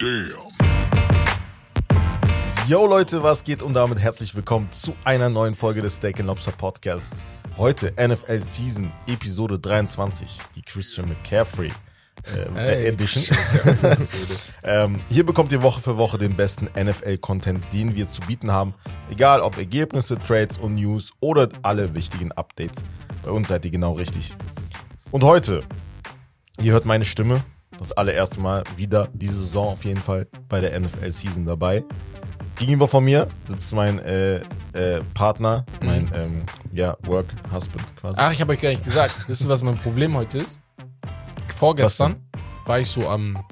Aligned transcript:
Damn. 0.00 0.32
Yo 2.66 2.86
Leute, 2.86 3.22
was 3.22 3.44
geht 3.44 3.62
und 3.62 3.74
damit 3.74 3.98
herzlich 3.98 4.34
willkommen 4.34 4.72
zu 4.72 4.94
einer 5.04 5.28
neuen 5.28 5.54
Folge 5.54 5.82
des 5.82 5.96
Steak 5.96 6.20
Lobster 6.20 6.52
Podcasts. 6.52 7.22
Heute 7.58 7.92
NFL 7.92 8.38
Season 8.38 8.90
Episode 9.06 9.58
23, 9.58 10.38
die 10.56 10.62
Christian 10.62 11.06
McCaffrey 11.06 11.68
äh, 11.68 12.54
Hey. 12.54 12.86
Edition. 12.86 13.36
ähm, 14.64 15.00
hier 15.10 15.26
bekommt 15.26 15.52
ihr 15.52 15.60
Woche 15.60 15.82
für 15.82 15.98
Woche 15.98 16.16
den 16.16 16.34
besten 16.34 16.70
NFL-Content, 16.74 17.62
den 17.70 17.94
wir 17.94 18.08
zu 18.08 18.22
bieten 18.22 18.50
haben. 18.50 18.72
Egal 19.10 19.42
ob 19.42 19.58
Ergebnisse, 19.58 20.18
Trades 20.18 20.56
und 20.56 20.76
News 20.76 21.12
oder 21.20 21.50
alle 21.60 21.94
wichtigen 21.94 22.32
Updates. 22.32 22.84
Bei 23.22 23.32
uns 23.32 23.48
seid 23.48 23.66
ihr 23.66 23.70
genau 23.70 23.92
richtig. 23.92 24.32
Und 25.10 25.24
heute, 25.24 25.60
ihr 26.58 26.72
hört 26.72 26.86
meine 26.86 27.04
Stimme. 27.04 27.44
Das 27.80 27.92
allererste 27.92 28.40
Mal 28.40 28.62
wieder 28.76 29.08
diese 29.14 29.40
Saison 29.40 29.68
auf 29.68 29.86
jeden 29.86 30.02
Fall 30.02 30.28
bei 30.50 30.60
der 30.60 30.78
NFL 30.78 31.10
Season 31.10 31.46
dabei. 31.46 31.82
Gegenüber 32.56 32.86
von 32.86 33.02
mir 33.02 33.26
sitzt 33.48 33.72
mein 33.72 33.98
äh, 34.00 34.42
äh, 34.74 35.00
Partner, 35.14 35.64
mein 35.82 36.10
ähm, 36.14 36.42
ja, 36.74 36.98
Work 37.06 37.28
Husband 37.50 37.96
quasi. 37.96 38.20
Ach, 38.20 38.30
ich 38.30 38.40
habe 38.42 38.52
euch 38.52 38.60
gar 38.60 38.68
nicht 38.68 38.84
gesagt. 38.84 39.14
Wisst 39.26 39.44
ihr, 39.44 39.48
was 39.48 39.62
mein 39.62 39.78
Problem 39.78 40.14
heute 40.14 40.40
ist? 40.40 40.60
Vorgestern 41.56 42.16
war 42.66 42.80
ich 42.80 42.90
so 42.90 43.08
am 43.08 43.42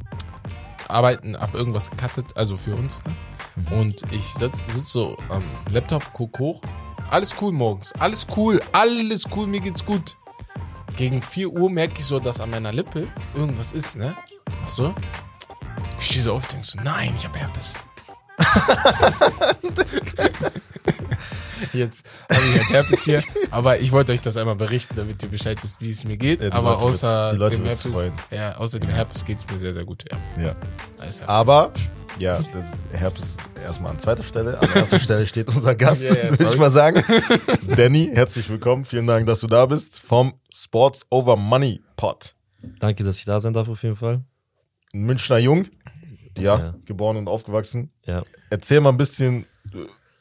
Arbeiten, 0.88 1.34
hab 1.34 1.54
irgendwas 1.54 1.90
gecuttet, 1.90 2.26
also 2.34 2.58
für 2.58 2.76
uns. 2.76 3.00
Ne? 3.06 3.78
Und 3.78 4.02
ich 4.12 4.24
sitz, 4.34 4.62
sitz 4.70 4.92
so 4.92 5.16
am 5.30 5.42
Laptop, 5.70 6.04
guck 6.12 6.38
hoch. 6.38 6.60
Alles 7.08 7.34
cool 7.40 7.52
morgens. 7.52 7.92
Alles 7.98 8.26
cool. 8.36 8.60
Alles 8.72 9.24
cool. 9.34 9.46
Mir 9.46 9.60
geht's 9.60 9.86
gut. 9.86 10.17
Gegen 10.98 11.22
4 11.22 11.52
Uhr 11.52 11.70
merke 11.70 11.94
ich 11.98 12.04
so, 12.04 12.18
dass 12.18 12.40
an 12.40 12.50
meiner 12.50 12.72
Lippe 12.72 13.06
irgendwas 13.32 13.70
ist, 13.70 13.96
ne? 13.96 14.16
Also, 14.66 14.92
ich 16.00 16.06
stehe 16.06 16.22
so 16.22 16.34
auf, 16.34 16.48
denk 16.48 16.64
so, 16.64 16.76
nein, 16.82 17.14
ich 17.16 17.24
habe 17.24 17.38
Herpes. 17.38 17.74
Jetzt 21.72 22.04
habe 22.28 22.42
ich 22.44 22.56
halt 22.56 22.70
Herpes 22.70 23.04
hier, 23.04 23.22
aber 23.52 23.78
ich 23.78 23.92
wollte 23.92 24.10
euch 24.10 24.22
das 24.22 24.36
einmal 24.36 24.56
berichten, 24.56 24.96
damit 24.96 25.22
ihr 25.22 25.28
Bescheid 25.28 25.62
wisst, 25.62 25.80
wie 25.80 25.90
es 25.90 26.02
mir 26.02 26.16
geht. 26.16 26.42
Ja, 26.42 26.50
aber 26.50 26.82
außer 26.82 27.30
dem 27.48 27.64
Herpes, 27.64 28.10
ja, 28.32 28.56
außer 28.56 28.80
dem 28.80 28.90
Herpes 28.90 29.24
geht's 29.24 29.48
mir 29.48 29.60
sehr, 29.60 29.74
sehr 29.74 29.84
gut. 29.84 30.04
Ja. 30.10 30.18
Ja. 30.42 30.56
Aber, 31.28 31.72
ja, 32.18 32.40
das 32.52 32.72
Herbst 32.92 33.38
erstmal 33.62 33.92
an 33.92 33.98
zweiter 33.98 34.22
Stelle. 34.22 34.60
An 34.60 34.68
erster 34.74 34.98
Stelle 35.00 35.26
steht 35.26 35.48
unser 35.48 35.74
Gast, 35.74 36.02
Ja, 36.04 36.14
ja, 36.16 36.30
würde 36.30 36.44
ich 36.44 36.56
mal 36.56 36.70
sagen. 36.70 37.02
Danny, 37.76 38.10
herzlich 38.12 38.48
willkommen. 38.48 38.84
Vielen 38.84 39.06
Dank, 39.06 39.26
dass 39.26 39.40
du 39.40 39.46
da 39.46 39.66
bist. 39.66 40.00
Vom 40.00 40.34
Sports 40.52 41.06
Over 41.10 41.36
Money 41.36 41.80
Pod. 41.96 42.34
Danke, 42.80 43.04
dass 43.04 43.18
ich 43.18 43.24
da 43.24 43.38
sein 43.40 43.52
darf 43.52 43.68
auf 43.68 43.82
jeden 43.82 43.96
Fall. 43.96 44.22
Ein 44.92 45.00
Münchner 45.02 45.38
Jung. 45.38 45.66
Ja, 46.36 46.58
Ja. 46.58 46.74
geboren 46.84 47.16
und 47.16 47.28
aufgewachsen. 47.28 47.90
Ja. 48.04 48.22
Erzähl 48.50 48.80
mal 48.80 48.90
ein 48.90 48.96
bisschen 48.96 49.46
äh, 49.72 49.78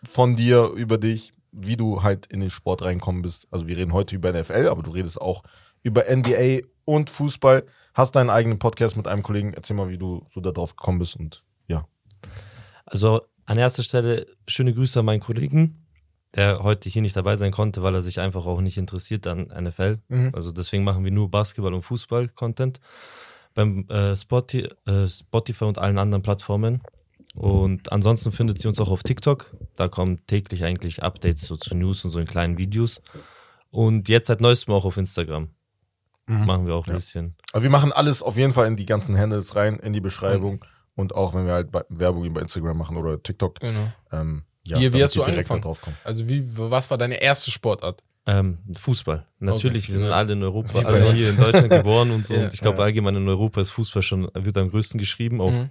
von 0.09 0.35
dir, 0.35 0.71
über 0.75 0.97
dich, 0.97 1.33
wie 1.51 1.77
du 1.77 2.03
halt 2.03 2.25
in 2.27 2.39
den 2.39 2.49
Sport 2.51 2.81
reinkommen 2.83 3.21
bist. 3.21 3.47
Also 3.51 3.67
wir 3.67 3.77
reden 3.77 3.93
heute 3.93 4.15
über 4.15 4.31
NFL, 4.31 4.67
aber 4.67 4.83
du 4.83 4.91
redest 4.91 5.19
auch 5.21 5.43
über 5.83 6.05
NBA 6.09 6.59
und 6.85 7.09
Fußball. 7.09 7.65
Hast 7.93 8.15
deinen 8.15 8.29
eigenen 8.29 8.59
Podcast 8.59 8.95
mit 8.97 9.07
einem 9.07 9.23
Kollegen. 9.23 9.53
Erzähl 9.53 9.75
mal, 9.75 9.89
wie 9.89 9.97
du 9.97 10.25
so 10.31 10.39
da 10.41 10.51
drauf 10.51 10.75
gekommen 10.75 10.99
bist 10.99 11.15
und. 11.15 11.43
Also 12.87 13.21
an 13.45 13.57
erster 13.57 13.83
Stelle 13.83 14.25
schöne 14.47 14.73
Grüße 14.73 14.99
an 14.99 15.05
meinen 15.05 15.19
Kollegen, 15.19 15.85
der 16.35 16.63
heute 16.63 16.89
hier 16.89 17.01
nicht 17.01 17.15
dabei 17.15 17.35
sein 17.35 17.51
konnte, 17.51 17.83
weil 17.83 17.93
er 17.95 18.01
sich 18.01 18.19
einfach 18.19 18.45
auch 18.45 18.61
nicht 18.61 18.77
interessiert 18.77 19.27
an 19.27 19.47
NFL. 19.47 19.99
Mhm. 20.07 20.31
Also 20.33 20.51
deswegen 20.51 20.83
machen 20.83 21.03
wir 21.03 21.11
nur 21.11 21.29
Basketball 21.29 21.73
und 21.73 21.83
Fußball-Content 21.83 22.79
beim 23.53 23.87
äh, 23.89 24.15
Spotify, 24.15 24.67
äh, 24.85 25.07
Spotify 25.07 25.65
und 25.65 25.79
allen 25.79 25.97
anderen 25.97 26.21
Plattformen. 26.23 26.81
Und 27.35 27.91
ansonsten 27.91 28.31
findet 28.31 28.57
sie 28.59 28.67
uns 28.67 28.79
auch 28.79 28.89
auf 28.89 29.03
TikTok. 29.03 29.55
Da 29.75 29.87
kommen 29.87 30.25
täglich 30.25 30.63
eigentlich 30.63 31.03
Updates 31.03 31.43
so 31.43 31.55
zu 31.55 31.75
News 31.75 32.03
und 32.03 32.09
so 32.11 32.17
in 32.19 32.25
kleinen 32.25 32.57
Videos. 32.57 33.01
Und 33.69 34.09
jetzt 34.09 34.27
seit 34.27 34.41
neuestem 34.41 34.73
auch 34.73 34.85
auf 34.85 34.97
Instagram. 34.97 35.49
Machen 36.25 36.65
wir 36.67 36.75
auch 36.75 36.85
ein 36.87 36.91
Ja. 36.91 36.95
bisschen. 36.95 37.35
Aber 37.53 37.63
wir 37.63 37.69
machen 37.69 37.91
alles 37.93 38.21
auf 38.21 38.37
jeden 38.37 38.51
Fall 38.53 38.67
in 38.67 38.75
die 38.75 38.85
ganzen 38.85 39.17
Handles 39.17 39.55
rein, 39.55 39.79
in 39.79 39.93
die 39.93 40.01
Beschreibung. 40.01 40.65
Und 40.97 41.15
auch 41.15 41.33
wenn 41.33 41.45
wir 41.45 41.53
halt 41.53 41.71
bei 41.71 41.83
Werbung 41.87 42.33
bei 42.33 42.41
Instagram 42.41 42.77
machen 42.77 42.97
oder 42.97 43.21
TikTok. 43.23 43.59
Genau. 43.61 43.87
Ähm, 44.11 44.43
ja, 44.63 44.79
Wie- 44.79 44.91
wie 44.93 45.01
hast 45.03 45.15
du 45.15 45.23
angefangen? 45.23 45.63
Also, 46.03 46.27
wie, 46.27 46.43
was 46.57 46.91
war 46.91 46.97
deine 46.97 47.21
erste 47.21 47.49
Sportart? 47.51 48.03
Ähm, 48.25 48.57
Fußball. 48.75 49.25
Natürlich, 49.39 49.85
Okay. 49.85 49.93
wir 49.93 49.99
sind 49.99 50.11
alle 50.11 50.33
in 50.33 50.43
Europa, 50.43 50.79
also 50.79 51.13
hier 51.13 51.29
in 51.29 51.37
Deutschland 51.37 51.69
geboren 51.69 52.11
und 52.11 52.25
so. 52.25 52.33
Ja. 52.35 52.43
und 52.43 52.53
ich 52.53 52.59
glaube, 52.59 52.79
Ja. 52.79 52.83
allgemein 52.83 53.15
in 53.15 53.25
Europa 53.29 53.61
ist 53.61 53.71
Fußball 53.71 54.01
schon, 54.03 54.29
wird 54.33 54.57
am 54.57 54.69
größten 54.69 54.99
geschrieben, 54.99 55.39
auch 55.39 55.51
Mhm. 55.51 55.69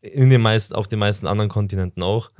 in 0.00 0.30
den 0.30 0.40
meisten, 0.40 0.74
auf 0.74 0.88
den 0.88 0.98
meisten 0.98 1.28
anderen 1.28 1.48
Kontinenten 1.50 2.02
auch. 2.02 2.30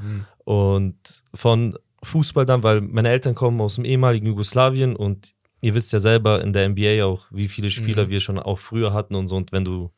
Und 0.45 1.23
von 1.35 1.79
Fußball 2.03 2.47
dann, 2.47 2.63
weil 2.65 2.81
meine 2.81 3.11
Eltern 3.11 3.35
kommen 3.37 3.61
aus 3.61 3.77
dem 3.77 3.85
ehemaligen 3.85 4.27
Jugoslawien 4.27 4.97
und 4.97 5.35
ihr 5.61 5.75
wisst 5.75 5.93
ja 5.93 6.01
selber 6.01 6.43
in 6.43 6.53
der 6.53 6.65
NBA 6.69 7.05
auch, 7.05 7.27
wie 7.31 7.47
viele 7.47 7.71
Spieler 7.71 8.07
Mhm. 8.07 8.11
wir 8.11 8.21
schon 8.21 8.39
auch 8.41 8.59
früher 8.59 8.93
hatten 8.93 9.15
und 9.15 9.29
so. 9.29 9.37
Und 9.37 9.53
wenn 9.53 9.65
du 9.65 9.93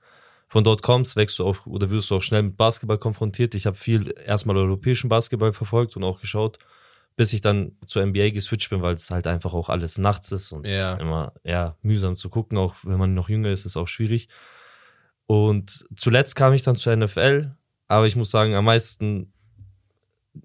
von 0.48 0.64
dort 0.64 0.82
kommst, 0.82 1.16
wächst 1.16 1.38
du 1.38 1.46
auch 1.46 1.66
oder 1.66 1.90
wirst 1.90 2.10
du 2.10 2.16
auch 2.16 2.22
schnell 2.22 2.42
mit 2.42 2.56
Basketball 2.56 2.98
konfrontiert. 2.98 3.54
Ich 3.54 3.66
habe 3.66 3.76
viel 3.76 4.14
erstmal 4.24 4.56
europäischen 4.56 5.08
Basketball 5.08 5.52
verfolgt 5.52 5.96
und 5.96 6.04
auch 6.04 6.20
geschaut, 6.20 6.58
bis 7.16 7.32
ich 7.32 7.40
dann 7.40 7.72
zur 7.86 8.02
NBA 8.04 8.30
geswitcht 8.30 8.70
bin, 8.70 8.82
weil 8.82 8.94
es 8.94 9.10
halt 9.10 9.26
einfach 9.26 9.54
auch 9.54 9.68
alles 9.68 9.98
nachts 9.98 10.32
ist 10.32 10.52
und 10.52 10.66
Ja. 10.66 10.94
immer 10.96 11.32
ja, 11.44 11.76
mühsam 11.82 12.16
zu 12.16 12.28
gucken. 12.28 12.58
Auch 12.58 12.74
wenn 12.82 12.98
man 12.98 13.14
noch 13.14 13.28
jünger 13.28 13.50
ist, 13.50 13.60
ist 13.60 13.66
es 13.66 13.76
auch 13.76 13.88
schwierig. 13.88 14.28
Und 15.26 15.86
zuletzt 15.96 16.36
kam 16.36 16.52
ich 16.52 16.62
dann 16.62 16.76
zur 16.76 16.94
NFL, 16.96 17.54
aber 17.88 18.06
ich 18.06 18.16
muss 18.16 18.30
sagen, 18.30 18.54
am 18.54 18.64
meisten 18.66 19.32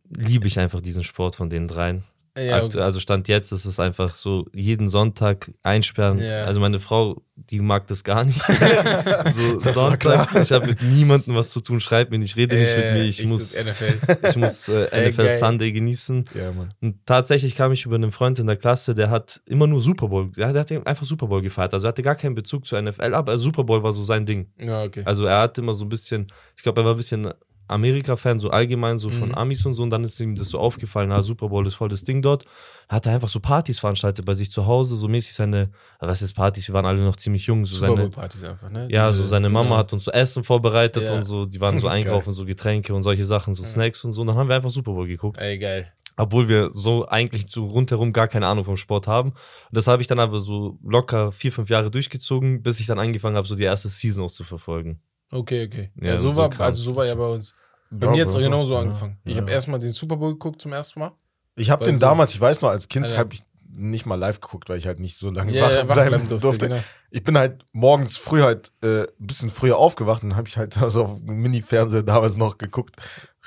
liebe 0.10 0.48
ich 0.48 0.60
einfach 0.60 0.82
diesen 0.82 1.04
Sport 1.04 1.36
von 1.36 1.50
den 1.50 1.68
dreien. 1.68 2.04
Ja, 2.46 2.58
Aktu- 2.64 2.80
Also 2.80 3.00
Stand 3.00 3.28
jetzt 3.28 3.52
ist 3.52 3.66
es 3.66 3.80
einfach 3.80 4.14
so, 4.16 4.46
jeden 4.54 4.88
Sonntag 4.90 5.52
einsperren. 5.64 6.18
Ja. 6.20 6.46
Also 6.46 6.60
meine 6.60 6.80
Frau, 6.80 7.22
die 7.36 7.60
mag 7.60 7.88
das 7.88 8.04
gar 8.04 8.24
nicht. 8.24 8.42
so 9.26 9.60
Das 9.62 9.74
Sonntags, 9.76 10.36
ich 10.36 10.52
habe 10.52 10.68
mit 10.68 10.82
niemandem 10.82 11.36
was 11.36 11.52
zu 11.52 11.62
tun, 11.62 11.80
schreibt 11.80 12.12
mir 12.12 12.20
nicht, 12.20 12.36
rede 12.36 12.56
nicht 12.58 12.76
mit 12.76 12.86
mir, 12.94 13.04
ich, 13.04 13.24
muss, 13.26 13.56
guck 13.56 13.66
NFL. 13.68 14.28
ich 14.30 14.36
muss 14.36 14.68
äh, 14.70 14.84
NFL 15.10 15.26
geil. 15.28 15.38
Sunday 15.38 15.72
genießen. 15.72 16.26
Ja. 16.36 16.52
Und 16.82 17.06
tatsächlich 17.06 17.56
kam 17.56 17.72
ich 17.72 17.86
über 17.86 17.96
einen 17.96 18.12
Freund 18.12 18.40
in 18.40 18.48
der 18.48 18.58
Klasse, 18.58 18.94
der 18.96 19.10
hat 19.10 19.42
immer 19.46 19.68
nur 19.68 19.80
Super 19.82 20.08
Bowl, 20.08 20.32
der, 20.36 20.52
der 20.54 20.62
hat 20.62 20.88
einfach 20.88 21.06
Super 21.06 21.28
Bowl 21.28 21.42
gefeiert. 21.42 21.74
Also 21.74 21.88
er 21.88 21.90
hatte 21.90 22.04
gar 22.04 22.16
keinen 22.16 22.36
Bezug 22.36 22.66
zur 22.68 22.82
NFL, 22.82 23.14
aber 23.14 23.38
Super 23.38 23.64
Bowl 23.64 23.82
war 23.84 23.94
so 23.94 24.04
sein 24.04 24.26
Ding. 24.26 24.48
ja, 24.58 24.84
okay. 24.84 25.04
Also 25.06 25.26
er 25.26 25.40
hatte 25.42 25.62
immer 25.62 25.74
so 25.74 25.86
ein 25.86 25.90
bisschen, 25.90 26.28
ich 26.58 26.64
glaube, 26.64 26.82
er 26.82 26.86
war 26.86 26.94
ein 26.94 26.98
bisschen 26.98 27.30
Amerika-Fan, 27.70 28.40
so 28.40 28.50
allgemein, 28.50 28.98
so 28.98 29.10
von 29.10 29.30
Mhm. 29.30 29.36
Amis 29.36 29.66
und 29.66 29.74
so. 29.74 29.84
Und 29.84 29.90
dann 29.92 30.04
ist 30.04 30.20
ihm 30.20 30.36
das 30.36 30.50
so 30.50 30.60
aufgefallen, 30.60 31.10
na, 31.10 31.22
Super 31.22 31.50
Bowl 31.50 31.66
ist 31.68 31.76
voll 31.76 31.90
das 31.90 32.04
Ding 32.04 32.22
dort. 32.22 32.46
Hat 32.88 33.06
er 33.06 33.14
einfach 33.14 33.28
so 33.30 33.40
Partys 33.40 33.80
veranstaltet 33.80 34.26
bei 34.26 34.34
sich 34.34 34.50
zu 34.52 34.66
Hause, 34.66 34.96
so 34.96 35.08
mäßig 35.08 35.34
seine, 35.36 35.70
was 36.00 36.22
ist 36.22 36.34
Partys? 36.34 36.68
Wir 36.68 36.74
waren 36.74 36.86
alle 36.86 37.04
noch 37.04 37.16
ziemlich 37.16 37.46
jung. 37.46 37.66
So 37.66 37.76
Super 37.76 37.88
seine, 37.88 38.02
Bowl-Partys 38.02 38.44
einfach, 38.44 38.70
ne? 38.70 38.88
ja, 38.90 39.10
Diese- 39.10 39.22
so 39.22 39.28
seine 39.28 39.50
Mama 39.50 39.64
genau. 39.70 39.78
hat 39.78 39.94
uns 39.94 40.06
so 40.06 40.12
Essen 40.12 40.44
vorbereitet 40.44 41.04
Ja. 41.04 41.14
und 41.16 41.24
so, 41.24 41.46
die 41.46 41.62
waren 41.62 41.78
so 41.78 41.88
einkaufen, 42.24 42.34
so 42.34 42.46
Getränke 42.46 42.94
und 42.94 43.04
solche 43.04 43.26
Sachen, 43.26 43.54
so 43.54 43.64
Snacks 43.64 44.04
und 44.04 44.12
so. 44.12 44.22
Und 44.22 44.28
dann 44.28 44.38
haben 44.38 44.50
wir 44.50 44.56
einfach 44.56 44.70
Super 44.72 44.92
Bowl 44.94 45.08
geguckt. 45.08 45.40
Ey, 45.42 45.58
geil. 45.60 45.92
Obwohl 46.18 46.50
wir 46.50 46.70
so 46.74 47.08
eigentlich 47.08 47.48
zu 47.48 47.64
rundherum 47.64 48.12
gar 48.12 48.28
keine 48.28 48.46
Ahnung 48.48 48.66
vom 48.66 48.76
Sport 48.76 49.08
haben. 49.08 49.30
Und 49.30 49.38
das 49.72 49.88
habe 49.88 50.02
ich 50.02 50.08
dann 50.10 50.20
aber 50.20 50.42
so 50.42 50.78
locker 50.84 51.32
vier, 51.32 51.52
fünf 51.54 51.70
Jahre 51.70 51.90
durchgezogen, 51.90 52.62
bis 52.62 52.82
ich 52.82 52.88
dann 52.88 53.00
angefangen 53.00 53.38
habe, 53.38 53.48
so 53.48 53.56
die 53.56 53.64
erste 53.64 53.88
Season 53.88 54.26
auch 54.26 54.32
zu 54.32 54.44
verfolgen. 54.44 55.00
Okay, 55.32 55.66
okay. 55.68 55.92
Ja, 55.96 56.10
Ja, 56.10 56.18
so 56.18 56.32
so 56.32 56.38
war, 56.38 56.60
also 56.60 56.82
so 56.84 56.96
war 56.96 57.06
ja 57.06 57.16
bei 57.16 57.28
uns. 57.28 57.54
Bei 57.92 58.06
Ja, 58.08 58.12
mir 58.12 58.18
jetzt 58.20 58.34
bei 58.34 58.38
uns 58.40 58.46
genau 58.46 58.62
auch. 58.62 58.66
so 58.66 58.74
Ja. 58.74 58.80
angefangen. 58.82 59.20
Ich 59.26 59.36
Ja. 59.36 59.42
habe 59.42 59.52
erstmal 59.52 59.80
den 59.80 59.92
Super 59.92 60.18
Bowl 60.18 60.32
geguckt 60.34 60.62
zum 60.62 60.74
ersten 60.74 61.00
Mal. 61.00 61.12
Ich 61.56 61.70
habe 61.70 61.84
den 61.86 61.96
du- 61.96 62.00
damals, 62.00 62.34
ich 62.34 62.42
weiß 62.42 62.62
noch, 62.62 62.70
als 62.70 62.88
Kind 62.88 63.16
habe 63.18 63.34
ich 63.34 63.42
nicht 63.72 64.06
mal 64.06 64.16
live 64.16 64.40
geguckt, 64.42 64.68
weil 64.70 64.78
ich 64.78 64.88
halt 64.88 65.00
nicht 65.00 65.16
so 65.18 65.30
lange 65.32 65.54
Ja, 65.54 65.64
wach, 65.66 65.72
ja, 65.72 65.88
wach 65.88 65.94
bleiben 65.96 66.28
durfte. 66.28 66.38
durfte, 66.40 66.68
genau. 66.70 66.84
Ich 67.12 67.24
bin 67.24 67.38
halt 67.38 67.64
morgens 67.72 68.18
früh 68.18 68.42
halt 68.42 68.72
äh, 68.82 69.04
ein 69.04 69.08
bisschen 69.20 69.50
früher 69.50 69.78
aufgewacht 69.78 70.24
und 70.24 70.36
habe 70.36 70.48
ich 70.48 70.58
halt 70.58 70.78
also 70.82 71.06
auf 71.06 71.20
dem 71.20 71.36
Mini-Fernseher 71.42 72.04
damals 72.04 72.36
noch 72.38 72.58
geguckt. 72.58 72.96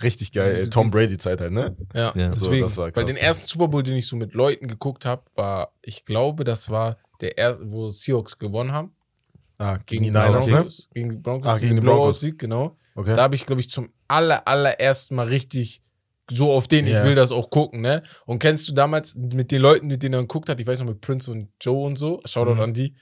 Richtig 0.02 0.32
geil, 0.32 0.56
ey. 0.56 0.70
Tom 0.70 0.84
kennst- 0.90 0.94
Brady-Zeit 0.94 1.40
halt, 1.40 1.52
ne? 1.52 1.76
Ja, 1.94 2.12
Ja, 2.16 2.32
so, 2.32 2.46
deswegen. 2.46 2.62
das 2.62 2.76
war 2.76 2.94
weil 2.94 3.04
den 3.04 3.16
ersten 3.16 3.46
Super 3.46 3.68
Bowl, 3.68 3.82
den 3.82 3.96
ich 3.96 4.06
so 4.06 4.16
mit 4.16 4.32
Leuten 4.34 4.66
geguckt 4.68 5.04
habe, 5.04 5.22
war, 5.34 5.72
ich 5.82 6.04
glaube, 6.04 6.44
das 6.44 6.70
war 6.70 6.96
der 7.20 7.36
erste, 7.36 7.70
wo 7.70 7.88
Seahawks 7.88 8.38
gewonnen 8.38 8.72
haben. 8.72 8.92
Ah, 9.62 9.76
gegen, 9.86 10.02
Gegen 10.02 10.02
die 10.04 10.10
Niners, 10.18 10.46
ne? 10.46 10.52
Broncos. 10.54 10.88
Gegen 10.92 11.10
die 11.10 11.16
Broncos. 11.16 11.50
Ah, 11.50 11.56
gegen 11.58 11.76
die 11.76 11.80
Broncos. 11.82 12.00
Blowout-Sieg, 12.20 12.38
genau. 12.38 12.76
Okay. 12.94 13.14
Da 13.16 13.22
habe 13.22 13.34
ich, 13.34 13.46
glaube 13.46 13.60
ich, 13.60 13.70
zum 13.70 13.90
aller, 14.08 14.46
allerersten 14.48 15.14
Mal 15.14 15.28
richtig 15.28 15.80
so 16.30 16.50
auf 16.52 16.68
den, 16.68 16.86
Ja. 16.86 16.98
ich 17.00 17.04
will 17.04 17.14
das 17.14 17.30
auch 17.32 17.50
gucken, 17.50 17.80
ne? 17.80 18.02
Und 18.26 18.38
kennst 18.38 18.68
du 18.68 18.72
damals 18.72 19.14
mit 19.14 19.50
den 19.50 19.60
Leuten, 19.62 19.86
mit 19.86 20.02
denen 20.02 20.14
er 20.14 20.20
geguckt 20.20 20.48
hat, 20.48 20.60
ich 20.60 20.66
weiß 20.66 20.78
noch 20.80 20.86
mit 20.86 21.00
Prince 21.00 21.30
und 21.30 21.48
Joe 21.60 21.84
und 21.86 21.96
so, 21.96 22.20
Shoutout 22.24 22.54
Mhm. 22.54 22.60
an 22.60 22.72
die, 22.74 22.94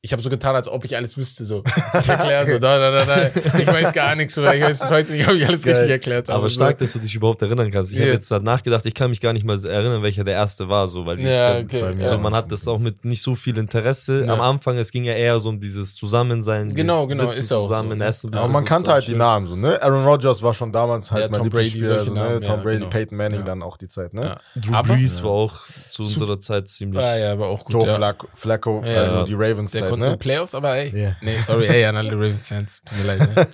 ich 0.00 0.12
habe 0.12 0.22
so 0.22 0.30
getan, 0.30 0.54
als 0.54 0.68
ob 0.68 0.84
ich 0.84 0.96
alles 0.96 1.16
wüsste. 1.18 1.44
So. 1.44 1.64
Ich 2.00 2.08
erkläre 2.08 2.46
so, 2.46 2.58
da, 2.60 2.78
da, 2.78 2.90
da, 2.90 3.04
da. 3.04 3.58
Ich 3.58 3.66
weiß 3.66 3.92
gar 3.92 4.14
nichts 4.14 4.38
oder 4.38 4.54
ich 4.54 4.62
weiß 4.62 4.82
es 4.84 4.90
heute 4.90 5.12
nicht, 5.12 5.26
ob 5.28 5.34
ich 5.34 5.46
alles 5.48 5.64
Geil. 5.64 5.74
richtig 5.74 5.90
erklärt 5.90 6.28
habe. 6.28 6.38
Aber 6.38 6.48
stark, 6.50 6.78
dass 6.78 6.92
du 6.92 7.00
dich 7.00 7.14
überhaupt 7.14 7.42
erinnern 7.42 7.70
kannst. 7.72 7.90
Ich 7.92 7.98
Ja. 7.98 8.04
habe 8.04 8.12
jetzt 8.12 8.30
da 8.30 8.38
nachgedacht, 8.38 8.86
ich 8.86 8.94
kann 8.94 9.10
mich 9.10 9.20
gar 9.20 9.32
nicht 9.32 9.44
mal 9.44 9.58
erinnern, 9.64 10.02
welcher 10.02 10.22
der 10.22 10.34
erste 10.34 10.68
war, 10.68 10.86
so, 10.86 11.04
weil 11.06 11.16
die 11.16 11.24
Ja, 11.24 11.58
okay, 11.58 11.80
bei 11.80 11.94
mir 11.94 12.02
ja. 12.04 12.08
So, 12.10 12.18
man 12.18 12.34
hat 12.34 12.52
das 12.52 12.68
auch 12.68 12.78
mit 12.78 13.04
nicht 13.04 13.22
so 13.22 13.34
viel 13.34 13.58
Interesse. 13.58 14.24
Ja. 14.24 14.34
Am 14.34 14.40
Anfang, 14.40 14.78
es 14.78 14.92
ging 14.92 15.02
ja 15.04 15.14
eher 15.14 15.40
so 15.40 15.48
um 15.48 15.58
dieses 15.58 15.94
Zusammensein. 15.96 16.72
Genau, 16.74 17.06
genau, 17.08 17.24
sitzen 17.24 17.40
ist 17.40 17.52
auch 17.52 17.62
so, 17.62 17.66
zusammen, 17.68 18.00
essen. 18.00 18.32
Aber 18.34 18.48
man 18.48 18.62
so 18.62 18.68
kannte 18.68 18.92
halt 18.92 19.08
die. 19.08 19.14
Namen 19.16 19.46
so, 19.48 19.56
ne? 19.56 19.82
Aaron 19.82 20.04
Rodgers 20.04 20.42
war 20.42 20.54
schon 20.54 20.72
damals 20.72 21.10
halt 21.10 21.24
Ja, 21.24 21.28
mein 21.30 21.40
Tom 21.40 21.50
Brady, 21.50 21.64
Lieblingsspieler, 21.70 21.94
solche 21.96 22.04
so, 22.10 22.14
ne? 22.14 22.20
Namen, 22.20 22.42
Tom 22.44 22.56
ja, 22.58 22.62
Brady, 22.62 22.78
genau. 22.78 22.90
Peyton 22.90 23.18
Manning 23.18 23.40
Ja. 23.40 23.46
dann 23.46 23.62
auch 23.64 23.76
die 23.76 23.88
Zeit, 23.88 24.14
ne? 24.14 24.22
Ja. 24.22 24.60
Drew 24.60 24.82
Brees 24.94 25.22
war 25.24 25.30
auch 25.30 25.56
zu 25.88 26.02
unserer 26.02 26.38
Zeit 26.38 26.68
ziemlich. 26.68 27.02
Ah, 27.02 27.16
ja, 27.18 27.32
aber 27.32 27.48
auch 27.48 27.64
gut. 27.64 27.72
Joe 27.74 27.86
ja. 27.86 28.14
Flacco, 28.34 28.82
Ja. 28.84 29.02
also 29.02 29.22
die 29.24 29.34
Ravens 29.34 29.72
Der 29.88 29.90
Zeit, 29.90 29.90
konnte 29.90 30.04
nur 30.04 30.10
ne? 30.12 30.18
Playoffs, 30.18 30.54
aber 30.54 30.76
ey. 30.76 31.02
Ja. 31.02 31.16
Nee, 31.22 31.38
sorry, 31.40 31.66
ey, 31.66 31.84
an 31.84 31.96
alle 31.96 32.12
Ravens-Fans. 32.12 32.82
Tut 32.84 32.98
mir 32.98 33.04
leid. 33.04 33.34
Ne? 33.36 33.46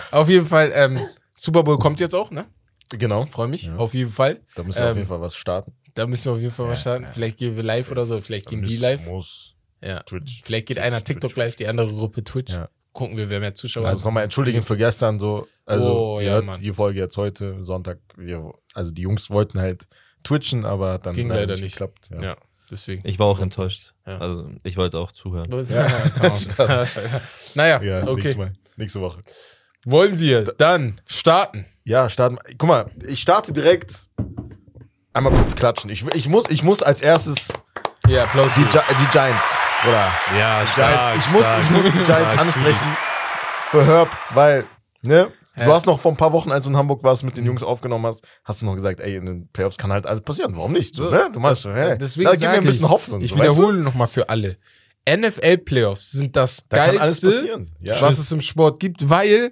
Auf 0.10 0.28
jeden 0.28 0.46
Fall, 0.46 0.72
ähm, 0.74 1.00
Super 1.34 1.62
Bowl 1.62 1.78
kommt 1.78 2.00
jetzt 2.00 2.14
auch, 2.14 2.30
ne? 2.30 2.44
Genau. 2.98 3.24
Freue 3.26 3.48
mich. 3.48 3.64
Ja. 3.64 3.76
Auf 3.76 3.94
jeden 3.94 4.10
Fall. 4.10 4.40
Da 4.54 4.62
müssen 4.62 4.78
wir 4.78 4.84
auf 4.84 4.90
Ähm, 4.90 4.96
jeden 4.98 5.08
Fall 5.08 5.20
was 5.20 5.34
starten. 5.34 5.72
Da 5.94 6.06
müssen 6.06 6.26
wir 6.26 6.32
auf 6.32 6.40
jeden 6.40 6.52
Fall 6.52 6.68
was 6.68 6.80
starten. 6.82 7.06
Vielleicht 7.12 7.38
gehen 7.38 7.56
wir 7.56 7.62
live 7.62 7.90
oder 7.90 8.04
so. 8.06 8.20
Vielleicht 8.20 8.48
gehen 8.48 8.62
die 8.62 8.76
live. 8.76 9.06
Muss 9.06 9.54
Ja. 9.82 10.02
Twitch. 10.02 10.42
Vielleicht 10.44 10.66
geht 10.66 10.76
Twitch, 10.76 10.86
einer 10.86 11.02
TikTok 11.02 11.30
Twitch. 11.30 11.36
live, 11.36 11.56
die 11.56 11.66
andere 11.68 11.90
Gruppe 11.92 12.22
Twitch. 12.22 12.52
Ja. 12.52 12.68
Gucken 12.92 13.16
wir, 13.16 13.30
wer 13.30 13.40
mehr 13.40 13.54
Zuschauer 13.54 13.86
Also 13.86 14.04
nochmal 14.04 14.24
entschuldigen 14.24 14.62
für 14.62 14.76
gestern 14.76 15.18
so. 15.18 15.48
Also 15.64 15.90
Oh, 16.16 16.20
ja, 16.20 16.42
die 16.42 16.72
Folge 16.72 17.00
jetzt 17.00 17.16
heute, 17.16 17.62
Sonntag. 17.62 17.98
Wir, 18.16 18.52
also 18.74 18.90
die 18.90 19.02
Jungs 19.02 19.30
wollten 19.30 19.58
halt 19.58 19.86
twitchen, 20.22 20.66
aber 20.66 20.98
dann 20.98 21.14
Ging 21.14 21.28
leider 21.30 21.54
nicht. 21.54 21.72
geklappt. 21.72 22.10
Ja. 22.20 22.36
Ja, 22.72 22.76
deswegen. 22.76 23.06
Ich 23.06 23.18
war 23.18 23.26
auch 23.26 23.40
enttäuscht. 23.40 23.92
Ja. 24.06 24.18
Also, 24.18 24.50
ich 24.64 24.76
wollte 24.76 24.98
auch 24.98 25.12
zuhören. 25.12 25.48
Ja. 25.68 25.86
naja, 27.54 27.82
Ja, 27.82 28.00
okay. 28.02 28.14
nächstes 28.14 28.36
Mal. 28.36 28.52
Nächste 28.76 29.00
Woche. 29.00 29.20
Wollen 29.84 30.18
wir 30.18 30.44
dann 30.58 31.00
starten? 31.06 31.66
Ja, 31.84 32.08
starten. 32.08 32.38
Guck 32.58 32.68
mal, 32.68 32.90
ich 33.06 33.20
starte 33.20 33.52
direkt. 33.52 34.06
Einmal 35.12 35.32
kurz 35.32 35.54
klatschen. 35.54 35.90
Ich, 35.90 36.06
ich, 36.14 36.28
muss, 36.28 36.48
ich 36.50 36.62
muss 36.62 36.82
als 36.82 37.02
erstes 37.02 37.48
Ja, 38.08 38.24
Applaus. 38.24 38.54
die, 38.54 38.62
Gi 38.64 38.78
die 39.00 39.06
Giants, 39.10 39.44
Bruder. 39.82 40.10
Ja, 40.38 40.64
Giants. 40.74 41.26
Ich 41.26 41.32
muss, 41.32 41.44
ich 41.60 41.70
muss 41.70 41.84
die 41.84 42.04
Giants 42.04 42.38
ansprechen 42.38 42.96
für 43.70 43.84
Herb, 43.84 44.16
weil, 44.30 44.64
ne? 45.02 45.30
Ja. 45.56 45.66
Du 45.66 45.72
hast 45.74 45.84
noch 45.86 46.00
vor 46.00 46.12
ein 46.12 46.16
paar 46.16 46.32
Wochen, 46.32 46.50
als 46.50 46.64
du 46.64 46.70
in 46.70 46.76
Hamburg 46.76 47.02
warst, 47.02 47.24
mit 47.24 47.36
den 47.36 47.44
Jungs 47.44 47.62
aufgenommen 47.62 48.06
hast, 48.06 48.24
hast 48.44 48.62
du 48.62 48.66
noch 48.66 48.74
gesagt, 48.74 49.00
ey, 49.00 49.16
in 49.16 49.26
den 49.26 49.48
Playoffs 49.48 49.76
kann 49.76 49.92
halt 49.92 50.06
alles 50.06 50.22
passieren. 50.22 50.56
Warum 50.56 50.72
nicht? 50.72 50.94
So, 50.94 51.10
ne? 51.10 51.28
Du 51.32 51.40
meinst, 51.40 51.64
das- 51.66 51.74
hey, 51.74 51.98
deswegen 51.98 52.24
da 52.30 52.32
gib 52.36 52.42
mir 52.42 52.48
ein 52.50 52.64
bisschen 52.64 52.84
ich, 52.86 52.90
Hoffnung. 52.90 53.20
Ich 53.20 53.30
so, 53.30 53.38
weißt 53.38 53.48
du? 53.50 53.52
wiederhole 53.56 53.78
nochmal 53.80 54.08
für 54.08 54.28
alle. 54.30 54.56
NFL-Playoffs 55.06 56.12
sind 56.12 56.36
das 56.36 56.64
Da 56.68 56.86
geilste. 56.92 57.66
Ja. 57.80 58.00
was 58.00 58.18
es 58.18 58.30
im 58.32 58.40
Sport 58.40 58.80
gibt, 58.80 59.08
weil 59.08 59.50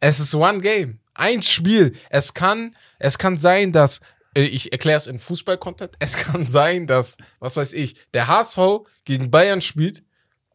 es 0.00 0.20
ist 0.20 0.34
One 0.34 0.60
Game. 0.60 1.00
Ein 1.14 1.42
Spiel. 1.42 1.94
Es 2.10 2.34
kann, 2.34 2.74
es 2.98 3.18
kann 3.18 3.36
sein, 3.36 3.72
dass, 3.72 4.00
äh, 4.34 4.42
ich 4.42 4.72
erkläre 4.72 4.98
es 4.98 5.06
in 5.06 5.18
Fußball-Content, 5.18 5.92
es 5.98 6.16
kann 6.16 6.46
sein, 6.46 6.86
dass, 6.86 7.16
was 7.38 7.56
weiß 7.56 7.72
ich, 7.74 7.96
der 8.14 8.28
HSV 8.28 8.58
gegen 9.04 9.30
Bayern 9.30 9.60
spielt. 9.60 10.02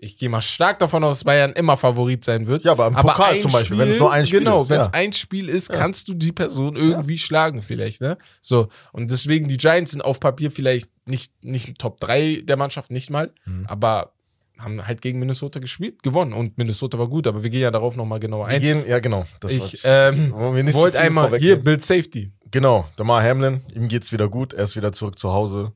Ich 0.04 0.18
gehe 0.18 0.28
mal 0.28 0.42
stark 0.42 0.80
davon 0.80 1.04
aus, 1.04 1.20
dass 1.20 1.24
Bayern 1.24 1.54
immer 1.54 1.78
Favorit 1.78 2.26
sein 2.26 2.46
wird. 2.46 2.64
Ja, 2.66 2.74
aber 2.74 2.88
im 2.88 2.94
Pokal 2.94 3.36
ein 3.36 3.42
zum 3.42 3.52
Beispiel, 3.54 3.78
wenn 3.78 3.90
es 3.90 4.00
nur 4.00 4.12
ein 4.12 4.26
Spiel 4.26 4.40
genau, 4.40 4.64
ist, 4.64 4.70
wenn 4.70 4.82
es 4.82 4.88
ja. 4.88 4.94
ein 4.94 5.14
Spiel 5.14 5.48
ist, 5.48 5.70
kannst 5.70 6.10
du 6.10 6.14
die 6.14 6.34
Person 6.34 6.76
irgendwie 6.76 7.18
schlagen 7.18 7.62
vielleicht, 7.62 8.02
ne? 8.02 8.18
So, 8.42 8.68
und 8.92 9.10
deswegen, 9.10 9.48
die 9.48 9.58
Giants 9.58 9.92
sind 9.92 10.02
auf 10.02 10.20
Papier 10.20 10.52
vielleicht 10.52 10.90
nicht, 11.06 11.32
nicht 11.44 11.80
Top 11.80 12.00
3 12.02 12.42
der 12.44 12.58
Mannschaft, 12.58 12.92
nicht 12.92 13.10
mal, 13.10 13.32
Mhm. 13.46 13.66
aber 13.68 14.12
haben 14.60 14.86
halt 14.86 15.02
gegen 15.02 15.20
Minnesota 15.20 15.60
gespielt, 15.60 16.04
gewonnen 16.04 16.34
und 16.34 16.58
Minnesota 16.58 17.00
war 17.00 17.08
gut, 17.08 17.26
aber 17.26 17.44
wir 17.44 17.50
gehen 17.50 17.62
ja 17.62 17.72
darauf 17.72 17.96
nochmal 17.96 18.20
genauer 18.20 18.48
Wir 18.48 18.56
ein. 18.56 18.62
gehen, 18.62 18.84
ja, 18.88 19.00
genau. 19.00 19.24
Das 19.40 19.52
Ich 19.52 19.82
ähm, 19.84 20.32
wir 20.32 20.74
wollte 20.74 20.98
viel 20.98 21.06
einmal, 21.08 21.38
hier, 21.40 21.56
Build 21.56 21.82
Safety. 21.82 22.32
Genau, 22.52 22.86
Damar 22.98 23.24
Hamlin, 23.24 23.62
ihm 23.74 23.88
geht's 23.88 24.12
wieder 24.12 24.30
gut, 24.30 24.54
er 24.54 24.66
ist 24.66 24.76
wieder 24.76 24.92
zurück 24.92 25.18
zu 25.18 25.32
Hause. 25.34 25.72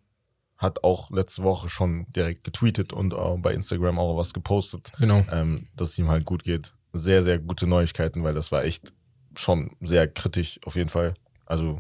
Hat 0.58 0.84
auch 0.84 1.12
letzte 1.12 1.44
Woche 1.44 1.70
schon 1.70 2.08
direkt 2.16 2.44
getweetet 2.44 2.92
und 2.94 3.14
auch 3.14 3.38
bei 3.38 3.54
Instagram 3.54 4.00
auch 4.00 4.18
was 4.18 4.34
gepostet, 4.34 4.92
Genau. 4.98 5.24
ähm, 5.32 5.68
dass 5.76 5.90
es 5.92 6.00
ihm 6.00 6.10
halt 6.10 6.26
gut 6.26 6.44
geht. 6.44 6.74
Sehr, 6.94 7.22
sehr 7.22 7.38
gute 7.40 7.68
Neuigkeiten, 7.68 8.24
weil 8.24 8.34
das 8.34 8.52
war 8.52 8.64
echt 8.64 8.92
schon 9.36 9.76
sehr 9.82 10.08
kritisch 10.08 10.60
auf 10.66 10.76
jeden 10.76 10.90
Fall. 10.90 11.14
Also 11.46 11.80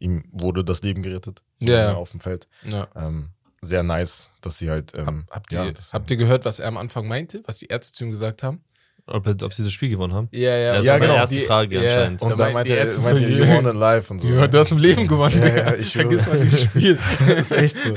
ihm 0.00 0.24
wurde 0.32 0.64
das 0.64 0.82
Leben 0.82 1.02
gerettet 1.02 1.42
Ja. 1.60 1.94
auf 1.94 2.10
dem 2.10 2.20
Feld. 2.20 2.48
Ja. 2.64 2.88
Ähm, 2.96 3.30
sehr 3.62 3.82
nice, 3.84 4.28
dass 4.40 4.58
sie 4.58 4.70
halt. 4.70 4.92
Ähm, 4.98 5.24
Habt 5.30 5.52
ja, 5.52 5.64
ihr, 5.66 5.72
das- 5.72 5.92
habt 5.92 6.10
ihr 6.10 6.16
gehört, 6.16 6.44
was 6.44 6.58
er 6.60 6.68
am 6.68 6.76
Anfang 6.76 7.06
meinte, 7.06 7.42
was 7.46 7.58
die 7.58 7.66
Ärzte 7.66 7.92
zu 7.94 8.04
ihm 8.04 8.10
gesagt 8.10 8.42
haben? 8.42 8.62
Ob, 9.08 9.24
ob 9.40 9.54
sie 9.54 9.62
das 9.62 9.72
Spiel 9.72 9.88
gewonnen 9.90 10.12
haben? 10.14 10.28
Ja, 10.32 10.56
ja, 10.56 10.76
das 10.78 10.86
Ja, 10.86 10.92
war 10.94 10.98
meine 10.98 11.10
genau. 11.12 11.20
erste 11.20 11.40
Frage 11.42 11.78
anscheinend. 11.78 12.22
und 12.22 12.30
da 12.30 12.34
dann 12.34 12.52
meinte 12.52 12.72
die 12.72 12.76
er, 12.78 12.84
Ärzte 12.84 13.02
meinte 13.12 13.20
so, 13.20 13.28
you 13.28 13.46
won 13.54 13.66
it 13.68 13.74
live 13.76 14.10
und 14.10 14.20
so. 14.20 14.28
Ja, 14.28 14.46
du 14.48 14.58
hast 14.58 14.72
im 14.72 14.78
Leben 14.78 15.06
gewonnen. 15.06 15.40
Ja, 15.42 15.56
ja, 15.56 15.74
ich. 15.74 15.92
Vergiss 15.92 16.26
mal 16.26 16.40
dieses 16.40 16.62
Spiel. 16.62 16.98
das 17.28 17.52
ist 17.52 17.52
echt 17.52 17.78
so. 17.78 17.94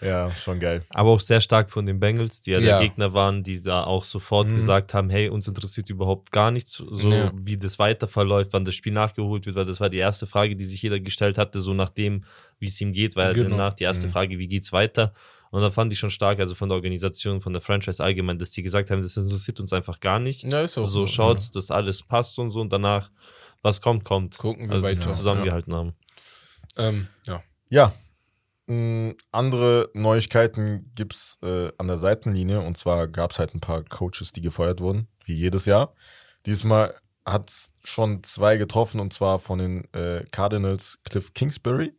Ja, 0.00 0.32
schon 0.32 0.58
geil. 0.58 0.82
Aber 0.90 1.10
auch 1.10 1.20
sehr 1.20 1.40
stark 1.40 1.70
von 1.70 1.86
den 1.86 2.00
Bengals, 2.00 2.40
die 2.40 2.50
ja, 2.50 2.58
Ja. 2.58 2.78
der 2.80 2.88
Gegner 2.88 3.14
waren, 3.14 3.44
die 3.44 3.62
da 3.62 3.84
auch 3.84 4.02
sofort 4.02 4.48
Mhm. 4.48 4.56
gesagt 4.56 4.94
haben, 4.94 5.10
hey, 5.10 5.28
uns 5.28 5.46
interessiert 5.46 5.88
überhaupt 5.90 6.32
gar 6.32 6.50
nichts, 6.50 6.72
so 6.72 7.08
Ja. 7.08 7.30
wie 7.40 7.56
das 7.56 7.78
weiter 7.78 8.08
verläuft, 8.08 8.52
wann 8.52 8.64
das 8.64 8.74
Spiel 8.74 8.92
nachgeholt 8.92 9.46
wird, 9.46 9.54
weil 9.54 9.64
das 9.64 9.78
war 9.80 9.90
die 9.90 9.98
erste 9.98 10.26
Frage, 10.26 10.56
die 10.56 10.64
sich 10.64 10.82
jeder 10.82 10.98
gestellt 10.98 11.38
hatte, 11.38 11.60
so 11.60 11.72
nachdem, 11.72 12.24
wie 12.58 12.66
es 12.66 12.80
ihm 12.80 12.92
geht, 12.92 13.14
weil 13.14 13.32
Genau. 13.32 13.50
danach 13.50 13.74
die 13.74 13.84
erste 13.84 14.08
Mhm. 14.08 14.10
Frage, 14.10 14.38
wie 14.40 14.48
geht's 14.48 14.72
weiter? 14.72 15.12
Und 15.52 15.60
da 15.62 15.70
fand 15.70 15.92
ich 15.92 15.98
schon 15.98 16.10
stark, 16.10 16.40
also 16.40 16.54
von 16.54 16.68
der 16.70 16.76
Organisation, 16.76 17.40
von 17.42 17.52
der 17.52 17.60
Franchise 17.62 18.02
allgemein, 18.02 18.38
dass 18.38 18.50
die 18.52 18.62
gesagt 18.62 18.90
haben, 18.90 19.02
das 19.02 19.16
interessiert 19.16 19.60
uns 19.60 19.72
einfach 19.72 20.00
gar 20.00 20.18
nicht. 20.18 20.42
Ja, 20.44 20.62
ist 20.62 20.78
auch 20.78 20.86
so 20.86 21.06
schaut's, 21.06 21.50
dass 21.50 21.70
alles 21.70 22.02
passt 22.02 22.38
und 22.38 22.50
so 22.50 22.60
und 22.62 22.72
danach, 22.72 23.10
was 23.60 23.80
kommt, 23.82 24.02
kommt. 24.04 24.38
Gucken 24.38 24.68
wir 24.68 24.76
Also, 24.76 24.86
weiter. 24.86 25.12
zusammengehalten 25.12 25.74
haben. 25.74 25.92
Ähm, 26.78 27.06
ja. 27.26 27.42
Ja. 27.68 27.92
mh, 28.66 29.12
Andere 29.30 29.90
Neuigkeiten 29.92 30.90
gibt's 30.94 31.38
äh, 31.42 31.70
an 31.76 31.86
der 31.86 31.98
Seitenlinie 31.98 32.60
und 32.60 32.78
zwar 32.78 33.06
gab's 33.08 33.38
halt 33.38 33.54
ein 33.54 33.60
paar 33.60 33.84
Coaches, 33.84 34.32
die 34.32 34.40
gefeuert 34.40 34.80
wurden, 34.80 35.06
wie 35.26 35.34
jedes 35.34 35.66
Jahr. 35.66 35.94
Diesmal 36.46 36.94
hat's 37.26 37.72
schon 37.84 38.24
zwei 38.24 38.56
getroffen 38.56 39.00
und 39.00 39.12
zwar 39.12 39.38
von 39.38 39.58
den 39.58 39.92
äh, 39.92 40.24
Cardinals 40.30 40.98
Cliff 41.04 41.34
Kingsbury 41.34 41.92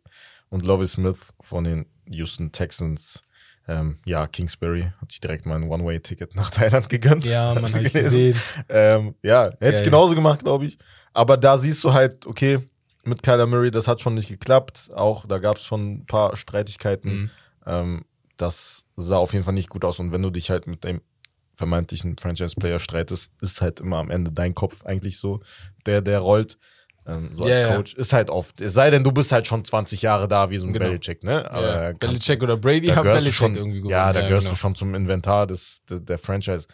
und 0.50 0.66
Lovie 0.66 0.88
Smith 0.88 1.34
von 1.40 1.64
den 1.64 1.86
Houston 2.10 2.52
Texans. 2.52 3.22
Ähm, 3.68 3.98
ja, 4.06 4.28
Kingsbury 4.28 4.92
hat 5.00 5.12
sich 5.12 5.22
direkt 5.22 5.46
mal 5.46 5.56
ein 5.56 5.70
One-Way-Ticket 5.70 6.36
nach 6.36 6.50
Thailand 6.50 6.90
gegönnt. 6.90 7.26
Ja, 7.26 7.54
man 7.54 7.74
hat 7.74 7.94
gesehen. 7.94 8.38
Ähm, 8.70 9.16
ja, 9.24 9.52
hätte 9.60 9.76
es 9.76 9.84
genauso 9.84 10.16
gemacht, 10.16 10.44
glaube 10.44 10.66
ich. 10.66 10.78
Aber 11.14 11.38
da 11.38 11.58
siehst 11.58 11.84
du 11.84 11.94
halt, 11.94 12.26
okay, 12.26 12.60
mit 13.06 13.24
Kyler 13.24 13.48
Murray, 13.48 13.72
das 13.72 13.88
hat 13.88 14.02
schon 14.02 14.16
nicht 14.16 14.30
geklappt. 14.30 14.90
Auch 14.94 15.26
da 15.26 15.40
gab 15.40 15.58
es 15.58 15.64
schon 15.64 15.92
ein 15.92 16.06
paar 16.06 16.36
Streitigkeiten. 16.36 17.14
Mhm. 17.14 17.30
Ähm, 17.66 18.06
das 18.38 18.86
sah 18.96 19.18
auf 19.18 19.34
jeden 19.34 19.46
Fall 19.46 19.54
nicht 19.54 19.70
gut 19.70 19.86
aus. 19.86 20.00
Und 20.00 20.12
wenn 20.12 20.22
du 20.22 20.30
dich 20.30 20.50
halt 20.50 20.68
mit 20.68 20.84
dem 20.84 21.02
vermeintlichen 21.56 22.18
Franchise-Player 22.18 22.80
streitest, 22.80 23.32
ist 23.42 23.62
halt 23.62 23.80
immer 23.80 23.98
am 23.98 24.10
Ende 24.10 24.32
dein 24.32 24.56
Kopf 24.56 24.86
eigentlich 24.86 25.18
so, 25.18 25.42
der, 25.86 26.02
der 26.02 26.20
rollt. 26.20 26.58
Ähm, 27.06 27.32
so 27.36 27.48
Ja, 27.48 27.56
als 27.58 27.68
ja. 27.70 27.76
Coach. 27.76 27.94
Ist 27.96 28.14
halt 28.14 28.30
oft, 28.30 28.62
es 28.62 28.74
sei 28.74 28.90
denn, 28.90 29.04
du 29.04 29.12
bist 29.12 29.32
halt 29.32 29.46
schon 29.48 29.64
20 29.66 30.02
Jahre 30.02 30.28
da, 30.28 30.50
wie 30.50 30.58
so 30.58 30.66
ein 30.66 30.74
Genau. 30.74 30.86
Belichick, 30.86 31.24
ne? 31.24 31.50
Aber 31.52 31.84
Ja. 31.90 31.92
Belichick 31.94 32.42
oder 32.42 32.56
Brady 32.58 32.88
hat 32.88 33.04
Belichick 33.04 33.34
schon, 33.34 33.56
irgendwie 33.56 33.80
gewonnen. 33.80 33.92
ja, 33.92 34.14
da 34.14 34.22
gehörst 34.22 34.46
genau. 34.48 34.54
du 34.56 34.60
schon 34.60 34.76
zum 34.76 34.96
Inventar 34.96 35.46
des, 35.48 35.82
der, 35.90 36.00
der 36.00 36.18
Franchise. 36.18 36.68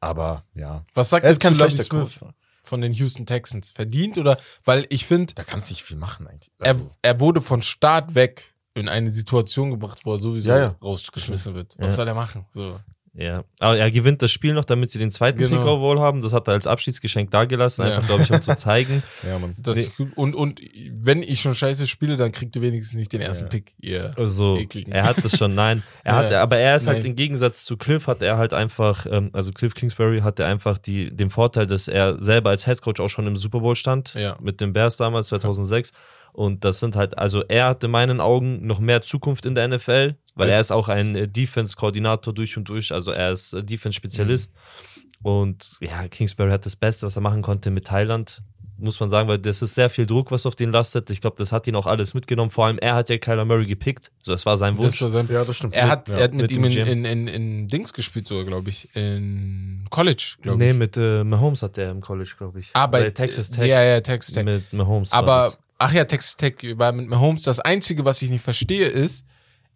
Aber 0.00 0.44
ja, 0.54 0.84
Was 0.94 1.10
sagt 1.10 1.24
er 1.24 1.30
ist 1.30 1.40
kein 1.40 1.54
zu 1.54 1.60
schlechter 1.60 1.82
Smith 1.84 2.18
Coach. 2.20 2.32
von 2.62 2.80
den 2.80 2.92
Houston 2.92 3.26
Texans? 3.26 3.72
Verdient 3.72 4.18
oder? 4.18 4.36
Weil 4.64 4.86
ich 4.90 5.06
finde, 5.06 5.34
Da 5.34 5.44
kannst 5.44 5.68
du 5.70 5.72
nicht 5.74 5.82
viel 5.82 5.96
machen 5.96 6.26
eigentlich. 6.28 6.50
er, 6.60 6.72
Also, 6.72 6.90
er 7.02 7.20
wurde 7.20 7.40
von 7.40 7.62
Start 7.62 8.14
weg 8.14 8.54
in 8.74 8.88
eine 8.88 9.10
Situation 9.10 9.70
gebracht, 9.70 10.00
wo 10.04 10.12
er 10.14 10.18
sowieso 10.18 10.50
Ja, 10.50 10.58
ja. 10.58 10.76
rausgeschmissen 10.82 11.54
wird. 11.54 11.74
Was 11.78 11.90
Ja. 11.90 11.96
soll 11.96 12.08
er 12.08 12.14
machen? 12.14 12.46
So. 12.50 12.78
Ja, 13.20 13.42
aber 13.58 13.76
er 13.76 13.90
gewinnt 13.90 14.22
das 14.22 14.30
Spiel 14.30 14.54
noch, 14.54 14.64
damit 14.64 14.92
sie 14.92 15.00
den 15.00 15.10
zweiten 15.10 15.38
Genau. 15.38 15.56
Pick 15.56 15.66
overall 15.66 15.98
haben. 15.98 16.22
Das 16.22 16.32
hat 16.32 16.46
er 16.46 16.54
als 16.54 16.68
Abschiedsgeschenk 16.68 17.32
dagelassen, 17.32 17.84
Ja. 17.84 17.90
einfach, 17.96 18.06
glaube 18.06 18.22
ich, 18.22 18.30
um 18.30 18.40
zu 18.40 18.54
zeigen. 18.54 19.02
ja, 19.28 19.40
Mann. 19.40 19.56
Das, 19.58 19.90
und, 20.14 20.36
und 20.36 20.60
wenn 20.92 21.24
ich 21.24 21.40
schon 21.40 21.52
scheiße 21.56 21.88
spiele, 21.88 22.16
dann 22.16 22.30
kriegt 22.30 22.54
ihr 22.54 22.62
wenigstens 22.62 22.96
nicht 22.96 23.12
den 23.12 23.20
ersten 23.20 23.46
Ja. 23.46 23.48
Pick. 23.48 23.74
Ihr 23.80 24.12
Also, 24.16 24.56
Ekligen. 24.56 24.92
er 24.92 25.02
hat 25.02 25.24
das 25.24 25.36
schon, 25.36 25.52
nein. 25.56 25.82
Er 26.04 26.12
Ja. 26.14 26.18
hat, 26.18 26.32
aber 26.32 26.58
er 26.58 26.76
ist 26.76 26.86
halt 26.86 26.98
Nein. 26.98 27.06
im 27.10 27.16
Gegensatz 27.16 27.64
zu 27.64 27.76
Cliff, 27.76 28.06
hat 28.06 28.22
er 28.22 28.38
halt 28.38 28.52
einfach, 28.52 29.04
ähm, 29.10 29.30
also 29.32 29.50
Cliff 29.50 29.74
Kingsbury 29.74 30.20
hatte 30.20 30.46
einfach 30.46 30.78
die, 30.78 31.10
den 31.14 31.30
Vorteil, 31.30 31.66
dass 31.66 31.88
er 31.88 32.22
selber 32.22 32.50
als 32.50 32.68
Headcoach 32.68 33.00
auch 33.00 33.08
schon 33.10 33.26
im 33.26 33.36
Super 33.36 33.58
Bowl 33.58 33.74
stand. 33.74 34.14
Ja. 34.14 34.36
Mit 34.40 34.60
den 34.60 34.72
Bears 34.72 34.96
damals, 34.96 35.26
2006. 35.28 35.90
Und 36.38 36.64
das 36.64 36.78
sind 36.78 36.94
halt, 36.94 37.18
also 37.18 37.42
er 37.48 37.66
hat 37.66 37.82
in 37.82 37.90
meinen 37.90 38.20
Augen 38.20 38.64
noch 38.64 38.78
mehr 38.78 39.02
Zukunft 39.02 39.44
in 39.44 39.56
der 39.56 39.66
NFL, 39.66 40.14
weil 40.36 40.48
er 40.48 40.60
ist 40.60 40.70
auch 40.70 40.88
ein 40.88 41.16
äh, 41.16 41.26
Defense-Koordinator 41.26 42.32
durch 42.32 42.56
und 42.56 42.68
durch, 42.68 42.92
also 42.92 43.10
er 43.10 43.32
ist 43.32 43.54
äh, 43.54 43.64
Defense-Spezialist. 43.64 44.52
Mhm. 44.54 45.26
Und 45.26 45.76
ja, 45.80 46.06
Kingsbury 46.06 46.50
hat 46.52 46.64
das 46.64 46.76
Beste, 46.76 47.06
was 47.06 47.16
er 47.16 47.22
machen 47.22 47.42
konnte 47.42 47.72
mit 47.72 47.88
Thailand. 47.88 48.40
muss 48.76 49.00
man 49.00 49.08
sagen, 49.08 49.28
weil 49.28 49.40
das 49.40 49.62
ist 49.62 49.74
sehr 49.74 49.90
viel 49.90 50.06
Druck, 50.06 50.30
was 50.30 50.46
auf 50.46 50.54
den 50.54 50.70
lastet. 50.70 51.10
Ich 51.10 51.20
glaube, 51.20 51.34
das 51.38 51.50
hat 51.50 51.66
ihn 51.66 51.74
auch 51.74 51.86
alles 51.86 52.14
mitgenommen. 52.14 52.52
Vor 52.52 52.66
allem, 52.66 52.78
er 52.78 52.94
hat 52.94 53.08
ja 53.10 53.18
Kyler 53.18 53.44
Murray 53.44 53.66
gepickt. 53.66 54.12
So, 54.22 54.30
das 54.30 54.46
war 54.46 54.56
sein 54.56 54.76
Das 54.76 54.84
Wunsch. 54.84 55.02
war 55.02 55.08
sein, 55.08 55.28
Ja, 55.32 55.44
das 55.44 55.56
stimmt. 55.56 55.74
er 55.74 55.88
hat, 55.88 56.08
Ja, 56.08 56.18
er 56.18 56.22
hat 56.22 56.34
mit, 56.34 56.42
mit 56.42 56.52
ihm 56.52 56.62
in, 56.66 56.86
in, 56.86 57.04
in, 57.04 57.26
in 57.26 57.66
Dings 57.66 57.92
gespielt, 57.92 58.28
sogar, 58.28 58.44
glaube 58.44 58.70
ich. 58.70 58.88
In 58.94 59.86
College, 59.90 60.36
glaube 60.40 60.58
nee, 60.58 60.70
ich. 60.70 60.76
mit 60.76 60.96
äh, 60.96 61.24
Mahomes 61.24 61.64
hat 61.64 61.76
er 61.78 61.90
im 61.90 62.00
College, 62.00 62.32
glaube 62.38 62.60
ich. 62.60 62.70
Ah, 62.74 62.86
bei 62.86 63.00
Bei 63.02 63.10
Texas 63.10 63.50
Tech. 63.50 63.66
Ja, 63.68 63.82
ja, 63.82 64.00
Texas 64.00 64.34
Tech. 64.34 64.44
Mit 64.44 64.72
Mahomes. 64.72 65.10
war 65.10 65.18
Aber, 65.18 65.36
das. 65.40 65.58
Ach 65.78 65.92
ja, 65.92 66.04
Texas 66.04 66.36
Tech 66.36 66.54
war 66.76 66.92
mit 66.92 67.08
Mahomes. 67.08 67.42
Das 67.42 67.60
Einzige, 67.60 68.04
was 68.04 68.20
ich 68.22 68.30
nicht 68.30 68.42
verstehe, 68.44 68.86
ist, 68.88 69.24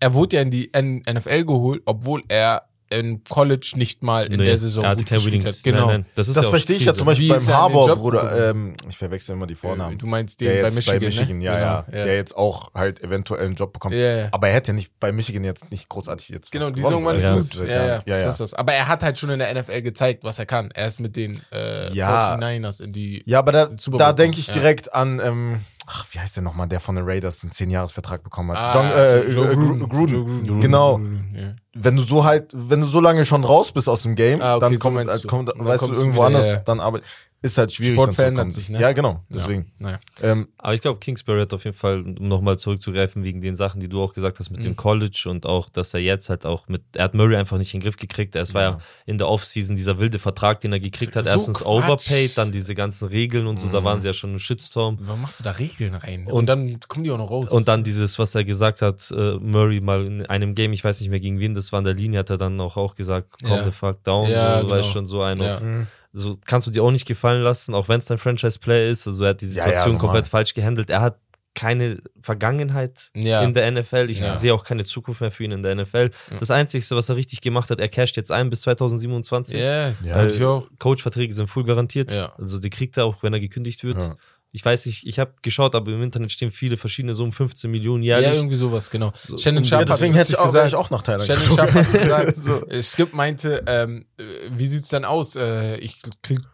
er 0.00 0.14
wurde 0.14 0.36
ja 0.36 0.42
in 0.42 0.50
die 0.50 0.70
NFL 0.74 1.44
geholt, 1.44 1.82
obwohl 1.84 2.22
er 2.28 2.62
in 2.90 3.24
College 3.24 3.72
nicht 3.76 4.02
mal 4.02 4.26
in 4.26 4.32
Nee, 4.38 4.44
der 4.44 4.58
Saison 4.58 4.84
er 4.84 4.90
hatte 4.90 5.04
gut 5.04 5.08
gespielt 5.14 5.46
hat. 5.46 5.54
Genau. 5.62 5.86
Nein, 5.86 6.00
nein, 6.02 6.06
das 6.14 6.28
ist 6.28 6.36
Das 6.36 6.44
ja 6.44 6.50
verstehe 6.50 6.76
ich 6.76 6.84
ja 6.84 6.92
zum 6.92 7.06
Beispiel 7.06 7.24
Wie 7.24 7.30
beim 7.30 7.48
er 7.48 7.56
Harbour-Bruder. 7.56 8.22
gekommen? 8.22 8.66
Ähm, 8.74 8.74
ich 8.90 8.98
verwechsel 8.98 9.34
immer 9.34 9.46
die 9.46 9.54
Vornamen. 9.54 9.96
Du 9.96 10.06
meinst 10.06 10.42
den 10.42 10.48
der 10.48 10.62
bei 10.64 10.70
Michigan, 10.72 11.00
bei 11.00 11.06
Michigan, 11.06 11.38
ne? 11.38 11.44
ja, 11.44 11.58
ja, 11.58 11.80
Genau, 11.90 12.04
Der 12.04 12.16
jetzt 12.16 12.36
auch 12.36 12.74
halt 12.74 13.02
eventuell 13.02 13.46
einen 13.46 13.54
Job 13.54 13.72
bekommt. 13.72 13.94
Ja, 13.94 14.16
ja. 14.18 14.28
Aber 14.30 14.48
er 14.48 14.54
hätte 14.54 14.72
ja 14.72 14.74
nicht 14.74 14.92
bei 15.00 15.10
Michigan 15.10 15.42
jetzt 15.42 15.70
nicht 15.70 15.88
großartig 15.88 16.28
jetzt. 16.28 16.52
Genau, 16.52 16.68
die 16.68 16.82
Saison 16.82 17.02
war 17.02 17.14
nicht 17.14 17.26
gut. 17.26 17.66
Ja, 17.66 17.74
ja, 17.74 17.86
ja, 17.86 18.02
ja. 18.18 18.22
Das 18.24 18.34
ist 18.34 18.40
das. 18.40 18.54
Aber 18.54 18.74
er 18.74 18.88
hat 18.88 19.02
halt 19.02 19.16
schon 19.16 19.30
in 19.30 19.38
der 19.38 19.54
NFL 19.54 19.80
gezeigt, 19.80 20.22
was 20.22 20.38
er 20.38 20.44
kann. 20.44 20.70
Er 20.72 20.86
ist 20.88 21.00
mit 21.00 21.16
den 21.16 21.40
äh, 21.50 21.90
Ja. 21.94 22.34
49ers 22.36 22.82
in 22.82 22.92
die. 22.92 23.22
Ja, 23.24 23.38
aber 23.38 23.52
da, 23.52 23.70
da 23.96 24.12
denke 24.12 24.38
ich 24.38 24.48
direkt 24.50 24.92
an, 24.92 25.18
ähm, 25.24 25.60
ach, 25.92 26.06
wie 26.12 26.18
heißt 26.18 26.36
der 26.36 26.42
nochmal, 26.42 26.66
der 26.68 26.80
von 26.80 26.96
den 26.96 27.04
Raiders 27.06 27.38
den 27.38 27.50
10-Jahres-Vertrag 27.50 28.22
bekommen 28.24 28.50
hat? 28.52 28.56
Ah, 28.58 28.72
John, 28.74 28.86
äh, 28.90 29.30
Joe 29.30 29.50
äh, 29.50 29.54
Gruden. 29.54 29.78
Gru- 29.80 29.88
Gruden. 29.88 30.26
Gruden. 30.46 30.60
Genau. 30.60 30.98
Ja. 31.34 31.54
Wenn 31.74 31.96
du 31.96 32.02
so 32.02 32.24
halt, 32.24 32.50
wenn 32.54 32.80
du 32.80 32.86
so 32.86 33.00
lange 33.00 33.24
schon 33.24 33.44
raus 33.44 33.72
bist 33.72 33.88
aus 33.88 34.02
dem 34.02 34.14
Game, 34.14 34.40
Ah, 34.40 34.56
okay, 34.56 34.60
dann 34.60 34.78
kommt, 34.78 35.08
als 35.08 35.26
kommt, 35.26 35.50
weißt 35.56 35.88
du, 35.88 35.92
irgendwo 35.94 36.22
anders, 36.22 36.46
ja, 36.46 36.56
dann 36.56 36.80
aber 36.80 37.00
ist 37.42 37.58
halt 37.58 37.72
schwierig. 37.72 37.94
Sport 37.96 38.14
verändert 38.14 38.52
sich, 38.52 38.70
ne? 38.70 38.80
Ja, 38.80 38.92
genau, 38.92 39.22
deswegen. 39.28 39.72
Naja. 39.78 39.98
Ähm, 40.22 40.48
Aber 40.58 40.74
ich 40.74 40.80
glaube, 40.80 41.00
Kingsbury 41.00 41.40
hat 41.40 41.52
auf 41.52 41.64
jeden 41.64 41.76
Fall, 41.76 42.00
um 42.02 42.28
nochmal 42.28 42.56
zurückzugreifen, 42.58 43.24
wegen 43.24 43.40
den 43.40 43.54
Sachen, 43.56 43.80
die 43.80 43.88
du 43.88 44.00
auch 44.02 44.14
gesagt 44.14 44.38
hast 44.38 44.50
mit 44.50 44.60
Mhm. 44.60 44.64
dem 44.64 44.76
College 44.76 45.24
und 45.28 45.44
auch, 45.44 45.68
dass 45.68 45.92
er 45.92 46.00
jetzt 46.00 46.28
halt 46.28 46.46
auch 46.46 46.68
mit, 46.68 46.82
er 46.96 47.04
hat 47.04 47.14
Murray 47.14 47.36
einfach 47.36 47.58
nicht 47.58 47.74
in 47.74 47.80
den 47.80 47.84
Griff 47.84 47.96
gekriegt. 47.96 48.36
Es 48.36 48.54
war 48.54 48.62
ja 48.62 48.78
in 49.06 49.18
der 49.18 49.28
Offseason 49.28 49.74
dieser 49.76 49.98
wilde 49.98 50.18
Vertrag, 50.18 50.60
den 50.60 50.72
er 50.72 50.80
gekriegt 50.80 51.16
hat. 51.16 51.24
So 51.24 51.30
Erstens 51.30 51.58
Quatsch. 51.58 51.66
overpaid, 51.66 52.38
dann 52.38 52.52
diese 52.52 52.74
ganzen 52.74 53.08
Regeln 53.08 53.46
und 53.46 53.58
so, 53.58 53.68
da 53.68 53.82
waren 53.84 54.00
sie 54.00 54.06
ja 54.06 54.12
schon 54.12 54.30
im 54.32 54.38
Shitstorm. 54.38 54.98
Warum 55.00 55.22
machst 55.22 55.40
du 55.40 55.44
da 55.44 55.50
Regeln 55.50 55.94
rein? 55.94 56.26
Und, 56.28 56.46
dann 56.46 56.78
kommen 56.88 57.04
die 57.04 57.10
auch 57.10 57.18
noch 57.18 57.30
raus. 57.30 57.50
Und 57.50 57.66
dann 57.68 57.82
dieses, 57.82 58.18
was 58.18 58.34
er 58.34 58.44
gesagt 58.44 58.82
hat, 58.82 59.10
äh, 59.10 59.34
Murray 59.40 59.80
mal 59.80 60.06
in 60.06 60.24
einem 60.26 60.54
Game, 60.54 60.72
ich 60.72 60.84
weiß 60.84 61.00
nicht 61.00 61.10
mehr 61.10 61.20
gegen 61.20 61.40
wen, 61.40 61.54
das 61.54 61.72
war 61.72 61.78
in 61.80 61.84
der 61.84 61.94
Linie, 61.94 62.20
hat 62.20 62.30
er 62.30 62.38
dann 62.38 62.60
auch, 62.60 62.76
auch 62.76 62.94
gesagt, 62.94 63.42
calm 63.42 63.56
Ja. 63.58 63.64
the 63.64 63.72
fuck 63.72 64.02
down, 64.04 64.30
Ja, 64.30 64.58
so, 64.58 64.62
genau. 64.66 64.76
weißt 64.76 64.88
schon, 64.90 65.06
so 65.06 65.22
ein 65.22 65.38
Ja. 65.40 65.56
auf, 65.56 65.62
so 66.12 66.38
kannst 66.44 66.66
du 66.66 66.70
dir 66.70 66.82
auch 66.82 66.90
nicht 66.90 67.06
gefallen 67.06 67.42
lassen, 67.42 67.74
auch 67.74 67.88
wenn 67.88 67.98
es 67.98 68.04
dein 68.06 68.18
Franchise-Player 68.18 68.90
ist, 68.90 69.06
also 69.06 69.24
er 69.24 69.30
hat 69.30 69.40
die 69.40 69.46
Ja, 69.46 69.52
ja, 69.64 69.64
Situation 69.64 69.92
normal. 69.94 70.00
komplett 70.00 70.28
falsch 70.28 70.54
gehandelt, 70.54 70.90
er 70.90 71.00
hat 71.00 71.18
keine 71.54 71.98
Vergangenheit 72.22 73.10
Ja. 73.14 73.42
in 73.42 73.52
der 73.52 73.66
NFL. 73.70 74.08
Ich 74.08 74.20
Ja. 74.20 74.36
sehe 74.36 74.54
auch 74.54 74.64
keine 74.64 74.84
Zukunft 74.84 75.20
mehr 75.20 75.30
für 75.30 75.44
ihn 75.44 75.52
in 75.52 75.62
der 75.62 75.72
NFL. 75.72 76.10
Das 76.40 76.50
Einzige, 76.50 76.82
was 76.96 77.10
er 77.10 77.16
richtig 77.16 77.42
gemacht 77.42 77.68
hat, 77.70 77.78
er 77.78 77.90
casht 77.90 78.16
jetzt 78.16 78.32
ein 78.32 78.48
bis 78.48 78.62
2027. 78.62 79.60
Ja, 79.60 79.88
Ja, 79.88 79.94
ja 80.02 80.26
ich 80.26 80.42
auch. 80.42 80.66
Coach-Verträge 80.78 81.32
sind 81.34 81.48
full 81.48 81.64
garantiert. 81.64 82.10
Ja. 82.10 82.32
Also 82.38 82.58
die 82.58 82.70
kriegt 82.70 82.96
er 82.96 83.04
auch, 83.04 83.22
wenn 83.22 83.34
er 83.34 83.40
gekündigt 83.40 83.84
wird. 83.84 84.12
Ja. 84.52 84.58
Ich 84.58 84.64
weiß 84.64 84.84
nicht, 84.86 85.06
ich 85.06 85.18
habe 85.18 85.32
geschaut, 85.40 85.74
aber 85.74 85.90
im 85.92 86.02
Internet 86.02 86.30
stehen 86.30 86.50
viele 86.50 86.76
verschiedene 86.76 87.14
Summen, 87.14 87.32
15 87.32 87.70
Millionen 87.70 88.02
Ja, 88.02 88.18
jährlich. 88.20 88.38
irgendwie 88.38 88.56
sowas, 88.56 88.90
genau. 88.90 89.10
Shannon 89.38 89.58
um- 89.62 89.64
Sharp 89.64 89.86
ja, 89.88 89.92
hat 89.92 89.98
deswegen 89.98 90.14
hätte 90.14 90.32
ich 90.32 90.38
auch, 90.38 90.44
gesagt, 90.44 90.68
ich 90.68 90.74
auch 90.74 90.90
nach 90.90 91.00
Thailand 91.02 91.24
Shannon. 91.26 91.44
Sharp 91.56 91.72
hat 91.72 91.92
gesagt, 91.92 92.36
So. 92.36 92.66
äh, 92.68 92.82
Skip 92.82 93.14
meinte, 93.14 93.62
ähm, 93.66 94.04
äh, 94.18 94.24
wie 94.50 94.66
sieht's 94.66 94.88
denn 94.88 95.06
aus? 95.06 95.36
Äh, 95.36 95.76
ich, 95.78 95.96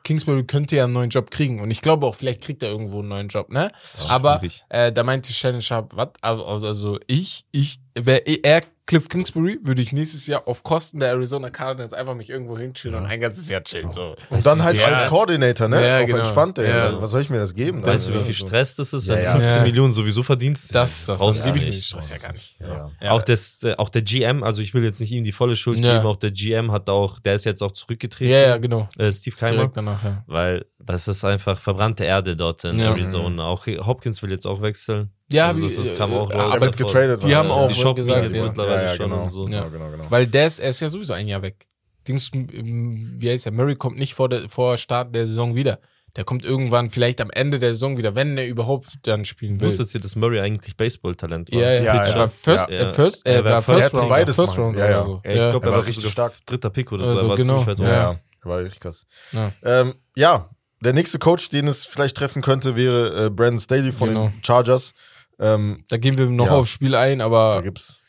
Kingsbury 0.04 0.44
könnte 0.44 0.76
ja 0.76 0.84
einen 0.84 0.92
neuen 0.92 1.10
Job 1.10 1.30
kriegen 1.30 1.60
und 1.60 1.70
ich 1.72 1.80
glaube 1.80 2.06
auch, 2.06 2.14
vielleicht 2.14 2.42
kriegt 2.42 2.62
er 2.62 2.70
irgendwo 2.70 3.00
einen 3.00 3.08
neuen 3.08 3.28
Job, 3.28 3.50
ne? 3.50 3.72
Aber 4.08 4.38
schwierig. 4.38 4.64
äh, 4.68 4.92
da 4.92 5.02
meinte 5.02 5.32
Shannon 5.32 5.60
Sharp, 5.60 5.92
was? 5.96 6.08
Also, 6.20 6.44
also 6.66 6.98
ich, 7.08 7.46
ich, 7.50 7.80
wäre 7.98 8.18
er 8.20 8.60
Cliff 8.88 9.06
Kingsbury, 9.10 9.58
würde 9.62 9.82
ich 9.82 9.92
nächstes 9.92 10.26
Jahr 10.26 10.48
auf 10.48 10.62
Kosten 10.62 10.98
der 10.98 11.10
Arizona 11.10 11.50
Cardinals 11.50 11.92
einfach 11.92 12.14
mich 12.14 12.30
irgendwo 12.30 12.56
hinchillen 12.56 12.96
und 12.96 13.04
ein 13.04 13.20
ganzes 13.20 13.46
Jahr 13.50 13.62
chillen. 13.62 13.92
So. 13.92 14.16
Und 14.30 14.46
dann 14.46 14.62
halt 14.64 14.78
Ja. 14.78 14.86
als 14.86 15.10
Koordinator, 15.10 15.68
ne? 15.68 15.86
Ja, 15.86 16.00
auf 16.00 16.06
genau. 16.06 16.18
entspannt, 16.20 16.56
ey. 16.56 16.70
Ja. 16.70 17.00
Was 17.02 17.10
soll 17.10 17.20
ich 17.20 17.28
mir 17.28 17.38
das 17.38 17.54
geben? 17.54 17.84
Weißt 17.84 18.08
du, 18.08 18.14
dann? 18.14 18.22
wie 18.22 18.32
viel. 18.32 18.34
Stress 18.46 18.76
das 18.76 18.94
ist, 18.94 19.06
Ja, 19.06 19.16
wenn 19.16 19.24
ja. 19.24 19.34
du 19.34 19.40
15 19.42 19.58
Ja. 19.58 19.62
Millionen 19.66 19.92
sowieso 19.92 20.22
verdienst? 20.22 20.74
Das, 20.74 21.04
das, 21.04 21.20
das 21.20 21.42
du 21.42 21.52
gebe 21.52 21.58
ich 21.66 21.86
Stress 21.86 22.08
ja 22.08 22.16
gar 22.16 22.32
nicht. 22.32 22.56
So. 22.58 22.72
Ja. 22.72 22.90
Ja. 23.02 23.10
Auch, 23.10 23.22
das, 23.22 23.62
äh, 23.62 23.74
auch 23.76 23.90
der 23.90 24.00
GM, 24.00 24.42
also 24.42 24.62
ich 24.62 24.72
will 24.72 24.82
jetzt 24.82 25.00
nicht 25.00 25.12
ihm 25.12 25.22
die 25.22 25.32
volle 25.32 25.54
Schuld 25.54 25.84
Ja. 25.84 25.96
geben, 25.98 26.06
auch 26.06 26.16
der 26.16 26.30
GM 26.30 26.72
hat 26.72 26.88
auch, 26.88 27.18
der 27.20 27.34
ist 27.34 27.44
jetzt 27.44 27.62
auch 27.62 27.72
zurückgetreten, 27.72 28.32
ja, 28.32 28.40
ja, 28.40 28.56
genau. 28.56 28.88
äh, 28.96 29.12
Steve 29.12 29.36
Keimer, 29.36 29.52
Direkt 29.52 29.76
danach, 29.76 30.02
ja. 30.02 30.24
weil 30.26 30.64
das 30.78 31.08
ist 31.08 31.26
einfach 31.26 31.60
verbrannte 31.60 32.04
Erde 32.04 32.36
dort 32.36 32.64
in 32.64 32.78
Ja. 32.78 32.86
Arizona. 32.92 33.44
Auch 33.44 33.66
Hopkins 33.66 34.22
will 34.22 34.30
jetzt 34.30 34.46
auch 34.46 34.62
wechseln. 34.62 35.10
Ja, 35.32 35.48
also 35.48 35.60
wie, 35.60 35.66
das, 35.74 35.88
das 35.88 35.98
kam 35.98 36.12
äh, 36.12 36.14
auch 36.16 36.30
äh, 36.30 36.36
raus. 36.36 36.56
aber 36.56 36.70
getradet. 36.70 37.22
die 37.22 37.36
haben 37.36 37.48
Ja, 37.48 37.54
auch 37.54 37.70
die 37.70 37.80
ihn 37.80 37.94
gesagt, 37.94 38.24
jetzt 38.24 38.38
ja. 38.38 38.44
mittlerweile 38.44 38.82
Ja, 38.82 38.88
ja, 38.88 38.96
schon 38.96 39.10
genau. 39.10 39.22
und 39.24 39.30
so. 39.30 39.48
Ja. 39.48 39.64
Genau, 39.64 39.70
genau, 39.70 39.90
genau. 39.90 40.10
Weil 40.10 40.26
der 40.26 40.46
ist, 40.46 40.58
er 40.58 40.70
ist 40.70 40.80
ja 40.80 40.88
sowieso 40.88 41.12
ein 41.12 41.28
Jahr 41.28 41.42
weg. 41.42 41.66
Dings, 42.06 42.30
wie 42.32 43.28
heißt 43.30 43.44
der? 43.44 43.52
Murray 43.52 43.76
kommt 43.76 43.98
nicht 43.98 44.14
vor, 44.14 44.28
der, 44.30 44.48
vor 44.48 44.76
Start 44.78 45.14
der 45.14 45.26
Saison 45.26 45.54
wieder. 45.54 45.78
Der 46.16 46.24
kommt 46.24 46.42
irgendwann 46.44 46.88
vielleicht 46.88 47.20
am 47.20 47.30
Ende 47.30 47.58
der 47.58 47.74
Saison 47.74 47.98
wieder, 47.98 48.14
wenn 48.14 48.38
er 48.38 48.46
überhaupt 48.46 48.88
dann 49.02 49.26
spielen 49.26 49.60
will. 49.60 49.68
Wusstet 49.68 49.94
ihr, 49.94 50.00
dass 50.00 50.16
Murray 50.16 50.40
eigentlich 50.40 50.74
Baseball-Talent 50.76 51.52
war? 51.52 51.60
ja, 51.60 51.72
ja, 51.74 51.82
Ja, 51.82 52.04
Er 52.06 52.14
war 52.20 52.28
First, 52.30 52.70
Ja. 52.70 52.76
äh, 52.78 52.88
First, 52.88 53.26
Er 53.26 53.34
er 53.34 53.44
war 53.44 53.62
First 53.62 53.80
First 53.82 53.94
Round, 53.96 54.08
beides 54.08 54.36
First. 54.36 54.58
Round 54.58 54.78
Ja, 54.78 54.84
oder 54.84 54.90
ja. 54.90 55.02
so. 55.02 55.20
Ja, 55.24 55.30
ich 55.30 55.50
glaube, 55.50 55.66
Er 55.66 55.72
er 55.72 55.78
war 55.78 55.86
richtig 55.86 56.10
stark. 56.10 56.32
dritter 56.46 56.70
Pick 56.70 56.90
oder 56.90 57.04
so. 57.04 57.10
Also 57.10 57.22
er 57.26 57.28
war 57.28 57.36
genau, 57.36 57.58
ziemlich 57.62 57.78
weit 57.78 57.86
Ja, 57.86 57.92
ja. 58.12 58.18
War 58.44 58.58
richtig 58.60 58.80
krass. 58.80 59.04
Ja. 59.32 59.52
Ähm, 59.62 59.94
ja, 60.16 60.48
der 60.80 60.94
nächste 60.94 61.18
Coach, 61.18 61.50
den 61.50 61.68
es 61.68 61.84
vielleicht 61.84 62.16
treffen 62.16 62.40
könnte, 62.40 62.74
wäre 62.74 63.26
äh, 63.26 63.30
Brandon 63.30 63.60
Staley 63.60 63.92
von 63.92 64.08
Genau. 64.08 64.28
den 64.28 64.42
Chargers. 64.42 64.94
Ähm, 65.38 65.84
Da 65.88 65.96
gehen 65.96 66.18
wir 66.18 66.26
noch 66.26 66.46
Ja. 66.46 66.52
aufs 66.52 66.70
Spiel 66.70 66.94
ein, 66.94 67.18
da 67.20 67.26
aber 67.26 67.62
gibt's. 67.62 68.02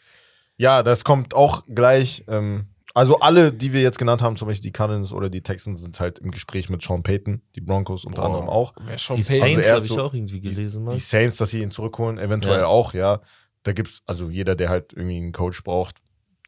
Ja, 0.58 0.84
das 0.84 1.04
kommt 1.04 1.34
auch 1.34 1.64
gleich. 1.68 2.24
Ähm, 2.28 2.68
also 2.96 3.20
alle, 3.20 3.54
die 3.54 3.72
wir 3.72 3.82
jetzt 3.82 4.00
genannt 4.00 4.22
haben, 4.22 4.36
zum 4.36 4.48
Beispiel 4.48 4.64
die 4.64 4.72
Cardinals 4.74 5.14
oder 5.14 5.30
die 5.30 5.42
Texans, 5.42 5.82
sind 5.82 6.00
halt 6.00 6.20
im 6.20 6.32
Gespräch 6.32 6.70
mit 6.70 6.82
Sean 6.82 7.04
Payton, 7.04 7.42
die 7.56 7.62
Broncos 7.62 8.04
unter 8.04 8.24
anderem 8.24 8.50
auch. 8.50 8.74
Die 8.74 8.82
Payton- 8.82 9.22
Saints 9.22 9.68
Also 9.68 9.76
habe 9.76 9.86
ich 9.86 10.00
auch 10.00 10.14
irgendwie 10.14 10.42
gelesen 10.42 10.84
mal. 10.84 10.92
Die 10.96 11.00
Saints, 11.00 11.38
dass 11.38 11.52
sie 11.52 11.62
ihn 11.62 11.72
zurückholen, 11.72 12.18
eventuell 12.18 12.62
Ja. 12.62 12.66
auch, 12.66 12.94
ja. 12.94 13.22
Da 13.64 13.74
gibt's, 13.74 14.02
also 14.06 14.30
jeder, 14.30 14.56
der 14.56 14.70
halt 14.70 14.94
irgendwie 14.94 15.18
einen 15.18 15.32
Coach 15.32 15.64
braucht, 15.64 15.98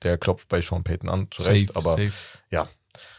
der 0.04 0.18
klopft 0.18 0.50
bei 0.50 0.62
Sean 0.62 0.84
Payton 0.84 1.10
an, 1.10 1.28
zu 1.30 1.44
Recht. 1.44 1.68
Safe, 1.68 1.78
aber 1.80 1.92
safe. 1.92 2.12
ja. 2.50 2.68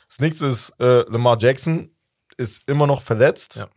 Das 0.08 0.18
nächste 0.18 0.46
ist, 0.46 0.70
äh, 0.80 1.08
Lamar 1.08 1.38
Jackson 1.40 1.90
ist 2.36 2.62
immer 2.66 2.86
noch 2.86 3.00
verletzt. 3.00 3.56
Ja. 3.56 3.68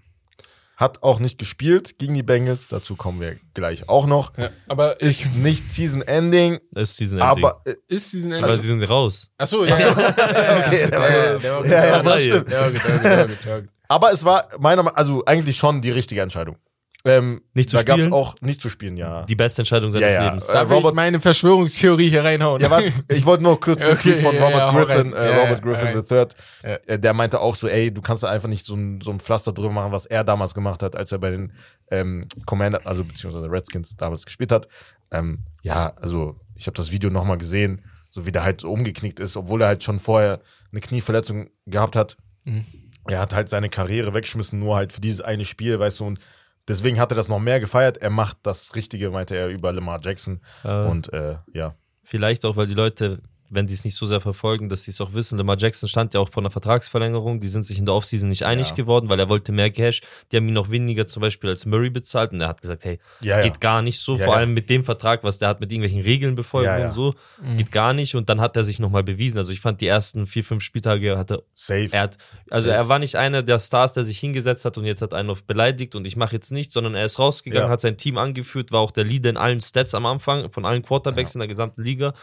Hat 0.77 1.03
auch 1.03 1.20
nicht 1.20 1.38
gespielt 1.39 1.98
gegen 2.00 2.13
die 2.15 2.24
Bengals. 2.24 2.67
Dazu 2.67 2.96
kommen 2.96 3.22
wir 3.22 3.38
gleich 3.53 3.88
auch 3.88 4.08
noch. 4.08 4.38
Ja, 4.38 4.50
aber 4.67 5.01
ich, 5.01 5.22
Ist 5.22 5.36
nicht 5.36 5.72
Season 5.72 6.01
Ending, 6.01 6.60
ist 6.75 6.98
Season 6.98 7.20
Ending. 7.20 7.46
aber 7.46 7.62
äh, 7.65 7.75
ist 7.88 8.12
diesen 8.12 8.34
Aber 8.34 8.50
Ende. 8.50 8.62
sie 8.62 8.67
sind 8.67 8.84
raus. 8.89 9.29
Achso, 9.38 9.63
ja. 9.65 9.77
ja. 9.79 9.91
Okay, 9.91 10.89
der 10.89 11.00
war 11.00 11.10
ja, 11.12 11.32
gut. 11.34 11.44
Ja, 11.70 11.86
ja, 11.86 12.03
das 12.03 13.36
stimmt. 13.36 13.70
Aber 13.88 14.12
es 14.12 14.25
war 14.25 14.48
meiner 14.60 14.84
Meinung 14.84 14.98
also 14.98 15.24
eigentlich 15.25 15.58
schon 15.58 15.82
die 15.82 15.91
richtige 15.91 16.22
Entscheidung. 16.22 16.58
Ähm, 17.07 17.41
Nicht 17.53 17.69
zu 17.69 17.77
da 17.77 17.83
gab's 17.83 18.00
spielen? 18.00 18.13
auch 18.13 18.35
nicht 18.41 18.59
zu 18.62 18.69
spielen, 18.69 18.97
ja. 18.97 19.24
Die 19.25 19.35
beste 19.35 19.62
Entscheidung 19.62 19.91
seines 19.91 20.12
Ja, 20.13 20.21
ja. 20.21 20.25
Lebens. 20.25 20.50
Äh, 20.50 20.63
ich 20.63 20.69
Robert- 20.71 20.95
meine 20.95 21.19
Verschwörungstheorie 21.19 22.09
hier 22.09 22.24
reinhauen? 22.24 22.59
Ja, 22.62 22.71
warte, 22.71 22.91
ich 23.09 23.25
wollte 23.25 23.43
nur 23.43 23.59
kurz 23.59 23.81
den 23.81 23.91
Okay, 23.91 24.13
Tweet 24.13 24.21
von 24.21 24.35
Robert 24.35 24.71
Griffin, 24.74 25.13
äh, 25.13 25.27
Robert 25.27 25.59
ja, 25.65 25.71
Griffin. 25.93 26.03
III, 26.17 26.25
Ja. 26.63 26.77
äh, 26.88 27.00
der 27.00 27.13
meinte 27.13 27.39
auch 27.39 27.55
so, 27.55 27.67
ey, 27.67 27.93
du 27.93 28.01
kannst 28.01 28.24
da 28.24 28.29
einfach 28.29 28.50
nicht 28.50 28.65
so 28.65 28.75
ein, 28.75 29.01
so 29.01 29.12
ein 29.12 29.19
Pflaster 29.19 29.53
drüber 29.53 29.69
machen, 29.71 29.91
was 29.91 30.07
er 30.07 30.24
damals 30.24 30.55
gemacht 30.55 30.81
hat, 30.81 30.95
als 30.95 31.12
er 31.12 31.19
bei 31.19 31.29
den 31.31 31.53
ähm, 31.91 32.21
Commander, 32.47 32.81
also 32.85 33.03
beziehungsweise 33.03 33.51
Redskins 33.51 33.95
damals 33.95 34.25
gespielt 34.25 34.51
hat. 34.51 34.67
Ähm, 35.12 35.43
ja, 35.62 35.93
also 36.01 36.39
ich 36.55 36.65
habe 36.65 36.75
das 36.75 36.91
Video 36.91 37.12
nochmal 37.12 37.38
gesehen, 37.38 37.83
so 38.09 38.25
wie 38.25 38.31
der 38.31 38.43
halt 38.43 38.62
so 38.62 38.71
umgeknickt 38.71 39.19
ist, 39.19 39.38
obwohl 39.38 39.62
er 39.62 39.67
halt 39.67 39.83
schon 39.83 40.00
vorher 40.00 40.39
eine 40.71 40.81
Knieverletzung 40.81 41.50
gehabt 41.67 41.95
hat. 41.95 42.17
Mhm. 42.45 42.65
Er 43.07 43.19
hat 43.19 43.35
halt 43.35 43.50
seine 43.50 43.69
Karriere 43.69 44.15
weggeschmissen, 44.15 44.59
nur 44.59 44.75
halt 44.77 44.91
für 44.91 45.01
dieses 45.01 45.21
eine 45.21 45.45
Spiel, 45.45 45.79
weißt 45.79 46.00
du, 46.00 46.05
und 46.05 46.19
deswegen 46.67 47.00
hat 47.00 47.12
er 47.12 47.15
das 47.15 47.27
noch 47.29 47.39
mehr 47.39 47.60
gefeiert. 47.60 47.98
Er 47.98 48.10
macht 48.10 48.38
das 48.43 48.75
Richtige, 48.75 49.10
meinte 49.12 49.36
er, 49.36 49.50
über 49.50 49.72
Lamar 49.72 50.00
Jackson. 50.01 50.41
Äh, 50.63 50.86
Und 50.86 51.12
äh, 51.13 51.38
ja. 51.53 51.75
Vielleicht 52.03 52.45
auch, 52.45 52.55
weil 52.55 52.67
die 52.67 52.74
Leute, 52.74 53.22
wenn 53.49 53.67
die 53.67 53.73
es 53.73 53.85
nicht 53.85 53.95
so 53.95 54.05
sehr 54.05 54.19
verfolgen, 54.19 54.69
dass 54.69 54.83
sie 54.83 54.91
es 54.91 54.99
auch 55.01 55.13
wissen. 55.13 55.37
Lamar 55.37 55.57
Jackson 55.57 55.87
stand 55.87 56.13
ja 56.13 56.19
auch 56.19 56.29
vor 56.29 56.41
einer 56.41 56.49
Vertragsverlängerung. 56.49 57.39
Die 57.39 57.47
sind 57.47 57.63
sich 57.63 57.77
in 57.79 57.85
der 57.85 57.93
Offseason 57.95 58.27
nicht 58.29 58.43
einig 58.43 58.69
Ja. 58.69 58.75
geworden, 58.75 59.07
weil 59.09 59.19
er 59.19 59.29
wollte 59.29 59.51
mehr 59.51 59.69
Cash. 59.69 60.01
Die 60.31 60.37
haben 60.37 60.47
ihn 60.47 60.53
noch 60.53 60.71
weniger 60.71 61.07
zum 61.07 61.21
Beispiel 61.21 61.49
als 61.49 61.65
Murray 61.65 61.89
bezahlt 61.89 62.31
und 62.33 62.41
er 62.41 62.47
hat 62.47 62.61
gesagt, 62.61 62.85
hey, 62.85 62.99
Ja, 63.21 63.37
ja. 63.37 63.43
geht 63.43 63.61
gar 63.61 63.81
nicht 63.81 63.99
so. 63.99 64.15
Ja, 64.17 64.25
Vor 64.25 64.33
ja. 64.33 64.39
allem 64.39 64.53
mit 64.53 64.69
dem 64.69 64.83
Vertrag, 64.83 65.23
was 65.23 65.39
der 65.39 65.49
hat 65.49 65.59
mit 65.59 65.71
irgendwelchen 65.71 66.01
Regeln 66.01 66.35
befolgen 66.35 66.65
Ja, 66.67 66.77
ja. 66.79 66.85
und 66.85 66.91
so, 66.91 67.15
geht 67.57 67.71
gar 67.71 67.93
nicht. 67.93 68.15
Und 68.15 68.29
dann 68.29 68.41
hat 68.41 68.57
er 68.57 68.63
sich 68.63 68.79
nochmal 68.79 69.03
bewiesen. 69.03 69.37
Also 69.37 69.51
ich 69.53 69.61
fand 69.61 69.79
die 69.81 69.87
ersten 69.87 70.25
vier, 70.27 70.43
fünf 70.43 70.63
Spieltage 70.63 71.17
hat 71.17 71.31
er 71.31 71.43
Safe. 71.53 71.89
er 71.91 72.01
hat, 72.01 72.17
also 72.49 72.65
Safe. 72.67 72.77
er 72.77 72.87
war 72.89 72.99
nicht 72.99 73.15
einer 73.15 73.43
der 73.43 73.59
Stars, 73.59 73.93
der 73.93 74.03
sich 74.03 74.19
hingesetzt 74.19 74.65
hat 74.65 74.77
und 74.77 74.85
jetzt 74.85 75.01
hat 75.01 75.13
einen 75.13 75.29
auf 75.29 75.43
beleidigt 75.43 75.95
und 75.95 76.05
ich 76.05 76.15
mache 76.15 76.33
jetzt 76.35 76.51
nichts, 76.51 76.73
sondern 76.73 76.95
er 76.95 77.05
ist 77.05 77.19
rausgegangen, 77.19 77.67
Ja. 77.67 77.71
hat 77.71 77.81
sein 77.81 77.97
Team 77.97 78.17
angeführt, 78.17 78.71
war 78.71 78.79
auch 78.81 78.91
der 78.91 79.03
Leader 79.03 79.29
in 79.29 79.37
allen 79.37 79.61
Stats 79.61 79.93
am 79.93 80.05
Anfang, 80.05 80.49
von 80.51 80.65
allen 80.65 80.81
Quarterbacks 80.81 81.35
in 81.35 81.39
der 81.39 81.47
gesamten 81.47 81.83
Liga. 81.83 82.13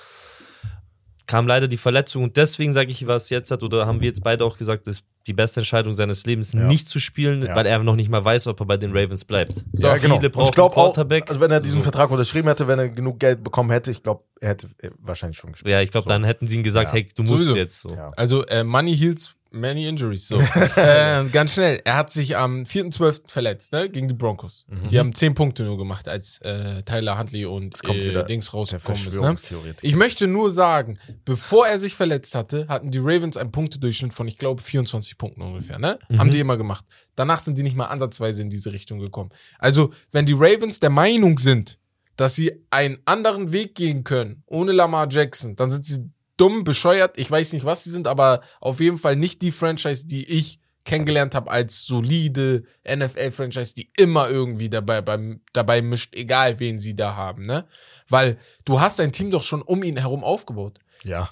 Kam 1.32 1.46
leider 1.46 1.66
die 1.66 1.78
Verletzung 1.78 2.24
und 2.24 2.36
deswegen 2.36 2.74
sage 2.74 2.90
ich, 2.90 3.06
was 3.06 3.30
jetzt 3.30 3.50
hat, 3.50 3.62
oder 3.62 3.86
haben 3.86 4.02
wir 4.02 4.08
jetzt 4.08 4.22
beide 4.22 4.44
auch 4.44 4.58
gesagt, 4.58 4.86
ist 4.86 5.02
die 5.26 5.32
beste 5.32 5.60
Entscheidung 5.60 5.94
seines 5.94 6.26
Lebens, 6.26 6.52
Ja. 6.52 6.60
nicht 6.60 6.86
zu 6.86 7.00
spielen, 7.00 7.40
Ja. 7.42 7.56
weil 7.56 7.64
er 7.64 7.78
noch 7.82 7.96
nicht 7.96 8.10
mal 8.10 8.22
weiß, 8.22 8.48
ob 8.48 8.60
er 8.60 8.66
bei 8.66 8.76
den 8.76 8.90
Ravens 8.94 9.24
bleibt. 9.24 9.64
So 9.72 9.86
ja, 9.86 9.94
viele 9.94 10.08
genau. 10.08 10.16
Und 10.16 10.32
brauchen 10.32 10.44
ich 10.48 10.52
glaube 10.54 10.76
auch, 10.76 10.92
Quarterback. 10.92 11.28
also 11.30 11.40
wenn 11.40 11.50
er 11.50 11.60
diesen 11.60 11.78
So. 11.80 11.84
Vertrag 11.84 12.10
unterschrieben 12.10 12.48
hätte, 12.48 12.66
wenn 12.68 12.78
er 12.78 12.90
genug 12.90 13.18
Geld 13.18 13.42
bekommen 13.42 13.70
hätte, 13.70 13.90
ich 13.90 14.02
glaube, 14.02 14.24
er 14.40 14.50
hätte 14.50 14.66
äh, 14.82 14.90
wahrscheinlich 15.00 15.38
schon 15.38 15.52
gespielt. 15.52 15.72
ja, 15.72 15.80
ich 15.80 15.90
glaube, 15.90 16.04
So. 16.04 16.08
dann 16.10 16.24
hätten 16.24 16.48
sie 16.48 16.56
ihm 16.56 16.62
gesagt, 16.64 16.88
Ja. 16.88 16.94
hey, 16.94 17.06
du 17.14 17.22
musst 17.22 17.44
Sowieso. 17.44 17.56
jetzt 17.56 17.80
so. 17.80 17.94
Ja. 17.94 18.10
Also 18.16 18.44
äh, 18.46 18.62
Money 18.62 18.94
heals 18.94 19.34
many 19.52 19.86
injuries. 19.86 20.28
So. 20.28 20.38
äh, 20.76 21.24
ganz 21.30 21.54
schnell. 21.54 21.80
Er 21.84 21.96
hat 21.96 22.10
sich 22.10 22.36
am 22.36 22.62
4.12. 22.62 23.30
verletzt, 23.30 23.72
ne? 23.72 23.88
Gegen 23.88 24.08
die 24.08 24.14
Broncos. 24.14 24.66
Die 24.90 24.98
haben 24.98 25.14
10 25.14 25.34
Punkte 25.34 25.64
nur 25.64 25.78
gemacht, 25.78 26.08
als 26.08 26.40
äh, 26.40 26.82
Tyler 26.82 27.18
Huntley 27.18 27.44
und 27.44 27.82
kommt 27.82 28.00
äh, 28.00 28.10
wieder 28.10 28.24
Dings 28.24 28.52
rausgekommen 28.52 29.00
ist. 29.00 29.50
Ne? 29.50 29.74
Ich 29.82 29.94
möchte 29.94 30.26
nur 30.26 30.50
sagen, 30.50 30.98
bevor 31.24 31.66
er 31.66 31.78
sich 31.78 31.94
verletzt 31.94 32.34
hatte, 32.34 32.66
hatten 32.68 32.90
die 32.90 32.98
Ravens 32.98 33.36
einen 33.36 33.52
Punktedurchschnitt 33.52 34.12
von, 34.12 34.28
ich 34.28 34.38
glaube, 34.38 34.62
24 34.62 35.18
Punkten 35.18 35.42
ungefähr, 35.42 35.78
ne? 35.78 35.98
Haben 36.16 36.30
die 36.30 36.40
immer 36.40 36.56
gemacht. 36.56 36.84
Danach 37.14 37.40
sind 37.40 37.58
die 37.58 37.62
nicht 37.62 37.76
mal 37.76 37.86
ansatzweise 37.86 38.42
in 38.42 38.50
diese 38.50 38.72
Richtung 38.72 38.98
gekommen. 38.98 39.30
Also, 39.58 39.92
wenn 40.10 40.26
die 40.26 40.34
Ravens 40.36 40.80
der 40.80 40.90
Meinung 40.90 41.38
sind, 41.38 41.78
dass 42.16 42.34
sie 42.34 42.52
einen 42.70 42.98
anderen 43.04 43.52
Weg 43.52 43.74
gehen 43.74 44.04
können, 44.04 44.42
ohne 44.46 44.72
Lamar 44.72 45.08
Jackson, 45.10 45.56
dann 45.56 45.70
sind 45.70 45.84
sie 45.84 46.10
dumm, 46.36 46.64
bescheuert. 46.64 47.18
Ich 47.18 47.30
weiß 47.30 47.52
nicht, 47.52 47.64
was 47.64 47.84
sie 47.84 47.90
sind, 47.90 48.06
aber 48.08 48.42
auf 48.60 48.80
jeden 48.80 48.98
Fall 48.98 49.16
nicht 49.16 49.42
die 49.42 49.52
Franchise, 49.52 50.06
die 50.06 50.28
ich 50.28 50.60
kennengelernt 50.84 51.34
habe 51.34 51.50
als 51.50 51.84
solide 51.84 52.64
NFL-Franchise, 52.84 53.74
die 53.74 53.90
immer 53.96 54.28
irgendwie 54.28 54.68
dabei, 54.68 55.00
beim, 55.00 55.40
dabei 55.52 55.80
mischt, 55.82 56.14
egal 56.14 56.58
wen 56.58 56.78
sie 56.78 56.96
da 56.96 57.14
haben, 57.14 57.46
ne? 57.46 57.66
Weil 58.08 58.38
du 58.64 58.80
hast 58.80 58.98
dein 58.98 59.12
Team 59.12 59.30
doch 59.30 59.42
schon 59.42 59.62
um 59.62 59.82
ihn 59.82 59.96
herum 59.96 60.24
aufgebaut. 60.24 60.80
Ja. 61.04 61.30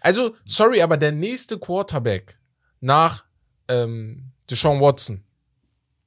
Also, 0.00 0.34
sorry, 0.44 0.82
aber 0.82 0.96
der 0.96 1.12
nächste 1.12 1.58
Quarterback 1.58 2.38
nach 2.80 3.24
ähm, 3.68 4.32
Deshaun 4.50 4.80
Watson. 4.80 5.24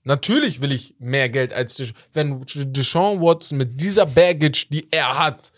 Natürlich 0.04 0.62
will 0.62 0.72
ich 0.72 0.96
mehr 1.00 1.28
Geld 1.28 1.52
als 1.52 1.76
Desha 1.76 1.94
wenn 2.14 2.42
Deshaun 2.46 3.20
Watson 3.22 3.58
mit 3.58 3.82
dieser 3.82 4.06
Baggage, 4.06 4.68
die 4.70 4.88
er 4.92 5.18
hat, 5.18 5.52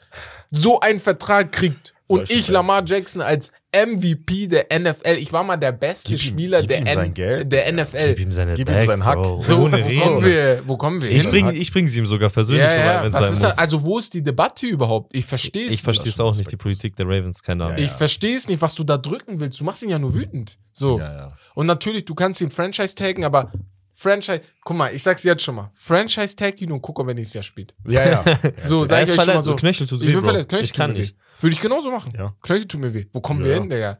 so 0.49 0.79
einen 0.79 0.99
Vertrag 0.99 1.51
kriegt 1.51 1.93
und 2.09 2.29
ich. 2.29 2.47
Lamar 2.49 2.83
Jackson 2.85 3.21
als 3.21 3.51
MVP 3.73 4.47
der 4.47 4.65
NFL, 4.77 5.17
ich 5.19 5.31
war 5.31 5.43
mal 5.43 5.55
der 5.57 5.71
beste 5.71 6.09
Gib 6.09 6.19
ihm- 6.23 6.27
Spieler 6.27 6.59
gib 6.61 6.69
der, 6.69 6.79
ihm 6.79 6.85
N 6.87 6.95
sein 6.95 7.13
Geld. 7.13 7.51
der 7.51 7.71
NFL. 7.71 8.07
Gib 8.15 8.19
ihm 8.19 8.31
seine 8.31 8.53
Gib 8.55 8.67
ihm 8.67 8.73
Bag, 8.73 8.85
seinen 8.85 9.05
Hack. 9.05 9.15
Bro. 9.21 9.33
So, 9.35 9.57
Ohne 9.59 9.77
wo 9.85 9.99
kommen, 10.01 10.25
wir, 10.25 10.63
wo 10.65 10.77
kommen 10.77 11.01
wir 11.03 11.11
Ich 11.11 11.21
hin? 11.21 11.31
bringe 11.31 11.53
ich 11.53 11.71
bring 11.71 11.85
sie 11.85 11.99
ihm 11.99 12.07
sogar 12.07 12.29
persönlich 12.29 12.63
ja, 12.65 12.69
vorbei, 12.69 13.03
wenn 13.03 13.11
es 13.11 13.13
sein 13.13 13.23
ist 13.33 13.41
muss. 13.43 13.55
da, 13.55 13.61
also 13.61 13.83
wo 13.83 13.99
ist 13.99 14.13
die 14.13 14.23
Debatte 14.23 14.65
überhaupt? 14.65 15.15
Ich 15.15 15.25
verstehe 15.25 15.67
es 15.67 15.73
ich 15.75 15.81
verstehe 15.83 16.09
es 16.11 16.19
auch 16.19 16.35
nicht, 16.35 16.51
die 16.51 16.55
Politik 16.57 16.95
der 16.95 17.05
Ravens, 17.05 17.43
keine 17.43 17.65
Ahnung. 17.65 17.77
Ja, 17.77 17.85
Ich 17.85 17.91
verstehe 17.91 18.35
es 18.35 18.47
nicht, 18.47 18.59
was 18.61 18.73
du 18.73 18.83
da 18.83 18.97
drücken 18.97 19.39
willst. 19.39 19.59
Du 19.59 19.63
machst 19.63 19.83
ihn 19.83 19.89
ja 19.89 19.99
nur 19.99 20.15
wütend. 20.15 20.57
So. 20.73 20.97
Ja, 20.99 21.13
ja. 21.13 21.33
Und 21.53 21.67
natürlich, 21.67 22.05
du 22.05 22.15
kannst 22.15 22.41
ihn 22.41 22.49
Franchise 22.49 22.95
taggen, 22.95 23.23
aber 23.23 23.51
Franchise, 23.93 24.41
guck 24.63 24.77
mal, 24.77 24.95
ich 24.95 25.03
sag's 25.03 25.23
jetzt 25.23 25.43
schon 25.43 25.55
mal. 25.55 25.69
Franchise 25.75 26.35
tag 26.35 26.59
ihn 26.61 26.71
und 26.71 26.81
guck, 26.81 26.97
ob 26.99 27.07
er 27.09 27.13
nächstes 27.13 27.33
Jahr 27.35 27.43
spielt. 27.43 27.75
Ja, 27.87 28.09
ja. 28.09 28.23
So, 28.57 28.85
sag 28.85 29.03
ich 29.03 29.09
euch 29.09 29.15
schon 29.15 29.17
mal 29.17 29.23
verletzt, 29.25 29.45
so. 29.45 29.55
Knöchel 29.57 29.87
tut 29.87 30.01
ich 30.01 30.09
weh, 30.09 30.13
bin 30.15 30.23
verletzt, 30.23 30.49
Knöchel 30.49 30.65
Ich 30.65 30.73
kann 30.73 30.93
nicht. 30.93 31.15
Würde 31.39 31.53
ich 31.53 31.61
genauso 31.61 31.91
machen. 31.91 32.11
Ja. 32.17 32.33
Knöchel 32.41 32.67
tut 32.67 32.81
mir 32.81 32.93
weh. 32.93 33.05
Wo 33.13 33.21
kommen 33.21 33.41
Ja. 33.41 33.47
wir 33.47 33.53
hin, 33.55 33.69
Digga? 33.69 33.97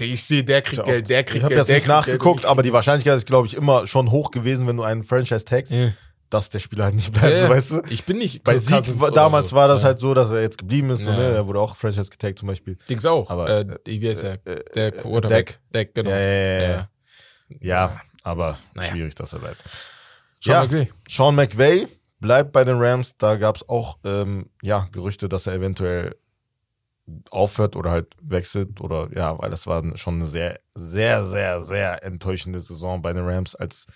Ich 0.00 0.22
sehe, 0.24 0.42
der 0.42 0.62
kriegt 0.62 0.82
Geld, 0.84 1.10
der 1.10 1.24
kriegt 1.24 1.36
ich 1.38 1.42
habe 1.42 1.54
Geld, 1.54 1.58
jetzt 1.60 1.68
der 1.68 1.76
nicht 1.76 1.86
nachgeguckt, 1.88 2.40
Geld. 2.40 2.50
aber 2.50 2.62
die 2.62 2.72
Wahrscheinlichkeit 2.72 3.16
ist, 3.18 3.26
glaube 3.26 3.46
ich, 3.46 3.54
immer 3.54 3.86
schon 3.86 4.10
hoch 4.10 4.30
gewesen, 4.30 4.66
wenn 4.66 4.78
du 4.78 4.82
einen 4.82 5.04
Franchise 5.04 5.44
tagst, 5.44 5.72
Ja. 5.72 5.92
dass 6.30 6.48
der 6.48 6.58
Spieler 6.58 6.84
halt 6.84 6.94
nicht 6.94 7.12
bleibt, 7.12 7.36
Ja, 7.36 7.42
so, 7.42 7.48
weißt 7.50 7.70
du? 7.72 7.82
Ich 7.90 8.04
bin 8.06 8.16
nicht. 8.16 8.42
Bei 8.42 8.56
Sieg 8.56 8.82
damals 9.12 9.50
so. 9.50 9.56
war 9.56 9.68
das 9.68 9.84
halt 9.84 10.00
so, 10.00 10.14
dass 10.14 10.30
er 10.30 10.40
jetzt 10.40 10.56
geblieben 10.56 10.88
ist. 10.88 11.00
So, 11.04 11.10
ne? 11.10 11.32
Er 11.34 11.46
wurde 11.46 11.60
auch 11.60 11.76
Franchise 11.76 12.08
getaggt 12.08 12.38
zum 12.38 12.48
Beispiel. 12.48 12.78
Dings 12.88 13.04
auch. 13.04 13.28
Aber, 13.28 13.50
äh, 13.50 13.66
wie 13.86 14.08
heißt 14.08 14.22
der? 14.22 14.46
äh, 14.46 14.64
Der 14.74 14.86
äh, 14.86 14.90
Quarterback. 14.92 15.60
Deck, 15.74 15.94
genau. 15.94 16.10
Ja, 16.10 16.18
ja. 16.18 16.60
Ja. 16.70 16.88
Ja, 17.60 18.00
aber 18.22 18.56
Naja. 18.74 18.90
schwierig, 18.92 19.14
dass 19.16 19.34
er 19.34 19.40
bleibt. 19.40 19.58
Sean 20.42 20.54
Ja. 20.54 20.62
McVay. 20.62 20.90
Sean 21.10 21.34
McVay 21.34 21.88
bleibt 22.20 22.52
bei 22.52 22.64
den 22.64 22.78
Rams. 22.80 23.16
Da 23.18 23.36
gab 23.36 23.56
es 23.56 23.68
auch 23.68 23.98
ähm, 24.04 24.46
ja, 24.62 24.88
Gerüchte, 24.92 25.28
dass 25.28 25.46
er 25.46 25.54
eventuell 25.54 26.14
aufhört 27.30 27.76
oder 27.76 27.90
halt 27.90 28.14
wechselt. 28.20 28.80
Oder 28.80 29.08
ja, 29.14 29.38
weil 29.38 29.50
das 29.50 29.66
war 29.66 29.96
schon 29.96 30.14
eine 30.16 30.26
sehr, 30.26 30.60
sehr, 30.74 31.24
sehr, 31.24 31.60
sehr 31.60 32.02
enttäuschende 32.04 32.60
Saison 32.60 33.02
bei 33.02 33.12
den 33.12 33.24
Rams 33.24 33.54
als 33.54 33.86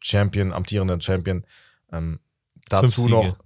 Champion, 0.00 0.52
amtierender 0.52 1.00
Champion. 1.00 1.44
Ähm, 1.92 2.20
dazu 2.68 3.08
noch. 3.08 3.36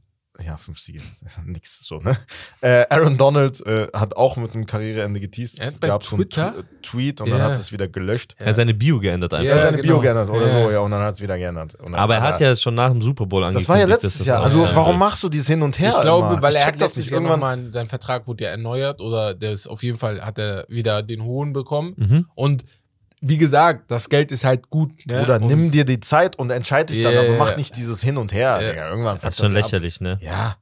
Ja, 0.45 0.57
fünf 0.57 0.81
Siege. 0.81 1.00
Nix 1.45 1.87
so, 1.87 1.99
ne? 2.00 2.17
Äh, 2.61 2.87
Aaron 2.91 3.17
Donald 3.17 3.64
äh, 3.67 3.87
hat 3.93 4.17
auch 4.17 4.37
mit 4.37 4.53
einem 4.53 4.67
Karriereende 4.67 5.21
geteased. 5.21 5.61
Er 5.61 5.69
hat 5.69 5.79
bei 5.81 5.87
Gab's 5.87 6.09
so 6.09 6.17
einen 6.17 6.25
Twitter- 6.29 6.55
Tw- 6.59 6.64
Tweet 6.83 7.21
und 7.21 7.29
Ja. 7.29 7.38
dann 7.38 7.47
hat 7.53 7.53
es 7.53 7.71
wieder 7.71 7.87
gelöscht. 7.87 8.35
Er 8.38 8.47
hat 8.49 8.57
seine 8.57 8.75
Bio 8.75 8.99
geändert 8.99 9.33
einfach. 9.33 9.47
Er 9.47 9.53
hat 9.55 9.59
Ja, 9.61 9.64
seine 9.71 9.76
genau. 9.83 9.95
Bio 9.95 10.00
geändert 10.03 10.29
oder 10.29 10.47
Ja. 10.49 10.64
so, 10.64 10.71
ja, 10.73 10.79
und 10.81 10.91
dann 10.91 11.03
hat 11.03 11.14
es 11.14 11.21
wieder 11.21 11.38
geändert. 11.38 11.76
Aber 11.93 12.17
er 12.17 12.23
hat 12.23 12.41
ja 12.41 12.57
schon 12.57 12.75
nach 12.75 12.91
dem 12.91 13.00
Super 13.00 13.26
Bowl 13.26 13.45
angekündigt. 13.45 13.69
das 13.69 13.73
war 13.73 13.79
ja 13.79 13.87
dass 13.87 14.03
letztes 14.03 14.19
das 14.19 14.26
Jahr. 14.26 14.41
auch 14.41 14.45
Also 14.47 14.62
warum 14.75 14.99
machst 14.99 15.23
du 15.23 15.28
dieses 15.28 15.47
hin 15.47 15.63
und 15.63 15.78
her? 15.78 15.93
Ich 15.97 16.02
glaube, 16.02 16.32
immer? 16.32 16.43
weil 16.43 16.54
er 16.56 16.61
check 16.65 16.75
hat 16.75 16.80
das. 16.80 16.97
Jahr 17.11 17.21
irgendwann. 17.23 17.73
sein 17.73 17.87
Vertrag 17.87 18.26
wurde 18.26 18.43
ja 18.45 18.50
erneuert 18.50 19.00
oder 19.00 19.35
der 19.35 19.52
ist 19.52 19.69
auf 19.69 19.82
jeden 19.85 19.99
Fall, 19.99 20.21
hat 20.21 20.39
er 20.41 20.67
wieder 20.69 21.02
den 21.04 21.23
hohen 21.23 21.52
bekommen. 21.52 21.95
Mhm. 21.97 22.26
Und 22.35 22.65
wie 23.26 23.39
gesagt, 23.39 23.91
das 23.91 24.08
Geld 24.08 24.30
ist 24.32 24.45
halt 24.45 24.69
gut. 24.71 24.91
Ne? 25.06 25.23
Oder 25.23 25.37
und 25.37 25.47
nimm 25.47 25.71
dir 25.71 25.84
die 25.84 26.00
Zeit 26.00 26.37
und 26.39 26.50
entscheid 26.50 26.91
dich 26.91 27.02
dann, 27.02 27.13
Ja, 27.15 27.21
aber 27.21 27.30
ja, 27.30 27.39
mach 27.39 27.50
ja. 27.52 27.56
nicht 27.56 27.76
dieses 27.76 28.02
Hin 28.02 28.17
und 28.19 28.32
Her. 28.32 28.58
Ja. 28.60 28.69
Digga. 28.71 28.89
Irgendwann 28.91 29.19
Das 29.21 29.34
ist 29.34 29.39
schon 29.41 29.54
das 29.54 29.65
ab. 29.67 29.73
lächerlich, 29.73 30.00
ne? 30.00 30.19
Ja. 30.21 30.56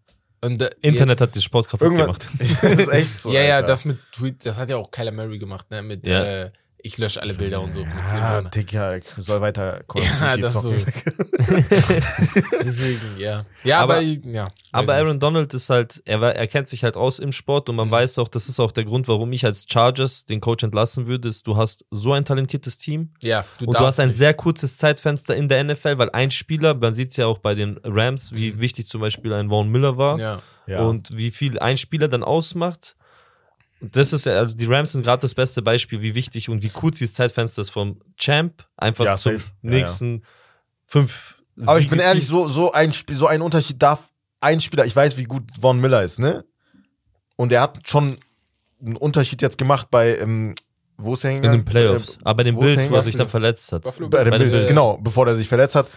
Und, 0.44 0.61
äh, 0.62 0.70
Internet 0.81 1.20
jetzt, 1.20 1.29
hat 1.29 1.35
den 1.35 1.42
Sport 1.42 1.68
kaputt 1.68 1.83
Irgendwann. 1.83 2.07
gemacht. 2.07 2.29
das 2.62 2.72
ist 2.81 2.88
echt 2.92 3.20
so. 3.20 3.31
Ja, 3.33 3.42
ja, 3.42 3.55
Alter. 3.57 3.66
das 3.68 3.85
mit 3.85 3.98
Tweet, 4.12 4.44
das 4.46 4.59
hat 4.59 4.70
ja 4.70 4.77
auch 4.77 4.90
Kyler 4.90 5.12
Murray 5.12 5.38
gemacht, 5.38 5.70
ne? 5.70 5.83
Mit 5.83 6.07
Ja. 6.07 6.25
äh, 6.25 6.51
ich 6.83 6.99
lösche 6.99 7.21
alle 7.23 7.35
Bilder 7.35 7.61
und 7.61 7.73
so. 7.75 7.81
Ja. 7.83 8.42
Digga, 8.42 8.97
ich 8.97 9.05
soll 9.18 9.40
weiter 9.40 9.83
Call 9.88 10.03
Ja, 10.21 10.37
das 10.37 10.55
so. 10.55 10.75
zocken. 10.75 10.92
Deswegen, 12.61 13.01
ja. 13.18 13.45
Ja, 13.64 13.81
Aber- 13.81 13.95
aber, 13.97 14.03
ja. 14.03 14.49
Aber 14.73 14.92
nicht. 14.95 15.03
Aaron 15.07 15.21
Donald 15.21 15.53
ist 15.55 15.71
halt, 15.71 16.03
er, 16.05 16.21
er 16.23 16.47
kennt 16.47 16.68
sich 16.68 16.85
halt 16.85 16.97
aus 16.97 17.18
im 17.18 17.33
Sport 17.33 17.68
und 17.68 17.77
man 17.77 17.88
Mhm. 17.88 17.92
weiß 17.92 18.18
auch, 18.18 18.29
das 18.29 18.49
ist 18.49 18.59
auch 18.61 18.73
der 18.73 18.85
Grund, 18.85 19.09
warum 19.09 19.33
ich 19.33 19.45
als 19.45 19.66
Chargers 19.71 20.25
den 20.25 20.40
Coach 20.40 20.64
entlassen 20.64 21.07
würde, 21.07 21.29
ist, 21.29 21.47
du 21.47 21.57
hast 21.57 21.85
so 21.90 22.12
ein 22.12 22.25
talentiertes 22.25 22.79
Team 22.79 23.11
ja, 23.23 23.45
und 23.61 23.75
du 23.79 23.81
hast 23.81 24.01
ein 24.01 24.09
nicht. 24.09 24.16
sehr 24.18 24.35
kurzes 24.35 24.77
Zeitfenster 24.77 25.35
in 25.37 25.49
der 25.49 25.62
NFL, 25.64 25.99
weil 25.99 26.11
ein 26.11 26.31
Spieler, 26.31 26.75
man 26.75 26.95
sieht 26.95 27.11
es 27.11 27.16
ja 27.16 27.27
auch 27.27 27.38
bei 27.38 27.55
den 27.55 27.79
Rams, 27.85 28.33
wie 28.33 28.53
Mhm. 28.53 28.61
wichtig 28.61 28.87
zum 28.87 29.01
Beispiel 29.01 29.33
ein 29.33 29.49
Vaughn 29.51 29.68
Miller 29.71 29.97
war 29.97 30.18
Ja. 30.18 30.42
Ja. 30.66 30.81
und 30.83 31.16
wie 31.16 31.31
viel 31.31 31.59
ein 31.59 31.77
Spieler 31.77 32.09
dann 32.09 32.23
ausmacht. 32.23 32.97
Das 33.90 34.12
ist 34.12 34.27
ja, 34.27 34.35
also 34.35 34.55
die 34.57 34.66
Rams 34.66 34.92
sind 34.92 35.05
gerade 35.05 35.21
das 35.23 35.35
beste 35.35 35.61
Beispiel, 35.62 36.01
wie 36.03 36.14
wichtig 36.14 36.49
und 36.49 36.62
wie 36.62 36.68
kurz 36.68 36.99
dieses 36.99 37.14
Zeitfenster 37.14 37.62
ist 37.62 37.71
vom 37.71 38.01
Champ 38.16 38.64
einfach 38.77 39.05
Ja, 39.05 39.16
zum 39.16 39.33
safe. 39.38 39.45
Ja, 39.62 39.71
nächsten 39.71 40.23
fünf. 40.87 41.42
aber 41.66 41.81
ich 41.81 41.88
bin 41.88 41.99
Siege- 41.99 42.09
ehrlich, 42.09 42.27
so, 42.27 42.47
so, 42.49 42.73
ein, 42.73 42.92
Spiel, 42.92 43.16
so 43.16 43.27
ein 43.27 43.42
Unterschied 43.42 43.83
darf 43.83 44.11
ein 44.40 44.61
Spieler, 44.61 44.85
ich 44.85 44.95
weiß, 44.95 45.16
wie 45.16 45.25
gut 45.25 45.45
Von 45.61 45.81
Miller 45.81 46.03
ist, 46.03 46.18
ne? 46.18 46.45
Und 47.37 47.51
er 47.53 47.62
hat 47.62 47.81
schon 47.88 48.16
einen 48.81 48.97
Unterschied 48.97 49.42
jetzt 49.42 49.59
gemacht 49.59 49.88
bei, 49.90 50.16
ähm, 50.18 50.55
wo 50.97 51.14
ist 51.14 51.25
er 51.25 51.31
in 51.33 51.42
den? 51.42 51.64
Playoffs. 51.64 52.18
Aber 52.23 52.37
bei 52.38 52.42
den 52.45 52.59
Bills, 52.59 52.88
wo 52.90 52.95
er 52.95 53.03
sich 53.03 53.16
dann 53.16 53.29
verletzt 53.29 53.73
hat. 53.73 53.83
Buffalo 53.83 54.09
Bei 54.09 54.23
den 54.25 54.31
Bei 54.31 54.38
den 54.38 54.49
Bills, 54.49 54.61
Bills. 54.62 54.68
genau, 54.68 54.97
bevor 54.99 55.27
er 55.27 55.35
sich 55.35 55.49
verletzt 55.49 55.75
hat. 55.75 55.88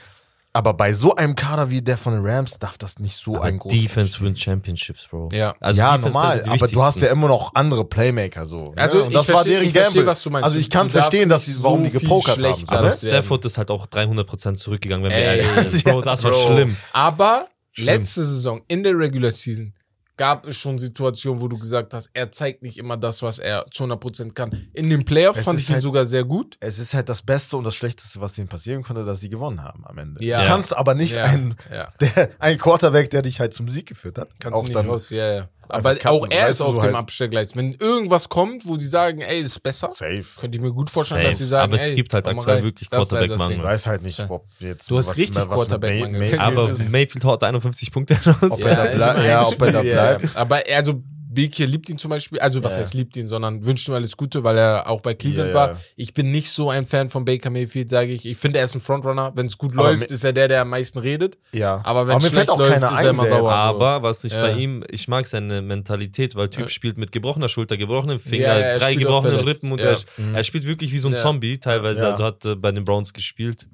Aber 0.56 0.74
bei 0.74 0.94
so 0.94 1.13
einem 1.13 1.36
Kader 1.36 1.70
wie 1.70 1.82
der 1.82 1.98
von 1.98 2.13
den 2.13 2.26
Rams 2.26 2.58
darf 2.60 2.78
das 2.78 2.98
nicht 2.98 3.18
so 3.18 3.36
Aber 3.36 3.44
ein 3.44 3.60
großer 3.60 3.76
Defense 3.76 4.22
win 4.22 4.38
Championships, 4.38 5.06
Bro. 5.10 5.28
Ja. 5.34 5.54
Also 5.60 5.82
ja, 5.82 5.98
Defense 5.98 6.18
normal, 6.18 6.44
aber 6.48 6.68
du 6.70 6.82
hast 6.82 7.02
ja 7.02 7.10
immer 7.10 7.28
noch 7.28 7.54
andere 7.56 7.84
Playmaker 7.84 8.46
so. 8.46 8.63
Also, 8.78 9.00
ne? 9.00 9.04
Und 9.04 9.10
ich 9.10 9.15
das 9.18 9.28
war 9.28 9.36
versteh- 9.41 9.50
deren 9.50 9.65
ich 9.65 9.74
versteh, 9.74 9.94
Gamble. 9.96 10.06
was 10.12 10.24
du 10.24 10.30
meinst. 10.30 10.46
Also 10.46 10.58
ich 10.58 10.70
kann 10.70 10.89
verstehen, 10.89 11.28
dass 11.28 11.44
sie, 11.46 11.56
warum 11.62 11.80
so 11.80 11.84
die 11.84 11.89
viel 11.91 12.00
gepokert 12.00 12.38
haben. 12.41 12.63
Aber 12.68 12.82
ne? 12.88 12.91
Stafford 12.94 13.44
ist 13.44 13.58
halt 13.58 13.70
auch 13.70 13.86
300% 13.86 14.56
zurückgegangen, 14.56 15.04
wenn 15.04 15.12
wir 15.12 15.18
ehrlich 15.18 15.48
sind. 15.50 15.84
Bro, 15.84 16.04
das 16.04 16.24
war 16.24 16.34
schlimm. 16.34 16.78
Aber 16.94 17.48
Schlimm. 17.74 17.88
letzte 17.88 18.24
Saison 18.24 18.62
in 18.70 18.82
der 18.84 18.98
Regular 18.98 19.32
Season 19.32 19.74
gab 20.17 20.47
es 20.47 20.56
schon 20.58 20.80
Situationen, 20.80 21.41
wo 21.41 21.47
du 21.47 21.58
gesagt 21.58 21.93
hast, 21.93 22.10
er 22.13 22.32
zeigt 22.32 22.62
nicht 22.63 22.78
immer 22.78 22.97
das, 22.97 23.21
was 23.21 23.39
er 23.39 23.65
zu 23.71 23.84
100% 23.84 24.34
kann. 24.34 24.67
In 24.73 24.89
den 24.89 25.04
Playoffs 25.06 25.43
fand 25.43 25.60
ich 25.60 25.69
ihn 25.69 25.73
halt- 25.73 25.84
sogar 25.84 26.06
sehr 26.06 26.23
gut. 26.23 26.58
Es 26.60 26.80
ist 26.80 26.93
halt 26.93 27.10
das 27.10 27.21
Beste 27.21 27.58
und 27.58 27.63
das 27.63 27.75
Schlechteste, 27.75 28.21
was 28.21 28.34
denen 28.34 28.47
passieren 28.47 28.84
konnte, 28.84 29.06
dass 29.06 29.19
sie 29.19 29.30
gewonnen 29.30 29.63
haben 29.63 29.86
am 29.86 29.97
Ende. 29.97 30.23
Ja. 30.23 30.41
Du 30.41 30.47
kannst 30.47 30.75
aber 30.75 30.93
nicht 30.95 31.13
Ja, 31.13 31.25
einen, 31.25 31.56
ja. 31.71 31.91
der, 31.99 32.30
einen 32.39 32.58
Quarterback, 32.58 33.10
der 33.10 33.21
dich 33.21 33.39
halt 33.39 33.54
zum 33.54 33.67
Sieg 33.67 33.88
geführt 33.88 34.17
hat, 34.17 34.30
Kannst 34.39 34.56
auch 34.58 34.62
du 34.62 34.67
nicht 34.67 34.75
dann 34.75 34.88
raus, 34.89 35.10
ja, 35.10 35.34
ja. 35.34 35.49
Aber 35.69 35.95
cutten. 35.95 36.08
auch 36.10 36.28
er 36.30 36.47
ist 36.49 36.62
auf 36.62 36.67
so 36.75 36.82
dem 36.82 36.84
halt- 36.84 36.95
Abstellgleis. 36.95 37.56
Wenn 37.56 37.73
irgendwas 37.75 38.30
kommt, 38.30 38.65
wo 38.67 38.78
sie 38.78 38.88
sagen, 38.88 39.21
ey, 39.21 39.41
ist 39.41 39.62
besser, 39.63 39.89
safe. 39.91 40.23
könnte 40.39 40.58
ich 40.58 40.63
mir 40.63 40.71
gut 40.71 40.89
vorstellen, 40.89 41.21
Safe. 41.21 41.30
dass 41.32 41.38
sie 41.39 41.45
sagen, 41.47 41.63
Aber 41.63 41.75
es 41.75 41.82
ey, 41.89 41.95
gibt 41.95 42.13
halt 42.13 42.28
aktuell 42.28 42.63
wirklich 42.63 42.89
ist 42.91 42.97
halt 42.97 43.08
Quarterback-Mangel. 43.10 43.58
Ich 43.58 43.63
weiß 43.63 43.88
halt 43.88 44.04
nicht, 44.04 44.19
Ja. 44.19 44.25
ob 44.30 44.45
jetzt 44.60 44.89
Du 44.91 44.97
hast 44.97 45.10
was, 45.10 45.17
richtig 45.17 45.36
Quarterback-Mangel. 45.47 46.19
May- 46.19 46.30
Mayfield 46.38 46.41
Aber. 46.41 46.67
Mayfield 46.91 47.25
haut 47.25 47.43
51 47.43 47.91
Punkte 47.91 48.15
raus. 48.25 48.51
Ob 48.51 48.62
er 48.62 48.75
da 48.97 49.23
ja, 49.25 49.45
ob 49.47 49.62
er 49.62 49.71
da 49.71 49.82
ja, 49.82 49.93
bleibt. 50.15 50.23
ja. 50.34 50.39
Aber 50.41 50.62
also 50.75 51.01
Bekir 51.36 51.67
liebt 51.67 51.88
ihn 51.89 52.00
zum 52.00 52.10
Beispiel, 52.10 52.39
also 52.39 52.63
was 52.63 52.74
Ja, 52.74 52.80
heißt 52.80 52.95
liebt 52.95 53.15
ihn, 53.15 53.28
sondern 53.28 53.63
wünscht 53.65 53.88
ihm 53.88 53.93
alles 53.93 54.17
Gute, 54.17 54.43
weil 54.43 54.58
er 54.58 54.89
auch 54.89 55.02
bei 55.02 55.13
Cleveland 55.13 55.54
Ja, 55.54 55.65
ja. 55.67 55.69
war. 55.74 55.82
Ich 55.95 56.13
bin 56.15 56.32
nicht 56.32 56.50
so 56.50 56.71
ein 56.71 56.88
Fan 56.88 57.12
von 57.12 57.24
Baker 57.26 57.52
Mayfield, 57.52 57.91
sage 57.91 58.12
ich. 58.13 58.26
Ich 58.26 58.38
finde, 58.38 58.58
er 58.60 58.65
ist 58.65 58.74
ein 58.74 58.82
Frontrunner. 58.82 59.34
Wenn 59.36 59.45
es 59.45 59.58
gut 59.60 59.74
Aber 59.78 59.91
läuft, 59.91 60.10
ist 60.10 60.24
er 60.24 60.34
der, 60.34 60.48
der 60.48 60.62
am 60.62 60.69
meisten 60.69 60.98
redet. 60.98 61.38
Ja. 61.52 61.82
Aber 61.84 62.08
wenn 62.08 62.15
mir 62.17 62.21
schlecht 62.30 62.48
läuft, 62.48 62.78
ist 62.78 63.02
er 63.02 63.10
immer 63.12 63.28
sauer. 63.28 63.52
Aber 63.54 64.02
was 64.02 64.24
ich 64.24 64.34
Ja. 64.34 64.41
bei 64.41 64.54
ihm, 64.54 64.84
ich 64.89 65.08
mag 65.08 65.28
seine 65.28 65.62
Mentalität, 65.62 66.36
weil 66.36 66.50
Typ 66.50 66.62
Ja. 66.62 66.67
spielt 66.69 66.98
mit 66.98 67.12
gebrochener 67.12 67.50
Schulter, 67.50 67.78
gebrochenen 67.78 68.19
Finger, 68.19 68.45
Ja, 68.48 68.54
er 68.56 68.80
drei 68.80 68.93
spielt 68.93 69.06
auch 69.08 69.21
gebrochene 69.21 69.38
verletzt. 69.38 69.63
Rippen 69.63 69.71
und 69.74 69.82
Ja. 69.82 69.91
er, 69.91 70.36
er 70.38 70.43
spielt 70.43 70.63
wirklich 70.65 70.91
wie 70.91 70.98
so 70.98 71.10
ein 71.10 71.13
Ja. 71.13 71.19
Zombie 71.21 71.60
teilweise. 71.60 72.02
Ja. 72.02 72.10
Also 72.12 72.24
hat 72.24 72.43
äh, 72.45 72.56
bei 72.56 72.71
den 72.71 72.86
Browns 72.86 73.13
gespielt. 73.13 73.67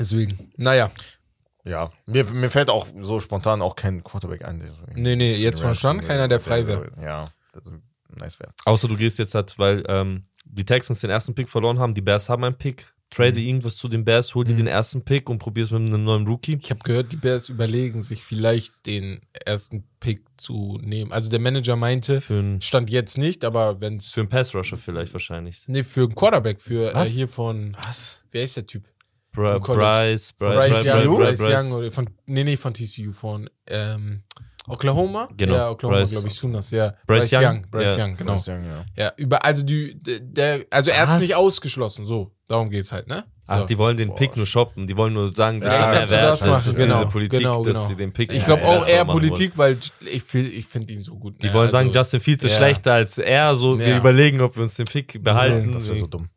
Deswegen. 0.00 0.50
Naja. 0.56 0.90
Ja, 1.68 1.90
mir, 2.06 2.24
mir 2.24 2.50
fällt 2.50 2.70
auch 2.70 2.86
so 3.00 3.20
spontan 3.20 3.62
auch 3.62 3.76
kein 3.76 4.02
Quarterback 4.02 4.44
ein. 4.44 4.62
Nee, 4.94 5.16
nee, 5.16 5.36
jetzt 5.36 5.60
von 5.60 5.74
Stand 5.74 6.06
keiner, 6.06 6.28
der 6.28 6.40
frei 6.40 6.66
wäre. 6.66 6.90
Ja, 7.00 7.30
das 7.52 7.66
ist 7.66 7.74
nice 8.18 8.40
wäre. 8.40 8.52
Außer 8.64 8.88
du 8.88 8.96
gehst 8.96 9.18
jetzt 9.18 9.34
halt, 9.34 9.58
weil 9.58 9.84
ähm, 9.88 10.24
die 10.44 10.64
Texans 10.64 11.00
den 11.00 11.10
ersten 11.10 11.34
Pick 11.34 11.48
verloren 11.48 11.78
haben, 11.78 11.94
die 11.94 12.00
Bears 12.00 12.28
haben 12.28 12.44
einen 12.44 12.56
Pick. 12.56 12.92
Trade 13.10 13.40
irgendwas 13.40 13.76
zu 13.76 13.88
den 13.88 14.04
Bears, 14.04 14.34
hol 14.34 14.44
dir 14.44 14.54
den 14.54 14.66
ersten 14.66 15.02
Pick 15.02 15.30
und 15.30 15.38
probier's 15.38 15.70
mit 15.70 15.80
einem 15.80 16.04
neuen 16.04 16.26
Rookie. 16.26 16.58
Ich 16.60 16.70
habe 16.70 16.80
gehört, 16.84 17.10
die 17.10 17.16
Bears 17.16 17.48
überlegen 17.48 18.02
sich 18.02 18.22
vielleicht 18.22 18.84
den 18.84 19.22
ersten 19.32 19.84
Pick 19.98 20.20
zu 20.36 20.78
nehmen. 20.82 21.10
Also 21.10 21.30
der 21.30 21.38
Manager 21.38 21.74
meinte, 21.76 22.22
stand 22.60 22.90
jetzt 22.90 23.16
nicht, 23.16 23.46
aber 23.46 23.80
wenn 23.80 23.96
es 23.96 24.12
für 24.12 24.20
einen 24.20 24.28
Pass-Rusher 24.28 24.76
vielleicht 24.76 25.14
wahrscheinlich. 25.14 25.64
Nee, 25.68 25.84
für 25.84 26.02
einen 26.02 26.14
Quarterback, 26.14 26.60
für 26.60 26.94
äh, 26.94 27.04
hier 27.06 27.28
von. 27.28 27.74
Was? 27.82 28.20
Wer 28.30 28.42
ist 28.42 28.58
der 28.58 28.66
Typ? 28.66 28.84
Bra 29.38 29.58
College. 29.60 29.84
Bryce, 29.84 30.32
Bryce, 30.32 30.54
Bryce, 30.54 30.68
Bryce, 30.68 30.86
Young, 31.06 31.16
Bryce, 31.16 31.38
Bryce 31.38 31.64
Young 31.64 31.72
oder 31.72 31.90
von. 31.92 32.10
Nee, 32.26 32.44
nee, 32.44 32.56
von 32.56 32.74
TCU, 32.74 33.12
von 33.12 33.48
ähm, 33.66 34.22
Oklahoma? 34.66 35.28
Genau, 35.36 35.54
Ja, 35.54 35.70
Oklahoma, 35.70 36.00
Bryce- 36.00 36.10
glaube 36.10 36.28
ich, 36.28 36.34
Sooners, 36.34 36.70
ja. 36.72 36.92
Bryce 37.06 37.32
Young? 37.32 37.66
Bryce 37.70 37.96
Ja. 37.96 38.04
Young, 38.04 38.16
genau. 38.16 38.32
Bryce 38.34 38.48
Young, 38.48 38.64
ja. 38.66 38.84
Ja, 38.96 39.12
über, 39.16 39.44
also 39.44 39.62
die, 39.62 39.98
der, 40.02 40.66
also 40.70 40.90
er 40.90 41.02
hat 41.06 41.14
es 41.14 41.20
nicht 41.20 41.34
ausgeschlossen, 41.34 42.04
so. 42.04 42.32
Darum 42.48 42.70
geht's 42.70 42.92
halt, 42.92 43.06
ne? 43.08 43.24
So. 43.44 43.52
Ach, 43.54 43.64
die 43.64 43.78
wollen 43.78 43.96
den 43.96 44.08
Boah. 44.08 44.16
Pick 44.16 44.36
nur 44.36 44.44
shoppen. 44.46 44.86
Die 44.86 44.96
wollen 44.96 45.14
nur 45.14 45.32
sagen, 45.34 45.60
dass 45.60 45.72
Ja, 45.72 45.80
er 45.80 46.04
du 46.04 46.10
wert 46.10 46.10
das 46.10 46.40
ist. 46.40 46.46
Das 46.46 46.66
ist 46.66 46.76
genau, 46.76 46.98
diese 47.00 47.10
Politik, 47.10 47.38
genau, 47.40 47.62
dass 47.62 47.74
genau. 47.74 47.86
sie 47.86 47.94
den 47.94 48.12
Pick 48.12 48.30
ich 48.32 48.44
glaube 48.44 48.62
auch 48.66 48.86
eher 48.86 49.04
machen 49.06 49.16
wollen. 49.20 49.28
Politik, 49.28 49.52
weil 49.56 49.78
ich, 50.00 50.34
ich 50.34 50.66
finde 50.66 50.92
ihn 50.92 51.00
so 51.02 51.16
gut. 51.16 51.42
Die 51.42 51.46
ne? 51.46 51.54
wollen 51.54 51.70
sagen, 51.70 51.88
Also, 51.88 51.98
Justin 51.98 52.20
Fields 52.20 52.44
ist 52.44 52.52
ja. 52.52 52.56
schlechter 52.58 52.92
als 52.94 53.16
er, 53.16 53.54
so 53.56 53.78
wir 53.78 53.88
Ja. 53.88 53.96
überlegen, 53.98 54.40
ob 54.42 54.54
wir 54.56 54.62
uns 54.64 54.76
den 54.76 54.84
Pick 54.86 55.22
behalten. 55.22 55.72
Das 55.72 55.86
wäre 55.88 55.96
so 55.98 56.06
dumm. 56.06 56.28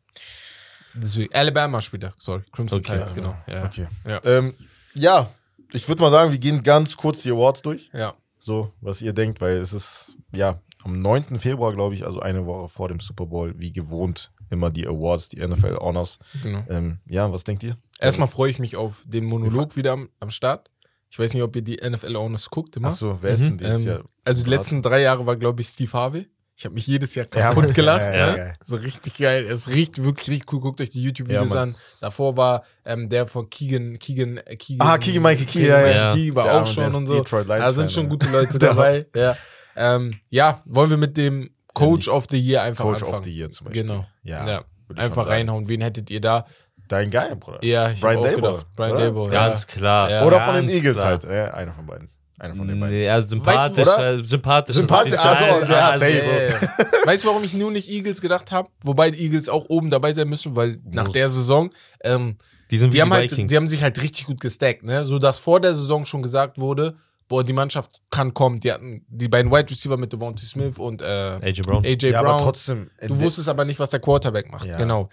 Deswegen, 0.94 1.32
Alabama 1.34 1.80
spielt 1.80 2.04
er, 2.04 2.14
sorry. 2.18 2.42
Crimson 2.52 2.78
Okay. 2.80 2.98
Tide, 2.98 3.10
genau. 3.14 3.34
Ja. 3.46 3.64
Okay. 3.64 3.86
Ja. 4.06 4.20
Ähm, 4.24 4.52
ja, 4.94 5.28
ich 5.72 5.88
würde 5.88 6.02
mal 6.02 6.10
sagen, 6.10 6.32
wir 6.32 6.38
gehen 6.38 6.62
ganz 6.62 6.96
kurz 6.96 7.22
die 7.22 7.30
Awards 7.30 7.62
durch. 7.62 7.90
ja. 7.92 8.14
So, 8.44 8.72
was 8.80 9.00
ihr 9.00 9.12
denkt, 9.12 9.40
weil 9.40 9.58
es 9.58 9.72
ist, 9.72 10.16
ja, 10.34 10.60
am 10.82 11.00
9. 11.00 11.38
Februar, 11.38 11.72
glaube 11.72 11.94
ich, 11.94 12.04
also 12.04 12.18
eine 12.18 12.44
Woche 12.44 12.68
vor 12.68 12.88
dem 12.88 12.98
Super 12.98 13.24
Bowl, 13.26 13.54
wie 13.56 13.72
gewohnt, 13.72 14.32
immer 14.50 14.68
die 14.72 14.84
Awards, 14.84 15.28
die 15.28 15.36
NFL 15.46 15.76
Honors. 15.76 16.18
Genau. 16.42 16.64
Ähm, 16.68 16.98
ja, 17.06 17.30
was 17.32 17.44
denkt 17.44 17.62
ihr? 17.62 17.76
Erstmal 18.00 18.26
freue 18.26 18.50
ich 18.50 18.58
mich 18.58 18.74
auf 18.74 19.04
den 19.06 19.26
Monolog 19.26 19.76
wieder 19.76 19.92
am, 19.92 20.08
am 20.18 20.30
Start. 20.30 20.70
Ich 21.08 21.20
weiß 21.20 21.34
nicht, 21.34 21.42
ob 21.44 21.54
ihr 21.54 21.62
die 21.62 21.76
NFL 21.88 22.16
Honors 22.16 22.50
guckt 22.50 22.76
immer. 22.76 22.88
Achso, 22.88 23.16
wer 23.20 23.30
ist 23.30 23.42
denn 23.44 23.58
dieses 23.58 23.82
Ähm, 23.82 23.86
Jahr? 23.92 24.02
also 24.24 24.42
die 24.42 24.50
letzten 24.50 24.82
drei 24.82 25.02
Jahre 25.02 25.24
war, 25.24 25.36
glaube 25.36 25.60
ich, 25.60 25.68
Steve 25.68 25.92
Harvey. 25.92 26.26
Ich 26.54 26.64
habe 26.64 26.74
mich 26.74 26.86
jedes 26.86 27.14
Jahr 27.14 27.26
Ja, 27.34 27.48
kaputt 27.52 27.74
gelacht. 27.74 28.00
ja, 28.02 28.14
ja, 28.14 28.32
ne? 28.36 28.52
So 28.62 28.76
richtig 28.76 29.16
geil. 29.18 29.46
Es 29.48 29.68
riecht 29.68 30.02
wirklich 30.04 30.28
richtig 30.28 30.52
cool. 30.52 30.60
Guckt 30.60 30.80
euch 30.80 30.90
die 30.90 31.02
YouTube-Videos 31.02 31.52
Ja, 31.54 31.62
an. 31.62 31.74
Davor 32.00 32.36
war 32.36 32.62
ähm, 32.84 33.08
der 33.08 33.26
von 33.26 33.48
Keegan, 33.50 33.98
Keegan, 33.98 34.36
äh, 34.38 34.56
Keegan. 34.56 34.86
Ah, 34.86 34.98
Keegan 34.98 35.22
Michael 35.22 35.46
Key, 35.46 35.60
Keegan 35.60 35.80
ja, 35.86 35.88
ja. 35.90 36.14
Key 36.14 36.34
war 36.34 36.44
Der 36.44 36.62
auch 36.62 36.66
schon 36.66 36.94
und 36.94 37.06
so. 37.06 37.16
Detroit 37.16 37.46
Lions 37.48 37.60
Da 37.64 37.72
sind 37.72 37.80
Fan, 37.84 37.90
schon 37.90 38.04
ja. 38.04 38.10
gute 38.10 38.28
Leute 38.30 38.58
dabei. 38.60 39.06
Ja. 39.16 39.36
Ähm, 39.74 40.20
ja, 40.28 40.62
wollen 40.66 40.90
wir 40.90 40.98
mit 40.98 41.16
dem 41.16 41.50
Coach 41.74 42.08
of 42.08 42.26
the 42.30 42.38
Year 42.38 42.62
einfach 42.62 42.84
Coach 42.84 42.96
anfangen. 43.02 43.14
of 43.14 43.24
the 43.24 43.30
Year 43.34 43.50
zum 43.50 43.64
Beispiel. 43.66 43.82
Genau. 43.82 44.06
Ja, 44.22 44.46
Ja. 44.46 44.64
Einfach 44.96 45.26
reinhauen. 45.26 45.68
Wen 45.68 45.80
hättet 45.80 46.10
ihr 46.10 46.20
da? 46.20 46.44
Dein 46.86 47.10
Geil, 47.10 47.34
Bruder. 47.36 47.64
Ja, 47.64 47.90
ich 47.90 48.02
Brian 48.02 48.22
gedacht. 48.22 48.66
Brian? 48.76 48.98
Dable, 48.98 49.24
ja. 49.24 49.30
Ganz 49.30 49.66
klar. 49.66 50.10
Ja. 50.10 50.24
Oder 50.26 50.40
von 50.42 50.54
den 50.54 50.68
Eagles 50.68 50.96
klar. 50.96 51.06
halt. 51.06 51.24
Ja, 51.24 51.54
einer 51.54 51.72
von 51.72 51.86
beiden. 51.86 52.10
Einer 52.42 52.56
von 52.56 52.66
den 52.66 52.80
beiden. 52.80 52.96
Nee, 52.96 53.08
also 53.08 53.28
sympathisch, 53.28 53.86
Weißt 53.86 53.98
äh, 54.00 54.24
sympathisch. 54.24 54.74
Sympathisch, 54.74 55.12
so, 55.12 55.28
ja, 55.28 55.94
ja, 55.94 56.00
weißt 57.04 57.22
du, 57.22 57.28
warum 57.28 57.44
ich 57.44 57.54
nur 57.54 57.70
nicht 57.70 57.88
Eagles 57.88 58.20
gedacht 58.20 58.50
habe? 58.50 58.68
Wobei 58.82 59.12
die 59.12 59.22
Eagles 59.22 59.48
auch 59.48 59.66
oben 59.68 59.90
dabei 59.90 60.12
sein 60.12 60.28
müssen, 60.28 60.56
weil 60.56 60.80
nach 60.90 61.04
Muss. 61.04 61.12
der 61.12 61.28
Saison, 61.28 61.70
ähm, 62.02 62.36
Die 62.72 62.78
sind 62.78 62.92
wie 62.92 62.96
die, 62.96 63.02
haben 63.02 63.12
halt, 63.12 63.30
Vikings. 63.30 63.48
die 63.48 63.56
haben 63.56 63.68
sich 63.68 63.80
halt 63.80 64.02
richtig 64.02 64.26
gut 64.26 64.40
gestackt, 64.40 64.82
ne? 64.82 65.04
So 65.04 65.20
dass 65.20 65.38
vor 65.38 65.60
der 65.60 65.72
Saison 65.76 66.04
schon 66.04 66.20
gesagt 66.20 66.58
wurde, 66.58 66.96
boah, 67.28 67.44
die 67.44 67.52
Mannschaft 67.52 67.92
kann 68.10 68.34
kommen. 68.34 68.58
Die 68.58 68.72
hatten 68.72 69.06
die 69.08 69.28
beiden 69.28 69.52
Wide 69.52 69.70
Receiver 69.70 69.96
mit 69.96 70.12
Devontae 70.12 70.44
Smith 70.44 70.78
und 70.78 71.00
äh, 71.00 71.04
AJ 71.40 71.60
Brown. 71.60 71.84
AJ 71.86 72.10
ja, 72.10 72.22
Brown. 72.22 72.34
aber 72.34 72.42
trotzdem. 72.42 72.90
äh, 72.98 73.06
du 73.06 73.20
wusstest 73.20 73.48
aber 73.48 73.64
nicht, 73.64 73.78
was 73.78 73.90
der 73.90 74.00
Quarterback 74.00 74.50
macht. 74.50 74.66
Ja. 74.66 74.76
Genau. 74.76 75.10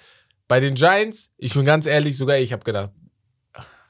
Bei 0.47 0.59
den 0.59 0.73
Giants, 0.73 1.29
ich 1.37 1.53
bin 1.53 1.63
ganz 1.63 1.85
ehrlich, 1.85 2.17
sogar 2.17 2.39
ich 2.39 2.51
habe 2.53 2.63
gedacht, 2.63 2.91
ach, 2.91 3.08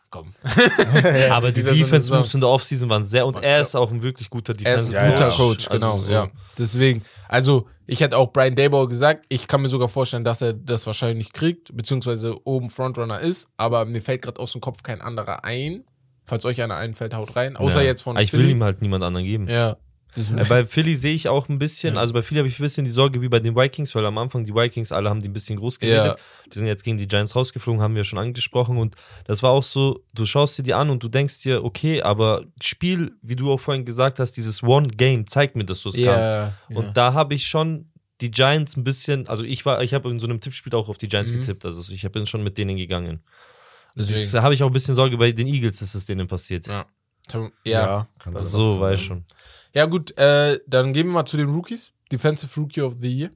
komm. 0.09 0.33
Aber 1.29 1.51
die 1.51 1.61
wieder 1.61 1.69
so 1.69 1.75
eine 1.75 1.79
Defense 1.83 2.01
Saison. 2.07 2.17
Moves 2.19 2.33
in 2.33 2.39
der 2.41 2.49
Offseason 2.49 2.89
waren 2.89 3.03
sehr 3.03 3.25
und 3.25 3.35
War 3.35 3.43
er 3.43 3.61
ist 3.61 3.75
auch 3.75 3.91
ein 3.91 4.01
wirklich 4.03 4.29
guter 4.29 4.53
Er 4.63 4.75
ist 4.75 4.93
ein 4.93 5.11
guter 5.11 5.29
ja. 5.29 5.35
Coach, 5.35 5.67
Also 5.69 5.85
genau, 5.85 5.97
so. 5.99 6.11
ja. 6.11 6.27
Deswegen, 6.57 7.03
also 7.27 7.67
ich 7.87 8.01
hätte 8.01 8.17
auch 8.17 8.31
Brian 8.31 8.55
Dayball 8.55 8.87
gesagt, 8.87 9.25
ich 9.29 9.47
kann 9.47 9.61
mir 9.61 9.69
sogar 9.69 9.87
vorstellen, 9.89 10.23
dass 10.23 10.41
er 10.41 10.53
das 10.53 10.85
wahrscheinlich 10.85 11.33
kriegt, 11.33 11.75
beziehungsweise 11.75 12.35
oben 12.45 12.69
Frontrunner 12.69 13.19
ist, 13.19 13.47
aber 13.57 13.85
mir 13.85 14.01
fällt 14.01 14.21
gerade 14.23 14.39
aus 14.39 14.51
dem 14.51 14.61
Kopf 14.61 14.83
kein 14.83 15.01
anderer 15.01 15.43
ein. 15.43 15.83
Falls 16.25 16.45
euch 16.45 16.61
einer 16.61 16.75
einfällt, 16.77 17.15
haut 17.15 17.35
rein. 17.35 17.57
Außer 17.57 17.81
Ja. 17.81 17.87
jetzt 17.87 18.03
von 18.03 18.15
Aber 18.15 18.21
Ich 18.23 18.31
will 18.33 18.41
Philly. 18.41 18.51
ihm 18.51 18.63
halt 18.63 18.83
niemand 18.83 19.03
anderen 19.03 19.25
geben. 19.25 19.47
Ja. 19.47 19.77
Äh, 20.17 20.43
Bei 20.49 20.65
Philly 20.65 20.95
sehe 20.95 21.13
ich 21.13 21.27
auch 21.29 21.49
ein 21.49 21.59
bisschen, 21.59 21.93
Ja. 21.93 22.01
also 22.01 22.13
bei 22.15 22.23
Philly 22.23 22.39
habe 22.39 22.47
ich 22.47 22.59
ein 22.59 22.63
bisschen 22.63 22.83
die 22.83 22.91
Sorge 22.91 23.21
wie 23.21 23.29
bei 23.29 23.39
den 23.39 23.55
Vikings, 23.55 23.93
weil 23.93 24.05
am 24.07 24.17
Anfang 24.17 24.43
die 24.43 24.53
Vikings 24.55 24.91
alle 24.91 25.07
haben 25.09 25.19
die 25.19 25.29
ein 25.29 25.33
bisschen 25.33 25.57
groß 25.57 25.79
geredet. 25.79 25.97
Ja. 26.05 26.15
Die 26.51 26.57
sind 26.57 26.67
jetzt 26.67 26.83
gegen 26.83 26.97
die 26.97 27.07
Giants 27.07 27.35
rausgeflogen, 27.35 27.79
haben 27.81 27.95
wir 27.95 28.03
schon 28.03 28.17
angesprochen 28.17 28.77
und 28.77 28.95
das 29.25 29.43
war 29.43 29.51
auch 29.51 29.61
so, 29.63 30.03
du 30.15 30.25
schaust 30.25 30.57
dir 30.57 30.63
die 30.63 30.73
an 30.73 30.89
und 30.89 31.03
du 31.03 31.09
denkst 31.09 31.41
dir, 31.41 31.63
okay, 31.63 32.01
aber 32.01 32.43
Spiel, 32.61 33.11
wie 33.21 33.35
du 33.35 33.51
auch 33.51 33.59
vorhin 33.59 33.85
gesagt 33.85 34.17
hast, 34.19 34.31
dieses 34.33 34.63
One 34.63 34.87
Game, 34.87 35.27
zeigt 35.27 35.55
mir, 35.55 35.63
dass 35.65 35.83
du 35.83 35.89
es 35.89 35.95
kannst. 35.95 36.07
ja, 36.07 36.45
ja. 36.69 36.77
Und 36.77 36.97
da 36.97 37.13
habe 37.13 37.35
ich 37.35 37.47
schon 37.47 37.89
die 38.21 38.31
Giants 38.31 38.75
ein 38.77 38.83
bisschen, 38.83 39.27
also 39.27 39.43
ich 39.43 39.63
war, 39.65 39.81
ich 39.83 39.93
habe 39.93 40.09
in 40.09 40.19
so 40.19 40.25
einem 40.27 40.41
Tippspiel 40.41 40.73
auch 40.73 40.89
auf 40.89 40.97
die 40.97 41.07
Giants 41.07 41.31
Mhm. 41.31 41.41
getippt, 41.41 41.65
also 41.65 41.93
ich 41.93 42.01
bin 42.11 42.25
schon 42.25 42.43
mit 42.43 42.57
denen 42.57 42.75
gegangen. 42.77 43.21
Das 43.95 44.07
Deswegen. 44.07 44.43
habe 44.43 44.53
ich 44.55 44.63
auch 44.63 44.67
ein 44.67 44.73
bisschen 44.73 44.95
Sorge 44.95 45.17
bei 45.17 45.31
den 45.31 45.47
Eagles, 45.47 45.79
dass 45.79 45.93
es 45.95 46.05
denen 46.05 46.27
passiert. 46.27 46.65
Ja. 46.67 46.85
Ja. 47.31 47.49
ja. 47.63 48.07
kann 48.17 48.33
Das 48.33 48.51
sein. 48.51 48.61
So, 48.61 48.79
weiß 48.79 48.99
schon. 49.01 49.23
Gut, 49.85 50.17
äh, 50.17 50.59
dann 50.67 50.93
gehen 50.93 51.07
wir 51.07 51.13
mal 51.13 51.25
zu 51.25 51.37
den 51.37 51.49
Rookies. 51.49 51.91
Defensive 52.11 52.59
Rookie 52.59 52.81
of 52.81 52.95
the 53.01 53.07
Year. 53.19 53.29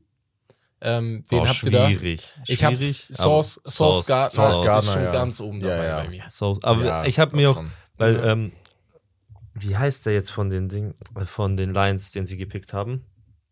Ähm, 0.82 1.24
wen 1.30 1.39
Boah, 1.39 1.48
habt 1.48 1.63
ihr 1.63 1.72
da? 1.72 1.88
schwierig. 1.88 2.34
Ich 2.48 2.63
habe 2.63 2.76
Schwierig, 2.76 3.08
Sauce, 3.12 3.60
aber- 3.63 3.72
Sauce 3.72 4.06
Gardner. 4.06 4.43
Sauce 4.43 4.56
ist 4.60 4.65
Gardner, 4.65 4.91
schon 4.91 5.04
ja. 5.04 5.12
ganz 5.12 5.39
oben 5.39 5.62
Ja, 5.62 5.67
dabei 5.69 5.86
ja. 5.86 6.04
bei 6.04 6.10
mir. 6.10 6.24
Sauce. 6.28 6.63
Aber 6.63 6.84
Ja, 6.84 7.06
ich 7.06 7.19
habe 7.19 7.36
mir 7.36 7.52
auch, 7.52 7.56
schon. 7.56 7.72
weil, 7.98 8.15
Ja. 8.15 8.24
ähm, 8.34 8.52
wie 9.54 9.78
heißt 9.78 10.06
der 10.08 10.13
jetzt 10.13 10.32
von 10.32 10.50
den 10.50 10.67
Ding, 10.67 10.96
von 11.26 11.56
den 11.56 11.74
Lions, 11.74 12.12
den 12.12 12.26
sie 12.26 12.36
gepickt 12.38 12.74
haben? 12.74 13.06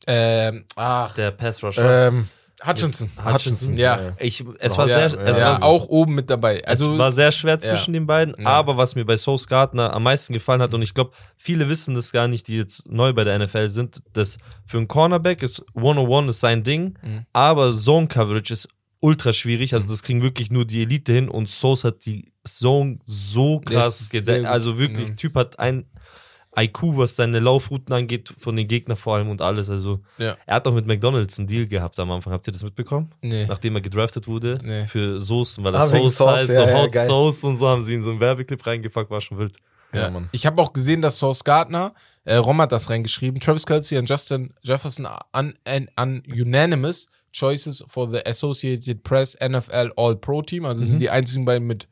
Ähm, 0.07 0.65
ach, 0.75 1.13
Der 1.15 1.31
Pass 1.31 1.63
Rusher. 1.63 2.07
Ähm, 2.07 2.27
Hutchinson. 2.65 3.09
Hutchinson. 3.23 3.73
Ja. 3.75 4.13
ich, 4.19 4.43
es 4.59 4.77
war 4.77 4.87
ja, 4.87 5.09
sehr, 5.09 5.19
es 5.25 5.39
ja, 5.39 5.45
war, 5.59 5.63
auch 5.63 5.87
oben 5.87 6.13
mit 6.15 6.29
dabei. 6.29 6.63
Also 6.65 6.93
es 6.93 6.99
war 6.99 7.11
sehr 7.11 7.31
schwer 7.31 7.59
zwischen 7.59 7.93
den 7.93 8.05
beiden, 8.05 8.35
Ja. 8.39 8.49
aber 8.49 8.77
was 8.77 8.95
mir 8.95 9.05
bei 9.05 9.17
Sauce 9.17 9.47
Gardner 9.47 9.93
am 9.93 10.03
meisten 10.03 10.33
gefallen 10.33 10.61
hat, 10.61 10.73
und 10.73 10.81
ich 10.81 10.93
glaube, 10.93 11.11
viele 11.37 11.69
wissen 11.69 11.95
das 11.95 12.11
gar 12.11 12.27
nicht, 12.27 12.47
die 12.47 12.57
jetzt 12.57 12.89
neu 12.91 13.13
bei 13.13 13.23
der 13.23 13.39
NFL 13.39 13.69
sind, 13.69 14.01
dass 14.13 14.37
für 14.65 14.77
einen 14.77 14.87
Cornerback 14.87 15.41
ist 15.43 15.63
101 15.75 16.29
ist 16.29 16.39
sein 16.39 16.63
Ding, 16.63 16.97
Mhm. 17.01 17.25
aber 17.33 17.73
Zone 17.75 18.07
Coverage 18.07 18.53
ist 18.53 18.67
ultra 18.99 19.33
schwierig, 19.33 19.73
also 19.73 19.87
das 19.87 20.03
kriegen 20.03 20.21
wirklich 20.21 20.51
nur 20.51 20.63
die 20.65 20.83
Elite 20.83 21.11
hin 21.13 21.29
und 21.29 21.49
Sauce 21.49 21.83
hat 21.85 22.05
die 22.05 22.31
Zone 22.47 22.99
so 23.05 23.59
krass 23.59 24.09
gedeckt, 24.11 24.45
also 24.45 24.77
wirklich, 24.77 25.09
Ja. 25.09 25.15
Typ 25.15 25.33
hat 25.35 25.57
ein 25.57 25.85
IQ, 26.57 26.97
was 26.97 27.15
seine 27.15 27.39
Laufrouten 27.39 27.93
angeht, 27.93 28.33
von 28.37 28.55
den 28.57 28.67
Gegnern 28.67 28.97
vor 28.97 29.15
allem 29.15 29.29
und 29.29 29.41
alles, 29.41 29.69
also 29.69 30.01
Ja. 30.17 30.35
er 30.45 30.55
hat 30.55 30.67
auch 30.67 30.73
mit 30.73 30.85
McDonalds 30.85 31.37
einen 31.39 31.47
Deal 31.47 31.65
gehabt 31.65 31.97
am 31.99 32.11
Anfang, 32.11 32.33
habt 32.33 32.45
ihr 32.47 32.51
das 32.53 32.63
mitbekommen? 32.63 33.09
Nee. 33.21 33.45
nachdem 33.45 33.75
er 33.75 33.81
gedraftet 33.81 34.27
wurde, 34.27 34.57
Nee. 34.63 34.83
für 34.85 35.17
Soßen, 35.19 35.63
weil 35.63 35.73
Ah, 35.75 35.79
das 35.79 35.93
wegen 35.93 36.09
Sauce 36.09 36.17
Sauce, 36.17 36.39
heißt, 36.39 36.49
ja, 36.49 36.55
so 36.55 36.61
ja, 36.69 36.81
Hot 36.81 36.91
geil. 36.91 37.05
Sauce 37.07 37.43
und 37.45 37.57
so 37.57 37.67
haben 37.69 37.81
sie 37.83 37.93
in 37.95 38.01
so 38.01 38.09
einen 38.11 38.19
Werbeclip 38.19 38.65
reingepackt, 38.67 39.09
war 39.09 39.21
schon 39.21 39.37
wild. 39.37 39.55
Ja, 39.93 40.01
Ja. 40.03 40.09
Mann. 40.11 40.29
Ich 40.33 40.45
habe 40.45 40.61
auch 40.61 40.73
gesehen, 40.73 41.01
dass 41.01 41.19
Sauce 41.19 41.43
Gardner, 41.43 41.93
äh, 42.25 42.35
Rom 42.35 42.61
hat 42.61 42.71
das 42.71 42.89
reingeschrieben, 42.89 43.39
Travis 43.39 43.65
Kelsey 43.65 43.97
und 43.97 44.09
Justin 44.09 44.53
Jefferson 44.61 45.07
un, 45.35 45.53
un, 45.67 45.87
un 45.99 46.23
unanimous 46.27 47.07
choices 47.33 47.83
for 47.87 48.09
the 48.09 48.25
Associated 48.25 49.03
Press 49.03 49.37
NFL 49.41 49.91
All-Pro 49.95 50.41
Team. 50.41 50.65
Also 50.65 50.81
Mhm. 50.83 50.89
sind 50.91 50.99
die 50.99 51.09
einzigen 51.09 51.45
beiden 51.45 51.65
mit 51.67 51.87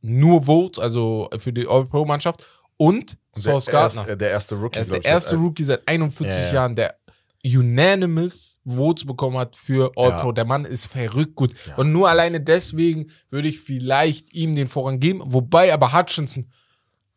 nur 0.00 0.42
Votes, 0.46 0.78
also 0.78 1.28
für 1.38 1.52
die 1.52 1.66
All-Pro-Mannschaft. 1.66 2.44
Und 2.78 3.16
Sauce 3.32 3.66
der, 3.66 3.72
Gardner. 3.72 4.00
erste, 4.02 4.16
der 4.16 4.30
erste 4.30 4.54
Rookie. 4.56 4.76
Er 4.76 4.82
ist 4.82 4.92
der 4.92 5.04
erste 5.04 5.30
seit- 5.30 5.38
Rookie 5.40 5.64
seit 5.64 5.88
41 5.88 6.26
Ja, 6.34 6.46
ja. 6.48 6.52
Jahren, 6.54 6.76
der 6.76 6.96
unanimous 7.44 8.60
Votes 8.64 9.04
bekommen 9.06 9.38
hat 9.38 9.56
für 9.56 9.92
All-Pro. 9.96 10.28
Ja. 10.28 10.32
Der 10.32 10.44
Mann 10.44 10.64
ist 10.64 10.86
verrückt 10.86 11.34
gut. 11.36 11.54
Ja. 11.66 11.76
Und 11.76 11.92
nur 11.92 12.08
alleine 12.08 12.40
deswegen 12.40 13.08
würde 13.30 13.48
ich 13.48 13.60
vielleicht 13.60 14.32
ihm 14.34 14.54
den 14.56 14.68
Vorrang 14.68 14.98
geben. 15.00 15.22
Wobei 15.24 15.72
aber 15.72 15.92
Hutchinson 15.92 16.50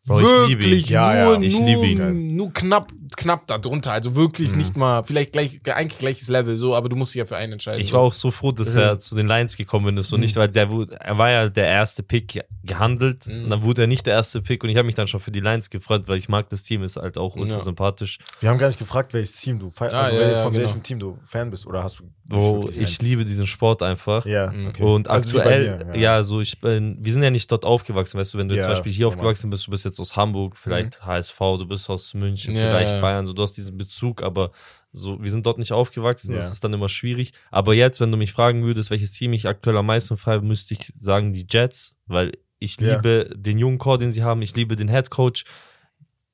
Bro, 0.08 0.22
ich 0.22 0.48
liebe 0.50 0.64
ihn. 0.64 0.70
wirklich 0.72 0.90
Ja, 0.90 1.16
ja, 1.16 1.26
nur, 1.38 1.42
ich 1.44 1.54
nur, 1.60 1.66
liebe 1.68 1.86
ihn. 1.86 2.36
nur 2.36 2.52
knapp, 2.54 2.92
knapp 3.18 3.46
da 3.48 3.58
drunter. 3.58 3.92
Also 3.92 4.16
wirklich 4.16 4.56
nicht 4.56 4.76
mal, 4.78 5.04
vielleicht 5.04 5.34
gleich, 5.34 5.60
eigentlich 5.76 6.00
gleiches 6.00 6.30
Level, 6.30 6.58
so, 6.58 6.74
aber 6.76 6.90
du 6.90 6.96
musst 6.96 7.14
dich 7.14 7.20
ja 7.20 7.26
für 7.26 7.36
einen 7.36 7.54
entscheiden. 7.54 7.82
Ich 7.82 7.90
so. 7.90 7.96
war 7.98 8.02
auch 8.04 8.14
so 8.14 8.32
froh, 8.32 8.52
dass 8.52 8.76
er 8.76 8.98
zu 8.98 9.16
den 9.16 9.28
Lions 9.28 9.58
gekommen 9.58 9.98
ist 9.98 10.12
und 10.14 10.22
nicht, 10.22 10.36
weil 10.38 10.48
der 10.48 10.70
wurde, 10.72 10.96
er 11.00 11.18
war 11.18 11.30
ja 11.30 11.50
der 11.50 11.68
erste 11.68 12.02
Pick 12.02 12.40
gehandelt 12.64 13.28
und 13.28 13.50
dann 13.50 13.62
wurde 13.64 13.82
er 13.84 13.88
nicht 13.88 14.06
der 14.06 14.14
erste 14.14 14.42
Pick 14.42 14.64
und 14.64 14.70
ich 14.70 14.78
habe 14.78 14.86
mich 14.86 14.96
dann 14.96 15.08
schon 15.08 15.20
für 15.20 15.32
die 15.32 15.42
Lions 15.42 15.70
gefreut, 15.70 16.08
weil 16.08 16.18
ich 16.18 16.30
mag 16.30 16.48
das 16.50 16.64
Team, 16.64 16.82
ist 16.84 16.96
halt 16.98 17.18
auch 17.18 17.36
ultra 17.36 17.58
Ja. 17.58 17.64
sympathisch. 17.64 18.18
Wir 18.40 18.50
haben 18.50 18.58
gar 18.58 18.68
nicht 18.68 18.80
gefragt, 18.80 19.14
welches 19.14 19.34
Team 19.40 19.60
du 19.60 19.70
Ah, 19.80 19.86
also 19.86 20.16
ja, 20.22 20.30
ja, 20.32 20.44
von 20.44 20.54
genau. 20.54 20.66
welchem 20.66 20.82
Team 20.84 21.00
du 21.00 21.20
Fan 21.24 21.52
bist 21.52 21.66
oder 21.68 21.84
hast 21.84 22.00
du 22.00 22.06
Wo 22.26 22.62
wirklich 22.64 22.78
ich 22.78 22.88
eins? 22.90 23.02
liebe 23.02 23.26
diesen 23.26 23.48
Sport 23.48 23.84
einfach. 23.84 24.26
Ja, 24.26 24.54
okay. 24.68 24.84
Und 24.84 25.08
Also 25.10 25.38
aktuell, 25.40 25.86
mir, 25.86 26.00
ja. 26.00 26.24
so 26.24 26.42
ich 26.42 26.60
bin, 26.60 26.98
wir 27.00 27.12
sind 27.14 27.24
ja 27.24 27.32
nicht 27.32 27.52
dort 27.52 27.66
aufgewachsen, 27.66 28.20
weißt 28.20 28.34
du, 28.34 28.38
wenn 28.38 28.48
du 28.48 28.56
Ja, 28.56 28.64
zum 28.64 28.72
Beispiel 28.72 28.92
hier 28.92 29.06
normal. 29.06 29.18
aufgewachsen 29.20 29.50
bist, 29.50 29.68
du 29.68 29.72
bist 29.72 29.86
jetzt 29.90 30.00
aus 30.00 30.16
Hamburg, 30.16 30.58
vielleicht 30.58 31.06
HSV, 31.06 31.38
du 31.60 31.66
bist 31.66 31.90
aus 31.90 32.14
München, 32.14 32.56
Ja, 32.56 32.62
vielleicht 32.62 32.94
ja. 32.94 33.02
Bayern, 33.02 33.26
so 33.28 33.34
du 33.34 33.42
hast 33.42 33.54
diesen 33.58 33.78
Bezug, 33.78 34.24
aber 34.24 34.52
so, 34.92 35.22
wir 35.22 35.30
sind 35.30 35.46
dort 35.46 35.60
nicht 35.60 35.72
aufgewachsen, 35.72 36.34
das 36.36 36.46
Ja. 36.48 36.52
ist 36.54 36.64
dann 36.64 36.74
immer 36.74 36.90
schwierig. 36.90 37.34
Aber 37.52 37.74
jetzt, 37.74 38.00
wenn 38.00 38.12
du 38.12 38.18
mich 38.18 38.32
fragen 38.32 38.64
würdest, 38.64 38.90
welches 38.90 39.12
Team 39.12 39.34
ich 39.34 39.48
aktuell 39.48 39.78
am 39.78 39.86
meisten 39.86 40.18
feiere, 40.18 40.42
müsste 40.42 40.74
ich 40.74 40.92
sagen 40.96 41.32
die 41.34 41.46
Jets, 41.50 41.96
weil 42.08 42.32
ich 42.60 42.80
liebe 42.80 43.30
den 43.36 43.58
jungen 43.60 43.78
Core, 43.78 43.98
den 44.00 44.12
sie 44.12 44.24
haben, 44.24 44.42
ich 44.42 44.56
liebe 44.56 44.76
den 44.76 44.90
Head 44.90 45.10
Coach. 45.12 45.44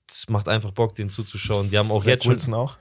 Es 0.09 0.29
macht 0.29 0.47
einfach 0.47 0.71
Bock, 0.71 0.93
den 0.93 1.09
zuzuschauen. 1.09 1.69
Die 1.71 1.77
haben 1.77 1.89
auch 1.91 2.01
Zach 2.03 2.07
jetzt 2.09 2.25
schon 2.25 2.53
auch? 2.53 2.77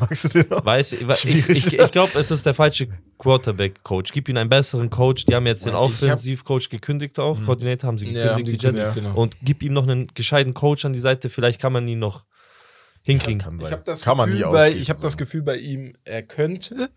Magst 0.00 0.24
du 0.24 0.28
den 0.42 0.52
auch? 0.52 0.64
Weiß 0.64 0.92
ich, 0.92 1.02
ich, 1.24 1.72
ich, 1.78 1.90
glaube, 1.90 2.16
es 2.18 2.30
ist 2.30 2.46
der 2.46 2.54
falsche 2.54 2.88
Quarterback-Coach. 3.18 4.12
Gib 4.12 4.28
ihm 4.28 4.36
einen 4.36 4.48
besseren 4.48 4.88
Coach. 4.88 5.26
Die 5.26 5.34
haben 5.34 5.46
jetzt 5.46 5.66
den 5.66 5.74
hab- 5.74 5.82
Offensiv-Coach 5.82 6.68
gekündigt 6.68 7.18
auch. 7.18 7.42
Koordinator 7.44 7.88
haben 7.88 7.98
sie 7.98 8.08
Ja, 8.10 8.30
haben 8.30 8.44
gekündigt, 8.44 8.54
die 8.54 8.58
die 8.58 8.66
Jets. 8.66 8.78
gekündigt, 8.78 9.04
genau. 9.04 9.20
Und 9.20 9.36
gib 9.42 9.62
ihm 9.62 9.72
noch 9.72 9.82
einen 9.82 10.06
gescheiten 10.14 10.54
Coach 10.54 10.84
an 10.84 10.92
die 10.92 10.98
Seite. 11.00 11.28
Vielleicht 11.28 11.60
kann 11.60 11.72
man 11.72 11.86
ihn 11.88 11.98
noch 11.98 12.24
hinkriegen. 13.02 13.40
Kann 13.40 13.58
Ich 13.60 13.72
habe 13.72 13.82
das, 13.84 14.02
Kann 14.02 14.16
man 14.16 14.30
nie 14.30 14.38
Gefühl 14.38 14.52
bei, 14.52 14.70
ich 14.72 14.90
hab 14.90 15.00
das. 15.00 15.16
Gefühl 15.16 15.42
bei 15.42 15.56
ihm, 15.56 15.94
er 16.04 16.22
könnte, 16.22 16.90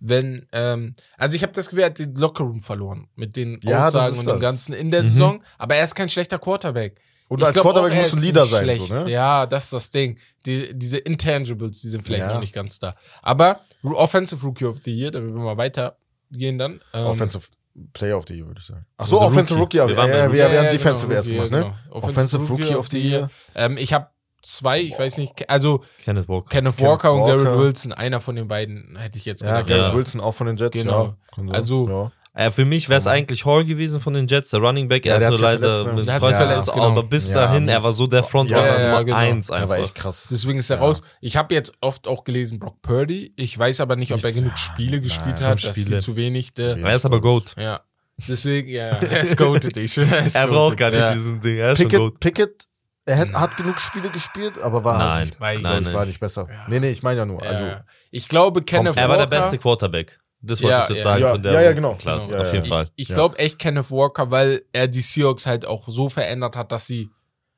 wenn, 0.00 0.46
ähm, 0.52 0.94
also 1.16 1.34
ich 1.34 1.42
habe 1.42 1.52
das 1.54 1.70
Gefühl, 1.70 1.84
er 1.84 1.86
hat 1.86 1.98
den 1.98 2.14
Lockerroom 2.14 2.60
verloren 2.60 3.08
mit 3.16 3.36
den 3.36 3.58
Ja, 3.62 3.86
Aussagen 3.88 4.18
und 4.18 4.26
dem 4.26 4.32
das. 4.34 4.40
Ganzen 4.40 4.74
in 4.74 4.90
der 4.90 5.02
Saison, 5.02 5.42
aber 5.56 5.76
er 5.76 5.84
ist 5.84 5.94
kein 5.94 6.08
schlechter 6.10 6.38
Quarterback. 6.38 7.00
Und 7.28 7.40
Ich 7.40 7.46
als 7.46 7.54
glaub 7.54 7.64
Quarterback 7.64 7.92
er 7.94 8.00
musst 8.02 8.14
du 8.14 8.20
Leader 8.20 8.46
sein, 8.46 8.64
schlecht. 8.64 8.86
so, 8.86 8.94
ne? 8.94 9.10
Ja, 9.10 9.46
das 9.46 9.64
ist 9.64 9.72
das 9.72 9.90
Ding. 9.90 10.18
Die, 10.46 10.76
diese 10.78 10.98
Intangibles, 10.98 11.80
die 11.80 11.88
sind 11.88 12.04
vielleicht 12.04 12.24
Ja. 12.24 12.34
noch 12.34 12.40
nicht 12.40 12.52
ganz 12.52 12.78
da. 12.78 12.94
Aber 13.22 13.60
Offensive 13.82 14.44
Rookie 14.46 14.66
of 14.66 14.78
the 14.82 14.94
Year, 14.94 15.10
da 15.10 15.20
werden 15.20 15.34
wir 15.34 15.42
mal 15.42 15.56
weitergehen 15.56 16.58
dann. 16.58 16.80
Ähm, 16.92 17.06
Offensive 17.06 17.46
Player 17.92 18.16
of 18.18 18.24
the 18.28 18.34
Year, 18.34 18.46
würde 18.46 18.60
ich 18.60 18.66
sagen. 18.66 18.84
Ach 18.98 19.06
so, 19.06 19.16
Oder 19.18 19.26
Offensive 19.28 19.58
Rookie. 19.58 19.78
Rookie. 19.78 19.96
Wir 19.96 19.96
Ja, 19.96 20.24
Rookie. 20.26 20.32
wir, 20.36 20.50
wir 20.50 20.58
haben 20.58 20.64
ja, 20.66 20.70
Defensive 20.70 21.06
genau, 21.08 21.16
erst 21.16 21.28
gemacht, 21.28 21.50
ja, 21.50 21.56
ne? 21.58 21.74
genau. 21.88 21.96
Offensive 21.96 22.42
Rookie 22.48 22.74
of 22.74 22.88
the 22.88 23.00
Year. 23.00 23.30
Ähm, 23.54 23.78
ich 23.78 23.92
habe 23.92 24.08
zwei, 24.42 24.80
ich 24.82 24.98
weiß 24.98 25.16
nicht, 25.16 25.48
also 25.48 25.82
Kenneth 26.04 26.28
Walker. 26.28 26.48
Kenneth 26.50 26.76
Kenneth 26.76 26.90
Walker, 26.90 27.12
und 27.14 27.26
Garrett 27.26 27.46
Walker. 27.46 27.58
Wilson, 27.60 27.92
einer 27.92 28.20
von 28.20 28.36
den 28.36 28.46
beiden 28.46 28.96
hätte 28.98 29.16
ich 29.18 29.24
jetzt 29.24 29.42
Ja, 29.42 29.62
gedacht. 29.62 29.68
Garrett 29.68 29.92
Ja. 29.92 29.96
Wilson 29.96 30.20
auch 30.20 30.32
von 30.32 30.46
den 30.46 30.56
Jets. 30.58 30.72
Genau. 30.76 31.16
Ja. 31.38 31.52
Also, 31.52 31.88
ja. 31.88 32.12
Äh, 32.36 32.50
für 32.50 32.64
mich 32.64 32.88
wäre 32.88 32.98
es 32.98 33.06
eigentlich 33.06 33.44
Hall 33.46 33.64
gewesen 33.64 34.00
von 34.00 34.12
den 34.12 34.26
Jets, 34.26 34.50
der 34.50 34.58
Running 34.60 34.88
Back. 34.88 35.06
Ja, 35.06 35.14
Er 35.14 35.18
der 35.20 35.28
ist 35.28 35.30
nur 35.40 35.50
sich 35.50 35.60
leider 35.60 35.84
ne? 35.84 35.92
mit 35.92 36.04
verletzt, 36.04 36.72
genau. 36.72 36.90
aber 36.90 37.02
bis 37.04 37.30
Ja, 37.30 37.34
dahin, 37.36 37.68
er 37.68 37.82
war 37.84 37.92
so 37.92 38.08
der 38.08 38.24
Frontrunner 38.24 38.66
Ja, 38.66 38.80
ja, 38.80 38.88
Nummer 38.88 39.04
genau. 39.04 39.16
1 39.18 39.46
Der 39.46 39.54
war 39.54 39.62
einfach. 39.62 39.76
echt 39.76 39.94
krass. 39.94 40.26
Deswegen 40.32 40.58
ist 40.58 40.68
er 40.68 40.78
raus. 40.78 41.00
Ich 41.20 41.36
habe 41.36 41.54
jetzt 41.54 41.72
oft 41.80 42.08
auch 42.08 42.24
gelesen, 42.24 42.58
Brock 42.58 42.82
Purdy. 42.82 43.32
Ich 43.36 43.56
weiß 43.56 43.80
aber 43.80 43.94
nicht, 43.94 44.12
ob 44.12 44.18
er 44.18 44.26
Nicht- 44.30 44.38
genug 44.40 44.58
Spiele 44.58 45.00
gespielt 45.00 45.36
nein, 45.40 45.50
hat. 45.50 45.60
fünf 45.60 45.62
Das 45.62 45.76
ist 45.76 45.82
Spiele. 45.82 45.96
viel 45.96 46.04
zu 46.04 46.16
wenig. 46.16 46.50
Er 46.58 46.94
ist 46.96 47.04
aber 47.06 47.20
Goat. 47.20 47.54
ja. 47.56 47.80
Deswegen, 48.28 48.68
ja, 48.68 48.88
ja. 48.88 48.98
Er 49.10 49.20
ist 49.22 49.36
goated. 49.36 49.76
Ich, 49.76 49.98
er 49.98 50.24
ist 50.24 50.36
Er 50.36 50.46
braucht 50.46 50.76
goated, 50.76 50.78
gar 50.78 50.90
nicht 50.90 51.00
ja. 51.00 51.12
diesen 51.12 51.40
Ding. 51.40 51.56
Er 51.58 51.72
ist 51.72 51.82
schon 51.82 51.88
Goat. 51.90 52.20
Pickett, 52.20 52.48
Pickett, 52.58 52.64
er 53.06 53.18
hat, 53.18 53.32
hat 53.32 53.56
genug 53.56 53.80
Spiele 53.80 54.08
gespielt, 54.08 54.58
aber 54.60 54.82
war 54.84 54.98
Nein, 54.98 55.08
halt 55.40 55.40
nicht, 55.40 55.72
ich 55.72 55.78
ich, 55.88 55.92
war 55.92 56.00
nicht. 56.00 56.08
nicht 56.08 56.20
besser. 56.20 56.46
Ja. 56.50 56.64
Nee, 56.68 56.78
nee, 56.80 56.90
ich 56.90 57.02
meine 57.02 57.18
ja 57.18 57.26
nur. 57.26 57.42
Ja, 57.44 57.50
Also, 57.50 57.64
ja. 57.64 57.84
ich 58.12 58.28
glaube, 58.28 58.62
Kenneth 58.62 58.96
Er 58.96 59.08
war 59.08 59.16
der 59.18 59.30
Walker- 59.30 59.42
beste 59.42 59.58
Quarterback. 59.58 60.18
Das 60.46 60.60
Ja, 60.60 60.68
wolltest 60.68 60.88
du 60.90 60.92
jetzt 60.94 61.04
ja. 61.04 61.10
sagen 61.10 61.22
Ja, 61.22 61.30
von 61.30 61.42
der 61.42 61.52
ja, 61.52 61.60
ja, 61.62 61.72
genau. 61.72 61.94
Klasse, 61.94 62.28
Genau. 62.32 62.40
auf 62.42 62.46
Ja, 62.48 62.54
jeden 62.54 62.66
ja. 62.66 62.74
Fall. 62.76 62.88
Ich 62.96 63.08
Ja. 63.08 63.14
glaube 63.14 63.38
echt 63.38 63.58
Kenneth 63.58 63.90
Walker, 63.90 64.30
weil 64.30 64.62
er 64.72 64.88
die 64.88 65.00
Seahawks 65.00 65.46
halt 65.46 65.64
auch 65.66 65.88
so 65.88 66.08
verändert 66.08 66.56
hat, 66.56 66.70
dass 66.72 66.86
sie. 66.86 67.08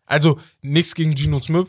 Also 0.06 0.38
nichts 0.62 0.94
gegen 0.94 1.14
Geno 1.14 1.40
Smith, 1.40 1.66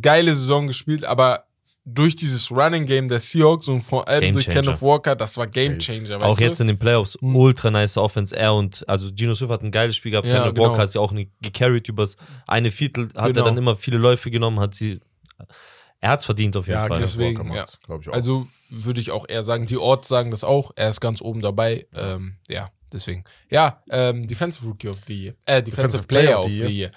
geile 0.00 0.34
Saison 0.34 0.66
gespielt, 0.66 1.04
aber 1.04 1.44
durch 1.88 2.16
dieses 2.16 2.50
Running 2.50 2.84
Game 2.84 3.08
der 3.08 3.20
Seahawks 3.20 3.68
und 3.68 3.80
vor 3.80 4.08
allem 4.08 4.32
durch. 4.32 4.46
Kenneth 4.48 4.82
Walker, 4.82 5.14
das 5.14 5.36
war 5.36 5.46
Game. 5.46 5.78
Changer. 5.78 6.16
Auch 6.16 6.30
weißt 6.32 6.40
jetzt 6.40 6.58
du? 6.58 6.64
in 6.64 6.66
den 6.66 6.78
Playoffs, 6.80 7.16
Mhm. 7.20 7.36
ultra 7.36 7.70
nice 7.70 7.96
Offense. 7.96 8.34
Er 8.36 8.54
und, 8.54 8.84
also 8.88 9.08
Gino 9.14 9.36
Smith 9.36 9.50
hat 9.50 9.62
ein 9.62 9.70
geiles 9.70 9.94
Spiel 9.94 10.10
gehabt. 10.10 10.26
Ja, 10.26 10.38
Kenneth 10.40 10.56
genau. 10.56 10.70
Walker 10.70 10.82
hat 10.82 10.90
sie 10.90 10.98
auch 11.00 11.12
nicht 11.12 11.30
gecarried 11.40 11.88
übers 11.88 12.16
eine 12.48 12.72
Viertel, 12.72 13.04
hat 13.14 13.28
Genau. 13.28 13.42
er 13.42 13.44
dann 13.44 13.56
immer 13.56 13.76
viele 13.76 13.98
Läufe 13.98 14.32
genommen, 14.32 14.58
hat 14.58 14.74
sie, 14.74 14.98
er 16.00 16.10
hat's 16.10 16.24
verdient 16.24 16.56
auf 16.56 16.66
jeden 16.66 16.78
ja, 16.78 16.86
Fall. 16.86 16.98
Deswegen, 16.98 17.52
ja. 17.52 17.64
ich 17.64 18.08
auch. 18.08 18.12
Also 18.12 18.46
würde 18.70 19.00
ich 19.00 19.10
auch 19.10 19.28
eher 19.28 19.42
sagen, 19.42 19.66
die 19.66 19.76
Orts 19.76 20.08
sagen 20.08 20.30
das 20.30 20.44
auch. 20.44 20.72
Er 20.76 20.88
ist 20.88 21.00
ganz 21.00 21.20
oben 21.22 21.40
dabei. 21.40 21.86
Ähm, 21.94 22.36
ja, 22.48 22.70
deswegen. 22.92 23.24
Ja, 23.50 23.82
ähm, 23.90 24.26
Defensive 24.26 24.66
Rookie 24.66 24.88
of 24.88 24.98
the 25.06 25.14
Year. 25.24 25.34
Äh, 25.46 25.62
Defensive, 25.62 26.02
Player, 26.04 26.40
of 26.40 26.46
the 26.46 26.66
Year. 26.66 26.90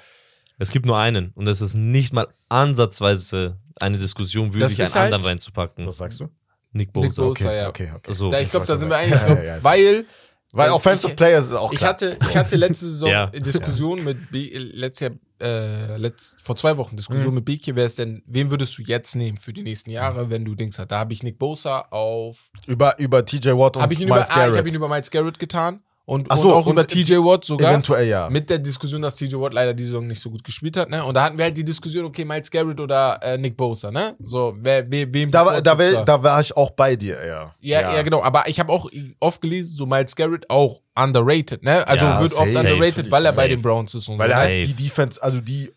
Es 0.58 0.72
gibt 0.72 0.86
nur 0.86 0.98
einen 0.98 1.32
und 1.36 1.48
es 1.48 1.62
ist 1.62 1.76
nicht 1.76 2.12
mal 2.12 2.28
ansatzweise 2.50 3.58
eine 3.80 3.98
Diskussion, 3.98 4.54
würdig, 4.54 4.80
einen 4.80 4.94
halt- 4.94 5.06
anderen 5.06 5.24
reinzupacken. 5.24 5.88
Was 5.88 5.98
sagst 5.98 6.20
du? 6.20 6.26
Nick 6.72 6.88
Nick 6.88 6.94
Bosa. 6.94 7.24
Bosa, 7.24 7.46
Okay, 7.50 7.58
ja. 7.58 7.70
okay, 7.70 7.92
okay. 7.96 8.12
So. 8.14 8.30
Da, 8.30 8.40
ich 8.40 8.52
glaube, 8.52 8.68
da 8.68 8.78
sind 8.78 8.90
wir 8.90 8.98
Ja, 8.98 9.04
einig. 9.04 9.16
Ich 9.16 9.26
glaub, 9.26 9.38
ja, 9.38 9.44
ja, 9.44 9.64
weil 9.64 10.06
Weil 10.52 10.70
äh, 10.70 10.72
Offensive 10.72 11.12
ich- 11.12 11.16
Player 11.16 11.40
ist 11.40 11.52
auch 11.52 11.72
Ich 11.72 11.80
klar. 11.80 11.92
hatte, 11.92 12.18
ich 12.28 12.36
hatte 12.36 12.56
letzte 12.58 12.86
Saison 12.86 13.10
Ja. 13.10 13.28
Diskussion 13.28 14.04
mit 14.04 14.32
B, 14.32 14.50
letztes 14.56 15.08
Jahr, 15.08 15.18
äh, 15.42 15.98
letzt, 15.98 16.42
vor 16.42 16.56
zwei 16.56 16.78
Wochen 16.78 16.96
Diskussion 16.98 17.28
Mhm. 17.30 17.36
mit 17.36 17.46
Beke, 17.46 17.76
wer 17.76 17.86
ist 17.86 18.00
denn, 18.00 18.22
wen 18.26 18.50
würdest 18.52 18.78
du 18.78 18.82
jetzt 18.82 19.16
nehmen 19.16 19.38
für 19.38 19.54
die 19.54 19.62
nächsten 19.64 19.90
Jahre, 19.90 20.30
wenn 20.30 20.46
du 20.46 20.56
Dings 20.56 20.78
hast? 20.80 20.90
Da 20.92 21.00
habe 21.00 21.14
ich 21.14 21.24
Nick 21.24 21.40
Bosa 21.40 21.80
auf, 21.92 22.50
über, 22.68 22.98
über 23.00 23.24
TJ 23.26 23.50
Watt 23.52 23.78
und 23.78 23.82
habe 23.84 23.94
ich 23.94 24.00
ihn 24.02 24.10
Miles 24.10 24.28
über, 24.28 24.36
ah, 24.36 24.40
ich 24.40 24.44
Garrett. 24.46 24.58
habe 24.58 24.70
ihn 24.70 24.76
über 24.76 24.90
Miles 24.90 25.12
Garrett 25.12 25.40
getan 25.40 25.82
und, 26.10 26.26
Ach 26.30 26.36
und 26.38 26.42
so, 26.42 26.54
auch 26.56 26.66
und 26.66 26.72
über 26.74 26.88
TJ 26.88 27.18
Watt 27.18 27.46
sogar. 27.46 27.70
Eventuell 27.72 28.08
ja. 28.08 28.30
Mit 28.30 28.50
der 28.50 28.58
Diskussion, 28.58 29.02
dass 29.02 29.16
TJ 29.16 29.36
Watt 29.36 29.54
leider 29.54 29.74
die 29.74 29.84
Saison 29.84 30.08
nicht 30.08 30.20
so 30.22 30.30
gut 30.32 30.44
gespielt 30.44 30.76
hat, 30.78 30.90
ne? 30.90 31.04
Und 31.04 31.14
da 31.14 31.24
hatten 31.24 31.38
wir 31.38 31.46
halt 31.46 31.56
die 31.56 31.64
Diskussion, 31.64 32.06
okay, 32.06 32.26
Miles 32.26 32.50
Garrett 32.50 32.80
oder 32.80 33.20
äh, 33.22 33.38
Nick 33.38 33.56
Bosa, 33.56 33.92
ne? 33.92 34.16
So, 34.20 34.56
wer, 34.60 34.90
wer 34.90 35.14
wem 35.14 35.30
da, 35.30 35.46
war- 35.46 35.62
da, 35.62 35.78
wär, 35.78 36.02
da 36.04 36.24
war 36.24 36.42
ich 36.42 36.56
auch 36.58 36.72
bei 36.72 36.96
dir, 36.96 37.18
ja. 37.26 37.54
Ja, 37.60 37.94
ja, 37.96 38.02
genau. 38.02 38.24
Aber 38.24 38.48
ich 38.48 38.60
habe 38.60 38.72
auch 38.72 38.90
oft 39.20 39.40
gelesen, 39.42 39.76
so 39.76 39.86
Miles 39.86 40.16
Garrett 40.16 40.50
auch 40.50 40.82
underrated, 40.96 41.64
ne? 41.64 41.88
Also 41.88 42.06
Ja, 42.06 42.20
wird 42.22 42.34
oft 42.34 42.52
safe. 42.54 42.68
underrated, 42.68 43.12
weil 43.12 43.26
er 43.26 43.32
bei 43.34 43.44
Safe. 43.44 43.50
den 43.50 43.62
Browns 43.62 43.94
ist 43.94 44.10
und 44.10 44.18
Weil 44.18 44.28
so. 44.30 44.34
er 44.34 44.40
halt 44.40 44.66
die 44.66 44.74
Defense, 44.74 45.22
also 45.22 45.40
die 45.42 45.72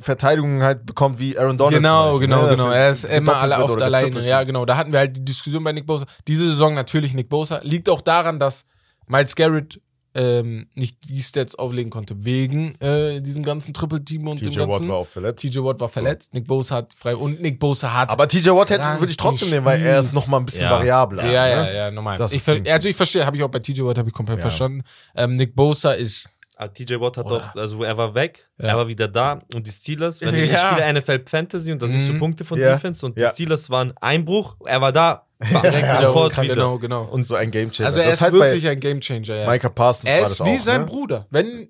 Verteidigung 0.00 0.62
halt 0.62 0.86
bekommt 0.86 1.18
wie 1.18 1.38
Aaron 1.38 1.58
Donald. 1.58 1.76
Genau, 1.76 2.02
zum 2.04 2.20
Beispiel, 2.20 2.26
genau, 2.28 2.42
ne? 2.44 2.50
genau. 2.56 2.64
Dass 2.66 2.74
Er 2.74 2.90
ist 2.90 3.04
immer 3.04 3.36
alle 3.36 3.58
oft 3.62 3.80
alleine. 3.82 4.26
Ja, 4.26 4.42
genau. 4.42 4.64
Da 4.64 4.76
hatten 4.76 4.90
wir 4.92 4.98
halt 5.00 5.16
die 5.16 5.24
Diskussion 5.24 5.62
bei 5.62 5.72
Nick 5.72 5.86
Bosa. 5.86 6.06
Diese 6.26 6.48
Saison 6.48 6.74
natürlich 6.74 7.12
Nick 7.12 7.28
Bosa. 7.28 7.60
Liegt 7.62 7.88
auch 7.90 8.00
daran, 8.00 8.38
dass 8.38 8.64
Miles 9.06 9.34
Garrett 9.36 9.80
ähm, 10.14 10.68
nicht 10.74 11.08
die 11.08 11.20
Stats 11.22 11.54
auflegen 11.54 11.90
konnte, 11.90 12.22
wegen 12.22 12.74
äh, 12.82 13.22
diesem 13.22 13.42
ganzen 13.42 13.72
Triple-Team 13.72 14.28
und 14.28 14.42
dem 14.42 14.50
TJ 14.50 14.60
Watt 14.60 14.70
ganzen. 14.72 14.88
war 14.88 14.96
auch 14.96 15.06
verletzt. 15.06 15.40
TJ 15.42 15.58
Watt 15.60 15.80
war 15.80 15.88
verletzt, 15.88 16.34
Nick 16.34 16.46
Bosa 16.46 16.76
hat 16.76 16.92
frei 16.94 17.16
und 17.16 17.40
Nick 17.40 17.58
Bosa 17.58 17.94
hat. 17.94 18.10
Aber 18.10 18.28
TJ 18.28 18.50
Watt 18.50 18.68
hätte, 18.68 18.84
würde 18.98 19.10
ich 19.10 19.16
trotzdem 19.16 19.48
nehmen, 19.48 19.64
weil 19.64 19.80
er 19.80 20.00
ist 20.00 20.12
noch 20.12 20.26
mal 20.26 20.36
ein 20.36 20.44
bisschen 20.44 20.64
Ja. 20.64 20.70
variabler. 20.72 21.24
ja, 21.24 21.46
ja, 21.48 21.62
ne? 21.62 21.74
ja, 21.74 21.90
normal. 21.90 22.18
Das 22.18 22.32
Ich 22.34 22.46
also 22.46 22.88
ich 22.88 22.96
verstehe, 22.96 23.24
habe 23.24 23.38
ich 23.38 23.42
auch 23.42 23.48
bei 23.48 23.60
TJ 23.60 23.82
Watt 23.84 23.96
habe 23.96 24.10
ich 24.10 24.14
komplett 24.14 24.36
Ja. 24.38 24.42
verstanden. 24.42 24.82
Ähm, 25.16 25.32
Nick 25.34 25.56
Bosa 25.56 25.92
ist 25.92 26.28
Ah, 26.58 26.68
TJ 26.68 27.00
Watt 27.00 27.16
hat 27.16 27.24
Oder? 27.26 27.38
doch, 27.38 27.56
also 27.56 27.82
er 27.82 27.96
war 27.96 28.14
weg, 28.14 28.50
Ja. 28.58 28.68
er 28.68 28.76
war 28.76 28.86
wieder 28.86 29.08
da 29.08 29.38
und 29.54 29.66
die 29.66 29.70
Steelers, 29.70 30.20
wenn 30.20 30.34
ich 30.34 30.52
Ja. 30.52 30.58
spiele 30.58 30.92
NFL 30.92 31.22
Fantasy 31.26 31.72
und 31.72 31.80
das 31.80 31.90
ist 31.90 32.06
so 32.06 32.12
Mhm. 32.12 32.18
Punkte 32.18 32.44
von 32.44 32.60
Ja. 32.60 32.74
Defense 32.74 33.04
und 33.06 33.18
Ja. 33.18 33.28
die 33.30 33.34
Steelers 33.34 33.70
waren 33.70 33.94
Einbruch, 34.02 34.56
er 34.66 34.80
war 34.82 34.92
da, 34.92 35.26
Ja, 35.50 35.96
sofort 36.02 36.40
wieder. 36.40 36.54
genau, 36.54 36.78
genau. 36.78 37.04
Und 37.04 37.24
so 37.24 37.34
ein 37.34 37.50
Gamechanger. 37.50 37.86
Also 37.86 37.98
er 38.00 38.06
das 38.06 38.14
ist 38.14 38.20
halt 38.22 38.32
wirklich 38.34 38.68
ein 38.68 38.78
Gamechanger, 38.80 39.34
ja. 39.34 39.50
Micah 39.50 39.68
Parsons 39.68 40.08
Er 40.08 40.18
war 40.22 40.22
ist 40.30 40.40
das 40.40 40.46
wie 40.46 40.56
auch, 40.56 40.60
sein 40.60 40.80
ne? 40.82 40.86
Bruder. 40.86 41.26
Wenn, 41.30 41.68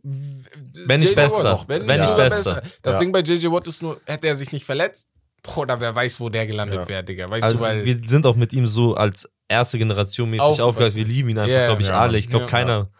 Wenn 0.86 1.00
nicht 1.00 1.14
besser. 1.14 1.52
Watt, 1.52 1.64
wenn, 1.68 1.86
Wenn 1.86 1.98
nicht 2.00 2.08
sogar 2.08 2.28
besser. 2.28 2.54
besser. 2.56 2.62
Das 2.82 2.94
Ja. 2.94 3.00
Ding 3.00 3.12
bei 3.12 3.20
JJ 3.20 3.46
Watt 3.50 3.66
ist 3.68 3.82
nur, 3.82 4.00
hätte 4.06 4.26
er 4.26 4.36
sich 4.36 4.52
nicht 4.52 4.64
verletzt, 4.64 5.08
Bruder, 5.42 5.80
wer 5.80 5.94
weiß, 5.94 6.20
wo 6.20 6.28
der 6.28 6.46
gelandet 6.46 6.80
Ja. 6.80 6.88
wäre, 6.88 7.02
Digga. 7.04 7.28
Weißt 7.28 7.42
Also 7.42 7.56
du, 7.58 7.62
weil. 7.64 7.84
wir 7.84 8.00
sind 8.06 8.26
auch 8.26 8.36
mit 8.36 8.52
ihm 8.52 8.66
so 8.66 8.94
als 8.94 9.28
erste 9.48 9.76
Generation 9.78 10.30
mäßig 10.30 10.60
aufgewachsen. 10.60 10.98
Wir 10.98 11.04
lieben 11.04 11.30
ihn 11.30 11.38
einfach, 11.38 11.52
Ja, 11.54 11.66
glaube 11.66 11.82
ich, 11.82 11.88
ja, 11.88 12.00
alle. 12.00 12.16
Ich 12.18 12.28
glaube, 12.28 12.44
ja. 12.44 12.50
keiner 12.50 12.90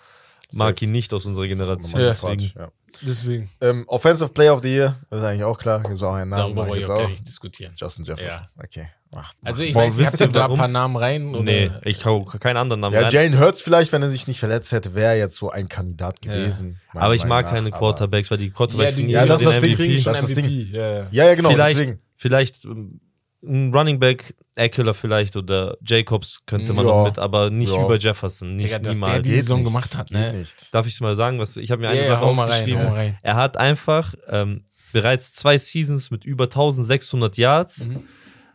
mag 0.53 0.81
ihn 0.83 0.91
nicht 0.93 1.15
aus 1.15 1.25
unserer 1.25 1.47
Generation. 1.47 2.01
Ja. 2.01 2.09
Deswegen. 2.09 2.53
Ja. 2.59 2.69
deswegen. 3.01 3.51
Ähm, 3.61 3.85
Offensive 3.87 4.33
Player 4.33 4.55
of 4.55 4.63
the 4.63 4.69
Year, 4.75 4.99
das 5.09 5.21
ist 5.21 5.25
eigentlich 5.25 5.45
auch 5.45 5.57
klar. 5.59 5.81
Gibt 5.83 5.95
es 5.95 6.03
auch 6.03 6.15
einen 6.15 6.31
Namen. 6.31 6.43
Darüber 6.57 6.67
wollte 6.69 6.83
ich 6.83 6.91
auch 6.91 6.97
gar 6.97 7.09
nicht 7.09 7.27
diskutieren. 7.27 7.75
Justin 7.77 8.05
Jefferson. 8.05 8.47
Okay. 8.63 8.89
Macht, 9.15 9.37
Also 9.45 9.63
ich 9.63 9.75
Boah, 9.75 9.83
weiß, 9.83 9.99
ich 9.99 10.07
wisst 10.07 10.21
hab 10.23 10.29
ihr 10.29 10.33
da 10.33 10.47
ein 10.49 10.57
paar 10.57 10.69
Namen 10.69 10.97
rein. 10.97 11.35
Oder? 11.35 11.43
Nee, 11.43 11.71
ich 11.85 12.03
hau 12.07 12.25
keinen 12.25 12.57
anderen 12.57 12.81
Namen 12.81 12.95
ja, 12.95 13.03
rein. 13.03 13.11
Jalen 13.11 13.39
Hurts 13.39 13.61
vielleicht, 13.61 13.93
wenn 13.93 14.01
er 14.03 14.09
sich 14.09 14.27
nicht 14.27 14.41
verletzt 14.41 14.73
hätte, 14.73 14.95
wäre 14.95 15.13
er 15.13 15.19
jetzt 15.19 15.37
so 15.37 15.51
ein 15.51 15.69
Kandidat 15.69 16.23
gewesen. 16.23 16.81
meiner 16.95 17.05
aber 17.07 17.15
ich 17.15 17.25
mag 17.27 17.45
nach, 17.45 17.53
keine 17.53 17.71
Quarterbacks, 17.71 18.31
weil 18.31 18.39
die 18.39 18.51
Quarterbacks 18.51 18.93
ja, 18.93 18.97
die, 18.97 19.03
kriegen 19.05 19.13
Ja, 19.15 19.27
das 19.27 19.43
das 19.43 19.59
Ding, 19.61 19.77
kriegen 19.77 19.99
schon 19.99 20.15
Das 20.15 20.23
ist 20.23 20.31
das 20.37 20.43
MVP. 20.45 20.69
Ja, 20.73 20.91
ja. 20.91 21.07
Ja, 21.11 21.25
ja, 21.27 21.35
genau. 21.35 21.51
vielleicht, 21.51 21.81
Deswegen. 21.81 21.99
vielleicht 22.15 22.65
ähm, 22.65 23.01
ein 23.45 23.75
Running 23.75 23.99
Back, 24.01 24.35
Eckler 24.55 24.95
vielleicht 24.95 25.37
oder 25.37 25.77
Jacobs 25.85 26.41
könnte 26.47 26.73
man 26.73 26.87
Ja. 26.87 26.93
noch 26.93 27.05
mit, 27.05 27.19
aber 27.19 27.51
nicht 27.51 27.73
Ja. 27.75 27.85
über 27.85 27.99
Jefferson, 27.99 28.57
nicht 28.57 28.69
Digga, 28.69 28.79
dass 28.79 28.97
der 28.99 29.07
niemals. 29.09 29.23
die 29.29 29.31
Saison 29.35 29.59
nicht, 29.59 29.67
gemacht 29.67 29.97
hat, 29.97 30.11
ne? 30.11 30.33
nicht. 30.33 30.73
Darf 30.75 30.87
ich 30.87 30.99
mal 31.03 31.15
sagen, 31.17 31.39
was 31.39 31.59
ich 31.59 31.71
habe 31.71 31.83
mir 31.83 31.89
eine 31.91 32.01
Ja, 32.01 32.07
Sache 32.07 32.25
aufgeschrieben. 32.25 32.79
hau 32.81 32.85
mal 32.91 32.95
rein. 32.97 33.17
Er 33.23 33.37
hat 33.37 33.59
einfach 33.59 34.15
ähm, 34.29 34.65
bereits 34.95 35.33
zwei 35.35 35.59
Seasons 35.59 36.11
mit 36.11 36.25
über 36.25 36.45
1600 36.45 37.37
Yards. 37.37 37.89
Mhm. 37.89 38.05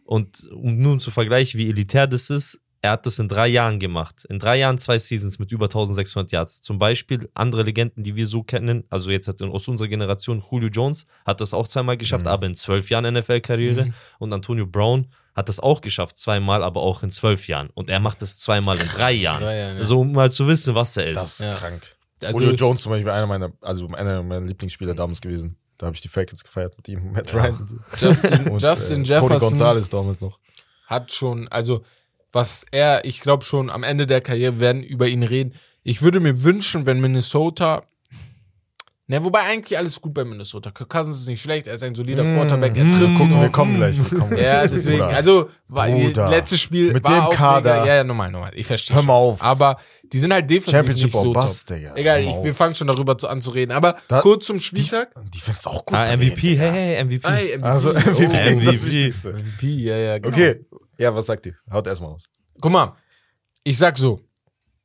Und 0.08 0.48
um 0.52 0.80
nun 0.80 1.00
zu 1.00 1.12
vergleichen, 1.12 1.60
wie 1.60 1.70
elitär 1.70 2.08
das 2.08 2.30
ist, 2.30 2.60
er 2.82 2.92
hat 2.92 3.06
das 3.06 3.20
in 3.20 3.28
drei 3.28 3.48
Jahren 3.48 3.80
gemacht. 3.80 4.24
In 4.30 4.40
drei 4.40 4.58
Jahren 4.60 4.78
zwei 4.78 4.98
Seasons 5.00 5.40
mit 5.40 5.52
über 5.52 5.66
1600 5.66 6.32
Yards. 6.32 6.62
Zum 6.62 6.78
Beispiel 6.78 7.30
andere 7.34 7.64
Legenden, 7.64 8.04
die 8.04 8.16
wir 8.16 8.28
so 8.28 8.44
kennen, 8.44 8.84
also 8.90 9.10
jetzt 9.12 9.28
hat 9.28 9.42
aus 9.42 9.68
unserer 9.68 9.88
Generation 9.88 10.44
Julio 10.52 10.70
Jones 10.70 11.06
hat 11.26 11.42
das 11.42 11.54
auch 11.54 11.68
zweimal 11.68 11.98
geschafft, 11.98 12.26
Mhm. 12.26 12.32
aber 12.32 12.46
in 12.46 12.56
zwölf 12.56 12.90
Jahren 12.90 13.06
NFL-Karriere. 13.06 13.86
Mhm. 13.86 13.94
Und 14.20 14.32
Antonio 14.32 14.66
Brown 14.68 15.08
hat 15.36 15.50
das 15.50 15.60
auch 15.60 15.82
geschafft, 15.82 16.18
zweimal, 16.18 16.64
aber 16.64 16.82
auch 16.82 17.04
in 17.04 17.10
zwölf 17.10 17.48
Jahren. 17.48 17.70
Und 17.74 17.90
er 17.90 18.00
macht 18.00 18.22
das 18.22 18.40
zweimal 18.40 18.78
in 18.80 18.88
drei 18.88 19.12
Jahren. 19.12 19.42
Drei 19.42 19.58
Jahren, 19.58 19.78
ja. 19.78 19.84
So, 19.84 20.00
um 20.02 20.12
mal 20.14 20.32
zu 20.32 20.48
wissen, 20.48 20.74
was 20.76 20.96
er 20.98 21.08
ist. 21.08 21.18
Das 21.18 21.34
ist 21.34 21.40
Ja. 21.42 21.54
krank. 21.56 21.96
Also- 22.24 22.40
Julio 22.40 22.56
Jones 22.56 22.82
zum 22.84 22.92
Beispiel 22.92 23.12
einer 23.12 23.28
meiner, 23.28 23.52
also 23.62 23.88
einer 23.90 24.24
meiner 24.24 24.46
Lieblingsspieler 24.46 24.94
damals 24.96 25.20
gewesen. 25.20 25.58
Da 25.78 25.86
habe 25.88 25.96
ich 25.96 26.02
die 26.02 26.08
Falcons 26.10 26.44
gefeiert 26.44 26.76
mit 26.78 26.88
ihm, 26.90 27.12
Matt 27.14 27.34
Ryan. 27.34 27.56
und 27.58 27.70
so. 27.70 27.78
Justin, 28.06 28.48
Und, 28.50 28.62
Justin 28.62 29.02
äh, 29.04 29.06
Tony 29.06 29.08
Jefferson 29.08 29.50
Gonzalez 29.50 29.90
damals 29.90 30.22
noch. 30.22 30.40
hat 30.86 31.12
schon, 31.14 31.48
also 31.50 31.84
was 32.32 32.66
er, 32.72 33.06
ich 33.06 33.22
glaube 33.22 33.44
schon 33.46 33.70
am 33.70 33.84
Ende 33.84 34.06
der 34.08 34.22
Karriere 34.22 34.60
werden 34.60 34.84
über 34.84 35.08
ihn 35.08 35.24
reden. 35.24 35.54
Ich 35.84 36.02
würde 36.02 36.20
mir 36.20 36.44
wünschen, 36.44 36.86
wenn 36.86 37.00
Minnesota, 37.00 37.84
ne, 39.08 39.24
wobei 39.24 39.40
eigentlich 39.42 39.78
alles 39.78 40.00
gut 40.00 40.14
bei 40.14 40.24
Minnesota. 40.24 40.72
Kirk 40.72 40.90
Cousins 40.90 41.18
ist 41.22 41.28
nicht 41.28 41.42
schlecht, 41.42 41.68
er 41.68 41.74
ist 41.76 41.84
ein 41.84 41.96
solider 41.96 42.24
Quarterback, 42.24 42.78
er 42.78 42.84
trifft 42.90 43.18
Gucken, 43.18 43.30
wir 43.32 43.38
genug. 43.40 43.52
kommen 43.54 43.76
gleich. 43.78 43.98
Wir 44.12 44.18
kommen 44.20 44.30
gleich. 44.32 44.44
Ja, 44.44 44.68
deswegen, 44.68 45.02
also 45.02 45.50
war, 45.68 45.88
letztes 45.90 46.60
Spiel 46.62 46.94
Mit 46.94 47.04
war 47.04 47.12
dem 47.14 47.22
auch 47.24 47.34
Kader. 47.34 47.74
Mega, 47.76 47.86
ja, 47.88 47.96
ja, 47.96 48.04
normal, 48.04 48.32
normal. 48.32 48.52
Ich 48.56 48.68
verstehe. 48.68 48.96
Hör 48.96 49.04
mal 49.04 49.14
schon. 49.14 49.34
auf. 49.34 49.42
Aber 49.44 49.78
die 50.04 50.20
sind 50.20 50.34
halt 50.34 50.50
defensiv 50.50 50.72
Championship 50.78 51.06
nicht 51.14 51.14
so 51.22 51.34
bust, 51.34 51.68
top. 51.68 51.78
Digga. 51.78 51.96
Egal, 51.96 52.22
ich, 52.22 52.44
wir 52.44 52.54
fangen 52.56 52.76
schon 52.76 52.88
darüber 52.88 53.18
zu, 53.18 53.28
an 53.28 53.42
zu 53.42 53.52
reden. 53.52 53.72
Aber 53.72 53.98
Da- 54.08 54.22
kurz 54.22 54.46
zum 54.46 54.60
Spieltag. 54.60 55.10
Die 55.34 55.40
find's 55.40 55.66
auch 55.68 55.86
gut. 55.86 55.98
Ah, 55.98 56.16
MVP, 56.16 56.56
hey, 56.58 56.72
hey, 56.72 57.04
MVP. 57.04 57.28
Ey, 57.28 57.58
MVP. 57.58 57.64
Also 57.68 57.92
MVP, 57.94 58.10
oh, 58.10 58.32
das 58.32 58.52
MVP. 58.56 58.86
Wichtigste. 58.86 59.34
MVP, 59.34 59.68
ja, 59.84 59.98
ja, 59.98 60.18
genau. 60.20 60.36
Okay. 60.36 60.66
Ja, 60.98 61.14
was 61.14 61.26
sagt 61.26 61.46
ihr? 61.46 61.56
Haut 61.72 61.86
erstmal 61.88 62.12
aus. 62.12 62.24
Guck 62.60 62.72
mal, 62.72 62.96
ich 63.64 63.78
sag 63.78 63.98
so, 63.98 64.20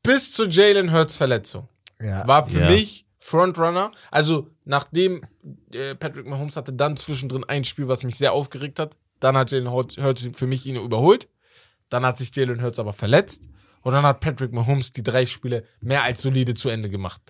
bis 0.03 0.33
zu 0.33 0.47
Jalen 0.49 0.93
Hurts 0.93 1.15
Verletzung 1.17 1.69
Ja. 2.01 2.27
war 2.27 2.45
für 2.47 2.61
Ja. 2.61 2.71
mich 2.71 3.07
Frontrunner. 3.25 3.93
Also 4.11 4.49
nachdem 4.65 5.23
äh, 5.73 5.95
Patrick 5.95 6.27
Mahomes 6.27 6.57
hatte 6.57 6.73
dann 6.73 6.97
zwischendrin 6.97 7.45
ein 7.45 7.63
Spiel, 7.65 7.87
was 7.87 8.03
mich 8.03 8.17
sehr 8.17 8.33
aufgeregt 8.33 8.79
hat. 8.81 8.97
Dann 9.21 9.37
hat 9.37 9.53
Jalen 9.53 9.71
Hurts 9.71 9.97
für 10.35 10.47
mich 10.49 10.67
ihn 10.67 10.75
überholt. 10.77 11.29
Dann 11.89 12.05
hat 12.05 12.19
sich 12.19 12.35
Jalen 12.35 12.61
Hurts 12.63 12.81
aber 12.81 12.93
verletzt. 12.93 13.49
Und 13.83 13.93
dann 13.95 14.05
hat 14.05 14.21
Patrick 14.21 14.53
Mahomes 14.53 14.93
die 14.93 15.03
drei 15.05 15.25
Spiele 15.27 15.65
mehr 15.81 16.03
als 16.03 16.23
solide 16.23 16.55
zu 16.55 16.69
Ende 16.69 16.91
gemacht. 16.91 17.21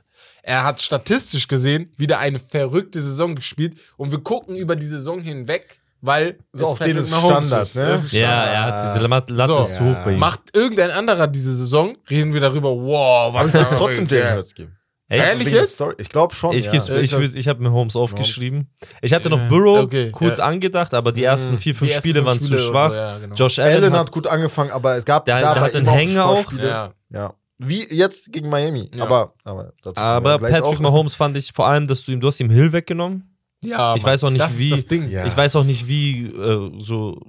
Er 0.42 0.64
hat 0.64 0.80
statistisch 0.80 1.46
gesehen 1.48 1.92
wieder 1.96 2.18
eine 2.18 2.38
verrückte 2.38 3.02
Saison 3.02 3.34
gespielt. 3.34 3.74
Und 3.98 4.10
wir 4.12 4.20
gucken 4.22 4.56
über 4.56 4.76
die 4.76 4.86
Saison 4.86 5.20
hinweg, 5.20 5.80
weil 6.00 6.38
So 6.52 6.66
auf 6.68 6.78
den 6.78 6.96
ist 6.96 7.08
Standard, 7.08 7.74
ne? 7.74 7.82
Es 7.90 8.04
ist 8.04 8.12
Ja, 8.12 8.20
Standard. 8.22 8.54
er 8.54 8.62
hat 8.64 8.94
diese 8.96 9.06
Lat- 9.06 9.30
Latte 9.30 9.52
So. 9.52 9.60
ist 9.62 9.80
hoch 9.80 10.04
bei 10.04 10.12
ihm. 10.14 10.18
Macht 10.18 10.40
irgendein 10.54 10.90
anderer 10.90 11.26
diese 11.26 11.54
Saison, 11.54 11.96
reden 12.08 12.32
wir 12.32 12.40
darüber, 12.40 12.70
wow, 12.70 13.28
Aber 13.28 13.40
was 13.40 13.48
ich 13.48 13.54
würde 13.54 13.70
da- 13.70 13.76
trotzdem 13.76 14.06
Jalen 14.08 14.36
Hurts 14.36 14.54
geben. 14.54 14.76
Echt? 15.12 15.26
Ehrlich 15.26 15.50
jetzt? 15.52 15.74
Story. 15.74 15.94
Ich 15.98 16.08
glaube 16.08 16.34
schon. 16.34 16.56
Ich, 16.56 16.64
ja. 16.64 16.72
ich, 16.72 17.12
ich, 17.12 17.36
ich 17.36 17.48
habe 17.48 17.62
mir 17.62 17.70
Holmes 17.70 17.96
aufgeschrieben. 17.96 18.70
Ich 19.02 19.12
hatte 19.12 19.28
noch 19.28 19.46
Burrow 19.50 19.80
okay, 19.80 20.10
kurz 20.10 20.38
ja. 20.38 20.44
angedacht, 20.46 20.94
aber 20.94 21.12
die 21.12 21.22
ersten 21.22 21.58
vier, 21.58 21.74
fünf 21.74 21.90
ersten 21.90 22.00
Spiele 22.08 22.20
fünf 22.20 22.26
waren 22.28 22.40
zu 22.40 22.46
Spiele 22.46 22.60
schwach. 22.60 22.90
oder 22.92 22.94
so, 22.94 22.96
ja, 22.96 23.18
genau. 23.18 23.34
Josh 23.34 23.58
Allen, 23.58 23.74
Allen 23.84 23.92
hat, 23.92 24.00
hat 24.00 24.12
gut 24.12 24.26
angefangen, 24.26 24.70
aber 24.70 24.96
es 24.96 25.04
gab 25.04 25.26
Der- 25.26 25.42
da 25.42 25.52
der 25.54 25.74
ihm 25.82 25.86
einen 25.86 25.98
Hänger 25.98 26.24
auch. 26.24 26.50
Ja. 26.54 26.94
Ja. 27.10 27.34
Wie 27.58 27.86
jetzt 27.94 28.32
gegen 28.32 28.48
Miami. 28.48 28.90
Ja. 28.94 29.04
Aber, 29.04 29.34
aber, 29.44 29.72
aber 29.96 30.38
Patrick 30.38 30.62
auch. 30.62 30.78
Mahomes 30.80 31.14
fand 31.14 31.36
ich 31.36 31.52
vor 31.52 31.66
allem, 31.68 31.86
dass 31.86 32.04
du 32.04 32.12
ihm, 32.12 32.20
du 32.20 32.28
hast 32.28 32.40
ihm 32.40 32.48
Hill 32.48 32.72
weggenommen. 32.72 33.36
Ja, 33.62 33.94
Ich 33.94 34.02
Mann, 34.02 34.12
weiß 34.12 34.24
auch 34.24 34.30
nicht, 34.30 34.42
das 34.42 34.58
wie- 34.58 34.70
Ist 34.70 34.72
das 34.72 34.86
Ding. 34.86 35.10
Ja. 35.10 35.26
Ich 35.26 35.36
weiß 35.36 35.54
auch 35.56 35.64
nicht, 35.64 35.86
wie 35.88 36.26
äh, 36.26 36.72
so 36.80 37.20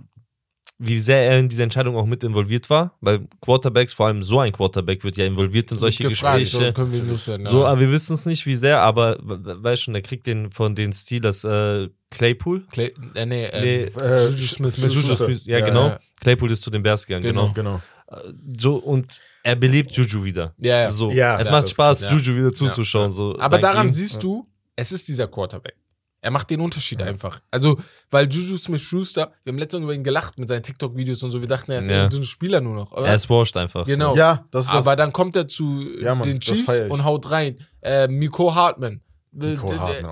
wie 0.79 0.97
sehr 0.97 1.25
er 1.27 1.39
in 1.39 1.47
diese 1.49 1.63
Entscheidung 1.63 1.95
auch 1.95 2.05
mit 2.05 2.23
involviert 2.23 2.69
war, 2.69 2.97
weil 2.99 3.27
Quarterbacks, 3.41 3.93
vor 3.93 4.07
allem 4.07 4.21
so 4.23 4.39
ein 4.39 4.51
Quarterback, 4.51 5.03
wird 5.03 5.15
ja 5.17 5.25
involviert 5.25 5.71
in 5.71 5.77
solche 5.77 6.03
Gefragt, 6.03 6.39
Gespräche. 6.39 6.65
So 6.67 6.73
können 6.73 6.91
wir 6.91 6.99
ihn 6.99 7.09
loswerden. 7.09 7.45
So, 7.45 7.65
aber 7.65 7.79
wir 7.79 7.91
wissen 7.91 8.13
es 8.15 8.25
nicht, 8.25 8.45
wie 8.45 8.55
sehr, 8.55 8.79
aber 8.81 9.17
we- 9.21 9.63
weißt 9.63 9.83
schon, 9.83 9.93
der 9.93 10.01
kriegt 10.03 10.25
den 10.27 10.51
von 10.51 10.75
den 10.75 10.91
Steelers 10.91 11.43
äh, 11.43 11.89
Claypool. 12.09 12.65
Clay, 12.71 12.93
äh, 13.15 13.25
nee, 13.25 13.45
äh, 13.45 13.61
Nee, 13.61 13.83
äh, 14.03 14.25
Juju 14.29 14.37
Smith- 14.47 14.73
Smith- 14.75 14.93
Juju. 14.93 15.15
Smith, 15.15 15.41
ja, 15.45 15.59
Ja, 15.59 15.65
genau. 15.65 15.87
ja. 15.89 15.99
Claypool 16.19 16.51
ist 16.51 16.61
zu 16.63 16.69
den 16.71 16.83
Bears 16.83 17.05
gegangen, 17.05 17.23
Genau. 17.23 17.51
genau. 17.53 17.79
Genau. 18.07 18.23
So, 18.59 18.75
und 18.77 19.19
er 19.43 19.55
belebt 19.55 19.91
Juju 19.95 20.23
wieder. 20.23 20.53
ja, 20.57 20.81
ja. 20.81 20.89
So, 20.89 21.11
Ja, 21.11 21.39
es 21.39 21.47
ja, 21.49 21.53
macht 21.55 21.69
Spaß. 21.69 22.11
Juju 22.11 22.35
wieder 22.35 22.53
zuzuschauen. 22.53 23.09
So, 23.11 23.37
Aber 23.39 23.57
daran 23.59 23.87
ihm. 23.87 23.93
siehst 23.93 24.21
du, 24.23 24.45
es 24.75 24.91
ist 24.91 25.07
dieser 25.07 25.27
Quarterback. 25.27 25.75
Er 26.23 26.31
macht 26.31 26.49
den 26.49 26.61
Unterschied 26.61 27.01
einfach. 27.01 27.41
Also, 27.51 27.77
weil 28.09 28.31
Juju 28.31 28.55
Smith-Schuster, 28.57 29.33
wir 29.43 29.51
haben 29.51 29.57
letztens 29.59 29.83
über 29.83 29.93
ihn 29.93 30.05
gelacht 30.05 30.39
mit 30.39 30.47
seinen 30.47 30.63
TikTok-Videos 30.63 31.21
und 31.21 31.31
so, 31.31 31.41
wir 31.41 31.49
dachten, 31.49 31.69
er 31.73 31.79
ist 31.79 31.89
Ja. 31.89 32.09
so 32.09 32.17
ein 32.17 32.23
Spieler 32.23 32.61
nur 32.61 32.75
noch. 32.75 32.93
Oder? 32.93 33.07
er 33.07 33.15
ist 33.15 33.29
washed 33.29 33.57
einfach. 33.57 33.85
Genau. 33.85 34.15
Ja, 34.15 34.45
das 34.49 34.65
ist 34.65 34.69
das. 34.73 34.77
Aber 34.77 34.95
dann 34.95 35.11
kommt 35.11 35.35
er 35.35 35.49
zu 35.49 35.85
Ja, 35.99 36.15
Mann, 36.15 36.23
den 36.23 36.39
das 36.39 36.45
Chiefs 36.47 36.69
und 36.89 37.03
haut 37.03 37.29
rein. 37.29 37.57
Äh, 37.81 38.07
Miko 38.07 38.55
Hartman. 38.55 39.01
Äh, 39.39 39.57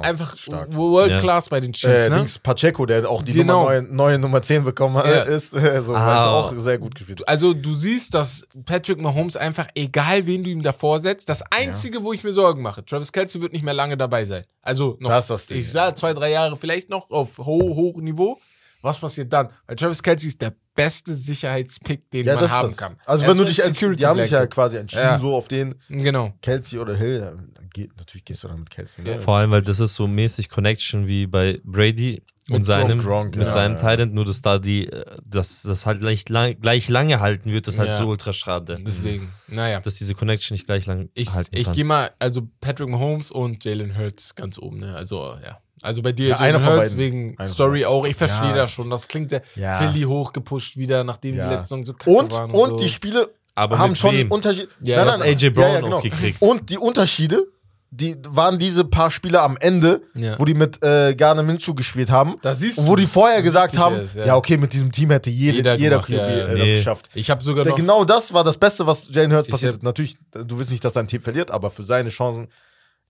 einfach 0.01 0.35
stark. 0.35 0.73
World 0.75 1.19
Class 1.21 1.49
bei 1.49 1.59
den 1.59 1.73
Chiefs, 1.73 2.07
äh, 2.07 2.09
ne? 2.09 2.15
Dings 2.17 2.39
Pacheco, 2.39 2.85
der 2.85 3.07
auch 3.09 3.21
die 3.21 3.33
Genau. 3.33 3.59
Nummer 3.65 3.81
neue, 3.81 3.93
neue 3.93 4.19
Nummer 4.19 4.41
10 4.41 4.63
bekommen 4.63 4.95
hat, 4.97 5.05
Ja. 5.05 5.21
ist, 5.23 5.53
äh, 5.55 5.81
so, 5.85 5.95
Ah. 5.95 6.31
auch 6.39 6.53
sehr 6.57 6.77
gut 6.79 6.95
gespielt. 6.95 7.27
Also 7.27 7.53
du 7.53 7.73
siehst, 7.73 8.13
dass 8.15 8.47
Patrick 8.65 8.99
Mahomes 8.99 9.37
einfach, 9.37 9.67
egal 9.75 10.25
wen 10.25 10.43
du 10.43 10.49
ihm 10.49 10.63
davor 10.63 10.99
setzt, 11.01 11.29
das 11.29 11.43
Einzige, 11.51 12.03
wo 12.03 12.13
ich 12.13 12.23
mir 12.23 12.31
Sorgen 12.31 12.61
mache, 12.61 12.83
Travis 12.83 13.11
Kelsey 13.11 13.41
wird 13.41 13.53
nicht 13.53 13.63
mehr 13.63 13.73
lange 13.75 13.95
dabei 13.97 14.25
sein. 14.25 14.43
Also 14.61 14.97
noch, 14.99 15.09
Das 15.09 15.25
ist 15.25 15.29
das 15.29 15.45
Ding, 15.47 15.57
ich 15.59 15.65
ja. 15.67 15.71
sage 15.71 15.95
zwei, 15.95 16.13
drei 16.13 16.31
Jahre 16.31 16.57
vielleicht 16.57 16.89
noch 16.89 17.09
auf 17.11 17.37
ho 17.37 17.59
hohem 17.75 18.03
Niveau. 18.03 18.39
Was 18.81 18.97
passiert 18.97 19.31
dann? 19.31 19.49
Weil 19.67 19.75
Travis 19.75 20.01
Kelsey 20.01 20.29
ist 20.29 20.41
der 20.41 20.53
beste 20.75 21.13
Sicherheitspick, 21.13 22.09
den 22.11 22.25
Ja, 22.25 22.35
man 22.35 22.49
haben 22.49 22.67
das. 22.69 22.77
kann. 22.77 22.95
Also 23.05 23.27
wenn 23.27 23.37
du 23.37 23.45
dich, 23.45 23.59
ent- 23.59 23.75
Security 23.75 23.99
die 23.99 24.05
haben 24.05 24.21
sich 24.21 24.31
ja 24.31 24.45
quasi 24.47 24.77
entschieden, 24.77 25.03
Ja. 25.03 25.19
so 25.19 25.35
auf 25.35 25.47
den 25.47 25.75
Genau. 25.89 26.33
Kelsey 26.41 26.79
oder 26.79 26.95
Hill, 26.95 27.19
dann 27.19 27.69
geht, 27.73 27.95
natürlich 27.97 28.23
gehst 28.25 28.43
du 28.43 28.47
dann 28.47 28.59
mit 28.59 28.69
Kelsey. 28.69 29.03
Ne? 29.03 29.11
Ja. 29.15 29.19
Vor 29.19 29.35
allem, 29.37 29.51
weil 29.51 29.61
das 29.61 29.79
ist 29.79 29.95
so 29.95 30.07
mäßig 30.07 30.49
Connection 30.49 31.07
wie 31.07 31.27
bei 31.27 31.59
Brady 31.63 32.23
und 32.49 32.57
Mit 32.57 32.65
seinem, 32.65 32.99
Gronk, 32.99 33.35
mit 33.35 33.45
ja, 33.45 33.51
seinem 33.51 33.77
ja. 33.77 33.91
Titan, 33.91 34.13
nur 34.13 34.25
dass 34.25 34.41
da 34.41 34.59
die, 34.59 34.87
äh, 34.87 35.05
dass 35.25 35.61
das 35.61 35.85
halt 35.85 35.99
gleich, 35.99 36.27
lang, 36.29 36.59
gleich 36.59 36.89
lange 36.89 37.19
halten 37.19 37.51
wird, 37.51 37.67
das 37.67 37.75
ist 37.75 37.79
halt 37.79 37.89
Ja. 37.91 37.97
so 37.97 38.07
ultra 38.07 38.33
schade. 38.33 38.77
Deswegen, 38.81 39.31
naja. 39.47 39.79
Dass 39.81 39.95
diese 39.95 40.15
Connection 40.15 40.55
nicht 40.55 40.65
gleich 40.65 40.85
lang 40.85 41.09
Ich, 41.13 41.33
halten 41.33 41.55
ich 41.55 41.65
kann. 41.65 41.73
gehe 41.75 41.85
mal, 41.85 42.11
also 42.19 42.47
Patrick 42.61 42.89
Mahomes 42.89 43.29
und 43.31 43.63
Jalen 43.63 43.97
Hurts 43.97 44.35
ganz 44.35 44.57
oben, 44.57 44.79
ne? 44.79 44.95
Also, 44.95 45.35
ja. 45.45 45.59
Also 45.81 46.01
bei 46.01 46.11
dir, 46.11 46.29
Ja, 46.29 46.35
einer 46.37 46.63
Hurts, 46.63 46.95
wegen 46.97 47.35
Einer 47.37 47.49
Story 47.49 47.85
auch. 47.85 48.05
Ich 48.05 48.15
verstehe 48.15 48.49
Ja. 48.49 48.55
das 48.55 48.71
schon. 48.71 48.89
Das 48.89 49.07
klingt 49.07 49.31
der 49.31 49.41
Ja. 49.55 49.79
Philly 49.79 50.03
hochgepusht 50.03 50.77
wieder, 50.77 51.03
nachdem 51.03 51.35
Ja. 51.35 51.47
die 51.47 51.55
letzte 51.55 51.69
Saison 51.69 51.85
so 51.85 51.93
kacke 51.93 52.09
Und, 52.11 52.31
waren. 52.31 52.51
und 52.51 52.69
so. 52.71 52.77
die 52.77 52.89
Spiele 52.89 53.29
Aber 53.55 53.79
haben 53.79 53.95
schon 53.95 54.13
wem? 54.15 54.31
Unterschiede. 54.31 54.69
Ja, 54.81 55.03
du 55.03 55.11
hast 55.11 55.21
AJ 55.21 55.49
Brown 55.49 55.91
auch 55.93 56.03
gekriegt. 56.03 56.41
Und 56.41 56.69
die 56.69 56.77
Unterschiede, 56.77 57.45
die 57.93 58.15
waren 58.29 58.57
diese 58.57 58.85
paar 58.85 59.11
Spiele 59.11 59.41
am 59.41 59.57
Ende, 59.59 60.01
Ja. 60.13 60.39
wo 60.39 60.45
die 60.45 60.53
mit 60.53 60.81
äh, 60.81 61.13
Garner 61.15 61.43
Minshew 61.43 61.73
gespielt 61.73 62.09
haben. 62.09 62.35
Da 62.41 62.53
siehst 62.53 62.79
und 62.79 62.87
wo 62.87 62.95
die 62.95 63.05
vorher 63.05 63.41
gesagt 63.41 63.77
haben, 63.77 63.97
ist, 63.97 64.15
ja. 64.15 64.35
okay, 64.37 64.55
mit 64.57 64.71
diesem 64.71 64.91
Team 64.93 65.09
hätte 65.11 65.29
jede, 65.29 65.57
Jeder 65.57 65.73
jeder, 65.75 65.89
gemacht, 65.97 66.07
QB 66.07 66.13
ja, 66.15 66.29
ja. 66.29 66.35
äh, 66.37 66.45
das 66.45 66.53
Nee. 66.53 66.75
geschafft. 66.77 67.09
Ich 67.15 67.29
habe 67.29 67.43
sogar 67.43 67.65
noch. 67.65 67.75
genau 67.75 68.05
das 68.05 68.31
war 68.33 68.43
das 68.45 68.55
Beste, 68.57 68.87
was 68.87 69.09
Jalen 69.13 69.33
Hurts 69.33 69.49
passiert 69.49 69.73
hat. 69.73 69.83
Natürlich, 69.83 70.15
du 70.31 70.57
willst 70.57 70.71
nicht, 70.71 70.85
dass 70.85 70.93
dein 70.93 71.07
Team 71.07 71.21
verliert, 71.21 71.51
aber 71.51 71.69
für 71.69 71.83
seine 71.83 72.09
Chancen 72.09 72.47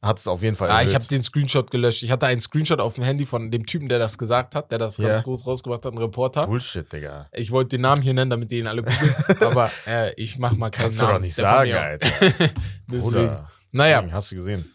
hat 0.02 0.18
es 0.20 0.28
auf 0.28 0.42
jeden 0.42 0.56
Fall 0.56 0.70
Ah, 0.72 0.82
ich 0.82 0.96
habe 0.96 1.06
den 1.06 1.22
Screenshot 1.22 1.70
gelöscht. 1.70 2.02
Ich 2.04 2.10
hatte 2.12 2.26
einen 2.26 2.42
Screenshot 2.42 2.80
auf 2.80 2.96
dem 2.96 3.04
Handy 3.04 3.26
von 3.26 3.52
dem 3.52 3.66
Typen, 3.66 3.88
der 3.88 4.00
das 4.00 4.18
gesagt 4.18 4.56
hat, 4.56 4.72
der 4.72 4.80
das 4.80 4.98
Ja. 4.98 5.10
ganz 5.10 5.24
groß 5.24 5.46
rausgebracht 5.46 5.86
hat, 5.86 5.94
ein 5.94 5.98
Reporter. 6.00 6.48
Bullshit, 6.48 6.92
Digga. 6.92 7.28
Ich 7.34 7.52
wollte 7.52 7.70
den 7.78 7.82
Namen 7.82 8.02
hier 8.02 8.14
nennen, 8.14 8.32
damit 8.32 8.50
die 8.50 8.58
ihn 8.60 8.68
alle 8.68 8.82
googeln, 8.84 9.16
aber 9.42 9.70
äh, 9.86 10.14
ich 10.16 10.38
mach 10.40 10.54
mal 10.54 10.70
keinen 10.72 10.84
Kannst 10.86 11.02
du 11.02 11.06
Namen. 11.06 11.16
doch 11.18 11.22
nicht 11.22 11.34
Stefan, 11.34 11.68
sagen. 11.68 11.74
Alter. 11.74 12.08
Deswegen. 12.92 13.02
Bruder. 13.12 13.52
Naja. 13.72 14.04
Hast 14.12 14.32
du 14.32 14.36
gesehen. 14.36 14.70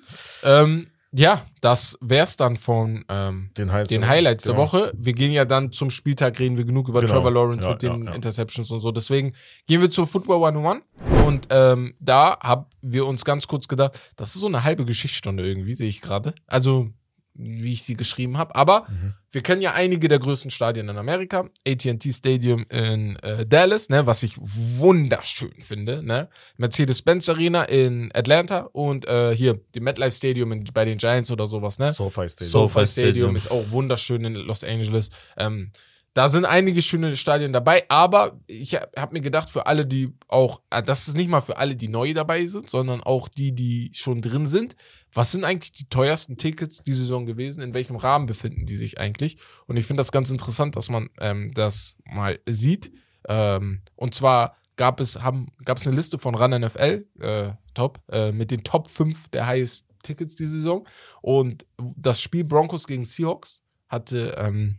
Ähm, 0.44 0.86
ja, 1.18 1.42
das 1.62 1.96
wär's 2.00 2.36
dann 2.36 2.56
von 2.56 3.04
ähm, 3.08 3.50
Den, 3.56 3.72
Highlights 3.72 3.88
den 3.88 4.00
der 4.02 4.10
Highlights 4.10 4.44
der 4.44 4.54
Genau. 4.54 4.64
Woche. 4.66 4.92
Wir 4.96 5.14
gehen 5.14 5.32
ja 5.32 5.44
dann 5.46 5.72
zum 5.72 5.90
Spieltag, 5.90 6.38
reden 6.38 6.56
wir 6.58 6.64
genug 6.64 6.88
über 6.88 7.00
Genau. 7.00 7.14
Trevor 7.14 7.30
Lawrence 7.30 7.64
Ja, 7.64 7.72
mit 7.72 7.82
den 7.82 8.04
ja, 8.04 8.10
ja. 8.10 8.14
Interceptions 8.14 8.70
und 8.70 8.80
so. 8.80 8.92
Deswegen 8.92 9.32
gehen 9.66 9.80
wir 9.80 9.88
zum 9.88 10.06
Football 10.06 10.44
101. 10.44 10.82
Und 11.26 11.46
ähm, 11.50 11.94
da 12.00 12.38
haben 12.42 12.66
wir 12.82 13.06
uns 13.06 13.24
ganz 13.24 13.48
kurz 13.48 13.66
gedacht, 13.66 13.98
das 14.16 14.34
ist 14.34 14.42
so 14.42 14.46
eine 14.46 14.62
halbe 14.62 14.84
Geschichtsstunde 14.84 15.46
irgendwie, 15.46 15.74
sehe 15.74 15.88
ich 15.88 16.00
gerade. 16.02 16.34
Also, 16.46 16.88
wie 17.38 17.72
ich 17.72 17.82
sie 17.82 17.94
geschrieben 17.96 18.38
habe. 18.38 18.54
Aber 18.54 18.86
Mhm. 18.88 19.14
wir 19.30 19.40
kennen 19.42 19.60
ja 19.62 19.72
einige 19.74 20.08
der 20.08 20.18
größten 20.18 20.50
Stadien 20.50 20.88
in 20.88 20.96
Amerika. 20.96 21.48
AT&T 21.66 22.12
Stadium 22.12 22.64
in 22.70 23.16
äh, 23.16 23.44
Dallas, 23.46 23.88
ne, 23.88 24.06
was 24.06 24.22
ich 24.22 24.36
wunderschön 24.40 25.52
finde. 25.60 26.02
Ne? 26.04 26.28
Mercedes-Benz 26.56 27.28
Arena 27.28 27.64
in 27.64 28.10
Atlanta 28.14 28.68
und 28.72 29.06
äh, 29.06 29.34
hier 29.34 29.60
die 29.74 29.80
MetLife 29.80 30.12
Stadium 30.16 30.52
in, 30.52 30.64
bei 30.72 30.84
den 30.84 30.98
Giants 30.98 31.30
oder 31.30 31.46
sowas. 31.46 31.78
Ne? 31.78 31.92
SoFi 31.92 32.28
Stadium. 32.28 32.50
So- 32.50 32.68
SoFi 32.68 32.86
Stadium. 32.86 33.36
ist 33.36 33.50
auch 33.50 33.70
wunderschön 33.70 34.24
in 34.24 34.34
Los 34.34 34.64
Angeles. 34.64 35.10
Ähm, 35.36 35.72
da 36.14 36.30
sind 36.30 36.46
einige 36.46 36.80
schöne 36.80 37.14
Stadien 37.14 37.52
dabei, 37.52 37.84
aber 37.90 38.40
ich 38.46 38.74
habe 38.74 39.12
mir 39.12 39.20
gedacht, 39.20 39.50
für 39.50 39.66
alle, 39.66 39.84
die 39.84 40.14
auch, 40.28 40.62
äh, 40.70 40.82
das 40.82 41.08
ist 41.08 41.16
nicht 41.16 41.28
mal 41.28 41.42
für 41.42 41.58
alle, 41.58 41.76
die 41.76 41.88
neu 41.88 42.14
dabei 42.14 42.46
sind, 42.46 42.70
sondern 42.70 43.02
auch 43.02 43.28
die, 43.28 43.52
die 43.54 43.90
schon 43.92 44.22
drin 44.22 44.46
sind, 44.46 44.76
was 45.16 45.32
sind 45.32 45.44
eigentlich 45.44 45.72
die 45.72 45.88
teuersten 45.88 46.36
Tickets 46.36 46.84
die 46.84 46.92
Saison 46.92 47.24
gewesen? 47.24 47.62
In 47.62 47.72
welchem 47.72 47.96
Rahmen 47.96 48.26
befinden 48.26 48.66
die 48.66 48.76
sich 48.76 49.00
eigentlich? 49.00 49.38
Und 49.66 49.78
ich 49.78 49.86
finde 49.86 50.02
das 50.02 50.12
ganz 50.12 50.30
interessant, 50.30 50.76
dass 50.76 50.90
man 50.90 51.08
ähm, 51.20 51.52
das 51.54 51.96
mal 52.04 52.38
sieht. 52.46 52.92
Ähm, 53.26 53.80
und 53.94 54.14
zwar 54.14 54.58
gab 54.76 55.00
es, 55.00 55.22
haben, 55.22 55.48
gab 55.64 55.78
es 55.78 55.86
eine 55.86 55.96
Liste 55.96 56.18
von 56.18 56.34
Run 56.34 56.60
NFL, 56.60 57.06
äh, 57.20 57.52
Top, 57.72 58.02
äh, 58.10 58.30
mit 58.30 58.50
den 58.50 58.62
Top 58.62 58.90
5 58.90 59.28
der 59.28 59.46
highest 59.46 59.86
Tickets 60.02 60.36
die 60.36 60.46
Saison. 60.46 60.86
Und 61.22 61.64
das 61.78 62.20
Spiel 62.20 62.44
Broncos 62.44 62.86
gegen 62.86 63.06
Seahawks 63.06 63.62
hatte 63.88 64.34
ähm, 64.36 64.76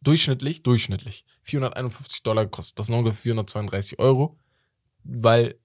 durchschnittlich, 0.00 0.62
durchschnittlich 0.62 1.24
451 1.42 2.22
Dollar 2.22 2.44
gekostet. 2.44 2.78
Das 2.78 2.86
sind 2.86 2.94
ungefähr 2.94 3.22
432 3.22 3.98
Euro, 3.98 4.38
weil 5.02 5.46
Weil 5.46 5.58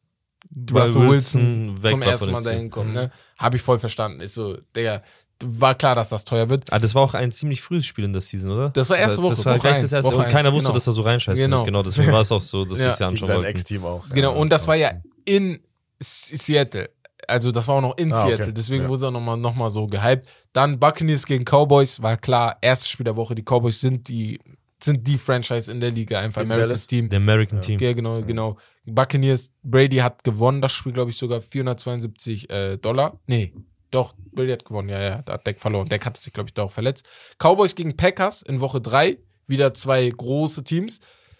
Russell 0.71 1.07
Wilson 1.09 1.79
zum 1.85 2.01
ersten 2.01 2.31
Mal 2.31 2.43
dahin 2.43 2.69
kommt. 2.69 2.93
Ne? 2.93 3.11
Habe 3.37 3.57
ich 3.57 3.61
voll 3.63 3.79
verstanden. 3.79 4.19
Ist 4.21 4.33
so, 4.33 4.57
Digga, 4.75 5.01
war 5.43 5.75
klar, 5.75 5.95
dass 5.95 6.09
das 6.09 6.25
teuer 6.25 6.49
wird. 6.49 6.71
Ah, 6.73 6.79
das 6.79 6.95
war 6.95 7.01
auch 7.03 7.13
ein 7.13 7.31
ziemlich 7.31 7.61
frühes 7.61 7.85
Spiel 7.85 8.03
in 8.05 8.11
der 8.13 8.21
Season, 8.21 8.51
oder? 8.51 8.69
Das 8.71 8.89
war 8.89 8.97
erste 8.97 9.21
Woche, 9.21 9.35
Das 9.35 9.45
war 9.45 9.53
Woche 9.53 9.61
gleich 9.61 9.81
das 9.81 9.91
erste. 9.93 10.11
Woche 10.13 10.23
und 10.23 10.29
keiner 10.29 10.51
wusste, 10.51 10.65
genau. 10.67 10.73
dass 10.75 10.87
er 10.87 10.93
so 10.93 11.01
reinscheißt. 11.01 11.39
Genau. 11.41 11.57
Genau. 11.63 11.65
genau, 11.65 11.83
deswegen 11.83 12.11
war 12.11 12.21
es 12.21 12.31
auch 12.31 12.41
so, 12.41 12.65
dass 12.65 12.79
Ja. 12.79 12.85
sie 12.85 12.91
es 12.91 12.99
ja 12.99 13.07
anschauen 13.07 13.29
wollten. 13.29 13.45
Ex-Team 13.45 13.85
auch. 13.85 14.09
Genau, 14.09 14.33
und 14.33 14.51
das 14.51 14.63
ja. 14.63 14.67
war 14.67 14.75
ja 14.75 14.91
in 15.25 15.59
Seattle. 16.01 16.89
Also 17.27 17.51
das 17.51 17.67
war 17.67 17.75
auch 17.75 17.81
noch 17.81 17.97
in 17.97 18.11
Ah, 18.11 18.21
okay. 18.23 18.35
Seattle, 18.35 18.53
deswegen 18.53 18.83
Ja. 18.83 18.89
wurde 18.89 19.05
er 19.07 19.11
nochmal 19.11 19.37
noch 19.37 19.53
mal 19.55 19.69
so 19.69 19.87
gehypt. 19.87 20.27
Dann 20.51 20.79
Buccaneers 20.79 21.25
gegen 21.25 21.45
Cowboys, 21.45 22.01
war 22.01 22.17
klar, 22.17 22.57
erstes 22.61 22.89
Spiel 22.89 23.03
der 23.03 23.15
Woche. 23.15 23.35
Die 23.35 23.43
Cowboys 23.43 23.79
sind 23.79 24.07
die, 24.07 24.39
sind 24.83 25.05
die 25.07 25.17
Franchise 25.17 25.71
in 25.71 25.79
der 25.79 25.91
Liga, 25.91 26.19
einfach 26.19 26.41
America's 26.41 26.67
Dallas? 26.67 26.87
Team. 26.87 27.09
Der 27.09 27.17
American 27.17 27.61
Team. 27.61 27.79
Ja, 27.79 27.93
genau, 27.93 28.21
genau. 28.21 28.57
Buccaneers, 28.85 29.51
Brady 29.63 29.97
hat 29.97 30.23
gewonnen, 30.23 30.61
das 30.61 30.71
Spiel, 30.71 30.91
glaube 30.93 31.11
ich, 31.11 31.17
sogar 31.17 31.41
472 31.41 32.49
äh, 32.49 32.77
Dollar. 32.77 33.19
Nee, 33.27 33.53
doch, 33.91 34.13
Brady 34.31 34.51
hat 34.51 34.65
gewonnen, 34.65 34.89
ja, 34.89 34.99
ja, 35.01 35.21
da 35.23 35.33
hat 35.33 35.45
Deck 35.47 35.59
verloren. 35.59 35.89
Deck 35.89 36.05
hatte 36.05 36.21
sich, 36.21 36.31
glaube 36.33 36.49
ich, 36.49 36.53
da 36.53 36.63
auch 36.63 36.71
verletzt. 36.71 37.05
Cowboys 37.37 37.75
gegen 37.75 37.95
Packers 37.97 38.41
in 38.41 38.59
Woche 38.61 38.81
3, 38.81 39.17
wieder 39.47 39.73
zwei 39.73 40.07
große 40.09 40.63
Teams. 40.63 40.99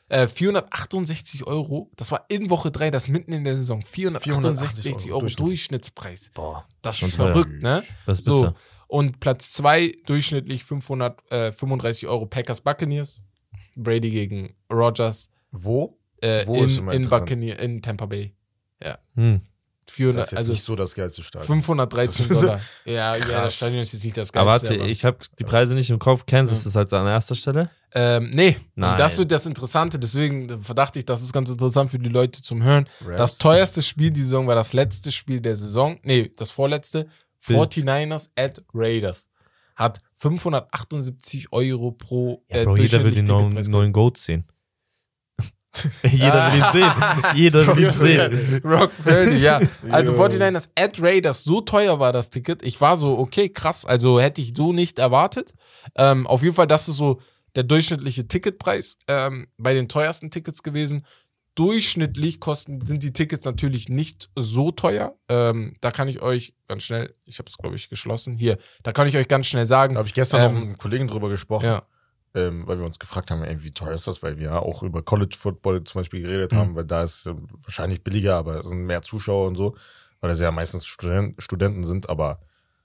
Äh, 0.10 0.28
468 0.28 1.46
Euro, 1.46 1.92
das 1.96 2.12
war 2.12 2.26
in 2.30 2.50
Woche 2.50 2.72
3, 2.72 2.90
das 2.90 3.10
mitten 3.10 3.32
in 3.32 3.44
der 3.44 3.56
Saison. 3.56 3.84
468 3.84 4.84
480 4.84 5.12
Euro, 5.12 5.22
Euro 5.26 5.36
Durchschnittspreis. 5.36 6.32
Boah, 6.34 6.68
Das 6.82 7.02
ist 7.04 7.16
verrückt, 7.16 7.62
ne? 7.62 7.84
das 8.08 8.20
ist 8.20 8.26
So. 8.26 8.38
bitter. 8.38 8.56
Und 8.88 9.20
Platz 9.20 9.52
2 9.54 9.98
durchschnittlich 10.08 10.64
535 10.64 12.08
Euro 12.08 12.26
Packers 12.26 12.62
Buccaneers. 12.62 13.22
Brady 13.84 14.10
gegen 14.12 14.56
Rogers 14.72 15.30
Wo? 15.52 15.98
äh, 16.22 16.46
Wo 16.46 16.64
ist 16.64 16.78
in, 16.78 16.88
in? 16.90 17.10
Buccaneer, 17.10 17.60
in 17.60 17.82
Tampa 17.82 18.06
Bay. 18.06 18.34
Hm. 19.16 19.42
Das 19.86 19.96
400, 19.96 20.26
ist 20.26 20.32
jetzt 20.32 20.38
also 20.38 20.52
nicht 20.52 20.64
so 20.64 20.76
das 20.76 20.94
geilste 20.94 21.24
Stadion. 21.24 21.48
513 21.48 22.28
Das 22.28 22.38
ist- 22.38 22.44
Dollar. 22.44 22.62
Ja, 22.86 23.16
ja, 23.16 23.26
das. 23.42 23.56
Stadion 23.56 23.82
ist 23.82 23.92
jetzt 23.94 24.04
nicht 24.04 24.18
das 24.18 24.32
Aber 24.36 24.52
geilste. 24.52 24.70
warte, 24.78 24.84
ich 24.92 25.04
habe 25.04 25.18
die 25.40 25.44
Preise 25.44 25.74
nicht 25.74 25.90
im 25.90 25.98
Kopf. 25.98 26.26
Kansas 26.28 26.64
ist 26.66 26.76
halt 26.76 26.94
an 26.94 27.08
erster 27.08 27.34
Stelle. 27.36 27.72
ähm, 27.96 28.30
nee, 28.32 28.56
Nein. 28.76 28.98
das 29.00 29.18
wird 29.18 29.32
das 29.32 29.48
Interessante. 29.48 29.98
Deswegen 29.98 30.62
verdachte 30.62 31.00
ich, 31.00 31.06
das 31.06 31.22
ist 31.24 31.34
ganz 31.34 31.50
interessant 31.50 31.90
für 31.90 31.98
die 31.98 32.08
Leute 32.10 32.42
zum 32.44 32.62
Hören. 32.64 32.88
Rams? 33.04 33.18
Das 33.18 33.38
teuerste 33.40 33.82
Spiel 33.82 34.12
die 34.12 34.22
Saison 34.22 34.46
war 34.46 34.54
das 34.56 34.74
letzte 34.74 35.12
Spiel 35.12 35.42
der 35.42 35.56
Saison. 35.56 36.00
Nee, 36.04 36.30
das 36.36 36.52
vorletzte. 36.52 37.08
Bills. 37.48 37.60
49ers 37.60 38.30
at 38.36 38.62
Raiders. 38.76 39.28
Hat 39.76 39.98
578 40.20 41.52
Euro 41.52 41.92
pro 41.92 42.44
Ja, 42.50 42.58
äh, 42.58 42.66
Bro, 42.66 42.76
jeder 42.78 43.04
will 43.06 43.12
den 43.12 43.26
neuen, 43.26 43.72
neuen 43.72 43.94
Goat 43.94 44.18
sehen. 44.18 44.46
jeder 46.04 46.52
will 46.52 46.60
ihn 46.60 46.66
sehen. 46.74 46.92
Jeder 47.36 47.68
will 47.68 47.84
ihn 47.84 47.92
sehen. 47.92 48.62
Rock 48.66 48.92
Purdy, 49.02 49.38
ja. 49.38 49.62
Also 49.90 50.14
Jo. 50.14 50.24
49ers 50.26 50.68
at 50.78 51.02
Raiders, 51.02 51.44
so 51.44 51.62
teuer 51.62 52.00
war 52.00 52.12
das 52.12 52.30
Ticket. 52.30 52.64
Ich 52.64 52.82
war 52.82 52.98
so, 52.98 53.18
okay, 53.18 53.50
krass, 53.50 53.86
also 53.86 54.20
hätte 54.20 54.42
ich 54.42 54.54
so 54.56 54.74
nicht 54.74 55.00
erwartet. 55.00 55.54
Ähm, 55.96 56.28
auf 56.28 56.44
jeden 56.44 56.56
Fall, 56.56 56.68
das 56.68 56.90
ist 56.90 56.98
so 56.98 57.22
der 57.56 57.64
durchschnittliche 57.64 58.28
Ticketpreis 58.28 58.98
ähm, 59.08 59.48
bei 59.58 59.74
den 59.74 59.88
teuersten 59.88 60.32
Tickets 60.32 60.64
gewesen. 60.64 61.06
Durchschnittlich 61.60 62.40
kosten, 62.40 62.86
sind 62.86 63.04
die 63.04 63.12
Tickets 63.12 63.44
natürlich 63.44 63.90
nicht 63.90 64.30
so 64.38 64.72
teuer. 64.72 65.16
Ähm, 65.28 65.76
da 65.82 65.92
kann 65.92 66.08
ich 66.08 66.22
euch 66.22 66.54
ganz 66.70 66.84
schnell, 66.84 67.14
ich 67.26 67.38
habe 67.40 67.50
es 67.50 67.58
glaube 67.58 67.76
ich 67.76 67.90
geschlossen, 67.90 68.38
hier, 68.38 68.58
da 68.82 68.94
kann 68.94 69.08
ich 69.08 69.18
euch 69.18 69.28
ganz 69.28 69.46
schnell 69.48 69.68
sagen. 69.68 69.96
Da 69.96 69.98
habe 70.00 70.08
ich 70.08 70.14
gestern 70.14 70.40
Ähm, 70.40 70.46
noch 70.54 70.60
mit 70.62 70.68
einem 70.70 70.78
Kollegen 70.78 71.08
drüber 71.08 71.28
gesprochen, 71.28 71.66
Ja, 71.66 71.82
ähm, 72.34 72.66
weil 72.66 72.78
wir 72.80 72.86
uns 72.86 72.98
gefragt 72.98 73.30
haben, 73.30 73.44
ey, 73.44 73.62
wie 73.62 73.72
teuer 73.72 73.92
ist 73.94 74.08
das, 74.08 74.24
weil 74.24 74.38
wir 74.38 74.46
ja 74.46 74.60
auch 74.60 74.84
über 74.84 75.04
College 75.04 75.36
Football 75.38 75.84
zum 75.84 76.00
Beispiel 76.00 76.22
geredet 76.22 76.54
Mhm. 76.54 76.58
haben, 76.58 76.76
weil 76.76 76.86
da 76.86 77.04
ist 77.04 77.26
ähm, 77.26 77.46
wahrscheinlich 77.64 78.06
billiger, 78.06 78.38
aber 78.38 78.62
es 78.62 78.68
sind 78.70 78.86
mehr 78.86 79.02
Zuschauer 79.02 79.46
und 79.50 79.58
so, 79.58 79.76
weil 80.22 80.30
das 80.30 80.40
ja 80.40 80.52
meistens 80.52 80.86
Studenten, 80.86 81.42
Studenten 81.42 81.84
sind, 81.84 82.08
aber 82.10 82.40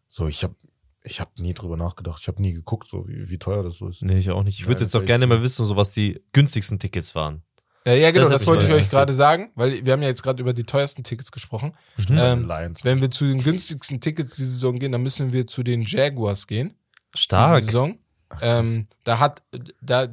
so, 0.09 0.27
ich 0.27 0.43
habe 0.43 0.57
ich 1.05 1.21
hab 1.21 1.39
nie 1.39 1.55
drüber 1.55 1.77
nachgedacht, 1.77 2.19
ich 2.21 2.27
habe 2.27 2.43
nie 2.43 2.55
geguckt, 2.55 2.89
so 2.89 3.07
wie, 3.07 3.29
wie 3.29 3.39
teuer 3.39 3.63
das 3.63 3.77
so 3.77 3.89
ist. 3.89 4.03
Nee, 4.03 4.17
ich 4.17 4.31
auch 4.33 4.43
nicht. 4.43 4.59
Ich 4.59 4.67
würde 4.67 4.83
jetzt 4.83 4.97
auch 4.97 5.05
gerne 5.05 5.27
mal 5.29 5.43
wissen, 5.43 5.65
so 5.65 5.77
was 5.77 5.91
die 5.91 6.21
günstigsten 6.33 6.79
Tickets 6.81 7.15
waren. 7.15 7.43
Ja, 7.87 7.95
ja 7.95 8.11
genau, 8.11 8.29
Das 8.29 8.41
das, 8.41 8.47
wollte 8.47 8.67
ich 8.67 8.73
euch 8.73 8.91
gerade 8.91 9.13
sagen, 9.13 9.53
weil 9.55 9.85
wir 9.85 9.93
haben 9.93 10.03
ja 10.03 10.09
jetzt 10.09 10.23
gerade 10.23 10.41
über 10.41 10.55
die 10.55 10.65
teuersten 10.65 11.05
Tickets 11.05 11.31
gesprochen. 11.33 11.75
Den 12.09 12.19
Ähm. 12.19 12.75
Wenn 12.83 13.01
wir 13.01 13.11
zu 13.11 13.27
den 13.27 13.43
günstigsten 13.43 14.01
Tickets 14.01 14.37
die 14.37 14.45
Saison 14.45 14.79
gehen, 14.79 14.93
dann 14.93 15.03
müssen 15.03 15.33
wir 15.33 15.47
zu 15.47 15.63
den 15.63 15.83
Jaguars 15.83 16.47
gehen. 16.47 16.75
Stark. 17.15 17.59
Diese 17.59 17.67
Saison. 17.67 17.99
ähm, 18.41 18.87
da 19.05 19.19
hat, 19.19 19.43
da, 19.81 20.09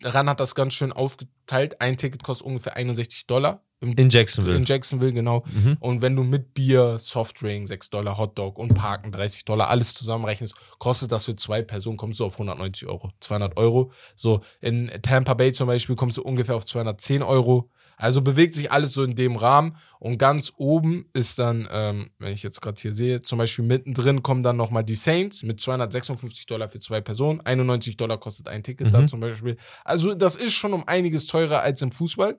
daran 0.00 0.28
hat 0.28 0.40
das 0.40 0.54
ganz 0.54 0.74
schön 0.74 0.92
aufgeteilt. 0.92 1.80
Ein 1.80 1.96
Ticket 1.96 2.22
kostet 2.22 2.46
ungefähr 2.46 2.76
61 2.76 3.26
Dollar. 3.26 3.62
Im, 3.80 3.92
In 3.92 4.10
Jacksonville. 4.10 4.56
in 4.56 4.64
Jacksonville, 4.64 5.12
genau. 5.12 5.44
Mhm. 5.52 5.76
Und 5.78 6.02
wenn 6.02 6.16
du 6.16 6.24
mit 6.24 6.52
Bier, 6.52 6.98
Softdrink, 6.98 7.68
6 7.68 7.90
Dollar, 7.90 8.18
Hotdog 8.18 8.58
und 8.58 8.74
Parken 8.74 9.12
30 9.12 9.44
Dollar 9.44 9.68
alles 9.68 9.94
zusammenrechnest, 9.94 10.54
kostet 10.78 11.12
das 11.12 11.26
für 11.26 11.36
zwei 11.36 11.62
Personen, 11.62 11.96
kommst 11.96 12.18
du 12.18 12.24
auf 12.24 12.34
190 12.34 12.88
Euro, 12.88 13.10
200 13.20 13.56
Euro. 13.56 13.92
So, 14.16 14.40
in 14.60 14.90
Tampa 15.02 15.34
Bay 15.34 15.52
zum 15.52 15.68
Beispiel 15.68 15.94
kommst 15.94 16.16
du 16.16 16.22
ungefähr 16.22 16.56
auf 16.56 16.66
210 16.66 17.22
Euro. 17.22 17.70
Also 18.00 18.22
bewegt 18.22 18.54
sich 18.54 18.70
alles 18.70 18.92
so 18.92 19.02
in 19.02 19.16
dem 19.16 19.34
Rahmen. 19.34 19.76
Und 19.98 20.18
ganz 20.18 20.52
oben 20.56 21.06
ist 21.14 21.40
dann, 21.40 21.68
ähm, 21.70 22.10
wenn 22.20 22.32
ich 22.32 22.44
jetzt 22.44 22.60
gerade 22.60 22.80
hier 22.80 22.92
sehe, 22.92 23.22
zum 23.22 23.38
Beispiel 23.38 23.64
mittendrin 23.64 24.22
kommen 24.22 24.44
dann 24.44 24.56
nochmal 24.56 24.84
die 24.84 24.94
Saints 24.94 25.42
mit 25.42 25.60
256 25.60 26.46
Dollar 26.46 26.68
für 26.68 26.78
zwei 26.78 27.00
Personen. 27.00 27.40
91 27.40 27.96
Dollar 27.96 28.18
kostet 28.18 28.46
ein 28.48 28.62
Ticket 28.62 28.94
da 28.94 29.00
Mhm. 29.00 29.08
zum 29.08 29.18
Beispiel. 29.20 29.56
Also 29.84 30.14
das 30.14 30.36
ist 30.36 30.52
schon 30.52 30.74
um 30.74 30.86
einiges 30.86 31.26
teurer 31.26 31.60
als 31.62 31.82
im 31.82 31.90
Fußball 31.90 32.38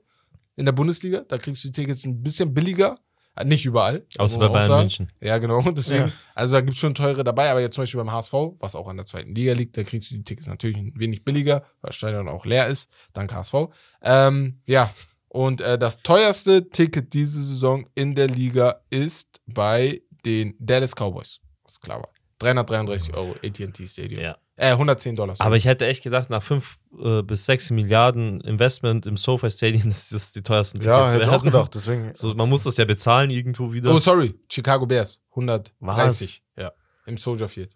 in 0.60 0.66
der 0.66 0.74
Bundesliga. 0.74 1.22
Da 1.28 1.38
kriegst 1.38 1.64
du 1.64 1.70
die 1.70 1.72
Tickets 1.82 2.05
ein 2.05 2.22
bisschen 2.22 2.53
billiger. 2.53 2.99
Äh, 3.36 3.45
Nicht 3.45 3.66
überall. 3.66 4.05
Außer 4.18 4.38
bei 4.39 4.49
Bayern 4.49 4.68
sagen. 4.68 4.82
München. 4.82 5.12
Ja, 5.22 5.38
genau. 5.38 5.62
Deswegen, 5.72 6.07
Ja. 6.07 6.12
also 6.36 6.55
da 6.55 6.62
gibt's 6.62 6.80
schon 6.80 6.93
teure 6.95 7.24
dabei, 7.24 7.49
aber 7.49 7.62
jetzt 7.62 7.76
zum 7.76 7.84
Beispiel 7.84 7.99
beim 7.99 8.12
HSV, 8.12 8.34
was 8.60 8.76
auch 8.76 8.88
an 8.88 8.97
der 8.97 9.05
zweiten 9.05 9.34
Liga 9.34 9.53
liegt, 9.53 9.78
da 9.78 9.84
kriegst 9.84 10.12
du 10.12 10.16
die 10.16 10.24
Tickets 10.24 10.47
natürlich 10.47 10.78
ein 10.78 10.93
wenig 10.95 11.24
billiger, 11.24 11.64
weil 11.82 11.93
Stadion 11.93 12.28
auch 12.28 12.45
leer 12.45 12.68
ist, 12.68 12.89
dank 13.14 13.34
HSV. 13.34 13.53
Ähm, 14.01 14.60
ja, 14.68 14.93
und 15.30 15.62
äh, 15.62 15.78
das 15.78 15.99
teuerste 16.03 16.70
Ticket 16.70 17.14
diese 17.14 17.41
Saison 17.43 17.88
in 17.95 18.16
der 18.16 18.28
Liga 18.28 18.82
ist 18.89 19.39
bei 19.45 20.01
den 20.26 20.55
Dallas 20.60 20.93
Cowboys. 20.95 21.39
Das 21.64 21.74
ist 21.74 21.82
klar 21.82 21.99
war. 21.99 22.10
333 22.39 23.14
Euro 23.14 23.36
AT&T 23.43 23.88
Stadium. 23.88 24.22
Ja. 24.22 24.38
Äh, 24.60 24.72
110 24.72 25.16
Dollar. 25.16 25.36
sorry. 25.36 25.47
Aber 25.47 25.55
ich 25.55 25.66
hätte 25.66 25.88
echt 25.88 26.03
gedacht, 26.03 26.30
nach 26.30 26.43
5 26.43 26.78
äh, 27.01 27.22
bis 27.22 27.45
6 27.45 27.72
Milliarden 27.72 28.41
Investment 28.41 29.05
im 29.05 29.16
SoFi 29.16 29.49
Stadium, 29.49 29.84
das 30.12 30.34
die 30.34 30.43
teuersten 30.43 30.82
ja, 30.82 30.97
Tickets 30.97 31.14
hätte 31.14 31.24
ich 31.24 31.30
auch 31.30 31.43
gedacht, 31.43 31.76
deswegen. 31.76 32.12
So, 32.14 32.34
man 32.34 32.49
muss 32.49 32.64
das 32.64 32.76
ja 32.76 32.84
bezahlen 32.84 33.30
irgendwo 33.30 33.72
wieder. 33.72 33.93
Oh, 33.93 33.99
sorry. 33.99 34.36
Chicago 34.51 34.86
Bears. 34.86 35.22
130. 35.30 36.43
Ja. 36.57 36.74
Im 37.05 37.18
Soldier 37.18 37.47
Field. 37.47 37.74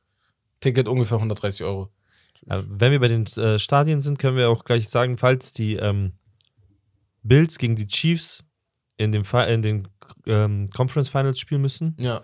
Ticket 0.60 0.90
ungefähr 0.90 1.18
130 1.18 1.66
Euro. 1.66 1.90
Wenn 2.46 2.92
wir 2.92 3.00
bei 3.00 3.08
den 3.08 3.26
äh, 3.38 3.58
Stadien 3.58 4.02
sind, 4.02 4.20
können 4.20 4.36
wir 4.36 4.50
auch 4.50 4.66
gleich 4.66 4.90
sagen, 4.90 5.18
falls 5.18 5.54
die 5.54 5.76
ähm, 5.78 6.12
Bills 7.22 7.58
gegen 7.58 7.78
die 7.78 7.88
Chiefs 7.88 8.44
in, 8.98 9.14
dem 9.14 9.24
in 9.48 9.62
den 9.62 9.88
ähm, 10.26 10.70
Conference 10.76 11.08
Finals 11.08 11.40
spielen 11.40 11.62
müssen, 11.62 11.96
Ja. 11.98 12.24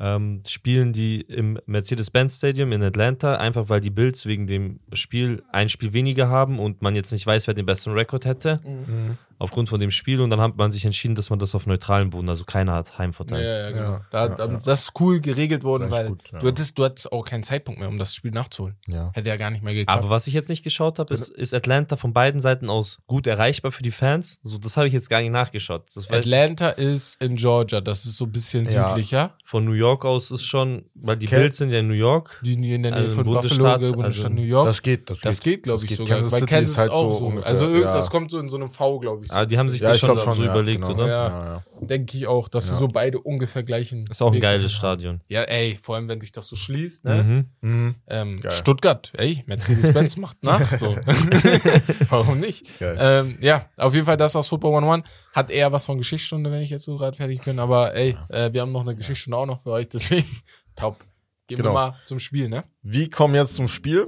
Ähm, 0.00 0.42
spielen 0.46 0.92
die 0.92 1.20
im 1.20 1.58
Mercedes-Benz 1.66 2.36
Stadium 2.38 2.72
in 2.72 2.82
Atlanta, 2.82 3.36
einfach 3.36 3.68
weil 3.68 3.80
die 3.80 3.90
Bills 3.90 4.26
wegen 4.26 4.46
dem 4.46 4.80
Spiel 4.92 5.42
ein 5.52 5.68
Spiel 5.68 5.92
weniger 5.92 6.28
haben 6.28 6.58
und 6.58 6.82
man 6.82 6.94
jetzt 6.94 7.12
nicht 7.12 7.26
weiß, 7.26 7.46
wer 7.46 7.54
den 7.54 7.66
besseren 7.66 7.92
Rekord 7.96 8.24
hätte, 8.24 8.60
Mhm. 8.64 9.18
Aufgrund 9.40 9.68
von 9.68 9.80
dem 9.80 9.90
Spiel. 9.90 10.20
Und 10.20 10.30
dann 10.30 10.40
hat 10.40 10.56
man 10.56 10.70
sich 10.70 10.84
entschieden, 10.84 11.16
dass 11.16 11.30
man 11.30 11.38
das 11.40 11.54
auf 11.54 11.66
neutralem 11.66 12.10
Boden, 12.10 12.28
also 12.28 12.44
keiner 12.44 12.74
hat 12.74 12.88
Ja, 12.90 12.98
Heimvorteil. 12.98 13.42
ja, 13.44 13.70
genau. 13.70 13.82
Ja, 13.82 14.00
da, 14.12 14.26
ja, 14.26 14.34
da, 14.34 14.46
ja. 14.46 14.58
Das 14.64 14.82
ist 14.84 14.92
cool 15.00 15.20
geregelt 15.20 15.64
worden, 15.64 15.90
weil 15.90 16.08
gut, 16.08 16.22
ja. 16.32 16.38
du, 16.38 16.46
hattest, 16.46 16.78
du 16.78 16.84
hattest 16.84 17.10
auch 17.10 17.24
keinen 17.24 17.42
Zeitpunkt 17.42 17.80
mehr, 17.80 17.88
um 17.88 17.98
das 17.98 18.14
Spiel 18.14 18.30
nachzuholen. 18.30 18.76
Ja. 18.86 19.10
Hätte 19.14 19.28
ja 19.30 19.36
gar 19.36 19.50
nicht 19.50 19.64
mehr 19.64 19.74
geklappt. 19.74 19.98
Aber 19.98 20.10
was 20.10 20.26
ich 20.26 20.34
jetzt 20.34 20.48
nicht 20.48 20.62
geschaut 20.62 20.98
habe, 20.98 21.12
ist, 21.12 21.28
ist 21.30 21.54
Atlanta 21.54 21.96
von 21.96 22.12
beiden 22.12 22.40
Seiten 22.40 22.70
aus 22.70 22.98
gut 23.06 23.26
erreichbar 23.26 23.72
für 23.72 23.82
die 23.82 23.90
Fans? 23.90 24.38
So, 24.42 24.58
das 24.58 24.76
habe 24.76 24.86
ich 24.86 24.92
jetzt 24.92 25.08
gar 25.10 25.20
nicht 25.20 25.32
nachgeschaut. 25.32 25.84
Das 25.94 26.10
weiß 26.10 26.26
ich. 26.26 26.32
Atlanta 26.32 26.68
ist 26.70 27.20
in 27.22 27.36
Georgia, 27.36 27.80
das 27.80 28.04
ist 28.04 28.18
so 28.18 28.26
ein 28.26 28.32
bisschen 28.32 28.66
Ja. 28.70 28.90
südlicher. 28.90 29.34
Von 29.44 29.64
New 29.64 29.72
York 29.72 30.04
aus 30.04 30.30
ist 30.30 30.44
schon, 30.44 30.84
weil 30.94 31.16
die 31.16 31.26
Bills 31.26 31.56
sind 31.56 31.72
ja 31.72 31.80
in 31.80 31.88
New 31.88 31.94
York. 31.94 32.40
Die 32.44 32.52
in 32.52 32.82
der 32.82 32.92
Nähe 32.92 33.00
Also 33.00 33.16
von 33.16 33.24
Bundesstaat, 33.24 33.80
Buffalo, 33.80 33.96
Bundesstaat 33.96 34.26
also 34.32 34.40
New 34.42 34.46
York. 34.48 34.66
Das 34.66 34.82
geht, 34.82 35.08
das 35.10 35.20
geht. 35.20 35.26
Das 35.26 35.40
geht, 35.40 35.62
glaube 35.62 35.82
ich, 35.82 35.88
geht. 35.88 35.98
sogar. 35.98 36.18
Kansas 36.18 36.32
Weil 36.32 36.40
City 36.40 36.54
Kansas 36.54 36.70
ist 36.72 36.78
halt 36.78 36.90
auch 36.90 37.06
so 37.12 37.18
so. 37.18 37.26
ungefähr, 37.26 37.50
also 37.50 37.80
das 37.84 38.10
kommt 38.10 38.30
so 38.30 38.38
in 38.38 38.48
so 38.48 38.56
einem 38.56 38.70
V, 38.70 38.98
glaube 38.98 39.24
ich, 39.24 39.29
Ah, 39.32 39.46
die 39.46 39.58
haben 39.58 39.70
sich 39.70 39.80
Ja, 39.80 39.88
das 39.88 39.96
ich 39.96 40.00
schon, 40.06 40.16
glaub 40.16 40.34
so 40.36 40.42
ja, 40.44 40.50
überlegt, 40.50 40.80
genau. 40.82 40.94
oder? 40.94 41.06
Ja. 41.08 41.28
Ja, 41.28 41.44
ja. 41.46 41.62
Denke 41.86 42.16
ich 42.16 42.26
auch, 42.26 42.48
dass 42.48 42.66
Ja. 42.68 42.74
sie 42.74 42.78
so 42.80 42.88
beide 42.88 43.18
ungefähr 43.20 43.62
gleichen. 43.62 44.04
Ist 44.10 44.20
auch 44.22 44.28
ein 44.28 44.34
Weg 44.34 44.42
geiles 44.42 44.64
haben. 44.64 44.70
Stadion. 44.70 45.20
Ja, 45.28 45.42
ey, 45.42 45.78
vor 45.80 45.96
allem, 45.96 46.08
wenn 46.08 46.20
sich 46.20 46.32
das 46.32 46.46
so 46.48 46.56
schließt, 46.56 47.04
ne? 47.04 47.46
Mhm. 47.62 47.68
Mhm. 47.70 47.94
Ähm. 48.08 48.40
Stuttgart, 48.50 49.12
ey, 49.16 49.42
Mercedes-Benz 49.46 50.16
macht 50.18 50.42
nach. 50.44 50.60
So. 50.76 50.96
Warum 52.08 52.40
nicht? 52.40 52.66
Ähm, 52.80 53.38
ja, 53.40 53.66
auf 53.76 53.94
jeden 53.94 54.06
Fall 54.06 54.16
das 54.16 54.36
aus 54.36 54.48
Football 54.48 54.74
101. 54.76 55.04
Hat 55.32 55.50
eher 55.50 55.72
was 55.72 55.84
von 55.84 55.98
Geschichtsstunde, 55.98 56.50
wenn 56.50 56.60
ich 56.60 56.70
jetzt 56.70 56.84
so 56.84 56.96
gerade 56.96 57.16
fertig 57.16 57.42
bin. 57.42 57.58
Aber 57.58 57.94
ey, 57.94 58.16
äh, 58.28 58.52
wir 58.52 58.62
haben 58.62 58.72
noch 58.72 58.82
eine 58.82 58.94
Geschichtsstunde 58.96 59.36
auch 59.36 59.46
noch 59.46 59.62
für 59.62 59.70
euch, 59.70 59.88
deswegen 59.88 60.26
top. 60.76 60.98
Gehen 61.46 61.56
Genau. 61.56 61.70
wir 61.70 61.74
mal 61.74 61.94
zum 62.04 62.18
Spiel, 62.20 62.48
ne? 62.48 62.64
Wir 62.82 63.10
kommen 63.10 63.34
jetzt 63.34 63.54
zum 63.56 63.66
Spiel. 63.68 64.06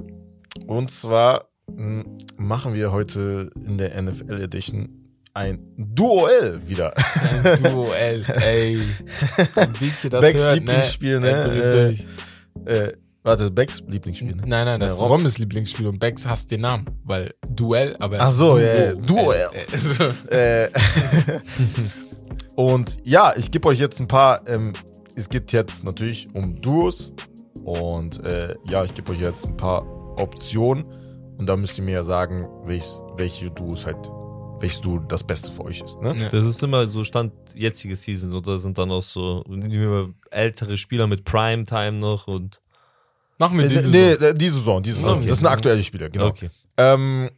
Und 0.67 0.91
zwar 0.91 1.49
machen 2.37 2.73
wir 2.73 2.91
heute 2.91 3.49
in 3.55 3.77
der 3.77 4.01
NFL 4.01 4.41
Edition 4.41 5.02
ein 5.33 5.59
Duell 5.77 6.61
wieder. 6.67 6.93
Ein 6.95 7.63
Duell, 7.63 8.23
ey. 8.27 8.79
Wenn 9.55 10.11
das 10.11 10.21
Becks 10.21 10.45
hört, 10.45 10.55
Lieblingsspiel, 10.55 11.19
ne? 11.19 11.43
dreht 11.43 12.07
Äh, 12.65 12.87
äh, 12.87 12.93
warte, 13.23 13.51
Becks 13.51 13.83
Lieblingsspiel, 13.87 14.35
ne? 14.35 14.43
Nein, 14.45 14.65
nein, 14.65 14.79
das 14.79 14.91
Ja, 14.91 14.97
ist 14.97 15.01
Rommes 15.09 15.37
Lieblingsspiel 15.39 15.87
und 15.87 15.99
Becks 15.99 16.27
hasst 16.27 16.51
den 16.51 16.61
Namen, 16.61 16.85
weil 17.03 17.33
Duell, 17.49 17.95
aber. 17.99 18.17
Ach 18.19 18.31
so, 18.31 18.51
Duo, 18.51 18.59
ja, 18.59 18.93
Duell. 18.93 19.49
Äh, 20.29 20.65
äh, 20.65 20.69
so. 20.69 20.83
Äh, 21.33 21.39
und 22.55 22.99
ja, 23.03 23.33
ich 23.35 23.49
gebe 23.49 23.67
euch 23.67 23.79
jetzt 23.79 23.99
ein 23.99 24.07
paar. 24.07 24.47
Ähm, 24.47 24.73
es 25.15 25.29
geht 25.29 25.51
jetzt 25.51 25.83
natürlich 25.83 26.27
um 26.33 26.59
Duos. 26.61 27.13
Und 27.63 28.23
äh, 28.25 28.55
ja, 28.69 28.83
ich 28.83 28.93
gebe 28.93 29.11
euch 29.11 29.21
jetzt 29.21 29.45
ein 29.45 29.57
paar 29.57 29.85
Optionen. 30.19 30.85
Und 31.37 31.47
da 31.47 31.55
müsst 31.55 31.77
ihr 31.77 31.83
mir 31.83 31.93
ja 31.93 32.03
sagen, 32.03 32.47
welches, 32.65 33.01
welche 33.15 33.49
Duos 33.51 33.85
halt, 33.85 33.97
welches 34.63 34.81
Duo 34.81 34.97
das 34.99 35.23
Beste 35.23 35.51
für 35.51 35.65
euch 35.65 35.81
ist. 35.81 36.01
Ne? 36.01 36.15
Ja. 36.17 36.29
Das 36.29 36.45
ist 36.45 36.63
immer 36.63 36.87
so 36.87 37.03
Stand 37.03 37.33
jetzige 37.53 37.95
Seasons 37.95 38.33
oder 38.33 38.57
sind 38.57 38.77
dann 38.77 38.89
auch 38.91 39.03
so 39.03 39.43
ältere 40.31 40.77
Spieler 40.77 41.05
mit 41.05 41.25
Primetime 41.25 41.91
noch 41.93 42.27
und 42.27 42.61
Machen 43.39 43.57
wir 43.57 43.65
Äh, 43.65 43.69
diese 43.69 43.89
nee, 43.89 44.13
Saison. 44.13 44.23
äh, 44.29 44.37
die 44.37 44.49
Saison, 44.49 44.83
die 44.83 44.91
Saison. 44.91 45.17
Okay. 45.17 45.27
Das 45.27 45.37
sind 45.39 45.47
aktuelle 45.47 45.83
Spieler, 45.83 46.09
genau. 46.09 46.27
okay. 46.27 46.49
Ähm, 46.77 47.29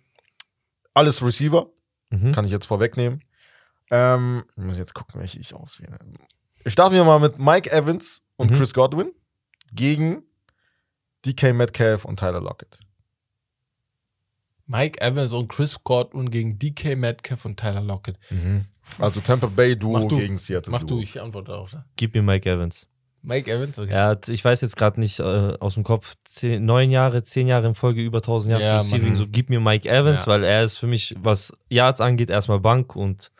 alles 0.93 1.23
Receiver, 1.23 1.67
Mhm. 2.11 2.31
kann 2.31 2.45
ich 2.45 2.51
jetzt 2.51 2.65
vorwegnehmen. 2.67 3.23
Ähm, 3.89 4.43
ich 4.55 4.63
muss 4.63 4.77
jetzt 4.77 4.93
gucken, 4.93 5.19
welche 5.19 5.39
ich 5.39 5.53
auswähle. 5.55 5.97
Starten 6.67 6.95
wir 6.95 7.03
mal 7.05 7.19
mit 7.19 7.39
Mike 7.39 7.71
Evans 7.71 8.21
und 8.35 8.51
Mhm. 8.51 8.55
Chris 8.55 8.73
Godwin 8.73 9.11
gegen 9.73 10.23
DK 11.25 11.53
Metcalf 11.53 12.05
und 12.05 12.19
Tyler 12.19 12.41
Lockett. 12.41 12.79
Mike 14.67 14.99
Evans 15.01 15.33
und 15.33 15.47
Chris 15.47 15.83
Godwin 15.83 16.29
gegen 16.29 16.57
DK 16.57 16.95
Metcalf 16.97 17.45
und 17.45 17.59
Tyler 17.59 17.81
Lockett. 17.81 18.17
Also 18.99 19.19
Tampa 19.21 19.47
Bay 19.47 19.75
Duo 19.75 19.93
Mach 19.93 20.05
du. 20.05 20.17
gegen 20.17 20.37
Seattle 20.37 20.71
Mach 20.71 20.83
Duo. 20.83 20.97
du, 20.97 21.03
ich 21.03 21.21
antworte 21.21 21.51
darauf. 21.51 21.73
ne? 21.73 21.85
Gib 21.95 22.13
mir 22.15 22.21
Mike 22.23 22.49
Evans. 22.49 22.87
Mike 23.21 23.51
Evans, 23.51 23.79
okay. 23.79 23.91
Er 23.91 24.05
hat, 24.09 24.27
ich 24.29 24.45
weiß 24.45 24.61
jetzt 24.61 24.77
gerade 24.77 24.99
nicht 24.99 25.19
äh, 25.19 25.23
aus 25.59 25.73
dem 25.73 25.83
Kopf, 25.83 26.13
zehn, 26.25 26.63
neun 26.63 26.91
Jahre, 26.91 27.23
zehn 27.23 27.47
Jahre 27.47 27.67
in 27.67 27.73
Folge 27.75 28.01
über 28.03 28.19
1000 28.19 28.51
Yards 28.51 28.65
Ja, 28.65 28.77
Receiving. 28.77 29.15
So 29.15 29.25
gib 29.27 29.49
mir 29.49 29.59
Mike 29.59 29.89
Evans, 29.89 30.21
Ja. 30.25 30.27
weil 30.33 30.43
er 30.43 30.63
ist 30.63 30.77
für 30.77 30.85
mich, 30.85 31.15
was 31.19 31.51
Yards 31.67 32.01
angeht, 32.01 32.29
erstmal 32.29 32.59
Bank 32.59 32.95
und 32.95 33.31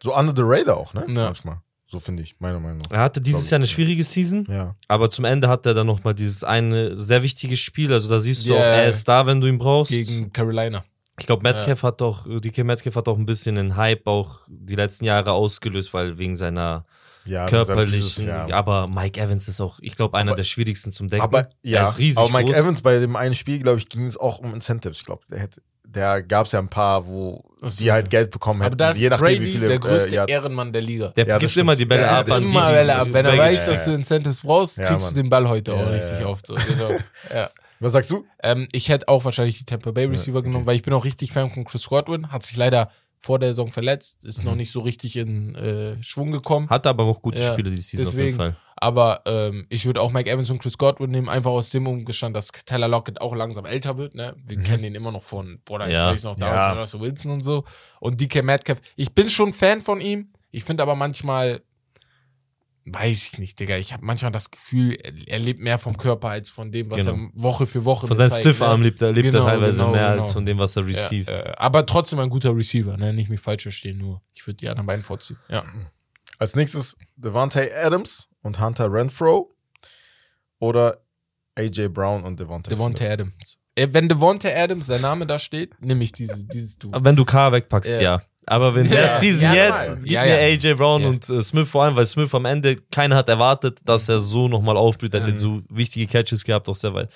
So 0.00 0.16
under 0.16 0.32
the 0.36 0.42
radar 0.44 0.76
auch, 0.76 0.94
ne? 0.94 1.04
Ja. 1.08 1.24
Manchmal. 1.24 1.60
So 1.92 2.00
finde 2.00 2.22
ich, 2.22 2.36
meiner 2.40 2.58
Meinung 2.58 2.78
nach. 2.78 2.90
er 2.90 3.00
hatte 3.00 3.20
dieses 3.20 3.50
Jahr 3.50 3.58
eine 3.58 3.66
ja. 3.66 3.70
schwierige 3.70 4.02
Season. 4.02 4.46
Ja. 4.48 4.74
Aber 4.88 5.10
zum 5.10 5.26
Ende 5.26 5.46
hat 5.46 5.66
er 5.66 5.74
dann 5.74 5.86
nochmal 5.86 6.14
dieses 6.14 6.42
eine 6.42 6.96
sehr 6.96 7.22
wichtige 7.22 7.54
Spiel. 7.54 7.92
Also 7.92 8.08
da 8.08 8.18
siehst 8.18 8.46
du 8.48 8.54
Yeah. 8.54 8.60
auch, 8.60 8.64
er 8.64 8.88
ist 8.88 9.06
da, 9.06 9.26
wenn 9.26 9.42
du 9.42 9.46
ihn 9.46 9.58
brauchst. 9.58 9.90
Gegen 9.90 10.32
Carolina. 10.32 10.82
ich 11.20 11.26
glaube, 11.26 11.42
Metcalf 11.42 11.82
hat 11.82 12.00
auch, 12.00 12.26
DK 12.26 12.64
Metcalf 12.64 12.96
hat 12.96 13.08
auch 13.08 13.18
ein 13.18 13.26
bisschen 13.26 13.56
den 13.56 13.76
Hype 13.76 14.06
auch 14.06 14.40
die 14.48 14.74
letzten 14.74 15.04
Jahre 15.04 15.32
ausgelöst, 15.32 15.92
weil 15.92 16.16
wegen 16.16 16.34
seiner 16.34 16.86
ja. 17.24 17.46
Physis, 17.46 18.24
ja. 18.24 18.46
Aber 18.52 18.88
Mike 18.88 19.20
Evans 19.20 19.48
ist 19.48 19.60
auch, 19.60 19.78
ich 19.80 19.96
glaube, 19.96 20.16
einer 20.18 20.30
Aber- 20.32 20.36
der 20.36 20.44
schwierigsten 20.44 20.90
zum 20.90 21.08
Decken. 21.08 21.22
Aber 21.22 21.48
ja, 21.62 21.80
er 21.80 21.84
ist 21.88 21.98
riesig 21.98 22.18
aber 22.18 22.30
Mike 22.32 22.46
groß. 22.52 22.56
Evans 22.56 22.82
bei 22.82 22.98
dem 22.98 23.16
einen 23.16 23.34
Spiel, 23.34 23.58
glaube 23.60 23.78
ich, 23.78 23.88
ging 23.88 24.04
es 24.06 24.16
auch 24.18 24.38
um 24.38 24.54
Incentives. 24.54 24.98
Ich 24.98 25.04
glaube, 25.06 25.22
der 25.30 25.38
hätte, 25.40 25.62
der 25.84 26.22
gab 26.22 26.46
es 26.46 26.52
ja 26.52 26.58
ein 26.58 26.68
paar, 26.68 27.06
wo 27.06 27.44
Ach 27.60 27.68
so. 27.68 27.82
die 27.84 27.92
halt 27.92 28.08
Geld 28.10 28.30
bekommen 28.30 28.60
Aber 28.62 28.66
hätten. 28.66 28.78
da 28.78 28.90
ist 28.92 28.98
je 28.98 29.08
nachdem, 29.10 29.26
Brady 29.26 29.42
wie 29.42 29.52
viele 29.52 29.66
der 29.66 29.78
größte 29.78 30.16
äh. 30.16 30.24
Ehrenmann 30.30 30.72
der 30.72 30.82
Liga. 30.82 31.08
Der 31.08 31.26
Ja, 31.26 31.34
das 31.38 31.40
gibt 31.52 31.56
immer 31.58 31.76
die 31.76 31.84
Bälle 31.84 32.02
Ja, 32.02 32.20
ab. 32.20 32.26
das 32.26 32.36
an 32.36 32.42
die, 32.42 32.48
Immer 32.48 32.68
die- 32.68 32.74
Welle 32.74 32.96
ab. 32.96 33.08
Wenn 33.10 33.26
er 33.26 33.36
weiß, 33.38 33.66
ja, 33.66 33.72
dass 33.72 33.84
du. 33.84 33.90
Incentives 33.92 34.40
brauchst, 34.40 34.78
Ja, 34.78 34.84
kriegst 34.84 35.06
Mann. 35.08 35.14
du 35.14 35.22
den 35.22 35.30
Ball 35.30 35.48
heute 35.48 35.72
Ja, 35.72 35.76
auch 35.76 35.90
richtig 35.90 36.20
ja. 36.20 36.26
oft. 36.26 36.46
So, 36.46 36.54
genau. 36.54 36.90
ja. 37.34 37.50
Was 37.78 37.92
sagst 37.92 38.10
du? 38.10 38.24
ähm, 38.42 38.68
ich 38.72 38.88
hätte 38.88 39.08
auch 39.08 39.24
wahrscheinlich 39.24 39.58
die 39.58 39.64
Tampa 39.64 39.90
Bay 39.90 40.04
Receiver 40.06 40.38
okay. 40.38 40.46
genommen, 40.48 40.66
weil 40.66 40.76
ich 40.76 40.82
bin 40.82 40.94
auch 40.94 41.04
richtig 41.04 41.32
Fan 41.32 41.50
von 41.50 41.64
Chris 41.64 41.86
Godwin. 41.88 42.30
Hat 42.30 42.42
sich 42.44 42.56
leider 42.56 42.90
vor 43.22 43.38
der 43.38 43.50
Saison 43.50 43.68
verletzt, 43.68 44.24
ist 44.24 44.40
Mhm. 44.40 44.44
noch 44.50 44.54
nicht 44.56 44.72
so 44.72 44.80
richtig 44.80 45.16
in 45.16 45.54
äh, 45.54 46.02
Schwung 46.02 46.32
gekommen. 46.32 46.68
Hat 46.68 46.86
aber 46.86 47.04
auch 47.04 47.22
gute 47.22 47.40
Ja, 47.40 47.52
Spiele 47.52 47.70
die 47.70 47.76
Season 47.76 48.04
deswegen. 48.04 48.18
auf 48.20 48.26
jeden 48.26 48.36
Fall. 48.38 48.56
Aber 48.76 49.20
ähm, 49.26 49.64
ich 49.68 49.86
würde 49.86 50.00
auch 50.00 50.10
Mike 50.10 50.28
Evans 50.28 50.50
und 50.50 50.58
Chris 50.60 50.76
Godwin 50.76 51.10
nehmen, 51.10 51.28
einfach 51.28 51.52
aus 51.52 51.70
dem 51.70 51.86
Umgestand, 51.86 52.34
dass 52.34 52.48
Tyler 52.50 52.88
Lockett 52.88 53.20
auch 53.20 53.34
langsam 53.36 53.64
älter 53.64 53.96
wird. 53.96 54.16
Ne? 54.16 54.34
Wir 54.44 54.56
kennen 54.60 54.82
ihn 54.82 54.96
immer 54.96 55.12
noch 55.12 55.22
von, 55.22 55.60
boah, 55.64 55.86
ich 55.86 55.92
Ja. 55.92 56.10
weiß 56.10 56.24
noch, 56.24 56.34
da 56.34 56.46
ja. 56.48 56.72
Russell 56.72 57.00
Wilson 57.00 57.30
und 57.30 57.42
so. 57.44 57.64
Und 58.00 58.20
DK 58.20 58.42
Metcalf. 58.42 58.80
Ich 58.96 59.12
bin 59.14 59.28
schon 59.28 59.52
Fan 59.52 59.80
von 59.82 60.00
ihm. 60.00 60.32
Ich 60.50 60.64
finde 60.64 60.82
aber 60.82 60.96
manchmal, 60.96 61.62
weiß 62.84 63.28
ich 63.32 63.38
nicht, 63.38 63.60
Digga. 63.60 63.76
Ich 63.76 63.92
habe 63.92 64.04
manchmal 64.04 64.32
das 64.32 64.50
Gefühl, 64.50 64.96
er, 65.26 65.38
lebt 65.38 65.60
mehr 65.60 65.78
vom 65.78 65.96
Körper 65.96 66.30
als 66.30 66.50
von 66.50 66.72
dem, 66.72 66.90
was 66.90 66.98
Genau. 67.04 67.12
er 67.12 67.30
Woche 67.34 67.66
für 67.66 67.84
Woche 67.84 68.06
Von 68.08 68.16
seinem 68.16 68.32
Stiffarm 68.32 68.82
lebt 68.82 69.00
er, 69.02 69.12
lebt 69.12 69.26
Genau, 69.30 69.44
er 69.44 69.52
teilweise 69.52 69.78
genau, 69.78 69.92
mehr 69.92 70.10
genau. 70.10 70.22
als 70.22 70.32
von 70.32 70.44
dem, 70.44 70.58
was 70.58 70.76
er 70.76 70.86
received. 70.86 71.30
Ja, 71.30 71.36
äh, 71.38 71.54
aber 71.56 71.86
trotzdem 71.86 72.18
ein 72.18 72.30
guter 72.30 72.56
Receiver, 72.56 72.96
ne? 72.96 73.12
Nicht 73.12 73.30
mich 73.30 73.40
falsch 73.40 73.62
verstehen, 73.62 73.98
nur 73.98 74.20
ich 74.34 74.46
würde 74.46 74.56
die 74.56 74.68
anderen 74.68 74.86
beiden 74.86 75.04
vorziehen. 75.04 75.38
Ja. 75.48 75.64
Als 76.38 76.56
nächstes 76.56 76.96
Devontae 77.16 77.70
Adams 77.72 78.28
und 78.42 78.58
Hunter 78.60 78.92
Renfro 78.92 79.52
oder 80.58 81.02
AJ 81.54 81.88
Brown 81.88 82.24
und 82.24 82.40
Devontae 82.40 82.70
Devontae 82.70 83.08
Adams. 83.10 83.58
Äh, 83.74 83.88
Wenn 83.92 84.08
Devontae 84.08 84.54
Adams, 84.54 84.86
sein 84.86 85.00
Name 85.02 85.26
da 85.26 85.38
steht, 85.38 85.80
nehme 85.80 86.04
ich 86.04 86.12
diese, 86.12 86.44
dieses 86.46 86.78
Du. 86.78 86.90
Wenn 86.92 87.16
du 87.16 87.24
K 87.24 87.52
wegpackst, 87.52 87.92
Ja. 87.92 88.00
ja. 88.00 88.22
Aber 88.46 88.74
wenn 88.74 88.84
Ja. 88.86 88.90
der 88.92 89.08
Season 89.18 89.42
Ja, 89.44 89.54
jetzt, 89.54 89.88
normal. 89.88 90.02
gib 90.02 90.12
Ja, 90.12 90.22
mir 90.22 90.28
ja. 90.28 90.36
AJ 90.56 90.74
Brown 90.74 91.02
Ja. 91.02 91.08
und 91.08 91.28
äh, 91.30 91.42
Smith 91.42 91.68
vor 91.68 91.84
allem, 91.84 91.94
weil 91.96 92.06
Smith 92.06 92.34
am 92.34 92.44
Ende, 92.44 92.76
keiner 92.90 93.16
hat 93.16 93.28
erwartet, 93.28 93.78
dass 93.84 94.08
er 94.08 94.18
so 94.20 94.48
nochmal 94.48 94.76
aufblüht. 94.76 95.14
Er 95.14 95.20
Mhm. 95.20 95.26
hat 95.26 95.38
so 95.38 95.62
wichtige 95.68 96.06
Catches 96.06 96.42
gehabt, 96.44 96.68
auch 96.68 96.74
sehr 96.76 96.92
weit. 96.94 97.10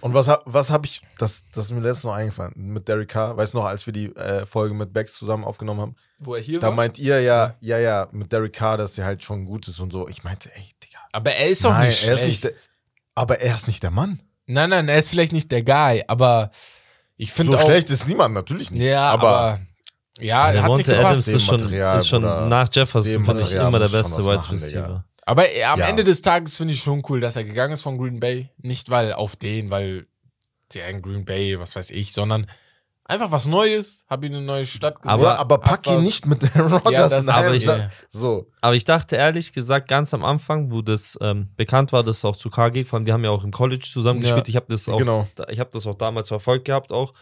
Und 0.00 0.14
was, 0.14 0.28
was 0.46 0.70
habe 0.70 0.86
ich, 0.86 1.02
das, 1.18 1.42
das 1.52 1.66
ist 1.66 1.70
mir 1.72 1.80
letztens 1.80 2.04
noch 2.04 2.14
eingefallen, 2.14 2.52
mit 2.56 2.86
Derek 2.88 3.08
Carr, 3.08 3.36
weißt 3.36 3.52
du 3.52 3.58
noch, 3.58 3.64
als 3.66 3.84
wir 3.84 3.92
die 3.92 4.14
äh, 4.16 4.46
Folge 4.46 4.72
mit 4.74 4.92
Bex 4.92 5.14
zusammen 5.14 5.44
aufgenommen 5.44 5.80
haben, 5.80 5.96
Wo 6.20 6.34
er 6.36 6.40
hier 6.40 6.60
da 6.60 6.68
war. 6.68 6.74
meint 6.74 6.98
ihr 6.98 7.20
ja, 7.20 7.54
ja, 7.60 7.78
ja, 7.78 8.08
mit 8.12 8.32
Derek 8.32 8.52
Carr, 8.54 8.76
dass 8.78 8.96
er 8.96 9.04
halt 9.04 9.22
schon 9.24 9.44
gut 9.44 9.66
ist 9.68 9.80
und 9.80 9.92
so. 9.92 10.08
Ich 10.08 10.22
meinte, 10.24 10.48
ey, 10.54 10.62
Digga, 10.82 10.98
aber 11.12 11.32
er 11.34 11.48
ist 11.48 11.64
doch 11.64 11.70
Nein, 11.72 11.88
nicht 11.88 12.06
er 12.06 12.14
ist 12.14 12.20
schlecht. 12.20 12.44
nicht 12.44 12.44
der- 12.44 12.52
aber 13.16 13.40
er 13.40 13.54
ist 13.56 13.66
nicht 13.66 13.82
der 13.82 13.90
Mann. 13.90 14.22
nein, 14.46 14.70
nein, 14.70 14.88
er 14.88 14.96
ist 14.98 15.08
vielleicht 15.08 15.32
nicht 15.32 15.50
der 15.52 15.62
Guy, 15.64 16.04
aber 16.06 16.50
ich 17.18 17.32
finde 17.32 17.52
So 17.52 17.58
auch. 17.58 17.64
schlecht 17.64 17.90
ist 17.90 18.06
niemand, 18.08 18.34
natürlich 18.34 18.70
nicht. 18.70 18.82
Ja, 18.82 19.10
aber, 19.10 19.28
aber, 19.28 19.60
ja, 20.20 20.50
er 20.50 20.62
hat 20.62 20.72
nicht 20.76 20.86
gepasst. 20.86 21.04
Adams 21.06 21.28
ist 21.28 21.44
schon, 21.46 21.60
Material, 21.60 21.96
ist 21.98 22.08
schon 22.08 22.22
nach 22.22 22.68
Jefferson, 22.72 23.24
fand 23.24 23.40
ich 23.42 23.52
immer 23.52 23.78
der 23.78 23.88
beste 23.88 24.24
Wide. 24.24 24.50
Receiver. 24.50 25.04
Aber 25.24 25.48
er, 25.48 25.70
am 25.72 25.78
Ja. 25.80 25.86
Ende 25.86 26.04
des 26.04 26.20
Tages 26.20 26.56
finde 26.56 26.74
ich 26.74 26.80
schon 26.82 27.02
cool, 27.08 27.20
dass 27.20 27.36
er 27.36 27.44
gegangen 27.44 27.72
ist 27.74 27.82
von 27.82 27.96
Green 27.96 28.18
Bay. 28.20 28.50
Nicht 28.58 28.90
weil 28.90 29.12
auf 29.12 29.36
den, 29.36 29.70
weil 29.70 30.06
der 30.74 30.88
in 30.88 31.00
Green 31.02 31.24
Bay, 31.24 31.58
was 31.60 31.76
weiß 31.76 31.90
ich, 31.90 32.12
sondern 32.12 32.46
einfach 33.04 33.30
was 33.30 33.46
Neues. 33.46 34.04
Hab 34.08 34.24
ihn 34.24 34.32
in 34.32 34.38
eine 34.38 34.46
neue 34.46 34.66
Stadt 34.66 34.96
gesehen. 35.00 35.10
aber, 35.10 35.38
aber 35.38 35.58
pack 35.58 35.86
hab 35.86 35.94
ihn 35.98 36.02
nicht 36.02 36.26
mit 36.26 36.42
Aaron 36.56 36.72
Rodgers 36.72 36.92
Ja, 36.92 37.08
das- 37.08 37.28
aber 37.28 37.54
ich- 37.54 37.62
Stadt. 37.62 37.90
So. 38.08 38.50
Aber 38.60 38.74
ich 38.74 38.84
dachte 38.84 39.14
ehrlich 39.16 39.52
gesagt, 39.52 39.86
ganz 39.88 40.12
am 40.12 40.24
Anfang, 40.24 40.72
wo 40.72 40.82
das 40.82 41.16
ähm, 41.20 41.50
bekannt 41.56 41.92
war, 41.92 42.02
dass 42.02 42.18
es 42.18 42.24
auch 42.24 42.36
zu 42.36 42.50
K 42.50 42.70
geht, 42.70 42.88
vor 42.88 42.96
allem 42.96 43.04
die 43.06 43.12
haben 43.12 43.22
ja 43.24 43.30
auch 43.30 43.44
im 43.44 43.52
College 43.52 43.86
zusammen 43.90 44.18
Ja. 44.20 44.24
gespielt. 44.24 44.48
Ich 44.48 44.56
habe 44.56 44.66
das 44.68 44.88
auch, 44.88 44.96
Genau. 44.98 45.28
ich 45.48 45.60
habe 45.60 45.70
das 45.72 45.86
auch 45.86 45.94
damals 45.94 46.28
verfolgt 46.28 46.64
gehabt 46.64 46.90
auch. 46.90 47.12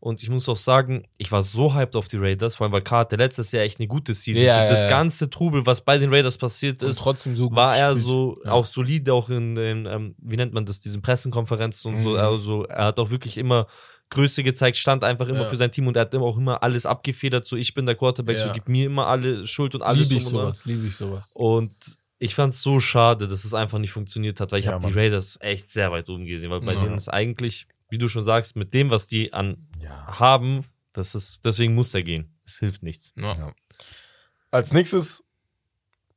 Und 0.00 0.22
ich 0.22 0.30
muss 0.30 0.48
auch 0.48 0.56
sagen, 0.56 1.04
ich 1.18 1.30
war 1.30 1.42
so 1.42 1.74
hyped 1.74 1.94
auf 1.94 2.08
die 2.08 2.16
Raiders, 2.16 2.56
vor 2.56 2.64
allem 2.64 2.72
weil 2.72 2.82
hatte 2.90 3.16
letztes 3.16 3.52
Jahr 3.52 3.64
echt 3.64 3.78
eine 3.78 3.86
gute 3.86 4.14
Season. 4.14 4.42
Ja, 4.42 4.56
Und 4.62 4.64
ja, 4.64 4.70
das 4.70 4.88
ganze 4.88 5.28
Trubel, 5.28 5.66
was 5.66 5.82
bei 5.82 5.98
den 5.98 6.08
Raiders 6.12 6.38
passiert 6.38 6.82
ist, 6.82 6.98
so 6.98 7.50
war 7.54 7.76
er 7.76 7.90
gespielt. 7.90 8.06
so 8.06 8.38
auch 8.46 8.64
solide, 8.64 9.12
auch 9.12 9.28
in 9.28 9.54
den, 9.54 9.84
ähm, 9.84 10.14
wie 10.18 10.36
nennt 10.36 10.54
man 10.54 10.64
das, 10.64 10.80
diesen 10.80 11.02
Pressekonferenzen 11.02 11.92
und 11.94 12.00
so. 12.00 12.10
Mhm. 12.10 12.16
Also 12.16 12.64
er 12.64 12.86
hat 12.86 12.98
auch 12.98 13.10
wirklich 13.10 13.36
immer 13.36 13.66
Größe 14.08 14.42
gezeigt, 14.42 14.78
stand 14.78 15.04
einfach 15.04 15.28
immer 15.28 15.42
Ja. 15.42 15.46
für 15.46 15.56
sein 15.58 15.70
Team 15.70 15.86
und 15.86 15.96
er 15.96 16.00
hat 16.02 16.14
immer 16.14 16.24
auch 16.24 16.38
immer 16.38 16.62
alles 16.62 16.86
abgefedert. 16.86 17.44
So, 17.46 17.56
ich 17.56 17.74
bin 17.74 17.84
der 17.84 17.94
Quarterback, 17.94 18.38
so 18.38 18.46
Ja. 18.46 18.52
gib 18.54 18.68
mir 18.70 18.86
immer 18.86 19.06
alle 19.06 19.46
Schuld 19.46 19.74
und 19.74 19.82
alles. 19.82 20.08
Liebe 20.08 20.14
ich 20.18 20.24
sowas, 20.24 20.64
liebe 20.64 20.86
ich 20.86 20.96
sowas. 20.96 21.30
Und 21.34 21.72
ich 22.18 22.34
fand 22.34 22.54
es 22.54 22.62
so 22.62 22.80
schade, 22.80 23.28
dass 23.28 23.44
es 23.44 23.52
einfach 23.52 23.78
nicht 23.78 23.92
funktioniert 23.92 24.40
hat, 24.40 24.50
weil 24.52 24.60
ich 24.60 24.64
Ja, 24.66 24.72
habe 24.72 24.86
die. 24.86 24.94
Raiders 24.94 25.36
echt 25.42 25.68
sehr 25.68 25.92
weit 25.92 26.08
oben 26.08 26.24
gesehen, 26.24 26.50
weil 26.50 26.60
bei 26.62 26.74
denen 26.74 26.96
ist 26.96 27.08
eigentlich, 27.08 27.66
wie 27.90 27.98
du 27.98 28.08
schon 28.08 28.22
sagst, 28.22 28.56
mit 28.56 28.72
dem, 28.74 28.90
was 28.90 29.08
die 29.08 29.32
an 29.32 29.68
Ja. 29.80 30.18
haben, 30.18 30.64
das 30.92 31.14
ist, 31.14 31.44
deswegen 31.44 31.74
muss 31.74 31.94
er 31.94 32.02
gehen. 32.02 32.38
Es 32.44 32.58
hilft 32.58 32.82
nichts. 32.82 33.12
Ja. 33.16 33.34
Ja. 33.36 33.54
Als 34.50 34.72
nächstes 34.72 35.24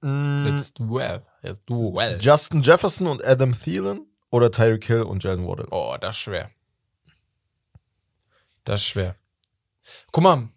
Let's 0.02 0.74
do 0.74 0.84
well. 0.96 1.26
Let's 1.42 1.64
do 1.64 1.94
well. 1.96 2.20
Justin 2.22 2.62
Jefferson 2.62 3.08
und 3.08 3.24
Adam 3.24 3.54
Thielen 3.58 4.06
oder 4.32 4.52
Tyreek 4.52 4.84
Hill 4.86 5.04
und 5.04 5.24
Jalen 5.24 5.48
Waddle. 5.48 5.68
Oh, 5.72 5.96
das 6.02 6.16
ist 6.18 6.22
schwer. 6.24 6.50
Das 8.66 8.82
ist 8.82 8.88
schwer. 8.88 9.16
Guck 10.12 10.24
mal, 10.24 10.50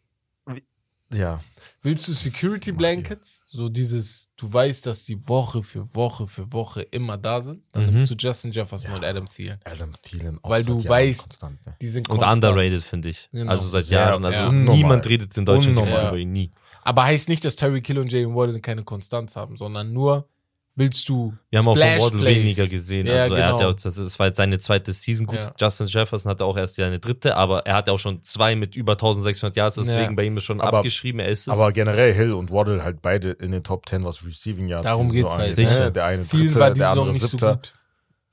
Ja. 1.13 1.41
Willst 1.87 2.09
du 2.09 2.13
Security 2.15 2.73
Blankets? 2.73 3.43
So 3.49 3.69
dieses, 3.69 4.29
du 4.37 4.53
weißt, 4.53 4.85
dass 4.87 5.05
die 5.05 5.29
Woche 5.29 5.63
für 5.63 5.95
Woche 5.95 6.27
für 6.27 6.53
Woche 6.53 6.83
immer 6.83 7.17
da 7.17 7.41
sind. 7.41 7.63
Dann 7.71 7.87
Mhm. 7.87 7.95
nimmst 7.95 8.11
du 8.11 8.17
Justin 8.19 8.51
Jefferson 8.51 8.91
und 8.93 9.05
Adam 9.05 9.25
Thielen. 9.27 9.61
Adam 9.65 9.93
Thielen. 10.03 10.41
auch 10.43 10.51
Weil 10.51 10.65
du 10.65 10.73
Jahren 10.79 10.89
weißt, 10.89 11.21
konstant, 11.29 11.65
ne? 11.65 11.77
Die 11.81 11.87
sind 11.87 12.09
Und 12.11 12.19
konstant. 12.19 12.45
underrated, 12.45 12.83
finde 12.83 13.09
ich. 13.11 13.29
Genau. 13.31 13.53
Also 13.53 13.69
seit 13.69 13.85
Sehr- 13.85 14.01
Jahren. 14.01 14.25
Also 14.25 14.37
ja. 14.37 14.51
niemand 14.53 15.07
redet 15.09 15.37
in 15.39 15.45
Deutschland 15.45 15.79
Unnormal. 15.79 16.09
über 16.09 16.19
ihn 16.19 16.33
nie. 16.33 16.51
Aber 16.83 17.05
heißt 17.05 17.29
nicht, 17.29 17.45
dass 17.45 17.55
Terry 17.55 17.81
Kill 17.83 17.99
und 18.01 18.11
Jalen 18.13 18.35
Waddle 18.35 18.61
keine 18.61 18.83
Konstanz 18.83 19.37
haben, 19.37 19.57
sondern 19.57 19.93
nur 19.93 20.29
willst 20.77 21.09
du 21.09 21.33
Wir 21.51 21.59
haben 21.59 21.69
auch 21.69 21.73
von 21.75 21.83
Splash 21.83 22.03
Waddle 22.03 22.21
Plays. 22.21 22.37
weniger 22.37 22.67
gesehen. 22.69 23.07
Ja, 23.07 23.23
also 23.23 23.35
er 23.35 23.47
hat 23.49 23.57
genau. 23.59 23.71
ja, 23.71 23.77
das, 23.83 24.19
war 24.19 24.27
jetzt 24.27 24.37
seine 24.37 24.59
zweite 24.59 24.93
Season. 24.93 25.27
Gut, 25.27 25.39
Ja. 25.45 25.53
Justin 25.59 25.87
Jefferson 25.87 26.31
hatte 26.31 26.45
auch 26.45 26.57
erst 26.57 26.77
seine 26.77 26.99
dritte, 26.99 27.37
aber 27.37 27.67
er 27.67 27.75
hatte 27.75 27.93
auch 27.93 27.99
schon 27.99 28.23
zwei 28.23 28.55
mit 28.55 28.77
über 28.77 28.93
1600 28.93 29.57
Yards, 29.57 29.77
deswegen 29.77 30.01
Ja. 30.03 30.13
bei 30.13 30.25
ihm 30.25 30.37
ist 30.37 30.45
schon 30.45 30.61
Aber- 30.61 30.79
abgeschrieben, 30.79 31.19
er 31.21 31.29
ist 31.29 31.49
es. 31.49 31.49
Aber 31.49 31.73
generell 31.73 32.13
Hill 32.15 32.33
und 32.35 32.51
Waddle 32.53 32.85
halt 32.85 33.01
beide 33.03 33.31
in 33.31 33.53
den 33.53 33.63
Top 33.65 33.89
10, 33.89 34.05
was 34.05 34.25
Receiving 34.25 34.69
Yards 34.69 34.85
Darum 34.85 35.11
geht's 35.11 35.33
Saison 35.37 35.67
halt, 35.67 35.79
ne? 35.87 35.93
Der 35.93 36.05
eine 36.05 36.23
Vielen 36.25 36.49
Dritte, 36.49 36.61
war 36.61 36.71
die 36.71 36.79
der 36.81 36.91
andere 36.91 37.13
nicht 37.13 37.27
so. 37.27 37.59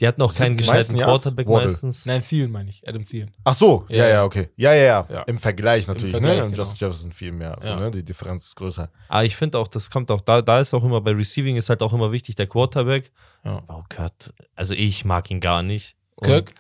Die 0.04 0.08
hatten 0.10 0.22
auch 0.22 0.36
keinen 0.36 0.58
gescheiten? 0.58 0.98
Quarterback 0.98 1.48
Waddle. 1.48 1.62
meistens. 1.68 2.06
Nein, 2.06 2.22
Thielen 2.22 2.52
meine 2.52 2.70
ich. 2.70 2.86
Adam 2.86 3.06
Thielen. 3.06 3.32
Ach 3.46 3.54
so, 3.54 3.86
ja, 3.88 3.96
Ja, 4.04 4.08
ja, 4.10 4.24
okay. 4.26 4.50
Ja, 4.58 4.74
ja, 4.74 4.84
ja. 4.84 5.08
Ja. 5.10 5.22
Im 5.22 5.38
Vergleich 5.40 5.88
natürlich, 5.88 6.12
Vergleich, 6.12 6.40
ne? 6.40 6.44
Und 6.44 6.52
genau. 6.52 6.62
Justin 6.64 6.78
Jefferson 6.88 7.12
viel 7.14 7.32
mehr. 7.32 7.58
So, 7.62 7.68
Ja. 7.70 7.80
ne? 7.80 7.90
Die 7.90 8.04
Differenz 8.04 8.48
ist 8.48 8.56
größer. 8.58 8.92
Aber 9.08 9.24
ich 9.24 9.38
finde 9.38 9.58
auch, 9.60 9.70
das 9.70 9.90
kommt 9.90 10.12
auch, 10.12 10.20
da, 10.20 10.42
da 10.42 10.60
ist 10.60 10.74
auch 10.74 10.84
immer 10.84 11.00
bei 11.00 11.12
Receiving 11.12 11.56
ist 11.56 11.70
halt 11.70 11.82
auch 11.82 11.94
immer 11.94 12.12
wichtig, 12.12 12.36
der 12.36 12.48
Quarterback. 12.48 13.14
Ja. 13.46 13.62
Oh 13.70 13.84
Gott, 13.96 14.34
also 14.58 14.74
ich 14.74 15.06
mag 15.06 15.32
ihn 15.32 15.40
gar 15.40 15.64
nicht. 15.64 15.96
Und 16.16 16.28
Kirk? 16.28 16.52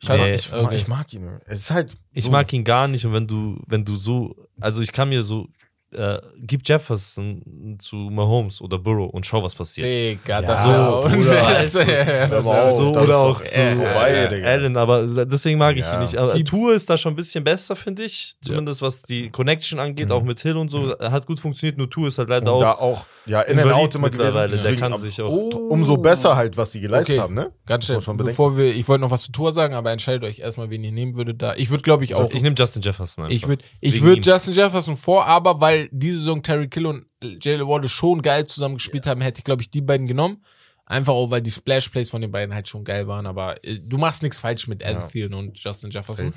Ich, 0.00 0.08
Nee, 0.08 0.34
ich, 0.34 0.50
mag, 0.52 0.62
okay. 0.64 0.76
ich 0.76 0.86
mag 0.88 1.12
ihn. 1.14 1.28
Es 1.46 1.60
ist 1.60 1.70
halt. 1.70 1.96
Ich 2.12 2.24
so. 2.24 2.30
mag 2.30 2.52
ihn 2.52 2.62
gar 2.62 2.86
nicht 2.88 3.06
und 3.06 3.12
wenn 3.12 3.26
du, 3.26 3.58
wenn 3.66 3.84
du 3.84 3.96
so, 3.96 4.36
also 4.60 4.82
ich 4.82 4.92
kann 4.92 5.08
mir 5.08 5.24
so, 5.24 5.48
äh, 5.94 6.20
gib 6.40 6.66
Jefferson 6.68 7.76
zu 7.78 7.96
Mahomes 7.96 8.60
oder 8.60 8.78
Burrow 8.78 9.10
und 9.12 9.24
schau, 9.26 9.42
was 9.42 9.54
passiert. 9.54 9.86
Digga, 9.86 10.40
Ja, 10.40 10.42
das 10.42 10.62
so, 10.64 10.68
war 10.70 11.00
Bruder, 11.02 11.16
du, 11.16 12.30
Das- 12.30 12.46
auf, 12.46 12.70
so 12.76 12.88
oder 12.90 13.18
auch 13.18 13.40
zu 13.40 13.60
äh, 13.60 14.28
Digga. 14.28 14.46
Allen, 14.48 14.76
aber 14.76 15.02
deswegen 15.26 15.58
mag 15.58 15.76
ich 15.76 15.84
Ja. 15.84 15.94
ihn 15.94 16.00
nicht. 16.00 16.16
Aber 16.16 16.34
Tour 16.44 16.74
ist 16.74 16.88
da 16.90 16.96
schon 16.96 17.12
ein 17.12 17.16
bisschen 17.16 17.44
besser, 17.44 17.76
finde 17.76 18.04
ich. 18.04 18.34
Zumindest 18.40 18.82
was 18.82 19.02
die 19.02 19.30
Connection 19.30 19.78
angeht, 19.78 20.10
auch 20.10 20.22
mit 20.22 20.40
Hill 20.40 20.56
und 20.56 20.70
so. 20.70 20.94
Hat 20.98 21.26
gut 21.26 21.40
funktioniert, 21.40 21.78
nur 21.78 21.88
Tour 21.90 22.08
ist 22.08 22.18
halt 22.18 22.28
leider 22.28 22.54
Und 22.54 22.60
da 22.60 22.72
auch 22.72 22.80
auch, 22.84 23.06
ja, 23.26 23.40
in 23.42 23.58
and 23.58 23.66
invalid 23.66 23.82
out 23.84 23.94
immer 23.94 24.10
gewesen. 24.10 24.24
mittlerweile. 24.26 24.56
Der 24.58 24.76
kann 24.76 24.96
sich 24.96 25.20
auch. 25.22 25.30
Oh. 25.32 25.48
Umso 25.70 25.96
besser 25.96 26.36
halt, 26.36 26.56
was 26.56 26.70
die 26.72 26.80
geleistet 26.80 27.14
Okay. 27.16 27.22
haben, 27.22 27.34
ne? 27.34 27.50
Ganz 27.66 27.86
schnell, 27.86 28.00
schon 28.00 28.16
bevor 28.16 28.56
wir, 28.56 28.74
ich 28.74 28.86
wollte 28.88 29.00
noch 29.02 29.10
was 29.10 29.22
zu 29.22 29.32
Tour 29.32 29.52
sagen, 29.52 29.74
aber 29.74 29.90
entscheidet 29.90 30.22
euch 30.24 30.38
erstmal, 30.40 30.70
wen 30.70 30.84
ihr 30.84 30.92
nehmen 30.92 31.16
würdet 31.16 31.40
da. 31.42 31.54
Ich 31.56 31.70
würde, 31.70 31.82
glaube 31.82 32.04
ich, 32.04 32.14
auch. 32.14 32.30
ich 32.30 32.42
nehme 32.42 32.54
Justin 32.56 32.82
Jefferson 32.82 33.24
einfach. 33.24 33.34
Ich 33.34 33.48
würde 33.48 33.64
ich 33.80 34.02
würd. 34.02 34.24
Justin 34.26 34.54
Jefferson 34.54 34.96
vor, 34.96 35.26
aber 35.26 35.60
weil 35.60 35.83
diese 35.90 36.18
Saison 36.18 36.42
Terry 36.42 36.68
Kill 36.68 36.86
und 36.86 37.06
Jalen 37.22 37.66
Waddle 37.66 37.88
schon 37.88 38.22
geil 38.22 38.46
zusammen 38.46 38.76
gespielt 38.76 39.06
haben, 39.06 39.20
hätte 39.20 39.38
ich, 39.38 39.44
glaube 39.44 39.62
ich, 39.62 39.70
die 39.70 39.80
beiden 39.80 40.06
genommen. 40.06 40.44
Einfach 40.86 41.14
auch, 41.14 41.30
weil 41.30 41.40
die 41.40 41.50
Splash 41.50 41.88
Plays 41.88 42.10
von 42.10 42.20
den 42.20 42.30
beiden 42.30 42.54
halt 42.54 42.68
schon 42.68 42.84
geil 42.84 43.06
waren. 43.06 43.26
Aber 43.26 43.62
äh, 43.64 43.78
du 43.80 43.96
machst 43.96 44.22
nichts 44.22 44.40
falsch 44.40 44.68
mit 44.68 44.84
Adam 44.84 45.02
Ja. 45.02 45.08
Thielen 45.08 45.34
und 45.34 45.58
Justin 45.58 45.90
Jefferson. 45.90 46.34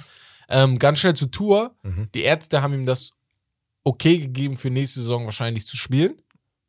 Ähm, 0.50 0.80
ganz 0.80 1.00
schnell 1.00 1.14
zur 1.16 1.30
Tour. 1.30 1.76
Mhm. 1.84 2.08
Die 2.16 2.22
Ärzte 2.22 2.62
haben 2.62 2.74
ihm 2.74 2.86
das 2.86 3.12
okay 3.84 4.18
gegeben, 4.20 4.56
für 4.58 4.70
nächste 4.70 5.02
Saison 5.02 5.26
wahrscheinlich 5.26 5.68
zu 5.68 5.76
spielen. 5.76 6.22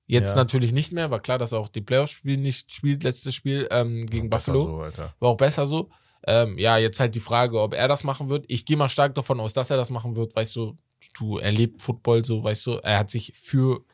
Jetzt 0.07 0.31
Ja. 0.31 0.37
natürlich 0.37 0.73
nicht 0.73 0.93
mehr. 0.93 1.11
War 1.11 1.21
klar, 1.21 1.39
dass 1.39 1.53
er 1.53 1.59
auch 1.61 1.69
die 1.69 1.81
Playoffs-Spiele 1.83 2.39
nicht 2.41 2.73
spielt, 2.73 3.05
letztes 3.05 3.35
Spiel 3.35 3.69
ähm, 3.71 4.07
gegen 4.07 4.29
Besser 4.31 4.55
Buffalo. 4.55 4.91
So. 4.91 5.03
War 5.21 5.29
auch 5.31 5.37
besser 5.37 5.67
so. 5.67 5.91
Ähm, 6.27 6.59
ja, 6.59 6.79
jetzt 6.79 6.99
halt 6.99 7.15
die 7.15 7.21
Frage, 7.21 7.61
ob 7.61 7.75
er 7.75 7.87
das 7.87 8.03
machen 8.03 8.29
wird. 8.29 8.45
Ich 8.49 8.65
gehe 8.65 8.77
mal 8.77 8.89
stark 8.89 9.15
davon 9.15 9.39
aus, 9.39 9.53
dass 9.53 9.71
er 9.71 9.77
das 9.77 9.91
machen 9.91 10.17
wird. 10.17 10.35
Weißt 10.35 10.57
du, 10.57 10.77
du 11.19 11.39
erlebt 11.39 11.83
Football 11.83 12.25
so, 12.25 12.43
weißt 12.43 12.67
du. 12.67 12.73
Er 12.77 12.99
hat 12.99 13.11
sich 13.11 13.33
für. 13.35 13.85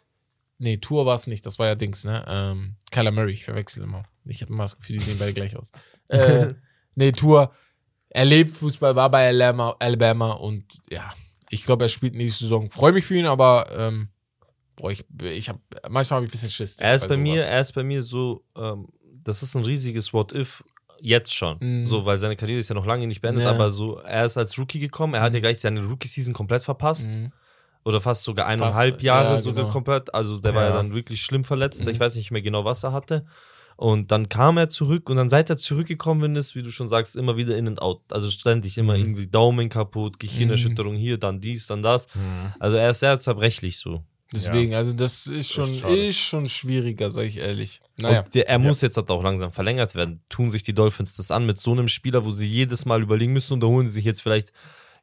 Nee, 0.58 0.76
Tour 0.76 1.04
war 1.04 1.16
es 1.16 1.26
nicht, 1.26 1.44
das 1.46 1.58
war 1.58 1.66
ja 1.66 1.74
Dings, 1.74 2.04
ne? 2.04 2.24
Ähm, 2.28 2.76
Kyler 2.90 3.10
Murray, 3.10 3.32
ich 3.32 3.44
verwechsel 3.44 3.82
immer. 3.82 4.04
Ich 4.24 4.40
habe 4.40 4.52
immer 4.52 4.62
das 4.62 4.76
Gefühl, 4.76 4.98
die 4.98 5.04
sehen 5.04 5.18
beide 5.18 5.34
gleich 5.34 5.56
aus. 5.56 5.72
Äh, 6.08 6.54
nee, 6.94 7.12
Tour 7.12 7.52
erlebt 8.08 8.56
Fußball, 8.56 8.94
war 8.94 9.10
bei 9.10 9.26
Alabama, 9.26 9.74
Alabama 9.80 10.32
und 10.32 10.64
ja, 10.90 11.12
ich 11.50 11.64
glaube, 11.64 11.84
er 11.84 11.88
spielt 11.88 12.14
nächste 12.14 12.44
Saison. 12.44 12.70
Freue 12.70 12.92
mich 12.92 13.04
für 13.04 13.16
ihn, 13.16 13.26
aber 13.26 13.66
ähm, 13.76 14.08
boah, 14.76 14.90
ich, 14.90 15.04
ich 15.22 15.48
hab, 15.48 15.60
manchmal 15.88 16.18
habe 16.18 16.26
ich 16.26 16.30
ein 16.30 16.32
bisschen 16.32 16.50
Schiss. 16.50 16.76
Er 16.76 16.94
ist 16.94 17.08
bei 17.08 17.16
mir, 17.16 17.40
sowas. 17.40 17.50
er 17.50 17.60
ist 17.60 17.72
bei 17.72 17.82
mir 17.82 18.02
so, 18.02 18.44
ähm, 18.56 18.88
das 19.24 19.42
ist 19.42 19.56
ein 19.56 19.64
riesiges 19.64 20.12
What-If 20.12 20.62
jetzt 21.00 21.34
schon. 21.34 21.56
Mhm. 21.60 21.84
So, 21.84 22.04
weil 22.06 22.18
seine 22.18 22.36
Karriere 22.36 22.58
ist 22.60 22.68
ja 22.68 22.74
noch 22.74 22.86
lange 22.86 23.06
nicht 23.06 23.20
beendet, 23.20 23.44
Ja. 23.44 23.50
aber 23.50 23.70
so, 23.70 23.98
er 23.98 24.24
ist 24.24 24.36
als 24.36 24.58
Rookie 24.58 24.78
gekommen, 24.78 25.14
er 25.14 25.22
hat 25.22 25.34
ja 25.34 25.40
gleich 25.40 25.60
seine 25.60 25.84
Rookie-Season 25.84 26.34
komplett 26.34 26.62
verpasst. 26.62 27.12
Mhm. 27.12 27.32
Oder 27.84 28.00
fast 28.00 28.24
sogar 28.24 28.46
eineinhalb 28.46 29.02
Jahre 29.02 29.34
ja, 29.34 29.36
sogar 29.36 29.64
genau. 29.64 29.72
komplett. 29.72 30.14
Also 30.14 30.38
der 30.38 30.54
war 30.54 30.62
ja 30.62 30.68
Ja. 30.70 30.76
dann 30.76 30.94
wirklich 30.94 31.20
schlimm 31.20 31.44
verletzt. 31.44 31.84
Mhm. 31.84 31.90
Ich 31.90 32.00
weiß 32.00 32.14
nicht 32.16 32.30
mehr 32.30 32.40
genau, 32.40 32.64
was 32.64 32.82
er 32.82 32.92
hatte. 32.92 33.26
Und 33.76 34.10
dann 34.12 34.28
kam 34.28 34.56
er 34.56 34.68
zurück 34.70 35.10
und 35.10 35.16
dann 35.16 35.28
seit 35.28 35.50
er 35.50 35.56
zurückgekommen 35.58 36.36
ist, 36.36 36.54
wie 36.54 36.62
du 36.62 36.70
schon 36.70 36.88
sagst, 36.88 37.16
immer 37.16 37.36
wieder 37.36 37.58
in 37.58 37.66
und 37.66 37.82
out. 37.82 38.00
Also 38.10 38.30
ständig 38.30 38.78
immer 38.78 38.94
Mhm. 38.94 39.00
irgendwie 39.00 39.26
Daumen 39.26 39.68
kaputt, 39.68 40.18
Gehirnerschütterung 40.20 40.94
hier, 40.94 41.18
dann 41.18 41.40
dies, 41.40 41.66
dann 41.66 41.82
das. 41.82 42.06
Also 42.58 42.76
er 42.78 42.88
ist 42.90 43.00
sehr 43.00 43.18
zerbrechlich 43.18 43.76
so. 43.76 44.02
Deswegen, 44.32 44.74
also 44.74 44.92
das 44.92 45.26
ist 45.26 45.52
schon, 45.52 45.68
ist 45.68 46.18
schon 46.18 46.48
schwieriger, 46.48 47.10
sag 47.10 47.24
ich 47.24 47.36
ehrlich. 47.36 47.80
Naja. 47.98 48.22
Der, 48.22 48.48
er 48.48 48.58
muss 48.58 48.80
jetzt 48.80 48.96
halt 48.96 49.10
auch 49.10 49.22
langsam 49.22 49.52
verlängert 49.52 49.94
werden. 49.94 50.22
Tun 50.28 50.50
sich 50.50 50.62
die 50.62 50.74
Dolphins 50.74 51.14
das 51.16 51.30
an 51.30 51.46
mit 51.46 51.58
so 51.58 51.72
einem 51.72 51.88
Spieler, 51.88 52.24
wo 52.24 52.30
sie 52.32 52.48
jedes 52.48 52.84
Mal 52.84 53.02
überlegen 53.02 53.32
müssen 53.32 53.54
und 53.54 53.60
da 53.60 53.66
holen 53.66 53.86
sie 53.86 53.94
sich 53.94 54.04
jetzt 54.04 54.22
vielleicht 54.22 54.52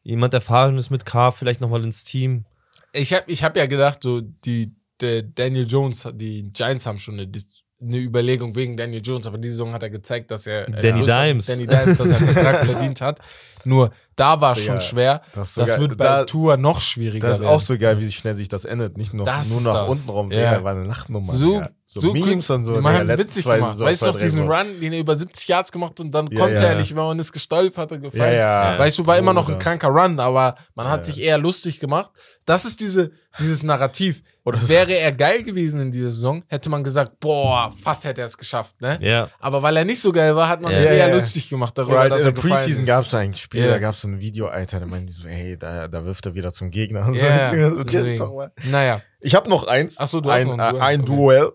jemand 0.03 0.33
Erfahrenes 0.33 0.89
mit 0.89 1.05
K 1.05 1.31
vielleicht 1.31 1.61
nochmal 1.61 1.83
ins 1.83 2.03
Team. 2.03 2.45
Ich 2.93 3.13
habe 3.13 3.31
ich 3.31 3.43
hab 3.43 3.55
ja 3.55 3.67
gedacht, 3.67 3.99
so 4.03 4.21
die 4.21 4.73
der 4.99 5.23
Daniel 5.23 5.65
Jones, 5.67 6.07
die 6.13 6.51
Giants 6.51 6.85
haben 6.85 6.99
schon 6.99 7.15
eine, 7.15 7.27
Dis- 7.27 7.60
eine 7.81 7.97
Überlegung 7.97 8.55
wegen 8.55 8.77
Daniel 8.77 9.01
Jones, 9.03 9.25
aber 9.27 9.37
diese 9.37 9.55
Saison 9.55 9.73
hat 9.73 9.81
er 9.83 9.89
gezeigt, 9.89 10.29
dass 10.31 10.45
er 10.47 10.67
äh, 10.67 10.71
Danny 10.71 11.01
größer- 11.03 11.27
Dimes. 11.27 11.45
Danny 11.47 11.67
Dimes, 11.67 11.97
dass 11.97 12.11
er 12.11 12.17
einen 12.17 12.27
Vertrag 12.29 12.65
verdient 12.65 13.01
hat. 13.01 13.19
Nur 13.63 13.91
da 14.15 14.39
war 14.41 14.53
es 14.53 14.59
schon 14.59 14.75
Digga, 14.75 14.81
schwer. 14.81 15.21
das 15.33 15.53
Das, 15.53 15.67
so 15.69 15.73
geil. 15.73 15.81
wird 15.81 15.97
bei 15.97 16.05
Da- 16.05 16.23
Tour 16.25 16.57
noch 16.57 16.81
schwieriger 16.81 17.27
Das 17.27 17.37
ist 17.37 17.41
werden. 17.43 17.53
auch 17.55 17.61
so 17.61 17.77
geil, 17.77 17.99
wie 17.99 18.11
schnell 18.11 18.35
sich 18.35 18.49
das 18.49 18.65
ändert. 18.65 18.97
Nicht 18.97 19.13
noch, 19.13 19.25
Das 19.25 19.49
nur 19.51 19.61
nach 19.61 19.81
das. 19.81 19.89
unten 19.89 20.09
rum. 20.09 20.31
Ja. 20.31 20.51
Digga, 20.51 20.63
war 20.63 20.71
eine 20.73 20.85
Nachtnummer. 20.85 21.31
so, 21.33 21.61
Digga. 21.93 22.01
so, 22.01 22.13
Memes 22.13 22.47
gut. 22.47 22.55
und 22.55 22.63
so. 22.65 22.75
Haben 22.83 23.07
letzten 23.07 23.17
witzig 23.27 23.43
zwei 23.43 23.55
gemacht. 23.57 23.79
Weißt 23.79 24.01
du 24.01 24.05
noch 24.07 24.15
diesen. 24.15 24.49
Run, 24.49 24.79
den 24.79 24.93
er 24.93 24.99
über 24.99 25.15
70 25.15 25.47
Yards 25.47 25.71
gemacht 25.71 25.99
und 25.99 26.11
dann 26.11 26.27
Ja, 26.31 26.39
konnte 26.39 26.55
ja. 26.55 26.61
er 26.69 26.75
nicht 26.75 26.93
mehr 26.93 27.05
und 27.05 27.19
ist 27.19 27.31
gestolpert 27.31 27.91
und 27.91 28.01
gefallen. 28.01 28.37
ja. 28.37 28.77
Weißt 28.79 28.99
du, 28.99 29.07
war 29.07 29.17
immer 29.17 29.33
noch 29.33 29.49
ein 29.49 29.57
kranker 29.59 29.89
Run, 29.89 30.19
aber 30.19 30.55
man 30.75 30.87
hat 30.89 31.01
Ja. 31.07 31.13
sich 31.13 31.21
eher 31.21 31.37
lustig 31.37 31.79
gemacht. 31.79 32.11
Das 32.45 32.65
ist 32.65 32.79
diese, 32.79 33.11
dieses 33.39 33.63
Narrativ. 33.63 34.23
Oder 34.43 34.57
so- 34.57 34.69
Wäre 34.69 34.93
er 34.93 35.11
geil 35.11 35.43
gewesen 35.43 35.79
in 35.81 35.91
dieser 35.91 36.09
Saison, 36.09 36.43
hätte 36.47 36.67
man 36.71 36.83
gesagt, 36.83 37.19
boah, 37.19 37.71
fast 37.79 38.05
hätte 38.05 38.21
er 38.21 38.25
es 38.27 38.35
geschafft, 38.35 38.81
ne? 38.81 38.97
Ja. 38.99 39.29
Aber 39.39 39.61
weil 39.61 39.77
er 39.77 39.85
nicht 39.85 40.01
so 40.01 40.11
geil 40.11 40.35
war, 40.35 40.49
hat 40.49 40.61
man 40.61 40.71
Ja. 40.71 40.77
sich 40.79 40.87
Ja, 40.87 40.93
eher 40.93 41.07
ja. 41.09 41.13
lustig 41.13 41.47
gemacht 41.47 41.77
darüber, 41.77 41.97
Right, 41.97 42.11
dass 42.11 42.21
in 42.21 42.25
er 42.27 42.31
der 42.31 42.41
Preseason 42.41 42.81
ist. 42.81 42.87
gab 42.87 43.05
es 43.05 43.13
ein 43.13 43.35
Spiel, 43.35 43.65
Ja. 43.65 43.69
da 43.69 43.77
gab 43.77 43.93
es 43.93 44.01
so 44.01 44.07
ein 44.07 44.19
Video, 44.19 44.47
Alter, 44.47 44.79
da 44.79 44.87
meinen 44.87 45.05
die 45.05 45.13
so, 45.13 45.27
hey, 45.27 45.57
da, 45.57 45.87
da 45.87 46.03
wirft 46.05 46.25
er 46.25 46.33
wieder 46.33 46.51
zum 46.51 46.71
Gegner. 46.71 47.05
Und 47.05 47.13
so. 47.19 47.25
So. 48.17 48.47
Naja, 48.71 49.01
Ich 49.21 49.35
habe 49.35 49.49
noch 49.49 49.65
eins. 49.67 49.97
Ach 49.99 50.07
so, 50.07 50.19
du 50.21 50.31
hast 50.31 50.41
ein, 50.41 50.47
noch 50.47 50.57
ein 50.59 50.71
Duell. 50.73 50.77
äh, 50.81 50.83
ein 50.83 51.01
Okay. 51.01 51.15
Duell. 51.15 51.51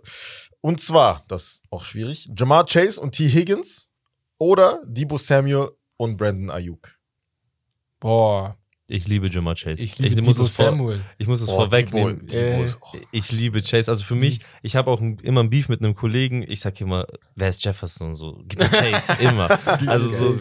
Und 0.60 0.80
zwar, 0.80 1.24
das 1.28 1.42
ist 1.44 1.62
auch 1.70 1.84
schwierig, 1.84 2.28
Jamar 2.36 2.64
Chase 2.64 3.00
und 3.00 3.12
T. 3.14 3.28
Higgins 3.28 3.90
oder 4.38 4.80
Debo 4.86 5.16
Samuel 5.18 5.70
und 5.96 6.16
Brandon 6.16 6.50
Ayuk. 6.50 6.92
boah, 8.00 8.56
Ich 8.88 9.08
liebe 9.08 9.28
Jamar 9.28 9.56
Chase. 9.56 9.82
ich 9.82 9.98
liebe 9.98 10.22
muss 10.22 10.36
Debo 10.36 10.46
es 10.46 10.54
vor, 10.56 10.64
Samuel. 10.66 11.00
ich 11.18 11.26
muss 11.26 11.40
es 11.40 11.48
Boah, 11.48 11.62
vorwegnehmen. 11.62 12.28
Äh, 12.30 12.66
auch- 12.80 12.94
Ich 13.10 13.32
liebe 13.32 13.60
Chase. 13.60 13.90
Also 13.90 14.04
für 14.04 14.14
mich, 14.14 14.38
ich 14.62 14.76
habe 14.76 14.92
auch 14.92 15.00
ein, 15.00 15.18
immer 15.24 15.42
ein 15.42 15.50
Beef 15.50 15.68
mit 15.68 15.80
einem 15.82 15.96
Kollegen. 15.96 16.44
Ich 16.46 16.60
sag 16.60 16.80
immer, 16.80 17.04
wer 17.34 17.48
ist 17.48 17.64
Jefferson 17.64 18.08
und 18.08 18.14
so. 18.14 18.40
Gib 18.46 18.60
mir 18.60 18.68
Chase, 18.68 19.14
immer. 19.20 19.48
Also 19.88 20.08
so, 20.08 20.38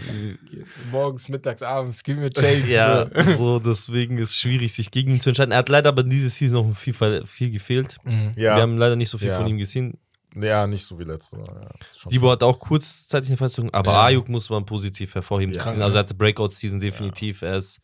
Morgens, 0.92 1.28
mittags, 1.30 1.64
abends, 1.64 2.04
gib 2.04 2.20
mir 2.20 2.30
Chase. 2.34 2.72
ja, 2.72 3.08
So. 3.24 3.36
so 3.38 3.60
deswegen 3.60 4.18
ist 4.20 4.30
es 4.30 4.36
schwierig, 4.36 4.72
sich 4.74 4.92
gegen 4.92 5.12
ihn 5.12 5.20
zu 5.22 5.30
entscheiden. 5.32 5.52
Er 5.52 5.58
hat 5.60 5.70
leider 5.70 5.90
aber 5.90 6.04
diese 6.04 6.30
Season 6.30 6.68
noch 6.70 6.76
viel, 6.78 6.94
viel 7.26 7.50
gefehlt. 7.50 7.98
Mhm. 8.04 8.32
Ja, 8.36 8.56
Wir 8.58 8.62
haben 8.62 8.78
leider 8.78 8.96
nicht 8.96 9.10
so 9.10 9.18
viel 9.18 9.30
Ja. 9.30 9.38
von 9.38 9.48
ihm 9.48 9.58
gesehen. 9.58 9.98
ja, 10.40 10.68
nicht 10.68 10.86
so 10.86 11.00
wie 11.00 11.04
letztes 11.04 11.32
Mal. 11.40 11.48
Ja, 11.48 12.10
Debo 12.12 12.30
hat 12.30 12.44
auch 12.44 12.60
kurzzeitig 12.60 13.30
eine 13.30 13.38
Verletzung, 13.38 13.74
aber 13.74 13.92
Ja. 13.92 14.04
Ayuk 14.06 14.30
muss 14.30 14.50
man 14.52 14.66
positiv 14.66 15.16
hervorheben. 15.16 15.54
Ja. 15.56 15.64
Season. 15.64 15.82
Also 15.82 15.98
er 15.98 16.02
hatte 16.02 16.14
Breakout-Season 16.14 16.80
definitiv. 16.80 17.42
Er 17.42 17.56
ist 17.56 17.80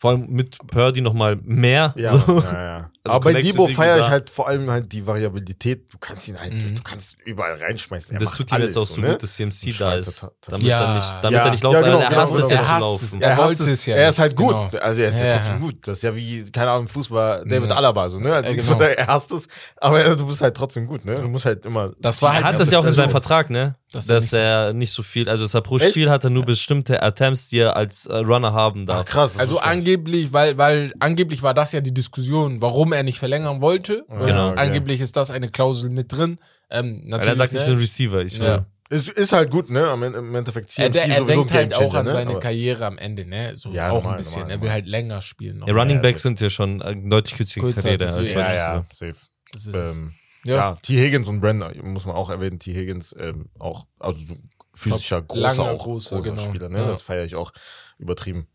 vor 0.00 0.12
allem 0.12 0.26
mit 0.30 0.56
Purdy 0.66 1.02
noch 1.02 1.12
mal 1.12 1.36
mehr. 1.44 1.92
Ja, 1.96 2.10
So. 2.12 2.42
ja, 2.42 2.62
ja. 2.64 2.90
Also 3.02 3.16
Aber 3.16 3.32
bei 3.32 3.40
Debo 3.40 3.66
feiere 3.66 3.98
ich 4.00 4.08
halt 4.10 4.28
vor 4.28 4.46
allem 4.48 4.70
halt 4.70 4.92
die 4.92 5.06
Variabilität. 5.06 5.90
Du 5.92 5.96
kannst 5.98 6.28
ihn 6.28 6.38
halt, 6.38 6.52
Mhm. 6.52 6.74
du 6.76 6.82
kannst 6.82 7.16
überall 7.24 7.54
reinschmeißen. 7.54 8.14
Er 8.14 8.20
Das 8.20 8.32
tut 8.32 8.52
ihm 8.52 8.60
jetzt 8.60 8.76
auch 8.76 8.86
so 8.86 9.00
ne? 9.00 9.12
gut, 9.12 9.22
dass 9.22 9.36
CMC 9.36 9.72
da 9.78 9.94
ist. 9.94 10.26
Damit 10.46 10.62
Ja. 10.64 10.84
er 10.84 10.94
nicht, 10.96 11.18
damit 11.22 11.38
Ja. 11.38 11.44
er 11.46 11.50
nicht 11.50 11.62
laufen 11.62 11.74
Ja, 11.76 11.82
genau, 11.82 11.98
er 12.00 12.08
genau, 12.10 12.20
hasst 12.20 12.34
es 12.34 12.50
ja 12.50 12.56
Er 12.56 12.62
zu 12.62 12.68
hasst 12.70 12.80
laufen. 12.80 13.04
es. 13.04 13.14
Er, 13.14 13.20
Er 13.22 13.30
hasst 13.36 13.42
wollte 13.60 13.70
es 13.72 13.86
ja 13.86 13.96
Er 13.96 14.08
ist 14.08 14.14
nicht, 14.16 14.20
halt 14.20 14.36
gut. 14.36 14.48
genau. 14.48 14.70
Also 14.84 15.00
er 15.02 15.08
ist 15.08 15.20
ja, 15.20 15.26
Ja, 15.26 15.34
trotzdem 15.36 15.60
gut. 15.60 15.88
Das 15.88 15.96
ist 15.98 16.02
ja 16.02 16.16
wie, 16.16 16.44
keine 16.50 16.70
Ahnung, 16.72 16.88
Fußball, 16.88 17.44
David 17.46 17.70
Ja. 17.70 17.76
Alaba 17.76 18.08
so, 18.10 18.18
ne? 18.20 18.34
Also 18.34 18.50
Ja, 18.50 18.54
nicht 18.56 18.66
genau. 18.66 18.78
so, 18.78 18.84
er 18.84 19.06
hasst 19.06 19.32
es, 19.32 19.48
aber 19.78 20.16
du 20.16 20.26
bist 20.26 20.40
halt 20.42 20.56
trotzdem 20.56 20.86
gut, 20.86 21.04
ne? 21.06 21.14
Du 21.14 21.28
musst 21.28 21.44
halt 21.46 21.64
immer. 21.64 21.92
Das 22.00 22.20
war 22.20 22.30
Er 22.30 22.34
halt 22.36 22.44
hat 22.44 22.52
Ja, 22.52 22.58
das 22.58 22.70
ja 22.70 22.78
auch 22.78 22.82
in 22.82 22.88
das- 22.88 22.96
seinem 22.96 23.10
Vertrag, 23.10 23.48
ne? 23.50 23.76
Dass 23.92 24.06
Dass, 24.06 24.32
er 24.32 24.40
er, 24.68 24.72
nicht 24.72 24.92
so 24.92 25.02
viel, 25.02 25.28
also 25.28 25.42
dass 25.44 25.54
er 25.54 25.62
pro? 25.62 25.76
Spiel 25.78 26.10
hat 26.10 26.22
er 26.22 26.30
nur 26.30 26.44
bestimmte 26.44 27.02
Attempts, 27.02 27.48
die 27.48 27.58
er 27.58 27.74
als 27.76 28.06
äh, 28.06 28.18
Runner 28.18 28.52
haben 28.52 28.86
darf. 28.86 29.00
Ach, 29.08 29.10
krass. 29.10 29.36
Also 29.38 29.54
wusste 29.54 29.68
ich 29.70 29.74
nicht. 29.76 29.84
Angeblich, 29.94 30.32
weil, 30.32 30.58
weil 30.58 30.92
angeblich 30.98 31.42
war 31.42 31.54
das 31.54 31.72
ja 31.72 31.80
die 31.80 31.92
Diskussion, 31.94 32.60
warum 32.62 32.92
er 32.92 33.02
nicht 33.02 33.18
verlängern 33.18 33.60
wollte. 33.60 34.04
Genau. 34.18 34.50
Angeblich 34.50 35.00
ist 35.00 35.16
das 35.16 35.30
eine 35.30 35.48
Klausel 35.50 35.90
mit 35.90 36.12
drin. 36.12 36.38
Ähm, 36.70 37.00
Weil 37.02 37.08
natürlich, 37.10 37.28
er 37.28 37.36
sagt, 37.36 37.52
ich 37.54 37.60
ne? 37.60 37.66
bin 37.66 37.78
Receiver. 37.78 38.22
Ich 38.22 38.38
will. 38.40 38.46
Ja. 38.46 38.66
Ist, 38.90 39.08
ist 39.08 39.32
halt 39.32 39.50
gut, 39.50 39.70
ne? 39.70 39.88
Im 39.92 40.34
Endeffekt 40.34 40.66
er, 40.78 40.90
CMC 40.90 40.92
der, 40.92 41.16
er 41.18 41.24
denkt 41.24 41.52
halt 41.52 41.74
auch 41.76 41.94
an 41.94 42.06
ne? 42.06 42.10
seine 42.12 42.30
Aber- 42.30 42.40
Karriere 42.40 42.86
am 42.86 42.98
Ende, 42.98 43.24
ne? 43.24 43.54
So 43.54 43.70
Ja, 43.72 43.90
auch 43.90 43.94
normal, 44.02 44.12
ein 44.14 44.16
bisschen. 44.18 44.40
normal, 44.42 44.50
er 44.50 44.60
will 44.60 44.68
normal. 44.68 44.72
halt 44.74 44.86
länger 44.86 45.20
spielen. 45.20 45.58
Noch. 45.58 45.68
Ja, 45.68 45.74
Running 45.74 45.96
Ja, 45.96 46.02
Backs 46.02 46.14
also- 46.18 46.28
sind 46.28 46.40
ja 46.40 46.50
schon 46.50 47.10
deutlich 47.10 47.36
kürzere 47.36 47.60
Kürzer, 47.66 47.82
Karriere. 47.96 48.04
als 48.04 48.30
Ja, 48.30 48.52
ja, 48.54 48.72
Receiver. 48.78 48.86
safe. 48.92 49.16
Das 49.52 49.66
ist 49.66 49.74
es. 49.74 49.96
Ähm, 49.96 50.12
Ja. 50.44 50.54
ja. 50.56 50.78
T. 50.82 50.96
Higgins 50.96 51.28
und 51.28 51.40
Brandon, 51.40 51.72
muss 51.92 52.04
man 52.06 52.16
auch 52.16 52.30
erwähnen, 52.30 52.58
T. 52.58 52.72
Higgins 52.74 53.14
ähm, 53.18 53.46
auch, 53.58 53.86
also 54.00 54.24
so 54.24 54.36
physischer, 54.74 55.22
großer, 55.22 55.42
Langer, 55.42 55.62
auch 55.70 55.82
großer, 55.84 56.16
großer 56.16 56.30
genau. 56.30 56.42
Spieler, 56.42 56.68
ne? 56.68 56.78
Ja. 56.78 56.86
Das 56.88 57.02
feiere 57.02 57.24
ich 57.24 57.34
auch 57.36 57.52
übertrieben. 57.98 58.48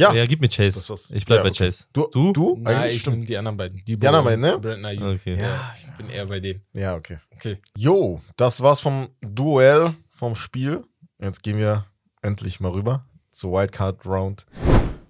Ja, 0.00 0.12
Ja, 0.12 0.26
gib 0.26 0.40
mir 0.40 0.48
Chase. 0.48 0.94
Ich 1.14 1.24
bleib 1.24 1.38
Ja, 1.38 1.42
bei 1.44 1.48
okay. 1.50 1.66
Chase. 1.66 1.84
du, 1.92 2.08
Du? 2.12 2.32
du? 2.32 2.56
Nein, 2.60 2.76
Eigentlich 2.76 2.94
ich 2.96 3.00
stimmt. 3.02 3.28
die 3.28 3.36
anderen 3.36 3.56
beiden. 3.56 3.82
Die, 3.86 3.98
Die 3.98 4.06
anderen 4.06 4.24
beiden, 4.24 4.40
ne? 4.40 4.58
Brandon 4.58 4.84
Ayuk. 4.86 5.20
Okay. 5.20 5.34
Ja, 5.34 5.72
ich 5.76 5.96
bin 5.96 6.08
eher 6.10 6.26
bei 6.26 6.40
denen. 6.40 6.62
Ja, 6.72 6.94
okay. 6.96 7.18
Okay. 7.36 7.58
Jo, 7.76 8.20
das 8.36 8.60
war's 8.60 8.80
vom 8.80 9.08
Duell, 9.20 9.94
vom 10.08 10.34
Spiel. 10.34 10.84
Jetzt 11.18 11.42
gehen 11.42 11.58
wir 11.58 11.86
endlich 12.22 12.60
mal 12.60 12.70
rüber 12.72 13.04
zur 13.30 13.52
Wildcard 13.52 14.04
Round. 14.06 14.46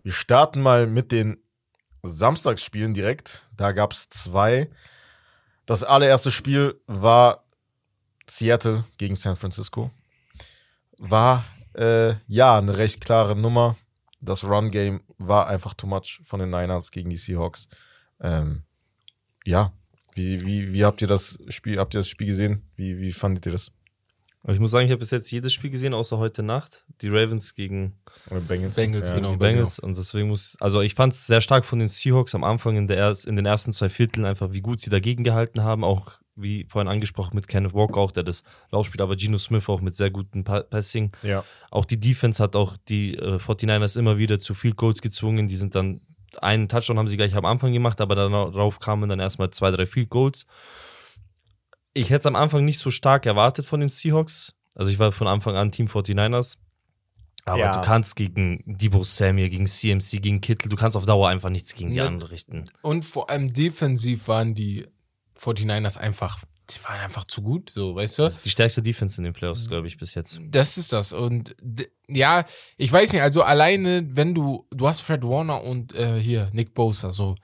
Wir 0.03 0.13
starten 0.13 0.61
mal 0.63 0.87
mit 0.87 1.13
den 1.13 1.39
Samstagsspielen 2.03 2.95
direkt. 2.95 3.47
Da 3.57 3.73
gab's 3.73 4.09
zwei. 4.09 4.71
Das 5.67 5.85
allererste 5.85 6.31
Spiel 6.31 6.81
war 6.87 7.45
Seattle 8.29 8.85
gegen 8.99 9.15
San 9.17 9.37
Francisco. 9.37 9.91
War 10.99 11.45
äh, 11.75 12.15
ja 12.27 12.59
eine 12.59 12.77
recht 12.79 13.01
klare 13.01 13.37
Nummer. 13.37 13.77
Das 14.21 14.45
Run-Game 14.45 15.01
war 15.19 15.47
einfach 15.49 15.75
too 15.75 15.87
much 15.87 16.21
von 16.23 16.41
den 16.41 16.51
Niners 16.51 16.91
gegen 16.91 17.11
die 17.11 17.17
Seahawks. 17.17 17.69
Ähm, 18.21 18.63
ja, 19.47 19.73
wie, 20.15 20.45
wie, 20.45 20.73
wie 20.73 20.85
habt 20.85 21.01
ihr 21.03 21.09
das 21.09 21.39
Spiel, 21.49 21.79
habt 21.79 21.95
ihr 21.95 22.01
das 22.01 22.09
Spiel 22.09 22.27
gesehen? 22.27 22.63
Wie, 22.77 22.99
wie 22.99 23.13
fandet 23.13 23.47
ihr 23.47 23.53
das? 23.53 23.73
Ich 24.49 24.59
muss 24.59 24.71
sagen, 24.71 24.87
ich 24.87 24.91
habe 24.91 25.01
bis 25.01 25.11
jetzt 25.11 25.31
jedes 25.31 25.53
Spiel 25.53 25.71
gesehen, 25.71 25.93
außer 25.93 26.17
heute 26.17 26.43
Nacht. 26.43 26.85
Die 27.03 27.09
Ravens 27.09 27.55
gegen 27.55 27.99
Oder 28.31 28.41
Bengals? 28.41 28.75
Bengals, 28.75 29.11
ja. 29.11 29.15
genau. 29.15 29.33
die 29.33 29.37
Bengals. 29.37 29.79
Und 29.79 29.99
deswegen 29.99 30.29
muss, 30.29 30.57
also 30.61 30.81
ich 30.81 30.95
fand 30.95 31.13
es 31.13 31.27
sehr 31.27 31.43
stark 31.43 31.67
von 31.67 31.79
den 31.79 31.89
Seahawks 31.89 32.35
am 32.35 32.43
Anfang 32.43 32.77
in, 32.77 32.87
der 32.87 32.97
erst, 32.97 33.27
in 33.27 33.37
den 33.37 33.45
ersten 33.45 33.71
zwei 33.73 33.91
Vierteln, 33.91 34.25
einfach 34.25 34.53
wie 34.53 34.63
gut 34.63 34.81
sie 34.81 34.89
dagegen 34.89 35.25
gehalten 35.25 35.63
haben. 35.63 35.85
Auch 35.85 36.20
wie 36.43 36.67
vorhin 36.69 36.89
angesprochen 36.89 37.35
mit 37.35 37.49
Kenneth 37.49 37.75
Walker 37.75 37.99
auch, 38.01 38.13
der 38.13 38.23
das 38.23 38.43
Laufspiel, 38.71 39.01
aber 39.03 39.17
Geno 39.17 39.39
Smith 39.39 39.69
auch 39.69 39.81
mit 39.81 39.95
sehr 39.95 40.11
gutem 40.11 40.45
Pa- 40.45 40.63
Passing. 40.63 41.13
Ja. 41.23 41.45
Auch 41.71 41.85
die 41.85 41.99
Defense 42.01 42.43
hat 42.43 42.57
auch 42.57 42.77
die 42.89 43.15
äh, 43.17 43.37
49ers 43.37 43.99
immer 43.99 44.19
wieder 44.19 44.41
zu 44.41 44.55
viel 44.55 44.73
Goals 44.75 45.01
gezwungen. 45.03 45.49
Die 45.49 45.57
sind 45.57 45.75
dann, 45.75 46.01
einen 46.41 46.69
Touchdown 46.69 46.99
haben 46.99 47.09
sie 47.09 47.17
gleich 47.17 47.35
am 47.35 47.45
Anfang 47.45 47.73
gemacht, 47.73 48.01
aber 48.01 48.15
darauf 48.15 48.79
kamen 48.81 49.09
dann 49.09 49.21
erstmal 49.21 49.51
zwei, 49.51 49.71
drei 49.71 49.87
Field 49.87 50.11
Goals. 50.11 50.47
Ich 51.93 52.11
hätte 52.11 52.21
es 52.21 52.27
am 52.27 52.37
Anfang 52.37 52.65
nicht 52.65 52.79
so 52.79 52.91
stark 52.91 53.27
erwartet 53.27 53.67
von 53.67 53.81
den 53.81 53.89
Seahawks. 53.89 54.55
Also 54.77 54.91
ich 54.91 54.99
war 54.99 55.11
von 55.13 55.27
Anfang 55.27 55.57
an 55.57 55.73
Team 55.73 55.87
49ers. 55.89 56.59
Aber 57.47 57.59
Ja. 57.59 57.73
du 57.77 57.81
kannst 57.85 58.17
gegen 58.17 58.63
Debo 58.67 59.03
Samuel, 59.03 59.49
gegen 59.49 59.67
CMC, 59.67 60.21
gegen 60.21 60.41
Kittel, 60.41 60.69
du 60.69 60.77
kannst 60.77 60.97
auf 60.97 61.07
Dauer 61.07 61.31
einfach 61.31 61.49
nichts 61.49 61.75
gegen 61.75 61.91
die 61.91 61.97
Ja. 61.97 62.07
anderen 62.07 62.31
richten. 62.31 62.65
Und 62.83 63.05
vor 63.05 63.31
allem 63.31 63.53
defensiv 63.53 64.29
waren 64.29 64.55
die 64.55 64.87
49ers 65.41 65.97
einfach, 65.97 66.43
die 66.71 66.85
waren 66.85 67.01
einfach 67.01 67.25
zu 67.25 67.43
gut, 67.43 67.71
so, 67.71 67.95
weißt 67.95 68.19
du? 68.19 68.23
Das 68.25 68.35
ist 68.35 68.45
die 68.45 68.51
stärkste 68.51 68.83
Defense 68.83 69.19
in 69.19 69.25
den 69.25 69.33
Playoffs, 69.33 69.69
glaube 69.69 69.87
ich, 69.87 69.97
bis 69.97 70.15
jetzt. 70.15 70.39
Das 70.51 70.77
ist 70.77 70.93
das. 70.93 71.13
Und 71.13 71.57
ja, 72.09 72.45
ich 72.77 72.93
weiß 72.93 73.13
nicht, 73.13 73.23
also 73.23 73.43
alleine, 73.43 74.05
wenn 74.11 74.35
du, 74.35 74.67
du 74.71 74.89
hast 74.89 75.01
Fred 75.01 75.23
Warner 75.23 75.63
und 75.63 75.95
äh, 75.95 76.21
hier 76.21 76.51
Nick 76.53 76.75
Bosa, 76.75 77.11
so. 77.13 77.37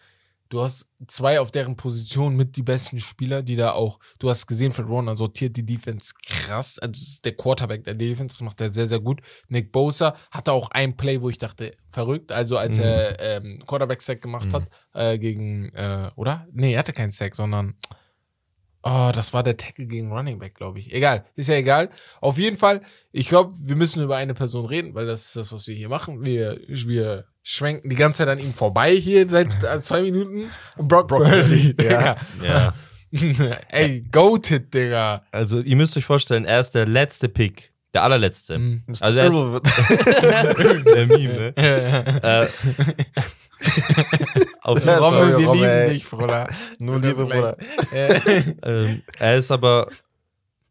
Du 0.48 0.62
hast 0.62 0.88
zwei 1.08 1.40
auf 1.40 1.50
deren 1.50 1.76
Position 1.76 2.36
mit 2.36 2.56
die 2.56 2.62
besten 2.62 3.00
Spieler, 3.00 3.42
die 3.42 3.56
da 3.56 3.72
auch, 3.72 3.98
du 4.18 4.30
hast 4.30 4.46
gesehen, 4.46 4.72
Fred 4.72 4.88
Warner 4.88 5.16
sortiert 5.16 5.56
die 5.56 5.66
Defense 5.66 6.14
krass. 6.24 6.78
Also 6.78 6.92
das 6.92 7.02
ist 7.02 7.24
der 7.24 7.36
Quarterback 7.36 7.84
der 7.84 7.94
Defense, 7.94 8.36
das 8.36 8.42
macht 8.42 8.60
er 8.60 8.70
sehr, 8.70 8.86
sehr 8.86 9.00
gut. 9.00 9.20
Nick 9.48 9.72
Bosa 9.72 10.16
hatte 10.30 10.52
auch 10.52 10.70
ein 10.70 10.96
Play, 10.96 11.20
wo 11.20 11.28
ich 11.28 11.38
dachte, 11.38 11.72
verrückt, 11.88 12.30
also 12.30 12.56
als 12.58 12.78
er 12.78 13.18
ähm, 13.20 13.62
Quarterback-Sack 13.66 14.22
gemacht 14.22 14.52
hat, 14.52 14.68
äh, 14.94 15.18
gegen, 15.18 15.68
äh, 15.70 16.10
oder? 16.14 16.46
Nee, 16.52 16.74
er 16.74 16.80
hatte 16.80 16.92
keinen 16.92 17.10
Sack, 17.10 17.34
sondern 17.34 17.74
Oh, 18.88 19.10
das 19.12 19.32
war 19.32 19.42
der 19.42 19.56
Tackle 19.56 19.86
gegen 19.86 20.12
Running 20.12 20.38
Back, 20.38 20.54
glaube 20.54 20.78
ich. 20.78 20.94
Egal, 20.94 21.24
ist 21.34 21.48
ja 21.48 21.56
egal. 21.56 21.90
Auf 22.20 22.38
jeden 22.38 22.56
Fall, 22.56 22.82
ich 23.10 23.28
glaube, 23.28 23.52
wir 23.58 23.74
müssen 23.74 24.00
über 24.00 24.14
eine 24.14 24.32
Person 24.32 24.64
reden, 24.64 24.94
weil 24.94 25.06
das 25.06 25.24
ist 25.24 25.34
das, 25.34 25.52
was 25.52 25.66
wir 25.66 25.74
hier 25.74 25.88
machen. 25.88 26.24
Wir, 26.24 26.60
wir 26.68 27.24
schwenken 27.48 27.88
die 27.88 27.94
ganze 27.96 28.18
Zeit 28.24 28.28
an 28.28 28.38
ihm 28.40 28.52
vorbei 28.52 28.92
hier 28.96 29.28
seit 29.28 29.62
äh, 29.62 29.80
zwei 29.80 30.02
Minuten. 30.02 30.50
Brock, 30.78 31.06
Purdy, 31.06 31.74
ja. 31.80 32.16
Digga. 32.16 32.16
Ja. 32.42 32.74
Ey, 33.70 34.00
goated, 34.10 34.74
Digga. 34.74 35.22
Also 35.30 35.60
ihr 35.60 35.76
müsst 35.76 35.96
euch 35.96 36.04
vorstellen, 36.04 36.44
er 36.44 36.58
ist 36.58 36.72
der 36.72 36.86
letzte 36.86 37.28
Pick. 37.28 37.72
Der 37.94 38.02
allerletzte. 38.02 38.58
Mhm. 38.58 38.82
Also 39.00 39.18
er 39.20 39.28
ist 39.28 39.34
der 40.86 41.06
Meme, 41.06 41.34
ne? 41.34 41.54
äh, 42.22 42.46
auf 44.62 44.78
jeden 44.78 44.88
Ja, 44.88 44.98
Fall. 44.98 45.12
sorry, 45.12 45.32
Rommel, 45.32 45.38
wir 45.38 45.46
Rommel, 45.46 45.60
lieben 45.62 45.64
ey. 45.70 45.88
dich, 45.90 46.08
Bruder. 46.10 46.48
Nur 46.78 46.96
Liebe, 47.00 47.14
Bruder. 47.24 47.56
ähm, 47.92 49.02
er 49.18 49.36
ist 49.36 49.50
aber 49.52 49.86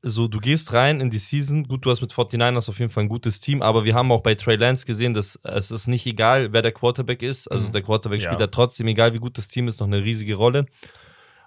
so, 0.08 0.28
du 0.28 0.39
gehst 0.39 0.72
rein 0.72 1.01
in 1.01 1.10
die 1.10 1.18
Season, 1.18 1.68
gut, 1.68 1.84
du 1.84 1.89
hast 1.89 1.99
mit 2.01 2.12
49ers 2.14 2.70
auf 2.70 2.78
jeden 2.80 2.91
Fall 2.91 3.03
ein 3.06 3.10
gutes 3.10 3.39
Team, 3.39 3.64
aber 3.64 3.86
wir 3.86 3.95
haben 3.95 4.12
auch 4.12 4.22
bei 4.22 4.36
Trey 4.36 4.56
Lance 4.56 4.86
gesehen, 4.86 5.16
dass 5.16 5.39
es 5.43 5.72
ist 5.72 5.88
nicht 5.88 6.06
egal, 6.06 6.53
wer 6.53 6.62
der 6.62 6.72
Quarterback 6.72 7.24
ist. 7.24 7.47
Also 7.47 7.68
Mhm. 7.68 7.72
der 7.74 7.82
Quarterback 7.82 8.22
Ja. 8.22 8.26
spielt 8.28 8.39
da 8.39 8.47
trotzdem, 8.47 8.88
egal 8.88 9.14
wie 9.16 9.20
gut 9.20 9.38
das 9.38 9.47
Team 9.47 9.68
ist, 9.68 9.80
noch 9.80 9.88
eine 9.88 10.03
riesige 10.03 10.36
Rolle. 10.36 10.68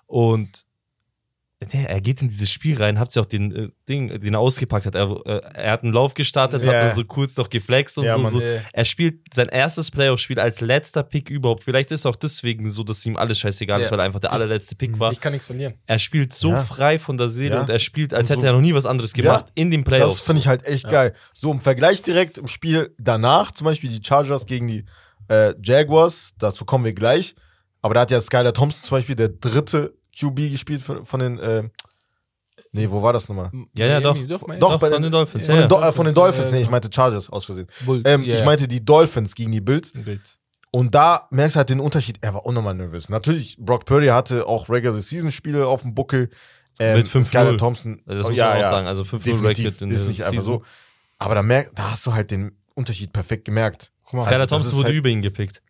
Und 0.07 0.65
er 1.61 2.01
geht 2.01 2.23
in 2.23 2.29
dieses 2.29 2.51
Spiel 2.53 2.81
rein, 2.81 3.01
habt 3.01 3.17
ihr 3.17 3.21
auch 3.21 3.27
den 3.27 3.53
äh, 3.55 3.69
Ding, 3.89 4.21
den 4.21 4.35
er 4.35 4.39
ausgepackt 4.39 4.87
hat. 4.87 4.95
Er, 4.95 5.11
äh, 5.27 5.41
er 5.55 5.73
hat 5.73 5.83
einen 5.83 5.93
Lauf 5.93 6.15
gestartet, 6.15 6.63
Ja. 6.63 6.73
hat 6.73 6.83
dann 6.83 6.93
so 6.95 7.05
kurz 7.05 7.37
noch 7.37 7.49
geflext 7.51 7.99
und 7.99 8.05
Ja, 8.05 8.15
so. 8.15 8.21
Mann. 8.23 8.31
so. 8.33 8.41
Er 8.41 8.85
spielt 8.85 9.35
sein 9.35 9.49
erstes 9.49 9.91
Playoff-Spiel 9.91 10.39
als 10.39 10.61
letzter 10.61 11.03
Pick 11.03 11.31
überhaupt. 11.31 11.65
Vielleicht 11.65 11.91
ist 11.91 12.07
auch 12.07 12.15
deswegen 12.15 12.71
so, 12.71 12.85
dass 12.85 13.05
ihm 13.05 13.17
alles 13.17 13.41
scheißegal 13.41 13.81
ist, 13.81 13.87
Ja. 13.87 13.91
weil 13.93 13.99
er 14.01 14.05
einfach 14.05 14.21
der 14.21 14.33
allerletzte 14.33 14.77
Pick 14.77 14.97
war. 15.01 15.11
ich 15.11 15.19
kann 15.21 15.33
nichts 15.33 15.47
verlieren. 15.47 15.75
Er 15.87 15.99
spielt 15.99 16.33
so 16.33 16.51
Ja. 16.51 16.61
frei 16.61 17.01
von 17.01 17.17
der 17.17 17.29
Seele 17.29 17.57
Ja. 17.57 17.61
und 17.63 17.69
er 17.71 17.81
spielt, 17.81 18.15
als 18.15 18.31
Und 18.31 18.37
hätte 18.37 18.41
so- 18.43 18.47
er 18.47 18.53
noch 18.53 18.61
nie 18.61 18.75
was 18.75 18.87
anderes 18.87 19.13
gemacht 19.13 19.47
in 19.57 19.73
den 19.73 19.83
Das 19.83 19.89
Playoffs. 19.89 20.21
finde 20.21 20.41
ich 20.41 20.47
halt 20.47 20.65
echt 20.65 20.89
geil. 20.89 21.13
So 21.35 21.51
im 21.51 21.61
Vergleich 21.61 22.03
direkt 22.03 22.39
im 22.39 22.47
Spiel 22.47 22.95
danach, 22.99 23.51
zum 23.51 23.65
Beispiel 23.65 23.91
die 23.91 24.01
Chargers 24.07 24.47
gegen 24.47 24.69
die 24.69 24.85
äh, 25.31 25.55
Jaguars, 25.63 26.33
dazu 26.39 26.65
kommen 26.65 26.85
wir 26.87 26.95
gleich. 26.95 27.35
Aber 27.83 27.95
da 27.95 28.01
hat 28.01 28.11
ja 28.11 28.21
Skylar 28.21 28.55
Thompson 28.55 28.83
zum 28.83 28.97
Beispiel 28.97 29.15
der 29.15 29.29
dritte 29.29 29.95
QB 30.19 30.51
gespielt 30.51 30.83
von, 30.83 31.05
von 31.05 31.21
den, 31.21 31.39
äh, 31.39 31.69
nee, 32.73 32.89
wo 32.91 33.03
war 33.03 33.13
das 33.13 33.29
nochmal? 33.29 33.51
Ja, 33.75 33.87
ja, 33.87 34.01
doch. 34.01 34.17
Doch. 34.17 34.41
Doch, 34.41 34.59
Doch, 34.59 34.79
bei 34.79 34.89
von 34.89 34.93
den- 34.95 35.03
den 35.05 35.13
Dolphins. 35.13 35.47
Von, 35.47 35.55
ja, 35.55 35.61
den, 35.63 35.71
ja. 35.71 35.81
Do 35.81 35.89
äh, 35.89 35.93
von 35.93 36.07
den 36.07 36.15
Dolphins, 36.15 36.49
äh, 36.49 36.53
nee, 36.53 36.63
ich 36.63 36.71
meinte 36.71 36.91
Chargers 36.93 37.31
aus 37.31 37.45
Versehen. 37.45 37.67
Bull, 37.85 38.03
Ähm, 38.05 38.23
ja, 38.25 38.37
Ich 38.39 38.45
meinte 38.45 38.67
die 38.69 38.85
Dolphins 38.85 39.35
gegen 39.35 39.53
die 39.53 39.61
Bills. 39.61 39.93
Bild. 39.93 40.39
Und 40.71 40.95
da 40.95 41.29
merkst 41.31 41.57
du 41.57 41.59
halt 41.59 41.71
den 41.71 41.81
Unterschied. 41.81 42.19
Er 42.21 42.35
war 42.35 42.45
unnormal 42.45 42.75
nervös. 42.75 43.09
Natürlich, 43.09 43.57
Brock 43.59 43.87
Purdy 43.87 44.09
hatte 44.09 44.47
auch 44.47 44.69
Regular 44.69 44.99
Season 45.01 45.33
Spiele 45.33 45.67
auf 45.67 45.83
dem 45.83 45.95
Buckel. 45.95 46.29
Ähm, 46.79 46.99
Mit 46.99 47.07
5-0. 47.09 47.25
Skylar 47.25 47.57
Thompson. 47.57 48.03
Das 48.07 48.27
oh, 48.27 48.29
muss 48.29 48.39
ja, 48.39 48.49
man 48.51 48.59
auch 48.59 48.63
ja. 48.63 48.69
sagen. 48.69 48.87
Also 48.87 49.05
5 49.05 49.25
Definitiv 49.25 49.81
in 49.81 49.91
ist 49.91 50.07
nicht 50.07 50.23
einfach 50.25 50.43
so. 50.43 50.63
Aber 51.19 51.35
da, 51.35 51.43
merk, 51.43 51.71
da 51.75 51.91
hast 51.93 52.07
du 52.07 52.13
halt 52.13 52.31
den 52.31 52.53
Unterschied 52.75 53.13
perfekt 53.13 53.47
gemerkt. 53.47 53.91
Guck 54.05 54.15
mal, 54.15 54.23
Skylar 54.23 54.41
Also, 54.43 54.45
das 54.45 54.49
Thompson 54.51 54.71
ist 54.73 54.77
wurde 54.77 54.89
halt- 54.89 54.97
über 54.97 55.09
ihn 55.09 55.23
gepickt. 55.23 55.63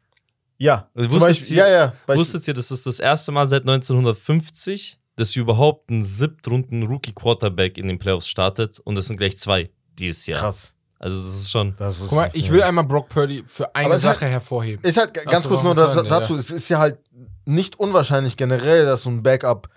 Ja, 0.58 0.88
Also 0.94 1.08
zum 1.10 1.20
wusstet 1.20 1.36
Beispiel, 1.38 1.56
ihr- 1.56 1.68
ja, 1.68 1.68
ja. 1.70 1.92
Beispiel- 2.06 2.20
Wusstet 2.20 2.48
ihr, 2.48 2.54
das 2.54 2.70
ist 2.70 2.86
das 2.86 2.98
erste 2.98 3.32
Mal 3.32 3.46
seit 3.46 3.64
1950, 3.64 4.98
dass 5.16 5.34
überhaupt 5.36 5.90
ein 5.90 6.04
siebtrunden 6.04 6.84
Rookie-Quarterback 6.84 7.78
in 7.78 7.88
den 7.88 7.98
Playoffs 7.98 8.28
startet 8.28 8.78
und 8.80 8.94
das 8.96 9.06
sind 9.06 9.16
gleich 9.16 9.38
zwei 9.38 9.70
dieses 9.98 10.26
Jahr. 10.26 10.40
Krass. 10.40 10.74
Also 11.00 11.16
das 11.22 11.36
ist 11.36 11.50
schon. 11.52 11.76
Das 11.76 11.96
Guck 12.00 12.10
mal, 12.12 12.30
ich 12.32 12.46
ja. 12.46 12.52
will 12.52 12.62
einmal 12.64 12.82
Brock 12.84 13.08
Purdy 13.08 13.44
für 13.46 13.72
eine 13.74 13.86
Aber 13.86 13.94
es 13.96 14.02
Sache 14.02 14.26
hervorheben. 14.26 14.82
Ist 14.84 14.96
halt 14.96 15.14
ganz 15.14 15.46
kurz 15.46 15.62
nur 15.62 15.76
warum 15.76 15.76
da, 15.76 15.92
sagen, 15.92 16.08
dazu, 16.08 16.34
es 16.36 16.50
ist 16.50 16.68
ja 16.68 16.78
halt 16.80 16.98
nicht 17.44 17.78
unwahrscheinlich 17.78 18.36
generell, 18.36 18.84
dass 18.84 19.04
so 19.04 19.10
ein 19.10 19.22
Backup 19.22 19.68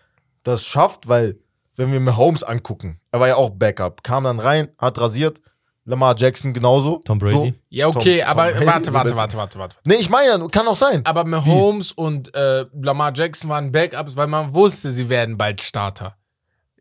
das 0.43 0.63
schafft, 0.65 1.07
weil, 1.07 1.38
wenn 1.75 1.91
wir 1.91 1.99
mir 1.99 2.17
Holmes 2.17 2.41
angucken, 2.41 2.99
er 3.11 3.19
war 3.19 3.27
ja 3.27 3.36
auch 3.36 3.51
Backup, 3.51 4.03
kam 4.03 4.23
dann 4.23 4.39
rein, 4.39 4.69
hat 4.79 4.99
rasiert, 4.99 5.41
Lamar 5.86 6.15
Jackson 6.17 6.53
genauso. 6.53 6.99
Tom 7.05 7.17
Brady. 7.17 7.34
So. 7.34 7.51
Ja, 7.69 7.88
okay, 7.88 8.19
Tom- 8.19 8.27
aber 8.29 8.53
Tom 8.53 8.65
warte, 8.67 8.93
warte, 8.93 9.15
warte, 9.15 9.38
warte, 9.38 9.59
warte. 9.59 9.75
Nee, 9.84 9.95
ich 9.95 10.09
meine 10.09 10.27
ja, 10.27 10.47
kann 10.47 10.67
auch 10.67 10.75
sein. 10.75 11.01
Aber 11.05 11.25
Mahomes 11.25 11.91
und 11.91 12.34
äh, 12.36 12.65
Lamar 12.79 13.11
Jackson 13.15 13.49
waren 13.49 13.71
Backups, 13.71 14.15
weil 14.15 14.27
man 14.27 14.53
wusste, 14.53 14.91
sie 14.91 15.09
werden 15.09 15.38
bald 15.38 15.61
Starter. 15.61 16.15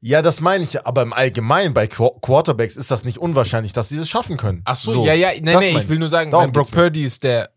Ja, 0.03 0.23
das 0.23 0.41
meine 0.41 0.65
ich 0.65 0.73
ja, 0.73 0.81
aber 0.85 1.03
im 1.03 1.13
Allgemeinen 1.13 1.75
bei 1.75 1.87
Qu 1.87 2.09
Quarterbacks 2.23 2.75
ist 2.77 2.91
das 2.91 3.05
nicht 3.05 3.19
unwahrscheinlich, 3.19 3.75
dass 3.75 3.91
sie 3.91 3.99
das 3.99 4.09
schaffen 4.09 4.39
können. 4.39 4.63
Ach 4.65 4.75
so, 4.75 5.05
ja, 5.05 5.13
ja, 5.13 5.29
nee, 5.43 5.55
nee, 5.57 5.79
ich 5.79 5.89
will 5.91 5.99
nur 5.99 6.09
sagen, 6.09 6.33
weil 6.33 6.51
Brock. 6.51 6.71
Purdy 6.71 7.05
ist 7.05 7.23
der, 7.23 7.51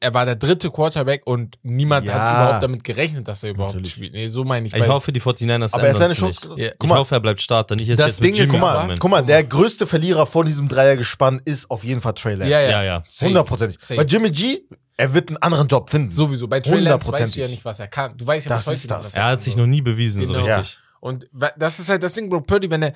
er 0.00 0.14
war 0.14 0.24
der 0.24 0.36
dritte 0.36 0.70
Quarterback 0.70 1.26
und 1.26 1.58
niemand 1.62 2.06
Ja. 2.06 2.14
hat 2.14 2.34
überhaupt 2.46 2.62
damit 2.62 2.84
gerechnet, 2.84 3.28
dass 3.28 3.42
er 3.44 3.50
überhaupt 3.50 3.74
Natürlich. 3.74 3.92
spielt. 3.92 4.12
Nee, 4.14 4.28
so 4.28 4.44
meine 4.44 4.66
ich. 4.66 4.72
Ich 4.72 4.80
bei- 4.80 4.88
hoffe, 4.88 5.12
die 5.12 5.20
49ers 5.20 5.74
Aber 5.74 5.82
er 5.88 5.90
hat 5.92 5.98
seine 5.98 6.14
Chance. 6.14 6.48
nicht. 6.48 6.58
Ja. 6.58 6.66
Ich 6.68 6.78
Guck 6.78 6.88
mal, 6.88 6.98
hoffe, 6.98 7.16
er 7.16 7.20
bleibt 7.20 7.42
Starter. 7.42 7.74
Nicht 7.76 7.90
erst 7.90 8.00
Das 8.00 8.06
jetzt 8.12 8.22
Ding 8.22 8.32
mit 8.32 8.40
ist, 8.44 8.50
guck 8.50 8.60
mal, 8.62 8.96
guck 8.98 9.10
mal, 9.10 9.22
der 9.22 9.44
größte 9.44 9.86
Verlierer 9.86 10.24
von 10.24 10.46
diesem 10.46 10.68
Dreiergespann 10.68 11.42
ist 11.44 11.70
auf 11.70 11.84
jeden 11.84 12.00
Fall 12.00 12.14
Trey 12.14 12.34
Lance. 12.34 12.50
ja, 12.50 12.60
ja, 12.62 12.70
Ja, 12.70 12.82
ja. 12.82 13.02
Hundertprozentig. 13.20 13.78
Safe. 13.78 13.98
Weil 14.00 14.06
Jimmy 14.06 14.30
G, 14.30 14.62
Er 14.96 15.12
wird 15.14 15.28
einen 15.28 15.36
anderen 15.38 15.66
Job 15.68 15.88
finden. 15.90 16.12
Sowieso. 16.12 16.46
Bei 16.48 16.60
Trey 16.60 16.80
Lance 16.80 17.12
weißt 17.12 17.36
du 17.36 17.40
ja 17.40 17.48
nicht, 17.48 17.64
was 17.64 17.78
er 17.80 17.88
kann. 17.88 18.16
Du 18.16 18.26
weißt 18.26 18.46
ja 18.46 18.50
Das 18.50 18.60
bis 18.64 18.66
heute 18.68 18.76
ist 18.76 18.90
das. 18.90 19.06
was 19.06 19.14
Er 19.14 19.24
hat 19.26 19.42
sich 19.42 19.54
noch 19.56 19.66
nie 19.66 19.80
bewiesen, 19.82 20.26
so 20.26 20.32
Genau. 20.34 20.44
richtig. 20.44 20.78
Und 21.00 21.28
das 21.56 21.80
ist 21.80 21.88
halt 21.88 22.02
das 22.02 22.12
Ding, 22.12 22.28
Bro. 22.28 22.42
Purdy, 22.42 22.70
wenn 22.70 22.82
er, 22.82 22.92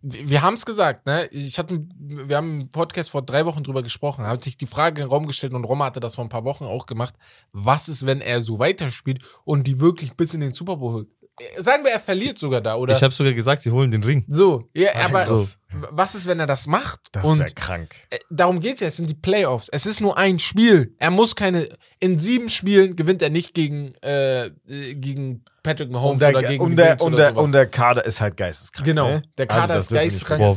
wir 0.00 0.42
haben 0.42 0.54
es 0.54 0.64
gesagt, 0.64 1.06
ne? 1.06 1.26
Ich 1.32 1.58
hatte, 1.58 1.86
wir 1.98 2.36
haben 2.36 2.60
im 2.62 2.68
Podcast 2.68 3.10
vor 3.10 3.22
drei 3.22 3.44
Wochen 3.46 3.64
drüber 3.64 3.82
gesprochen, 3.82 4.24
habe 4.24 4.40
ich 4.44 4.56
die 4.56 4.66
Frage 4.66 5.02
in 5.02 5.08
den 5.08 5.10
Raum 5.10 5.26
gestellt 5.26 5.54
und 5.54 5.64
Roma 5.64 5.86
hatte 5.86 6.00
das 6.00 6.14
vor 6.14 6.24
ein 6.24 6.28
paar 6.28 6.44
Wochen 6.44 6.64
auch 6.64 6.86
gemacht. 6.86 7.14
Was 7.52 7.88
ist, 7.88 8.06
wenn 8.06 8.20
er 8.20 8.42
so 8.42 8.60
weiterspielt 8.60 9.22
und 9.44 9.66
die 9.66 9.80
wirklich 9.80 10.16
bis 10.16 10.34
in 10.34 10.40
den 10.40 10.52
Super 10.52 10.76
Bowl 10.76 10.92
holt? 10.92 11.08
Äh, 11.40 11.62
Sagen 11.62 11.84
wir, 11.84 11.92
er 11.92 12.00
verliert 12.00 12.38
sogar 12.38 12.60
da, 12.60 12.74
oder? 12.76 12.92
Ich 12.94 13.02
habe 13.02 13.12
sogar 13.14 13.32
gesagt, 13.32 13.62
sie 13.62 13.70
holen 13.70 13.90
den 13.90 14.02
Ring. 14.04 14.24
so, 14.28 14.68
ja, 14.74 14.90
aber 14.96 15.24
so. 15.26 15.46
was 15.90 16.14
ist, 16.14 16.26
wenn 16.26 16.40
er 16.40 16.46
das 16.46 16.66
macht? 16.66 17.00
Das 17.12 17.24
und 17.24 17.38
wäre 17.38 17.52
krank. 17.54 17.90
äh, 18.10 18.18
darum 18.30 18.60
geht's 18.60 18.80
ja, 18.80 18.88
es 18.88 18.96
sind 18.96 19.08
die 19.10 19.14
Playoffs. 19.14 19.68
Es 19.70 19.86
ist 19.86 20.00
nur 20.00 20.16
ein 20.18 20.38
Spiel. 20.38 20.94
Er 20.98 21.10
muss 21.10 21.34
keine. 21.36 21.68
In 22.00 22.18
sieben 22.18 22.48
Spielen 22.48 22.96
gewinnt 22.96 23.22
er 23.22 23.30
nicht 23.30 23.54
gegen, 23.54 23.92
äh, 24.02 24.46
äh, 24.46 24.50
gegen 24.94 25.44
Patrick 25.62 25.90
Mahomes 25.90 26.12
Und 26.14 26.20
der, 26.22 26.28
oder 26.30 26.42
gegen 26.48 26.62
und, 26.62 26.70
die 26.70 26.76
der, 26.76 27.00
und, 27.00 27.14
oder 27.14 27.16
der, 27.16 27.28
sowas. 27.30 27.44
und 27.44 27.52
der 27.52 27.66
Kader 27.66 28.04
ist 28.04 28.20
halt 28.20 28.36
geisteskrank. 28.36 28.84
Genau. 28.86 29.08
Ne? 29.08 29.22
Der 29.36 29.46
Kader 29.46 29.74
das 29.74 29.84
ist 29.84 29.92
geisteskrank. 29.92 30.56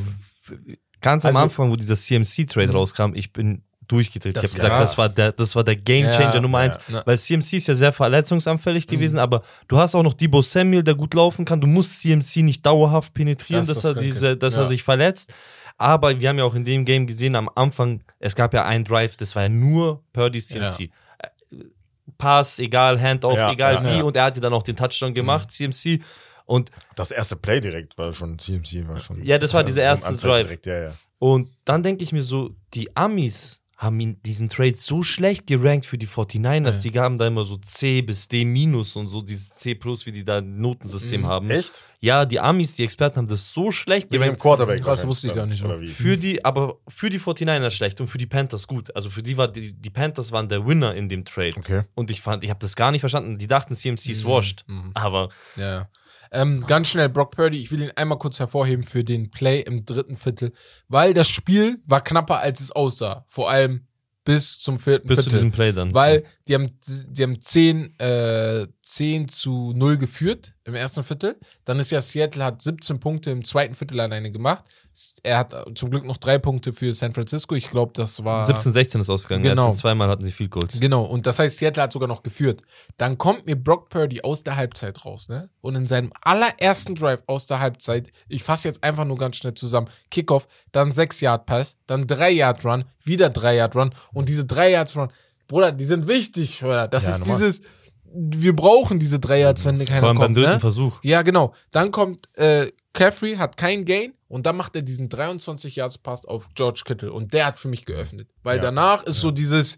Ganz 1.01 1.25
am 1.25 1.29
Also- 1.29 1.39
Anfang, 1.39 1.71
wo 1.71 1.75
dieser 1.75 1.95
CMC-Trade 1.95 2.71
rauskam, 2.71 3.13
ich 3.15 3.33
bin 3.33 3.63
durchgedreht. 3.91 4.35
Das 4.35 4.43
ich 4.43 4.49
habe 4.51 4.69
gesagt, 4.69 4.81
das 4.81 4.97
war 4.97 5.09
der, 5.09 5.31
das 5.31 5.55
war 5.55 5.63
der 5.63 5.75
Gamechanger 5.75 6.33
Ja, 6.35 6.39
Nummer 6.41 6.59
eins, 6.59 6.77
ja. 6.87 6.99
Mhm. 6.99 7.03
weil 7.05 7.17
CMC 7.17 7.53
ist 7.57 7.67
ja 7.67 7.75
sehr 7.75 7.91
verletzungsanfällig 7.93 8.87
gewesen, 8.87 9.19
aber 9.19 9.41
du 9.67 9.77
hast 9.77 9.95
auch 9.95 10.03
noch 10.03 10.13
Debo 10.13 10.41
Samuel, 10.41 10.83
der 10.83 10.95
gut 10.95 11.13
laufen 11.13 11.45
kann. 11.45 11.59
Du 11.61 11.67
musst 11.67 12.01
CMC 12.01 12.37
nicht 12.43 12.65
dauerhaft 12.65 13.13
penetrieren, 13.13 13.65
Das 13.65 13.75
dass 13.75 13.83
das 13.83 13.95
er 13.97 14.01
diese, 14.01 14.37
dass 14.37 14.55
er 14.55 14.67
sich 14.67 14.83
verletzt. 14.83 15.33
Aber 15.77 16.19
wir 16.19 16.29
haben 16.29 16.37
ja 16.37 16.43
auch 16.43 16.53
in 16.55 16.63
dem 16.63 16.85
Game 16.85 17.07
gesehen, 17.07 17.35
am 17.35 17.49
Anfang, 17.55 18.03
es 18.19 18.35
gab 18.35 18.53
ja 18.53 18.65
einen 18.65 18.85
Drive, 18.85 19.17
das 19.17 19.35
war 19.35 19.43
ja 19.43 19.49
nur 19.49 20.03
Purdy 20.13 20.39
CMC. 20.39 20.81
Äh, 21.19 21.27
Pass, 22.17 22.59
egal, 22.59 22.99
Handoff, 23.01 23.37
Ja, 23.37 23.51
egal 23.51 23.83
wie. 23.85 23.97
ja. 23.97 24.03
Und 24.03 24.15
er 24.15 24.25
hat 24.25 24.35
ja 24.35 24.41
dann 24.41 24.53
auch 24.53 24.63
den 24.63 24.75
Touchdown 24.75 25.13
gemacht, 25.13 25.47
Mhm. 25.59 25.71
CMC. 25.71 26.01
Und 26.45 26.69
Das 26.95 27.11
erste 27.11 27.35
Play 27.35 27.61
direkt 27.61 27.97
war 27.97 28.13
schon 28.13 28.37
CMC. 28.37 28.87
War 28.87 28.99
schon, 28.99 29.23
Ja, 29.23 29.37
das 29.37 29.53
war 29.53 29.63
dieser 29.63 29.81
erste 29.83 30.13
Drive. 30.17 30.59
Direkt. 30.61 30.95
Und 31.17 31.49
dann 31.65 31.81
denke 31.81 32.03
ich 32.03 32.11
mir 32.11 32.21
so, 32.23 32.51
die 32.73 32.95
Amis 32.95 33.60
haben 33.81 33.99
ihn 33.99 34.21
diesen 34.21 34.47
Trade 34.47 34.75
so 34.77 35.01
schlecht 35.01 35.47
gerankt 35.47 35.87
für 35.87 35.97
die 35.97 36.05
49ers. 36.07 36.83
Die 36.83 36.91
gaben 36.91 37.17
da 37.17 37.25
immer 37.25 37.43
so 37.45 37.57
C 37.57 38.03
bis 38.03 38.27
D 38.27 38.45
minus 38.45 38.95
und 38.95 39.07
so 39.07 39.21
dieses 39.21 39.49
C 39.49 39.73
plus, 39.73 40.05
wie 40.05 40.11
die 40.11 40.23
da 40.23 40.37
ein 40.37 40.61
Notensystem 40.61 41.21
Mhm. 41.21 41.25
haben. 41.25 41.49
Echt? 41.49 41.83
Ja, 41.99 42.25
die 42.25 42.39
Amis, 42.39 42.75
die 42.75 42.83
Experten 42.83 43.17
haben 43.17 43.27
das 43.27 43.51
so 43.51 43.71
schlecht 43.71 44.11
Wegen 44.11 44.19
dem 44.21 44.21
gerankt. 44.21 44.41
Quarterback. 44.41 44.83
Krass, 44.83 45.05
wusste 45.07 45.29
ich 45.29 45.33
gar 45.33 45.47
nicht. 45.47 45.63
Oder 45.65 45.81
wie? 45.81 45.87
Für 45.87 46.15
die, 46.15 46.45
aber 46.45 46.77
für 46.87 47.09
die 47.09 47.17
49ers 47.19 47.71
schlecht 47.71 47.99
und 47.99 48.05
für 48.05 48.19
die 48.19 48.27
Panthers 48.27 48.67
gut. 48.67 48.95
Also 48.95 49.09
für 49.09 49.23
die 49.23 49.35
war 49.35 49.47
die, 49.47 49.73
die 49.73 49.89
Panthers 49.89 50.31
waren 50.31 50.47
der 50.47 50.63
Winner 50.67 50.93
in 50.93 51.09
dem 51.09 51.25
Trade. 51.25 51.53
Okay. 51.57 51.81
Und 51.95 52.11
ich 52.11 52.21
fand, 52.21 52.43
ich 52.43 52.51
habe 52.51 52.59
das 52.59 52.75
gar 52.75 52.91
nicht 52.91 53.01
verstanden. 53.01 53.39
Die 53.39 53.47
dachten, 53.47 53.73
CMC 53.73 54.11
ist 54.11 54.25
washed. 54.25 54.63
Aber 54.93 55.29
Ja. 55.55 55.89
Ähm, 56.31 56.63
ganz 56.65 56.87
schnell, 56.87 57.09
Brock 57.09 57.35
Purdy, 57.35 57.59
ich 57.59 57.71
will 57.71 57.81
ihn 57.81 57.91
einmal 57.95 58.17
kurz 58.17 58.39
hervorheben 58.39 58.83
für 58.83 59.03
den 59.03 59.31
Play 59.31 59.61
im 59.61 59.85
dritten 59.85 60.15
Viertel, 60.15 60.53
weil 60.87 61.13
das 61.13 61.27
Spiel 61.27 61.81
war 61.85 62.01
knapper, 62.01 62.39
als 62.39 62.61
es 62.61 62.71
aussah. 62.71 63.25
Vor 63.27 63.49
allem 63.49 63.87
bis 64.23 64.59
zum 64.59 64.79
vierten 64.79 65.07
bis 65.07 65.17
zu 65.17 65.23
Viertel. 65.23 65.37
diesem 65.37 65.51
Play 65.51 65.73
dann. 65.73 65.93
Weil 65.93 66.23
die 66.47 66.53
haben, 66.53 66.69
die 66.85 67.23
haben 67.23 67.39
10, 67.39 67.99
äh, 67.99 68.67
10 68.83 69.27
zu 69.27 69.73
0 69.75 69.97
geführt 69.97 70.53
im 70.63 70.75
ersten 70.75 71.03
Viertel. 71.03 71.37
Dann 71.65 71.79
ist 71.79 71.91
ja 71.91 72.01
Seattle 72.01 72.43
hat 72.43 72.61
17 72.61 72.99
Punkte 72.99 73.31
im 73.31 73.43
zweiten 73.43 73.73
Viertel 73.73 73.99
alleine 73.99 74.31
gemacht. 74.31 74.65
Er 75.23 75.37
hat 75.39 75.55
zum 75.75 75.89
Glück 75.89 76.05
noch 76.05 76.17
drei 76.17 76.37
Punkte 76.37 76.73
für 76.73 76.93
San 76.93 77.13
Francisco. 77.13 77.55
Ich 77.55 77.69
glaube, 77.69 77.91
das 77.95 78.23
war 78.23 78.43
17, 78.45 78.71
16 78.71 79.01
ist 79.01 79.09
ausgegangen. 79.09 79.43
Genau. 79.43 79.67
Hatte 79.69 79.77
zweimal 79.77 80.09
hatten 80.09 80.23
sie 80.23 80.31
viel 80.31 80.49
Goals. 80.49 80.79
Genau, 80.79 81.03
und 81.03 81.25
das 81.27 81.39
heißt, 81.39 81.57
Seattle 81.57 81.83
hat 81.83 81.93
sogar 81.93 82.07
noch 82.07 82.23
geführt. 82.23 82.61
Dann 82.97 83.17
kommt 83.17 83.45
mir 83.45 83.55
Brock 83.55 83.89
Purdy 83.89 84.21
aus 84.21 84.43
der 84.43 84.55
Halbzeit 84.55 85.05
raus, 85.05 85.29
ne? 85.29 85.49
Und 85.61 85.75
in 85.75 85.87
seinem 85.87 86.11
allerersten 86.21 86.95
Drive 86.95 87.21
aus 87.27 87.47
der 87.47 87.59
Halbzeit, 87.59 88.11
ich 88.27 88.43
fasse 88.43 88.67
jetzt 88.67 88.83
einfach 88.83 89.05
nur 89.05 89.17
ganz 89.17 89.37
schnell 89.37 89.53
zusammen, 89.53 89.87
Kickoff, 90.09 90.47
dann 90.71 90.91
6-Yard-Pass, 90.91 91.77
dann 91.87 92.05
3-Yard-Run, 92.05 92.85
wieder 93.03 93.27
3-Yard-Run 93.27 93.93
und 94.13 94.29
diese 94.29 94.43
3-Yards-Run, 94.43 95.11
Bruder, 95.47 95.71
die 95.71 95.85
sind 95.85 96.07
wichtig, 96.07 96.63
oder? 96.63 96.87
Das 96.87 97.03
Ja, 97.03 97.09
ist 97.11 97.19
normal. 97.19 97.37
dieses, 97.37 97.61
wir 98.13 98.55
brauchen 98.55 98.99
diese 98.99 99.17
3-Yards, 99.17 99.65
wenn 99.65 99.77
keiner 99.85 99.99
Vor 99.99 100.07
allem 100.09 100.17
beim 100.17 100.25
kommt, 100.27 100.37
dritten 100.37 100.51
ne? 100.53 100.59
Versuch. 100.59 100.99
Ja, 101.03 101.21
genau. 101.21 101.53
Dann 101.71 101.91
kommt 101.91 102.27
äh, 102.37 102.71
Caffrey, 102.93 103.35
hat 103.35 103.57
kein 103.57 103.85
Gain 103.85 104.13
und 104.31 104.45
dann 104.45 104.57
macht 104.57 104.75
er 104.75 104.81
diesen 104.81 105.09
23 105.09 105.75
Yards 105.75 105.97
Pass 105.97 106.25
auf 106.25 106.49
George 106.55 106.81
Kittle 106.85 107.11
und 107.13 107.33
der 107.33 107.45
hat 107.47 107.59
für 107.59 107.67
mich 107.67 107.85
geöffnet. 107.85 108.29
Weil 108.43 108.57
Ja. 108.57 108.63
danach 108.63 109.03
ist 109.03 109.21
so 109.21 109.29
dieses, 109.31 109.77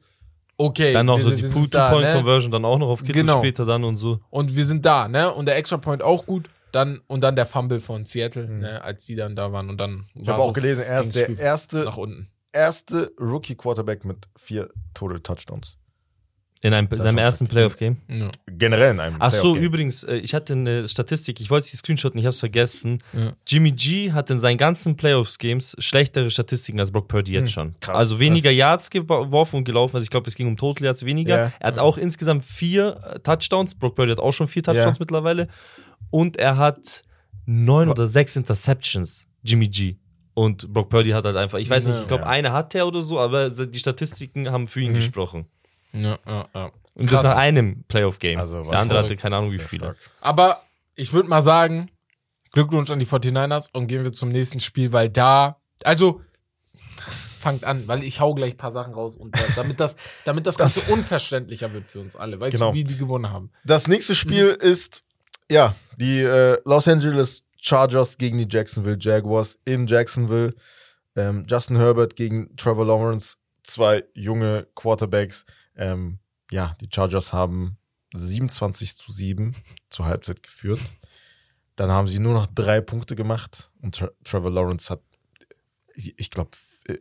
okay, 0.58 0.94
Dann 0.94 1.08
noch 1.08 1.18
wir 1.18 1.24
so 1.24 1.30
sind- 1.30 1.42
die 1.42 1.48
sind 1.48 1.74
da, 1.74 1.90
ne? 1.90 1.96
Two-Point-Conversion, 1.98 2.52
dann 2.52 2.66
auch 2.66 2.78
noch 2.78 2.90
auf 2.90 3.00
Kittel 3.04 3.24
Genau. 3.24 3.40
später 3.40 3.66
dann 3.66 3.84
und 3.84 3.98
so. 3.98 4.20
Und 4.30 4.56
wir 4.56 4.66
sind 4.66 4.86
da, 4.86 5.08
ne? 5.08 5.34
Und 5.34 5.46
der 5.48 5.58
Extra 5.58 5.78
Point 5.78 6.02
auch 6.02 6.26
gut. 6.26 6.50
Dann, 6.72 7.02
und 7.06 7.22
dann 7.22 7.36
der 7.36 7.46
Fumble 7.46 7.80
von 7.80 8.08
Seattle, 8.08 8.48
ne, 8.50 8.82
als 8.82 9.06
die 9.06 9.16
dann 9.16 9.36
da 9.36 9.52
waren. 9.52 9.70
Und 9.70 9.80
dann 9.80 10.08
Ich 10.16 10.28
habe 10.28 10.42
auch 10.42 10.54
gelesen, 10.54 10.84
er 10.84 11.02
ist 11.02 11.14
der 11.16 11.30
erste, 11.38 11.84
nach 11.84 11.98
unten. 11.98 12.30
erste 12.52 13.12
Rookie-Quarterback 13.20 14.04
mit 14.06 14.28
vier 14.36 14.70
Total 14.96 15.20
Touchdowns. 15.20 15.78
In 16.66 16.74
einem, 16.74 16.88
seinem 16.96 17.18
ersten 17.18 17.46
Playoff-Game. 17.48 17.98
Ja. 18.08 18.32
Generell 18.48 18.92
in 18.92 19.00
einem 19.02 19.18
Ach 19.20 19.32
so, 19.32 19.58
übrigens, 19.58 20.06
äh, 20.06 20.16
ich 20.16 20.34
hatte 20.34 20.54
eine 20.54 20.88
Statistik, 20.88 21.42
ich 21.42 21.50
wollte 21.50 21.70
die 21.70 21.76
screenshotten, 21.76 22.18
ich 22.18 22.26
habe 22.26 22.30
es 22.32 22.40
vergessen. 22.40 23.04
Ja. 23.12 23.34
Jimmy 23.46 23.72
G 23.74 24.14
hat 24.14 24.30
in 24.30 24.40
seinen 24.40 24.58
ganzen 24.58 24.96
Playoffs-Games 24.96 25.76
schlechtere 25.80 26.32
Statistiken 26.32 26.80
als 26.80 26.90
Brock 26.90 27.10
Purdy 27.10 27.34
jetzt 27.34 27.52
schon. 27.52 27.68
Hm, 27.68 27.80
krass, 27.82 27.98
also 27.98 28.18
weniger 28.20 28.50
Yards 28.50 28.90
geworfen 28.90 29.58
und 29.58 29.64
gelaufen, 29.66 29.98
also 29.98 30.06
ich 30.06 30.10
glaube, 30.10 30.30
es 30.30 30.36
ging 30.36 30.48
um 30.48 30.56
Total 30.56 30.86
Yards 30.86 31.04
weniger. 31.04 31.38
Ja. 31.38 31.52
Er 31.60 31.68
hat 31.68 31.80
auch 31.80 31.98
insgesamt 31.98 32.46
vier 32.46 32.98
äh, 33.14 33.20
Touchdowns, 33.20 33.76
Brock 33.76 33.96
Purdy 33.96 34.12
hat 34.12 34.20
auch 34.20 34.32
schon 34.32 34.48
vier 34.48 34.64
Touchdowns 34.64 34.96
Ja. 34.98 35.02
mittlerweile. 35.02 35.50
Und 36.12 36.38
er 36.38 36.56
hat 36.56 37.04
neun 37.46 37.90
oder 37.90 38.08
sechs 38.08 38.38
Interceptions, 38.38 39.28
Jimmy 39.44 39.68
G. 39.68 39.98
Und 40.34 40.72
Brock 40.72 40.88
Purdy 40.88 41.10
hat 41.10 41.26
halt 41.26 41.36
einfach, 41.36 41.60
ich 41.60 41.70
weiß 41.70 41.88
nicht, 41.88 42.00
ich 42.00 42.08
glaube, 42.08 42.24
Ja. 42.24 42.30
eine 42.30 42.54
hat 42.54 42.74
er 42.74 42.88
oder 42.88 43.02
so, 43.02 43.20
aber 43.20 43.50
die 43.50 43.80
Statistiken 43.80 44.50
haben 44.50 44.66
für 44.68 44.80
ihn 44.80 44.92
Mhm. 44.92 44.96
gesprochen. 44.96 45.46
Ja, 45.94 46.18
ja, 46.26 46.48
ja. 46.54 46.72
Und 46.96 47.08
Krass. 47.10 47.22
das 47.22 47.24
nach 47.24 47.38
einem 47.38 47.84
Playoff-Game. 47.88 48.40
Also, 48.40 48.64
Der 48.64 48.80
andere 48.80 49.00
hatte 49.00 49.16
keine 49.16 49.38
Ahnung 49.38 49.52
wie 49.52 49.60
viele. 49.60 49.86
stark. 49.86 49.98
Aber 50.22 50.62
ich 50.96 51.12
würde 51.14 51.28
mal 51.30 51.42
sagen, 51.42 51.90
Glückwunsch 52.52 52.92
an 52.92 53.00
die 53.00 53.06
49ers 53.08 53.70
und 53.74 53.88
gehen 53.88 54.04
wir 54.04 54.14
zum 54.14 54.30
nächsten 54.30 54.60
Spiel, 54.60 54.92
weil 54.94 55.10
da, 55.10 55.60
also 55.84 56.22
fangt 57.40 57.64
an, 57.64 57.88
weil 57.88 58.04
ich 58.04 58.20
hau 58.20 58.34
gleich 58.36 58.52
ein 58.54 58.58
paar 58.58 58.72
Sachen 58.72 58.94
raus 58.94 59.18
und 59.18 59.36
damit 59.56 59.80
das, 59.80 59.96
damit 60.24 60.46
das 60.46 60.58
Ganze 60.58 60.82
unverständlicher 60.94 61.74
wird 61.74 61.88
für 61.88 62.00
uns 62.00 62.16
alle. 62.16 62.40
Weißt 62.40 62.54
Genau. 62.54 62.70
du, 62.70 62.76
wie 62.76 62.84
die 62.84 62.98
gewonnen 62.98 63.30
haben? 63.32 63.52
Das 63.66 63.88
nächste 63.88 64.16
Spiel 64.16 64.48
ist, 64.48 65.04
ja, 65.52 65.76
die 65.98 66.20
äh, 66.20 66.58
Los 66.64 66.88
Angeles 66.88 67.44
Chargers 67.60 68.18
gegen 68.18 68.38
die 68.38 68.48
Jacksonville 68.50 68.98
Jaguars 69.00 69.58
in 69.66 69.88
Jacksonville. 69.88 70.54
Ähm, 71.16 71.46
Justin 71.48 71.78
Herbert 71.78 72.16
gegen 72.16 72.56
Trevor 72.56 72.86
Lawrence, 72.86 73.36
zwei 73.64 74.04
junge 74.14 74.68
Quarterbacks. 74.76 75.46
Ähm, 75.76 76.20
ja, 76.52 76.76
die 76.82 76.90
Chargers 76.94 77.34
haben 77.34 77.78
27 78.14 78.96
zu 78.98 79.12
7 79.12 79.56
zur 79.90 80.06
Halbzeit 80.06 80.44
geführt. 80.44 80.82
Dann 81.76 81.90
haben 81.90 82.08
sie 82.08 82.20
nur 82.20 82.34
noch 82.34 82.48
drei 82.48 82.82
Punkte 82.82 83.16
gemacht 83.16 83.72
und 83.82 83.96
Tra 83.96 84.10
Trevor 84.24 84.52
Lawrence 84.52 84.90
hat, 84.92 85.02
ich, 85.96 86.30
glaube, 86.30 86.52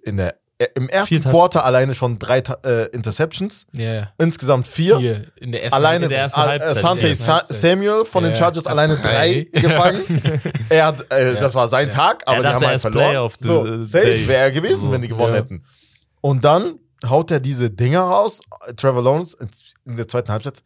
in 0.04 0.16
der 0.16 0.38
äh, 0.58 0.68
im 0.76 0.88
ersten 0.88 1.16
Vier 1.16 1.22
Tou- 1.24 1.30
Quarter 1.30 1.64
alleine 1.64 1.94
schon 1.94 2.18
drei 2.18 2.38
äh, 2.38 2.86
Interceptions, 2.90 3.66
Ja, 3.74 3.92
ja. 3.94 4.12
insgesamt 4.18 4.66
vier. 4.66 4.98
Hier 4.98 5.32
in 5.36 5.52
der 5.52 5.62
ersten 5.64 5.74
Alleine 5.76 6.04
In 6.04 6.10
der 6.10 6.20
ersten 6.20 6.40
äh, 6.40 6.44
Halbzeit, 6.44 6.76
Sante 6.76 7.08
ja. 7.08 7.14
Sa 7.14 7.42
Samuel 7.44 8.04
von 8.06 8.22
den 8.24 8.32
Ja, 8.32 8.38
Chargers 8.38 8.64
hat 8.64 8.72
alleine 8.72 8.96
drei. 8.96 9.48
drei 9.52 9.60
gefangen. 9.60 10.04
er 10.70 10.86
hat, 10.86 11.12
äh, 11.12 11.34
Ja. 11.34 11.40
das 11.40 11.54
war 11.54 11.68
sein 11.68 11.90
Tag, 11.90 12.22
aber 12.26 12.36
Er 12.38 12.42
die 12.42 12.48
haben 12.48 12.66
halt 12.66 12.80
verloren. 12.80 13.30
So, 13.40 13.82
safe 13.82 14.26
wäre 14.28 14.42
er 14.44 14.50
gewesen, 14.52 14.82
So, 14.86 14.92
wenn 14.92 15.02
die 15.02 15.08
gewonnen 15.08 15.34
ja. 15.34 15.40
hätten. 15.40 15.64
Und 16.22 16.44
dann 16.44 16.78
haut 17.04 17.30
er 17.30 17.40
diese 17.40 17.70
Dinger 17.70 18.00
raus, 18.02 18.40
Trevor 18.76 19.02
Lawrence 19.02 19.36
in 19.84 19.96
der 19.96 20.06
zweiten 20.08 20.30
Halbzeit, 20.30 20.62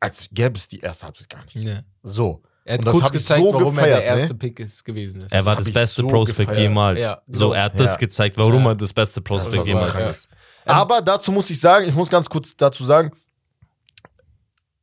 als 0.00 0.28
gäbe 0.30 0.56
es 0.56 0.68
die 0.68 0.80
erste 0.80 1.06
Halbzeit 1.06 1.28
gar 1.28 1.42
nicht. 1.44 1.56
Ja. 1.56 1.80
So. 2.02 2.42
Er 2.64 2.74
hat 2.74 2.80
Und 2.80 2.86
das 2.88 2.94
kurz 2.96 3.12
gezeigt, 3.12 3.42
so 3.42 3.52
warum 3.54 3.78
er 3.78 3.84
gefeiert, 3.84 3.98
der 4.00 4.04
erste 4.04 4.34
ne? 4.34 4.38
Pick 4.38 4.60
ist, 4.60 4.84
gewesen 4.84 5.22
ist. 5.22 5.32
Er 5.32 5.46
war 5.46 5.56
das 5.56 5.66
ich 5.68 5.72
beste 5.72 6.02
so 6.02 6.08
Prospect 6.08 6.50
gefeiert. 6.50 6.58
jemals. 6.58 7.00
Ja, 7.00 7.22
so, 7.26 7.54
er 7.54 7.62
hat 7.64 7.80
das 7.80 7.92
Ja. 7.92 7.96
gezeigt, 7.98 8.36
warum 8.36 8.62
Ja. 8.64 8.70
er 8.72 8.74
das 8.74 8.92
beste 8.92 9.22
Prospect 9.22 9.56
war 9.56 9.66
jemals 9.66 9.98
ist. 10.00 10.28
Aber 10.66 11.00
dazu 11.00 11.32
muss 11.32 11.48
ich 11.48 11.58
sagen, 11.58 11.88
ich 11.88 11.94
muss 11.94 12.10
ganz 12.10 12.28
kurz 12.28 12.54
dazu 12.54 12.84
sagen, 12.84 13.10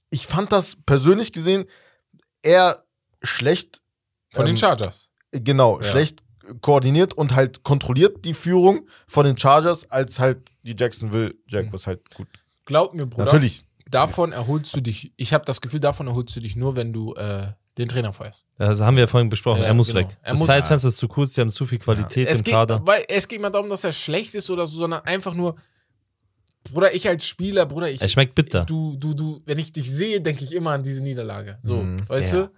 ich 0.10 0.26
fand 0.26 0.52
das 0.52 0.78
persönlich 0.86 1.32
gesehen 1.32 1.66
eher 2.42 2.82
schlecht 3.22 3.82
Von 4.32 4.46
den 4.46 4.56
ähm, 4.56 4.58
Chargers. 4.58 5.10
genau, 5.32 5.80
Ja. 5.80 5.86
schlecht 5.92 6.24
koordiniert 6.62 7.14
und 7.14 7.36
halt 7.36 7.64
kontrolliert 7.64 8.26
die 8.26 8.34
Führung 8.34 8.88
von 9.08 9.26
den 9.26 9.38
Chargers, 9.38 9.90
als 9.92 10.20
halt 10.20 10.40
die 10.64 10.76
Jacksonville 10.78 11.36
Jaguars 11.48 11.88
halt 11.88 12.02
gut. 12.16 12.28
Glaub 12.66 12.94
mir, 12.94 13.06
Bruder. 13.06 13.26
Natürlich. 13.26 13.64
Davon 13.90 14.32
erholst 14.32 14.76
du 14.76 14.82
dich. 14.82 15.14
Ich 15.16 15.34
habe 15.34 15.46
das 15.46 15.62
Gefühl, 15.62 15.80
davon 15.80 16.08
erholst 16.08 16.36
du 16.36 16.40
dich 16.40 16.56
nur, 16.56 16.76
wenn 16.76 16.92
du 16.92 17.14
äh, 17.14 17.48
den 17.78 17.88
Trainer 17.88 18.14
feuerst. 18.14 18.46
Das 18.58 18.80
haben 18.82 18.96
wir 18.96 19.02
ja 19.02 19.08
vorhin 19.08 19.30
besprochen. 19.30 19.62
Ja, 19.62 19.68
er 19.68 19.74
muss 19.76 19.88
genau. 19.90 20.00
weg. 20.00 20.18
Er 20.24 20.32
das 20.32 20.40
muss- 20.40 20.48
Zeitfenster 20.48 20.88
ist 20.90 20.98
zu 20.98 21.08
kurz, 21.08 21.34
sie 21.36 21.42
haben 21.42 21.50
zu 21.52 21.66
viel 21.68 21.78
Qualität 21.78 22.28
Es 22.28 22.40
im 22.40 22.44
geht, 22.46 22.54
Kader. 22.56 22.82
weil 22.86 23.04
es 23.08 23.28
geht 23.28 23.42
mal 23.42 23.52
darum, 23.52 23.70
dass 23.70 23.84
er 23.84 23.92
schlecht 23.92 24.34
ist 24.34 24.50
oder 24.50 24.66
so, 24.66 24.78
sondern 24.78 25.02
einfach 25.06 25.34
nur, 25.36 25.56
Bruder, 26.64 26.96
ich 26.96 27.08
als 27.08 27.28
Spieler, 27.28 27.68
Bruder, 27.68 27.92
ich. 27.92 28.02
Er 28.02 28.08
schmeckt 28.08 28.34
bitter. 28.34 28.66
Du, 28.66 28.96
du, 28.98 29.14
du, 29.14 29.42
wenn 29.46 29.60
ich 29.60 29.72
dich 29.72 29.92
sehe, 29.92 30.20
denke 30.20 30.44
ich 30.44 30.52
immer 30.54 30.72
an 30.72 30.82
diese 30.82 31.04
Niederlage. 31.04 31.60
So, 31.62 31.76
Mhm. 31.84 32.10
weißt 32.10 32.34
Ja. 32.34 32.42
du? 32.44 32.52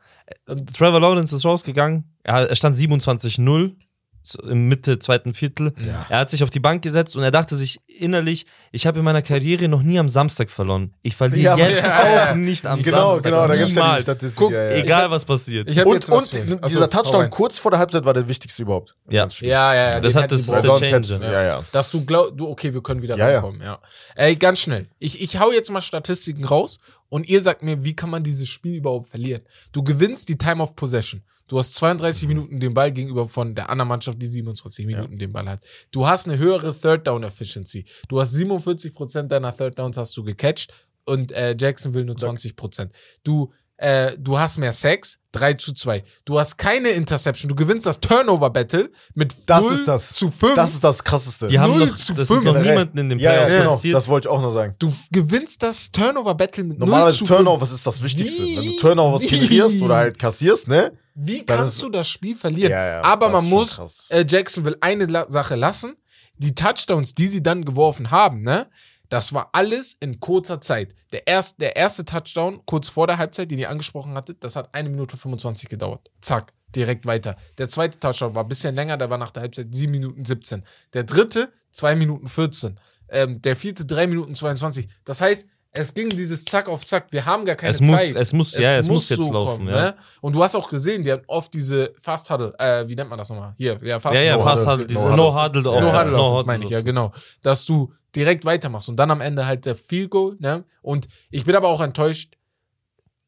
Und 0.47 0.75
Trevor 0.75 0.99
Lawrence 0.99 1.35
ist 1.35 1.45
rausgegangen. 1.45 2.15
Er, 2.23 2.49
er 2.49 2.55
stand 2.55 2.75
27-0 2.75 3.75
zu- 4.23 4.41
im 4.41 4.67
Mitte 4.67 4.99
zweiten 4.99 5.33
Viertel. 5.33 5.73
Ja. 5.79 6.05
Er 6.09 6.19
hat 6.19 6.29
sich 6.29 6.43
auf 6.43 6.49
die 6.49 6.59
Bank 6.59 6.81
gesetzt 6.81 7.15
und 7.15 7.23
er 7.23 7.31
dachte 7.31 7.55
sich 7.55 7.79
innerlich, 7.87 8.45
ich 8.73 8.85
habe 8.85 8.99
in 8.99 9.05
meiner 9.05 9.21
Karriere 9.21 9.69
noch 9.69 9.81
nie 9.83 9.97
am 9.97 10.09
Samstag 10.09 10.49
verloren. 10.49 10.93
Ich 11.01 11.15
verliere 11.15 11.57
Ja, 11.57 11.67
jetzt 11.69 11.85
Ja, 11.85 12.31
auch 12.31 12.35
nicht 12.35 12.65
am 12.65 12.81
Genau, 12.83 13.11
Samstag. 13.11 13.31
genau, 13.31 13.47
da 13.47 13.55
gibt's 13.55 13.75
ja 13.75 13.95
die. 13.95 14.01
Statistik. 14.01 14.35
Guck, 14.35 14.51
ja, 14.51 14.63
ja. 14.65 14.71
Egal 14.71 15.09
was 15.09 15.23
passiert. 15.23 15.69
ich 15.69 15.79
hab 15.79 15.85
Und, 15.85 15.93
jetzt 15.93 16.11
was 16.11 16.33
und. 16.33 16.53
Achso, 16.61 16.67
dieser 16.67 16.89
Touchdown 16.89 17.21
rein. 17.21 17.29
kurz 17.29 17.57
vor 17.57 17.71
der 17.71 17.79
Halbzeit 17.79 18.03
war 18.03 18.13
der 18.13 18.27
wichtigste 18.27 18.63
überhaupt. 18.63 18.95
Ja. 19.09 19.27
Ja, 19.39 19.73
ja, 19.73 19.89
ja. 19.91 19.99
Das 20.01 20.13
hat 20.15 20.29
das- 20.29 20.45
die 20.45 20.51
der 20.51 20.61
Change. 20.61 20.85
hättest- 20.87 21.21
Ja. 21.21 21.31
ja, 21.31 21.43
ja. 21.43 21.63
Dass 21.71 21.89
du 21.89 22.03
glaubst, 22.03 22.33
du, 22.35 22.49
okay, 22.49 22.73
wir 22.73 22.83
können 22.83 23.01
wieder 23.01 23.15
Ja, 23.17 23.29
ja. 23.29 23.33
reinkommen, 23.35 23.61
ja. 23.61 23.79
Ey, 24.15 24.35
ganz 24.35 24.59
schnell. 24.59 24.87
Ich, 24.99 25.21
ich 25.21 25.39
hau 25.39 25.51
jetzt 25.53 25.71
mal 25.71 25.79
Statistiken 25.79 26.43
raus 26.43 26.79
und 27.09 27.27
ihr 27.27 27.41
sagt 27.41 27.63
mir, 27.63 27.83
wie 27.83 27.95
kann 27.95 28.09
man 28.09 28.23
dieses 28.23 28.47
Spiel 28.49 28.75
überhaupt 28.75 29.09
verlieren? 29.09 29.41
Du 29.71 29.83
gewinnst 29.83 30.29
die 30.29 30.37
Time 30.37 30.61
of 30.61 30.75
Possession. 30.75 31.23
Du 31.47 31.57
hast 31.57 31.75
32 31.75 32.23
Mhm. 32.23 32.27
Minuten 32.27 32.59
den 32.59 32.73
Ball 32.73 32.91
gegenüber 32.91 33.29
von 33.29 33.55
der 33.55 33.69
anderen 33.69 33.87
Mannschaft, 33.87 34.21
die 34.21 34.27
27 34.27 34.85
Minuten 34.85 35.17
den 35.17 35.31
Ball 35.31 35.47
hat. 35.49 35.63
Du 35.91 36.05
hast 36.05 36.27
eine 36.27 36.37
höhere 36.37 36.77
Third 36.77 37.07
Down 37.07 37.23
Efficiency. 37.23 37.85
Du 38.09 38.19
hast 38.19 38.33
47% 38.33 39.23
deiner 39.29 39.55
Third 39.55 39.79
Downs 39.79 39.95
hast 39.97 40.15
du 40.17 40.23
gecatcht 40.23 40.73
und 41.05 41.31
äh, 41.31 41.55
Jacksonville 41.57 42.03
nur 42.05 42.15
20%. 42.15 42.89
Du 43.23 43.53
äh, 43.77 44.17
du 44.17 44.37
hast 44.39 44.57
mehr 44.57 44.73
Sex, 44.73 45.19
3 45.37 45.53
zu 45.53 45.73
2. 45.73 46.03
Du 46.25 46.39
hast 46.39 46.57
keine 46.57 46.89
Interception. 46.89 47.49
Du 47.49 47.55
gewinnst 47.55 47.85
das 47.85 47.99
Turnover-Battle 47.99 48.89
mit 49.15 49.33
Das 49.47 49.61
0 49.63 49.73
ist 49.73 49.87
das. 49.87 50.13
zu 50.13 50.31
5. 50.31 50.55
Das 50.55 50.73
ist 50.73 50.83
das 50.83 51.03
Krasseste. 51.03 51.47
Die 51.47 51.59
haben 51.59 51.71
0 51.77 51.87
noch, 51.87 51.95
zu 51.95 52.13
das 52.13 52.27
fünf. 52.27 52.39
ist 52.39 52.45
noch 52.45 52.59
niemanden 52.61 52.97
in 52.97 53.09
dem 53.09 53.19
ja, 53.19 53.31
ja, 53.31 53.37
Playoffs 53.45 53.51
genau. 53.59 53.71
passiert. 53.71 53.95
Das 53.95 54.07
wollte 54.07 54.27
ich 54.27 54.31
auch 54.31 54.41
noch 54.41 54.51
sagen. 54.51 54.75
Du 54.79 54.93
gewinnst 55.11 55.63
das 55.63 55.91
Turnover-Battle 55.91 56.63
mit 56.63 56.79
0 56.79 56.87
Normalerweise 56.87 57.17
zu 57.19 57.25
Turnovers 57.25 57.69
5. 57.69 57.77
ist 57.79 57.87
das 57.87 58.03
Wichtigste. 58.03 58.43
Wie? 58.43 58.57
Wenn 58.57 58.65
du 58.65 58.77
Turnovers 58.77 59.21
generierst 59.23 59.81
oder 59.81 59.95
halt 59.95 60.19
kassierst, 60.19 60.67
ne? 60.67 60.91
Wie 61.15 61.45
kannst 61.45 61.81
du 61.81 61.89
das 61.89 62.07
Spiel 62.07 62.35
verlieren? 62.35 62.71
Ja, 62.71 62.87
ja, 62.87 63.03
Aber 63.03 63.29
man 63.29 63.45
muss 63.45 63.79
äh, 64.09 64.23
Jacksonville 64.27 64.77
eine 64.81 65.05
La 65.05 65.25
Sache 65.29 65.55
lassen. 65.55 65.95
Die 66.37 66.53
Touchdowns, 66.53 67.15
die 67.15 67.27
sie 67.27 67.41
dann 67.41 67.65
geworfen 67.65 68.11
haben, 68.11 68.43
ne? 68.43 68.67
Das 69.09 69.33
war 69.33 69.49
alles 69.53 69.95
in 69.99 70.19
kurzer 70.19 70.59
Zeit. 70.61 70.93
Der, 71.13 71.25
erst, 71.27 71.61
der 71.61 71.75
erste 71.75 72.03
Touchdown, 72.05 72.61
kurz 72.65 72.89
vor 72.89 73.07
der 73.07 73.17
Halbzeit, 73.17 73.49
den 73.51 73.59
ihr 73.59 73.69
angesprochen 73.69 74.13
hattet, 74.15 74.43
das 74.43 74.55
hat 74.55 74.73
eine 74.73 74.89
Minute 74.89 75.15
25 75.17 75.69
gedauert. 75.69 76.11
Zack, 76.21 76.53
direkt 76.75 77.05
weiter. 77.05 77.35
Der 77.57 77.69
zweite 77.69 77.99
Touchdown 77.99 78.35
war 78.35 78.43
ein 78.43 78.47
bisschen 78.49 78.75
länger, 78.75 78.97
der 78.97 79.09
war 79.09 79.17
nach 79.17 79.31
der 79.31 79.43
Halbzeit 79.43 79.67
7 79.71 79.91
Minuten 79.91 80.25
17. 80.25 80.63
Der 80.93 81.03
dritte, 81.03 81.51
2 81.71 81.95
Minuten 81.95 82.27
14. 82.27 82.79
Ähm, 83.09 83.41
der 83.41 83.55
vierte, 83.55 83.85
3 83.85 84.07
Minuten 84.07 84.35
22. 84.35 84.89
Das 85.05 85.21
heißt, 85.21 85.47
es 85.71 85.93
ging 85.93 86.09
dieses 86.09 86.43
Zack 86.43 86.67
auf 86.67 86.83
Zack. 86.85 87.07
Wir 87.11 87.25
haben 87.25 87.45
gar 87.45 87.55
keine 87.55 87.73
Es 87.73 87.79
muss- 87.81 87.99
Zeit. 87.99 88.15
es 88.15 88.33
muss- 88.33 88.55
ja, 88.57 88.77
es 88.79 88.87
muss 88.87 89.07
jetzt 89.09 89.29
laufen, 89.29 89.67
ja. 89.67 89.75
Ne? 89.75 89.95
Und 90.21 90.33
du 90.33 90.43
hast 90.43 90.55
auch 90.55 90.67
gesehen, 90.69 91.03
die 91.03 91.11
haben 91.11 91.21
oft 91.27 91.53
diese 91.53 91.93
Fast 92.01 92.29
Huddle, 92.31 92.53
äh, 92.57 92.87
wie 92.87 92.95
nennt 92.95 93.09
man 93.09 93.19
das 93.19 93.29
nochmal? 93.29 93.53
Hier, 93.57 93.77
ja, 93.83 93.99
Fast 93.99 94.15
ja, 94.15 94.21
ja, 94.21 94.37
No 94.37 94.43
fast 94.43 94.65
Huddle. 94.65 94.77
halt 94.79 94.89
diese 94.89 95.05
No 95.05 95.15
No 95.15 95.27
Huddle. 95.43 95.59
Huddle 95.59 95.61
No 95.63 95.69
Offense. 95.77 95.89
Huddle 95.99 96.11
No 96.17 96.23
Offense 96.23 96.33
Huddle 96.33 96.45
meine 96.47 96.63
ich, 96.65 96.69
ja, 96.71 96.77
Offense. 96.79 96.93
genau. 96.93 97.13
Dass 97.43 97.65
du 97.65 97.93
direkt 98.17 98.43
weitermachst 98.43 98.89
und 98.89 98.97
dann 98.97 99.11
am 99.11 99.21
Ende 99.21 99.45
halt 99.45 99.65
der 99.65 99.75
Field 99.75 100.09
Goal, 100.09 100.35
ne? 100.39 100.63
Und 100.81 101.07
ich 101.29 101.45
bin 101.45 101.55
aber 101.55 101.67
auch 101.69 101.79
enttäuscht. 101.81 102.33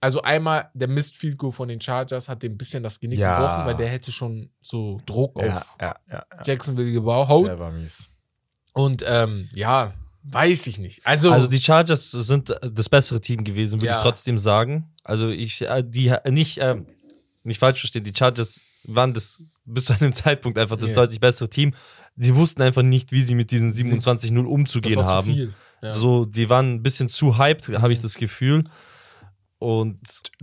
Also 0.01 0.21
einmal 0.21 0.69
der 0.73 0.87
Missed 0.87 1.17
Field 1.17 1.37
Goal 1.37 1.51
von 1.51 1.67
den 1.67 1.79
Chargers 1.81 2.29
hat 2.29 2.41
dem 2.41 2.53
ein 2.53 2.57
bisschen 2.57 2.81
das 2.83 2.99
Genick 3.01 3.19
Ja. 3.19 3.37
gebrochen, 3.37 3.65
weil 3.65 3.75
der 3.75 3.89
hätte 3.89 4.11
schon 4.13 4.49
so 4.61 5.01
Druck 5.05 5.37
Ja, 5.41 5.57
auf 5.57 5.75
ja, 5.81 5.87
ja. 5.87 5.95
ja. 6.11 6.25
Jacksonville 6.43 6.91
gebaut. 6.91 7.45
Der 7.47 7.59
war 7.59 7.71
mies. 7.71 8.05
Und 8.73 9.03
ähm, 9.05 9.49
ja, 9.53 9.93
weiß 10.23 10.67
ich 10.67 10.79
nicht. 10.79 11.05
Also, 11.05 11.31
Also 11.33 11.47
die 11.47 11.59
Chargers 11.61 12.11
sind 12.11 12.55
das 12.61 12.87
bessere 12.87 13.19
Team 13.19 13.43
gewesen, 13.43 13.81
würde 13.81 13.93
ich 13.93 14.01
trotzdem 14.01 14.37
sagen. 14.37 14.89
Also 15.03 15.27
ich, 15.29 15.61
äh, 15.63 15.83
die 15.85 16.13
nicht, 16.29 16.59
ähm, 16.61 16.85
nicht 17.43 17.59
falsch 17.59 17.79
verstehen, 17.81 18.05
die 18.05 18.13
Chargers 18.15 18.61
waren 18.85 19.13
das 19.13 19.41
bis 19.73 19.85
zu 19.85 19.93
einem 19.93 20.13
Zeitpunkt 20.13 20.57
einfach 20.57 20.77
das 20.77 20.89
Ja. 20.91 20.95
deutlich 20.97 21.19
bessere 21.19 21.49
Team. 21.49 21.73
Sie 22.15 22.35
wussten 22.35 22.61
einfach 22.61 22.81
nicht, 22.83 23.11
wie 23.11 23.21
sie 23.21 23.35
mit 23.35 23.51
diesen 23.51 23.71
27-0 23.73 24.35
das 24.35 24.45
umzugehen 24.51 24.97
war 24.97 25.07
haben. 25.07 25.25
zu 25.27 25.33
viel. 25.33 25.53
Ja. 25.81 25.89
So, 25.89 26.25
die 26.25 26.49
waren 26.49 26.73
ein 26.75 26.83
bisschen 26.83 27.07
zu 27.07 27.37
hyped, 27.37 27.69
habe 27.81 27.93
ich 27.93 27.99
das 27.99 28.15
Gefühl. 28.17 28.65
Und 29.57 29.99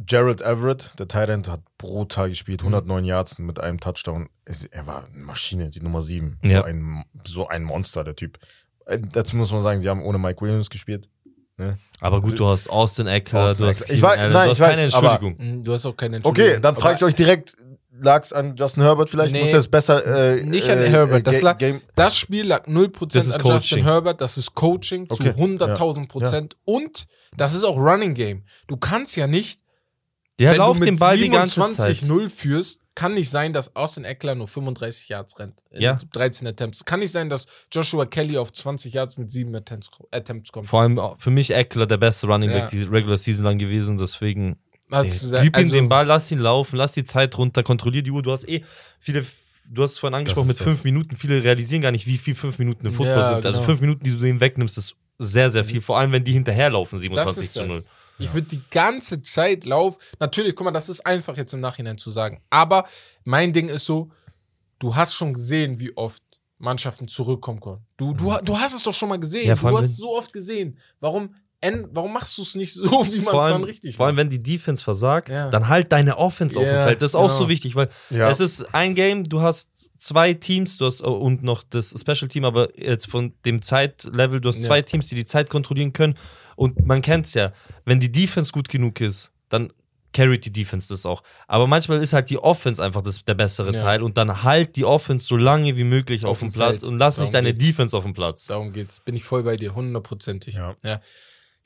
Jared 0.08 0.42
Everett, 0.42 0.92
der 0.98 1.08
Thailand, 1.08 1.48
hat 1.48 1.60
brutal 1.78 2.28
gespielt. 2.28 2.62
Mhm. 2.62 2.68
109 2.74 3.04
Yards 3.04 3.38
mit 3.38 3.58
einem 3.60 3.80
Touchdown. 3.80 4.28
Er 4.70 4.86
war 4.86 5.06
eine 5.06 5.24
Maschine, 5.24 5.70
die 5.70 5.80
Nummer 5.80 6.02
7. 6.02 6.38
Ja. 6.42 6.58
So, 6.60 6.64
ein, 6.64 7.04
so 7.26 7.48
ein 7.48 7.62
Monster, 7.64 8.04
der 8.04 8.14
Typ. 8.14 8.38
Äh, 8.84 8.98
Dazu 9.12 9.36
muss 9.36 9.50
man 9.52 9.62
sagen, 9.62 9.80
sie 9.80 9.88
haben 9.88 10.02
ohne 10.02 10.18
Mike 10.18 10.40
Williams 10.42 10.70
gespielt. 10.70 11.08
Ne? 11.58 11.78
aber 12.00 12.20
gut, 12.20 12.38
du 12.38 12.46
hast 12.46 12.68
Austin 12.68 13.06
Eckler, 13.06 13.54
du 13.54 13.66
hast. 13.66 13.88
Ich 13.90 14.02
weiß- 14.02 14.18
Allen, 14.18 14.32
nein, 14.34 14.44
du 14.44 14.50
hast 14.50 14.58
ich 14.58 14.60
weiß, 14.66 14.76
keine 14.76 14.94
aber- 14.94 15.12
Entschuldigung. 15.14 15.36
Mhm, 15.58 15.64
Du 15.64 15.72
hast 15.72 15.86
auch 15.86 15.96
keine 15.96 16.16
Entschuldigung. 16.16 16.50
Okay, 16.50 16.60
dann 16.60 16.76
frage 16.76 16.96
ich 16.96 17.02
euch 17.04 17.14
direkt, 17.14 17.56
lag 18.00 18.22
es 18.24 18.32
an 18.32 18.56
Justin 18.56 18.82
Herbert 18.82 19.10
vielleicht? 19.10 19.32
Nee. 19.32 19.40
Muss 19.40 19.52
er 19.52 19.58
es 19.60 19.68
besser 19.68 20.04
äh, 20.36 20.42
Nicht 20.44 20.68
an 20.68 20.78
äh, 20.78 20.88
Herbert, 20.88 21.26
das 21.26 21.40
Ga- 21.40 21.52
lag- 21.58 21.80
Das 21.94 22.16
Spiel 22.16 22.46
lag 22.46 22.66
0% 22.66 23.12
Das 23.14 23.26
ist 23.26 23.34
an 23.36 23.42
Coaching. 23.42 23.54
Justin 23.54 23.84
Herbert, 23.84 24.20
das 24.20 24.38
ist 24.38 24.54
Coaching 24.54 25.06
Okay, 25.08 25.34
zu 25.34 25.40
100.000 25.42 26.08
Prozent 26.08 26.56
und 26.64 27.06
das 27.36 27.54
ist 27.54 27.64
auch 27.64 27.76
Running 27.76 28.14
Game. 28.14 28.44
Du 28.66 28.76
kannst 28.76 29.16
ja 29.16 29.26
nicht, 29.26 29.60
Der 30.38 30.52
wenn 30.52 30.58
lauft 30.58 30.80
du 30.80 30.84
mit 30.84 30.88
den 30.94 30.98
Ball 30.98 31.16
die 31.16 31.28
ganze 31.28 31.60
Zeit. 31.60 31.96
27-0 31.96 32.28
führst, 32.28 32.80
kann 32.94 33.12
nicht 33.12 33.28
sein, 33.28 33.52
dass 33.52 33.76
Austin 33.76 34.04
Eckler 34.04 34.34
nur 34.34 34.48
35 34.48 35.10
Yards 35.10 35.38
rennt. 35.38 35.60
in 35.70 35.82
Ja. 35.82 35.98
13 36.14 36.46
Attempts. 36.48 36.82
Kann 36.86 37.00
nicht 37.00 37.12
sein, 37.12 37.28
dass 37.28 37.44
Joshua 37.70 38.06
Kelly 38.06 38.38
auf 38.38 38.50
20 38.54 38.94
Yards 38.94 39.18
mit 39.18 39.30
7 39.30 39.54
Attempts, 39.54 39.90
Attempts 40.10 40.50
kommt. 40.50 40.66
Vor 40.66 40.80
allem 40.80 40.98
für 41.18 41.30
mich 41.30 41.50
Eckler 41.54 41.86
der 41.86 41.98
beste 41.98 42.26
Running 42.26 42.48
Ja. 42.50 42.60
Back 42.60 42.70
die 42.70 42.82
Regular 42.84 43.18
Season 43.18 43.44
lang 43.44 43.58
gewesen, 43.58 43.98
deswegen 43.98 44.56
Hat's- 44.90 45.30
Gib 45.30 45.42
ihm 45.56 45.64
also- 45.64 45.74
den 45.74 45.88
Ball, 45.88 46.06
lass 46.06 46.30
ihn 46.30 46.38
laufen, 46.38 46.76
lass 46.76 46.92
die 46.92 47.04
Zeit 47.04 47.36
runter, 47.38 47.62
kontrollier 47.62 48.02
die 48.02 48.10
Uhr. 48.10 48.22
Du 48.22 48.30
hast 48.32 48.48
eh 48.48 48.62
viele, 49.00 49.24
du 49.68 49.82
hast 49.82 49.92
es 49.92 49.98
vorhin 49.98 50.14
angesprochen 50.14 50.46
mit 50.48 50.58
fünf 50.58 50.76
das. 50.78 50.84
Minuten. 50.84 51.16
Viele 51.16 51.42
realisieren 51.42 51.82
gar 51.82 51.90
nicht, 51.92 52.06
wie 52.06 52.18
viel 52.18 52.34
fünf 52.34 52.58
Minuten 52.58 52.86
im 52.86 52.92
Football 52.92 53.16
Ja, 53.18 53.26
sind. 53.34 53.46
Also 53.46 53.58
genau. 53.58 53.66
fünf 53.66 53.80
Minuten, 53.80 54.04
die 54.04 54.10
du 54.12 54.18
denen 54.18 54.40
wegnimmst, 54.40 54.78
ist 54.78 54.94
sehr, 55.18 55.50
sehr 55.50 55.64
viel. 55.64 55.80
Vor 55.80 55.98
allem, 55.98 56.12
wenn 56.12 56.22
die 56.24 56.32
hinterherlaufen, 56.32 56.96
Das 56.96 57.02
27 57.02 57.42
ist 57.44 57.52
zu 57.54 57.66
0. 57.66 57.76
das. 57.76 57.88
Ich 58.18 58.32
würde 58.32 58.46
die 58.48 58.62
ganze 58.70 59.20
Zeit 59.22 59.64
laufen. 59.66 59.98
Natürlich, 60.20 60.54
guck 60.56 60.64
mal, 60.64 60.70
das 60.70 60.88
ist 60.88 61.04
einfach 61.04 61.36
jetzt 61.36 61.52
im 61.52 61.60
Nachhinein 61.60 61.98
zu 61.98 62.10
sagen. 62.10 62.40
Aber 62.48 62.86
mein 63.24 63.52
Ding 63.52 63.68
ist 63.68 63.84
so, 63.84 64.10
du 64.78 64.94
hast 64.94 65.14
schon 65.14 65.34
gesehen, 65.34 65.80
wie 65.80 65.94
oft 65.96 66.22
Mannschaften 66.58 67.08
zurückkommen 67.08 67.60
können. 67.60 67.84
Du, 67.98 68.14
du, 68.14 68.34
du 68.42 68.58
hast 68.58 68.74
es 68.74 68.82
doch 68.82 68.94
schon 68.94 69.10
mal 69.10 69.18
gesehen. 69.18 69.42
Mhm. 69.42 69.48
Ja, 69.48 69.54
du 69.56 69.76
hast 69.76 69.82
wenn- 69.82 69.88
so 69.96 70.16
oft 70.16 70.32
gesehen. 70.32 70.78
Warum, 71.00 71.34
warum 71.90 72.12
machst 72.12 72.36
du 72.38 72.42
es 72.42 72.54
nicht 72.54 72.72
so, 72.74 72.84
wie 73.12 73.20
man 73.20 73.34
es 73.36 73.50
dann 73.52 73.64
richtig 73.64 73.96
vor 73.96 74.06
allem, 74.06 74.14
macht? 74.16 74.22
wenn 74.24 74.30
die 74.30 74.42
Defense 74.42 74.84
versagt, 74.84 75.28
Ja. 75.30 75.50
dann 75.50 75.68
halt 75.68 75.92
deine 75.92 76.16
Offense 76.18 76.58
auf 76.58 76.64
dem 76.64 76.74
Feld. 76.84 77.02
Das 77.02 77.12
ist 77.12 77.14
auch 77.16 77.26
genau. 77.28 77.38
so 77.40 77.48
wichtig, 77.48 77.74
weil 77.74 77.88
Ja. 78.10 78.30
es 78.30 78.40
ist 78.40 78.74
ein 78.74 78.94
Game, 78.94 79.24
du 79.24 79.40
hast 79.40 79.90
zwei 79.96 80.34
Teams, 80.34 80.78
du 80.78 80.86
hast 80.86 81.02
oh, 81.02 81.12
und 81.14 81.42
noch 81.42 81.62
das 81.64 81.94
Special 81.98 82.28
Team, 82.28 82.44
aber 82.44 82.68
jetzt 82.78 83.08
von 83.08 83.34
dem 83.44 83.62
Zeitlevel, 83.62 84.40
du 84.40 84.48
hast 84.48 84.58
Ja. 84.58 84.64
zwei 84.66 84.82
Teams, 84.82 85.08
die 85.08 85.14
die 85.16 85.24
Zeit 85.24 85.50
kontrollieren 85.50 85.92
können. 85.92 86.16
Und 86.54 86.86
man 86.86 87.02
kennt 87.02 87.26
es 87.26 87.34
ja, 87.34 87.52
wenn 87.84 88.00
die 88.00 88.12
Defense 88.12 88.52
gut 88.52 88.68
genug 88.68 89.00
ist, 89.00 89.32
dann 89.48 89.72
carryt 90.12 90.46
die 90.46 90.52
Defense 90.52 90.88
das 90.88 91.04
auch. 91.04 91.22
Aber 91.46 91.66
manchmal 91.66 92.00
ist 92.02 92.14
halt 92.14 92.30
die 92.30 92.38
Offense 92.38 92.82
einfach 92.82 93.02
das, 93.02 93.22
der 93.24 93.34
bessere 93.34 93.72
Ja. 93.74 93.80
Teil 93.82 94.02
und 94.02 94.16
dann 94.16 94.42
halt 94.44 94.76
die 94.76 94.86
Offense 94.86 95.26
so 95.26 95.36
lange 95.36 95.76
wie 95.76 95.84
möglich 95.84 96.24
auf, 96.24 96.30
Auf 96.30 96.38
dem 96.40 96.52
Platz 96.52 96.80
Feld. 96.80 96.84
und 96.84 96.98
lass 96.98 97.18
nicht 97.18 97.34
Darum 97.34 97.44
deine 97.44 97.54
geht's. 97.54 97.66
Defense 97.66 97.96
auf 97.96 98.04
dem 98.04 98.14
Platz. 98.14 98.46
Darum 98.46 98.72
geht's. 98.72 99.00
Bin 99.00 99.14
ich 99.14 99.24
voll 99.24 99.42
bei 99.42 99.56
dir, 99.56 99.74
hundertprozentig. 99.74 100.54
Ja. 100.54 100.74
ja. 100.82 101.00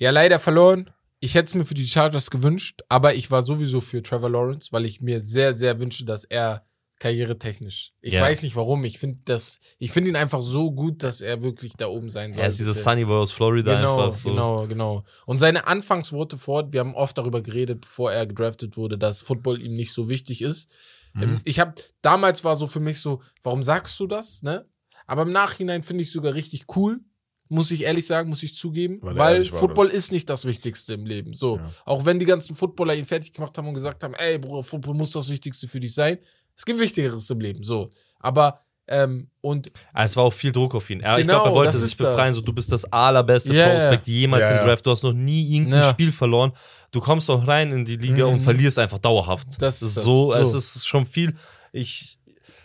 Ja, 0.00 0.10
leider 0.10 0.40
verloren. 0.40 0.90
Ich 1.20 1.34
hätte 1.34 1.46
es 1.46 1.54
mir 1.54 1.64
für 1.66 1.74
die 1.74 1.86
Chargers 1.86 2.30
gewünscht, 2.30 2.80
aber 2.88 3.14
ich 3.14 3.30
war 3.30 3.42
sowieso 3.42 3.80
für 3.82 4.02
Trevor 4.02 4.30
Lawrence, 4.30 4.72
weil 4.72 4.86
ich 4.86 5.00
mir 5.02 5.20
sehr, 5.20 5.54
sehr 5.54 5.78
wünsche, 5.78 6.04
dass 6.06 6.24
er 6.24 6.64
karrieretechnisch. 6.98 7.92
Ich 8.00 8.14
Ja. 8.14 8.22
weiß 8.22 8.42
nicht 8.42 8.56
warum. 8.56 8.84
Ich 8.84 8.98
finde 8.98 9.20
das, 9.24 9.58
ich 9.78 9.90
finde 9.90 10.10
ihn 10.10 10.16
einfach 10.16 10.42
so 10.42 10.70
gut, 10.70 11.02
dass 11.02 11.20
er 11.20 11.42
wirklich 11.42 11.72
da 11.76 11.88
oben 11.88 12.10
sein 12.10 12.32
soll. 12.32 12.42
Er 12.42 12.48
ist 12.48 12.58
dieser. 12.58 12.72
Sunny 12.74 13.04
Boy 13.04 13.16
aus 13.20 13.32
Florida 13.32 13.74
Genau, 13.76 14.00
einfach 14.06 14.18
so. 14.18 14.30
genau, 14.30 14.66
genau. 14.66 15.04
Und 15.26 15.38
seine 15.38 15.66
Anfangsworte 15.66 16.38
fort, 16.38 16.72
wir 16.72 16.80
haben 16.80 16.94
oft 16.94 17.16
darüber 17.16 17.40
geredet, 17.42 17.82
bevor 17.82 18.12
er 18.12 18.26
gedraftet 18.26 18.76
wurde, 18.76 18.96
dass 18.98 19.22
Football 19.22 19.60
ihm 19.62 19.74
nicht 19.76 19.92
so 19.92 20.08
wichtig 20.08 20.42
ist. 20.42 20.70
Mhm. 21.14 21.22
Ähm, 21.22 21.40
Ich 21.44 21.58
habe 21.58 21.74
damals 22.02 22.44
war 22.44 22.56
so 22.56 22.66
für 22.66 22.80
mich 22.80 23.00
so, 23.00 23.22
warum 23.42 23.62
sagst 23.62 23.98
du 24.00 24.06
das, 24.06 24.42
ne? 24.42 24.66
Aber 25.06 25.22
im 25.22 25.32
Nachhinein 25.32 25.82
finde 25.82 26.02
ich 26.04 26.12
sogar 26.12 26.34
richtig 26.34 26.64
cool, 26.76 27.00
muss 27.50 27.70
ich 27.72 27.82
ehrlich 27.82 28.06
sagen, 28.06 28.30
muss 28.30 28.42
ich 28.42 28.54
zugeben, 28.56 28.98
Weil 29.02 29.16
weil, 29.16 29.44
Football 29.44 29.88
ist 29.88 30.12
nicht 30.12 30.30
das 30.30 30.44
Wichtigste 30.46 30.94
im 30.94 31.04
Leben. 31.04 31.34
So, 31.34 31.56
Ja. 31.58 31.70
auch 31.84 32.04
wenn 32.06 32.18
die 32.18 32.24
ganzen 32.24 32.54
Footballer 32.56 32.94
ihn 32.94 33.04
fertig 33.04 33.32
gemacht 33.34 33.58
haben 33.58 33.68
und 33.68 33.74
gesagt 33.74 34.02
haben, 34.04 34.14
ey, 34.14 34.38
Bruder, 34.38 34.62
Football 34.62 34.94
muss 34.94 35.10
das 35.10 35.28
Wichtigste 35.28 35.68
für 35.68 35.80
dich 35.80 35.92
sein. 35.92 36.16
Es 36.56 36.64
gibt 36.64 36.80
Wichtigeres 36.80 37.28
im 37.28 37.40
Leben, 37.40 37.62
so. 37.62 37.90
Aber 38.20 38.60
ähm, 38.92 39.28
und 39.40 39.70
Ah, 39.92 40.04
Es 40.04 40.16
war 40.16 40.24
auch 40.24 40.32
viel 40.32 40.50
Druck 40.50 40.74
auf 40.74 40.90
ihn. 40.90 41.00
Er, 41.00 41.16
ich 41.18 41.26
Genau, 41.26 41.42
glaube, 41.42 41.50
er 41.50 41.54
wollte 41.54 41.72
das 41.72 41.80
sich 41.82 41.92
ist 41.92 41.98
befreien. 41.98 42.28
das. 42.28 42.34
So, 42.36 42.40
du 42.42 42.52
bist 42.52 42.72
das 42.72 42.84
allerbeste 42.92 43.54
ja. 43.54 43.68
Prospect 43.68 44.08
jemals 44.08 44.48
Ja, 44.48 44.58
im. 44.60 44.66
Draft. 44.66 44.84
Du 44.84 44.90
hast 44.90 45.02
noch 45.04 45.12
nie 45.12 45.42
irgendein 45.54 45.82
Ja. 45.82 45.88
Spiel 45.90 46.10
verloren. 46.10 46.52
Du 46.90 47.00
kommst 47.00 47.30
auch 47.30 47.46
rein 47.46 47.70
in 47.72 47.84
die 47.84 47.96
Liga 47.96 48.24
und 48.24 48.38
Mhm. 48.40 48.44
verlierst 48.44 48.78
einfach 48.80 48.98
dauerhaft. 48.98 49.46
Das 49.60 49.80
ist 49.82 49.96
das. 49.96 50.04
so, 50.04 50.32
So. 50.32 50.40
es 50.40 50.54
ist 50.54 50.86
schon 50.88 51.06
viel. 51.06 51.36
Ich, 51.72 52.18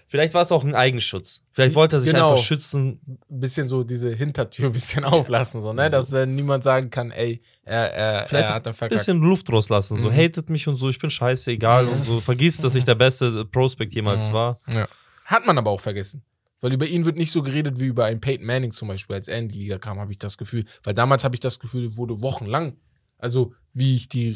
Vielleicht 0.08 0.34
war 0.36 0.43
es 0.43 0.51
auch 0.51 0.64
ein 0.64 0.76
Eigenschutz. 0.76 1.41
Vielleicht 1.51 1.74
wollte 1.76 1.95
er 1.97 1.99
sich 1.99 2.14
Genau. 2.14 2.32
einfach 2.32 2.43
schützen. 2.43 2.99
Ein 3.08 3.39
bisschen 3.39 3.68
so 3.68 3.84
diese 3.84 4.14
Hintertür 4.14 4.68
ein 4.68 4.72
bisschen 4.72 5.03
auflassen, 5.03 5.62
so, 5.62 5.74
ne? 5.74 5.89
Dass 5.89 6.14
äh, 6.14 6.26
niemand 6.28 6.64
sagen 6.64 6.89
kann, 6.91 7.12
ey, 7.12 7.41
er, 7.64 7.91
er, 7.93 8.26
Vielleicht 8.28 8.49
er 8.49 8.53
hat 8.56 8.68
einen 8.68 8.74
ein 8.74 8.78
verkackt. 8.78 8.99
bisschen 8.99 9.18
Luft 9.20 9.51
rauslassen. 9.51 9.97
So, 9.97 10.10
Mhm. 10.12 10.16
hatet 10.16 10.49
mich 10.49 10.68
und 10.68 10.76
so, 10.76 10.89
ich 10.89 10.99
bin 10.99 11.10
scheiße, 11.10 11.51
egal. 11.51 11.88
Und 11.88 12.03
so, 12.06 12.20
vergisst, 12.20 12.64
dass 12.64 12.76
ich 12.76 12.86
der 12.86 12.95
beste 12.95 13.45
Prospect 13.45 13.93
jemals 13.93 14.30
Mhm. 14.30 14.34
war. 14.34 14.60
Ja. 14.68 14.88
Hat 15.26 15.47
man 15.47 15.58
aber 15.58 15.72
auch 15.72 15.82
vergessen. 15.82 16.22
Weil 16.62 16.72
über 16.74 16.86
ihn 16.88 17.03
wird 17.06 17.18
nicht 17.18 17.32
so 17.32 17.41
geredet 17.41 17.80
wie 17.80 17.86
über 17.86 18.06
einen 18.06 18.22
Peyton 18.22 18.45
Manning 18.45 18.72
zum 18.72 18.88
Beispiel, 18.88 19.16
als 19.16 19.28
er 19.28 19.39
in 19.39 19.49
die 19.49 19.58
Liga 19.60 19.78
kam, 19.80 19.99
habe 19.99 20.12
ich 20.12 20.20
das 20.20 20.38
Gefühl. 20.38 20.66
Weil 20.84 20.93
damals 20.93 21.24
habe 21.24 21.36
ich 21.36 21.39
das 21.41 21.60
Gefühl, 21.60 21.97
wurde 21.97 22.22
wochenlang, 22.22 22.78
also 23.18 23.53
wie 23.74 23.95
ich 23.95 24.08
die, 24.08 24.36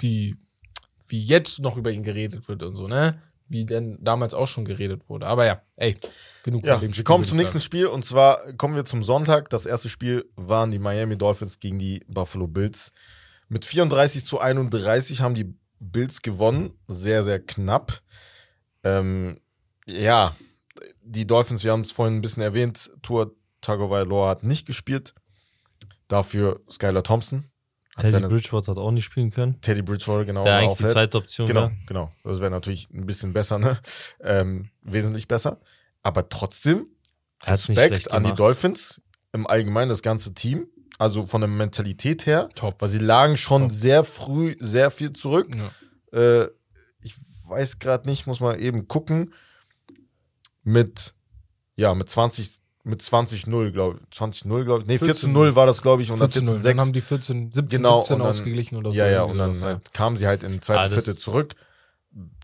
die, 0.00 0.36
wie 1.08 1.20
jetzt 1.20 1.60
noch 1.60 1.76
über 1.76 1.90
ihn 1.90 2.02
geredet 2.02 2.48
wird 2.48 2.62
und 2.62 2.76
so, 2.76 2.86
ne? 2.86 3.20
Wie 3.48 3.64
denn 3.64 3.98
damals 4.00 4.34
auch 4.34 4.46
schon 4.46 4.64
geredet 4.64 5.08
wurde. 5.08 5.26
Aber 5.26 5.46
ja, 5.46 5.62
ey, 5.76 5.96
genug 6.42 6.66
Ja, 6.66 6.74
von 6.74 6.80
dem 6.82 6.88
wir 6.88 6.94
Spiel, 6.94 7.04
kommen 7.04 7.22
würd 7.22 7.28
zum 7.28 7.38
nächsten 7.38 7.60
Spiel 7.60 7.86
und 7.86 8.04
zwar 8.04 8.52
kommen 8.54 8.74
wir 8.74 8.84
zum 8.84 9.02
Sonntag. 9.02 9.50
Das 9.50 9.66
erste 9.66 9.88
Spiel 9.88 10.28
waren 10.36 10.70
die 10.70 10.78
Miami 10.78 11.16
Dolphins 11.16 11.60
gegen 11.60 11.78
die 11.78 12.04
Buffalo 12.08 12.48
Bills. 12.48 12.90
Mit 13.48 13.64
34 13.64 14.26
zu 14.26 14.40
31 14.40 15.20
haben 15.20 15.34
die 15.34 15.54
Bills 15.78 16.22
gewonnen. 16.22 16.72
Sehr, 16.88 17.22
sehr 17.22 17.38
knapp. 17.38 18.00
Ähm, 18.82 19.38
ja, 19.86 20.34
die 21.02 21.26
Dolphins, 21.26 21.62
wir 21.62 21.72
haben 21.72 21.82
es 21.82 21.92
vorhin 21.92 22.16
ein 22.16 22.20
bisschen 22.20 22.42
erwähnt, 22.42 22.90
Tour 23.02 23.34
Tagovailoa 23.60 24.28
hat 24.28 24.42
nicht 24.44 24.66
gespielt. 24.66 25.14
Dafür 26.08 26.60
Skylar 26.70 27.02
Thompson. 27.02 27.50
Teddy 27.98 28.26
Bridgewater 28.26 28.72
hat 28.72 28.78
auch 28.78 28.90
nicht 28.90 29.04
spielen 29.04 29.30
können. 29.30 29.60
Teddy 29.60 29.82
Bridgewater, 29.82 30.24
genau. 30.24 30.44
Der 30.44 30.56
eigentlich 30.58 30.72
auch 30.72 30.76
die 30.76 30.84
zweite 30.84 31.18
Option 31.18 31.46
Genau, 31.46 31.62
war. 31.62 31.72
genau. 31.86 32.10
Das 32.24 32.40
wäre 32.40 32.50
natürlich 32.50 32.88
ein 32.90 33.06
bisschen 33.06 33.32
besser, 33.32 33.58
ne? 33.58 33.78
Ähm, 34.20 34.68
wesentlich 34.82 35.28
besser. 35.28 35.60
Aber 36.02 36.28
trotzdem, 36.28 36.86
hat's 37.42 37.68
Respekt 37.68 38.10
an 38.12 38.24
die. 38.24 38.32
Dolphins, 38.32 39.00
im 39.32 39.46
Allgemeinen 39.46 39.88
das 39.88 40.02
ganze 40.02 40.34
Team. 40.34 40.66
Also 40.98 41.26
von 41.26 41.40
der 41.42 41.48
Mentalität 41.48 42.24
her. 42.26 42.48
Top. 42.54 42.80
Weil 42.80 42.88
sie 42.88 42.98
lagen 42.98 43.36
schon 43.36 43.62
Top. 43.62 43.72
sehr 43.72 44.04
früh 44.04 44.54
sehr 44.60 44.90
viel 44.90 45.12
zurück. 45.12 45.48
Ja. 45.54 45.70
Äh, 46.42 46.48
ich 47.00 47.14
weiß 47.46 47.78
gerade 47.78 48.08
nicht, 48.08 48.26
muss 48.26 48.40
mal 48.40 48.58
eben 48.60 48.88
gucken. 48.88 49.32
Mit, 50.62 51.14
ja, 51.76 51.94
mit 51.94 52.08
20, 52.08 52.58
mit 52.86 53.02
20-0, 53.02 53.72
glaube 53.72 53.98
ich. 54.10 54.16
20-0, 54.18 54.64
glaube 54.64 54.82
ich. 54.82 54.86
Nee, 54.88 54.96
14-0 54.96 55.54
war 55.54 55.66
das, 55.66 55.82
glaube 55.82 56.02
ich. 56.02 56.10
Und 56.10 56.20
dann 56.20 56.30
14 56.30 56.46
dann 56.46 56.60
14-6. 56.60 56.80
haben 56.80 56.92
die 56.92 57.00
14, 57.00 57.52
17, 57.52 57.76
Genau, 57.78 58.00
17 58.02 58.14
und 58.14 58.20
dann- 58.20 58.28
ausgeglichen 58.28 58.76
oder 58.78 58.90
so. 58.92 58.96
Ja, 58.96 59.08
ja, 59.08 59.22
und 59.24 59.38
dann 59.38 59.52
sowas, 59.52 59.64
halt 59.74 59.92
kamen 59.92 60.16
sie 60.16 60.26
halt 60.26 60.42
in 60.44 60.62
zweiten 60.62 60.78
Ah, 60.80 60.84
das- 60.84 60.92
Viertel 60.94 61.16
zurück. 61.18 61.54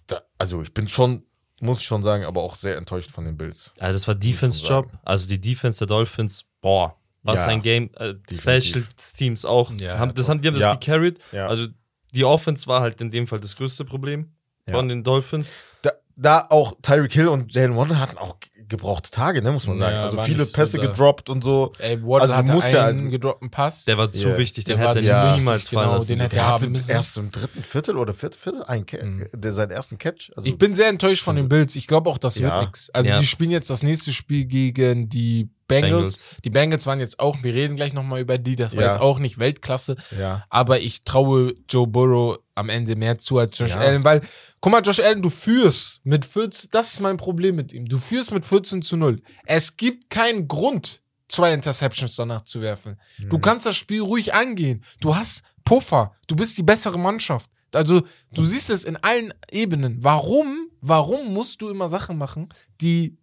Da, 0.08 0.22
also 0.38 0.60
ich 0.62 0.74
bin 0.74 0.88
schon, 0.88 1.22
muss 1.60 1.78
ich 1.80 1.86
schon 1.86 2.02
sagen, 2.02 2.24
aber 2.24 2.42
auch 2.42 2.56
sehr 2.56 2.76
enttäuscht 2.76 3.10
von 3.10 3.24
den 3.24 3.36
Bills. 3.36 3.72
Also 3.78 3.96
das 3.96 4.08
war 4.08 4.14
Defense-Job. 4.14 4.90
Also 5.04 5.28
die 5.28 5.40
Defense 5.40 5.78
der 5.78 5.86
Dolphins, 5.86 6.44
boah, 6.60 6.96
was 7.22 7.40
Ja, 7.40 7.46
ein 7.46 7.62
Game. 7.62 7.90
Äh. 7.94 8.14
Special 8.30 8.84
Teams 9.16 9.44
auch. 9.44 9.70
Ja, 9.80 9.98
haben, 9.98 10.12
das 10.14 10.28
haben, 10.28 10.40
die 10.40 10.48
haben 10.48 10.56
Ja. 10.56 10.74
das 10.74 10.80
gecarried. 10.80 11.20
Ja. 11.30 11.46
Also 11.46 11.66
die 12.12 12.24
Offense 12.24 12.66
war 12.66 12.80
halt 12.80 13.00
in 13.00 13.10
dem 13.12 13.26
Fall 13.28 13.38
das 13.40 13.54
größte 13.56 13.84
Problem 13.84 14.32
Ja. 14.66 14.74
von 14.74 14.88
den 14.88 15.04
Dolphins. 15.04 15.52
Da, 15.82 15.92
da 16.16 16.46
auch 16.50 16.74
Tyreek 16.82 17.12
Hill 17.12 17.28
und 17.28 17.54
Jalen 17.54 17.76
Waddle 17.76 17.98
hatten 18.00 18.18
auch 18.18 18.36
ge- 18.72 18.78
gebrauchte 18.78 19.10
Tage, 19.10 19.42
ne, 19.42 19.52
muss 19.52 19.66
man 19.66 19.76
Ja, 19.78 19.84
sagen. 19.86 19.96
also 19.98 20.16
war 20.16 20.24
viele 20.24 20.38
nicht 20.38 20.48
so 20.48 20.52
Pässe 20.54 20.76
da. 20.78 20.86
gedroppt 20.86 21.28
und 21.30 21.44
so. 21.44 21.70
Ey, 21.78 22.02
Waddle 22.02 22.20
Also 22.22 22.34
hatte 22.34 22.52
muss 22.52 22.64
einen 22.64 22.74
ja 22.74 22.82
also- 22.84 23.04
gedroppten 23.10 23.50
Pass. 23.50 23.84
Der 23.84 23.98
war 23.98 24.10
zu 24.10 24.28
Ja. 24.30 24.38
wichtig, 24.38 24.64
den 24.64 24.76
Der 24.78 24.86
war 24.86 24.94
hätte 24.94 25.06
er 25.08 25.28
wichtig, 25.28 25.40
niemals 25.40 25.68
fallen 25.68 25.86
genau, 25.86 25.98
lassen. 25.98 26.08
den 26.08 26.20
hätte 26.20 26.34
Der 26.36 26.42
Ja, 26.44 26.50
hatte 26.52 26.70
müssen- 26.70 26.90
erst 26.90 27.16
im 27.18 27.30
dritten 27.30 27.62
Viertel 27.64 27.96
oder 27.96 28.14
vierten 28.14 28.38
Viertel 28.38 28.62
einen 28.64 28.86
Ca 28.86 29.04
Mhm. 29.04 29.26
der 29.34 29.52
seinen 29.52 29.70
ersten 29.70 29.98
Catch. 29.98 30.30
Also, 30.36 30.48
ich 30.48 30.58
bin 30.58 30.74
sehr 30.74 30.88
enttäuscht 30.88 31.22
von 31.22 31.36
den 31.36 31.48
Bills. 31.48 31.76
Ich 31.76 31.86
glaube 31.86 32.08
auch, 32.10 32.18
das 32.18 32.36
Ja. 32.36 32.54
wird 32.56 32.66
nix. 32.66 32.90
Also 32.90 33.10
Ja. 33.10 33.18
die 33.18 33.26
spielen 33.26 33.50
jetzt 33.50 33.70
das 33.70 33.82
nächste 33.82 34.12
Spiel 34.12 34.44
gegen 34.46 35.08
die 35.08 35.48
Bengals. 35.80 35.90
Bengals. 35.92 36.26
Die 36.44 36.50
Bengals 36.50 36.86
waren 36.86 37.00
jetzt 37.00 37.18
auch, 37.18 37.42
wir 37.42 37.52
reden 37.54 37.76
gleich 37.76 37.92
nochmal 37.92 38.20
über 38.20 38.38
die, 38.38 38.56
das 38.56 38.74
war 38.76 38.82
Ja. 38.84 38.90
jetzt 38.90 39.00
auch 39.00 39.18
nicht 39.18 39.38
Weltklasse. 39.38 39.96
ja. 40.18 40.44
Aber 40.50 40.80
ich 40.80 41.02
traue 41.04 41.54
Joe 41.68 41.86
Burrow 41.86 42.38
am 42.54 42.68
Ende 42.68 42.96
mehr 42.96 43.18
zu 43.18 43.38
als 43.38 43.58
Josh 43.58 43.70
Ja. 43.70 43.76
Allen, 43.78 44.04
weil, 44.04 44.20
guck 44.60 44.72
mal, 44.72 44.82
Josh 44.82 45.00
Allen, 45.00 45.22
du 45.22 45.30
führst 45.30 46.00
mit 46.04 46.24
14, 46.24 46.68
das 46.70 46.92
ist 46.94 47.00
mein 47.00 47.16
Problem 47.16 47.56
mit 47.56 47.72
ihm. 47.72 47.86
Du 47.86 47.98
führst 47.98 48.32
mit 48.32 48.44
14 48.44 48.82
zu 48.82 48.96
0. 48.96 49.22
Es 49.46 49.76
gibt 49.76 50.10
keinen 50.10 50.48
Grund, 50.48 51.00
zwei 51.28 51.52
Interceptions 51.54 52.14
danach 52.16 52.42
zu 52.42 52.60
werfen. 52.60 53.00
Du 53.30 53.38
kannst 53.38 53.64
das 53.66 53.76
Spiel 53.76 54.02
ruhig 54.02 54.34
angehen. 54.34 54.84
Du 55.00 55.16
hast 55.16 55.42
Puffer. 55.64 56.12
Du 56.26 56.36
bist 56.36 56.58
die 56.58 56.62
bessere 56.62 56.98
Mannschaft. 56.98 57.50
Also, 57.74 58.02
du 58.34 58.44
siehst 58.44 58.68
es 58.68 58.84
in 58.84 58.96
allen 58.98 59.32
Ebenen. 59.50 59.96
Warum, 60.04 60.68
warum 60.82 61.32
musst 61.32 61.62
du 61.62 61.70
immer 61.70 61.88
Sachen 61.88 62.18
machen, 62.18 62.50
die, 62.82 63.16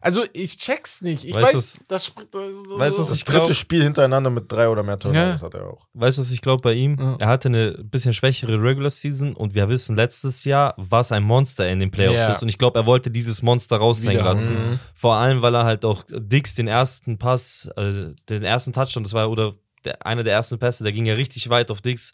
also, 0.00 0.24
ich 0.32 0.58
check's 0.58 1.02
nicht. 1.02 1.24
Ich 1.24 1.32
Weißt 1.34 1.54
weiß, 1.54 1.78
das 1.88 2.06
spricht, 2.06 2.34
das, 2.34 2.42
weißt 2.42 2.98
Das 2.98 3.10
Ich 3.12 3.24
dritte 3.24 3.44
glaub- 3.46 3.54
Spiel 3.54 3.82
hintereinander 3.82 4.30
mit 4.30 4.50
drei 4.50 4.68
oder 4.68 4.82
mehr 4.82 4.98
Turnovers 4.98 5.40
Ja. 5.40 5.46
hat 5.46 5.54
er 5.54 5.66
auch. 5.66 5.86
Weißt 5.94 6.18
du, 6.18 6.22
was 6.22 6.30
ich 6.30 6.40
glaube 6.40 6.62
bei 6.62 6.72
ihm? 6.74 6.96
Ja. 6.98 7.16
Er 7.20 7.26
hatte 7.28 7.48
eine 7.48 7.72
bisschen 7.84 8.12
schwächere 8.12 8.60
Regular 8.62 8.90
Season 8.90 9.34
und 9.34 9.54
wir 9.54 9.68
wissen 9.68 9.96
letztes 9.96 10.44
Jahr, 10.44 10.74
was 10.76 11.12
ein 11.12 11.22
Monster 11.22 11.68
in 11.68 11.78
den 11.80 11.90
Playoffs 11.90 12.20
Ja. 12.22 12.30
ist. 12.30 12.42
Und 12.42 12.48
ich 12.48 12.58
glaube, 12.58 12.78
er 12.78 12.86
wollte 12.86 13.10
dieses 13.10 13.42
Monster 13.42 13.76
raushängen 13.76 14.24
lassen. 14.24 14.54
Mhm. 14.54 14.78
Vor 14.94 15.14
allem, 15.14 15.42
weil 15.42 15.54
er 15.54 15.64
halt 15.64 15.84
auch 15.84 16.02
Dix 16.08 16.54
den 16.54 16.68
ersten 16.68 17.18
Pass, 17.18 17.68
also 17.76 18.10
den 18.28 18.42
ersten 18.42 18.72
Touchdown, 18.72 19.02
das 19.04 19.12
war 19.12 19.30
oder 19.30 19.54
der, 19.84 20.04
einer 20.06 20.22
der 20.22 20.34
ersten 20.34 20.58
Pässe, 20.58 20.82
der 20.82 20.92
ging 20.92 21.06
ja 21.06 21.14
richtig 21.14 21.48
weit 21.50 21.70
auf 21.70 21.80
Dix. 21.80 22.12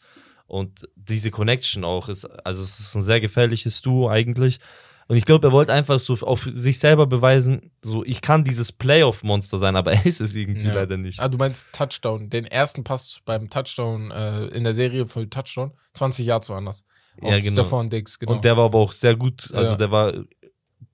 Und 0.49 0.89
diese 0.95 1.33
Connection 1.33 1.83
auch 1.83 2.09
ist, 2.09 2.25
also 2.47 2.63
es 2.63 2.79
ist 2.79 2.95
ein 2.95 3.03
sehr 3.03 3.21
gefährliches 3.21 3.81
Duo 3.83 4.09
eigentlich. 4.09 4.61
Und 5.09 5.17
ich 5.17 5.25
glaube, 5.25 5.47
er 5.49 5.53
wollte 5.53 5.73
einfach 5.73 5.99
so 6.01 6.15
auf 6.27 6.43
sich 6.53 6.79
selber 6.81 7.07
beweisen, 7.07 7.71
so 7.81 8.05
ich 8.05 8.21
kann 8.23 8.43
dieses 8.43 8.73
Playoff-Monster 8.73 9.59
sein, 9.59 9.77
aber 9.77 9.93
er 9.95 10.05
ist 10.07 10.21
es 10.21 10.35
irgendwie 10.35 10.67
Ja. 10.67 10.75
leider 10.75 10.97
nicht. 10.97 11.21
Ah, 11.21 11.29
du 11.29 11.39
meinst 11.39 11.67
Touchdown, 11.73 12.29
den 12.29 12.45
ersten 12.45 12.83
Pass 12.83 13.21
beim 13.25 13.49
Touchdown 13.49 14.11
äh, 14.11 14.47
in 14.49 14.65
der 14.65 14.75
Serie 14.75 15.07
für 15.07 15.29
Touchdown, 15.31 15.73
20 15.95 16.27
Jahre 16.27 16.49
woanders. 16.49 16.85
Auf 17.23 17.31
Ja, 17.31 17.39
genau. 17.39 17.63
Stefan 17.63 17.89
Dix, 17.89 18.19
genau. 18.19 18.33
Und 18.33 18.45
der 18.45 18.57
war 18.57 18.65
aber 18.65 18.79
auch 18.79 18.93
sehr 18.93 19.15
gut, 19.17 19.49
also 19.55 19.71
Ja. 19.73 19.77
der 19.77 19.91
war 19.91 20.13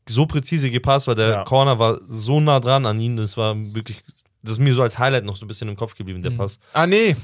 so 0.09 0.27
präzise 0.27 0.71
gepasst, 0.71 1.07
weil 1.09 1.15
der 1.15 1.29
Ja. 1.31 1.45
Corner 1.45 1.79
war 1.79 1.99
so 2.07 2.39
nah 2.41 2.61
dran 2.61 2.85
an 2.87 3.01
ihn, 3.01 3.17
das 3.17 3.37
war 3.37 3.57
wirklich, 3.57 4.03
das 4.43 4.53
ist 4.53 4.59
mir 4.59 4.75
so 4.75 4.83
als 4.83 4.99
Highlight 4.99 5.25
noch 5.25 5.37
so 5.37 5.47
ein 5.47 5.49
bisschen 5.49 5.69
im 5.69 5.77
Kopf 5.77 5.95
geblieben, 5.95 6.21
der 6.23 6.33
Mhm. 6.33 6.37
Pass. 6.39 6.59
ah, 6.75 6.87
nee. 6.87 7.17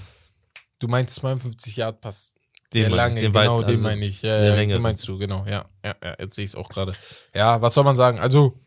Du 0.78 0.86
meinst 0.88 1.16
52 1.16 1.76
Yard 1.76 2.00
Pass. 2.00 2.34
Den 2.74 2.90
lange, 2.90 3.20
den 3.20 3.32
genau, 3.32 3.58
weiten, 3.58 3.66
den 3.66 3.76
also 3.76 3.82
meine 3.82 4.04
ich. 4.04 4.22
Ja, 4.22 4.40
den 4.40 4.68
ja, 4.68 4.74
den 4.76 4.82
meinst 4.82 5.08
du, 5.08 5.16
genau. 5.16 5.46
Ja, 5.46 5.64
ja, 5.82 5.94
ja 6.02 6.16
jetzt 6.18 6.36
sehe 6.36 6.44
ich 6.44 6.50
es 6.50 6.54
auch 6.54 6.68
gerade. 6.68 6.92
Ja, 7.34 7.62
was 7.62 7.74
soll 7.74 7.84
man 7.84 7.96
sagen? 7.96 8.18
Also, 8.20 8.58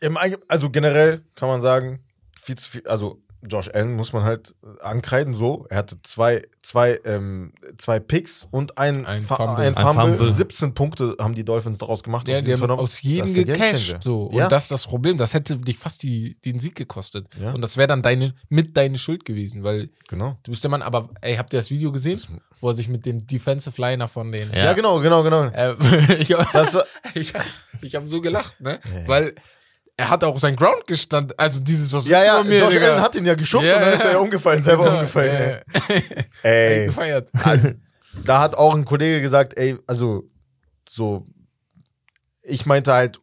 Im 0.00 0.16
also 0.48 0.70
generell 0.70 1.22
kann 1.34 1.48
man 1.48 1.60
sagen, 1.60 2.00
viel 2.40 2.56
zu 2.56 2.70
viel, 2.70 2.86
also 2.86 3.22
Josh 3.42 3.68
Allen 3.72 3.94
muss 3.94 4.12
man 4.12 4.24
halt 4.24 4.54
ankreiden, 4.80 5.34
so. 5.34 5.66
Er 5.70 5.78
hatte 5.78 6.00
zwei, 6.02 6.42
zwei, 6.62 6.98
ähm, 7.04 7.52
zwei 7.76 8.00
Picks 8.00 8.46
und 8.50 8.78
ein, 8.78 9.06
Ein 9.06 9.22
Fa- 9.22 9.36
Fumble. 9.36 9.64
ein 9.64 9.76
Ein 9.76 9.84
Fumble. 9.84 10.16
Fumble. 10.18 10.32
17 10.32 10.74
Punkte 10.74 11.16
haben 11.20 11.34
die 11.34 11.44
Dolphins 11.44 11.78
daraus 11.78 12.02
gemacht. 12.02 12.28
aus 12.28 12.44
die 12.44 12.52
haben 12.52 12.70
aus 12.70 13.02
jedem 13.02 13.32
Das. 13.46 13.58
Gamechanger. 13.58 14.00
So. 14.02 14.24
Und 14.24 14.34
Ja. 14.36 14.48
das 14.48 14.64
ist 14.64 14.70
das 14.72 14.86
Problem. 14.86 15.18
Das 15.18 15.34
hätte 15.34 15.56
dich 15.56 15.78
fast 15.78 16.02
die, 16.02 16.36
den 16.44 16.58
Sieg 16.58 16.74
gekostet. 16.74 17.28
Ja. 17.40 17.52
Und 17.52 17.60
das 17.62 17.76
wäre 17.76 17.86
dann 17.88 18.02
deine, 18.02 18.34
mit 18.48 18.76
deine 18.76 18.98
Schuld 18.98 19.24
gewesen, 19.24 19.62
weil 19.62 19.90
Genau. 20.08 20.36
du 20.42 20.50
bist 20.50 20.64
der 20.64 20.70
Mann, 20.70 20.82
aber 20.82 21.08
ey, 21.20 21.36
habt 21.36 21.52
ihr 21.52 21.58
das 21.60 21.70
Video 21.70 21.92
gesehen? 21.92 22.20
Wo 22.60 22.70
er 22.70 22.74
sich 22.74 22.88
mit 22.88 23.06
dem 23.06 23.24
Defensive 23.24 23.80
Liner 23.80 24.08
von 24.08 24.32
den. 24.32 24.50
Ja. 24.50 24.64
Ja, 24.64 24.72
genau, 24.72 24.98
genau, 24.98 25.22
genau. 25.22 25.44
Äh, 25.44 25.76
ich 26.18 26.32
hab, 26.32 26.50
Das 26.52 26.74
war, 26.74 26.84
ich, 27.14 27.32
hab- 27.34 27.94
habe 27.94 28.04
so 28.06 28.20
gelacht, 28.20 28.60
ne? 28.60 28.80
Ja. 28.84 29.06
Weil 29.08 29.34
er 29.98 30.10
hat 30.10 30.22
auch 30.22 30.38
sein 30.38 30.54
Ground 30.54 30.86
gestanden. 30.86 31.36
Also 31.36 31.60
dieses, 31.60 31.92
was 31.92 32.06
ja, 32.06 32.24
ja, 32.24 32.44
mir, 32.44 32.60
Josh? 32.60 32.76
Allen 32.82 33.02
hat 33.02 33.16
ihn 33.16 33.26
ja 33.26 33.34
geschubst 33.34 33.66
Ja, 33.66 33.74
und 33.74 33.80
dann 33.82 33.90
ja. 33.90 33.96
ist 33.96 34.04
er 34.04 34.12
ja 34.12 34.18
umgefallen, 34.18 34.62
selber 34.62 34.84
Genau, 34.84 34.94
umgefallen. 34.98 35.32
ja, 35.32 35.96
ja. 35.96 36.22
Ey. 36.42 36.86
gefeiert. 36.86 37.28
Also, 37.42 37.70
da 38.24 38.40
hat 38.40 38.56
auch 38.56 38.74
ein 38.76 38.84
Kollege 38.84 39.20
gesagt, 39.20 39.58
ey, 39.58 39.76
also 39.88 40.22
so, 40.88 41.26
ich 42.42 42.64
meinte 42.64 42.92
halt, 42.92 43.20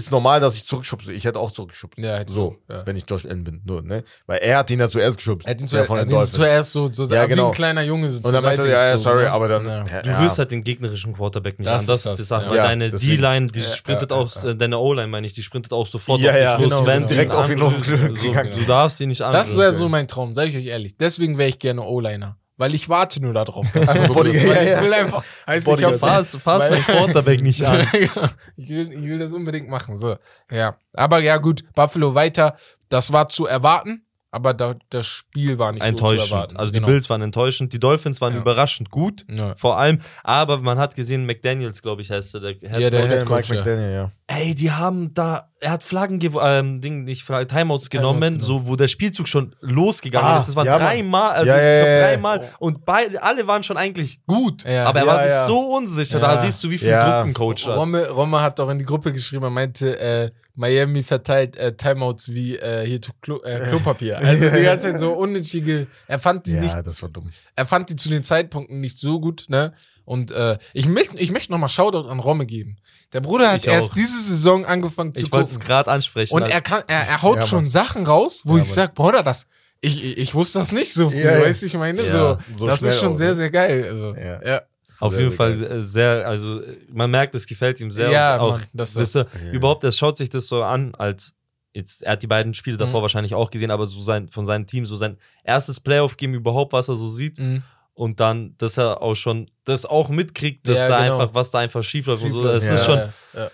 ist 0.00 0.10
normal, 0.10 0.40
dass 0.40 0.56
ich 0.56 0.66
zurückschubse. 0.66 1.12
Ich 1.12 1.24
hätte 1.24 1.38
auch 1.38 1.50
zurückgeschubst. 1.52 1.98
Ja, 1.98 2.16
hätte 2.16 2.32
so, 2.32 2.56
ja. 2.68 2.86
wenn 2.86 2.96
ich 2.96 3.04
Josh 3.08 3.24
Allen 3.26 3.44
bin. 3.44 3.60
Nur, 3.64 3.82
ne? 3.82 4.02
Weil 4.26 4.38
er 4.38 4.58
hat 4.58 4.70
ihn 4.70 4.80
ja 4.80 4.88
zuerst 4.88 5.16
geschubst. 5.18 5.46
Er 5.46 5.52
hat 5.52 5.60
ihn, 5.60 5.68
zuerst, 5.68 5.86
von 5.86 5.98
hat 5.98 6.10
ihn 6.10 6.24
zuerst 6.24 6.72
so, 6.72 6.92
so 6.92 7.04
Ja, 7.06 7.24
wie 7.24 7.28
genau. 7.28 7.46
ein 7.46 7.52
kleiner 7.52 7.82
Junge 7.82 8.10
so 8.10 8.18
Und 8.22 8.32
dann 8.32 8.42
meinte 8.42 8.62
er, 8.62 8.68
ja, 8.82 8.88
ja, 8.90 8.98
sorry, 8.98 9.26
aber 9.26 9.48
dann. 9.48 9.64
Ja. 9.64 9.86
Ja, 9.86 10.02
Du 10.02 10.08
ja. 10.10 10.20
rührst 10.20 10.38
halt 10.38 10.50
den 10.50 10.64
gegnerischen 10.64 11.12
Quarterback 11.14 11.58
nicht 11.58 11.68
Das 11.68 11.82
an. 11.82 11.86
Das 11.88 12.06
ist 12.06 12.16
die 12.18 12.22
Sache. 12.22 12.54
ja. 12.56 12.64
Deine. 12.64 12.90
D-Line, 12.90 13.46
die 13.48 13.60
Ja, 13.60 13.66
sprintet 13.66 14.10
ja, 14.10 14.16
auch, 14.16 14.34
ja. 14.42 14.50
äh, 14.50 14.56
deine 14.56 14.78
O-Line, 14.78 15.08
meine 15.08 15.26
ich, 15.26 15.32
die 15.34 15.42
sprintet 15.42 15.72
auch 15.72 15.86
sofort 15.86 16.20
Ja, 16.20 16.30
auf 16.30 16.36
dich 16.36 16.42
ja, 16.44 16.54
los. 16.56 16.62
genau, 16.64 16.86
Wenn 16.86 16.96
genau. 16.98 17.06
Direkt 17.08 17.34
auf 17.34 17.50
ihn 17.50 17.58
losgegangen. 17.58 18.54
Du 18.58 18.64
darfst 18.64 19.00
ihn 19.00 19.08
nicht 19.08 19.22
an. 19.22 19.32
Das 19.32 19.56
wäre 19.56 19.72
so 19.72 19.88
mein 19.88 20.08
Traum, 20.08 20.34
sag 20.34 20.48
ich 20.48 20.56
euch 20.56 20.66
ehrlich. 20.66 20.96
Deswegen 20.96 21.38
wäre 21.38 21.48
ich 21.48 21.58
gerne 21.58 21.82
O-Liner. 21.82 22.36
Weil 22.60 22.74
ich 22.74 22.90
warte 22.90 23.22
nur 23.22 23.32
darauf, 23.32 23.66
dass 23.72 23.86
du 23.86 23.94
berührst. 24.06 24.14
Body- 24.14 24.48
Weil 24.48 24.68
ja, 24.68 24.76
Ich 24.78 24.84
will 24.84 24.90
ja. 24.92 24.96
einfach, 24.98 25.24
heißt, 25.46 25.66
ich, 25.66 25.72
Bodyguard. 25.72 25.98
Fass, 25.98 26.36
fass 26.36 26.62
Weil- 26.64 26.70
mein 26.72 26.82
Quarterback 26.82 27.40
nicht 27.42 27.64
an. 27.64 27.86
ich, 28.56 28.68
will, 28.68 28.92
ich 28.92 29.02
will 29.02 29.18
das 29.18 29.32
unbedingt 29.32 29.70
machen. 29.70 29.96
So, 29.96 30.16
ja. 30.50 30.76
Aber 30.92 31.20
ja, 31.20 31.38
gut, 31.38 31.64
Buffalo 31.74 32.14
weiter. 32.14 32.56
Das 32.90 33.12
war 33.12 33.30
zu 33.30 33.46
erwarten. 33.46 34.04
Aber 34.32 34.54
da, 34.54 34.74
das 34.90 35.06
Spiel 35.06 35.58
war 35.58 35.72
nicht 35.72 35.82
so 35.82 35.86
zu 35.86 35.90
enttäuschend. 35.90 36.30
erwarten. 36.30 36.56
also 36.56 36.72
Genau. 36.72 36.86
die 36.86 36.92
Bills 36.92 37.10
waren 37.10 37.20
enttäuschend, 37.22 37.72
die 37.72 37.80
Dolphins 37.80 38.20
waren 38.20 38.34
Ja. 38.34 38.40
überraschend 38.40 38.88
gut, 38.90 39.24
Ja. 39.28 39.56
vor 39.56 39.76
allem. 39.78 39.98
Aber 40.22 40.58
man 40.58 40.78
hat 40.78 40.94
gesehen, 40.94 41.26
McDaniels, 41.26 41.82
glaube 41.82 42.02
ich, 42.02 42.10
heißt 42.12 42.34
er. 42.34 42.40
Der 42.40 42.50
Head 42.52 42.78
Ja, 42.78 42.90
der. 42.90 43.08
Head 43.08 43.24
Coach, 43.26 43.50
Mike 43.50 43.54
ja. 43.54 43.58
McDaniel, 43.74 43.92
ja. 43.92 44.10
Ey, 44.28 44.54
die 44.54 44.70
haben 44.70 45.12
da, 45.14 45.48
er 45.60 45.72
hat 45.72 45.82
Flaggen, 45.82 46.20
ähm, 46.40 46.80
Ding, 46.80 47.02
nicht 47.02 47.24
Flaggen, 47.24 47.48
Timeouts 47.48 47.90
genommen, 47.90 48.20
genommen. 48.20 48.40
so, 48.40 48.66
wo 48.68 48.76
der 48.76 48.86
Spielzug 48.86 49.26
schon 49.26 49.56
losgegangen 49.62 50.28
Ah, 50.28 50.36
ist. 50.36 50.46
Das 50.46 50.54
waren 50.54 50.66
ja, 50.66 50.78
dreimal, 50.78 51.32
also 51.32 51.50
Ja, 51.50 51.60
ja, 51.60 52.00
dreimal. 52.06 52.48
Und 52.60 52.84
beide, 52.84 53.20
alle 53.24 53.48
waren 53.48 53.64
schon 53.64 53.76
eigentlich 53.76 54.24
gut. 54.28 54.62
Ja. 54.62 54.84
aber 54.84 55.00
er 55.00 55.06
Ja, 55.06 55.12
war 55.12 55.22
sich 55.24 55.32
ja. 55.32 55.46
so 55.46 55.58
unsicher. 55.74 56.20
Ja. 56.20 56.34
Da 56.36 56.40
siehst 56.40 56.62
du, 56.62 56.70
wie 56.70 56.78
viel 56.78 56.86
Ja. 56.88 57.04
Druck 57.18 57.26
ein 57.30 57.34
Coach 57.34 57.66
hat. 57.66 57.76
Romme, 57.76 58.08
Romme 58.08 58.40
hat 58.40 58.60
doch 58.60 58.70
in 58.70 58.78
die 58.78 58.84
Gruppe 58.84 59.12
geschrieben, 59.12 59.42
er 59.42 59.50
meinte, 59.50 59.98
äh, 59.98 60.30
Miami 60.60 61.02
verteilt 61.02 61.56
äh, 61.56 61.74
Timeouts 61.74 62.28
wie 62.32 62.56
äh, 62.56 62.86
hier 62.86 63.00
zu 63.00 63.12
Klo, 63.22 63.40
äh, 63.42 63.60
Klopapier. 63.68 64.18
Also 64.22 64.48
die 64.50 64.62
ganze 64.62 64.90
Zeit 64.90 64.98
so 65.00 65.12
unnötige. 65.14 65.86
Er 66.06 66.18
fand 66.18 66.46
die 66.46 66.52
nicht, 66.54 66.74
Ja, 66.74 66.82
das 66.82 67.00
war 67.02 67.08
dumm. 67.08 67.30
er 67.56 67.64
fand 67.66 67.88
die 67.88 67.96
zu 67.96 68.10
den 68.10 68.22
Zeitpunkten 68.24 68.80
nicht 68.80 68.98
so 69.00 69.20
gut, 69.20 69.46
ne? 69.48 69.72
Und 70.04 70.30
äh, 70.32 70.58
ich 70.74 70.86
möchte 70.86 71.16
ich 71.18 71.30
möchte 71.30 71.50
nochmal 71.52 71.68
Shoutout 71.68 72.08
an 72.08 72.18
Romme 72.18 72.44
geben. 72.44 72.76
Der 73.12 73.20
Bruder 73.20 73.52
hat 73.52 73.60
Ich 73.60 73.68
erst 73.68 73.90
auch. 73.90 73.94
diese 73.94 74.20
Saison 74.22 74.64
angefangen 74.66 75.14
zu 75.14 75.22
Ich 75.22 75.32
wollte 75.32 75.48
es 75.48 75.54
gucken. 75.54 75.66
gerade 75.66 75.90
ansprechen. 75.90 76.34
Und 76.34 76.42
also- 76.42 76.52
er 76.54 76.60
kann, 76.60 76.82
er, 76.88 77.08
er 77.08 77.22
haut 77.22 77.36
Ja, 77.36 77.46
schon. 77.46 77.66
Sachen 77.68 78.04
raus, 78.06 78.42
wo 78.44 78.56
Ja, 78.56 78.62
ich 78.62 78.68
Mann. 78.68 78.74
sag, 78.74 78.94
Bruder, 78.94 79.22
das, 79.22 79.46
ich, 79.80 80.04
ich, 80.04 80.18
ich 80.18 80.34
wusste 80.34 80.58
das 80.58 80.72
nicht 80.72 80.92
so 80.92 81.10
Ja, 81.10 81.40
weißt 81.40 81.62
du, 81.62 81.66
ich 81.66 81.74
meine, 81.74 82.02
so, 82.02 82.36
so 82.56 82.66
das 82.66 82.82
ist 82.82 82.98
schon 83.00 83.12
auch, 83.12 83.16
sehr, 83.16 83.30
ne? 83.30 83.36
sehr 83.36 83.50
geil. 83.50 83.86
Also, 83.88 84.14
Ja. 84.14 84.62
Ja. 85.00 85.06
Auf 85.06 85.12
Sehr, 85.14 85.22
jeden 85.22 85.34
Fall 85.34 85.56
geil. 85.58 85.82
sehr, 85.82 86.26
also 86.28 86.60
man 86.92 87.10
merkt, 87.10 87.34
es 87.34 87.46
gefällt 87.46 87.80
ihm 87.80 87.90
sehr. 87.90 88.10
Ja, 88.10 88.38
auch, 88.40 88.58
Mann, 88.58 88.66
das 88.72 88.94
das, 88.94 89.14
ist- 89.14 89.34
äh, 89.34 89.50
überhaupt, 89.52 89.82
es 89.84 89.96
schaut 89.98 90.16
sich 90.16 90.28
das 90.28 90.46
so 90.46 90.62
an, 90.62 90.94
als 90.96 91.32
jetzt, 91.72 92.02
er 92.02 92.12
hat 92.12 92.22
die 92.22 92.26
beiden 92.26 92.52
Spiele 92.54 92.76
davor 92.76 93.00
Mhm. 93.00 93.02
wahrscheinlich 93.02 93.34
auch 93.34 93.50
gesehen, 93.50 93.70
aber 93.70 93.86
so 93.86 94.00
sein, 94.02 94.28
von 94.28 94.44
seinem 94.44 94.66
Team, 94.66 94.84
so 94.86 94.96
sein 94.96 95.16
erstes 95.44 95.78
Playoff-Game 95.80 96.34
überhaupt, 96.34 96.72
was 96.72 96.88
er 96.88 96.96
so 96.96 97.08
sieht. 97.08 97.38
Mhm. 97.38 97.62
Und 97.94 98.18
dann, 98.18 98.54
dass 98.58 98.78
er 98.78 99.02
auch 99.02 99.14
schon 99.14 99.46
das 99.64 99.84
auch 99.86 100.08
mitkriegt, 100.08 100.66
dass 100.68 100.78
Ja, 100.80 100.88
da 100.88 101.02
genau. 101.02 101.18
einfach, 101.18 101.34
was 101.34 101.50
da 101.50 101.58
einfach 101.58 101.82
schief 101.84 102.06
läuft 102.06 102.24
und 102.24 102.32
so. 102.32 102.48
Es 102.48 102.66
Ja. 102.66 102.74
ist 102.74 102.84
schon, 102.86 102.96
Ja, 102.98 103.12
ja. 103.34 103.50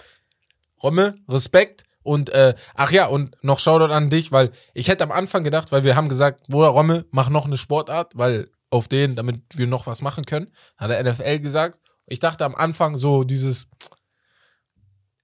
Romme, 0.82 1.14
Respekt. 1.28 1.84
Und 2.02 2.30
äh, 2.30 2.54
ach 2.74 2.92
ja, 2.92 3.06
und 3.06 3.36
noch 3.42 3.58
Shoutout 3.58 3.92
an 3.92 4.10
dich, 4.10 4.30
weil 4.30 4.52
ich 4.74 4.86
hätte 4.88 5.02
am 5.02 5.10
Anfang 5.10 5.42
gedacht, 5.42 5.72
weil 5.72 5.82
wir 5.82 5.96
haben 5.96 6.08
gesagt, 6.08 6.46
Bruder 6.48 6.68
Romme, 6.68 7.04
mach 7.10 7.28
noch 7.30 7.46
eine 7.46 7.56
Sportart, 7.56 8.12
weil 8.14 8.48
auf 8.70 8.88
den, 8.88 9.16
damit 9.16 9.42
wir 9.54 9.66
noch 9.66 9.86
was 9.86 10.02
machen 10.02 10.24
können, 10.26 10.48
hat 10.76 10.90
der 10.90 11.02
NFL 11.04 11.38
gesagt. 11.40 11.78
Ich 12.06 12.18
dachte 12.18 12.44
am 12.44 12.54
Anfang 12.54 12.96
so 12.96 13.24
dieses, 13.24 13.66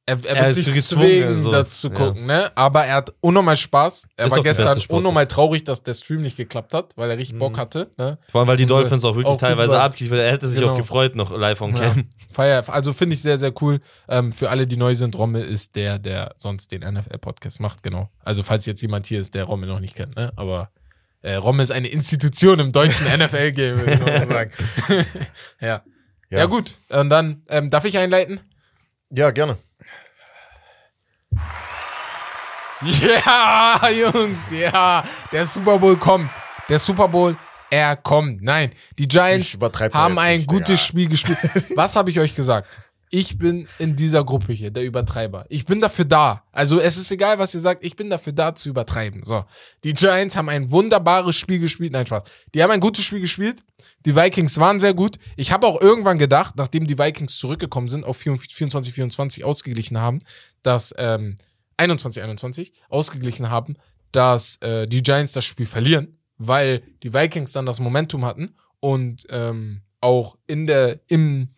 er, 0.05 0.19
er 0.24 0.36
Er 0.36 0.44
wird 0.47 0.55
sich 0.55 0.73
gezwungen, 0.74 1.06
zwingen, 1.06 1.36
so. 1.36 1.52
das 1.52 1.81
zu 1.81 1.89
Ja. 1.89 1.94
gucken, 1.94 2.27
ne? 2.27 2.51
Aber 2.56 2.85
er 2.85 2.97
hat 2.97 3.14
unnormal 3.20 3.56
Spaß. 3.56 4.09
Er 4.16 4.27
Ist 4.27 4.32
war 4.32 4.43
gestern 4.43 4.81
unnormal 4.89 5.28
traurig, 5.28 5.62
dass 5.62 5.85
der 5.85 5.94
Stream 5.94 6.23
nicht 6.23 6.36
geklappt 6.36 6.74
hat, 6.74 6.97
weil 6.97 7.09
er 7.09 7.19
richtig 7.19 7.39
Bock 7.39 7.52
Mhm. 7.52 7.56
hatte, 7.59 7.93
ne? 7.98 8.19
vor 8.28 8.40
allem, 8.40 8.48
weil 8.48 8.56
die 8.56 8.66
Dolphins 8.66 9.05
auch 9.05 9.14
wirklich 9.14 9.32
auch 9.32 9.36
teilweise 9.36 9.81
abgeliefert 9.81 10.19
Er 10.19 10.32
hätte 10.32 10.48
sich 10.48 10.59
Genau. 10.59 10.73
auch 10.73 10.77
gefreut, 10.77 11.14
noch 11.14 11.31
live 11.31 11.60
on 11.60 11.77
Ja, 11.77 11.81
cam. 11.94 12.09
Feier, 12.28 12.64
also 12.69 12.93
finde 12.93 13.14
ich 13.14 13.23
sehr, 13.23 13.39
sehr 13.39 13.52
cool. 13.62 13.78
Ähm, 14.09 14.32
für 14.32 14.51
alle, 14.51 14.66
die 14.66 14.77
neu 14.77 14.97
sind, 14.97 15.16
Rommel 15.16 15.44
ist 15.44 15.77
der, 15.77 16.01
der 16.01 16.35
sonst 16.36 16.73
den 16.73 16.82
NFL-Podcast 16.82 17.60
macht, 17.60 17.85
genau. 17.85 18.10
Also 18.24 18.43
falls 18.43 18.66
jetzt 18.66 18.82
jemand 18.82 19.06
hier 19.06 19.20
ist, 19.20 19.35
der 19.36 19.44
Rommel 19.44 19.69
noch 19.69 19.78
nicht 19.81 19.94
kennt, 19.94 20.16
ne? 20.16 20.32
Aber 20.35 20.70
äh, 21.23 21.35
Rommel 21.35 21.62
ist 21.65 21.70
eine 21.70 21.89
Institution 21.89 22.59
im 22.59 22.73
deutschen 22.73 23.07
NFL-Game, 23.19 23.78
würde 23.78 23.93
ich 23.93 24.01
mal 24.01 24.27
sagen. 24.27 24.53
ja. 25.61 25.82
ja. 26.31 26.39
Ja. 26.39 26.47
gut. 26.47 26.74
Und 26.89 27.11
dann, 27.11 27.43
ähm, 27.49 27.70
darf 27.70 27.85
ich 27.85 27.97
einleiten? 27.97 28.40
Ja, 29.11 29.31
gerne. 29.31 29.57
Ja, 32.82 33.81
Jungs, 33.90 34.51
ja. 34.51 35.05
Der 35.31 35.47
Super 35.47 35.78
Bowl 35.78 35.97
kommt. 35.97 36.31
Der 36.69 36.78
Super 36.78 37.07
Bowl, 37.07 37.36
er 37.70 37.97
kommt. 37.97 38.43
Nein, 38.43 38.73
die 38.99 39.07
Giants 39.07 39.57
haben 39.93 40.19
ein 40.19 40.44
gutes 40.47 40.66
Digga. 40.66 40.77
Spiel 40.78 41.09
gespielt. 41.09 41.39
Was 41.77 41.94
habe 41.94 42.11
ich 42.11 42.19
euch 42.19 42.35
gesagt? 42.35 42.81
Ich 43.15 43.37
bin 43.37 43.69
in 43.79 43.95
dieser 43.95 44.25
Gruppe 44.25 44.55
hier, 44.55 44.71
der 44.71 44.85
Übertreiber. 44.85 45.45
Ich 45.51 45.67
bin 45.67 45.83
dafür 45.83 46.07
da. 46.07 46.45
Also 46.51 46.81
es 46.81 46.97
ist 46.97 47.11
egal, 47.11 47.39
was 47.39 47.53
ihr 47.53 47.61
sagt, 47.61 47.85
ich 47.85 47.95
bin 47.95 48.09
dafür 48.09 48.33
da 48.33 48.55
zu 48.55 48.71
übertreiben. 48.71 49.23
So, 49.23 49.45
die 49.85 49.93
Giants 49.93 50.35
haben 50.35 50.49
ein 50.49 50.71
wunderbares 50.71 51.37
Spiel 51.37 51.59
gespielt. 51.59 51.93
Nein, 51.93 52.07
Spaß. 52.07 52.23
Die 52.55 52.63
haben 52.63 52.71
ein 52.71 52.81
gutes 52.81 53.05
Spiel 53.05 53.21
gespielt. 53.21 53.63
Die 54.07 54.17
Vikings 54.17 54.57
waren 54.57 54.81
sehr 54.81 54.95
gut. 54.95 55.19
Ich 55.37 55.53
habe 55.53 55.67
auch 55.67 55.79
irgendwann 55.83 56.17
gedacht, 56.17 56.55
nachdem 56.57 56.87
die 56.87 56.99
Vikings 56.99 57.37
zurückgekommen 57.37 57.91
sind, 57.91 58.05
auf 58.05 58.19
24-24 58.19 59.45
ausgeglichen 59.45 59.99
haben, 59.99 60.19
dass 60.63 60.95
ähm, 60.97 61.37
21-21 61.79 62.73
ausgeglichen 62.89 63.51
haben, 63.51 63.77
dass 64.13 64.57
äh, 64.63 64.87
die 64.87 65.03
Giants 65.03 65.33
das 65.33 65.45
Spiel 65.45 65.67
verlieren, 65.67 66.19
weil 66.39 66.83
die 67.03 67.13
Vikings 67.13 67.53
dann 67.53 67.67
das 67.67 67.79
Momentum 67.79 68.25
hatten 68.25 68.55
und 68.81 69.27
ähm, 69.29 69.83
auch 70.01 70.39
in 70.47 70.67
der, 70.67 71.01
im, 71.09 71.51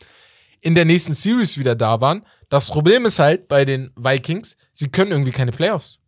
in 0.65 0.75
der 0.75 0.85
nächsten 0.87 1.15
Series 1.15 1.59
wieder 1.59 1.75
da 1.77 2.01
waren. 2.01 2.25
Das 2.49 2.69
Problem 2.69 3.05
ist 3.05 3.19
halt 3.19 3.49
bei 3.49 3.65
den 3.65 3.93
Vikings, 3.97 4.57
sie 4.73 4.89
können 4.89 5.13
irgendwie 5.13 5.31
keine 5.31 5.53
Playoffs. 5.53 5.99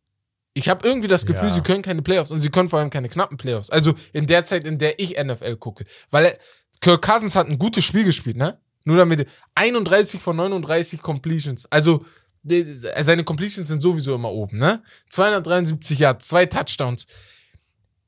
Ich 0.54 0.68
habe 0.70 0.88
irgendwie 0.88 1.08
das 1.08 1.26
Gefühl, 1.26 1.48
Ja. 1.48 1.54
sie 1.54 1.60
können 1.60 1.82
keine 1.82 2.00
Playoffs 2.00 2.30
und 2.30 2.40
sie 2.40 2.48
können 2.48 2.70
vor 2.70 2.78
allem 2.78 2.88
keine 2.88 3.08
knappen 3.08 3.36
Playoffs. 3.36 3.68
Also 3.68 3.94
in 4.14 4.26
der 4.26 4.44
Zeit, 4.46 4.66
in 4.66 4.78
der 4.78 4.98
ich 4.98 5.18
NFL 5.22 5.56
gucke. 5.56 5.84
Weil 6.10 6.36
Kirk 6.80 7.02
Cousins 7.02 7.36
hat 7.36 7.48
ein 7.48 7.58
gutes 7.58 7.84
Spiel 7.84 8.04
gespielt, 8.04 8.36
ne? 8.38 8.58
Nur 8.84 8.96
damit 8.96 9.28
31 9.54 10.20
von 10.20 10.36
39 10.36 11.02
Completions. 11.02 11.66
Also 11.70 12.06
seine 12.44 13.24
Completions 13.24 13.68
sind 13.68 13.82
sowieso 13.82 14.14
immer 14.14 14.30
oben, 14.30 14.58
ne? 14.58 14.82
273 15.10 15.98
Yards, 15.98 16.28
zwei 16.28 16.46
Touchdowns. 16.46 17.06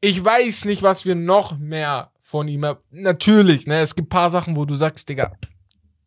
Ich 0.01 0.25
weiß 0.25 0.65
nicht, 0.65 0.83
was 0.83 1.05
wir 1.05 1.17
noch 1.17 1.59
mehr 1.59 2.13
von 2.23 2.49
ihm 2.49 2.65
haben. 2.65 2.81
Natürlich, 2.91 3.67
ne? 3.67 3.81
Es 3.81 3.95
gibt 3.95 4.07
ein 4.07 4.11
paar 4.11 4.31
Sachen, 4.31 4.57
wo 4.57 4.65
du 4.65 4.75
sagst, 4.77 5.09
Digga, 5.09 5.33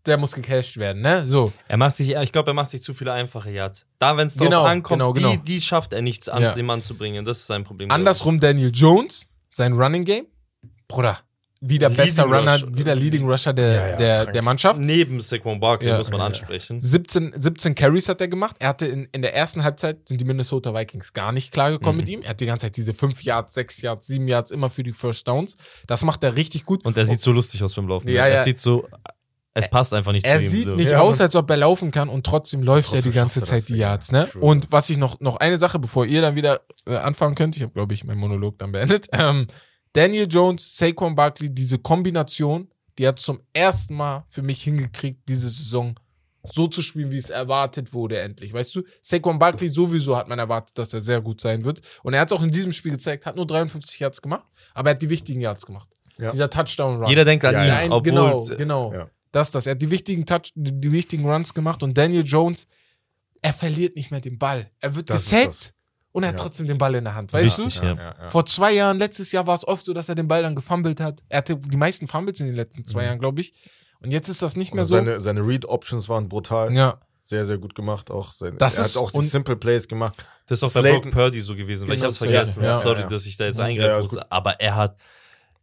der 0.05 0.17
muss 0.17 0.33
gecasht 0.33 0.77
werden, 0.77 1.01
ne? 1.01 1.25
So. 1.25 1.51
Er 1.67 1.77
macht 1.77 1.95
sich, 1.95 2.09
ich 2.09 2.31
glaube, 2.31 2.51
er 2.51 2.53
macht 2.53 2.71
sich 2.71 2.81
zu 2.81 2.93
viele 2.93 3.13
einfache 3.13 3.51
Yards. 3.51 3.85
Da, 3.99 4.17
wenn 4.17 4.27
es 4.27 4.35
drauf 4.35 4.47
Genau, 4.47 4.63
ankommt, 4.63 4.99
genau, 4.99 5.13
genau. 5.13 5.31
Die, 5.31 5.37
die 5.37 5.61
schafft 5.61 5.93
er 5.93 6.01
nicht 6.01 6.29
an 6.29 6.41
Ja. 6.41 6.53
den 6.53 6.65
Mann 6.65 6.81
zu 6.81 6.95
bringen. 6.95 7.23
Das 7.25 7.39
ist 7.39 7.47
sein 7.47 7.63
Problem. 7.63 7.91
Andersrum 7.91 8.39
Daniel 8.39 8.71
Jones, 8.73 9.25
sein 9.49 9.73
Running 9.73 10.03
Game. 10.05 10.25
Bruder, 10.87 11.19
wieder 11.61 11.89
Leading 11.89 12.05
bester 12.05 12.23
Runner, 12.23 12.53
Rusher. 12.55 12.75
wieder 12.77 12.95
Leading 12.95 13.29
Rusher 13.29 13.53
der, 13.53 13.73
Ja, 13.75 13.87
ja, 13.91 13.95
der, 13.97 14.15
krank. 14.23 14.33
der 14.33 14.41
Mannschaft. 14.41 14.79
Neben 14.79 15.21
Saquon 15.21 15.59
Barkley 15.59 15.89
Ja, 15.89 15.97
muss 15.99 16.09
man 16.11 16.19
ansprechen. 16.21 16.79
17, 16.81 17.33
17 17.35 17.75
Carries 17.75 18.09
hat 18.09 18.19
er 18.19 18.27
gemacht. 18.27 18.55
Er 18.59 18.69
hatte 18.69 18.87
in, 18.87 19.07
in 19.11 19.21
der 19.21 19.33
ersten 19.35 19.63
Halbzeit 19.63 20.07
sind 20.09 20.19
die 20.19 20.25
Minnesota 20.25 20.73
Vikings 20.73 21.13
gar 21.13 21.31
nicht 21.31 21.51
klargekommen 21.53 21.97
Mhm. 21.97 22.01
mit 22.01 22.09
ihm. 22.09 22.21
Er 22.23 22.29
hat 22.31 22.41
die 22.41 22.47
ganze 22.47 22.65
Zeit 22.65 22.77
diese 22.77 22.93
5 22.95 23.23
Yards, 23.23 23.53
6 23.53 23.81
Yards, 23.83 24.07
7 24.07 24.27
Yards 24.27 24.49
immer 24.51 24.69
für 24.71 24.81
die 24.83 24.91
First 24.91 25.27
Downs. 25.27 25.55
Das 25.87 26.03
macht 26.03 26.23
er 26.23 26.35
richtig 26.35 26.65
gut. 26.65 26.83
Und 26.83 26.97
er 26.97 27.05
sieht 27.05 27.21
so 27.21 27.31
lustig 27.31 27.63
aus 27.63 27.75
beim 27.75 27.87
Laufen. 27.87 28.09
Ja, 28.09 28.25
er 28.25 28.37
ja. 28.37 28.43
sieht 28.43 28.59
so, 28.59 28.87
es 29.53 29.69
passt 29.69 29.93
einfach 29.93 30.11
nicht 30.13 30.25
er 30.25 30.37
zu 30.39 30.45
ihm. 30.45 30.49
sieht 30.49 30.63
so. 30.65 30.75
nicht 30.75 30.91
Ja, 30.91 31.01
aus, 31.01 31.19
als 31.19 31.35
ob 31.35 31.49
er 31.49 31.57
laufen 31.57 31.91
kann 31.91 32.09
und 32.09 32.25
trotzdem 32.25 32.63
läuft 32.63 32.89
Trotzdem 32.89 33.09
er 33.09 33.11
die 33.11 33.15
ganze 33.17 33.39
er 33.41 33.45
Zeit 33.45 33.67
die. 33.69 33.75
Yards, 33.75 34.11
ne? 34.11 34.27
True. 34.31 34.41
Und 34.41 34.71
was 34.71 34.89
ich 34.89 34.97
noch, 34.97 35.19
noch 35.19 35.37
eine 35.37 35.57
Sache, 35.57 35.77
bevor 35.79 36.05
ihr 36.05 36.21
dann 36.21 36.35
wieder 36.35 36.61
äh, 36.85 36.95
anfangen 36.95 37.35
könnt, 37.35 37.55
ich 37.57 37.61
habe, 37.63 37.73
glaube 37.73 37.93
ich, 37.93 38.03
meinen 38.03 38.19
Monolog 38.19 38.57
dann 38.59 38.71
beendet. 38.71 39.07
Ähm, 39.13 39.47
Daniel 39.93 40.25
Jones, 40.29 40.77
Saquon 40.77 41.15
Barkley, 41.15 41.53
diese 41.53 41.77
Kombination, 41.77 42.69
die 42.97 43.05
hat 43.05 43.19
zum 43.19 43.41
ersten 43.51 43.95
Mal 43.95 44.23
für 44.29 44.41
mich 44.41 44.63
hingekriegt, 44.63 45.27
diese 45.27 45.49
Saison 45.49 45.95
so 46.49 46.65
zu 46.67 46.81
spielen, 46.81 47.11
wie 47.11 47.17
es 47.17 47.29
erwartet 47.29 47.93
wurde, 47.93 48.19
endlich. 48.19 48.53
Weißt 48.53 48.73
du, 48.73 48.83
Saquon 49.01 49.37
Barkley 49.37 49.69
sowieso 49.69 50.15
hat 50.15 50.29
man 50.29 50.39
erwartet, 50.39 50.77
dass 50.77 50.93
er 50.93 51.01
sehr 51.01 51.19
gut 51.21 51.41
sein 51.41 51.65
wird. 51.65 51.81
Und 52.03 52.13
er 52.13 52.21
hat 52.21 52.31
es 52.31 52.37
auch 52.37 52.41
in 52.41 52.51
diesem 52.51 52.71
Spiel 52.71 52.93
gezeigt, 52.93 53.25
hat 53.25 53.35
nur 53.35 53.45
53 53.45 53.99
Yards 53.99 54.21
gemacht, 54.21 54.45
aber 54.73 54.89
er 54.91 54.93
hat 54.95 55.01
die 55.01 55.09
wichtigen 55.09 55.41
Yards 55.41 55.65
gemacht. 55.65 55.89
Ja. 56.17 56.31
Dieser 56.31 56.49
Touchdown-Run. 56.49 57.09
Jeder 57.09 57.25
denkt 57.25 57.43
an 57.45 57.53
Ja, 57.53 57.61
ihn, 57.63 57.67
ja. 57.67 57.95
Obwohl 57.95 58.01
genau, 58.01 58.45
genau. 58.57 58.93
Ja. 58.93 59.09
Das, 59.31 59.51
das. 59.51 59.65
Er 59.67 59.71
hat 59.71 59.81
die 59.81 59.89
wichtigen 59.91 60.25
Touch, 60.25 60.51
die, 60.55 60.79
die 60.79 60.91
wichtigen 60.91 61.25
Runs 61.29 61.53
gemacht 61.53 61.83
und 61.83 61.97
Daniel 61.97 62.23
Jones, 62.25 62.67
er 63.41 63.53
verliert 63.53 63.95
nicht 63.95 64.11
mehr 64.11 64.21
den 64.21 64.37
Ball. 64.37 64.69
Er 64.79 64.95
wird 64.95 65.09
Das 65.09 65.23
ist 65.23 65.29
gesackt 65.31 65.73
und 66.11 66.23
er 66.23 66.29
hat 66.29 66.37
Ja. 66.39 66.43
trotzdem 66.43 66.67
den 66.67 66.77
Ball 66.77 66.93
in 66.95 67.03
der 67.05 67.15
Hand. 67.15 67.31
Weißt 67.33 67.57
Wichtig, 67.59 67.79
du? 67.79 67.85
ja. 67.85 68.29
Vor 68.29 68.45
zwei 68.45 68.73
Jahren, 68.73 68.97
letztes 68.99 69.31
Jahr 69.31 69.47
war 69.47 69.55
es 69.55 69.67
oft 69.67 69.83
so, 69.85 69.93
dass 69.93 70.09
er 70.09 70.15
den 70.15 70.27
Ball 70.27 70.43
dann 70.43 70.55
gefummelt 70.55 70.99
hat. 70.99 71.23
Er 71.29 71.37
hatte 71.39 71.55
die 71.57 71.77
meisten 71.77 72.07
Fumbles 72.07 72.39
in 72.41 72.47
den 72.47 72.55
letzten 72.55 72.85
zwei 72.85 73.05
Jahren, 73.05 73.19
glaube 73.19 73.41
ich. 73.41 73.53
Und 74.01 74.11
jetzt 74.11 74.27
ist 74.29 74.41
das 74.41 74.55
nicht 74.55 74.73
mehr 74.73 74.83
Und 74.83 74.87
so. 74.89 74.95
seine, 74.95 75.19
seine 75.21 75.45
Read-Options 75.47 76.09
waren 76.09 76.27
brutal. 76.29 76.73
ja. 76.73 76.99
Sehr, 77.23 77.45
sehr 77.45 77.59
gut 77.59 77.75
gemacht. 77.75 78.09
Auch 78.09 78.31
sein, 78.33 78.57
Das 78.57 78.77
er 78.79 78.83
ist- 78.85 78.95
hat 78.95 79.03
auch 79.03 79.11
die 79.11 79.27
Simple 79.27 79.55
Plays 79.55 79.87
gemacht. 79.87 80.15
Das 80.47 80.57
ist 80.57 80.63
auch 80.63 80.73
bei 80.73 80.79
Slayton- 80.89 81.01
Brock 81.11 81.13
Purdy 81.13 81.39
so 81.41 81.55
gewesen, 81.55 81.87
weil 81.87 81.93
ich 81.93 81.99
Genau, 82.01 82.07
hab's 82.07 82.17
so, 82.17 82.25
vergessen. 82.25 82.63
ja, 82.63 82.71
ja, 82.71 82.79
Sorry, 82.79 83.01
ja. 83.01 83.07
dass 83.07 83.25
ich 83.27 83.37
da 83.37 83.45
jetzt 83.45 83.59
Ja, 83.59 83.65
eingreifen 83.65 84.01
muss. 84.01 84.17
Aber 84.31 84.59
er 84.59 84.75
hat, 84.75 84.97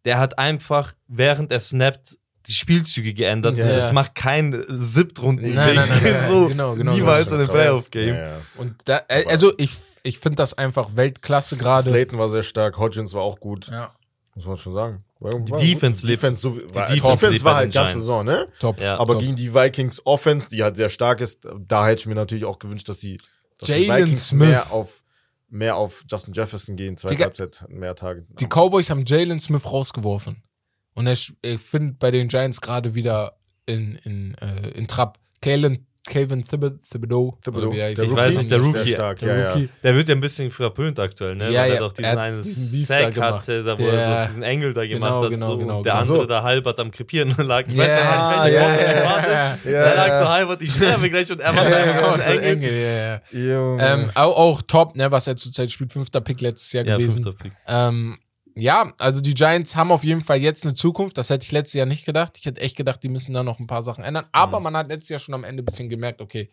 der 0.05 0.19
hat 0.21 0.39
einfach, 0.39 0.95
während 1.09 1.51
er 1.51 1.59
snappt, 1.59 2.17
die 2.49 2.55
Spielzüge 2.55 3.13
geändert. 3.13 3.59
Ja. 3.59 3.67
Das 3.67 3.93
macht 3.93 4.15
kein 4.15 4.65
Siebtrunden 4.69 5.55
Nein, 5.55 5.75
nein, 5.77 5.89
nein, 5.89 6.01
nein, 6.03 6.25
so 6.29 6.49
genau, 6.49 6.75
genau, 6.75 6.95
niemals 6.95 7.29
genau. 7.29 7.37
in 7.37 7.41
einem 7.43 7.51
Playoff-Game. 7.51 8.15
Ja, 8.15 8.21
ja. 8.21 8.41
Und 8.57 8.75
da, 8.87 9.03
äh, 9.09 9.27
also 9.29 9.53
ich, 9.59 9.77
ich 10.03 10.19
finde 10.19 10.37
das 10.37 10.55
einfach 10.55 10.97
Weltklasse 10.97 11.57
gerade. 11.59 11.91
Slayton 11.91 12.19
war 12.19 12.29
sehr 12.29 12.43
stark, 12.43 12.79
Hodgins 12.79 13.13
war 13.13 13.23
auch 13.23 13.39
gut, 13.39 13.69
Ja, 13.71 13.93
muss 14.35 14.47
man 14.47 14.57
schon 14.57 14.73
sagen. 14.73 15.05
War, 15.21 15.33
war 15.33 15.59
Defense 15.59 16.03
gut. 16.03 16.11
lebt- 16.11 16.23
Defense, 16.23 16.41
so, 16.41 16.57
war, 16.57 16.87
Defense 16.87 17.27
Defense, 17.27 17.45
war 17.45 17.57
halt 17.57 17.75
ganze. 17.75 17.95
Saison, 17.95 18.25
ne? 18.25 18.47
top. 18.61 18.81
Ja. 18.81 18.97
Aber 18.99 19.15
top. 19.15 19.23
gegen 19.23 19.37
die 19.37 19.53
Vikings 19.53 20.01
Offense, 20.07 20.49
die 20.49 20.63
halt 20.63 20.77
sehr 20.77 20.89
stark 20.89 21.21
ist, 21.21 21.41
da 21.67 21.87
hätte 21.87 22.01
ich 22.01 22.07
mir 22.07 22.15
natürlich 22.15 22.45
auch 22.45 22.59
gewünscht, 22.59 22.89
dass 22.89 22.99
die, 22.99 23.19
dass 23.59 23.67
die 23.67 23.85
Jalen 23.85 24.05
Vikings 24.05 24.29
Smith. 24.29 24.49
mehr 24.49 24.73
auf 24.73 25.03
mehr 25.51 25.77
auf 25.77 26.05
Justin 26.11 26.35
Jefferson 26.35 26.77
gehen, 26.77 26.97
Digga, 26.97 27.25
Halbzeit 27.25 27.65
mehr 27.69 27.95
Tage. 27.95 28.27
Die 28.39 28.47
Cowboys 28.47 28.91
haben 28.91 29.05
Jalen 29.07 29.41
Smith 29.41 29.65
rausgeworfen. 29.65 30.43
Und 30.99 31.07
er, 31.07 31.17
er 31.43 31.59
findet 31.59 31.99
bei 32.01 32.11
den 32.11 32.27
Giants 32.29 32.61
gerade 32.61 32.95
wieder 32.95 33.35
in, 33.67 33.97
in, 34.05 34.35
äh, 34.35 34.71
in 34.71 34.89
Trab. 34.89 35.19
Kalen, 35.41 35.87
Calvin 36.09 36.43
Thibodeau. 36.43 36.79
Thibodeau, 36.91 37.39
Thibodeau. 37.45 37.67
oder 37.69 37.77
wie 37.77 37.81
er 37.81 37.87
heißt. 37.89 37.99
Der 37.99 38.05
Ich 38.07 38.15
weiß 38.17 38.37
nicht, 38.39 38.51
der 38.51 38.63
Sehr 38.63 38.73
Rookie. 38.81 38.93
stark, 38.93 39.19
Der 39.21 39.29
ja, 39.29 39.41
ja. 39.43 39.53
Rookie. 39.53 39.69
Der 39.85 39.95
wird 39.95 40.09
ja 40.09 40.15
ein 40.17 40.21
bisschen 40.21 40.51
verpönt 40.51 40.99
aktuell, 40.99 41.37
ne? 41.37 41.51
Ja, 41.53 41.61
Weil 41.63 41.69
ja, 41.69 41.75
er 41.75 41.81
doch 41.81 41.93
diesen 41.93 42.05
er 42.07 42.11
hat 42.13 42.19
einen 42.19 42.43
diesen 42.43 42.85
Sack 42.85 43.21
hatte, 43.21 43.79
wo 43.79 43.85
er 43.87 44.17
so 44.25 44.27
diesen 44.29 44.43
Engel 44.43 44.73
da 44.73 44.87
gemacht 44.87 45.11
Genau, 45.11 45.23
hat. 45.25 45.31
genau, 45.31 45.47
so, 45.47 45.59
genau, 45.59 45.77
und 45.79 45.85
der 45.87 45.93
genau. 45.93 46.03
andere 46.03 46.19
So. 46.21 46.27
da 46.27 46.43
halbert 46.43 46.81
am 46.81 46.91
Krepieren 46.91 47.31
lag. 47.47 47.65
Ich 47.69 47.75
Ja, 47.77 47.85
weiß 47.85 47.93
ich 47.93 47.95
weiß 47.99 48.45
nicht, 48.51 48.59
warum 48.59 48.73
ja, 48.75 48.81
er 48.81 49.05
ja. 49.05 49.11
war 49.11 49.23
das. 49.23 49.65
Ja, 49.65 49.71
Der 49.71 49.95
lag 49.95 50.15
so 50.15 50.29
halbert, 50.29 50.63
ich 50.63 50.73
sterbe 50.73 51.11
gleich 51.11 51.31
und 51.31 51.41
er 51.41 51.53
genau, 51.53 51.63
diesen 52.17 52.17
so 52.17 52.23
Engel. 52.25 52.43
Engel, 52.45 52.73
ja, 52.73 53.07
ja. 53.39 53.55
Junge. 53.55 53.87
Ähm, 53.87 54.11
auch, 54.15 54.37
auch 54.37 54.63
top, 54.63 54.97
ne, 54.97 55.11
was 55.13 55.27
er 55.29 55.37
zurzeit 55.37 55.71
spielt. 55.71 55.93
Fünfter 55.93 56.21
Pick 56.23 56.41
letztes 56.41 56.73
Jahr 56.73 56.85
Ja, 56.87 56.97
gewesen. 56.97 57.23
fünfter 57.23 57.45
Pick. 57.45 57.53
Ähm, 57.69 58.19
ja, 58.59 58.93
also 58.99 59.21
die 59.21 59.35
Giants 59.35 59.77
haben 59.77 59.91
auf 59.93 60.05
jeden 60.05 60.23
Fall 60.23 60.39
jetzt 60.39 60.65
eine 60.65 60.75
Zukunft. 60.75 61.17
Das 61.19 61.31
hätte 61.31 61.45
ich 61.45 61.53
letztes 61.53 61.75
Jahr 61.75 61.87
nicht 61.87 62.05
gedacht. 62.05 62.37
Ich 62.39 62.45
hätte 62.47 62.61
echt 62.61 62.77
gedacht, 62.77 63.03
die 63.03 63.09
müssen 63.09 63.33
da 63.33 63.43
noch 63.43 63.59
ein 63.61 63.67
paar 63.67 63.83
Sachen 63.83 64.05
ändern. 64.05 64.27
Aber 64.33 64.61
man 64.61 64.77
hat 64.77 64.89
letztes 64.89 65.09
Jahr 65.11 65.21
schon 65.21 65.35
am 65.35 65.45
Ende 65.45 65.63
ein 65.63 65.67
bisschen 65.67 65.89
gemerkt, 65.89 66.21
okay, 66.21 66.53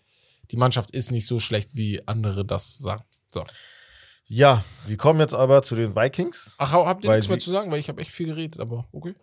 die 0.51 0.57
Mannschaft 0.57 0.91
ist 0.91 1.11
nicht 1.11 1.25
so 1.27 1.39
schlecht, 1.39 1.75
wie 1.75 2.07
andere 2.07 2.45
das 2.45 2.75
sagen. 2.75 3.03
So. 3.31 3.43
ja, 4.27 4.63
wir 4.85 4.97
kommen 4.97 5.19
jetzt 5.19 5.33
aber 5.33 5.61
zu 5.63 5.75
den 5.75 5.95
Vikings. 5.95 6.55
Ach, 6.57 6.73
habt 6.73 7.03
ihr 7.03 7.11
nichts 7.11 7.27
mehr 7.29 7.39
zu 7.39 7.51
sagen? 7.51 7.71
Weil 7.71 7.79
ich 7.79 7.89
habe 7.89 8.01
echt 8.01 8.11
viel 8.11 8.27
geredet, 8.27 8.59
aber 8.59 8.87
okay. 8.91 9.13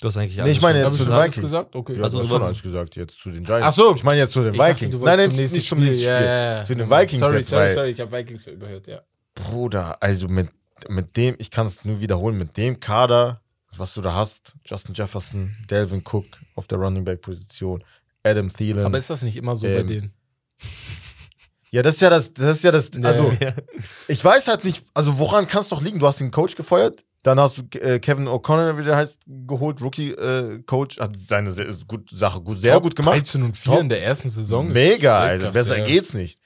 Du 0.00 0.08
hast 0.08 0.16
eigentlich 0.16 0.36
Nee, 0.36 0.42
alles 0.42 0.56
ich 0.56 0.62
meine 0.62 0.78
schon 0.82 0.88
jetzt 0.92 0.96
zu 0.98 1.04
den 1.04 1.12
schon 1.12 1.18
Vikings. 1.24 1.42
gesagt? 1.42 1.76
Okay. 1.76 1.96
Ja, 1.96 2.02
Also, 2.04 2.18
du 2.18 2.24
schon 2.24 2.30
wolltest- 2.32 2.48
alles 2.48 2.62
gesagt, 2.62 2.96
jetzt 2.96 3.20
zu 3.20 3.30
den 3.30 3.44
Giants. 3.44 3.66
Ach 3.66 3.72
so. 3.72 3.94
Ich 3.94 4.02
meine 4.02 4.18
jetzt 4.18 4.32
zu 4.32 4.42
den 4.42 4.54
Ich 4.54 4.58
dachte, 4.58 4.76
Vikings. 4.76 4.98
du 4.98 5.04
nein, 5.04 5.18
zum 5.30 5.36
nicht 5.40 5.50
zum 5.50 5.52
nächsten 5.52 5.60
Spiel. 5.76 5.94
Spiel. 5.94 6.06
Ja, 6.06 6.20
ja, 6.22 6.56
ja. 6.58 6.64
Zu 6.64 6.74
den 6.74 6.88
Vikings 6.90 7.18
Sorry, 7.20 7.36
jetzt, 7.38 7.48
sorry, 7.50 7.68
sorry, 7.68 7.90
ich 7.90 8.00
habe 8.00 8.10
Vikings 8.16 8.46
überhört, 8.46 8.86
ja. 8.86 9.02
Bruder, 9.34 10.02
also 10.02 10.26
mit, 10.28 10.48
mit 10.88 11.16
dem, 11.16 11.34
ich 11.38 11.50
kann 11.50 11.66
es 11.66 11.84
nur 11.84 12.00
wiederholen, 12.00 12.38
mit 12.38 12.56
dem 12.56 12.80
Kader, 12.80 13.40
was 13.76 13.94
du 13.94 14.00
da 14.00 14.14
hast, 14.14 14.54
Justin 14.64 14.94
Jefferson, 14.94 15.54
Delvin 15.70 16.02
Cook 16.04 16.26
auf 16.56 16.66
der 16.66 16.78
Running 16.78 17.04
Back 17.04 17.20
Position, 17.20 17.84
Adam 18.22 18.52
Thielen. 18.52 18.84
Aber 18.84 18.98
ist 18.98 19.10
das 19.10 19.22
nicht 19.22 19.36
immer 19.36 19.56
so 19.56 19.66
bei 19.66 19.76
Ähm, 19.80 19.86
denen? 19.86 20.12
ja, 21.70 21.82
das 21.82 21.94
ist 21.94 22.00
ja 22.00 22.10
das, 22.10 22.32
das 22.32 22.56
ist 22.56 22.64
ja 22.64 22.70
das, 22.72 22.90
also, 23.02 23.32
Ja. 23.40 23.54
ich 24.08 24.24
weiß 24.24 24.48
halt 24.48 24.64
nicht, 24.64 24.84
also 24.94 25.18
woran 25.18 25.46
kann 25.46 25.60
es 25.62 25.68
doch 25.68 25.80
liegen? 25.82 25.98
Du 25.98 26.06
hast 26.06 26.20
den 26.20 26.30
Coach 26.30 26.56
gefeuert, 26.56 27.04
dann 27.22 27.38
hast 27.38 27.58
du 27.58 27.78
äh, 27.78 27.98
Kevin 27.98 28.26
O'Connor, 28.28 28.76
wie 28.78 28.82
der 28.82 28.96
heißt, 28.96 29.20
geholt, 29.46 29.80
Rookie-Coach, 29.80 30.98
hat 30.98 31.16
seine 31.28 31.52
sehr, 31.52 31.66
gut, 31.86 32.08
Sache 32.10 32.40
gut, 32.40 32.58
sehr 32.58 32.74
Top 32.74 32.82
gut 32.84 32.96
gemacht. 32.96 33.14
13 33.16 33.42
und 33.42 33.56
4 33.56 33.72
Top. 33.72 33.80
in 33.82 33.88
der 33.90 34.02
ersten 34.02 34.30
Saison. 34.30 34.68
Mega, 34.68 35.20
voll 35.20 35.28
also 35.28 35.44
krass, 35.46 35.54
besser 35.54 35.78
ja. 35.78 35.84
geht's 35.84 36.14
nicht. 36.14 36.40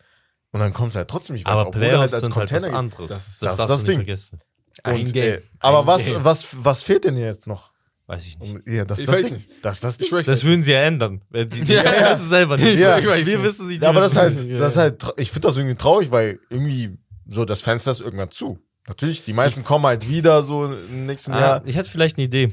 Und 0.55 0.60
dann 0.60 0.72
kommt 0.72 0.90
es 0.90 0.97
halt 0.97 1.09
trotzdem 1.09 1.35
nicht 1.35 1.44
weiter, 1.47 1.59
Aber 1.59 1.68
obwohl 1.68 1.82
er 1.82 1.89
Playoffs 1.89 2.01
halt 2.01 2.14
als 2.14 2.22
sind 2.24 2.36
halt 2.36 2.51
was 2.52 2.60
Container 2.62 2.78
anderes. 2.78 3.09
Das 3.10 3.28
ist- 3.28 3.43
das 3.43 3.56
das 3.56 3.81
du 3.81 3.86
Ding. 3.86 3.97
vergessen. 3.98 4.40
Ein 4.85 5.01
Und, 5.01 5.12
Game. 5.12 5.35
äh, 5.35 5.40
aber 5.59 5.81
Ein 5.81 5.86
was, 5.89 6.06
Game. 6.06 6.24
was, 6.24 6.47
was 6.64 6.82
fehlt 6.85 7.05
denn 7.05 7.16
jetzt 7.16 7.47
noch? 7.48 7.72
Weiß 8.06 8.24
ich 8.26 8.39
nicht. 8.39 8.68
Ja, 8.68 8.85
das 8.85 8.98
Ich 9.01 9.06
das 9.06 9.14
weiß 9.16 9.24
Ding. 9.26 9.35
nicht. 9.36 9.48
Das 9.62 9.76
ist 9.78 9.85
das 9.85 9.97
Ding. 9.98 10.06
Ich 10.06 10.12
ich 10.20 10.26
Das 10.26 10.44
würden 10.44 10.62
sie 10.62 10.72
ja 10.72 10.81
ändern. 10.82 11.22
Die, 11.35 11.48
die, 11.48 11.64
die 11.64 11.72
Ja, 11.72 11.82
ja. 11.85 12.10
wissen 12.12 12.28
selber 12.28 12.56
nicht. 12.56 12.78
Ja, 12.78 12.98
ich 12.98 13.06
weiß 13.06 13.26
wir 13.26 13.39
nicht. 13.39 13.47
wissen 13.47 13.66
sie 13.68 13.78
Ja, 13.81 13.89
aber 13.89 14.01
das 14.01 14.14
halt, 14.16 14.44
Ja, 14.44 14.56
das 14.59 14.76
halt, 14.76 15.02
ich 15.16 15.31
finde 15.32 15.48
das 15.48 15.56
irgendwie 15.56 15.74
traurig, 15.74 16.10
weil 16.10 16.39
irgendwie 16.51 16.98
so 17.28 17.44
das 17.44 17.60
Fenster 17.62 17.90
ist 17.90 18.01
irgendwann 18.01 18.31
zu. 18.31 18.59
Natürlich, 18.86 19.22
die 19.24 19.32
meisten 19.32 19.64
kommen 19.64 19.86
halt 19.86 20.09
wieder 20.09 20.43
so 20.43 20.66
im 20.66 21.06
nächsten 21.06 21.32
Ah, 21.32 21.40
Jahr. 21.40 21.62
ich 21.66 21.74
hätte 21.76 21.90
vielleicht 21.90 22.16
eine 22.18 22.26
Idee. 22.26 22.48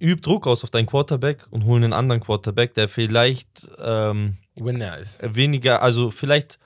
Üb 0.00 0.22
Druck 0.22 0.46
aus 0.46 0.62
auf 0.62 0.70
deinen 0.70 0.86
Quarterback 0.86 1.46
und 1.50 1.64
hol 1.64 1.76
einen 1.76 1.92
anderen 1.92 2.20
Quarterback, 2.20 2.74
der 2.74 2.88
vielleicht 2.88 3.68
ähm, 3.82 4.36
Winner 4.54 4.98
ist. 4.98 5.20
weniger, 5.22 5.82
also 5.82 6.10
vielleicht, 6.10 6.58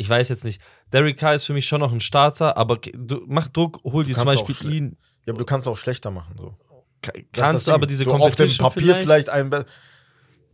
ich 0.00 0.08
weiß 0.08 0.30
jetzt 0.30 0.44
nicht, 0.44 0.60
Derek 0.92 1.18
Carr 1.18 1.34
ist 1.34 1.44
für 1.44 1.52
mich 1.52 1.66
schon 1.66 1.80
noch 1.80 1.92
ein 1.92 2.00
Starter, 2.00 2.56
aber 2.56 2.78
du, 2.94 3.22
mach 3.26 3.48
Druck, 3.48 3.80
hol 3.84 4.02
dir 4.04 4.16
zum 4.16 4.24
Beispiel 4.24 4.56
ihn. 4.72 4.96
Ja, 5.26 5.32
aber 5.34 5.38
du 5.40 5.44
kannst 5.44 5.68
auch 5.68 5.76
schlechter 5.76 6.10
machen. 6.10 6.34
So. 6.38 6.54
Ka- 7.02 7.12
ist 7.12 7.26
Kannst 7.32 7.66
du 7.66 7.72
aber 7.72 7.86
diese 7.86 8.04
so 8.04 8.12
auf 8.12 8.34
dem 8.34 8.50
Papier 8.56 8.96
vielleicht, 8.96 9.28
einen. 9.28 9.50
Be 9.50 9.66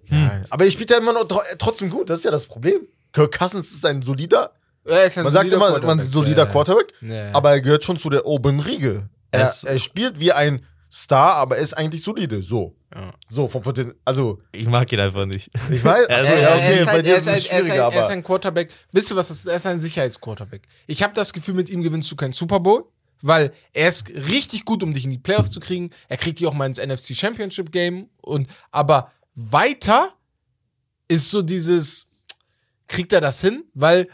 ja, 0.09 0.45
aber 0.51 0.67
ich 0.67 0.73
spiele 0.75 0.95
ja 0.95 0.99
immer 1.01 1.13
noch 1.13 1.25
tro- 1.27 1.43
trotzdem 1.59 1.91
gut. 1.91 2.11
Das 2.11 2.19
ist 2.21 2.25
ja 2.25 2.31
das 2.31 2.47
Problem. 2.47 2.81
Kirk 3.13 3.39
Cousins 3.39 3.71
ist 3.73 3.85
ein 3.87 4.03
solider. 4.03 4.53
Man 4.85 5.33
sagt 5.33 5.53
immer, 5.53 5.81
man 5.83 5.99
ist 5.99 6.07
ein 6.07 6.11
solider 6.11 6.47
Quarterback, 6.47 6.93
Ja. 7.01 7.33
aber 7.35 7.51
er 7.51 7.61
gehört 7.61 7.83
schon 7.85 7.97
zu 7.97 8.09
der 8.11 8.27
oberen 8.27 8.61
Riege. 8.61 9.09
Er, 9.33 9.53
er 9.65 9.79
spielt 9.79 10.21
wie 10.21 10.33
ein 10.33 10.65
Star, 10.91 11.35
aber 11.35 11.57
er 11.57 11.63
ist 11.63 11.75
eigentlich 11.77 12.03
solide. 12.03 12.43
So. 12.43 12.75
Ja. 12.95 13.13
So, 13.29 13.49
vom 13.49 13.63
Potenzial. 13.63 13.97
Also, 14.05 14.41
Ich 14.53 14.67
mag 14.67 14.91
ihn 14.93 15.01
einfach 15.01 15.27
nicht. 15.27 15.51
ich 15.71 15.85
weiß. 15.85 16.07
Er 16.09 16.19
ist- 16.19 16.31
also, 16.31 16.33
Er- 16.33 16.41
ja, 16.41 16.49
er 16.49 16.57
okay, 16.57 16.79
ist 16.79 16.85
bei 16.87 16.93
halt- 16.93 17.07
dir 17.07 17.11
er 17.13 17.17
ist 17.19 17.27
ist 17.27 17.27
es 17.27 17.33
halt- 17.33 17.51
er 17.51 17.59
ist 17.59 17.65
schwieriger, 17.67 17.87
ein- 17.89 17.93
Er 17.93 18.01
ist 18.03 18.09
ein 18.11 18.23
Quarterback. 18.23 18.73
Wisst 18.93 19.11
ihr 19.11 19.17
was? 19.17 19.29
das 19.29 19.39
ist? 19.39 19.47
Er 19.47 19.57
ist 19.57 19.67
ein 19.67 19.81
Sicherheitsquarterback. 19.81 20.63
Ich 20.87 21.03
habe 21.03 21.13
das 21.15 21.33
Gefühl, 21.33 21.55
mit 21.55 21.69
ihm 21.69 21.83
gewinnst 21.83 22.11
du 22.11 22.17
keinen 22.17 22.33
Super 22.33 22.61
Bowl, 22.61 22.85
weil 23.21 23.53
er 23.73 23.89
ist 23.89 24.09
richtig 24.11 24.65
gut, 24.65 24.83
um 24.83 24.95
dich 24.95 25.05
in 25.05 25.11
die 25.11 25.19
Playoffs 25.19 25.51
zu 25.51 25.61
kriegen. 25.61 25.91
Er 26.09 26.17
kriegt 26.17 26.39
dich 26.39 26.47
auch 26.47 26.55
mal 26.55 26.67
ins 26.67 26.79
NFC 26.79 27.15
Championship 27.17 27.73
Game 27.73 28.09
und 28.23 28.49
aber 28.71 29.11
weiter 29.35 30.13
ist 31.09 31.31
so 31.31 31.43
dieses 31.43 32.07
kriegt 32.89 33.13
er 33.13 33.21
das 33.21 33.41
hin, 33.41 33.65
weil 33.75 34.07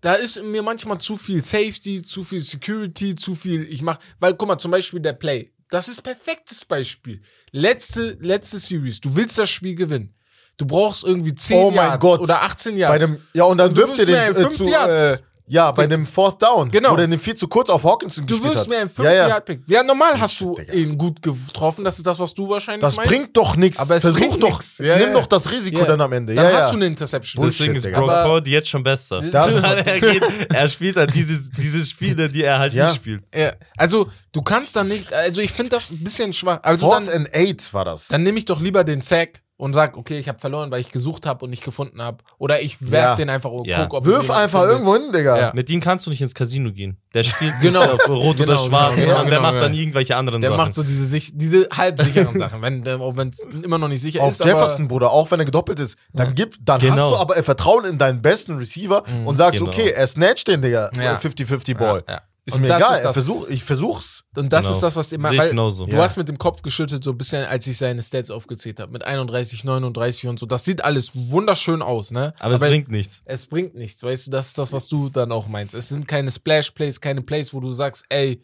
da 0.00 0.14
ist 0.14 0.40
mir 0.42 0.62
manchmal 0.62 0.98
zu 0.98 1.16
viel 1.16 1.44
Safety, 1.44 2.02
zu 2.02 2.22
viel 2.22 2.40
Security, 2.40 3.14
zu 3.16 3.34
viel 3.34 3.64
ich 3.70 3.82
mach, 3.82 3.98
weil 4.20 4.34
guck 4.34 4.46
mal 4.48 4.58
zum 4.58 4.70
Beispiel 4.70 5.00
der 5.00 5.14
Play, 5.14 5.50
das 5.70 5.88
ist 5.88 6.02
perfektes 6.02 6.64
Beispiel. 6.64 7.20
Letzte 7.52 8.16
letzte 8.20 8.58
Series, 8.58 9.00
du 9.00 9.14
willst 9.16 9.38
das 9.38 9.50
Spiel 9.50 9.74
gewinnen. 9.74 10.14
Du 10.56 10.66
brauchst 10.66 11.04
irgendwie 11.04 11.34
10 11.34 11.56
Oh 11.58 11.66
mein 11.70 11.76
Yards 11.76 12.00
Gott. 12.00 12.20
oder 12.20 12.42
18 12.42 12.72
Bei 12.74 12.78
Yards. 12.78 13.06
dem, 13.06 13.18
ja, 13.34 13.44
und 13.44 13.58
dann 13.58 13.76
wirft 13.76 13.98
er 13.98 14.06
mir 14.06 14.32
den 14.32 14.46
äh, 14.46 14.50
zu, 14.50 14.66
äh, 14.68 15.18
ja, 15.48 15.70
bei 15.70 15.86
dem 15.86 16.06
Fourth 16.06 16.42
Down, 16.42 16.70
Genau. 16.70 16.92
wo 16.92 16.96
der 16.96 17.06
den 17.06 17.20
viel 17.20 17.34
zu 17.34 17.46
kurz 17.48 17.70
auf 17.70 17.84
Hawkinson 17.84 18.26
Du 18.26 18.34
gespielt 18.34 18.54
wirst 18.54 18.64
hat. 18.64 18.68
mir 18.70 18.78
einen 18.78 18.90
5 18.90 19.06
ja, 19.06 19.14
ja. 19.14 19.28
Yard 19.28 19.44
Pick. 19.44 19.60
Ja, 19.66 19.82
normal 19.82 20.18
hast 20.20 20.40
du 20.40 20.54
Digga. 20.56 20.72
ihn 20.72 20.98
gut 20.98 21.22
getroffen. 21.22 21.84
Das 21.84 21.98
ist 21.98 22.06
das, 22.06 22.18
was 22.18 22.34
du 22.34 22.48
wahrscheinlich 22.48 22.80
Das 22.80 22.96
meinst. 22.96 23.10
bringt 23.12 23.36
doch 23.36 23.56
nichts. 23.56 23.78
Aber 23.78 23.94
es 23.96 24.02
Versuch 24.02 24.18
bringt 24.20 24.42
doch, 24.42 24.50
nix. 24.58 24.78
Ja, 24.78 24.96
nimm 24.96 25.08
ja. 25.08 25.14
doch 25.14 25.26
das 25.26 25.50
Risiko 25.50 25.80
Ja. 25.80 25.86
dann 25.86 26.00
am 26.00 26.12
Ende. 26.12 26.34
Dann 26.34 26.44
ja, 26.44 26.52
hast 26.52 26.60
ja. 26.62 26.70
du 26.70 26.76
eine 26.76 26.86
Interception. 26.86 27.42
Bullshit, 27.42 27.60
Deswegen 27.60 27.76
ist 27.76 27.84
Digga. 27.86 28.00
Brock 28.00 28.10
Aber- 28.10 28.28
Purdy 28.28 28.50
jetzt 28.50 28.68
schon 28.68 28.82
besser. 28.82 29.20
Das- 29.20 29.54
er, 29.62 30.00
geht, 30.00 30.22
er 30.52 30.68
spielt 30.68 30.96
halt 30.96 31.14
diese, 31.14 31.50
diese 31.56 31.86
Spiele, 31.86 32.28
die 32.28 32.42
er 32.42 32.58
halt 32.58 32.74
Ja. 32.74 32.86
nicht 32.86 32.96
spielt. 32.96 33.22
Ja, 33.34 33.52
also 33.76 34.08
du 34.32 34.42
kannst 34.42 34.74
dann 34.76 34.88
nicht, 34.88 35.12
also 35.12 35.40
ich 35.40 35.52
finde 35.52 35.70
das 35.70 35.90
ein 35.90 36.02
bisschen 36.02 36.32
schwach. 36.32 36.58
Also 36.62 36.86
Fourth 36.88 37.06
dann, 37.08 37.14
and 37.26 37.34
Eight 37.34 37.72
war 37.72 37.84
das. 37.84 38.08
dann 38.08 38.22
nehme 38.22 38.38
ich 38.38 38.44
doch 38.46 38.60
lieber 38.60 38.82
den 38.84 39.00
Sack 39.00 39.42
und 39.58 39.72
sag, 39.72 39.96
okay, 39.96 40.18
ich 40.18 40.28
habe 40.28 40.38
verloren, 40.38 40.70
weil 40.70 40.80
ich 40.80 40.90
gesucht 40.90 41.24
habe 41.24 41.44
und 41.44 41.50
nicht 41.50 41.64
gefunden 41.64 42.02
habe. 42.02 42.18
Oder 42.36 42.60
ich 42.60 42.76
werf 42.90 43.04
Ja. 43.10 43.14
den 43.14 43.30
einfach 43.30 43.50
und 43.50 43.66
Ja. 43.66 43.84
guck, 43.84 43.94
ob 43.94 44.04
Wirf 44.04 44.30
einfach 44.30 44.60
finde. 44.60 44.72
irgendwo 44.74 44.92
hin, 44.94 45.12
Digga. 45.14 45.38
Ja. 45.38 45.52
Mit 45.54 45.70
ihm 45.70 45.80
kannst 45.80 46.04
du 46.06 46.10
nicht 46.10 46.20
ins 46.20 46.34
Casino 46.34 46.72
gehen. 46.72 46.98
Der 47.14 47.22
spielt 47.22 47.54
Genau. 47.62 47.80
nicht 47.80 47.90
auf 47.94 48.08
Rot 48.08 48.36
Genau, 48.36 48.52
oder 48.52 48.56
Schwarz, 48.62 48.94
genau, 48.96 49.06
sondern 49.06 49.24
genau, 49.24 49.30
der 49.30 49.40
macht 49.40 49.52
genau. 49.54 49.64
dann 49.64 49.74
irgendwelche 49.74 50.14
anderen 50.16 50.40
Der 50.42 50.50
Sachen. 50.50 50.58
macht 50.58 50.74
so 50.74 50.82
diese, 50.82 51.06
sich, 51.06 51.30
diese 51.38 51.68
halbsicheren 51.74 52.38
Sachen, 52.38 52.60
wenn 52.60 52.82
der- 52.84 53.00
auch 53.00 53.16
wenn 53.16 53.28
es 53.30 53.38
immer 53.40 53.78
noch 53.78 53.88
nicht 53.88 54.02
sicher 54.02 54.22
Auf 54.22 54.32
ist. 54.32 54.44
Jefferson, 54.44 54.88
Bruder, 54.88 55.10
auch 55.10 55.30
wenn 55.30 55.40
er 55.40 55.46
gedoppelt 55.46 55.80
ist, 55.80 55.96
dann 56.12 56.34
gib, 56.34 56.56
dann 56.62 56.80
Genau. 56.80 56.92
hast 56.94 57.10
du 57.12 57.16
aber 57.16 57.34
Vertrauen 57.42 57.86
in 57.86 57.96
deinen 57.96 58.20
besten 58.20 58.56
Receiver 58.58 59.04
und 59.24 59.36
sagst, 59.38 59.60
Genau. 59.60 59.70
okay, 59.72 59.88
er 59.90 60.06
snatcht 60.06 60.48
den, 60.48 60.60
Digga, 60.60 60.90
Ja. 61.00 61.16
50-50 61.16 61.74
Ball. 61.78 62.04
Ja, 62.06 62.14
ja. 62.16 62.20
Ist 62.48 62.54
Und 62.54 62.60
mir 62.62 62.68
egal, 62.68 62.80
ist 62.92 62.98
er 63.00 63.02
das- 63.02 63.12
versuch, 63.14 63.48
ich 63.48 63.64
versuch's. 63.64 64.22
Aber, 64.32 64.42
und 64.42 64.52
das 64.52 64.62
Genau. 64.66 64.74
ist 64.76 64.80
das, 64.82 64.94
was 64.96 65.10
immer. 65.12 65.30
Sehe 65.30 65.38
ich 65.42 65.48
genauso. 65.48 65.84
Du 65.84 65.90
Ja. 65.96 65.98
hast 66.04 66.16
mit 66.16 66.28
dem 66.28 66.38
Kopf 66.38 66.62
geschüttelt, 66.62 67.02
so 67.02 67.10
ein 67.10 67.18
bisschen, 67.18 67.44
als 67.44 67.66
ich 67.66 67.76
seine 67.76 68.00
Stats 68.02 68.30
aufgezählt 68.30 68.78
habe, 68.78 68.92
mit 68.92 69.02
31, 69.04 69.64
39 69.64 70.28
und 70.28 70.38
so. 70.38 70.46
Das 70.46 70.64
sieht 70.64 70.84
alles 70.84 71.10
wunderschön 71.14 71.82
aus, 71.82 72.12
ne? 72.12 72.30
aber 72.38 72.54
es 72.54 72.60
bringt 72.60 72.88
nichts. 72.88 73.22
es 73.24 73.46
bringt 73.46 73.74
nichts, 73.74 74.00
weißt 74.02 74.28
du, 74.28 74.30
das 74.30 74.46
ist 74.46 74.58
das, 74.58 74.72
was 74.72 74.86
du 74.88 75.08
dann 75.08 75.32
auch 75.32 75.48
meinst. 75.48 75.74
Es 75.74 75.88
sind 75.88 76.06
keine 76.06 76.30
Splash-Plays, 76.30 77.00
keine 77.00 77.22
Plays, 77.22 77.52
wo 77.52 77.58
du 77.58 77.72
sagst, 77.72 78.04
ey, 78.10 78.40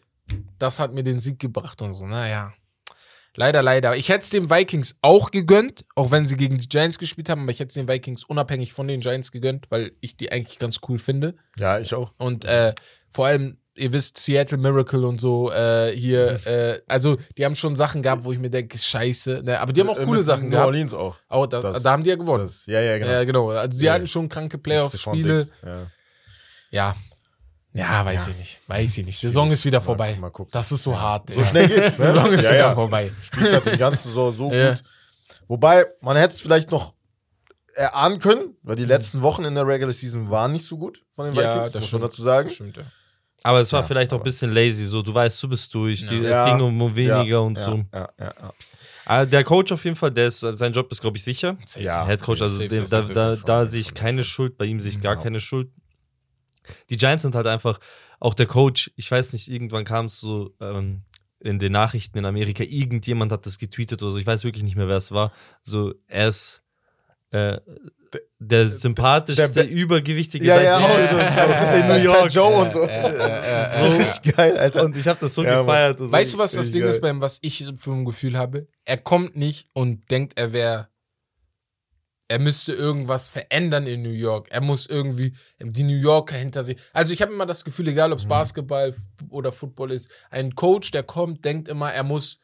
das 0.59 0.79
hat 0.81 0.93
mir 0.93 1.03
den 1.03 1.19
Sieg 1.19 1.39
gebracht 1.39 1.81
und 1.81 1.93
so. 1.93 2.05
Naja. 2.05 2.51
Leider, 3.35 3.63
leider. 3.63 3.95
Ich 3.95 4.09
hätte 4.09 4.19
es 4.23 4.29
den 4.29 4.49
Vikings 4.51 4.95
auch 5.01 5.31
gegönnt, 5.31 5.85
auch 5.95 6.11
wenn 6.11 6.27
sie 6.27 6.37
gegen 6.37 6.59
die 6.59 6.67
Giants 6.69 6.99
gespielt 6.99 7.29
haben, 7.29 7.41
aber 7.41 7.51
ich 7.51 7.59
hätte 7.59 7.69
es 7.69 7.73
den 7.73 7.87
Vikings 7.87 8.25
unabhängig 8.25 8.73
von 8.73 8.87
den 8.87 8.99
Giants 8.99 9.31
gegönnt, 9.31 9.71
weil 9.71 9.93
ich 10.01 10.15
die 10.17 10.31
eigentlich 10.31 10.59
ganz 10.59 10.79
cool 10.87 10.99
finde. 10.99 11.35
Ja, 11.57 11.79
ich 11.79 11.95
auch. 11.95 12.11
Und 12.17 12.45
äh, 12.45 12.75
vor 13.09 13.25
allem, 13.27 13.57
ihr 13.75 13.91
wisst, 13.93 14.17
Seattle 14.17 14.57
Miracle 14.57 15.03
und 15.05 15.19
so, 15.19 15.51
äh, 15.51 15.91
hier, 15.95 16.45
äh, 16.45 16.79
also 16.87 17.17
die 17.37 17.45
haben 17.45 17.55
schon 17.55 17.75
Sachen 17.75 18.01
gehabt, 18.01 18.23
wo 18.23 18.31
ich 18.31 18.39
mir 18.39 18.49
denke, 18.49 18.77
scheiße, 18.77 19.41
ne? 19.43 19.59
aber 19.59 19.73
die 19.73 19.81
haben 19.81 19.89
auch 19.89 19.97
Äh, 19.97 20.05
coole 20.05 20.19
mit 20.19 20.25
Sachen 20.25 20.43
New 20.45 20.51
gehabt. 20.51 20.67
Orleans 20.67 20.93
auch. 20.93 21.15
Oh, 21.29 21.45
das, 21.45 21.63
Das- 21.63 21.83
da 21.83 21.91
haben 21.91 22.03
die 22.03 22.09
ja 22.11 22.15
gewonnen. 22.15 22.43
Das, 22.45 22.65
ja, 22.67 22.79
ja, 22.81 22.97
genau. 22.99 23.11
Ja, 23.11 23.23
genau. 23.23 23.49
Also 23.49 23.77
sie 23.77 23.85
Ja. 23.85 23.93
hatten 23.93 24.07
schon 24.07 24.29
kranke 24.29 24.57
Playoff-Spiele. 24.57 25.47
Ja. 25.65 25.87
Ja. 26.71 26.95
Ja, 27.75 28.05
weiß 28.05 28.27
ich 28.27 28.37
nicht. 28.37 28.61
Weiß 28.67 28.97
ich 28.99 29.05
nicht. 29.05 29.17
Saison 29.19 29.49
ist 29.49 29.65
wieder 29.65 29.79
Mal- 29.79 29.85
vorbei. 29.85 30.15
mal 30.21 30.29
gucken. 30.29 30.51
Das 30.51 30.71
ist 30.71 30.83
so 30.83 30.99
hart. 30.99 31.31
So 31.33 31.43
schnell 31.43 31.67
geht's, 31.67 31.97
ne? 31.97 32.05
Saison 32.07 32.31
ist 32.31 32.43
ja, 32.45 32.51
wieder 32.51 32.73
vorbei. 32.75 33.11
Spielst 33.23 33.53
halt 33.53 33.73
die 33.73 33.77
ganze 33.79 34.07
Saison 34.09 34.31
so 34.31 34.49
gut. 34.51 34.83
Wobei, 35.47 35.85
man 36.01 36.15
hätte 36.15 36.35
es 36.35 36.41
vielleicht 36.41 36.69
noch 36.69 36.93
erahnen 37.73 38.19
können, 38.19 38.55
weil 38.61 38.75
die 38.75 38.85
letzten 38.85 39.23
Wochen 39.23 39.43
in 39.45 39.55
der 39.55 39.65
Regular 39.65 39.91
Season 39.93 40.29
waren 40.29 40.51
nicht 40.51 40.67
so 40.67 40.77
gut 40.77 41.01
von 41.15 41.25
den 41.29 41.33
Ja, 41.39 41.55
Vikings, 41.55 41.71
das 41.71 41.81
muss 41.81 41.91
man 41.93 42.01
stimmt. 42.01 42.03
dazu 42.13 42.21
sagen. 42.23 42.45
Das 42.47 42.55
stimmt, 42.55 42.77
ja. 42.77 42.83
Aber 43.43 43.59
es 43.59 43.73
war 43.73 43.81
Ja, 43.81 43.87
vielleicht 43.87 44.13
auch 44.13 44.19
ein 44.19 44.23
bisschen 44.23 44.53
lazy, 44.53 44.85
so 44.85 45.01
du 45.01 45.13
weißt, 45.13 45.41
du 45.43 45.49
bist 45.49 45.73
durch, 45.73 46.05
die, 46.05 46.17
Ja. 46.19 46.39
es 46.39 46.45
ging 46.45 46.61
um 46.61 46.95
weniger 46.95 47.23
ja, 47.23 47.39
und 47.39 47.57
ja, 47.57 47.65
so. 47.65 47.85
Ja, 47.93 48.09
ja, 48.17 48.33
ja. 48.39 48.53
Aber 49.05 49.25
der 49.25 49.43
Coach 49.43 49.71
auf 49.73 49.83
jeden 49.83 49.97
Fall, 49.97 50.11
der 50.11 50.27
ist, 50.27 50.39
sein 50.39 50.71
Job 50.71 50.89
ist, 50.91 51.01
glaube 51.01 51.17
ich, 51.17 51.23
sicher. 51.25 51.57
Ja, 51.77 52.07
Head 52.07 52.21
Coach, 52.21 52.41
also 52.41 52.57
safe, 52.57 52.69
dem, 52.69 52.87
safe, 52.87 52.89
da, 52.89 53.01
safe, 53.01 53.13
da, 53.13 53.35
da 53.45 53.61
schon, 53.61 53.69
sehe 53.69 53.81
ich 53.81 53.93
keine. 53.93 54.23
Schuld, 54.23 54.57
bei 54.57 54.65
ihm 54.65 54.79
sehe 54.79 54.91
ich 54.91 55.01
gar 55.01 55.15
Ja. 55.17 55.21
keine 55.21 55.39
Schuld. 55.41 55.69
die 56.89 56.95
Giants 56.95 57.23
sind 57.23 57.35
halt 57.35 57.47
einfach, 57.47 57.79
auch 58.21 58.33
der 58.33 58.45
Coach, 58.45 58.91
ich 58.95 59.11
weiß 59.11 59.33
nicht, 59.33 59.49
irgendwann 59.49 59.83
kam 59.83 60.05
es 60.05 60.21
so 60.21 60.55
ähm, 60.61 61.01
in 61.41 61.59
den 61.59 61.73
Nachrichten 61.73 62.17
in 62.17 62.23
Amerika, 62.25 62.63
irgendjemand 62.63 63.33
hat 63.33 63.45
das 63.45 63.57
getweetet 63.57 64.01
oder 64.01 64.13
so, 64.13 64.17
ich 64.17 64.25
weiß 64.25 64.45
wirklich 64.45 64.63
nicht 64.63 64.77
mehr, 64.77 64.87
wer 64.87 64.95
es 64.95 65.11
war. 65.11 65.33
So, 65.61 65.93
er 66.07 66.29
ist 66.29 66.62
äh, 67.33 67.59
der 68.39 68.67
sympathischste, 68.67 69.53
der- 69.65 69.69
übergewichtige 69.69 70.45
Ja, 70.45 70.55
seit 70.55 70.65
ja, 70.65 70.79
Jahren 70.79 71.27
ja, 71.47 71.73
in 71.73 71.87
New 72.03 72.11
York. 72.11 72.31
Joe 72.33 72.53
und 72.61 72.71
so. 72.71 72.81
äh, 72.81 73.97
Richtig 73.97 74.35
geil, 74.35 74.57
Alter. 74.57 74.83
Und 74.83 74.95
ich 74.97 75.07
habe 75.07 75.17
das 75.19 75.33
so 75.33 75.43
Ja, 75.43 75.61
gefeiert. 75.61 75.99
Also, 75.99 76.11
Weißt 76.11 76.33
du, 76.33 76.37
was 76.37 76.51
das 76.51 76.69
Ding 76.71 76.81
geil. 76.81 76.91
ist, 76.91 77.01
beim 77.01 77.21
was 77.21 77.39
ich 77.41 77.65
für 77.77 77.91
ein 77.91 78.05
Gefühl 78.05 78.37
habe? 78.37 78.67
Er 78.85 78.97
kommt 78.97 79.35
nicht 79.35 79.67
und 79.73 80.09
denkt, 80.11 80.33
er 80.37 80.53
wäre. 80.53 80.89
Er 82.29 82.39
müsste 82.39 82.73
irgendwas 82.73 83.27
verändern 83.27 83.85
in 83.85 84.01
New 84.01 84.09
York. 84.09 84.47
Er 84.49 84.61
muss 84.61 84.85
irgendwie 84.87 85.35
die 85.59 85.83
New 85.83 85.97
Yorker 85.99 86.35
hinter 86.35 86.63
sich. 86.63 86.77
Also 86.93 87.13
ich 87.13 87.21
habe 87.21 87.33
immer 87.33 87.45
das 87.45 87.63
Gefühl, 87.63 87.87
egal 87.89 88.11
ob 88.11 88.19
Mhm. 88.19 88.23
es 88.23 88.29
Basketball 88.29 88.89
f- 88.89 88.97
oder 89.29 89.51
Football 89.51 89.91
ist, 89.91 90.09
ein 90.31 90.55
Coach, 90.55 90.91
der 90.91 91.03
kommt, 91.03 91.43
denkt 91.45 91.67
immer, 91.67 91.91
er 91.91 92.03
muss 92.03 92.39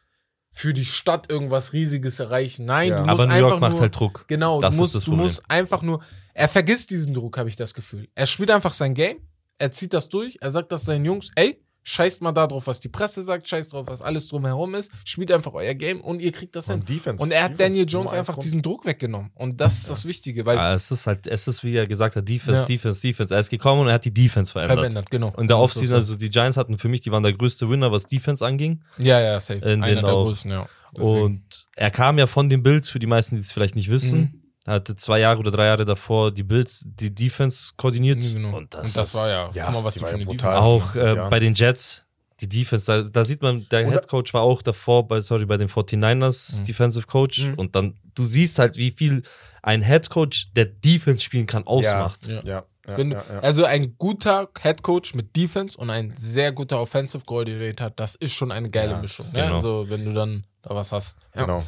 für 0.52 0.74
die 0.74 0.86
Stadt 0.86 1.32
irgendwas 1.32 1.74
Riesiges 1.74 2.20
erreichen. 2.20 2.66
Nein, 2.66 2.90
Ja. 2.90 2.96
du 2.98 3.02
musst 3.04 3.12
Aber 3.12 3.26
New 3.28 3.34
einfach 3.34 3.50
York 3.50 3.62
macht 3.62 3.72
nur, 3.74 3.82
halt 3.82 3.96
Druck. 4.00 4.26
Genau, 4.28 4.62
Das 4.62 4.76
du 4.76 4.76
ist 4.76 4.80
musst, 4.82 4.96
das 4.96 5.04
du 5.06 5.16
musst 5.16 5.44
einfach 5.48 5.82
nur. 5.82 6.02
Er 6.34 6.48
vergisst 6.50 6.90
diesen 6.90 7.14
Druck, 7.14 7.38
habe 7.38 7.50
ich 7.50 7.56
das 7.56 7.74
Gefühl. 7.74 8.08
Er 8.16 8.26
spielt 8.26 8.50
einfach 8.52 8.74
sein 8.74 8.94
Game, 8.94 9.18
er 9.58 9.72
zieht 9.72 9.94
das 9.94 10.10
durch, 10.10 10.38
er 10.42 10.52
sagt 10.52 10.72
das 10.72 10.86
seinen 10.86 11.06
Jungs, 11.06 11.32
ey, 11.36 11.62
scheißt 11.90 12.22
mal 12.22 12.32
da 12.32 12.46
drauf, 12.48 12.68
was 12.68 12.80
die 12.80 12.88
Presse 12.90 13.24
sagt, 13.24 13.48
scheißt 13.48 13.74
drauf, 13.74 13.88
was 13.88 14.02
alles 14.02 14.28
drumherum 14.28 14.76
ist, 14.76 14.92
spielt 15.04 15.32
einfach 15.32 15.54
euer 15.54 15.74
Game 15.74 16.02
und 16.02 16.20
ihr 16.20 16.32
kriegt 16.32 16.56
das 16.56 16.68
hin. 16.68 16.76
Und 16.82 16.90
Defense. 16.90 17.22
Und 17.24 17.32
er 17.32 17.44
hat 17.44 17.52
Defense, 17.54 17.70
Daniel 17.70 17.86
Jones 17.90 18.14
einfach 18.14 18.34
Grund. 18.36 18.46
diesen 18.46 18.62
Druck 18.62 18.86
weggenommen. 18.86 19.32
Und 19.36 19.60
das 19.60 19.80
ist 19.80 19.90
das 19.90 20.06
Wichtige, 20.06 20.46
weil 20.46 20.58
Ah, 20.58 20.74
es 20.76 20.92
ist 20.92 21.08
halt, 21.08 21.26
es 21.28 21.48
ist, 21.48 21.64
wie 21.64 21.76
er 21.76 21.88
gesagt 21.88 22.16
hat, 22.16 22.28
Defense, 22.30 22.62
Ja. 22.62 22.68
Defense, 22.68 23.02
Defense. 23.02 23.34
Er 23.34 23.40
ist 23.40 23.50
gekommen 23.50 23.82
und 23.82 23.88
er 23.88 23.94
hat 23.96 24.06
die 24.06 24.14
Defense 24.14 24.52
verändert. 24.52 24.78
verändert, 24.80 25.10
genau. 25.10 25.34
Und 25.36 25.50
der 25.50 25.58
Offseason, 25.58 25.98
also 25.98 26.16
die 26.16 26.30
Giants 26.30 26.58
hatten 26.58 26.78
für 26.78 26.90
mich, 26.90 27.02
die 27.02 27.12
waren 27.12 27.24
der 27.24 27.34
größte 27.34 27.70
Winner, 27.70 27.92
was 27.92 28.06
Defense 28.06 28.46
anging. 28.46 28.82
Ja, 29.00 29.20
ja, 29.20 29.40
safe. 29.40 29.60
in 29.60 29.84
Einer 29.84 29.96
den 29.96 30.06
der 30.06 30.14
auch. 30.14 30.26
größten, 30.26 30.52
ja. 30.52 30.68
Deswegen. 30.96 31.22
Und 31.22 31.68
er 31.76 31.92
kam 31.92 32.18
ja 32.18 32.26
von 32.28 32.50
den 32.50 32.64
Bills, 32.64 32.90
für 32.90 32.98
die 33.00 33.06
meisten, 33.08 33.36
die 33.36 33.42
es 33.42 33.52
vielleicht 33.52 33.76
nicht 33.76 33.90
wissen. 33.92 34.20
Mhm. 34.22 34.39
Er 34.70 34.76
hatte 34.76 34.96
zwei 34.96 35.20
Jahre 35.20 35.40
oder 35.40 35.50
drei 35.50 35.66
Jahre 35.66 35.84
davor 35.84 36.32
die 36.32 36.44
Bills, 36.44 36.84
die 36.86 37.14
Defense 37.14 37.72
koordiniert. 37.76 38.22
Genau. 38.22 38.56
Und 38.56 38.74
das, 38.74 38.82
Und 38.86 38.98
das 38.98 39.08
ist 39.10 39.16
war 39.16 39.30
ja, 39.30 39.52
ja, 39.54 39.66
guck 39.66 39.74
mal, 39.74 39.84
was 39.84 39.96
die 39.96 40.00
für 40.02 40.08
eine 40.10 40.24
brutal. 40.24 40.52
Defense 40.52 40.60
auch 40.62 40.96
äh, 41.26 41.30
bei 41.30 41.40
den 41.40 41.56
Jets, 41.56 42.06
die 42.40 42.48
Defense, 42.48 42.86
da, 42.86 43.02
da 43.10 43.26
sieht 43.26 43.42
man, 43.42 43.66
der 43.72 43.82
Oder- 43.88 43.92
Head 43.96 44.08
Coach 44.08 44.34
war 44.34 44.44
auch 44.44 44.62
davor 44.62 45.08
bei, 45.08 45.22
sorry, 45.22 45.46
bei 45.46 45.58
den 45.58 45.68
49ers, 45.70 46.60
Mhm. 46.62 46.66
Defensive 46.66 47.08
Coach. 47.08 47.48
Mhm. 47.48 47.54
Und 47.56 47.76
dann, 47.76 47.96
du 48.14 48.24
siehst 48.24 48.60
halt, 48.60 48.78
wie 48.78 48.92
viel 48.92 49.24
ein 49.64 49.82
Head 49.82 50.10
Coach, 50.12 50.52
der 50.54 50.66
Defense 50.66 51.24
spielen 51.24 51.48
kann, 51.48 51.66
ausmacht. 51.66 52.28
Ja. 52.32 52.42
Ja, 52.44 52.64
ja, 52.88 52.98
Wenn, 52.98 53.12
ja, 53.12 53.24
ja. 53.28 53.40
Also 53.40 53.66
ein 53.66 53.96
guter 53.98 54.50
Head 54.62 54.84
Coach 54.84 55.16
mit 55.16 55.36
Defense 55.36 55.78
und 55.78 55.90
ein 55.90 56.14
sehr 56.16 56.52
guter 56.52 56.80
Offensive 56.80 57.24
Coordinator, 57.26 57.90
das 57.90 58.16
ist 58.16 58.34
schon 58.34 58.52
eine 58.52 58.70
geile 58.70 58.92
Ja, 58.92 59.02
Mischung. 59.02 59.26
genau. 59.34 59.48
Ne? 59.48 59.54
Also 59.56 59.86
wenn 59.90 60.06
du 60.06 60.14
dann 60.14 60.46
da 60.62 60.76
was 60.76 60.92
hast. 60.92 61.18
Ja. 61.36 61.42
Genau. 61.42 61.64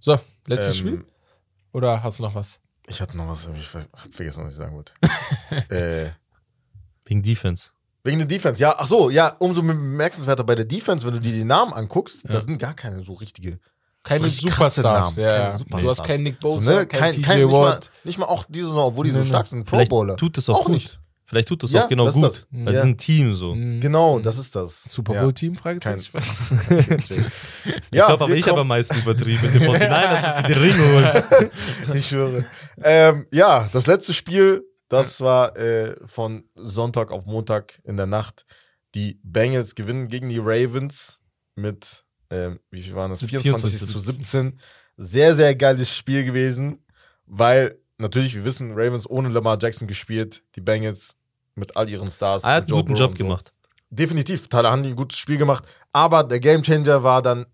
So, 0.00 0.18
letztes 0.46 0.80
Ähm, 0.80 0.86
Spiel? 0.88 1.04
Oder 1.72 2.02
hast 2.02 2.18
du 2.18 2.22
noch 2.24 2.34
was? 2.34 2.58
Ich 2.86 3.00
hatte 3.00 3.16
noch 3.16 3.28
was, 3.28 3.46
aber 3.46 3.56
ich 3.56 3.72
hab 3.74 3.86
vergessen, 4.12 4.44
was 4.44 4.52
ich 4.52 4.58
sagen 4.58 4.74
wollte. 4.74 4.92
äh, 5.74 6.10
Wegen 7.04 7.22
Defense. 7.22 7.70
wegen 8.04 8.18
der 8.18 8.26
Defense, 8.26 8.60
ja. 8.60 8.74
Ach 8.78 8.86
so, 8.86 9.10
ja, 9.10 9.34
umso 9.38 9.62
bemerkenswerter 9.62 10.44
bei 10.44 10.54
der 10.54 10.64
Defense, 10.64 11.06
wenn 11.06 11.14
du 11.14 11.20
dir 11.20 11.32
die 11.32 11.44
Namen 11.44 11.72
anguckst, 11.72 12.24
da 12.28 12.40
sind 12.40 12.58
gar 12.58 12.74
keine 12.74 13.02
so 13.02 13.14
richtige. 13.14 13.58
Keine 14.04 14.24
krasse 14.24 14.40
Superstars. 14.40 15.16
Namen, 15.16 15.20
Ja, 15.28 15.36
keine 15.36 15.50
ja. 15.52 15.58
Superstars. 15.58 15.82
Du 15.84 15.90
hast 15.90 16.04
keinen 16.08 16.22
Nick 16.24 16.36
So, 16.42 16.48
Bosa, 16.48 16.70
ne? 16.72 16.86
kein, 16.86 17.00
kein, 17.00 17.12
TJ 17.12 17.22
kein, 17.22 17.38
nicht, 17.46 17.50
mal, 17.52 17.80
nicht 18.04 18.18
mal 18.18 18.26
auch 18.26 18.44
diese 18.48 18.66
Saison, 18.66 18.84
obwohl 18.86 19.04
die 19.06 19.12
Nee, 19.12 19.18
so 19.18 19.24
stark 19.24 19.46
sind, 19.46 19.64
Pro 19.64 19.76
Vielleicht 19.76 19.90
Bowler. 19.90 20.16
tut 20.16 20.36
es 20.38 20.48
auch, 20.48 20.64
gut. 20.64 20.72
nicht. 20.72 20.98
Vielleicht 21.32 21.48
tut 21.48 21.64
es 21.64 21.72
Ja, 21.72 21.84
auch 21.84 21.88
genau 21.88 22.04
das 22.04 22.14
ist 22.14 22.20
gut. 22.20 22.30
das. 22.30 22.46
Weil 22.50 22.64
Ja. 22.66 22.72
sie 22.72 22.78
sind 22.80 22.90
ein 22.90 22.98
Team 22.98 23.32
so. 23.34 23.54
Mhm. 23.54 23.80
Genau, 23.80 24.18
das 24.18 24.36
ist 24.36 24.54
das. 24.54 24.82
Super 24.84 25.14
Ja. 25.14 25.22
Bowl 25.22 25.32
Team? 25.32 25.54
Kein, 25.56 25.80
Fragezeichen. 25.80 26.12
ja, 26.70 27.72
ich 27.90 27.90
glaube 27.90 28.24
aber, 28.24 28.34
ich 28.34 28.46
habe 28.46 28.60
am 28.60 28.68
meisten 28.68 28.98
übertrieben 28.98 29.40
mit 29.42 29.54
den 29.54 29.62
49ers, 29.62 29.88
dass 30.22 30.36
sie 30.36 30.42
den 30.42 30.58
Ring 30.58 30.74
holen. 30.78 31.22
Ich 31.94 32.06
schwöre. 32.08 32.44
Ähm, 32.82 33.26
ja, 33.32 33.66
das 33.72 33.86
letzte 33.86 34.12
Spiel, 34.12 34.62
das 34.90 35.22
war 35.22 35.56
äh, 35.56 35.96
von 36.04 36.44
Sonntag 36.54 37.10
auf 37.10 37.24
Montag 37.24 37.80
in 37.84 37.96
der 37.96 38.04
Nacht. 38.06 38.44
Die 38.94 39.18
Bengals 39.22 39.74
gewinnen 39.74 40.08
gegen 40.08 40.28
die 40.28 40.38
Ravens 40.38 41.20
mit, 41.54 42.04
ähm, 42.28 42.60
wie 42.70 42.82
viel 42.82 42.94
waren 42.94 43.08
das? 43.10 43.24
24, 43.24 43.70
24 43.70 43.88
zu 43.90 43.98
17. 44.12 44.58
Sehr, 44.98 45.34
sehr 45.34 45.54
geiles 45.54 45.96
Spiel 45.96 46.24
gewesen, 46.26 46.84
weil 47.24 47.78
natürlich, 47.96 48.34
wir 48.34 48.44
wissen, 48.44 48.72
Ravens 48.72 49.08
ohne 49.08 49.30
Lamar 49.30 49.56
Jackson 49.58 49.88
gespielt, 49.88 50.42
die 50.56 50.60
Bengals 50.60 51.14
mit 51.54 51.76
all 51.76 51.88
ihren 51.88 52.10
Stars. 52.10 52.44
Er 52.44 52.54
hat 52.54 52.64
einen 52.70 52.80
guten 52.80 52.94
Job 52.94 53.12
so. 53.12 53.24
gemacht. 53.24 53.52
Definitiv, 53.90 54.48
Tyler 54.48 54.72
Handy 54.72 54.90
ein 54.90 54.96
gutes 54.96 55.18
Spiel 55.18 55.36
gemacht, 55.36 55.64
aber 55.92 56.24
der 56.24 56.40
Gamechanger 56.40 57.02
war 57.02 57.20
dann, 57.20 57.44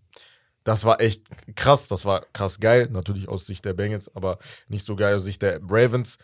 das 0.63 0.85
war 0.85 1.01
echt 1.01 1.27
krass, 1.57 1.89
das 1.89 2.05
war 2.05 2.27
krass 2.33 2.61
geil, 2.61 2.89
natürlich 2.93 3.29
aus 3.29 3.47
Sicht 3.47 3.65
der 3.65 3.73
Bengals, 3.75 4.15
aber 4.15 4.39
nicht 4.69 4.87
so 4.87 4.95
geil 4.95 5.17
aus 5.17 5.25
Sicht 5.25 5.43
der 5.43 5.61
Ravens, 5.69 6.17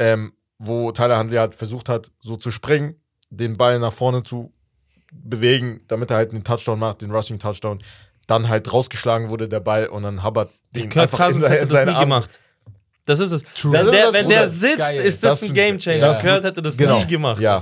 ähm, 0.00 0.32
wo 0.58 0.90
Tyler 0.90 1.18
Handley 1.18 1.38
halt 1.38 1.54
versucht 1.54 1.88
hat, 1.88 2.10
so 2.18 2.34
zu 2.36 2.50
springen, 2.50 3.00
den 3.30 3.56
Ball 3.56 3.78
nach 3.78 3.92
vorne 3.92 4.22
zu 4.24 4.52
bewegen, 5.12 5.82
damit 5.86 6.10
er 6.10 6.16
halt 6.16 6.30
einen 6.32 6.42
Touchdown 6.42 6.78
macht, 6.80 7.02
den 7.02 7.12
Rushing 7.12 7.38
Touchdown, 7.38 7.82
dann 8.26 8.48
halt 8.48 8.72
rausgeschlagen 8.72 9.28
wurde 9.28 9.48
der 9.48 9.60
Ball 9.60 9.86
und 9.86 10.02
dann 10.02 10.24
Hubbard 10.24 10.50
den 10.74 10.88
Kirk 10.88 11.12
Cousins 11.12 11.42
seine- 11.42 11.54
hätte 11.54 11.66
das 11.68 11.84
nie 11.84 11.90
Arme- 11.92 12.00
gemacht. 12.00 12.40
Das 13.06 13.20
ist 13.20 13.32
es. 13.32 13.42
True. 13.54 13.72
Wenn 13.72 13.82
Das 13.82 13.90
der, 13.90 14.04
das, 14.04 14.12
wenn 14.14 14.28
der 14.28 14.48
sitzt, 14.48 14.78
Geil. 14.78 15.00
ist 15.00 15.22
das, 15.24 15.40
Das 15.40 15.48
ein 15.50 15.54
Gamechanger. 15.54 15.98
das- 16.00 16.20
Kurt 16.22 16.44
hätte 16.44 16.62
das 16.62 16.76
genau. 16.76 16.98
nie 17.00 17.06
gemacht. 17.06 17.40
Ja. 17.40 17.60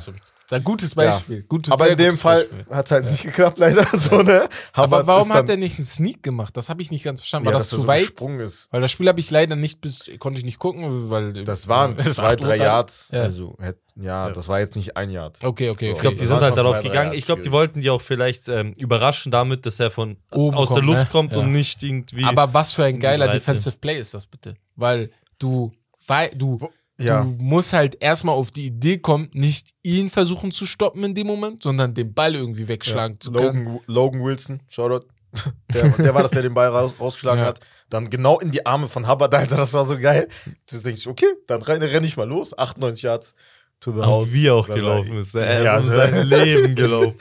Ein 0.50 0.64
gutes 0.64 0.94
Beispiel. 0.94 1.44
Gutes, 1.44 1.72
Aber 1.72 1.88
in 1.88 1.96
dem 1.96 2.14
Fall 2.14 2.46
hat 2.70 2.84
es 2.84 2.92
halt 2.92 3.10
nicht 3.10 3.22
geklappt, 3.22 3.56
leider. 3.58 3.86
So, 3.96 4.20
ne? 4.22 4.46
Aber 4.74 5.06
warum 5.06 5.32
hat 5.32 5.48
er 5.48 5.56
nicht 5.56 5.78
einen 5.78 5.86
Sneak 5.86 6.22
gemacht? 6.22 6.54
Das 6.58 6.68
habe 6.68 6.82
ich 6.82 6.90
nicht 6.90 7.04
ganz 7.04 7.20
verstanden. 7.20 7.48
ja, 7.48 7.54
War 7.54 7.60
das 7.60 7.70
zu 7.70 7.76
so 7.76 7.86
weit? 7.86 8.02
gesprungen 8.02 8.40
ist? 8.40 8.68
Weil 8.70 8.82
das 8.82 8.90
Spiel 8.90 9.08
habe 9.08 9.18
ich 9.18 9.30
leider 9.30 9.56
nicht 9.56 9.80
bis, 9.80 10.10
konnte 10.18 10.38
ich 10.40 10.44
nicht 10.44 10.58
gucken, 10.58 11.08
weil. 11.08 11.32
Das 11.44 11.68
waren 11.68 11.96
es 11.98 12.16
zwei, 12.16 12.36
drei. 12.36 12.56
Yards. 12.58 13.08
Ja. 13.12 13.22
Also, 13.22 13.56
ja, 13.98 14.30
das 14.30 14.46
war 14.48 14.60
jetzt 14.60 14.76
nicht 14.76 14.94
ein 14.94 15.08
Yard. 15.10 15.38
Okay, 15.42 15.70
okay, 15.70 15.86
So. 15.86 15.90
okay. 15.90 15.92
Ich 15.92 15.98
glaube, 16.00 16.16
die 16.16 16.20
Das 16.24 16.28
sind 16.28 16.40
halt 16.42 16.56
darauf 16.56 16.76
zwei, 16.80 16.88
gegangen. 16.88 17.12
Ich 17.14 17.24
glaube, 17.24 17.40
die 17.40 17.50
wollten 17.50 17.80
die 17.80 17.88
auch 17.88 18.02
vielleicht 18.02 18.48
ähm, 18.50 18.74
überraschen 18.76 19.32
damit, 19.32 19.64
dass 19.64 19.80
er 19.80 19.90
von 19.90 20.18
Oben 20.32 20.54
aus 20.54 20.68
der 20.68 20.76
kommt, 20.82 20.86
Luft 20.86 21.00
ne? 21.04 21.08
kommt 21.10 21.32
Ja. 21.32 21.38
und 21.38 21.52
nicht 21.52 21.82
irgendwie. 21.82 22.24
Aber 22.24 22.52
was 22.52 22.72
für 22.72 22.84
ein 22.84 23.00
geiler. 23.00 23.28
Defensive 23.28 23.78
Play 23.78 23.98
ist 23.98 24.12
das 24.12 24.26
bitte? 24.26 24.52
Weil 24.76 25.10
du, 25.42 25.72
weil 26.06 26.30
du, 26.30 26.58
Ja. 26.98 27.22
du 27.22 27.28
musst 27.42 27.72
halt 27.72 27.96
erstmal 28.02 28.34
auf 28.34 28.50
die 28.50 28.66
Idee 28.66 28.98
kommen, 28.98 29.28
nicht 29.32 29.70
ihn 29.82 30.10
versuchen 30.10 30.52
zu 30.52 30.66
stoppen 30.66 31.02
in 31.04 31.14
dem 31.14 31.26
Moment, 31.26 31.62
sondern 31.62 31.94
den 31.94 32.12
Ball 32.14 32.34
irgendwie 32.34 32.68
wegschlagen 32.68 33.18
zu 33.20 33.32
können. 33.32 33.64
Logan, 33.64 33.80
Logan 33.86 34.24
Wilson, 34.24 34.60
Shoutout. 34.68 35.06
Der, 35.72 35.88
der 35.88 36.14
war 36.14 36.20
das, 36.22 36.30
der 36.32 36.42
den 36.42 36.52
Ball 36.52 36.68
raus, 36.68 36.92
rausgeschlagen 37.00 37.40
Ja. 37.40 37.46
hat. 37.46 37.60
Dann 37.88 38.10
genau 38.10 38.38
in 38.38 38.50
die 38.50 38.66
Arme 38.66 38.86
von 38.86 39.08
Hubbard, 39.08 39.34
Alter, 39.34 39.56
das 39.56 39.72
war 39.72 39.84
so 39.84 39.96
geil. 39.96 40.28
Da 40.70 40.76
denke 40.78 40.98
ich, 40.98 41.08
okay, 41.08 41.24
dann 41.46 41.62
renne 41.62 41.90
renn 41.90 42.04
ich 42.04 42.16
mal 42.18 42.28
los. 42.28 42.56
98 42.56 43.02
Yards 43.02 43.34
to 43.80 43.92
the 43.92 44.00
house. 44.02 44.30
wie 44.32 44.50
auch 44.50 44.66
gelaufen 44.66 45.16
ist. 45.16 45.34
Er 45.34 45.62
Ja, 45.62 45.78
ist 45.78 45.86
um 45.86 45.92
also- 45.98 46.12
sein 46.14 46.26
Leben 46.28 46.74
gelaufen. 46.74 47.16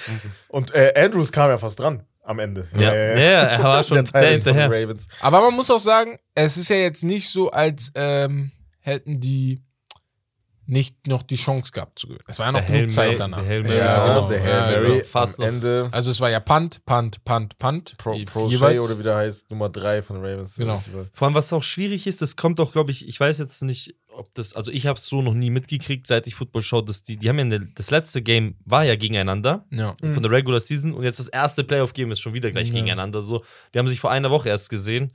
Und 0.50 0.76
äh, 0.76 0.94
Andrews 0.98 1.32
kam 1.32 1.50
ja 1.50 1.58
fast 1.58 1.80
dran 1.80 2.04
am 2.24 2.40
Ende. 2.40 2.68
Ja, 2.78 2.92
Äh, 2.92 3.20
ja, 3.32 3.42
er 3.44 3.64
war 3.64 3.84
schon 3.84 4.04
der 4.04 4.22
sehr 4.22 4.32
hinterher. 4.32 4.70
Ravens. 4.70 5.08
Aber 5.20 5.42
man 5.42 5.54
muss 5.56 5.72
auch 5.72 5.80
sagen, 5.80 6.18
es 6.36 6.58
ist 6.58 6.70
ja 6.70 6.76
jetzt 6.78 7.04
nicht 7.04 7.30
so, 7.30 7.52
als 7.52 7.92
ähm, 7.96 8.52
hätten 8.80 9.20
die 9.20 9.64
nicht 10.72 11.06
noch 11.08 11.22
die 11.22 11.36
Chance 11.36 11.72
gehabt 11.74 12.00
zu 12.00 12.08
gewinnen. 12.08 12.24
Es 12.28 12.40
war 12.40 12.46
ja 12.48 12.52
noch 12.54 12.60
Der 12.62 12.68
genug 12.68 12.82
Hail 12.82 12.90
Zeit 12.90 13.08
Mary- 13.10 13.18
danach. 13.18 13.38
der 13.40 13.48
Hail 13.48 13.64
Mary 13.64 13.78
ja, 13.78 14.04
auch. 14.04 14.08
genau. 14.08 14.30
der 14.30 14.44
Hail 14.44 14.72
Mary 14.82 14.92
genau. 15.00 15.04
fast 15.06 15.40
am 15.40 15.46
noch. 15.46 15.54
Ende. 15.54 15.90
Also 15.92 16.12
es 16.12 16.20
war 16.22 16.30
ja 16.30 16.40
Punt, 16.40 16.86
Punt, 16.86 17.24
Punt, 17.26 17.58
Punt. 17.58 17.98
Pro, 17.98 18.18
Pro 18.26 18.48
jeweils. 18.48 18.82
Oder 18.84 18.98
wie 18.98 19.04
der 19.04 19.16
heißt, 19.18 19.52
Nummer 19.52 19.70
3 19.70 20.02
von 20.02 20.16
den 20.22 20.26
Ravens. 20.26 20.56
Genau. 20.56 20.82
Vor 21.14 21.28
allem, 21.28 21.36
was 21.36 21.52
auch 21.54 21.62
schwierig 21.64 22.08
ist, 22.08 22.22
das 22.22 22.36
kommt 22.36 22.60
auch, 22.60 22.72
glaube 22.72 22.92
ich, 22.92 23.08
ich 23.08 23.20
weiß 23.20 23.38
jetzt 23.40 23.62
nicht, 23.64 23.96
ob 24.14 24.34
das, 24.34 24.54
also 24.54 24.72
ich 24.72 24.88
habe 24.88 24.98
es 24.98 25.06
so 25.06 25.22
noch 25.22 25.34
nie 25.34 25.50
mitgekriegt, 25.50 26.08
seit 26.08 26.28
ich 26.28 26.36
Football 26.36 26.62
schaue, 26.62 26.84
dass 26.84 27.02
die, 27.02 27.18
die 27.18 27.28
haben 27.30 27.38
ja 27.40 27.46
eine, 27.46 27.60
das 27.76 27.92
letzte 27.92 28.22
Game 28.22 28.56
war 28.66 28.84
ja 28.86 28.96
gegeneinander 28.96 29.66
Ja. 29.72 29.96
von 30.02 30.22
der 30.24 30.32
Regular 30.32 30.60
Season 30.60 30.94
und 30.94 31.04
jetzt 31.04 31.20
das 31.20 31.28
erste 31.30 31.64
Playoff-Game 31.64 32.12
ist 32.12 32.20
schon 32.22 32.34
wieder 32.34 32.50
gleich 32.52 32.70
Ja. 32.70 32.74
gegeneinander. 32.76 33.22
So, 33.22 33.44
die 33.74 33.80
haben 33.80 33.88
sich 33.88 34.00
vor 34.00 34.12
einer 34.12 34.30
Woche 34.32 34.50
erst 34.50 34.70
gesehen. 34.70 35.14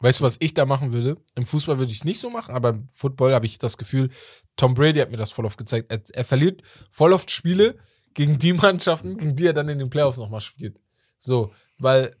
Weißt 0.00 0.20
du, 0.20 0.24
was 0.24 0.36
ich 0.40 0.54
da 0.54 0.64
machen 0.64 0.92
würde? 0.92 1.16
Im 1.34 1.44
Fußball 1.44 1.78
würde 1.78 1.90
ich 1.90 1.98
es 1.98 2.04
nicht 2.04 2.20
so 2.20 2.30
machen, 2.30 2.54
aber 2.54 2.68
im 2.70 2.86
Football 2.92 3.34
habe 3.34 3.46
ich 3.46 3.58
das 3.58 3.76
Gefühl, 3.76 4.10
Tom 4.56 4.74
Brady 4.74 5.00
hat 5.00 5.10
mir 5.10 5.16
das 5.16 5.32
voll 5.32 5.44
oft 5.46 5.58
gezeigt. 5.58 5.90
Er, 5.90 6.00
er 6.12 6.24
verliert 6.24 6.62
voll 6.90 7.12
oft 7.12 7.30
Spiele 7.30 7.76
gegen 8.14 8.38
die 8.38 8.52
Mannschaften, 8.52 9.16
gegen 9.16 9.34
die 9.34 9.46
er 9.46 9.52
dann 9.52 9.68
in 9.68 9.78
den 9.78 9.90
Playoffs 9.90 10.18
nochmal 10.18 10.40
spielt. 10.40 10.80
So, 11.18 11.50
weil, 11.78 12.14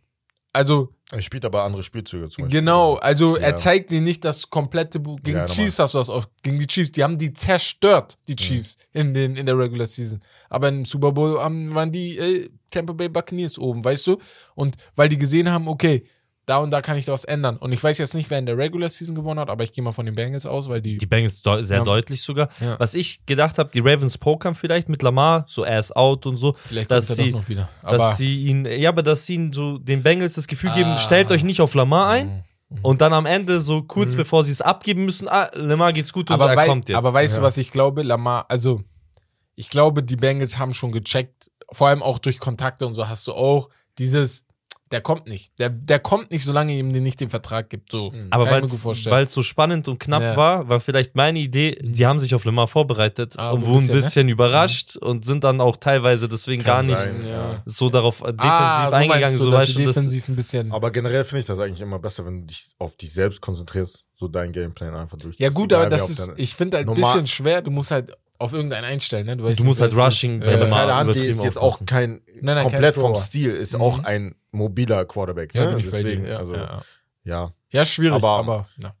also, 0.52 0.92
Er 1.12 1.22
spielt 1.22 1.44
aber 1.44 1.62
andere 1.62 1.82
Spielzüge 1.84 2.28
zum 2.28 2.42
Beispiel. 2.44 2.60
genau, 2.60 2.96
also 2.96 3.36
er 3.36 3.50
Ja. 3.50 3.56
zeigt 3.56 3.92
dir 3.92 4.00
nicht 4.00 4.24
das 4.24 4.50
komplette 4.50 4.98
Buch. 4.98 5.18
Gegen 5.22 5.38
Ja, 5.38 5.46
die. 5.46 5.52
Chiefs 5.52 5.78
hast 5.78 5.94
du 5.94 5.98
das 5.98 6.08
oft. 6.08 6.30
Gegen 6.42 6.58
die 6.58 6.66
Chiefs, 6.66 6.90
die 6.92 7.04
haben 7.04 7.16
die 7.16 7.32
zerstört, 7.32 8.18
die 8.26 8.34
Chiefs, 8.36 8.76
in, 8.92 9.14
den, 9.14 9.36
in 9.36 9.46
der 9.46 9.56
Regular 9.56 9.86
Season. 9.86 10.20
Aber 10.50 10.68
im 10.68 10.84
Super 10.84 11.12
Bowl 11.12 11.34
waren 11.36 11.92
die 11.92 12.18
äh, 12.18 12.50
Tampa 12.70 12.92
Bay 12.92 13.08
Buccaneers 13.08 13.56
oben, 13.58 13.84
weißt 13.84 14.08
du? 14.08 14.18
Und 14.56 14.76
weil 14.96 15.08
die 15.08 15.16
gesehen 15.18 15.48
haben, 15.50 15.68
okay, 15.68 16.04
da 16.48 16.58
und 16.58 16.70
da 16.70 16.80
kann 16.80 16.96
ich 16.96 17.06
was 17.08 17.24
ändern. 17.24 17.56
Und 17.56 17.72
ich 17.72 17.82
weiß 17.82 17.98
jetzt 17.98 18.14
nicht, 18.14 18.30
wer 18.30 18.38
in 18.38 18.46
der 18.46 18.56
Regular 18.56 18.88
Season 18.88 19.14
gewonnen 19.14 19.38
hat, 19.40 19.50
aber 19.50 19.64
ich 19.64 19.72
gehe 19.72 19.82
mal 19.84 19.92
von 19.92 20.06
den 20.06 20.14
Bengals 20.14 20.46
aus, 20.46 20.68
weil 20.68 20.80
die. 20.80 20.96
Die 20.98 21.06
Bengals 21.06 21.42
deu 21.42 21.62
sehr 21.62 21.78
Ja. 21.78 21.84
deutlich 21.84 22.22
sogar. 22.22 22.48
Ja. 22.60 22.78
Was 22.80 22.94
ich 22.94 23.24
gedacht 23.26 23.58
habe, 23.58 23.70
die 23.72 23.80
Ravens 23.80 24.16
pokern 24.18 24.54
vielleicht 24.54 24.88
mit 24.88 25.02
Lamar, 25.02 25.44
so 25.48 25.64
ist 25.64 25.94
out 25.96 26.26
und 26.26 26.36
so, 26.36 26.54
vielleicht 26.66 26.90
dass 26.90 27.10
er 27.10 27.16
sie, 27.16 27.32
noch 27.32 27.48
wieder. 27.48 27.68
Aber 27.82 27.98
dass 27.98 28.16
sie 28.16 28.44
ihn, 28.46 28.64
ja, 28.64 28.88
aber 28.88 29.02
dass 29.02 29.26
sie 29.26 29.34
ihn 29.34 29.52
so 29.52 29.78
den 29.78 30.02
Bengals 30.02 30.34
das 30.34 30.46
Gefühl 30.46 30.70
geben, 30.72 30.90
Ah. 30.90 30.98
stellt 30.98 31.30
euch 31.30 31.44
nicht 31.44 31.60
auf 31.60 31.74
Lamar 31.74 32.08
ein. 32.10 32.44
Mhm. 32.70 32.78
Und 32.82 33.00
dann 33.00 33.12
am 33.14 33.24
Ende, 33.26 33.60
so 33.60 33.82
kurz 33.82 34.14
bevor 34.14 34.44
sie 34.44 34.52
es 34.52 34.60
abgeben 34.60 35.04
müssen, 35.06 35.26
ah, 35.28 35.50
Lamar 35.54 35.92
geht's 35.92 36.12
gut 36.12 36.30
und 36.30 36.34
aber, 36.34 36.52
so, 36.52 36.58
er 36.60 36.66
kommt 36.66 36.88
jetzt. 36.88 36.98
aber 36.98 37.12
weißt 37.14 37.34
Ja. 37.36 37.40
du, 37.40 37.46
was 37.46 37.56
ich 37.56 37.70
glaube? 37.70 38.02
Lamar, 38.02 38.44
also 38.48 38.82
ich 39.54 39.70
glaube, 39.70 40.02
die 40.02 40.16
Bengals 40.16 40.58
haben 40.58 40.74
schon 40.74 40.92
gecheckt, 40.92 41.50
vor 41.72 41.88
allem 41.88 42.02
auch 42.02 42.18
durch 42.18 42.38
Kontakte 42.40 42.86
und 42.86 42.92
so 42.94 43.08
hast 43.08 43.26
du 43.26 43.32
auch 43.32 43.68
dieses, 43.98 44.44
der 44.90 45.00
kommt 45.00 45.26
nicht. 45.26 45.58
Der, 45.58 45.70
der 45.70 45.98
kommt 45.98 46.30
nicht, 46.30 46.44
solange 46.44 46.72
ihm 46.72 46.88
nicht 46.88 47.20
den 47.20 47.30
Vertrag 47.30 47.68
gibt. 47.70 47.92
So. 47.92 48.12
aber 48.30 48.46
Kann 48.46 48.64
ich 48.64 49.06
weil 49.06 49.24
es 49.24 49.32
so 49.32 49.42
spannend 49.42 49.88
und 49.88 49.98
knapp 50.00 50.22
Ja. 50.22 50.36
war, 50.36 50.68
war 50.68 50.80
vielleicht 50.80 51.14
meine 51.14 51.38
Idee, 51.38 51.78
die 51.80 52.06
haben 52.06 52.18
sich 52.18 52.34
auf 52.34 52.44
Lamar 52.44 52.68
vorbereitet 52.68 53.34
Ah, 53.36 53.50
und 53.50 53.60
so 53.60 53.66
ein 53.66 53.72
wurden 53.72 53.84
ein 53.84 53.86
bisschen, 53.88 53.94
ne? 53.94 54.02
bisschen 54.02 54.28
überrascht 54.28 54.96
und 54.96 55.24
sind 55.24 55.44
dann 55.44 55.60
auch 55.60 55.76
teilweise 55.76 56.28
deswegen 56.28 56.62
gar 56.64 56.82
nicht 56.82 56.98
sein, 56.98 57.26
ja. 57.26 57.62
so 57.66 57.88
darauf 57.88 58.20
äh, 58.22 58.32
defensiv 58.32 58.50
ah, 58.50 58.88
so 58.90 58.96
eingegangen. 58.96 59.38
du, 59.38 59.44
so 59.44 59.52
weißt 59.52 59.78
du, 59.78 59.84
das, 59.84 59.94
defensiv 59.94 60.28
ein 60.28 60.36
bisschen. 60.36 60.72
Aber 60.72 60.90
generell 60.90 61.24
finde 61.24 61.40
ich 61.40 61.46
das 61.46 61.60
eigentlich 61.60 61.80
immer 61.80 61.98
besser, 61.98 62.24
wenn 62.26 62.40
du 62.40 62.46
dich 62.46 62.68
auf 62.78 62.96
dich 62.96 63.12
selbst 63.12 63.40
konzentrierst, 63.40 64.04
so 64.14 64.28
dein 64.28 64.52
Gameplan 64.52 64.94
einfach 64.94 65.18
durchziehst. 65.18 65.40
ja 65.40 65.50
gut, 65.50 65.72
aber 65.72 65.88
das 65.88 66.08
ist, 66.10 66.32
ich 66.36 66.54
finde 66.54 66.78
halt 66.78 66.88
ein 66.88 66.94
bisschen 66.94 67.26
schwer. 67.26 67.62
Du 67.62 67.70
musst 67.70 67.90
halt 67.90 68.16
auf 68.38 68.52
irgendeinen 68.52 68.84
einstellen. 68.84 69.26
Ne? 69.26 69.36
Du, 69.36 69.44
weißt 69.44 69.58
Du 69.60 69.64
musst 69.64 69.80
halt 69.80 69.94
Rushing 69.96 70.40
ist. 70.40 70.46
bei 70.46 70.52
Ja, 70.52 70.66
Ja, 70.68 70.98
Hunt 71.00 71.04
übertrieben 71.10 71.30
ist 71.30 71.42
jetzt 71.42 71.58
aufpassen. 71.58 71.84
auch 71.84 71.86
kein 71.86 72.10
Nein, 72.40 72.54
nein, 72.56 72.62
komplett 72.64 72.94
kein 72.94 73.02
vom. 73.02 73.14
Stil, 73.16 73.50
ist 73.54 73.74
Mhm. 73.74 73.80
auch 73.82 74.04
ein 74.04 74.34
mobiler 74.52 75.04
Quarterback. 75.04 75.54
ja, 75.54 75.64
ne? 75.64 75.70
bin 75.70 75.78
ich 75.80 75.90
bei 75.90 76.02
Deswegen, 76.02 76.22
dir. 76.24 76.30
Ja, 76.30 76.36
also, 76.38 76.54
ja, 76.54 76.60
ja. 76.64 76.82
ja. 77.24 77.52
ja, 77.70 77.84
schwierig, 77.84 78.14
Aber- 78.14 78.38
aber, 78.38 78.68
na. 78.76 78.94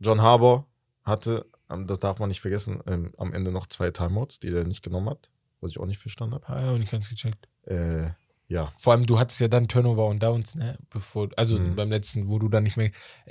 John 0.00 0.20
Harbour 0.22 0.66
hatte, 1.04 1.46
ähm, 1.70 1.86
das 1.86 2.00
darf 2.00 2.18
man 2.18 2.28
nicht 2.28 2.40
vergessen, 2.40 2.80
ähm, 2.86 3.12
am 3.18 3.32
Ende 3.32 3.52
noch 3.52 3.66
zwei 3.66 3.90
Timeouts, 3.90 4.40
die 4.40 4.48
er 4.48 4.64
nicht 4.64 4.82
genommen 4.82 5.10
hat, 5.10 5.30
was 5.60 5.70
ich 5.72 5.78
auch 5.78 5.86
nicht 5.86 5.98
verstanden 5.98 6.34
habe. 6.34 6.48
Habe 6.48 6.60
ich 6.62 6.66
auch 6.68 6.78
nicht 6.78 6.90
ganz 6.92 7.08
gecheckt. 7.08 7.48
Äh, 7.66 8.10
ja. 8.48 8.72
Vor 8.78 8.92
allem, 8.94 9.06
du 9.06 9.18
hattest 9.18 9.40
ja 9.40 9.48
dann 9.48 9.68
Turnover 9.68 10.06
und 10.06 10.22
Downs, 10.22 10.54
ne? 10.56 10.76
Bevor, 10.90 11.28
also 11.36 11.58
Mhm. 11.58 11.76
beim 11.76 11.90
letzten, 11.90 12.28
wo 12.28 12.38
du 12.38 12.48
dann 12.48 12.64
nicht 12.64 12.76
mehr. 12.76 12.90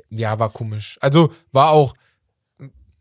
Ja, 0.09 0.39
war 0.39 0.49
komisch. 0.49 0.97
Also 1.01 1.33
war 1.51 1.71
auch, 1.71 1.93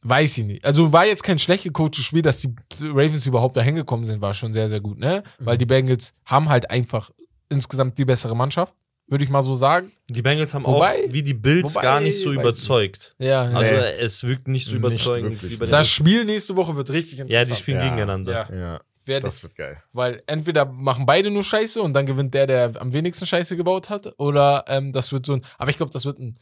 weiß 0.03 0.39
ich 0.39 0.45
nicht. 0.45 0.65
Also 0.65 0.93
war 0.93 1.07
jetzt 1.07 1.23
kein 1.23 1.39
schlecht 1.39 1.65
gecoachtes 1.65 2.05
Spiel, 2.05 2.23
dass 2.23 2.39
die 2.41 2.55
Ravens 2.83 3.27
überhaupt 3.27 3.57
dahin 3.57 3.75
gekommen 3.77 4.07
sind, 4.07 4.21
war 4.21 4.33
schon 4.35 4.53
sehr, 4.55 4.69
sehr 4.69 4.81
gut, 4.81 4.99
ne? 4.99 5.23
Weil 5.39 5.59
die 5.59 5.67
Bengals 5.67 6.13
haben 6.25 6.49
halt 6.49 6.71
einfach 6.71 7.11
insgesamt 7.49 7.99
die 7.99 8.05
bessere 8.05 8.35
Mannschaft, 8.37 8.75
würde 9.09 9.25
ich 9.25 9.31
mal 9.31 9.43
so 9.43 9.57
sagen. 9.57 9.93
Die 10.09 10.23
Bengals 10.23 10.55
haben 10.55 10.65
Wobei- 10.65 11.05
auch 11.07 11.13
wie 11.13 11.23
die 11.23 11.35
Bills 11.35 11.75
wobei, 11.75 11.83
gar 11.83 12.01
nicht 12.01 12.21
so 12.23 12.33
überzeugt. 12.33 13.15
Ja, 13.19 13.43
Also 13.43 13.59
Nee. 13.61 13.91
es 14.01 14.23
wirkt 14.25 14.49
nicht 14.49 14.67
so 14.67 14.73
Nicht 14.77 14.79
überzeugend 14.79 15.33
wirklich, 15.33 15.53
wie 15.53 15.57
bei 15.57 15.65
nee. 15.67 15.71
den 15.71 15.77
Das 15.79 15.89
Spiel 15.91 16.25
nächste 16.25 16.57
Woche 16.57 16.77
wird 16.77 16.91
richtig 16.91 17.19
Ja, 17.19 17.25
interessant. 17.25 17.51
die 17.51 17.57
spielen 17.61 17.79
Ja. 17.79 17.85
gegeneinander. 17.85 18.33
Ja. 18.51 18.57
Ja, 18.57 18.81
Wer, 19.05 19.21
das 19.21 19.43
wird 19.43 19.57
geil. 19.57 19.83
weil 19.93 20.23
entweder 20.29 20.65
machen 20.67 21.05
beide 21.07 21.31
nur 21.31 21.43
Scheiße 21.43 21.83
und 21.83 21.93
dann 21.95 22.07
gewinnt 22.07 22.33
der, 22.35 22.47
der 22.47 22.73
am 22.81 22.93
wenigsten 22.93 23.27
Scheiße 23.27 23.57
gebaut 23.57 23.91
hat, 23.91 24.15
oder 24.19 24.65
ähm, 24.69 24.93
das 24.93 25.11
wird 25.13 25.27
so 25.27 25.33
ein, 25.35 25.43
aber 25.59 25.71
ich 25.71 25.77
glaube, 25.77 25.93
das 25.93 26.05
wird 26.07 26.19
ein 26.21 26.39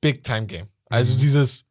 Big-Time-Game. 0.00 0.68
Also 0.90 1.16
dieses 1.16 1.64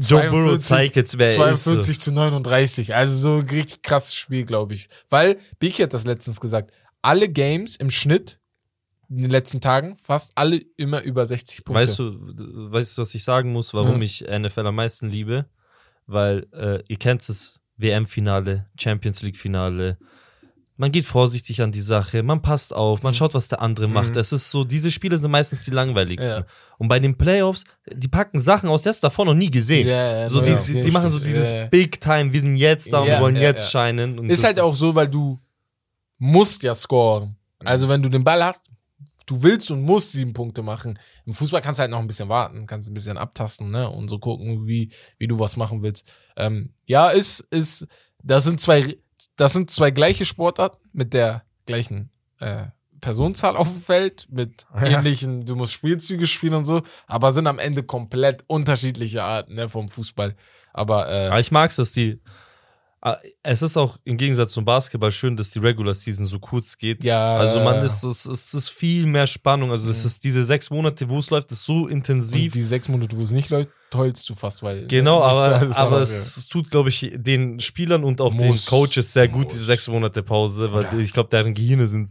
Joe 0.00 0.22
Burrow 0.30 0.58
42 0.58 0.66
zeigt 0.66 0.96
jetzt, 0.96 1.18
wer 1.18 1.26
er 1.26 1.50
ist. 1.50 1.64
42 1.64 2.00
zu 2.00 2.12
39. 2.12 2.94
Also 2.94 3.16
so 3.16 3.34
ein 3.38 3.48
richtig 3.48 3.82
krasses 3.82 4.14
Spiel, 4.14 4.44
glaube 4.44 4.74
ich. 4.74 4.88
Weil, 5.08 5.38
Biki 5.58 5.82
hat 5.82 5.92
das 5.94 6.04
letztens 6.04 6.40
gesagt, 6.40 6.72
alle 7.02 7.28
Games 7.28 7.76
im 7.76 7.90
Schnitt 7.90 8.38
in 9.10 9.22
den 9.22 9.30
letzten 9.30 9.60
Tagen, 9.60 9.96
fast 9.96 10.32
alle 10.34 10.60
immer 10.76 11.02
über 11.02 11.26
60 11.26 11.64
Punkte. 11.64 11.80
Weißt 11.80 11.98
du, 11.98 12.16
weißt 12.72 12.98
du, 12.98 13.02
was 13.02 13.14
ich 13.14 13.24
sagen 13.24 13.52
muss, 13.52 13.72
warum 13.74 13.96
Ja. 13.96 14.02
ich 14.02 14.20
NFL 14.28 14.66
am 14.66 14.74
meisten 14.76 15.08
liebe? 15.08 15.46
Weil 16.06 16.46
äh, 16.52 16.82
ihr 16.88 16.98
kennt 16.98 17.26
es, 17.28 17.60
WM-Finale, 17.78 18.66
Champions 18.78 19.22
League-Finale. 19.22 19.98
Man 20.80 20.92
geht 20.92 21.04
vorsichtig 21.04 21.60
an 21.60 21.72
die 21.72 21.80
Sache, 21.80 22.22
man 22.22 22.40
passt 22.40 22.72
auf, 22.72 23.00
Mhm. 23.00 23.06
man 23.08 23.14
schaut, 23.14 23.34
was 23.34 23.48
der 23.48 23.60
andere 23.60 23.88
macht. 23.88 24.14
Es 24.14 24.30
ist 24.32 24.48
so, 24.50 24.62
diese 24.62 24.90
Spiele 24.92 25.18
sind 25.18 25.30
meistens 25.32 25.64
die 25.64 25.72
langweiligsten. 25.72 26.42
Ja. 26.42 26.46
Und 26.78 26.86
bei 26.86 27.00
den 27.00 27.18
Playoffs, 27.18 27.64
die 27.92 28.06
packen 28.06 28.38
Sachen 28.38 28.68
aus, 28.68 28.82
die 28.82 28.88
hast 28.88 29.02
du 29.02 29.06
davor 29.08 29.24
noch 29.24 29.34
nie 29.34 29.50
gesehen. 29.50 29.88
Ja, 29.88 30.20
ja, 30.20 30.28
so, 30.28 30.40
die, 30.40 30.52
ja, 30.52 30.82
die 30.82 30.90
machen 30.92 31.10
so 31.10 31.18
dieses. 31.18 31.52
Big 31.70 32.00
Time, 32.00 32.32
wir 32.32 32.40
sind 32.40 32.56
jetzt 32.56 32.92
da 32.92 33.00
und 33.00 33.08
wir 33.08 33.20
wollen 33.20 33.36
jetzt 33.36 33.70
scheinen. 33.72 34.18
Und 34.20 34.30
Ist 34.30 34.44
halt 34.44 34.60
auch 34.60 34.74
so, 34.74 34.94
weil 34.94 35.08
du 35.08 35.40
musst 36.18 36.62
ja 36.62 36.74
scoren. 36.74 37.36
Also 37.64 37.88
wenn 37.88 38.02
du 38.02 38.08
den 38.08 38.22
Ball 38.22 38.42
hast, 38.44 38.62
du 39.26 39.42
willst 39.42 39.70
und 39.72 39.82
musst 39.82 40.12
sieben 40.12 40.32
Punkte 40.32 40.62
machen. 40.62 40.98
Im 41.26 41.32
Fußball 41.34 41.60
kannst 41.60 41.78
du 41.78 41.82
halt 41.82 41.90
noch 41.90 41.98
ein 41.98 42.06
bisschen 42.06 42.28
warten, 42.28 42.66
kannst 42.66 42.88
ein 42.88 42.94
bisschen 42.94 43.18
abtasten, 43.18 43.70
ne? 43.70 43.90
Und 43.90 44.08
so 44.08 44.18
gucken, 44.18 44.66
wie, 44.66 44.90
wie 45.18 45.26
du 45.26 45.38
was 45.38 45.56
machen 45.56 45.82
willst. 45.82 46.06
Ähm, 46.36 46.70
ja, 46.86 47.08
ist, 47.08 47.40
ist, 47.50 47.84
das 48.22 48.44
sind 48.44 48.60
zwei, 48.60 48.96
das 49.36 49.52
sind 49.52 49.70
zwei 49.70 49.90
gleiche 49.90 50.24
Sportarten 50.24 50.78
mit 50.92 51.14
der 51.14 51.42
gleichen 51.66 52.10
äh, 52.40 52.64
Personenzahl 53.00 53.56
auf 53.56 53.68
dem 53.68 53.80
Feld, 53.80 54.26
mit 54.30 54.66
Ja. 54.74 54.98
ähnlichen, 54.98 55.44
du 55.46 55.54
musst 55.54 55.72
Spielzüge 55.72 56.26
spielen 56.26 56.54
und 56.54 56.64
so, 56.64 56.82
aber 57.06 57.32
sind 57.32 57.46
am 57.46 57.58
Ende 57.58 57.82
komplett 57.84 58.44
unterschiedliche 58.48 59.22
Arten, 59.22 59.54
ne, 59.54 59.68
vom 59.68 59.88
Fußball. 59.88 60.34
Aber, 60.72 61.08
äh, 61.10 61.28
Aber 61.28 61.40
ich 61.40 61.50
mag 61.52 61.70
es, 61.70 61.76
dass 61.76 61.92
die. 61.92 62.20
Ah, 63.00 63.16
Es 63.44 63.62
ist 63.62 63.76
auch 63.76 63.96
im 64.02 64.16
Gegensatz 64.16 64.50
zum 64.50 64.64
Basketball 64.64 65.12
schön, 65.12 65.36
dass 65.36 65.50
die 65.50 65.60
Regular 65.60 65.94
Season 65.94 66.26
so 66.26 66.40
kurz 66.40 66.76
geht. 66.76 67.04
Ja. 67.04 67.36
Also 67.36 67.60
man 67.62 67.76
ist, 67.84 68.02
es, 68.02 68.26
es 68.26 68.52
ist 68.54 68.70
viel 68.70 69.06
mehr 69.06 69.28
Spannung. 69.28 69.70
Also 69.70 69.88
es 69.92 70.04
ist 70.04 70.24
diese 70.24 70.44
sechs 70.44 70.68
Monate, 70.70 71.08
wo 71.08 71.20
es 71.20 71.30
läuft, 71.30 71.52
ist 71.52 71.62
so 71.64 71.84
Und 71.84 71.90
intensiv. 71.92 72.52
die 72.52 72.62
sechs 72.62 72.88
Monate, 72.88 73.16
wo 73.16 73.22
es 73.22 73.30
nicht 73.30 73.50
läuft, 73.50 73.70
heulst 73.94 74.28
du 74.28 74.34
fast, 74.34 74.62
weil. 74.62 74.86
Genau, 74.86 75.20
das 75.20 75.36
aber, 75.36 75.62
ist 75.66 75.76
aber 75.76 76.00
es, 76.00 76.36
es 76.36 76.48
tut, 76.48 76.70
glaube 76.70 76.88
ich, 76.88 77.10
den 77.14 77.60
Spielern 77.60 78.04
und 78.04 78.20
auch 78.20 78.34
den 78.34 78.48
Muss. 78.48 78.66
Coaches 78.66 79.12
sehr 79.12 79.28
gut, 79.28 79.44
Muss. 79.44 79.52
diese 79.54 79.64
sechs 79.64 79.88
Monate 79.88 80.22
Pause, 80.22 80.72
weil 80.72 80.84
Ja. 80.84 80.98
ich 80.98 81.12
glaube, 81.12 81.28
deren 81.30 81.54
Gehirne 81.54 81.86
sind 81.86 82.08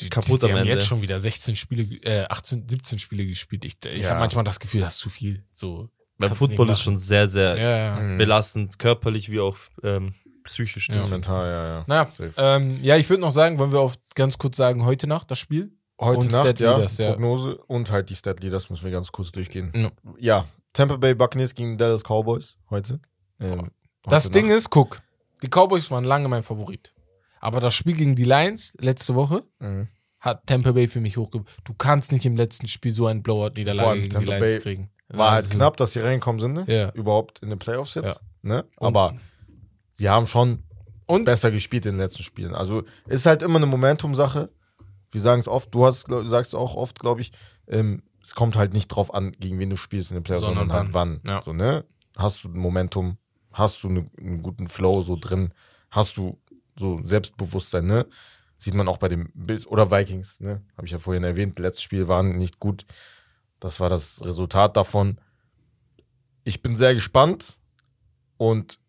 die, 0.00 0.08
kaputt 0.10 0.42
die, 0.42 0.46
die 0.46 0.52
am 0.52 0.58
haben 0.58 0.66
Ende. 0.66 0.72
jetzt 0.74 0.86
schon 0.86 1.00
wieder 1.02 1.18
16 1.18 1.56
Spiele, 1.56 1.82
äh, 2.02 2.26
18, 2.28 2.68
17 2.68 2.98
Spiele 2.98 3.26
gespielt. 3.26 3.64
Ich, 3.64 3.76
ich 3.84 4.02
Ja. 4.02 4.10
habe 4.10 4.20
manchmal 4.20 4.44
das 4.44 4.60
Gefühl, 4.60 4.82
das 4.82 4.94
ist 4.94 5.00
zu 5.00 5.08
viel. 5.08 5.44
So, 5.52 5.88
Beim 6.18 6.34
Football 6.34 6.70
ist 6.70 6.82
schon 6.82 6.96
sehr, 6.96 7.28
sehr 7.28 7.56
Ja, 7.56 7.76
ja. 7.78 8.00
Mhm. 8.00 8.18
belastend, 8.18 8.78
körperlich 8.78 9.30
wie 9.30 9.40
auch 9.40 9.56
ähm, 9.82 10.14
psychisch. 10.44 10.88
Ja. 10.88 10.94
Das 10.96 11.08
mental, 11.10 11.44
ja, 11.44 11.68
ja. 11.78 11.84
Naja, 11.86 12.30
ähm, 12.36 12.78
ja, 12.82 12.96
ich 12.96 13.08
würde 13.08 13.20
noch 13.22 13.32
sagen, 13.32 13.58
wollen 13.58 13.72
wir 13.72 13.80
auf 13.80 13.96
ganz 14.14 14.38
kurz 14.38 14.56
sagen, 14.56 14.84
heute 14.84 15.06
Nacht 15.06 15.30
das 15.30 15.38
Spiel? 15.38 15.72
Heute 15.98 16.20
und 16.20 16.30
Nacht, 16.30 16.42
Stat 16.42 16.60
ja, 16.60 16.74
Leaders, 16.76 16.98
ja. 16.98 17.10
Prognose 17.12 17.56
und 17.56 17.90
halt 17.90 18.10
die 18.10 18.14
Stat 18.16 18.42
Leaders 18.42 18.68
müssen 18.68 18.84
wir 18.84 18.90
ganz 18.92 19.10
kurz 19.12 19.32
durchgehen. 19.32 19.72
Ja. 19.74 19.90
Ja, 20.18 20.44
Tampa 20.76 20.96
Bay 20.96 21.14
Buccaneers 21.14 21.54
gegen 21.54 21.78
Dallas 21.78 22.02
Cowboys 22.02 22.56
heute. 22.70 23.00
Ähm, 23.40 23.70
Das 24.04 24.26
heute 24.26 24.32
Ding 24.38 24.48
Nacht. 24.48 24.58
ist, 24.58 24.70
guck, 24.70 25.00
die 25.42 25.48
Cowboys 25.48 25.90
waren 25.90 26.04
lange 26.04 26.28
mein 26.28 26.42
Favorit. 26.42 26.92
Aber 27.40 27.60
das 27.60 27.74
Spiel 27.74 27.94
gegen 27.96 28.14
die 28.14 28.24
Lions 28.24 28.74
letzte 28.80 29.14
Woche 29.14 29.42
Mhm. 29.58 29.88
hat 30.20 30.46
Tampa 30.46 30.72
Bay 30.72 30.88
für 30.88 31.00
mich 31.00 31.16
hochgebracht. 31.16 31.56
Du 31.64 31.74
kannst 31.74 32.12
nicht 32.12 32.26
im 32.26 32.36
letzten 32.36 32.68
Spiel 32.68 32.92
so 32.92 33.06
ein 33.06 33.22
Blowout-Niederlage 33.22 34.00
gegen 34.00 34.10
die 34.10 34.14
Tampa 34.16 34.36
Lions 34.36 34.52
Bay 34.54 34.62
kriegen. 34.62 34.90
War 35.08 35.32
halt 35.32 35.44
Also, 35.46 35.56
knapp, 35.56 35.76
dass 35.76 35.92
sie 35.92 36.00
reinkommen 36.00 36.40
sind, 36.40 36.52
ne? 36.54 36.64
Ja. 36.66 36.90
Überhaupt 36.92 37.38
in 37.40 37.50
den 37.50 37.58
Playoffs 37.58 37.94
jetzt. 37.94 38.20
Ne? 38.42 38.64
Und- 38.76 38.86
Aber 38.88 39.14
sie 39.92 40.08
haben 40.08 40.26
schon 40.26 40.62
Und 41.06 41.24
besser 41.24 41.50
gespielt 41.52 41.86
in 41.86 41.92
den 41.92 42.00
letzten 42.00 42.22
Spielen. 42.24 42.54
Also 42.54 42.82
ist 43.06 43.24
halt 43.26 43.42
immer 43.42 43.56
eine 43.56 43.66
Momentum-Sache. 43.66 44.50
Wir 45.12 45.20
sagen 45.20 45.40
es 45.40 45.46
oft, 45.48 45.72
du 45.74 45.86
hast, 45.86 46.06
glaub- 46.06 46.26
sagst 46.26 46.54
auch 46.54 46.74
oft, 46.74 46.98
glaube 46.98 47.20
ich, 47.20 47.30
ähm, 47.68 48.02
es 48.26 48.34
kommt 48.34 48.56
halt 48.56 48.72
nicht 48.72 48.88
drauf 48.88 49.14
an, 49.14 49.32
gegen 49.38 49.60
wen 49.60 49.70
du 49.70 49.76
spielst 49.76 50.10
in 50.10 50.16
den 50.16 50.24
Playoffs, 50.24 50.44
Sondern 50.44 50.68
sondern, 50.68 50.86
halt 50.86 50.94
wann. 50.94 51.20
Ja. 51.24 51.42
So, 51.44 51.52
ne? 51.52 51.84
Hast 52.16 52.42
du 52.42 52.48
ein 52.48 52.58
Momentum, 52.58 53.18
hast 53.52 53.84
du 53.84 53.88
ne, 53.88 54.10
einen 54.18 54.42
guten 54.42 54.66
Flow 54.66 55.00
so 55.00 55.16
drin, 55.16 55.54
hast 55.90 56.16
du 56.16 56.36
so 56.76 57.00
Selbstbewusstsein, 57.04 57.86
ne? 57.86 58.06
Sieht 58.58 58.74
man 58.74 58.88
auch 58.88 58.96
bei 58.96 59.06
den 59.06 59.30
Bills 59.34 59.64
oder 59.66 59.92
Vikings, 59.92 60.40
ne? 60.40 60.62
Habe 60.76 60.86
ich 60.86 60.92
ja 60.92 60.98
vorhin 60.98 61.22
erwähnt, 61.22 61.58
letztes 61.60 61.82
Spiel 61.84 62.08
waren 62.08 62.36
nicht 62.36 62.58
gut. 62.58 62.84
Das 63.60 63.78
war 63.78 63.88
das 63.88 64.24
Resultat 64.24 64.76
davon. 64.76 65.20
Ich 66.42 66.62
bin 66.62 66.74
sehr 66.74 66.94
gespannt 66.94 67.58
und 68.38 68.80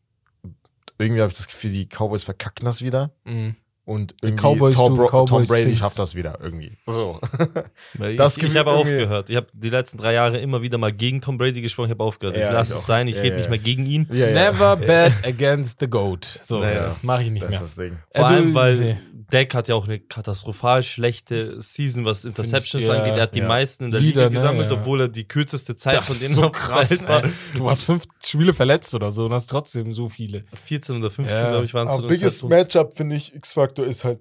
irgendwie 0.98 1.22
habe 1.22 1.32
ich 1.32 1.38
das 1.38 1.48
Gefühl, 1.48 1.72
die 1.72 1.86
Cowboys 1.86 2.24
verkacken 2.24 2.66
das 2.66 2.82
wieder. 2.82 3.12
mh. 3.26 3.54
Und 3.88 4.16
irgendwie 4.22 4.42
Cowboys 4.44 4.76
Tom, 4.76 4.98
Bro 4.98 5.08
Tom 5.10 5.26
Cowboys 5.28 5.48
Brady 5.48 5.64
things. 5.64 5.80
schafft 5.80 5.98
das 5.98 6.14
wieder 6.14 6.38
irgendwie. 6.42 6.78
So. 6.88 7.22
Das 8.18 8.36
ich 8.38 8.44
ich 8.44 8.58
habe 8.58 8.72
aufgehört. 8.72 9.30
Ich 9.30 9.36
habe 9.38 9.48
die 9.54 9.70
letzten 9.70 9.98
drei 9.98 10.14
Jahre 10.14 10.38
immer 10.40 10.62
wieder 10.62 10.78
mal 10.78 10.92
gegen 10.92 11.22
Tom 11.22 11.38
Brady 11.38 11.62
gesprochen. 11.62 11.88
Ich 11.88 11.92
habe 11.92 12.04
aufgehört. 12.04 12.36
Ja, 12.38 12.48
ich 12.48 12.52
lasse 12.54 12.74
es 12.74 12.80
auch. 12.82 12.86
sein. 12.86 13.08
Ich 13.08 13.16
Ja, 13.16 13.22
rede 13.22 13.36
ja. 13.36 13.38
nicht 13.40 13.50
mehr 13.50 13.60
gegen 13.60 13.86
ihn. 13.86 14.08
Ja, 14.12 14.28
Never 14.32 14.76
bet 14.76 15.14
against 15.26 15.80
the 15.80 15.88
GOAT. 15.88 16.42
So, 16.44 16.60
Naja. 16.60 16.96
mache 17.02 17.24
ich 17.24 17.32
nicht 17.32 17.44
Das 17.44 17.62
ist 17.62 17.78
mehr. 17.78 17.88
das 17.90 17.94
Ding. 17.94 17.98
Vor 18.14 18.24
Also, 18.26 18.34
allem, 18.36 18.54
weil 18.54 18.98
Dak 19.30 19.54
hat 19.54 19.68
ja 19.68 19.76
auch 19.76 19.86
eine 19.88 20.00
katastrophal 20.00 20.84
schlechte 20.84 21.62
Season, 21.62 22.06
was 22.06 22.24
Interceptions 22.26 22.84
ich, 22.84 22.90
ja, 22.90 22.96
angeht. 22.96 23.16
Er 23.16 23.24
hat 23.24 23.36
die 23.36 23.42
meisten 23.42 23.86
in 23.86 23.92
der 23.92 24.00
Lieder, 24.00 24.28
Liga 24.28 24.30
ne, 24.30 24.36
gesammelt, 24.42 24.72
ja. 24.72 24.78
obwohl 24.78 25.02
er 25.02 25.08
die 25.10 25.26
kürzeste 25.28 25.76
Zeit 25.76 25.98
Das 25.98 26.08
von 26.08 26.16
ist 26.16 26.24
denen 26.24 26.36
so 26.36 26.44
auf 26.44 26.52
krass, 26.54 27.06
war. 27.08 27.24
ey. 27.26 27.30
Du 27.58 27.70
hast 27.70 27.84
fünf 27.84 28.04
Spiele 28.24 28.54
verletzt 28.54 28.94
oder 28.96 29.12
so 29.12 29.26
und 29.26 29.34
hast 29.34 29.48
trotzdem 29.50 29.92
so 29.92 30.08
viele. 30.08 30.46
14 30.66 30.98
oder 30.98 31.10
15, 31.10 31.36
Ja. 31.38 31.50
glaube 31.50 31.66
ich, 31.66 31.74
waren 31.74 31.88
es 31.90 32.08
biggest. 32.08 32.44
Matchup, 32.46 32.94
finde 32.94 33.18
ich, 33.18 33.36
X-Factor 33.36 33.77
ist 33.84 34.04
halt 34.04 34.20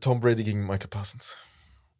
Tom 0.00 0.20
Brady 0.20 0.44
gegen 0.44 0.66
Michael 0.66 0.88
Parsons. 0.88 1.36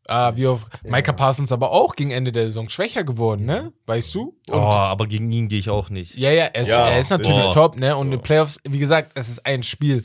Ah, 0.07 0.37
wie 0.37 0.47
auf 0.47 0.67
Micah 0.83 1.15
Parsons 1.15 1.51
aber 1.51 1.71
auch 1.71 1.97
gegen 1.97 2.11
Ende 2.11 2.31
der 2.31 2.45
Saison 2.45 2.69
schwächer 2.69 3.05
geworden, 3.05 3.47
ne? 3.47 3.73
Weißt 3.87 4.15
du? 4.15 4.39
Oh, 4.51 4.55
aber 4.55 5.07
gegen 5.07 5.33
ihn 5.33 5.49
gehe 5.49 5.59
ich 5.59 5.71
auch 5.71 5.89
nicht. 5.89 6.15
Ja, 6.17 6.31
ja, 6.31 6.45
er 6.45 6.61
ist, 6.63 6.69
Ja, 6.69 6.89
er 6.91 7.01
ist 7.01 7.09
natürlich 7.09 7.47
boah. 7.47 7.53
top, 7.55 7.77
ne? 7.77 7.97
Und 7.97 8.09
in 8.09 8.11
den 8.13 8.21
Playoffs, 8.21 8.61
wie 8.69 8.79
gesagt, 8.79 9.13
es 9.15 9.31
ist 9.31 9.47
ein 9.47 9.63
Spiel. 9.63 10.05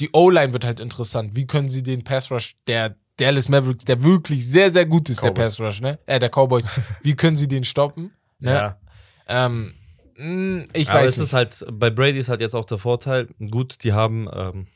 Die 0.00 0.10
O-Line 0.12 0.52
wird 0.52 0.64
halt 0.64 0.80
interessant. 0.80 1.36
Wie 1.36 1.46
können 1.46 1.70
sie 1.70 1.84
den 1.84 2.02
Pass 2.02 2.30
Rush 2.32 2.56
der 2.66 2.96
Dallas 3.18 3.48
Mavericks, 3.48 3.84
der 3.84 4.02
wirklich 4.02 4.44
sehr, 4.44 4.72
sehr 4.72 4.84
gut 4.84 5.08
ist, 5.10 5.22
der 5.22 5.30
Cowboys. 5.30 5.44
Pass 5.56 5.60
Rush, 5.60 5.80
ne? 5.80 6.00
Äh, 6.06 6.18
der 6.18 6.28
Cowboys. 6.30 6.64
wie 7.02 7.14
können 7.14 7.36
sie 7.36 7.46
den 7.46 7.62
stoppen? 7.62 8.10
Ne? 8.40 8.52
Ja. 8.52 8.80
Ähm, 9.28 9.74
mh, 10.16 10.64
ich 10.72 10.90
Aber 10.90 11.00
weiß 11.00 11.10
es 11.12 11.16
nicht. 11.18 11.26
ist 11.28 11.32
halt, 11.34 11.66
bei 11.70 11.90
Brady 11.90 12.18
ist 12.18 12.28
halt 12.30 12.40
jetzt 12.40 12.56
auch 12.56 12.64
der 12.64 12.78
Vorteil, 12.78 13.28
gut, 13.50 13.84
die 13.84 13.92
haben, 13.92 14.28
ähm, 14.34 14.66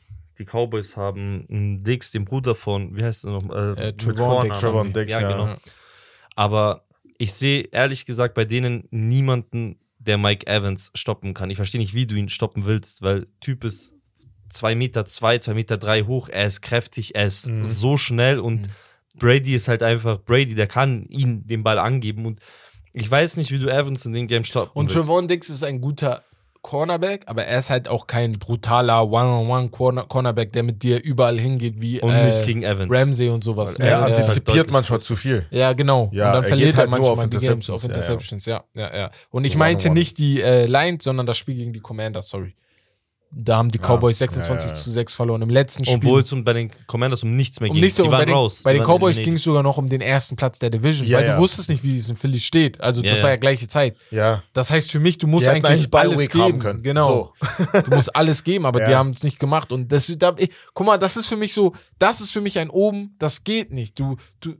die 0.41 0.45
Cowboys 0.45 0.97
haben 0.97 1.45
einen 1.49 1.79
Dix, 1.83 2.11
den 2.11 2.25
Bruder 2.25 2.55
von, 2.55 2.95
wie 2.97 3.03
heißt 3.03 3.25
er 3.25 3.31
noch? 3.31 3.49
Äh, 3.49 3.89
Äh, 3.89 3.93
Vornamen. 4.15 4.49
Diggs. 4.49 4.61
Trevon 4.61 4.93
Diggs, 4.93 5.11
ja, 5.13 5.21
ja. 5.21 5.31
genau. 5.31 5.55
Aber 6.35 6.85
ich 7.17 7.33
sehe 7.33 7.63
ehrlich 7.71 8.05
gesagt 8.05 8.33
bei 8.33 8.45
denen 8.45 8.87
niemanden, 8.91 9.77
der 9.99 10.17
Mike 10.17 10.47
Evans 10.47 10.91
stoppen 10.95 11.33
kann. 11.35 11.49
Ich 11.51 11.57
verstehe 11.57 11.79
nicht, 11.79 11.93
wie 11.93 12.07
du 12.07 12.15
ihn 12.15 12.29
stoppen 12.29 12.65
willst, 12.65 13.01
weil 13.03 13.27
Typ 13.39 13.63
ist 13.63 13.93
2 14.49 14.73
Meter 14.75 15.05
2, 15.05 15.37
2 15.37 15.53
Meter 15.53 15.77
3 15.77 16.03
hoch, 16.03 16.27
er 16.27 16.45
ist 16.47 16.61
kräftig, 16.61 17.13
er 17.15 17.25
ist 17.25 17.47
Mhm. 17.49 17.63
so 17.63 17.97
schnell 17.97 18.39
und 18.39 18.67
Brady 19.17 19.53
ist 19.53 19.67
halt 19.67 19.83
einfach 19.83 20.17
Brady, 20.19 20.55
der 20.55 20.67
kann 20.67 21.05
ihn 21.07 21.45
den 21.45 21.63
Ball 21.63 21.77
angeben 21.77 22.25
und 22.25 22.39
ich 22.93 23.09
weiß 23.09 23.37
nicht, 23.37 23.51
wie 23.51 23.59
du 23.59 23.69
Evans 23.69 24.05
in 24.05 24.13
den 24.13 24.27
Game 24.27 24.43
stoppen 24.43 24.77
Und. 24.77 24.91
Trevon 24.91 25.27
Diggs 25.27 25.49
ist 25.49 25.63
ein 25.63 25.79
guter 25.79 26.23
Cornerback, 26.61 27.23
aber 27.25 27.45
er 27.45 27.59
ist 27.59 27.69
halt 27.69 27.87
auch 27.87 28.05
kein 28.05 28.33
brutaler 28.33 29.09
One-on-One-Cornerback, 29.09 30.51
der 30.51 30.63
mit 30.63 30.83
dir 30.83 31.01
überall 31.03 31.39
hingeht 31.39 31.81
wie 31.81 32.01
Und 32.01 32.11
äh, 32.11 32.25
nicht 32.25 32.45
gegen 32.45 32.63
Evans. 32.63 32.93
Ramsey 32.93 33.29
und 33.29 33.43
sowas. 33.43 33.79
Weil 33.79 33.87
Er 33.87 34.01
halt 34.01 34.13
antizipiert 34.13 34.57
deutlich 34.57 34.73
manchmal 34.73 34.99
zu 34.99 35.15
viel. 35.15 35.45
Ja, 35.49 35.73
genau. 35.73 36.09
Ja, 36.13 36.27
und 36.27 36.33
dann 36.35 36.43
er 36.43 36.47
verliert 36.47 36.73
er 36.73 36.77
halt 36.77 36.89
nur 36.89 36.99
manchmal 36.99 37.25
auf 37.25 37.29
die 37.29 37.37
Games 37.37 37.69
auf 37.69 37.83
Interceptions, 37.83 38.45
ja, 38.45 38.63
ja. 38.75 38.81
Ja, 38.81 38.93
ja, 38.93 38.99
ja. 38.99 39.11
Und 39.31 39.45
ich 39.45 39.53
So 39.53 39.59
meinte 39.59 39.85
one-on-one. 39.87 39.99
nicht 39.99 40.17
die 40.19 40.41
äh, 40.41 40.65
Lions, 40.67 41.03
sondern 41.03 41.25
das 41.25 41.37
Spiel 41.37 41.55
gegen 41.55 41.73
die 41.73 41.79
Commanders, 41.79 42.29
sorry. 42.29 42.55
Da 43.33 43.55
haben 43.57 43.69
die 43.69 43.77
Cowboys 43.79 44.17
26 44.17 44.69
ja, 44.71 44.75
ja. 44.75 44.81
zu 44.81 44.91
6 44.91 45.15
verloren 45.15 45.41
im 45.41 45.49
letzten 45.49 45.85
Spiel. 45.85 45.97
Obwohl 45.97 46.21
es 46.21 46.33
um, 46.33 46.43
bei 46.43 46.51
den 46.51 46.69
Commanders 46.85 47.23
um 47.23 47.33
nichts 47.35 47.61
mehr 47.61 47.69
um 47.69 47.75
ging. 47.75 47.81
nichts, 47.81 47.95
die 47.95 48.01
und 48.01 48.11
waren 48.11 48.19
bei 48.19 48.25
den, 48.25 48.33
raus. 48.35 48.61
bei 48.61 48.73
Die 48.73 48.79
den 48.79 48.85
Cowboys 48.85 49.17
ging 49.17 49.35
es 49.35 49.43
sogar 49.43 49.63
noch 49.63 49.77
um 49.77 49.87
den 49.87 50.01
ersten 50.01 50.35
Platz 50.35 50.59
der 50.59 50.69
Division, 50.69 51.07
Ja, 51.07 51.19
weil 51.19 51.25
ja. 51.27 51.35
du 51.35 51.41
wusstest 51.41 51.69
nicht, 51.69 51.81
wie 51.83 51.97
es 51.97 52.09
in 52.09 52.17
Philly 52.17 52.39
steht. 52.41 52.81
Also 52.81 53.01
das 53.01 53.13
Ja, 53.19 53.23
war 53.23 53.29
ja. 53.29 53.35
ja 53.35 53.39
gleiche 53.39 53.67
Zeit. 53.69 53.95
Ja. 54.11 54.43
Das 54.51 54.69
heißt 54.69 54.91
für 54.91 54.99
mich, 54.99 55.17
du 55.17 55.27
musst 55.27 55.47
eigentlich, 55.47 55.87
eigentlich 55.87 55.93
alles 55.93 56.29
geben. 56.29 56.59
können. 56.59 56.83
Genau. 56.83 57.33
du 57.85 57.95
musst 57.95 58.13
alles 58.15 58.43
geben, 58.43 58.65
aber 58.65 58.81
die 58.83 58.91
Ja. 58.91 58.97
haben 58.97 59.11
es 59.11 59.23
nicht 59.23 59.39
gemacht. 59.39 59.71
Und 59.71 59.91
das, 59.91 60.11
da, 60.17 60.33
ich, 60.37 60.49
guck 60.73 60.85
mal, 60.87 60.97
das 60.97 61.15
ist 61.15 61.27
für 61.27 61.37
mich 61.37 61.53
so, 61.53 61.73
das 61.99 62.19
ist 62.19 62.31
für 62.31 62.41
mich 62.41 62.59
ein 62.59 62.69
Oben, 62.69 63.15
das 63.17 63.43
geht 63.45 63.71
nicht. 63.71 63.97
Du, 63.97 64.17
du, 64.41 64.55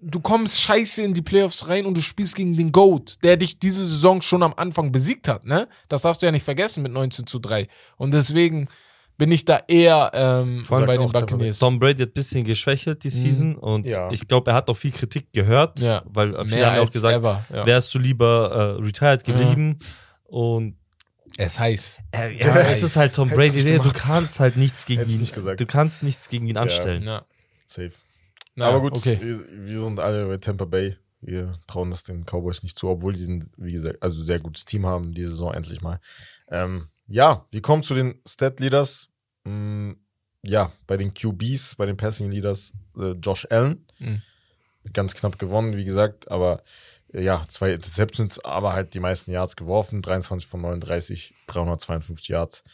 du 0.00 0.20
kommst 0.20 0.60
scheiße 0.60 1.02
in 1.02 1.14
die 1.14 1.22
Playoffs 1.22 1.68
rein 1.68 1.86
und 1.86 1.96
du 1.96 2.00
spielst 2.00 2.34
gegen 2.34 2.56
den 2.56 2.72
GOAT, 2.72 3.18
der 3.22 3.36
dich 3.36 3.58
diese 3.58 3.84
Saison 3.84 4.20
schon 4.22 4.42
am 4.42 4.54
Anfang 4.56 4.90
besiegt 4.92 5.28
hat, 5.28 5.44
ne? 5.44 5.68
Das 5.88 6.02
darfst 6.02 6.22
du 6.22 6.26
ja 6.26 6.32
nicht 6.32 6.44
vergessen 6.44 6.82
mit 6.82 6.92
19 6.92 7.26
zu 7.26 7.38
3. 7.38 7.68
Und 7.96 8.12
deswegen 8.12 8.68
bin 9.16 9.30
ich 9.32 9.44
da 9.44 9.60
eher 9.68 10.10
ähm, 10.14 10.64
allem 10.70 10.86
bei 10.86 10.96
den. 10.96 11.10
Buccaneers. 11.10 11.58
Tom 11.58 11.78
Brady 11.78 12.02
hat 12.02 12.08
ein 12.10 12.12
bisschen 12.14 12.42
geschwächelt 12.42 13.04
die 13.04 13.10
Season 13.10 13.54
und 13.54 13.84
Ja. 13.86 14.10
ich 14.10 14.26
glaube, 14.26 14.50
er 14.50 14.54
hat 14.54 14.68
auch 14.70 14.76
viel 14.76 14.92
Kritik 14.92 15.32
gehört, 15.32 15.80
Ja. 15.82 16.02
weil 16.06 16.32
viele 16.44 16.44
Mehr 16.56 16.66
haben 16.68 16.76
ja 16.76 16.82
auch 16.82 16.90
gesagt, 16.90 17.16
ever, 17.18 17.44
ja. 17.52 17.66
wärst 17.66 17.94
du 17.94 17.98
lieber 17.98 18.76
äh, 18.80 18.82
retired 18.82 19.22
geblieben 19.24 19.78
und 20.24 20.76
Er 21.36 21.46
ist 21.46 21.60
heiß. 21.60 21.98
äh, 22.12 22.34
ja, 22.38 22.46
es 22.70 22.82
ist 22.82 22.96
halt 22.96 23.14
Tom 23.14 23.28
Brady, 23.28 23.62
nee, 23.62 23.78
du 23.78 23.92
kannst 23.92 24.40
halt 24.40 24.56
nichts 24.56 24.86
gegen 24.86 25.00
Hättest 25.00 25.16
ihn, 25.16 25.20
nicht 25.20 25.34
gesagt. 25.34 25.60
du 25.60 25.66
kannst 25.66 26.02
nichts 26.02 26.28
gegen 26.28 26.46
ihn 26.46 26.56
anstellen. 26.56 27.02
Ja. 27.04 27.22
Safe. 27.66 27.92
Na, 28.60 28.68
Aber 28.68 28.80
gut, 28.80 28.92
okay. 28.92 29.18
wir, 29.20 29.44
wir 29.50 29.80
sind 29.80 29.98
alle 29.98 30.26
bei 30.26 30.36
Tampa 30.36 30.66
Bay. 30.66 30.96
Wir 31.22 31.52
trauen 31.66 31.90
das 31.90 32.04
den 32.04 32.24
Cowboys 32.24 32.62
nicht 32.62 32.78
zu, 32.78 32.88
obwohl 32.88 33.12
die 33.14 33.20
sind, 33.20 33.50
wie 33.56 33.72
gesagt, 33.72 34.02
also 34.02 34.22
sehr 34.22 34.38
gutes 34.38 34.64
Team 34.64 34.86
haben, 34.86 35.12
diese 35.12 35.30
Saison 35.30 35.52
endlich 35.52 35.82
mal. 35.82 36.00
Ähm, 36.48 36.88
ja, 37.08 37.46
wir 37.50 37.62
kommen 37.62 37.82
zu 37.82 37.94
den 37.94 38.20
Stat-Leaders. 38.26 39.08
Mm, 39.44 39.92
ja, 40.42 40.72
bei 40.86 40.96
den 40.96 41.12
QBs, 41.12 41.74
bei 41.76 41.86
den 41.86 41.96
Passing-Leaders, 41.96 42.72
äh, 42.98 43.12
Josh 43.12 43.46
Allen. 43.50 43.86
Mhm. 43.98 44.22
Ganz 44.92 45.14
knapp 45.14 45.38
gewonnen, 45.38 45.76
wie 45.76 45.84
gesagt, 45.84 46.30
aber 46.30 46.62
äh, 47.12 47.22
ja, 47.22 47.42
zwei 47.48 47.72
Interceptions, 47.72 48.38
aber 48.44 48.72
halt 48.72 48.94
die 48.94 49.00
meisten 49.00 49.30
Yards 49.30 49.56
geworfen. 49.56 50.02
23 50.02 50.48
von 50.48 50.60
39, 50.62 51.34
352 51.46 52.28
Yards. 52.28 52.64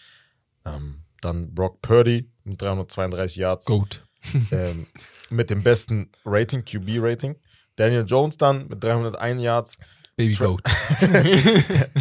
Ähm, 0.65 1.03
dann 1.21 1.55
Brock 1.55 1.83
Purdy 1.83 2.31
mit 2.45 2.61
332 2.63 3.37
Yards 3.37 3.67
Goat. 3.67 4.06
ähm, 4.51 4.87
mit 5.31 5.51
dem 5.51 5.63
besten 5.63 6.11
Rating, 6.25 6.65
QB-Rating. 6.65 7.37
Daniel 7.77 8.05
Jones 8.07 8.37
dann 8.39 8.69
mit 8.69 8.83
301 8.83 9.43
Yards. 9.43 9.79
Baby 10.19 10.33
Tra- 10.33 10.47
Goat. 10.47 10.63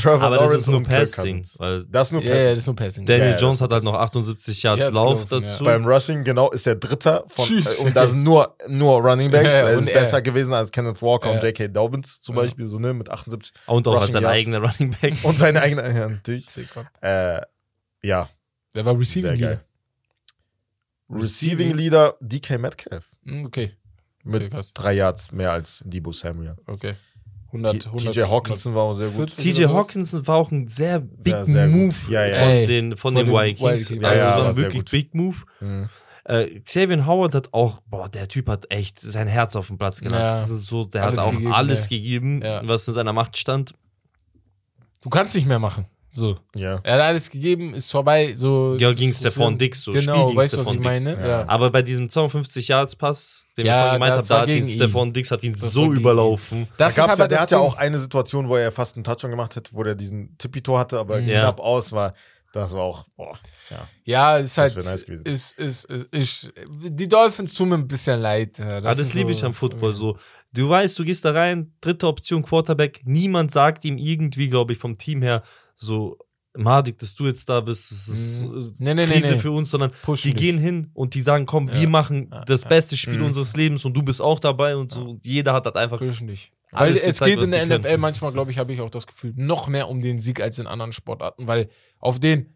Trevor 0.01 0.21
Aber 0.21 0.35
das 0.37 0.45
Lawrence 0.45 0.55
ist 0.55 0.67
nur 0.69 0.83
Passing, 0.83 1.45
Das 1.89 2.07
ist 2.07 2.11
nur 2.13 2.21
Ja, 2.21 2.29
Passing. 2.29 2.45
ja, 2.45 2.49
das 2.51 2.59
ist 2.59 2.67
nur 2.67 2.75
Passing. 2.77 3.05
Daniel 3.05 3.25
Ja, 3.27 3.31
ja, 3.33 3.37
Jones 3.41 3.57
das 3.57 3.63
hat 3.65 3.71
halt 3.73 3.83
noch 3.83 3.93
78 3.95 4.63
Yards 4.63 4.91
Lauf 4.91 5.27
gelaufen, 5.27 5.27
ja. 5.31 5.39
dazu. 5.51 5.63
Beim 5.65 5.85
Rushing, 5.85 6.23
genau, 6.23 6.49
ist 6.51 6.65
der 6.65 6.75
Dritter 6.75 7.25
von, 7.27 7.45
Tschüss. 7.45 7.79
äh, 7.79 7.83
und 7.83 7.93
da 7.93 8.07
sind 8.07 8.23
nur, 8.23 8.55
nur 8.69 9.01
Running 9.01 9.31
Backs. 9.31 9.51
Ja, 9.51 9.59
ja, 9.63 9.69
er 9.69 9.79
ist 9.79 9.87
er. 9.87 9.93
besser 9.99 10.21
gewesen 10.21 10.53
als 10.53 10.71
Kenneth 10.71 11.01
Walker 11.01 11.27
Ja. 11.29 11.35
und 11.35 11.43
J.K. 11.43 11.67
Dobbins 11.67 12.21
zum 12.21 12.35
Ja. 12.37 12.43
Beispiel, 12.43 12.65
so, 12.67 12.79
ne, 12.79 12.93
mit 12.93 13.09
78. 13.09 13.53
und 13.67 13.85
auch 13.85 13.95
als 14.01 14.11
sein 14.13 14.25
eigener 14.25 14.59
Running 14.59 14.95
Back. 15.01 15.13
Und 15.23 15.37
seine 15.37 15.61
eigene, 15.61 15.81
ja, 15.93 16.07
natürlich. 16.07 16.47
Äh, 17.01 17.41
ja, 18.01 18.29
Wer 18.73 18.85
war 18.85 18.97
Receiving 18.97 19.31
geil. 19.31 19.39
Leader? 19.39 19.61
Receiving 21.09 21.73
Leader 21.75 22.15
DK 22.21 22.57
Metcalf. 22.59 23.07
Hm, 23.25 23.45
Okay, 23.45 23.71
Mit 24.23 24.53
Okay, 24.53 24.61
drei 24.73 24.93
Yards 24.93 25.31
mehr 25.31 25.51
als 25.51 25.83
Debo 25.85 26.11
Samuel. 26.11 26.55
okay. 26.67 26.95
100, 27.47 27.83
T- 27.83 27.85
100, 27.87 28.13
TJ 28.13 28.21
Hawkinson 28.23 28.75
war 28.75 28.83
auch 28.83 28.93
sehr 28.93 29.07
gut. 29.07 29.31
40 29.31 29.53
TJ? 29.53 29.65
Hawkinson 29.67 30.27
war 30.27 30.35
auch 30.35 30.51
ein 30.51 30.67
sehr 30.67 30.99
big 30.99 31.31
Sehr, 31.33 31.45
sehr 31.45 31.67
gut. 31.69 31.75
Move 31.77 31.95
Ja, 32.11 32.25
ja. 32.25 32.33
von 32.35 32.47
Ey, 32.49 32.67
den, 32.67 32.91
von 32.97 33.15
von 33.15 33.15
den 33.15 33.27
Vikings. 33.33 33.89
Vikings. 33.89 34.01
Ja, 34.03 34.13
Ja, 34.15 34.25
also 34.27 34.39
war 34.41 34.47
ein 34.49 34.53
sehr 34.53 34.63
wirklich. 34.73 34.91
Big 34.91 35.13
Move. 35.15 35.37
Mhm. 35.61 35.89
Äh, 36.25 36.59
Xavier 36.61 37.05
Howard 37.05 37.35
hat 37.35 37.53
auch, 37.53 37.81
boah, 37.85 38.09
der 38.09 38.27
Typ 38.27 38.49
hat 38.49 38.65
echt 38.71 38.99
sein 38.99 39.27
Herz 39.27 39.55
auf 39.55 39.67
den 39.67 39.77
Platz 39.77 40.01
gelassen. 40.01 40.21
Ja. 40.23 40.39
Das 40.41 40.49
ist 40.49 40.65
so, 40.65 40.83
der 40.85 41.03
Alles 41.05 41.19
hat 41.19 41.27
auch 41.27 41.31
gegeben, 41.31 41.53
alles 41.53 41.87
gegeben, 41.87 42.41
Ja. 42.43 42.67
was 42.67 42.87
in 42.87 42.95
seiner 42.95 43.13
Macht 43.13 43.37
stand. 43.37 43.73
Du 45.01 45.09
kannst 45.09 45.35
nicht 45.35 45.47
mehr 45.47 45.59
machen. 45.59 45.85
So. 46.15 46.37
Ja. 46.55 46.79
Er 46.83 46.93
hat 46.95 47.01
alles 47.01 47.29
gegeben, 47.29 47.73
ist 47.73 47.91
vorbei. 47.91 48.33
So, 48.35 48.75
Ja, 48.79 48.91
gegen 48.93 49.11
so- 49.11 49.19
Stefan 49.29 49.57
Dix, 49.57 49.81
so 49.83 49.91
Genau, 49.91 50.27
Spiel 50.29 50.37
weißt 50.37 50.53
du, 50.53 50.57
was 50.59 50.67
ich 50.67 50.73
Stefan 50.73 50.93
Dix. 50.93 51.03
meine? 51.05 51.27
Ja. 51.27 51.47
Aber 51.49 51.69
bei 51.71 51.81
diesem 51.81 52.07
52 52.09 52.69
Yards 52.69 52.95
Pass, 52.95 53.45
den 53.57 53.65
Ja, 53.65 53.73
ich 53.73 53.81
vorhin 53.83 53.93
gemeint 54.01 54.11
das 54.11 54.17
habe, 54.17 54.27
da 54.29 54.33
war 54.35 54.41
hat 54.43 54.47
ihn 54.49 54.53
gegen 54.55 54.67
ihn. 54.67 54.75
Stefan 54.75 55.13
Dix 55.13 55.31
hat 55.31 55.43
ihn 55.43 55.53
Das 55.59 55.73
so 55.73 55.91
überlaufen. 55.93 56.67
Das 56.77 56.95
da 56.95 57.05
gab's 57.05 57.17
ja, 57.19 57.27
der 57.27 57.37
das 57.37 57.41
hat 57.43 57.51
ja 57.51 57.57
auch 57.59 57.75
eine 57.77 57.99
Situation, 57.99 58.47
wo 58.47 58.55
er 58.55 58.71
fast 58.71 58.95
einen 58.95 59.03
Touchdown 59.03 59.31
gemacht 59.31 59.55
hat, 59.57 59.69
wo 59.73 59.83
der 59.83 59.95
diesen 59.95 60.37
Tippy-Tor 60.37 60.79
hatte, 60.79 60.99
aber 60.99 61.19
Mhm. 61.19 61.27
Ja. 61.27 61.39
knapp 61.41 61.59
aus 61.59 61.91
war. 61.91 62.13
Das 62.53 62.71
war 62.71 62.83
auch, 62.83 63.03
boah, 63.17 63.37
ja. 63.69 63.85
Ja, 64.05 64.37
ist 64.37 64.57
halt. 64.57 64.73
nice 64.77 65.03
ist, 65.03 65.59
ist, 65.59 65.85
ist, 65.89 66.05
ist, 66.13 66.53
die 66.89 67.09
Dolphins 67.09 67.53
tun 67.53 67.67
mir 67.67 67.75
ein 67.75 67.85
bisschen 67.89 68.21
leid. 68.21 68.57
Ja, 68.59 68.79
Das, 68.79 68.97
das 68.97 69.07
ist 69.07 69.13
liebe 69.15 69.33
so- 69.33 69.39
ich 69.39 69.43
am 69.45 69.53
Football 69.53 69.93
so. 69.93 70.17
Du 70.53 70.69
weißt, 70.69 70.97
du 70.97 71.03
gehst 71.03 71.25
da 71.25 71.31
rein, 71.31 71.73
dritte 71.81 72.07
Option 72.07 72.41
Quarterback, 72.43 73.01
niemand 73.03 73.51
sagt 73.51 73.83
ihm 73.83 73.97
irgendwie, 73.97 74.47
glaube 74.47 74.71
ich, 74.71 74.79
vom 74.79 74.97
Team 74.97 75.21
her 75.21 75.43
so, 75.75 76.17
Madik, 76.57 76.97
dass 76.99 77.13
du 77.13 77.25
jetzt 77.25 77.49
da 77.49 77.59
bist, 77.59 77.91
das 77.91 78.07
ist 78.07 78.43
Mhm. 78.45 78.57
äh, 78.57 78.71
Nee, 78.79 78.93
nee, 78.93 79.05
Krise 79.07 79.33
nee. 79.33 79.37
für 79.39 79.51
uns, 79.51 79.69
sondern 79.69 79.91
Pushen 80.03 80.31
die 80.31 80.35
gehen 80.37 80.57
hin 80.57 80.89
und 80.93 81.13
die 81.13 81.19
sagen, 81.21 81.45
komm, 81.45 81.67
Ja. 81.67 81.81
wir 81.81 81.89
machen 81.89 82.29
Ja, 82.31 82.45
das 82.45 82.63
ja. 82.63 82.69
beste 82.69 82.95
Spiel 82.95 83.17
Mhm. 83.19 83.25
unseres 83.25 83.57
Lebens 83.57 83.83
und 83.83 83.93
du 83.93 84.01
bist 84.03 84.21
auch 84.21 84.39
dabei 84.39 84.77
und 84.77 84.89
so. 84.89 85.01
Und 85.01 85.25
jeder 85.25 85.51
hat 85.53 85.65
das 85.65 85.75
einfach. 85.75 85.99
Pushen 85.99 86.27
dich. 86.27 86.51
Weil 86.71 86.87
Alles 86.89 87.01
es 87.01 87.07
gezeigt, 87.19 87.35
geht 87.35 87.43
in 87.43 87.51
der 87.51 87.63
NFL 87.65 87.81
können. 87.89 88.01
manchmal, 88.01 88.31
glaube 88.31 88.51
ich, 88.51 88.57
habe 88.57 88.71
ich 88.73 88.79
auch 88.81 88.89
das 88.89 89.05
Gefühl, 89.05 89.33
noch 89.35 89.67
mehr 89.67 89.89
um 89.89 90.01
den 90.01 90.19
Sieg 90.21 90.41
als 90.41 90.57
in 90.57 90.65
anderen 90.67 90.93
Sportarten, 90.93 91.45
weil 91.47 91.69
auf 91.99 92.19
den, 92.21 92.55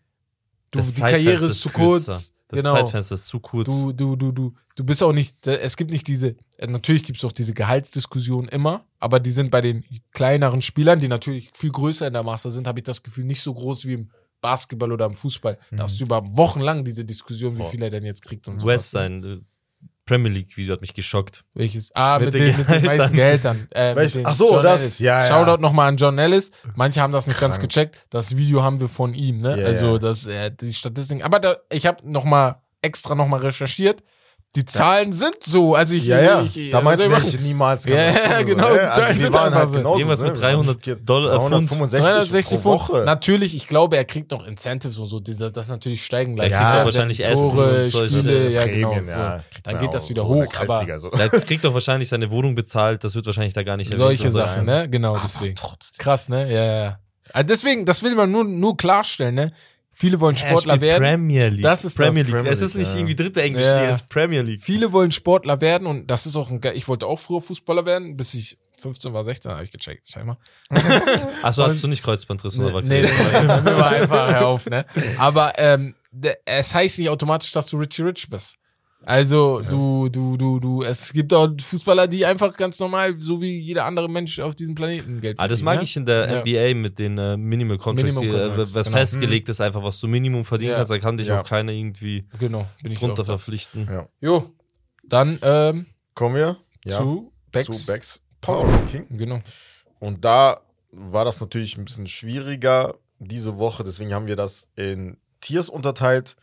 du, 0.72 0.80
Das 0.80 0.94
die 0.94 1.02
Karriere 1.02 1.46
ist 1.48 1.60
zu 1.62 1.70
kurz. 1.70 2.06
kürzer. 2.06 2.22
Das 2.48 2.58
genau. 2.58 2.72
Zeitfenster 2.74 3.16
ist 3.16 3.28
zu 3.28 3.40
kurz. 3.42 3.66
Du, 3.68 3.92
du, 3.94 4.16
du, 4.16 4.32
du, 4.32 4.54
du 4.80 4.86
bist 4.86 5.04
auch 5.04 5.12
nicht, 5.12 5.46
es 5.46 5.76
gibt 5.76 5.92
nicht 5.92 6.08
diese, 6.08 6.36
äh, 6.58 6.68
natürlich 6.68 7.04
gibt 7.04 7.18
es 7.18 7.26
auch 7.26 7.34
diese 7.34 7.54
Gehaltsdiskussion 7.54 8.48
immer, 8.48 8.86
aber 8.98 9.20
die 9.20 9.32
sind 9.32 9.52
bei 9.52 9.60
den 9.60 9.84
kleineren 10.14 10.62
Spielern, 10.62 11.02
die 11.02 11.10
natürlich 11.10 11.52
viel 11.54 11.72
größer 11.72 12.08
in 12.08 12.14
der 12.14 12.24
Masse 12.24 12.50
sind, 12.50 12.66
habe 12.66 12.80
ich 12.80 12.86
das 12.86 13.04
Gefühl, 13.04 13.26
nicht 13.26 13.42
so 13.42 13.54
groß 13.54 13.86
wie 13.86 13.96
im 13.96 14.10
Basketball 14.40 14.94
oder 14.94 15.06
im 15.06 15.12
Fußball. 15.12 15.58
Da 15.72 15.84
hast 15.84 16.00
du 16.00 16.06
über 16.06 16.24
Wochen 16.38 16.62
lang 16.62 16.86
diese 16.86 17.04
Diskussion, 17.04 17.60
wie 17.60 17.64
viel 17.66 17.84
er 17.84 17.90
denn 17.90 18.06
jetzt 18.06 18.24
kriegt 18.24 18.48
und 18.48 18.62
so. 18.62 18.68
West 18.68 18.92
sein, 18.92 19.22
äh, 19.22 19.38
Premier 20.06 20.32
League 20.32 20.56
Video 20.56 20.74
hat 20.74 20.82
mich 20.82 20.94
geschockt. 20.94 21.44
Welches? 21.54 21.94
Ah, 21.94 22.18
mit, 22.18 22.34
Mit 22.34 22.42
den, 22.42 22.58
mit 22.58 22.70
den 22.70 22.86
meisten 22.86 23.14
Gehältern. 23.14 23.68
Äh, 23.72 23.94
den 24.08 24.26
Ach 24.26 24.34
so, 24.34 24.54
John 24.54 24.64
das, 24.64 24.82
Ellis. 24.82 25.00
ja, 25.00 25.20
ja. 25.20 25.28
Shoutout 25.28 25.62
nochmal 25.62 25.90
an 25.90 25.98
John 25.98 26.18
Ellis. 26.18 26.52
Manche 26.76 27.02
haben 27.02 27.12
das 27.12 27.28
nicht 27.28 27.40
ganz 27.40 27.58
Krank. 27.58 27.70
gecheckt. 27.70 28.08
Das 28.10 28.36
Video 28.38 28.64
haben 28.64 28.80
wir 28.80 28.88
von 28.88 29.14
ihm, 29.14 29.42
ne? 29.42 29.60
Ja, 29.60 29.66
also 29.68 29.98
das, 29.98 30.26
äh, 30.26 30.52
die 30.52 30.74
Statistiken. 30.74 31.22
Aber 31.22 31.40
da, 31.40 31.58
ich 31.70 31.86
habe 31.86 32.10
nochmal 32.10 32.56
extra 32.82 33.14
nochmal 33.14 33.42
recherchiert. 33.42 34.02
Die 34.56 34.66
Zahlen 34.66 35.14
sind 35.14 35.44
so. 35.44 35.76
Also 35.76 35.94
ich, 35.94 36.06
Ja, 36.06 36.20
ja. 36.22 36.42
ich, 36.42 36.72
da 36.72 36.82
meinte 36.82 37.04
also 37.04 37.28
ich 37.28 37.40
niemals. 37.40 37.86
Ja, 37.86 37.96
ja, 37.96 38.42
genau, 38.42 38.74
die 38.74 38.80
Zahlen 38.80 39.20
sind 39.20 39.36
einfach 39.36 39.68
so. 39.68 39.78
Irgendwas 39.78 40.24
mit 40.24 40.42
300 40.42 41.08
Dollar, 41.08 41.34
äh, 41.34 41.38
Pfund. 41.38 41.70
365 41.70 42.00
360 42.00 42.62
pro 42.62 42.78
Pfund. 42.78 42.90
Woche. 42.90 43.04
Natürlich, 43.06 43.56
ich 43.56 43.68
glaube, 43.68 43.98
er 43.98 44.06
kriegt 44.06 44.32
noch 44.32 44.48
Incentives 44.48 44.98
und 44.98 45.06
so, 45.06 45.20
die 45.20 45.38
das, 45.38 45.52
das 45.52 45.68
natürlich 45.68 46.04
steigen 46.04 46.34
gleich. 46.34 46.52
Ja, 46.52 46.62
Kriegt 46.62 46.80
er 46.80 46.86
wahrscheinlich 46.86 47.18
dann 47.20 47.32
Essen 47.32 47.52
Tore, 47.52 47.84
und 47.84 47.90
solche 47.92 48.18
Spiele, 48.18 48.50
ja 48.50 48.62
Prämien, 48.64 49.06
genau. 49.06 49.18
ja, 49.20 49.40
so. 49.40 49.60
Dann 49.64 49.80
geht 49.80 49.94
das 49.94 50.06
auch 50.06 50.10
wieder 50.10 50.22
so 50.24 50.28
hoch, 50.30 50.54
aber 50.58 51.00
so. 51.00 51.10
Der 51.12 51.30
kriegt 51.30 51.64
doch 51.64 51.74
wahrscheinlich 51.76 52.10
seine 52.10 52.32
Wohnung 52.32 52.56
bezahlt, 52.56 53.04
das 53.04 53.14
wird 53.14 53.28
wahrscheinlich 53.28 53.54
da 53.54 53.62
gar 53.62 53.78
nicht 53.78 53.92
erwähnt 53.92 54.20
solche. 54.20 54.32
Sachen, 54.32 54.66
ne? 54.66 54.90
Genau, 54.90 55.18
deswegen. 55.22 55.56
Trotzdem. 55.56 55.98
Krass, 56.00 56.28
ne? 56.28 56.52
Ja, 56.52 56.64
ja, 56.64 56.84
ja. 56.84 57.00
Also 57.34 57.48
deswegen, 57.48 57.86
das 57.86 58.02
will 58.02 58.16
man 58.16 58.32
nur, 58.32 58.44
nur 58.44 58.76
klarstellen, 58.78 59.36
ne? 59.36 59.54
Viele 60.02 60.18
wollen 60.22 60.38
Er 60.38 60.48
Sportler 60.48 60.80
werden. 60.80 61.04
Premier 61.04 61.50
League. 61.50 61.62
Das 61.64 61.84
ist 61.84 61.98
Premier 61.98 62.24
das. 62.24 62.32
League. 62.32 62.36
Premier 62.38 62.52
es 62.54 62.62
ist 62.62 62.76
nicht 62.76 62.92
ja. 62.94 63.00
irgendwie 63.00 63.16
dritte 63.16 63.42
Englisch, 63.42 63.66
Ja. 63.66 63.82
es 63.84 63.98
ist 63.98 64.08
Premier 64.10 64.42
League. 64.42 64.62
Viele 64.64 64.94
wollen 64.94 65.12
Sportler 65.12 65.60
werden 65.60 65.86
und 65.88 66.08
das 66.10 66.26
ist 66.26 66.38
auch 66.38 66.50
ein 66.50 66.62
ge- 66.62 66.72
Ich 66.74 66.88
wollte 66.88 67.06
auch 67.06 67.20
früher 67.20 67.42
Fußballer 67.42 67.86
werden, 67.86 68.16
bis 68.16 68.34
ich 68.34 68.58
15 68.82 69.12
war, 69.12 69.26
16, 69.26 69.52
habe 69.52 69.66
ich 69.66 69.72
gecheckt, 69.72 70.08
scheinbar. 70.10 70.40
Achso, 71.44 71.64
hattest 71.64 71.84
du 71.84 71.90
nicht 71.90 72.02
Kreuzbandriss 72.02 72.58
oder 72.60 72.74
was? 72.76 72.86
Nee, 72.86 73.02
nee, 73.02 73.08
nee, 73.08 73.42
nee, 73.42 73.78
war 73.78 73.90
einfach, 73.90 74.32
hör 74.32 74.48
auf, 74.48 74.66
ne? 74.68 74.86
Aber 75.18 75.54
ähm, 75.58 75.96
es 76.46 76.74
heißt 76.74 77.00
nicht 77.00 77.10
automatisch, 77.10 77.52
dass 77.52 77.68
du 77.68 77.78
Richie 77.78 78.04
Rich 78.04 78.30
bist. 78.30 78.56
Also 79.06 79.62
du, 79.62 80.10
du, 80.10 80.36
du, 80.36 80.60
du, 80.60 80.84
es 80.84 81.14
gibt 81.14 81.34
auch 81.34 81.50
Fußballer, 81.60 82.06
die 82.08 82.26
einfach 82.26 82.56
ganz 82.58 82.80
normal, 82.80 83.16
so 83.20 83.42
wie 83.42 83.58
jeder 83.60 83.86
andere 83.86 84.10
Mensch 84.10 84.40
auf 84.40 84.56
diesem 84.56 84.76
Planeten 84.76 85.22
Geld 85.22 85.40
Ah, 85.40 85.48
das 85.48 85.60
verdienen, 85.60 85.66
mag 85.66 85.78
ne? 85.78 85.84
ich 85.84 85.96
in 85.96 86.06
der 86.06 86.30
Ja. 86.30 86.42
NBA 86.42 86.80
mit 86.82 87.00
den 87.00 87.18
äh, 87.18 87.38
Minimal 87.38 87.78
Contracts, 87.78 88.14
Minimum 88.16 88.22
die, 88.36 88.38
äh, 88.44 88.48
Contracts, 88.48 88.76
was 88.76 88.86
genau. 88.88 88.98
festgelegt 88.98 89.50
ist, 89.50 89.62
einfach 89.62 89.82
was 89.84 90.00
du 90.00 90.08
Minimum 90.08 90.44
verdienen 90.44 90.72
Ja. 90.72 90.78
kannst, 90.78 90.92
da 90.92 91.00
kann 91.00 91.16
dich 91.18 91.28
Ja. 91.28 91.42
auch 91.42 91.48
keiner 91.48 91.72
irgendwie 91.72 92.28
Genau, 92.40 92.68
bin 92.84 92.92
ich 92.92 93.00
drunter 93.00 93.24
verpflichten. 93.24 93.88
Ja. 93.90 94.08
Jo, 94.20 94.52
dann 95.08 95.40
ähm, 95.44 95.86
Kommen 96.14 96.36
wir 96.36 96.58
ja, 96.84 96.98
zu 96.98 97.32
Becks. 97.54 97.68
zu 97.68 97.86
Becks 97.92 98.20
Power 98.42 98.68
Ranking. 98.68 99.06
Genau. 99.18 99.40
Und 100.00 100.26
da 100.26 100.60
war 100.92 101.24
das 101.24 101.40
natürlich 101.40 101.78
ein 101.78 101.86
bisschen 101.86 102.08
schwieriger 102.08 102.96
diese 103.20 103.58
Woche. 103.58 103.84
Deswegen 103.86 104.14
haben 104.14 104.28
wir 104.28 104.36
das 104.36 104.68
in 104.76 105.18
Tiers 105.40 105.70
unterteilt, 105.70 106.36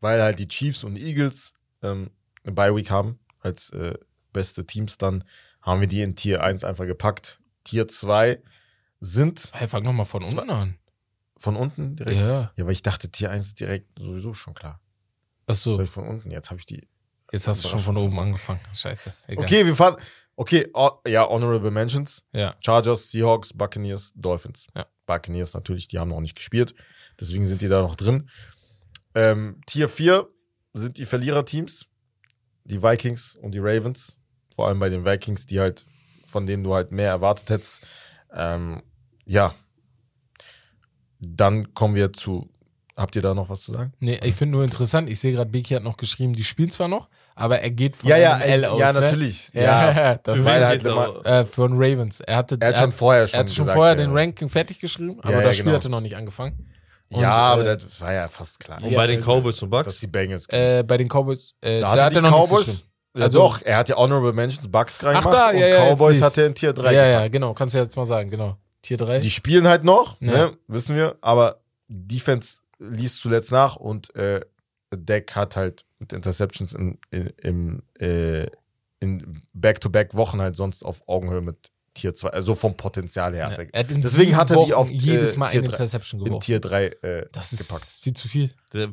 weil 0.00 0.22
halt 0.22 0.38
die 0.38 0.46
Chiefs 0.48 0.84
und 0.84 0.96
Eagles 0.96 1.53
ähm, 1.84 2.10
eine 2.42 2.52
Bye 2.52 2.74
Week 2.74 2.90
haben 2.90 3.18
als 3.40 3.70
äh, 3.70 3.94
beste 4.32 4.66
Teams. 4.66 4.98
Dann 4.98 5.24
haben 5.62 5.80
wir 5.80 5.88
die 5.88 6.02
in 6.02 6.16
Tier 6.16 6.42
1 6.42 6.64
einfach 6.64 6.86
gepackt. 6.86 7.38
Tier 7.64 7.86
2 7.88 8.40
sind 9.00 9.50
Hey, 9.52 9.68
fang 9.68 9.82
nochmal 9.84 10.06
von 10.06 10.22
unten 10.24 10.50
an. 10.50 10.78
von 11.36 11.56
unten 11.56 11.96
direkt. 11.96 12.18
Ja. 12.18 12.52
Ja, 12.56 12.64
aber 12.64 12.72
ich 12.72 12.82
dachte 12.82 13.08
Tier 13.10 13.30
1 13.30 13.46
ist 13.46 13.60
direkt 13.60 13.98
sowieso 13.98 14.34
schon 14.34 14.54
klar. 14.54 14.80
Achso, 15.46 15.74
Soll 15.74 15.84
ich 15.84 15.90
von 15.90 16.06
unten? 16.08 16.30
Jetzt 16.30 16.50
habe 16.50 16.58
ich 16.58 16.66
die. 16.66 16.88
jetzt 17.32 17.46
hast 17.48 17.64
du 17.64 17.68
schon 17.68 17.80
von 17.80 17.96
oben 17.98 18.18
angefangen. 18.18 18.60
Scheiße. 18.74 19.12
Egal. 19.26 19.44
Okay, 19.44 19.66
wir 19.66 19.76
fahren. 19.76 19.96
Okay, 20.36 20.68
oh, 20.74 20.90
ja, 21.06 21.28
Honorable 21.28 21.70
Mentions. 21.70 22.24
Ja. 22.32 22.56
Chargers, 22.60 23.10
Seahawks, 23.10 23.52
Buccaneers, 23.52 24.12
Dolphins. 24.16 24.66
Ja. 24.74 24.86
Buccaneers 25.06 25.52
natürlich, 25.54 25.86
die 25.86 25.98
haben 25.98 26.08
noch 26.08 26.20
nicht 26.20 26.34
gespielt. 26.34 26.74
Deswegen 27.20 27.44
sind 27.44 27.60
die 27.62 27.68
da 27.68 27.82
noch 27.82 27.94
drin. 27.94 28.28
Ähm, 29.14 29.60
Tier 29.66 29.88
4 29.88 30.26
sind 30.74 30.98
die 30.98 31.06
Verliererteams. 31.06 31.86
Die 32.64 32.82
Vikings 32.82 33.36
und 33.36 33.52
die 33.54 33.58
Ravens. 33.60 34.18
Vor 34.54 34.68
allem 34.68 34.78
bei 34.78 34.88
den 34.88 35.04
Vikings, 35.04 35.46
die 35.46 35.60
halt, 35.60 35.84
von 36.26 36.46
denen 36.46 36.64
du 36.64 36.74
halt 36.74 36.92
mehr 36.92 37.08
erwartet 37.10 37.50
hättest. 37.50 37.86
Ähm, 38.32 38.82
ja. 39.26 39.54
Dann 41.20 41.74
kommen 41.74 41.94
wir 41.94 42.12
zu. 42.12 42.48
Habt 42.96 43.16
ihr 43.16 43.22
da 43.22 43.34
noch 43.34 43.48
was 43.48 43.62
zu 43.62 43.72
sagen? 43.72 43.92
Nee, 43.98 44.20
ich 44.22 44.36
finde 44.36 44.52
nur 44.52 44.62
interessant, 44.62 45.10
ich 45.10 45.18
sehe 45.18 45.32
gerade, 45.32 45.50
Beki 45.50 45.74
hat 45.74 45.82
noch 45.82 45.96
geschrieben, 45.96 46.32
die 46.34 46.44
spielen 46.44 46.70
zwar 46.70 46.86
noch, 46.86 47.08
aber 47.34 47.58
er 47.58 47.70
geht 47.72 47.96
von 47.96 48.08
Ja, 48.08 48.16
ja, 48.16 48.38
L 48.38 48.64
aus. 48.66 48.78
ja, 48.78 48.92
ne? 48.92 49.00
natürlich. 49.00 49.50
Ja, 49.52 49.62
Ja. 49.90 50.14
das 50.22 50.44
war 50.44 50.60
halt 50.64 50.84
immer- 50.84 51.26
äh, 51.26 51.44
von 51.44 51.72
Ravens. 51.74 52.20
Er 52.20 52.36
hatte, 52.36 52.56
Er 52.60 52.68
hat 52.68 52.78
schon 52.78 52.92
vorher 52.92 53.26
schon 53.26 53.34
er 53.36 53.40
hat 53.40 53.50
schon 53.50 53.64
gesagt, 53.64 53.76
vorher 53.76 53.94
ja. 53.98 54.04
den 54.06 54.16
Ranking 54.16 54.48
fertig 54.48 54.78
geschrieben, 54.78 55.18
aber 55.20 55.32
Ja, 55.32 55.38
ja, 55.40 55.46
das 55.46 55.56
Spiel 55.56 55.64
genau. 55.64 55.76
hatte 55.76 55.88
noch 55.88 56.00
nicht 56.02 56.14
angefangen. 56.14 56.68
Und, 57.10 57.20
ja, 57.20 57.32
aber 57.32 57.66
äh, 57.66 57.76
das 57.76 58.00
war 58.00 58.12
ja 58.12 58.26
fast 58.28 58.58
klar. 58.60 58.82
Und 58.82 58.90
Ja, 58.90 58.96
bei 58.96 59.06
den 59.06 59.20
Cowboys 59.22 59.62
und 59.62 59.70
dass 59.70 59.84
Bucks? 59.86 60.00
die 60.00 60.06
Bengals 60.06 60.46
äh, 60.48 60.82
bei 60.86 60.96
den 60.96 61.08
Cowboys, 61.08 61.54
äh, 61.60 61.80
Da 61.80 61.94
da 61.96 62.04
hat 62.06 62.14
er 62.14 62.22
noch 62.22 62.30
Cowboys. 62.30 62.64
geschrieben. 62.66 62.80
Ja, 63.16 63.22
Also- 63.24 63.38
doch, 63.38 63.62
er 63.62 63.76
hat 63.76 63.88
ja 63.88 63.96
Honorable 63.96 64.32
Mentions 64.32 64.66
Bucks 64.68 64.98
gerade 64.98 65.18
Ach 65.18 65.24
da, 65.24 65.50
und 65.50 65.58
ja, 65.58 65.66
ja, 65.68 65.84
jetzt 65.84 65.90
Cowboys 66.00 66.20
hat 66.22 66.36
er 66.38 66.46
in 66.46 66.54
Tier 66.54 66.72
3 66.72 66.92
Ja, 66.92 67.06
ja, 67.06 67.28
genau, 67.28 67.54
kannst 67.54 67.74
du 67.74 67.78
jetzt 67.78 67.96
mal 67.96 68.06
sagen, 68.06 68.28
genau. 68.30 68.56
Tier 68.82 68.96
3. 68.96 69.20
Die 69.20 69.30
spielen 69.30 69.68
halt 69.68 69.84
noch, 69.84 70.20
Ja. 70.20 70.32
ne, 70.32 70.58
wissen 70.66 70.96
wir, 70.96 71.16
aber 71.20 71.60
Defense 71.88 72.60
liest 72.80 73.20
zuletzt 73.20 73.52
nach 73.52 73.76
und 73.76 74.14
äh, 74.16 74.40
Deck 74.92 75.34
hat 75.36 75.54
halt 75.56 75.84
mit 75.98 76.12
Interceptions 76.12 76.72
in, 76.74 76.98
in, 77.10 77.26
im, 77.42 77.82
äh, 78.00 78.46
in 79.00 79.42
Back-to-Back-Wochen 79.52 80.40
halt 80.40 80.56
sonst 80.56 80.84
auf 80.84 81.02
Augenhöhe 81.08 81.40
mit 81.40 81.70
Tier 81.94 82.12
2, 82.14 82.28
also 82.30 82.54
vom 82.54 82.76
Potenzial 82.76 83.34
her. 83.34 83.44
ja. 83.50 83.58
hat 83.58 83.68
hat 83.74 83.90
in 83.90 84.02
Deswegen 84.02 84.36
hat 84.36 84.50
er 84.50 84.56
die 84.56 84.62
Wochen 84.62 84.72
auf, 84.72 84.90
äh, 84.90 84.92
jedes 84.92 85.36
Mal 85.36 85.48
Tier 85.48 85.60
eine 85.60 85.68
Interception 85.70 86.20
in 86.20 86.24
geworfen. 86.26 86.44
Tier 86.44 86.60
3 86.60 86.86
äh, 86.86 87.26
Das 87.32 87.52
ist 87.52 87.68
gepackt. 87.68 87.86
viel 88.02 88.12
zu 88.12 88.28
viel. 88.28 88.50
Der- 88.72 88.90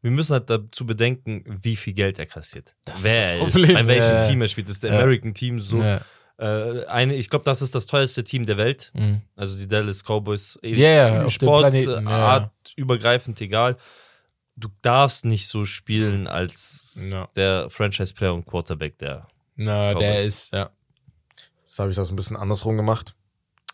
Wir 0.00 0.10
müssen 0.12 0.32
halt 0.34 0.48
dazu 0.48 0.86
bedenken, 0.86 1.44
wie 1.62 1.74
viel 1.74 1.92
Geld 1.92 2.18
er 2.20 2.26
kassiert. 2.26 2.76
Das 2.84 3.02
Wer 3.02 3.20
ist 3.20 3.30
das 3.30 3.38
Problem. 3.40 3.64
ist, 3.64 3.72
bei 3.74 3.86
welchem 3.88 4.14
Ja. 4.14 4.28
Team 4.28 4.40
er 4.42 4.48
spielt. 4.48 4.68
Das 4.68 4.76
ist 4.76 4.84
der 4.84 4.92
Ja. 4.92 5.00
American 5.00 5.34
Team 5.34 5.58
so. 5.60 5.82
Ja. 5.82 6.00
Äh, 6.38 6.84
eine, 6.86 7.16
ich 7.16 7.28
glaube, 7.30 7.44
das 7.44 7.62
ist 7.62 7.74
das 7.74 7.86
teuerste 7.86 8.22
Team 8.22 8.46
der 8.46 8.56
Welt. 8.56 8.92
Mhm. 8.94 9.22
Also 9.34 9.58
die 9.58 9.66
Dallas 9.66 10.04
Cowboys. 10.04 10.56
Ja, 10.62 10.88
ja, 10.88 11.06
auf 11.16 11.20
dem 11.22 11.30
Sport, 11.30 11.62
Planeten, 11.70 12.06
äh, 12.06 12.10
ja, 12.10 12.16
Art, 12.16 12.52
übergreifend, 12.76 13.40
egal. 13.40 13.76
Du 14.54 14.68
darfst 14.82 15.24
nicht 15.24 15.48
so 15.48 15.64
spielen 15.64 16.28
als 16.28 16.96
Ja. 17.10 17.28
der 17.34 17.68
Franchise-Player 17.70 18.32
und 18.34 18.46
Quarterback 18.46 18.98
der. 18.98 19.26
Na, 19.56 19.94
der 19.94 19.94
Cowboys. 19.94 20.26
ist, 20.28 20.52
ja. 20.52 20.70
Jetzt 21.78 21.82
habe 21.82 21.90
ich 21.90 21.96
das 21.96 22.10
ein 22.10 22.16
bisschen 22.16 22.36
andersrum 22.36 22.76
gemacht. 22.76 23.14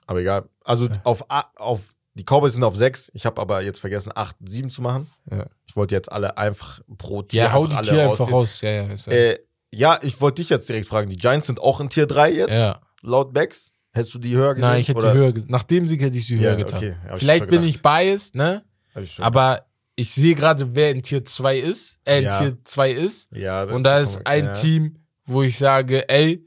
Aber 0.07 0.21
egal. 0.21 0.47
Also 0.63 0.91
auf, 1.05 1.31
A- 1.31 1.51
auf 1.57 1.95
die 2.13 2.23
Cowboys 2.23 2.53
sind 2.53 2.63
auf 2.63 2.77
6. 2.77 3.11
Ich 3.15 3.25
habe 3.25 3.41
aber 3.41 3.63
jetzt 3.63 3.79
vergessen, 3.81 4.13
8, 4.15 4.37
7 4.45 4.69
zu 4.69 4.83
machen. 4.83 5.11
Ja. 5.31 5.47
Ich 5.67 5.75
wollte 5.75 5.95
jetzt 5.95 6.13
alle 6.13 6.37
einfach 6.37 6.83
pro 6.99 7.23
Tier 7.23 7.45
Ja, 7.45 7.53
hau 7.55 7.67
die 7.67 7.75
alle 7.75 7.89
Tier 7.89 8.11
einfach 8.11 8.31
raus. 8.31 8.61
Ja, 8.61 8.71
ja. 8.71 8.83
Ja. 8.93 9.13
Äh, 9.13 9.39
ja, 9.73 9.99
ich 10.03 10.21
wollte 10.21 10.43
dich 10.43 10.51
jetzt 10.51 10.69
direkt 10.69 10.87
fragen. 10.87 11.09
Die 11.09 11.17
Giants 11.17 11.47
sind 11.47 11.61
auch 11.61 11.81
in 11.81 11.89
Tier 11.89 12.07
3 12.07 12.31
jetzt, 12.33 12.51
ja. 12.51 12.79
laut 13.01 13.33
Becks. 13.33 13.71
Hättest 13.95 14.13
du 14.15 14.19
die 14.19 14.37
höher 14.37 14.55
gesehen? 14.55 14.69
Nein, 14.69 14.81
ich 14.83 14.89
hätte 14.89 14.99
Oder- 14.99 15.13
die 15.15 15.19
höher, 15.19 15.33
nach 15.47 15.63
dem 15.63 15.89
Sieg 15.89 16.03
hätte 16.03 16.19
ich 16.19 16.27
sie 16.27 16.39
höher 16.39 16.51
Ja, 16.51 16.57
getan. 16.57 16.77
okay, 16.77 16.97
ich 17.15 17.19
Vielleicht 17.21 17.39
schon 17.45 17.49
bin 17.49 17.61
gedacht. 17.63 17.77
ich 17.77 17.83
biased, 17.83 18.35
ne? 18.35 18.63
Ich 19.01 19.19
Aber 19.19 19.65
ich 19.97 20.13
sehe 20.15 20.35
gerade, 20.35 20.75
wer 20.75 20.91
in 20.91 21.03
Tier 21.03 21.25
2 21.25 21.57
ist, 21.59 22.01
äh, 22.05 22.19
in 22.19 22.25
Ja. 22.25 22.39
Tier 22.39 22.59
2 22.65 22.91
ist. 22.91 23.31
gedacht. 23.31 23.43
ja, 23.43 23.63
Und 23.75 23.83
da 23.85 23.99
ist 24.01 24.27
ein 24.27 24.45
ja. 24.45 24.53
Team, 24.53 24.99
wo 25.25 25.43
ich 25.43 25.57
sage, 25.57 26.07
ey, 26.11 26.45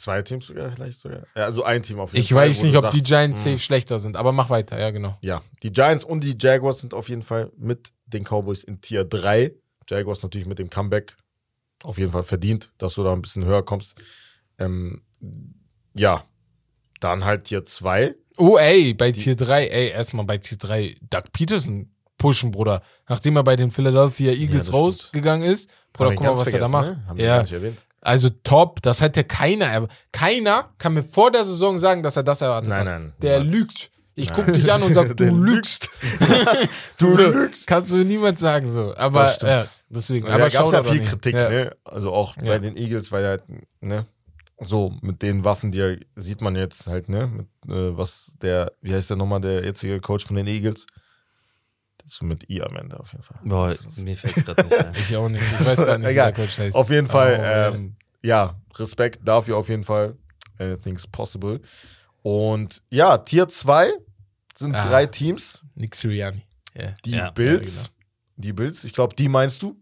Zwei 0.00 0.22
Teams 0.22 0.46
sogar, 0.46 0.72
vielleicht 0.72 0.98
sogar. 0.98 1.26
Ja, 1.36 1.44
also 1.44 1.62
ein 1.62 1.82
Team 1.82 2.00
auf 2.00 2.14
jeden 2.14 2.22
ich 2.22 2.32
Fall. 2.32 2.48
weiß 2.48 2.62
wo 2.62 2.66
nicht, 2.66 2.76
ob 2.76 2.90
die 2.90 2.98
sagst, 2.98 3.08
Giants 3.08 3.38
mh, 3.44 3.50
safe 3.50 3.58
schlechter 3.58 3.98
sind, 3.98 4.16
aber 4.16 4.32
mach 4.32 4.48
weiter, 4.48 4.80
ja, 4.80 4.90
genau. 4.90 5.18
Ja, 5.20 5.42
die 5.62 5.70
Giants 5.72 6.04
und 6.04 6.24
die 6.24 6.36
Jaguars 6.38 6.80
sind 6.80 6.94
auf 6.94 7.08
jeden 7.10 7.22
Fall 7.22 7.52
mit 7.58 7.92
den 8.06 8.24
Cowboys 8.24 8.64
in 8.64 8.80
Tier 8.80 9.04
3. 9.04 9.52
Jaguars 9.88 10.22
natürlich 10.22 10.46
mit 10.46 10.58
dem 10.58 10.70
Comeback 10.70 11.16
auf 11.84 11.98
jeden 11.98 12.12
Fall 12.12 12.22
verdient, 12.22 12.72
dass 12.78 12.94
du 12.94 13.02
da 13.02 13.12
ein 13.12 13.22
bisschen 13.22 13.44
höher 13.44 13.62
kommst. 13.62 13.96
Ähm, 14.58 15.02
ja, 15.94 16.24
dann 17.00 17.24
halt 17.24 17.44
Tier 17.44 17.64
2. 17.64 18.14
Oh, 18.38 18.56
ey, 18.56 18.94
bei 18.94 19.12
Tier 19.12 19.36
3, 19.36 19.66
ey, 19.66 19.88
erstmal 19.90 20.24
bei 20.24 20.38
Tier 20.38 20.58
3, 20.58 20.96
Doug 21.10 21.24
Peterson 21.32 21.92
pushen, 22.16 22.50
Bruder. 22.50 22.82
Nachdem 23.08 23.36
er 23.36 23.44
bei 23.44 23.56
den 23.56 23.70
Philadelphia 23.70 24.32
Eagles 24.32 24.66
das 24.66 24.72
rausgegangen 24.72 25.50
ist, 25.50 25.68
Bruder, 25.92 26.10
wir 26.10 26.16
guck 26.16 26.26
mal, 26.26 26.38
was 26.38 26.52
er 26.52 26.60
da 26.60 26.68
macht. 26.68 26.88
Ne? 26.88 27.04
Haben 27.06 27.18
wir 27.18 27.24
ja, 27.24 27.34
gar 27.36 27.42
nicht 27.42 27.52
erwähnt. 27.52 27.84
Also 28.00 28.28
top, 28.42 28.80
das 28.82 29.00
hätte 29.00 29.24
keiner, 29.24 29.66
erw- 29.66 29.88
keiner 30.12 30.70
kann 30.78 30.94
mir 30.94 31.02
vor 31.02 31.30
der 31.30 31.44
Saison 31.44 31.78
sagen, 31.78 32.02
dass 32.02 32.16
er 32.16 32.22
das 32.22 32.40
erwartet 32.40 32.70
Nein, 32.70 32.78
hat. 32.80 32.84
nein. 32.86 33.12
Der 33.22 33.38
niemals. 33.40 33.52
lügt. 33.58 33.90
Ich 34.16 34.32
guck 34.32 34.52
dich 34.52 34.70
an 34.72 34.82
und 34.82 34.92
sag, 34.92 35.16
du 35.16 35.24
lügst. 35.24 35.90
Du 36.98 37.14
so, 37.14 37.22
lügst. 37.30 37.66
Kannst 37.66 37.90
du 37.92 37.96
niemand 37.98 38.38
sagen 38.38 38.70
so. 38.70 38.94
Aber 38.96 39.22
Das 39.22 39.36
stimmt. 39.36 39.52
ja, 39.52 39.64
deswegen. 39.88 40.26
Ja, 40.26 40.34
aber 40.34 40.48
da 40.50 40.58
gab 40.58 40.66
es 40.66 40.72
ja 40.72 40.82
viel. 40.82 41.00
Kritik, 41.00 41.34
ja. 41.34 41.48
ne? 41.48 41.76
Also 41.84 42.12
auch 42.12 42.36
bei 42.36 42.58
den 42.58 42.76
Eagles, 42.76 43.10
weil 43.12 43.24
halt, 43.26 43.42
ne? 43.80 44.04
So, 44.62 44.92
mit 45.00 45.22
den 45.22 45.42
Waffen, 45.44 45.72
die 45.72 45.80
er, 45.80 45.96
sieht 46.16 46.42
man 46.42 46.54
jetzt 46.56 46.86
halt, 46.86 47.08
ne? 47.08 47.26
Mit, 47.28 47.46
äh, 47.74 47.96
was 47.96 48.34
der, 48.42 48.72
wie 48.82 48.92
heißt 48.92 49.08
der 49.08 49.16
nochmal, 49.16 49.40
der 49.40 49.64
jetzige 49.64 50.00
Coach 50.00 50.26
von 50.26 50.36
den 50.36 50.46
Eagles? 50.46 50.86
Ist 52.10 52.22
mit 52.24 52.50
I 52.50 52.62
am 52.62 52.74
Ende 52.76 52.98
auf 52.98 53.12
jeden 53.12 53.22
Fall. 53.22 53.38
Boah, 53.44 53.72
mir 53.98 54.16
fällt 54.16 54.34
gerade 54.44 54.64
nicht 54.64 54.78
ein. 54.78 54.92
Ich 54.98 55.16
auch 55.16 55.28
nicht. 55.28 55.42
Ich 55.42 55.64
weiß 55.66 55.76
gar 55.86 55.96
nicht, 55.98 56.08
wie 56.08 56.10
Egal. 56.12 56.32
der 56.32 56.44
Coach 56.44 56.58
heißt. 56.58 56.74
Auf 56.76 56.90
jeden 56.90 57.06
Fall, 57.06 57.36
Aber, 57.36 57.76
ähm, 57.76 57.96
ja, 58.22 58.60
Respekt 58.74 59.20
dafür 59.26 59.56
auf 59.56 59.68
jeden 59.68 59.84
Fall. 59.84 60.16
Anything's 60.58 61.06
possible. 61.06 61.60
Und 62.22 62.82
ja, 62.90 63.16
Tier 63.18 63.46
2 63.48 63.90
sind 64.56 64.74
Ah. 64.74 64.88
drei 64.88 65.06
Teams. 65.06 65.62
Nick 65.74 65.94
Sirianni. 65.94 66.42
Ja. 66.74 66.94
Die 67.04 67.12
Ja, 67.12 67.30
Bills. 67.30 67.76
ja, 67.76 67.82
genau. 67.82 67.94
Die 68.36 68.52
Bills, 68.52 68.84
ich 68.84 68.92
glaube, 68.92 69.14
die 69.14 69.28
meinst 69.28 69.62
du? 69.62 69.76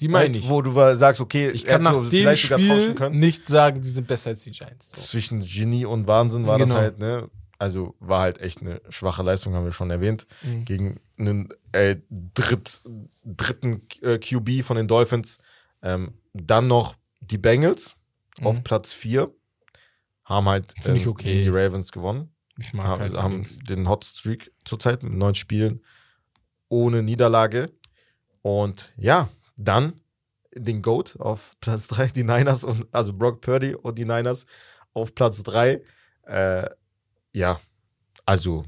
Die 0.00 0.08
meine 0.08 0.24
Halt, 0.26 0.36
ich. 0.36 0.48
Wo 0.48 0.62
du 0.62 0.72
sagst, 0.96 1.20
okay, 1.20 1.50
Ich 1.50 1.64
kann 1.64 1.82
nach 1.82 1.92
dem 1.94 2.10
vielleicht 2.10 2.42
sogar 2.42 2.58
tauschen 2.58 2.80
Spiel 2.82 2.94
können. 2.94 3.18
nicht 3.18 3.46
sagen, 3.46 3.80
die 3.80 3.88
sind 3.88 4.06
besser 4.06 4.30
als 4.30 4.42
die 4.44 4.50
Giants. 4.50 4.92
So. 4.92 5.02
Zwischen 5.02 5.40
Genie 5.40 5.84
und 5.86 6.06
Wahnsinn 6.06 6.46
war 6.46 6.56
Genau. 6.58 6.74
das 6.74 6.76
halt, 6.82 6.98
ne? 6.98 7.28
Also 7.58 7.94
war 8.00 8.22
halt 8.22 8.40
echt 8.40 8.60
eine 8.60 8.80
schwache 8.88 9.22
Leistung, 9.22 9.54
haben 9.54 9.64
wir 9.64 9.72
schon 9.72 9.90
erwähnt. 9.90 10.26
Mhm. 10.42 10.64
Gegen 10.64 11.00
einen 11.18 11.48
äh, 11.72 11.96
Dritt, 12.10 12.80
dritten 13.24 13.86
äh, 14.02 14.18
QB 14.18 14.64
von 14.64 14.76
den 14.76 14.88
Dolphins. 14.88 15.38
Ähm, 15.82 16.14
dann 16.32 16.66
noch 16.66 16.96
die 17.20 17.38
Bengals 17.38 17.96
Mhm. 18.40 18.46
auf 18.46 18.64
Platz 18.64 18.92
4 18.92 19.32
haben 20.24 20.48
halt 20.48 20.74
Finde 20.80 20.98
ich 20.98 21.06
ähm, 21.06 21.12
okay. 21.12 21.24
gegen 21.24 21.42
die 21.42 21.48
Ravens 21.56 21.92
gewonnen. 21.92 22.34
Ich 22.58 22.72
mag 22.72 22.86
haben, 22.86 23.00
halt 23.00 23.14
haben 23.14 23.46
den 23.68 23.88
Hot 23.88 24.04
Streak 24.04 24.52
zurzeit 24.64 25.02
mit 25.02 25.12
neun 25.12 25.34
Spielen 25.34 25.82
ohne 26.68 27.02
Niederlage. 27.02 27.70
Und 28.42 28.92
ja, 28.96 29.28
dann 29.56 30.00
den 30.54 30.82
GOAT 30.82 31.16
auf 31.18 31.56
Platz 31.60 31.88
3, 31.88 32.08
die 32.08 32.24
Niners 32.24 32.64
und 32.64 32.86
also 32.92 33.12
Brock 33.12 33.40
Purdy 33.40 33.74
und 33.74 33.98
die 33.98 34.04
Niners 34.04 34.46
auf 34.92 35.14
Platz 35.14 35.42
3. 35.42 35.82
Äh, 36.22 36.70
ja, 37.34 37.60
also 38.24 38.64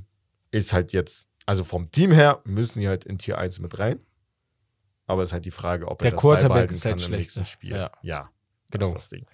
ist 0.51 0.73
halt 0.73 0.93
jetzt, 0.93 1.29
also 1.47 1.65
vom 1.65 1.91
Team 1.91 2.13
her 2.13 2.43
müssen 2.45 2.81
die 2.81 2.89
halt 2.89 3.05
in 3.05 3.19
Tier 3.19 3.39
1 3.39 3.61
mit 3.61 3.79
rein. 3.79 4.01
Aber 5.07 5.23
es 5.23 5.31
ist 5.31 5.33
halt 5.35 5.45
die 5.45 5.53
Frage, 5.53 5.89
ob 5.89 6.01
Der 6.01 6.09
er 6.09 6.13
das 6.13 6.21
Quarterback 6.21 6.71
ist 6.71 6.85
halt 6.85 7.01
schlechter. 7.01 7.45
Spiel. 7.45 7.71
Ja. 7.71 7.93
ja 8.03 8.31
Genau. 8.71 8.93
Das 8.93 9.09
Ding. 9.09 9.25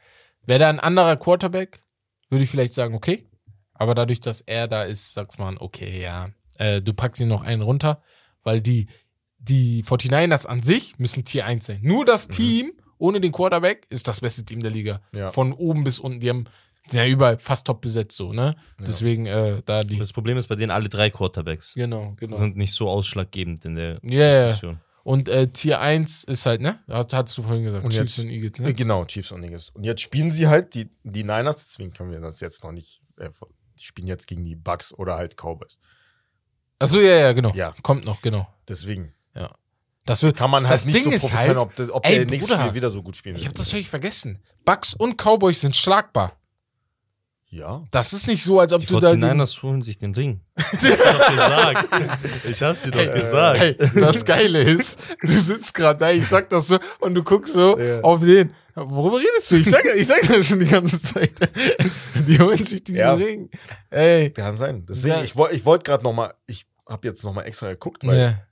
Wäre 0.45 0.61
da 0.61 0.69
ein 0.69 0.81
anderer 0.81 1.17
Quarterback, 1.17 1.83
würde 2.29 2.45
ich 2.45 2.51
vielleicht 2.51 2.75
sagen, 2.75 2.95
okay. 2.95 3.27
Aber 3.73 3.95
dadurch, 3.95 4.21
dass 4.21 4.43
er 4.43 4.69
da 4.69 4.83
ist, 4.83 5.15
sagt 5.15 5.39
man, 5.39 5.57
okay, 5.59 6.03
ja. 6.03 6.29
Äh, 6.59 6.83
du 6.83 6.93
packst 6.93 7.21
ihn 7.21 7.29
noch 7.29 7.43
einen 7.43 7.63
runter, 7.63 8.03
weil 8.43 8.61
die, 8.61 8.87
die 9.39 9.83
49ers 9.83 10.47
an 10.47 10.63
sich 10.63 10.99
müssen 10.99 11.25
Tier 11.25 11.47
1 11.47 11.65
sein. 11.65 11.81
Nur 11.83 12.05
das 12.05 12.29
Team 12.29 12.73
ohne 12.99 13.21
den 13.21 13.33
Quarterback 13.33 13.87
ist 13.89 14.07
das 14.07 14.21
beste 14.21 14.45
Team 14.45 14.63
der 14.63 14.71
Liga. 14.71 15.01
Ja. 15.15 15.31
Von 15.33 15.53
oben 15.53 15.85
bis 15.85 15.99
unten. 15.99 16.21
Die 16.21 16.29
haben 16.29 16.45
sind 16.89 16.99
ja 17.01 17.07
überall 17.07 17.39
fast 17.39 17.67
top 17.67 17.81
besetzt, 17.81 18.17
so, 18.17 18.33
ne? 18.33 18.57
Deswegen, 18.81 19.27
äh, 19.27 19.63
da 19.65 19.83
die. 19.83 19.99
Das 19.99 20.13
Problem 20.13 20.37
ist 20.37 20.49
bei 20.49 20.57
denen 20.57 20.71
alle 20.71 20.89
drei 20.89 21.11
Quarterbacks. 21.11 21.75
Genau, 21.75 22.15
genau. 22.19 22.37
sind 22.37 22.57
nicht 22.57 22.75
so 22.75 22.89
ausschlaggebend 22.89 23.65
in 23.65 23.77
der 23.77 23.99
Ja, 24.03 24.19
ja. 24.27 24.45
Diskussion. 24.47 24.81
Und 25.05 25.29
äh, 25.29 25.49
Tier 25.49 25.81
1 25.81 26.25
ist 26.25 26.47
halt, 26.47 26.61
ne? 26.61 26.79
Hat, 26.89 27.13
hattest 27.13 27.37
du 27.39 27.43
vorhin 27.43 27.65
gesagt. 27.65 27.85
Und 27.85 27.91
Chiefs 27.93 28.17
jetzt- 28.19 28.25
und 28.25 28.31
Eagles, 28.31 28.59
Äh, 28.61 28.63
ne? 28.63 28.75
Genau, 28.75 29.05
Chiefs 29.05 29.33
und 29.33 29.43
Eagles. 29.43 29.71
Und 29.71 29.85
jetzt 29.85 30.01
spielen 30.01 30.31
sie 30.31 30.47
halt 30.47 30.75
die, 30.75 30.91
die 31.03 31.25
Niners, 31.25 31.57
deswegen 31.57 31.93
können 31.93 32.13
wir 32.13 32.21
das 32.21 32.41
jetzt 32.41 32.63
noch 32.63 32.73
nicht. 32.73 33.01
Äh, 33.19 33.31
die 33.79 33.85
spielen 33.85 34.07
jetzt 34.07 34.27
gegen 34.27 34.45
die 34.45 34.55
Bucks 34.55 34.93
oder 34.93 35.17
halt 35.17 35.37
Cowboys. 35.37 35.79
Achso, 36.79 37.01
ja, 37.01 37.17
ja, 37.17 37.33
genau. 37.33 37.53
Ja. 37.55 37.75
Kommt 37.83 38.05
noch, 38.05 38.23
genau. 38.23 38.47
Deswegen 38.69 39.13
Ja. 39.35 39.55
Das 40.05 40.23
wird, 40.25 40.37
kann 40.37 40.51
man 40.51 40.65
halt 40.67 40.75
das 40.75 40.87
nicht 40.87 40.97
Ding 40.97 41.05
so 41.05 41.11
prophezeien, 41.11 41.49
halt, 41.49 41.59
ob, 41.59 41.77
das, 41.77 41.91
ob 41.91 42.05
ey, 42.05 42.17
der 42.17 42.27
nächste 42.27 42.53
Bruder, 42.55 42.65
Spiel 42.65 42.75
wieder 42.75 42.91
so 42.91 43.03
gut 43.05 43.15
spielen 43.17 43.37
Ich 43.37 43.43
wird. 43.43 43.51
habe 43.51 43.59
das 43.59 43.71
völlig 43.71 43.89
vergessen. 43.89 44.43
Bucks 44.65 44.95
und 44.95 45.17
Cowboys 45.17 45.61
sind 45.61 45.77
schlagbar. 45.77 46.33
Ja. 47.55 47.85
Das 47.91 48.15
ist 48.15 48.29
nicht 48.29 48.43
so, 48.43 48.59
als 48.61 48.73
ob 48.73 48.81
Die 48.81 48.87
du 48.87 48.99
da. 48.99 49.11
gegen- 49.15 49.25
49ers 49.25 49.63
holen 49.63 49.83
sich 49.83 49.99
den 49.99 50.15
Ring. 50.15 50.41
Ich 50.73 50.89
hab's 50.91 51.19
doch 51.19 51.31
gesagt. 51.31 51.89
Ich 52.49 52.63
hab's 52.63 52.83
dir 52.83 52.91
doch 52.93 52.99
Hey, 52.99 53.21
gesagt. 53.21 53.61
Hey, 53.61 53.77
das 53.95 54.25
Geile 54.25 54.63
ist, 54.63 54.99
du 55.21 55.29
sitzt 55.29 55.75
gerade 55.75 55.99
da, 56.01 56.11
ich 56.11 56.27
sag 56.27 56.49
das 56.49 56.69
so 56.69 56.79
und 57.01 57.15
du 57.15 57.23
guckst 57.23 57.53
so 57.53 57.79
Ja. 57.79 58.01
auf 58.01 58.23
den. 58.23 58.55
Worüber 58.75 59.19
redest 59.19 59.51
du? 59.51 59.57
Ich 59.57 59.69
sag, 59.69 59.85
ich 59.85 60.07
sag 60.07 60.23
das 60.27 60.47
schon 60.47 60.61
die 60.61 60.67
ganze 60.67 61.01
Zeit. 61.03 61.33
Die 62.27 62.39
holen 62.41 62.65
sich 62.65 62.83
diesen 62.85 63.01
Ja. 63.01 63.13
Ring. 63.13 63.51
Ey. 63.91 64.31
Kann 64.31 64.57
sein. 64.57 64.87
Deswegen, 64.89 65.17
Ja. 65.17 65.23
ich, 65.23 65.37
woll- 65.37 65.51
ich 65.53 65.63
wollte 65.67 65.85
gerade 65.85 66.03
noch 66.05 66.15
mal, 66.15 66.33
ich 66.47 66.65
habe 66.89 67.07
jetzt 67.07 67.23
noch 67.23 67.35
mal 67.35 67.43
extra 67.43 67.69
geguckt, 67.71 68.03
weil 68.07 68.19
Ja. 68.19 68.43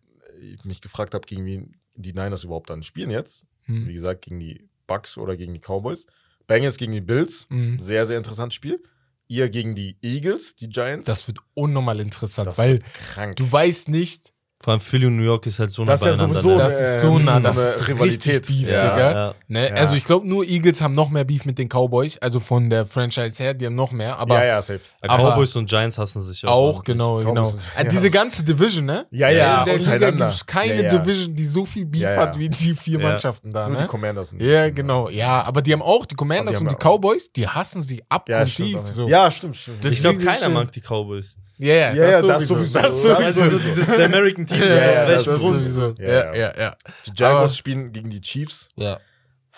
ich 0.55 0.63
mich 0.67 0.83
gefragt 0.83 1.15
habe, 1.15 1.27
gegen 1.27 1.47
wen 1.47 1.75
die 1.95 2.13
Niners 2.13 2.45
überhaupt 2.45 2.69
dann 2.69 2.83
spielen 2.83 3.09
jetzt. 3.11 3.47
Hm. 3.65 3.89
Wie 3.89 3.95
gesagt, 3.95 4.23
gegen 4.23 4.41
die 4.41 4.69
Bucks 4.87 5.17
oder 5.17 5.39
gegen 5.39 5.55
die 5.55 5.61
Cowboys. 5.61 6.07
Bengals 6.51 6.77
gegen 6.79 6.91
die 6.93 7.01
Bills. 7.01 7.47
Mhm. 7.49 7.79
Sehr, 7.79 8.05
sehr 8.07 8.19
interessantes 8.19 8.55
Spiel. 8.57 8.83
Ihr 9.29 9.49
gegen 9.51 9.77
die 9.77 9.97
Eagles, 10.03 10.57
die 10.57 10.69
Giants. 10.69 11.07
Das 11.07 11.29
wird 11.29 11.39
unnormal 11.55 12.01
interessant, 12.01 12.49
Das 12.49 12.59
weil 12.59 12.73
wird 12.75 12.93
krank. 12.93 13.37
du 13.37 13.51
weißt 13.51 13.89
nicht, 13.89 14.35
Vor 14.63 14.73
allem 14.73 14.81
Philly 14.81 15.07
und 15.07 15.17
New 15.17 15.23
York 15.23 15.47
ist 15.47 15.59
halt 15.59 15.71
so 15.71 15.83
nah 15.85 15.93
Das 15.93 16.01
ist 16.03 16.07
ja 16.07 16.13
beieinander. 16.13 16.41
sowieso 16.43 16.51
ne? 16.51 16.63
das 16.63 16.81
ist 16.81 17.01
so 17.01 17.07
ähm, 17.19 17.25
nah, 17.25 17.37
so 17.37 17.41
das 17.45 17.57
ist 17.57 17.89
Rivalität. 17.89 18.35
richtig 18.35 18.67
Beef, 18.67 18.69
Ja, 18.75 18.81
Digga. 18.91 19.11
ja. 19.11 19.35
Ne? 19.49 19.69
Ja. 19.71 19.75
Also 19.77 19.95
ich 19.95 20.05
glaube, 20.05 20.29
nur 20.29 20.45
Eagles 20.45 20.83
haben 20.83 20.93
noch 20.95 21.09
mehr 21.09 21.25
Beef 21.25 21.47
mit 21.47 21.57
den 21.59 21.67
Cowboys, 21.71 22.19
also 22.19 22.41
von 22.41 22.69
der 22.69 22.85
Franchise 22.85 23.43
her, 23.43 23.55
die 23.55 23.65
haben 23.65 23.75
noch 23.75 23.91
mehr, 23.91 24.19
aber 24.19 24.35
ja, 24.41 24.45
ja, 24.45 24.61
safe. 24.63 24.81
Ja, 25.03 25.09
aber- 25.09 25.31
Cowboys 25.33 25.57
und 25.57 25.67
Giants 25.67 25.97
hassen 25.97 26.21
sich 26.21 26.45
auch. 26.45 26.77
auch, 26.77 26.85
genau, 26.85 27.21
Cowboys 27.21 27.27
genau. 27.27 27.47
sind- 27.47 27.61
Äh, 27.75 27.89
Diese 27.89 28.11
ganze 28.11 28.45
Division, 28.45 28.85
ne? 28.85 29.07
Ja, 29.11 29.31
ja, 29.31 29.61
In 29.61 29.65
der 29.65 29.79
Liga 29.79 30.11
gibt 30.11 30.21
es 30.31 30.45
keine 30.45 30.75
Ja, 30.85 30.93
ja. 30.93 30.99
Division, 30.99 31.35
die 31.35 31.45
so 31.47 31.65
viel 31.65 31.87
Beef 31.87 32.03
Ja, 32.03 32.13
ja. 32.17 32.21
hat 32.21 32.39
wie 32.39 32.51
die 32.51 32.75
vier 32.75 32.99
Ja. 33.01 33.09
Mannschaften 33.09 33.55
da, 33.55 33.67
Nur 33.67 33.77
die 33.79 33.83
ne? 33.85 33.89
Commanders. 33.89 34.33
Ja, 34.33 34.37
bisschen, 34.37 34.75
genau. 34.75 35.09
Ja, 35.09 35.43
aber 35.43 35.63
die 35.63 35.73
haben 35.73 35.81
auch, 35.81 36.05
die 36.05 36.17
Commanders 36.17 36.59
und 36.59 36.71
die 36.71 36.77
Cowboys, 36.77 37.33
die 37.33 37.49
hassen 37.49 37.81
sich 37.81 38.01
Ja, 38.01 38.05
abgrundtief. 38.11 38.53
stimmt. 38.53 38.77
auch. 38.77 38.87
so. 38.87 39.09
Ja, 39.09 39.31
stimmt, 39.31 39.57
stimmt. 39.57 39.83
Das- 39.87 39.95
Ich 39.95 40.01
glaube, 40.03 40.19
keiner 40.19 40.51
mag 40.51 40.71
die 40.73 40.83
Cowboys. 40.83 41.39
Ja, 41.61 41.75
ja, 41.75 41.93
Ja, 41.95 42.11
ja, 42.11 42.23
das 42.23 42.47
sowieso. 42.49 42.73
Das 42.75 42.83
Das 42.83 43.03
sowieso. 43.03 43.17
Also 43.17 43.49
so 43.51 43.59
dieses 43.59 43.91
American 43.91 44.47
Team, 44.47 44.61
das 44.61 44.69
ja, 44.69 44.77
aus 44.77 44.95
das 44.95 45.27
welchem 45.27 45.41
Grund. 45.41 45.65
sowieso. 45.65 45.95
Ja, 46.03 46.35
Ja, 46.35 46.59
ja. 46.59 46.77
die 47.07 47.13
Jaguars 47.17 47.57
spielen 47.57 47.93
gegen 47.93 48.11
die 48.11 48.21
Chiefs. 48.21 48.69
ja. 48.77 48.99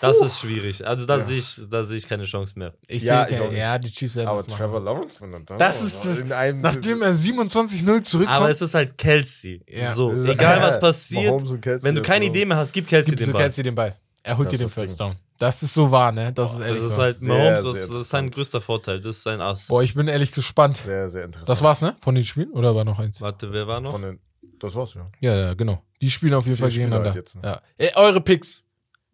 Das 0.01 0.19
ist 0.19 0.39
schwierig. 0.41 0.85
Also 0.85 1.05
da 1.05 1.17
Ja. 1.17 1.23
sehe 1.23 1.37
ich, 1.37 1.61
da 1.69 1.81
sehe 1.85 1.95
ich 1.97 2.09
keine 2.09 2.25
Chance 2.25 2.59
mehr. 2.59 2.73
Ich 2.87 3.03
Ja, 3.03 3.25
sehe, 3.25 3.39
nicht. 3.47 3.57
ja, 3.57 3.77
die 3.79 3.89
Chiefs 3.89 4.15
werden 4.17 4.27
Aber 4.27 4.43
das. 4.43 4.47
Trevor 4.47 4.81
Lawrence, 4.81 5.15
wenn 5.21 5.31
er 5.33 5.39
da 5.41 5.55
Das 5.55 5.81
ist 5.81 6.03
das, 6.03 6.19
in 6.19 6.31
einem 6.33 6.59
nachdem 6.59 7.01
er 7.03 7.13
27-0 7.13 8.01
zurückkommt, 8.03 8.35
Aber 8.35 8.49
es 8.49 8.61
ist 8.61 8.73
halt 8.75 8.97
Kelsey. 8.97 9.61
Ja. 9.65 9.93
So, 9.93 10.11
Das 10.11 10.25
egal 10.25 10.61
was 10.61 10.75
Ja, 10.75 10.81
passiert, 10.81 11.41
wenn 11.83 11.95
du 11.95 12.01
das 12.01 12.07
keine 12.07 12.25
Idee 12.25 12.43
mehr 12.43 12.57
hast, 12.57 12.73
gib 12.73 12.85
Kelsey 12.87 13.11
gibst 13.11 13.27
den 13.27 13.33
Ball. 13.33 13.41
Kelsey 13.43 13.63
den 13.63 13.75
Ball. 13.75 13.95
Er 14.23 14.37
holt 14.37 14.47
Das 14.47 14.53
dir 14.59 14.65
den 14.65 14.69
First. 14.69 14.99
Down. 14.99 15.15
Das 15.37 15.61
ist 15.61 15.73
so 15.73 15.91
wahr, 15.91 16.11
ne? 16.11 16.31
Das 16.31 16.53
ist 16.53 16.59
ehrlich 16.61 16.81
Das 16.83 16.91
ist 16.93 16.97
halt 16.97 17.17
Sehr, 17.17 17.27
Mahomes, 17.27 17.61
sehr 17.61 17.71
das, 17.73 17.89
das 17.89 18.01
ist 18.01 18.09
sein 18.09 18.31
größter 18.31 18.61
Vorteil. 18.61 19.01
Das 19.01 19.17
ist 19.17 19.23
sein 19.23 19.41
Ass. 19.41 19.67
Boah, 19.67 19.83
ich 19.83 19.93
bin 19.93 20.07
ehrlich 20.07 20.31
gespannt. 20.31 20.77
Sehr, 20.77 21.09
sehr 21.09 21.25
interessant. 21.25 21.49
Das 21.49 21.61
war's, 21.61 21.81
ne? 21.81 21.95
Von 21.99 22.15
den 22.15 22.23
Spielen? 22.23 22.51
Oder 22.51 22.73
war 22.73 22.85
noch 22.85 22.99
eins? 22.99 23.19
Warte, 23.19 23.51
wer 23.51 23.67
war 23.67 23.81
noch? 23.81 23.91
Von 23.91 24.01
den, 24.03 24.19
das 24.59 24.73
war's, 24.75 24.93
ja. 24.93 25.11
Ja, 25.19 25.35
ja, 25.35 25.53
genau. 25.53 25.83
Die 26.01 26.09
spielen 26.09 26.33
auf 26.33 26.45
jeden 26.45 26.57
Fall 26.57 26.69
gegeneinander. 26.69 27.09
halt 27.09 27.15
jetzt, 27.15 27.35
ne? 27.35 27.41
ja. 27.43 27.61
Ey, 27.77 27.91
eure 27.95 28.21
Picks. 28.21 28.63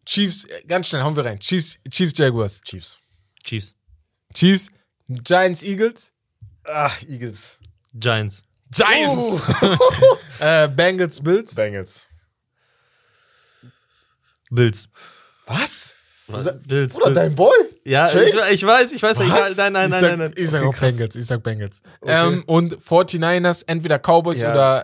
Chiefs, 0.06 0.46
äh, 0.46 0.64
ganz 0.68 0.88
schnell, 0.88 1.02
hauen 1.02 1.16
wir 1.16 1.26
rein. 1.26 1.40
Chiefs, 1.40 1.80
Chiefs, 1.90 2.18
Jaguars. 2.18 2.62
Chiefs. 2.62 2.98
Chiefs. 3.44 3.74
Chiefs, 4.34 4.70
Giants, 5.08 5.64
Eagles. 5.64 6.14
Ach, 6.66 7.02
Eagles. 7.08 7.58
Giants. 7.94 8.44
Giants! 8.72 9.48
äh, 10.40 10.68
Bengals, 10.68 11.22
Bills. 11.22 11.56
Bengals. 11.56 12.06
Bills. 14.52 14.88
Was? 15.48 15.94
Bills. 16.68 16.96
Oder 16.96 17.06
Bills. 17.06 17.16
dein 17.16 17.36
Boy? 17.36 17.50
Ja, 17.86 18.06
ich, 18.06 18.12
Chase? 18.14 18.38
ich 18.54 18.64
weiß, 18.66 18.92
ich 18.94 19.02
weiß. 19.02 19.18
Was? 19.20 19.26
Egal, 19.26 19.52
nein, 19.58 19.74
nein, 19.74 19.86
ich 19.86 19.92
nein, 19.92 20.00
sag, 20.02 20.10
nein, 20.12 20.20
nein. 20.20 20.34
Ich 20.36 20.50
sag 20.50 20.60
Okay, 20.62 20.68
auch 20.70 20.74
krass. 20.76 20.92
Bengals, 20.96 21.16
ich 21.16 21.26
sag 21.26 21.42
Bengals. 21.44 21.82
Okay. 22.02 22.28
Ähm, 22.28 22.44
und 22.46 22.78
49ers, 22.80 23.64
entweder 23.68 23.98
Cowboys 24.00 24.42
Ja. 24.42 24.52
oder 24.52 24.84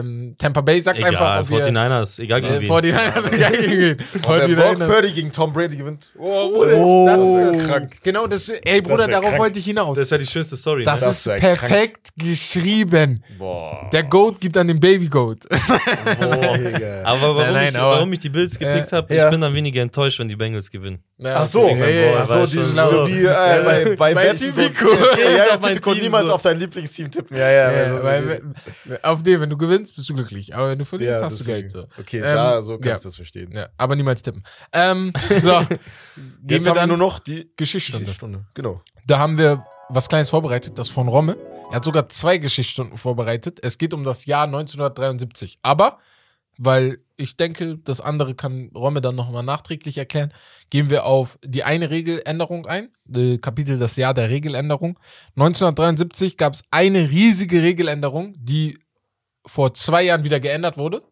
ähm, 0.00 0.34
Tampa 0.38 0.60
Bay, 0.60 0.80
sagt 0.82 0.98
einfach, 1.02 1.10
Egal, 1.20 1.40
ob 1.42 1.48
wir, 1.50 1.66
49ers, 1.66 2.20
egal 2.20 2.40
gegen 2.42 2.54
äh, 2.54 2.60
wen. 2.60 2.70
49ers, 2.70 3.32
egal 3.32 3.52
gegen 3.52 3.78
wen. 3.80 3.96
Ob 4.24 4.38
der 4.38 4.48
Brock 4.48 4.76
49ers. 4.76 4.86
Purdy 4.88 5.12
gegen 5.12 5.32
Tom 5.32 5.52
Brady 5.52 5.76
gewinnt. 5.78 6.12
Oh, 6.18 6.50
Bruder, 6.50 6.76
Oh, 6.76 7.06
das 7.06 7.20
das 7.20 7.56
ist 7.62 7.68
krank. 7.68 7.96
Genau, 8.02 8.26
das, 8.26 8.48
ey 8.50 8.82
Bruder, 8.82 8.98
wär 8.98 9.08
darauf 9.08 9.24
krank. 9.28 9.38
wollte 9.38 9.58
ich 9.58 9.64
hinaus. 9.64 9.96
Das 9.96 10.10
wäre 10.10 10.20
die 10.20 10.26
schönste 10.26 10.56
Story. 10.56 10.82
Das 10.82 11.00
ne? 11.00 11.06
Das 11.06 11.26
ist 11.26 11.36
perfekt 11.40 12.08
geschrieben. 12.18 13.22
Boah. 13.38 13.88
Der 13.92 14.02
Goat 14.02 14.40
gibt 14.40 14.56
an 14.58 14.68
den 14.68 14.78
Baby 14.80 15.08
Goat. 15.08 15.38
Digga. 15.50 17.02
Aber 17.04 17.20
warum, 17.22 17.36
Nein, 17.38 17.52
nein, 17.54 17.68
ich, 17.70 17.78
aber- 17.78 17.92
warum 17.96 18.12
ich 18.12 18.18
die 18.18 18.28
Bills 18.28 18.58
gepickt 18.58 18.92
habe, 18.92 19.14
ja. 19.14 19.24
ich 19.24 19.30
bin 19.30 19.40
dann 19.40 19.54
weniger 19.54 19.80
enttäuscht, 19.82 20.18
wenn 20.18 20.28
die 20.28 20.36
Bengals 20.36 20.70
gewinnen. 20.70 20.81
Ach 21.24 21.46
so, 21.46 21.68
Ja, 21.68 21.76
ja, 21.76 21.86
ja. 21.88 22.20
Ach 22.22 22.26
so, 22.26 22.46
die 22.46 22.52
schon 22.52 22.62
so, 22.64 22.90
so. 22.90 23.08
wie 23.08 23.24
äh, 23.24 23.62
bei, 23.64 23.84
bei, 23.96 24.14
Bei 24.14 24.24
Wetten, 24.24 24.52
Tipico. 24.52 24.88
So, 24.88 25.20
ja, 25.20 25.30
ja, 25.30 25.58
mein 25.60 25.74
Tipico 25.74 25.94
Team 25.94 26.02
niemals 26.02 26.26
so. 26.26 26.34
auf 26.34 26.42
dein 26.42 26.58
Lieblingsteam 26.58 27.10
tippen. 27.10 27.36
Ja, 27.36 27.50
ja. 27.50 27.72
Ja, 27.72 27.78
also, 27.78 28.04
weil, 28.04 28.42
auf 29.02 29.22
den, 29.22 29.40
wenn 29.40 29.50
du 29.50 29.56
gewinnst, 29.56 29.94
bist 29.96 30.08
du 30.08 30.14
glücklich. 30.14 30.54
Aber 30.54 30.70
wenn 30.70 30.78
du 30.78 30.84
verlierst, 30.84 31.20
ja, 31.20 31.26
hast 31.26 31.40
du. 31.40 31.44
Geld. 31.44 31.70
So. 31.70 31.86
Okay, 31.98 32.18
Ähm, 32.18 32.22
da, 32.22 32.62
so 32.62 32.78
kann 32.78 32.88
ja. 32.88 32.96
ich 32.96 33.02
das 33.02 33.16
verstehen. 33.16 33.50
Ja, 33.54 33.68
aber 33.76 33.94
niemals 33.96 34.22
tippen. 34.22 34.42
Ähm, 34.72 35.12
so, 35.42 35.60
gehen 35.60 35.78
Jetzt 36.48 36.48
wir 36.48 36.56
haben 36.56 36.64
wir 36.64 36.74
dann 36.74 36.88
nur 36.88 36.98
noch 36.98 37.18
die 37.18 37.50
Geschichtsstunde. 37.56 38.04
Geschichtsstunde. 38.04 38.44
Genau. 38.54 38.80
Da 39.06 39.18
haben 39.18 39.38
wir 39.38 39.64
was 39.88 40.08
Kleines 40.08 40.30
vorbereitet, 40.30 40.78
das 40.78 40.88
von 40.88 41.08
Romme. 41.08 41.36
Er 41.70 41.76
hat 41.76 41.84
sogar 41.84 42.08
zwei 42.08 42.38
Geschichtsstunden 42.38 42.98
vorbereitet. 42.98 43.58
Es 43.62 43.78
geht 43.78 43.94
um 43.94 44.04
das 44.04 44.26
Jahr 44.26 44.44
1973. 44.44 45.58
Aber, 45.62 45.98
weil 46.64 46.98
ich 47.16 47.36
denke, 47.36 47.78
das 47.78 48.00
andere 48.00 48.36
kann 48.36 48.70
Romme 48.72 49.00
dann 49.00 49.16
nochmal 49.16 49.42
nachträglich 49.42 49.98
erklären, 49.98 50.32
gehen 50.70 50.90
wir 50.90 51.04
auf 51.04 51.38
die 51.44 51.64
eine 51.64 51.90
Regeländerung 51.90 52.66
ein. 52.66 52.90
Kapitel 53.40 53.80
das 53.80 53.96
Jahr 53.96 54.14
der 54.14 54.30
Regeländerung. 54.30 54.98
1973 55.36 56.36
gab 56.36 56.54
es 56.54 56.62
eine 56.70 57.10
riesige 57.10 57.62
Regeländerung, 57.62 58.34
die 58.38 58.78
vor 59.44 59.74
zwei 59.74 60.04
Jahren 60.04 60.22
wieder 60.22 60.38
geändert 60.38 60.76
wurde. 60.76 61.02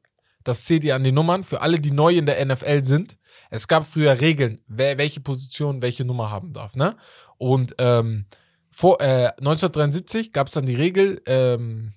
Das 0.44 0.64
zählt 0.64 0.84
ihr 0.84 0.94
an 0.94 1.04
die 1.04 1.12
Nummern 1.12 1.42
für 1.42 1.60
alle, 1.62 1.80
die 1.80 1.90
neu 1.90 2.14
in 2.14 2.26
der 2.26 2.44
NFL 2.44 2.84
sind. 2.84 3.18
Es 3.50 3.66
gab 3.66 3.84
früher 3.84 4.20
Regeln, 4.20 4.60
wer 4.68 4.98
welche 4.98 5.20
Position 5.20 5.82
welche 5.82 6.04
Nummer 6.04 6.30
haben 6.30 6.52
darf. 6.52 6.76
Ne? 6.76 6.96
Und 7.38 7.74
ähm, 7.78 8.26
vor, 8.70 9.00
äh, 9.00 9.32
1973 9.38 10.32
gab 10.32 10.46
es 10.46 10.54
dann 10.54 10.66
die 10.66 10.76
Regel, 10.76 11.20
ähm, 11.26 11.92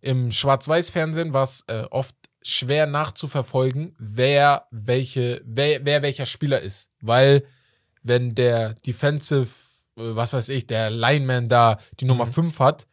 im 0.00 0.30
Schwarz-Weiß-Fernsehen 0.30 1.32
war 1.32 1.44
es 1.44 1.64
äh, 1.66 1.84
oft 1.90 2.14
schwer 2.46 2.86
nachzuverfolgen, 2.86 3.94
wer 3.98 4.66
welche, 4.70 5.40
wer, 5.44 5.84
wer 5.84 6.02
welcher 6.02 6.26
Spieler 6.26 6.60
ist. 6.60 6.90
Weil 7.00 7.44
wenn 8.02 8.34
der 8.34 8.74
Defensive, 8.74 9.48
äh, 9.96 10.14
was 10.14 10.32
weiß 10.34 10.50
ich, 10.50 10.66
der 10.66 10.90
Lineman 10.90 11.48
da 11.48 11.78
die 12.00 12.04
Nummer 12.04 12.26
5 12.26 12.58
hat, 12.60 12.86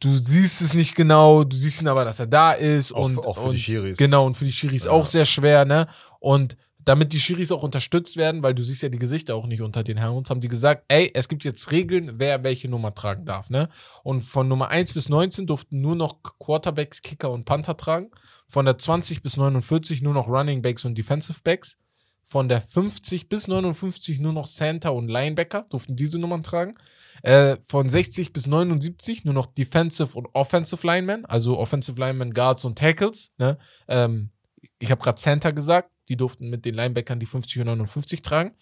du 0.00 0.10
siehst 0.10 0.60
es 0.62 0.74
nicht 0.74 0.94
genau, 0.94 1.44
du 1.44 1.56
siehst 1.56 1.80
ihn 1.82 1.88
aber, 1.88 2.04
dass 2.04 2.18
er 2.18 2.26
da 2.26 2.52
ist. 2.52 2.92
Auch 2.92 3.04
und, 3.06 3.14
für- 3.14 3.24
auch 3.26 3.36
für 3.36 3.42
und, 3.44 3.52
die 3.52 3.60
Schiris. 3.60 3.96
Genau, 3.96 4.26
und 4.26 4.36
für 4.36 4.44
die 4.44 4.52
Schiris 4.52 4.84
Ja. 4.84 4.90
auch 4.90 5.06
sehr 5.06 5.24
schwer, 5.26 5.64
ne? 5.64 5.86
Und 6.20 6.56
damit 6.84 7.12
die 7.12 7.20
Schiris 7.20 7.52
auch 7.52 7.62
unterstützt 7.62 8.16
werden, 8.16 8.42
weil 8.42 8.54
du 8.54 8.62
siehst 8.62 8.82
ja 8.82 8.88
die 8.88 8.98
Gesichter 8.98 9.34
auch 9.34 9.46
nicht 9.46 9.62
unter 9.62 9.82
den 9.82 9.96
Helmets, 9.96 10.30
haben 10.30 10.40
die 10.40 10.48
gesagt, 10.48 10.84
ey, 10.88 11.10
es 11.14 11.28
gibt 11.28 11.44
jetzt 11.44 11.70
Regeln, 11.70 12.12
wer 12.14 12.42
welche 12.42 12.68
Nummer 12.68 12.94
tragen 12.94 13.24
darf, 13.24 13.50
ne? 13.50 13.68
Und 14.02 14.22
von 14.22 14.48
Nummer 14.48 14.68
1 14.68 14.94
bis 14.94 15.08
19 15.08 15.46
durften 15.46 15.80
nur 15.80 15.96
noch 15.96 16.22
Quarterbacks, 16.38 17.02
Kicker 17.02 17.30
und 17.30 17.44
Panther 17.44 17.76
tragen. 17.76 18.10
Von 18.48 18.66
der 18.66 18.78
20 18.78 19.22
bis 19.22 19.36
49 19.36 20.02
nur 20.02 20.14
noch 20.14 20.28
Running 20.28 20.62
Backs 20.62 20.84
und 20.84 20.96
Defensive 20.96 21.40
Backs. 21.42 21.78
Von 22.24 22.48
der 22.48 22.60
50 22.62 23.28
bis 23.28 23.48
59 23.48 24.20
nur 24.20 24.32
noch 24.32 24.46
Center 24.46 24.94
und 24.94 25.08
Linebacker 25.08 25.66
durften 25.68 25.96
diese 25.96 26.18
Nummern 26.18 26.42
tragen. 26.42 26.74
Äh, 27.22 27.58
von 27.66 27.88
60 27.88 28.32
bis 28.32 28.46
79 28.46 29.24
nur 29.24 29.34
noch 29.34 29.46
Defensive 29.46 30.16
und 30.16 30.28
Offensive 30.34 30.86
Linemen, 30.86 31.24
also 31.26 31.58
Offensive 31.58 31.98
Linemen, 31.98 32.32
Guards 32.32 32.64
und 32.64 32.78
Tackles. 32.78 33.30
Ne? 33.38 33.58
Ähm, 33.88 34.30
ich 34.78 34.90
habe 34.90 35.02
gerade 35.02 35.20
Center 35.20 35.52
gesagt, 35.52 35.90
die 36.08 36.16
durften 36.16 36.50
mit 36.50 36.64
den 36.64 36.74
Linebackern 36.74 37.20
die 37.20 37.26
50 37.26 37.60
und 37.60 37.66
59 37.66 38.22
tragen. 38.22 38.52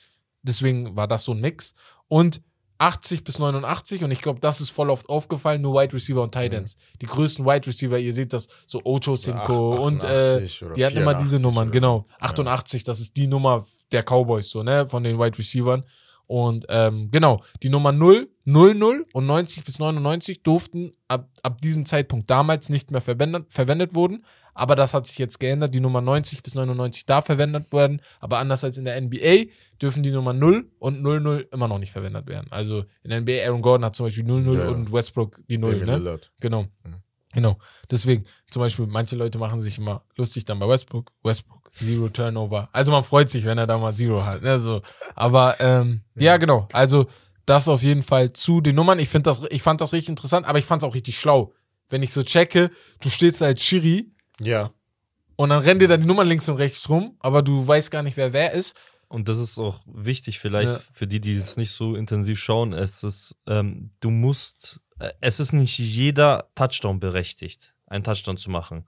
Deswegen 0.43 0.97
war 0.97 1.09
das 1.09 1.25
so 1.25 1.33
ein 1.33 1.41
Mix. 1.41 1.75
Und 2.09 2.43
80 2.83 3.23
bis 3.23 3.39
89 3.39 4.03
und 4.03 4.11
ich 4.11 4.21
glaube, 4.21 4.41
das 4.41 4.61
ist 4.61 4.71
voll 4.71 4.91
oft 4.91 5.09
aufgefallen, 5.09 5.63
nur 5.63 5.81
Wide 5.81 5.95
Receiver 5.95 6.21
und 6.21 6.33
Tight 6.33 6.53
Ends. 6.53 6.77
Die 7.01 7.07
größten 7.07 7.47
Wide 7.47 7.65
Receiver, 7.65 7.97
ihr 7.97 8.13
seht 8.13 8.33
das, 8.33 8.49
so 8.67 8.81
Ocho 8.85 9.15
Cinco 9.15 9.77
und 9.77 10.03
äh, 10.03 10.07
88 10.07 10.65
oder 10.65 10.73
die 10.73 10.85
hatten 10.85 10.97
immer 10.97 11.15
diese 11.15 11.39
84 11.39 11.43
Nummern, 11.43 11.71
genau. 11.71 12.07
88, 12.19 12.83
das 12.83 12.99
ist 12.99 13.17
die 13.17 13.29
Nummer 13.29 13.65
der 13.93 14.03
Cowboys, 14.03 14.51
so, 14.51 14.65
ne, 14.65 14.89
von 14.89 15.05
den 15.05 15.17
Wide 15.17 15.39
Receivern. 15.39 15.87
Und 16.33 16.65
ähm, 16.71 17.11
genau, 17.11 17.43
die 17.63 17.69
Nummer 17.69 17.93
0, 17.93 18.27
0, 18.47 18.75
0 18.75 19.07
und 19.13 19.27
90 19.27 19.65
bis 19.65 19.79
99 19.79 20.43
durften 20.43 20.93
ab, 21.07 21.29
ab 21.43 21.61
diesem 21.61 21.85
Zeitpunkt 21.85 22.31
damals 22.31 22.71
nicht 22.71 22.91
mehr 22.91 23.03
verwendet, 23.03 23.53
verwendet 23.53 23.95
wurden. 23.95 24.25
Aber 24.55 24.75
das 24.75 24.95
hat 24.95 25.07
sich 25.07 25.19
jetzt 25.19 25.41
geändert. 25.41 25.75
Die 25.75 25.81
Nummer 25.81 26.01
90 26.01 26.43
bis 26.43 26.55
99 26.55 27.05
darf 27.05 27.27
verwendet 27.27 27.71
werden. 27.71 28.01
Aber 28.19 28.39
anders 28.39 28.65
als 28.65 28.79
in 28.79 28.87
der 28.87 28.99
NBA 28.99 29.53
dürfen 29.83 30.03
die 30.03 30.11
Nummer 30.11 30.33
0 30.33 30.71
und 30.79 31.03
00 31.03 31.49
immer 31.53 31.69
noch 31.69 31.79
nicht 31.79 31.93
verwendet 31.93 32.27
werden. 32.27 32.47
Also 32.51 32.87
in 33.03 33.11
der 33.11 33.21
NBA, 33.21 33.45
Aaron 33.45 33.61
Gordon 33.61 33.85
hat 33.85 33.95
zum 33.95 34.07
Beispiel 34.07 34.25
00 34.25 34.57
Ja, 34.57 34.69
und 34.71 34.91
Westbrook 34.91 35.39
die 35.51 35.59
0, 35.59 35.81
Damian 35.81 36.03
ne? 36.03 36.21
Genau. 36.41 36.65
Genau. 37.35 37.59
Deswegen, 37.91 38.25
zum 38.51 38.61
Beispiel, 38.61 38.87
manche 38.87 39.17
Leute 39.17 39.37
machen 39.37 39.61
sich 39.61 39.77
immer 39.77 40.03
lustig 40.17 40.47
dann 40.47 40.59
bei 40.59 40.67
Westbrook. 40.67 41.13
Westbrook, 41.23 41.62
Zero 41.75 42.09
Turnover. 42.09 42.69
Also 42.73 42.93
man 42.93 43.03
freut 43.03 43.31
sich, 43.31 43.45
wenn 43.45 43.59
er 43.59 43.67
da 43.67 43.79
mal 43.79 43.95
Zero 43.95 44.25
hat. 44.25 44.43
Ne? 44.43 44.59
So. 44.59 44.83
Aber 45.15 45.59
ähm, 45.61 46.03
ja. 46.15 46.37
genau. 46.37 46.69
Also 46.73 47.07
das 47.47 47.69
auf 47.69 47.83
jeden 47.83 48.03
Fall 48.03 48.33
zu 48.33 48.61
den 48.61 48.75
Nummern. 48.77 48.99
Ich 48.99 49.09
finde 49.09 49.31
das, 49.31 49.43
ich 49.51 49.63
fand 49.63 49.81
das 49.81 49.93
richtig 49.93 50.11
interessant, 50.11 50.47
aber 50.47 50.59
ich 50.59 50.65
fand 50.67 50.83
es 50.83 50.89
auch 50.89 50.95
richtig 50.95 51.19
schlau. 51.19 51.53
Wenn 51.89 52.03
ich 52.03 52.13
so 52.13 52.23
checke, 52.23 52.71
du 53.01 53.09
stehst 53.11 53.43
als 53.43 53.63
Schiri 53.63 54.13
Ja. 54.41 54.71
und 55.37 55.49
dann 55.51 55.63
rennen 55.63 55.81
dir 55.81 55.89
da 55.89 55.97
die 55.97 56.07
Nummern 56.07 56.29
links 56.29 56.49
und 56.49 56.57
rechts 56.57 56.89
rum, 56.89 57.17
aber 57.21 57.43
du 57.43 57.67
weißt 57.67 57.91
gar 57.91 58.03
nicht, 58.03 58.17
wer 58.17 58.33
wer 58.33 58.53
ist. 58.53 58.77
Und 59.09 59.29
das 59.29 59.39
ist 59.39 59.59
auch 59.59 59.81
wichtig 59.87 60.39
vielleicht 60.39 60.73
Ja. 60.73 60.81
für 60.95 61.07
die, 61.07 61.21
die 61.21 61.35
es 61.35 61.57
nicht 61.57 61.73
so 61.73 61.97
intensiv 61.97 62.39
schauen. 62.39 62.73
Es 62.73 63.03
ist, 63.03 63.37
ähm, 63.47 63.91
du 64.01 64.11
musst, 64.11 64.81
äh, 65.01 65.11
es 65.21 65.39
ist 65.41 65.53
nicht 65.53 65.79
jeder 65.79 66.49
Touchdown 66.55 66.99
berechtigt, 67.01 67.75
einen 67.87 68.05
Touchdown 68.05 68.37
zu 68.39 68.51
machen. 68.51 68.87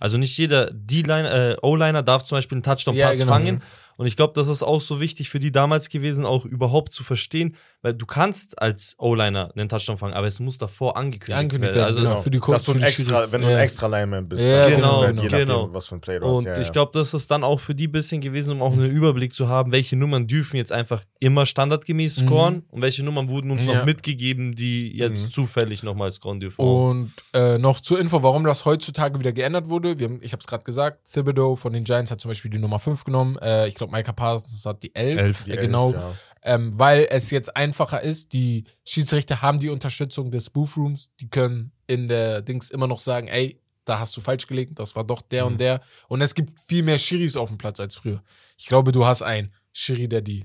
Also 0.00 0.18
nicht 0.18 0.36
jeder 0.36 0.70
D-Line, 0.72 1.28
äh, 1.28 1.56
O-Liner 1.62 2.02
darf 2.02 2.24
zum 2.24 2.36
Beispiel 2.36 2.56
einen 2.56 2.62
Touchdown-Pass 2.62 2.96
Ja, 2.98 3.12
genau. 3.12 3.32
fangen. 3.32 3.62
Und 3.96 4.06
ich 4.06 4.16
glaube, 4.16 4.32
das 4.34 4.48
ist 4.48 4.62
auch 4.62 4.80
so 4.80 5.00
wichtig 5.00 5.30
für 5.30 5.38
die 5.38 5.50
damals 5.52 5.88
gewesen, 5.88 6.26
auch 6.26 6.44
überhaupt 6.44 6.92
zu 6.92 7.02
verstehen, 7.04 7.56
weil 7.82 7.94
du 7.94 8.04
kannst 8.06 8.60
als 8.60 8.94
O-Liner 8.98 9.52
einen 9.56 9.68
Touchdown 9.68 9.96
fangen, 9.98 10.14
aber 10.14 10.26
es 10.26 10.38
muss 10.40 10.58
davor 10.58 10.96
angekündigt, 10.96 11.32
Angekündigt 11.38 11.74
werden. 11.74 11.84
Also, 11.86 12.00
genau. 12.00 12.20
Für 12.22 12.30
die 12.30 12.40
Dass 12.40 12.64
du 12.64 12.72
für 12.72 12.78
ein 12.78 12.80
die 12.82 12.86
extra, 12.86 13.32
wenn 13.32 13.40
du 13.40 13.48
ein 13.48 13.58
extra 13.58 13.86
Lineman 13.86 14.28
bist, 14.28 14.42
Ja, 14.42 14.64
dann 14.68 14.74
genau, 14.76 15.00
halt, 15.00 15.10
genau. 15.10 15.22
je 15.22 15.28
nachdem, 15.30 15.46
Genau. 15.46 15.74
was 15.74 15.86
für 15.86 15.94
ein 15.94 16.00
Play 16.00 16.18
du 16.18 16.26
hast. 16.26 16.36
Und 16.38 16.44
ja, 16.46 16.58
ich 16.58 16.72
glaube, 16.72 16.90
das 16.94 17.14
ist 17.14 17.30
dann 17.30 17.42
auch 17.44 17.60
für 17.60 17.74
die 17.74 17.86
ein 17.88 17.92
bisschen 17.92 18.20
gewesen, 18.20 18.52
um 18.52 18.62
auch 18.62 18.72
einen 18.72 18.90
Überblick 18.90 19.32
zu 19.32 19.48
haben, 19.48 19.72
welche 19.72 19.96
Nummern 19.96 20.26
dürfen 20.26 20.56
jetzt 20.56 20.72
einfach 20.72 21.02
immer 21.20 21.46
standardgemäß 21.46 22.16
scoren 22.16 22.64
und 22.70 22.82
welche 22.82 23.02
Nummern 23.02 23.28
wurden 23.28 23.50
uns 23.50 23.62
Mhm. 23.62 23.68
Ja. 23.68 23.78
noch 23.78 23.84
mitgegeben, 23.86 24.54
die 24.54 24.96
jetzt 24.96 25.24
Mhm. 25.24 25.30
zufällig 25.30 25.82
nochmal 25.82 26.10
scoren 26.10 26.40
dürfen. 26.40 26.60
Und 26.60 27.12
äh, 27.32 27.58
noch 27.58 27.80
zur 27.80 27.98
Info, 27.98 28.22
warum 28.22 28.44
das 28.44 28.64
heutzutage 28.66 29.18
wieder 29.18 29.32
geändert 29.32 29.68
wurde. 29.70 29.98
Wir 29.98 30.06
haben, 30.08 30.18
ich 30.22 30.32
habe 30.32 30.40
es 30.40 30.46
gerade 30.46 30.64
gesagt, 30.64 31.10
Thibodeau 31.12 31.56
von 31.56 31.72
den 31.72 31.84
Giants 31.84 32.10
hat 32.10 32.20
zum 32.20 32.30
Beispiel 32.30 32.50
die 32.50 32.58
Nummer 32.58 32.78
5 32.78 33.04
genommen. 33.04 33.36
Äh, 33.38 33.68
ich 33.68 33.74
glaube, 33.74 33.85
Micah 33.88 34.12
Parsons 34.12 34.64
hat 34.66 34.82
die 34.82 34.94
11. 34.94 35.16
Elf. 35.18 35.44
Die 35.44 35.50
Äh, 35.50 35.54
elf, 35.54 35.60
genau. 35.62 35.92
ja. 35.92 36.14
Ähm, 36.42 36.78
weil 36.78 37.06
es 37.10 37.30
jetzt 37.30 37.56
einfacher 37.56 38.02
ist. 38.02 38.32
Die 38.32 38.64
Schiedsrichter 38.84 39.42
haben 39.42 39.58
die 39.58 39.68
Unterstützung 39.68 40.30
des 40.30 40.50
Booth 40.50 40.76
Rooms. 40.76 41.10
Die 41.20 41.28
können 41.28 41.72
in 41.86 42.08
der 42.08 42.42
Dings 42.42 42.70
immer 42.70 42.86
noch 42.86 43.00
sagen, 43.00 43.26
ey, 43.28 43.60
da 43.84 43.98
hast 43.98 44.16
du 44.16 44.20
falsch 44.20 44.46
gelegt, 44.46 44.78
das 44.78 44.94
war 44.96 45.04
doch 45.04 45.22
der 45.22 45.44
Mhm. 45.44 45.52
und 45.52 45.60
der. 45.60 45.80
Und 46.08 46.20
es 46.20 46.34
gibt 46.34 46.58
viel 46.60 46.82
mehr 46.82 46.98
Schiris 46.98 47.36
auf 47.36 47.48
dem 47.48 47.58
Platz 47.58 47.78
als 47.80 47.94
früher. 47.96 48.22
Ich 48.56 48.66
glaube, 48.66 48.92
du 48.92 49.04
hast 49.06 49.22
einen 49.22 49.52
Schiri, 49.72 50.08
der 50.08 50.22
die 50.22 50.44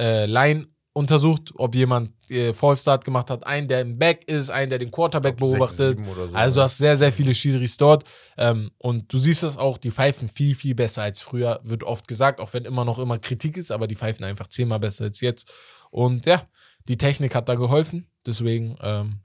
äh, 0.00 0.26
Line 0.26 0.68
untersucht, 0.96 1.52
ob 1.56 1.74
jemand 1.74 2.12
äh, 2.30 2.54
Fallstart 2.54 3.04
gemacht 3.04 3.28
hat, 3.28 3.46
einen, 3.46 3.68
der 3.68 3.82
im 3.82 3.98
Back 3.98 4.26
ist, 4.28 4.48
einen, 4.48 4.70
der 4.70 4.78
den 4.78 4.90
Quarterback 4.90 5.38
sechs, 5.38 5.52
beobachtet. 5.52 6.00
oder 6.00 6.28
so, 6.28 6.34
Also 6.34 6.54
du 6.54 6.62
hast 6.62 6.78
sehr, 6.78 6.96
sehr 6.96 7.12
viele 7.12 7.34
Schiris 7.34 7.76
dort. 7.76 8.04
Ähm, 8.38 8.70
und 8.78 9.12
du 9.12 9.18
siehst 9.18 9.42
das 9.42 9.58
auch, 9.58 9.76
die 9.76 9.90
pfeifen 9.90 10.30
viel, 10.30 10.54
viel 10.54 10.74
besser 10.74 11.02
als 11.02 11.20
früher, 11.20 11.60
wird 11.64 11.84
oft 11.84 12.08
gesagt, 12.08 12.40
auch 12.40 12.54
wenn 12.54 12.64
immer 12.64 12.86
noch 12.86 12.98
immer 12.98 13.18
Kritik 13.18 13.58
ist, 13.58 13.72
aber 13.72 13.86
die 13.86 13.94
pfeifen 13.94 14.24
einfach 14.24 14.46
zehnmal 14.46 14.80
besser 14.80 15.04
als 15.04 15.20
jetzt. 15.20 15.52
Und 15.90 16.24
ja, 16.24 16.42
die 16.88 16.96
Technik 16.96 17.34
hat 17.34 17.50
da 17.50 17.56
geholfen. 17.56 18.06
Deswegen, 18.24 18.78
ähm, 18.80 19.20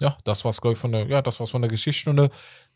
ja, 0.00 0.16
das 0.22 0.44
war's, 0.44 0.60
glaube 0.60 0.74
ich, 0.74 0.78
von 0.78 0.92
der, 0.92 1.08
ja, 1.08 1.22
das 1.22 1.40
war's 1.40 1.50
von 1.50 1.62
der 1.62 1.70
Geschichtsstunde. 1.72 2.30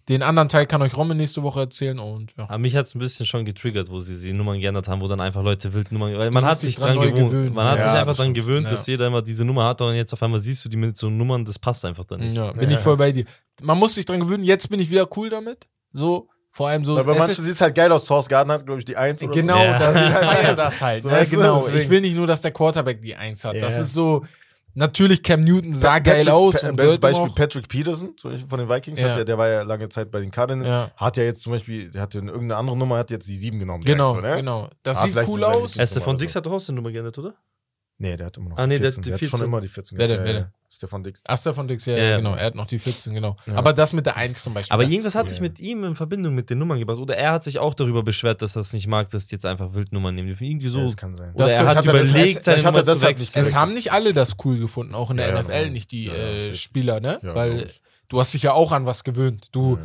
Den 0.08 0.22
anderen 0.22 0.50
Teil 0.50 0.66
kann 0.66 0.82
euch 0.82 0.94
Romme 0.96 1.14
nächste 1.14 1.42
Woche 1.42 1.60
erzählen 1.60 1.98
und 1.98 2.34
ja. 2.36 2.44
Aber 2.44 2.58
mich 2.58 2.76
hat 2.76 2.84
es 2.84 2.94
ein 2.94 2.98
bisschen 2.98 3.24
schon 3.24 3.46
getriggert, 3.46 3.90
wo 3.90 4.00
sie 4.00 4.20
die 4.20 4.34
Nummern 4.36 4.60
geändert 4.60 4.86
haben, 4.86 5.00
wo 5.00 5.08
dann 5.08 5.20
einfach 5.20 5.42
Leute 5.42 5.72
wild 5.72 5.92
Nummern, 5.92 6.18
weil 6.18 6.30
man 6.30 6.44
hat 6.44 6.58
sich 6.58 6.76
dran 6.76 6.96
dran 6.96 7.14
gewohnt. 7.14 7.30
gewöhnen. 7.30 7.54
Man 7.54 7.66
hat 7.66 7.78
Ja, 7.78 7.90
sich 7.90 8.00
einfach 8.00 8.16
dran 8.16 8.34
gewöhnt, 8.34 8.64
Ja. 8.64 8.72
dass 8.72 8.86
jeder 8.86 9.06
immer 9.06 9.22
diese 9.22 9.44
Nummer 9.46 9.64
hat 9.64 9.80
und 9.80 9.94
jetzt 9.94 10.12
auf 10.12 10.22
einmal 10.22 10.40
siehst 10.40 10.62
du 10.64 10.68
die 10.68 10.76
mit 10.76 10.96
so 10.98 11.08
Nummern, 11.08 11.44
das 11.46 11.58
passt 11.58 11.84
einfach 11.86 12.04
dann 12.04 12.20
nicht. 12.20 12.36
ja 12.36 12.52
bin 12.52 12.68
Ja. 12.68 12.76
ich 12.76 12.82
voll 12.82 12.98
bei 12.98 13.12
dir. 13.12 13.24
Man 13.62 13.78
muss 13.78 13.94
sich 13.94 14.04
dran 14.04 14.20
gewöhnen, 14.20 14.44
jetzt 14.44 14.68
bin 14.68 14.78
ich 14.78 14.90
wieder 14.90 15.08
cool 15.16 15.30
damit. 15.30 15.66
So, 15.90 16.28
vor 16.50 16.68
allem 16.68 16.84
so. 16.84 16.98
Aber 16.98 17.16
ist- 17.16 17.36
sieht 17.36 17.54
es 17.54 17.60
halt 17.62 17.74
geil 17.74 17.90
aus. 17.90 18.04
Source 18.06 18.28
Garden 18.28 18.52
hat, 18.52 18.66
glaube 18.66 18.80
ich, 18.80 18.84
die 18.84 18.96
1 18.96 19.22
oder 19.22 19.32
Genau, 19.32 19.56
Ja. 19.58 19.78
das, 19.78 19.94
ich 19.94 20.00
Ja. 20.02 20.10
feier 20.10 20.54
das 20.54 20.82
halt. 20.82 21.02
So, 21.02 21.08
ne? 21.08 21.26
Genau. 21.30 21.66
Ich 21.68 21.88
will 21.88 22.02
nicht 22.02 22.14
nur, 22.14 22.26
dass 22.26 22.42
der 22.42 22.50
Quarterback 22.50 23.00
die 23.00 23.16
Eins 23.16 23.42
hat. 23.44 23.56
Das 23.60 23.78
ist 23.78 23.92
so, 23.94 24.22
natürlich 24.74 25.22
Cam 25.22 25.42
Newton 25.42 25.74
sah 25.74 25.98
geil 25.98 26.28
aus. 26.28 26.60
Pa 26.60 26.68
und 26.68 26.76
bestes 26.76 26.98
Beispiel 26.98 27.28
auch. 27.30 27.34
Patrick 27.34 27.68
Peterson 27.68 28.16
zum 28.16 28.30
Beispiel 28.32 28.48
von 28.48 28.58
den 28.58 28.68
Vikings. 28.68 29.00
Ja. 29.00 29.10
Hat 29.10 29.16
ja, 29.18 29.24
der 29.24 29.38
war 29.38 29.48
ja 29.48 29.62
lange 29.62 29.88
Zeit 29.88 30.10
bei 30.10 30.20
den 30.20 30.30
Cardinals. 30.30 30.68
Ja. 30.68 30.90
Hat 30.96 31.16
ja 31.16 31.24
jetzt 31.24 31.42
zum 31.42 31.52
Beispiel, 31.52 31.90
der 31.90 32.02
hatte 32.02 32.18
irgendeine 32.18 32.56
andere 32.56 32.76
Nummer, 32.76 32.98
hat 32.98 33.10
jetzt 33.10 33.28
die 33.28 33.36
7 33.36 33.58
genommen. 33.58 33.82
Genau, 33.84 34.14
so, 34.14 34.20
ne? 34.20 34.36
genau. 34.36 34.68
Das 34.82 34.98
Ah, 34.98 35.04
sieht 35.06 35.16
cool 35.28 35.44
aus. 35.44 35.76
Nummer 35.76 36.16
Dix 36.16 36.34
hat 36.34 36.46
doch 36.46 36.52
auch 36.52 36.60
seine 36.60 36.76
Nummer 36.76 36.90
geändert, 36.92 37.18
oder? 37.18 37.34
Nee, 37.98 38.16
der 38.16 38.26
hat 38.26 38.36
immer 38.36 38.50
noch 38.50 38.58
Ah, 38.58 38.62
die 38.66 38.70
nee, 38.70 38.78
der 38.80 38.90
14. 38.92 38.98
hat 39.00 39.04
die 39.04 39.08
Der, 39.10 39.14
hat 39.14 39.20
14. 39.20 39.38
schon 39.38 39.46
immer 39.46 39.60
die 39.60 39.68
14. 39.68 39.98
Wer 39.98 40.08
denn, 40.08 40.18
Ja, 40.18 40.24
wer 40.24 40.32
ja. 40.34 40.40
denn? 40.40 40.48
Stefan 40.74 41.02
Dix. 41.02 41.22
Aster 41.26 41.54
von 41.54 41.66
Dix, 41.68 41.86
ja, 41.86 41.96
Ja, 41.96 42.02
ja, 42.04 42.16
genau. 42.18 42.34
Er 42.34 42.46
hat 42.46 42.54
noch 42.54 42.66
die 42.66 42.78
14, 42.78 43.14
genau. 43.14 43.36
Ja. 43.46 43.54
Aber 43.56 43.72
das 43.72 43.92
mit 43.92 44.06
der 44.06 44.16
1 44.16 44.42
zum 44.42 44.54
Beispiel. 44.54 44.72
Aber 44.74 44.82
das 44.82 44.92
irgendwas 44.92 45.12
ist 45.14 45.18
hatte 45.18 45.28
cool. 45.28 45.34
ich 45.34 45.40
mit 45.40 45.60
ihm 45.60 45.84
in 45.84 45.94
Verbindung 45.94 46.34
mit 46.34 46.50
den 46.50 46.58
Nummern 46.58 46.78
gebracht. 46.78 46.98
Oder 46.98 47.16
er 47.16 47.32
hat 47.32 47.44
sich 47.44 47.58
auch 47.58 47.74
darüber 47.74 48.02
beschwert, 48.02 48.42
dass 48.42 48.56
er 48.56 48.60
es 48.60 48.72
nicht 48.72 48.86
mag, 48.86 49.08
dass 49.10 49.26
die 49.26 49.34
jetzt 49.34 49.46
einfach 49.46 49.74
Wildnummern 49.74 50.14
nehmen. 50.14 50.28
Irgendwie 50.38 50.68
so. 50.68 50.82
Das 50.84 50.96
kann 50.96 51.14
sein. 51.14 51.34
Oder 51.34 51.44
Das 51.44 51.54
er 51.54 51.60
hat 51.66 51.76
hat 51.76 51.86
er 51.86 51.92
das- 51.94 52.10
überlegt, 52.10 52.36
das 52.38 52.44
seine 52.44 52.58
er 52.58 52.64
Nummer 52.72 52.84
zu 52.84 52.92
deshalb 52.92 53.18
wechseln. 53.18 53.40
Es 53.42 53.54
haben 53.54 53.72
nicht 53.74 53.92
alle 53.92 54.12
das 54.14 54.36
cool 54.44 54.58
gefunden, 54.58 54.94
auch 54.94 55.10
in 55.10 55.16
der 55.18 55.32
NFL, 55.42 55.70
nicht 55.70 55.92
die 55.92 56.08
äh. 56.08 56.52
Spieler, 56.54 57.00
ne? 57.00 57.18
Weil 57.22 57.68
du 58.08 58.20
hast 58.20 58.34
dich 58.34 58.42
ja 58.42 58.52
auch 58.52 58.72
an 58.72 58.86
was 58.86 59.04
gewöhnt. 59.04 59.48
Du, 59.52 59.78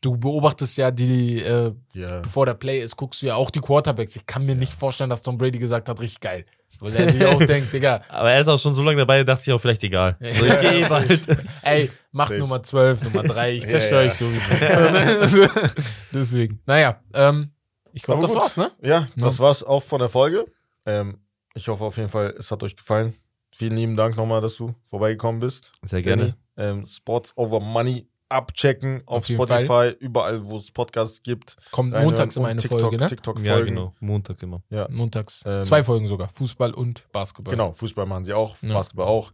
du 0.00 0.16
beobachtest 0.16 0.76
ja 0.78 0.90
die, 0.90 1.40
äh, 1.42 1.72
Ja. 1.94 2.20
bevor 2.20 2.46
der 2.46 2.54
Play 2.54 2.80
ist, 2.80 2.96
guckst 2.96 3.20
du 3.22 3.26
ja 3.26 3.34
auch 3.34 3.50
die 3.50 3.60
Quarterbacks. 3.60 4.16
Ich 4.16 4.24
kann 4.26 4.46
mir 4.46 4.54
nicht 4.54 4.72
vorstellen, 4.72 5.10
dass 5.10 5.22
Tom 5.22 5.36
Brady 5.36 5.58
gesagt 5.58 5.88
hat, 5.88 6.00
richtig 6.00 6.20
geil. 6.20 6.46
Weil 6.80 6.96
er 6.96 7.12
sich 7.12 7.24
auch 7.24 7.44
denkt, 7.44 7.72
Digga, 7.72 8.02
Aber 8.08 8.30
er 8.30 8.40
ist 8.40 8.48
auch 8.48 8.58
schon 8.58 8.72
so 8.72 8.82
lange 8.82 8.98
dabei, 8.98 9.22
dachte 9.22 9.42
ich 9.46 9.52
auch 9.52 9.60
vielleicht 9.60 9.84
egal. 9.84 10.16
So, 10.20 10.46
ich 10.46 10.60
gehe 10.60 10.80
eh 10.80 10.84
bald. 10.88 11.20
ey, 11.62 11.90
mach 12.12 12.28
Safe. 12.28 12.40
Nummer 12.40 12.62
12, 12.62 13.02
Nummer 13.04 13.22
3, 13.22 13.56
ich 13.56 13.68
zerstöre 13.68 14.02
ja. 14.02 14.08
euch 14.08 14.14
sowieso. 14.14 15.48
Deswegen, 16.12 16.60
naja, 16.66 17.00
ähm, 17.14 17.50
ich 17.92 18.02
glaube, 18.02 18.22
das 18.22 18.32
gut. 18.32 18.42
war's, 18.42 18.56
ne? 18.56 18.70
Ja, 18.82 19.06
das 19.16 19.38
war's 19.38 19.62
auch 19.62 19.82
von 19.82 19.98
der 19.98 20.08
Folge. 20.08 20.44
Ähm, 20.86 21.18
ich 21.54 21.68
hoffe 21.68 21.84
auf 21.84 21.96
jeden 21.96 22.08
Fall, 22.08 22.34
es 22.38 22.50
hat 22.50 22.62
euch 22.62 22.76
gefallen. 22.76 23.14
Vielen 23.52 23.76
lieben 23.76 23.96
Dank 23.96 24.16
nochmal, 24.16 24.40
dass 24.40 24.56
du 24.56 24.74
vorbeigekommen 24.84 25.40
bist. 25.40 25.72
Sehr 25.82 26.02
gerne. 26.02 26.36
Ähm, 26.56 26.84
Sports 26.86 27.32
over 27.36 27.58
Money 27.58 28.09
abchecken 28.30 29.02
auf, 29.06 29.18
Auf 29.18 29.26
Spotify, 29.26 29.94
überall, 29.98 30.42
wo 30.46 30.56
es 30.56 30.70
Podcasts 30.70 31.22
gibt. 31.22 31.56
Kommt 31.72 31.92
Reinhören 31.92 32.10
montags 32.12 32.36
immer 32.36 32.48
eine 32.48 32.60
TikTok, 32.60 32.80
Folge, 32.80 32.96
ne? 32.98 33.06
TikTok 33.08 33.40
Ja, 33.40 33.54
folgen. 33.54 33.68
genau. 33.74 33.94
Montag 34.00 34.42
immer. 34.42 34.62
Ja, 34.70 34.86
Montags. 34.90 35.42
Ähm, 35.46 35.64
Zwei 35.64 35.82
Folgen 35.84 36.06
sogar. 36.06 36.28
Fußball 36.28 36.72
und 36.72 37.10
Basketball. 37.12 37.52
genau. 37.52 37.72
Fußball 37.72 38.06
machen 38.06 38.24
sie 38.24 38.32
auch, 38.32 38.56
Ja. 38.62 38.72
Basketball 38.74 39.06
auch. 39.06 39.32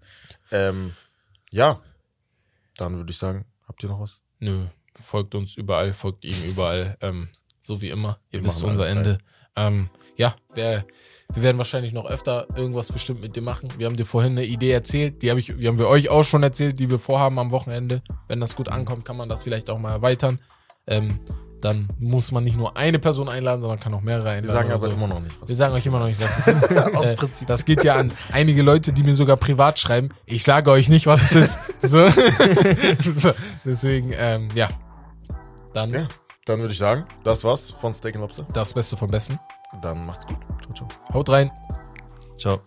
Ähm, 0.51 0.95
ja, 1.51 1.81
dann 2.77 2.97
würde 2.97 3.11
ich 3.11 3.19
sagen, 3.19 3.45
habt 3.69 3.83
ihr 3.83 3.89
noch 3.89 4.01
was? 4.01 4.23
Nö, 4.39 4.65
folgt 4.95 5.35
uns 5.35 5.57
überall, 5.57 5.93
folgt 5.93 6.25
ihm 6.25 6.43
überall. 6.45 6.97
Ähm, 7.01 7.29
so 7.63 7.81
wie 7.83 7.91
immer. 7.91 8.19
Ihr 8.31 8.41
Wir 8.41 8.47
wisst 8.47 8.63
unser 8.63 8.89
Ende. 8.89 9.19
Ähm, 9.57 9.91
ja, 10.17 10.35
wir, 10.55 10.87
wir 11.33 11.43
werden 11.43 11.59
wahrscheinlich 11.59 11.93
noch 11.93 12.07
öfter 12.07 12.47
irgendwas 12.57 12.91
bestimmt 12.93 13.21
mit 13.21 13.35
dir 13.37 13.43
machen. 13.43 13.69
Wir 13.79 13.87
haben 13.87 13.97
dir 13.97 14.07
vorhin 14.07 14.33
eine 14.33 14.45
Idee 14.45 14.71
erzählt, 14.71 15.23
die, 15.23 15.31
hab 15.31 15.39
ich, 15.39 15.55
die 15.59 15.67
haben 15.69 15.79
wir 15.79 15.89
euch 15.89 16.09
auch 16.09 16.25
schon 16.25 16.43
erzählt, 16.43 16.79
die 16.79 16.91
wir 16.91 16.99
vorhaben 16.99 17.39
am 17.39 17.51
Wochenende. 17.51 18.03
Wenn 18.29 18.41
das 18.41 18.57
gut 18.57 18.69
ankommt, 18.69 19.05
kann 19.05 19.17
man 19.17 19.29
das 19.29 19.43
vielleicht 19.43 19.69
auch 19.71 19.79
mal 19.79 19.91
erweitern. 19.91 20.39
Ähm, 20.87 21.19
dann 21.61 21.89
muss 21.99 22.33
man 22.33 22.45
nicht 22.45 22.57
nur 22.57 22.77
eine 22.77 22.99
Person 22.99 23.29
einladen, 23.29 23.61
sondern 23.61 23.81
kann 23.81 23.93
auch 23.95 24.03
mehrere 24.03 24.29
einladen. 24.29 24.45
Wir 24.45 24.53
sagen 24.53 24.71
aber 24.73 24.89
so. 24.91 24.95
immer 24.97 25.09
noch 25.09 25.21
nicht, 25.21 25.41
was 25.41 25.49
Wir 25.49 25.57
sagen 25.57 25.75
euch 25.75 25.87
immer 25.87 25.99
noch 25.99 26.07
nicht, 26.07 26.23
was 26.23 26.39
es 26.39 26.47
ist. 26.47 26.71
Aus 26.95 27.07
Äh, 27.07 27.17
Prinzip. 27.17 27.49
Das 27.49 27.65
geht 27.65 27.83
ja 27.83 27.97
an 27.97 28.13
einige 28.31 28.63
Leute, 28.63 28.93
die 28.93 29.03
mir 29.03 29.17
sogar 29.17 29.37
privat 29.37 29.79
schreiben. 29.79 30.11
Ich 30.27 30.45
sage 30.45 30.71
euch 30.71 30.89
nicht, 30.89 31.07
was 31.07 31.23
es 31.23 31.35
ist. 31.35 31.59
So. 31.83 32.09
so. 33.13 33.33
Deswegen, 33.65 34.13
ähm, 34.17 34.49
ja. 34.55 34.69
Dann 35.73 35.93
Ja. 35.93 36.07
Dann 36.45 36.61
würde 36.61 36.73
ich 36.73 36.79
sagen, 36.79 37.07
das 37.25 37.43
war's 37.43 37.71
von 37.71 37.93
Steak 37.93 38.15
Lobster. 38.15 38.47
das 38.53 38.73
Beste 38.73 38.97
vom 38.97 39.11
Besten. 39.11 39.39
Dann 39.83 40.07
macht's 40.07 40.27
gut. 40.27 40.37
Ciao, 40.63 40.75
ciao. 40.75 40.89
Haut 41.15 41.29
rein. 41.29 41.51
Ciao. 42.37 42.61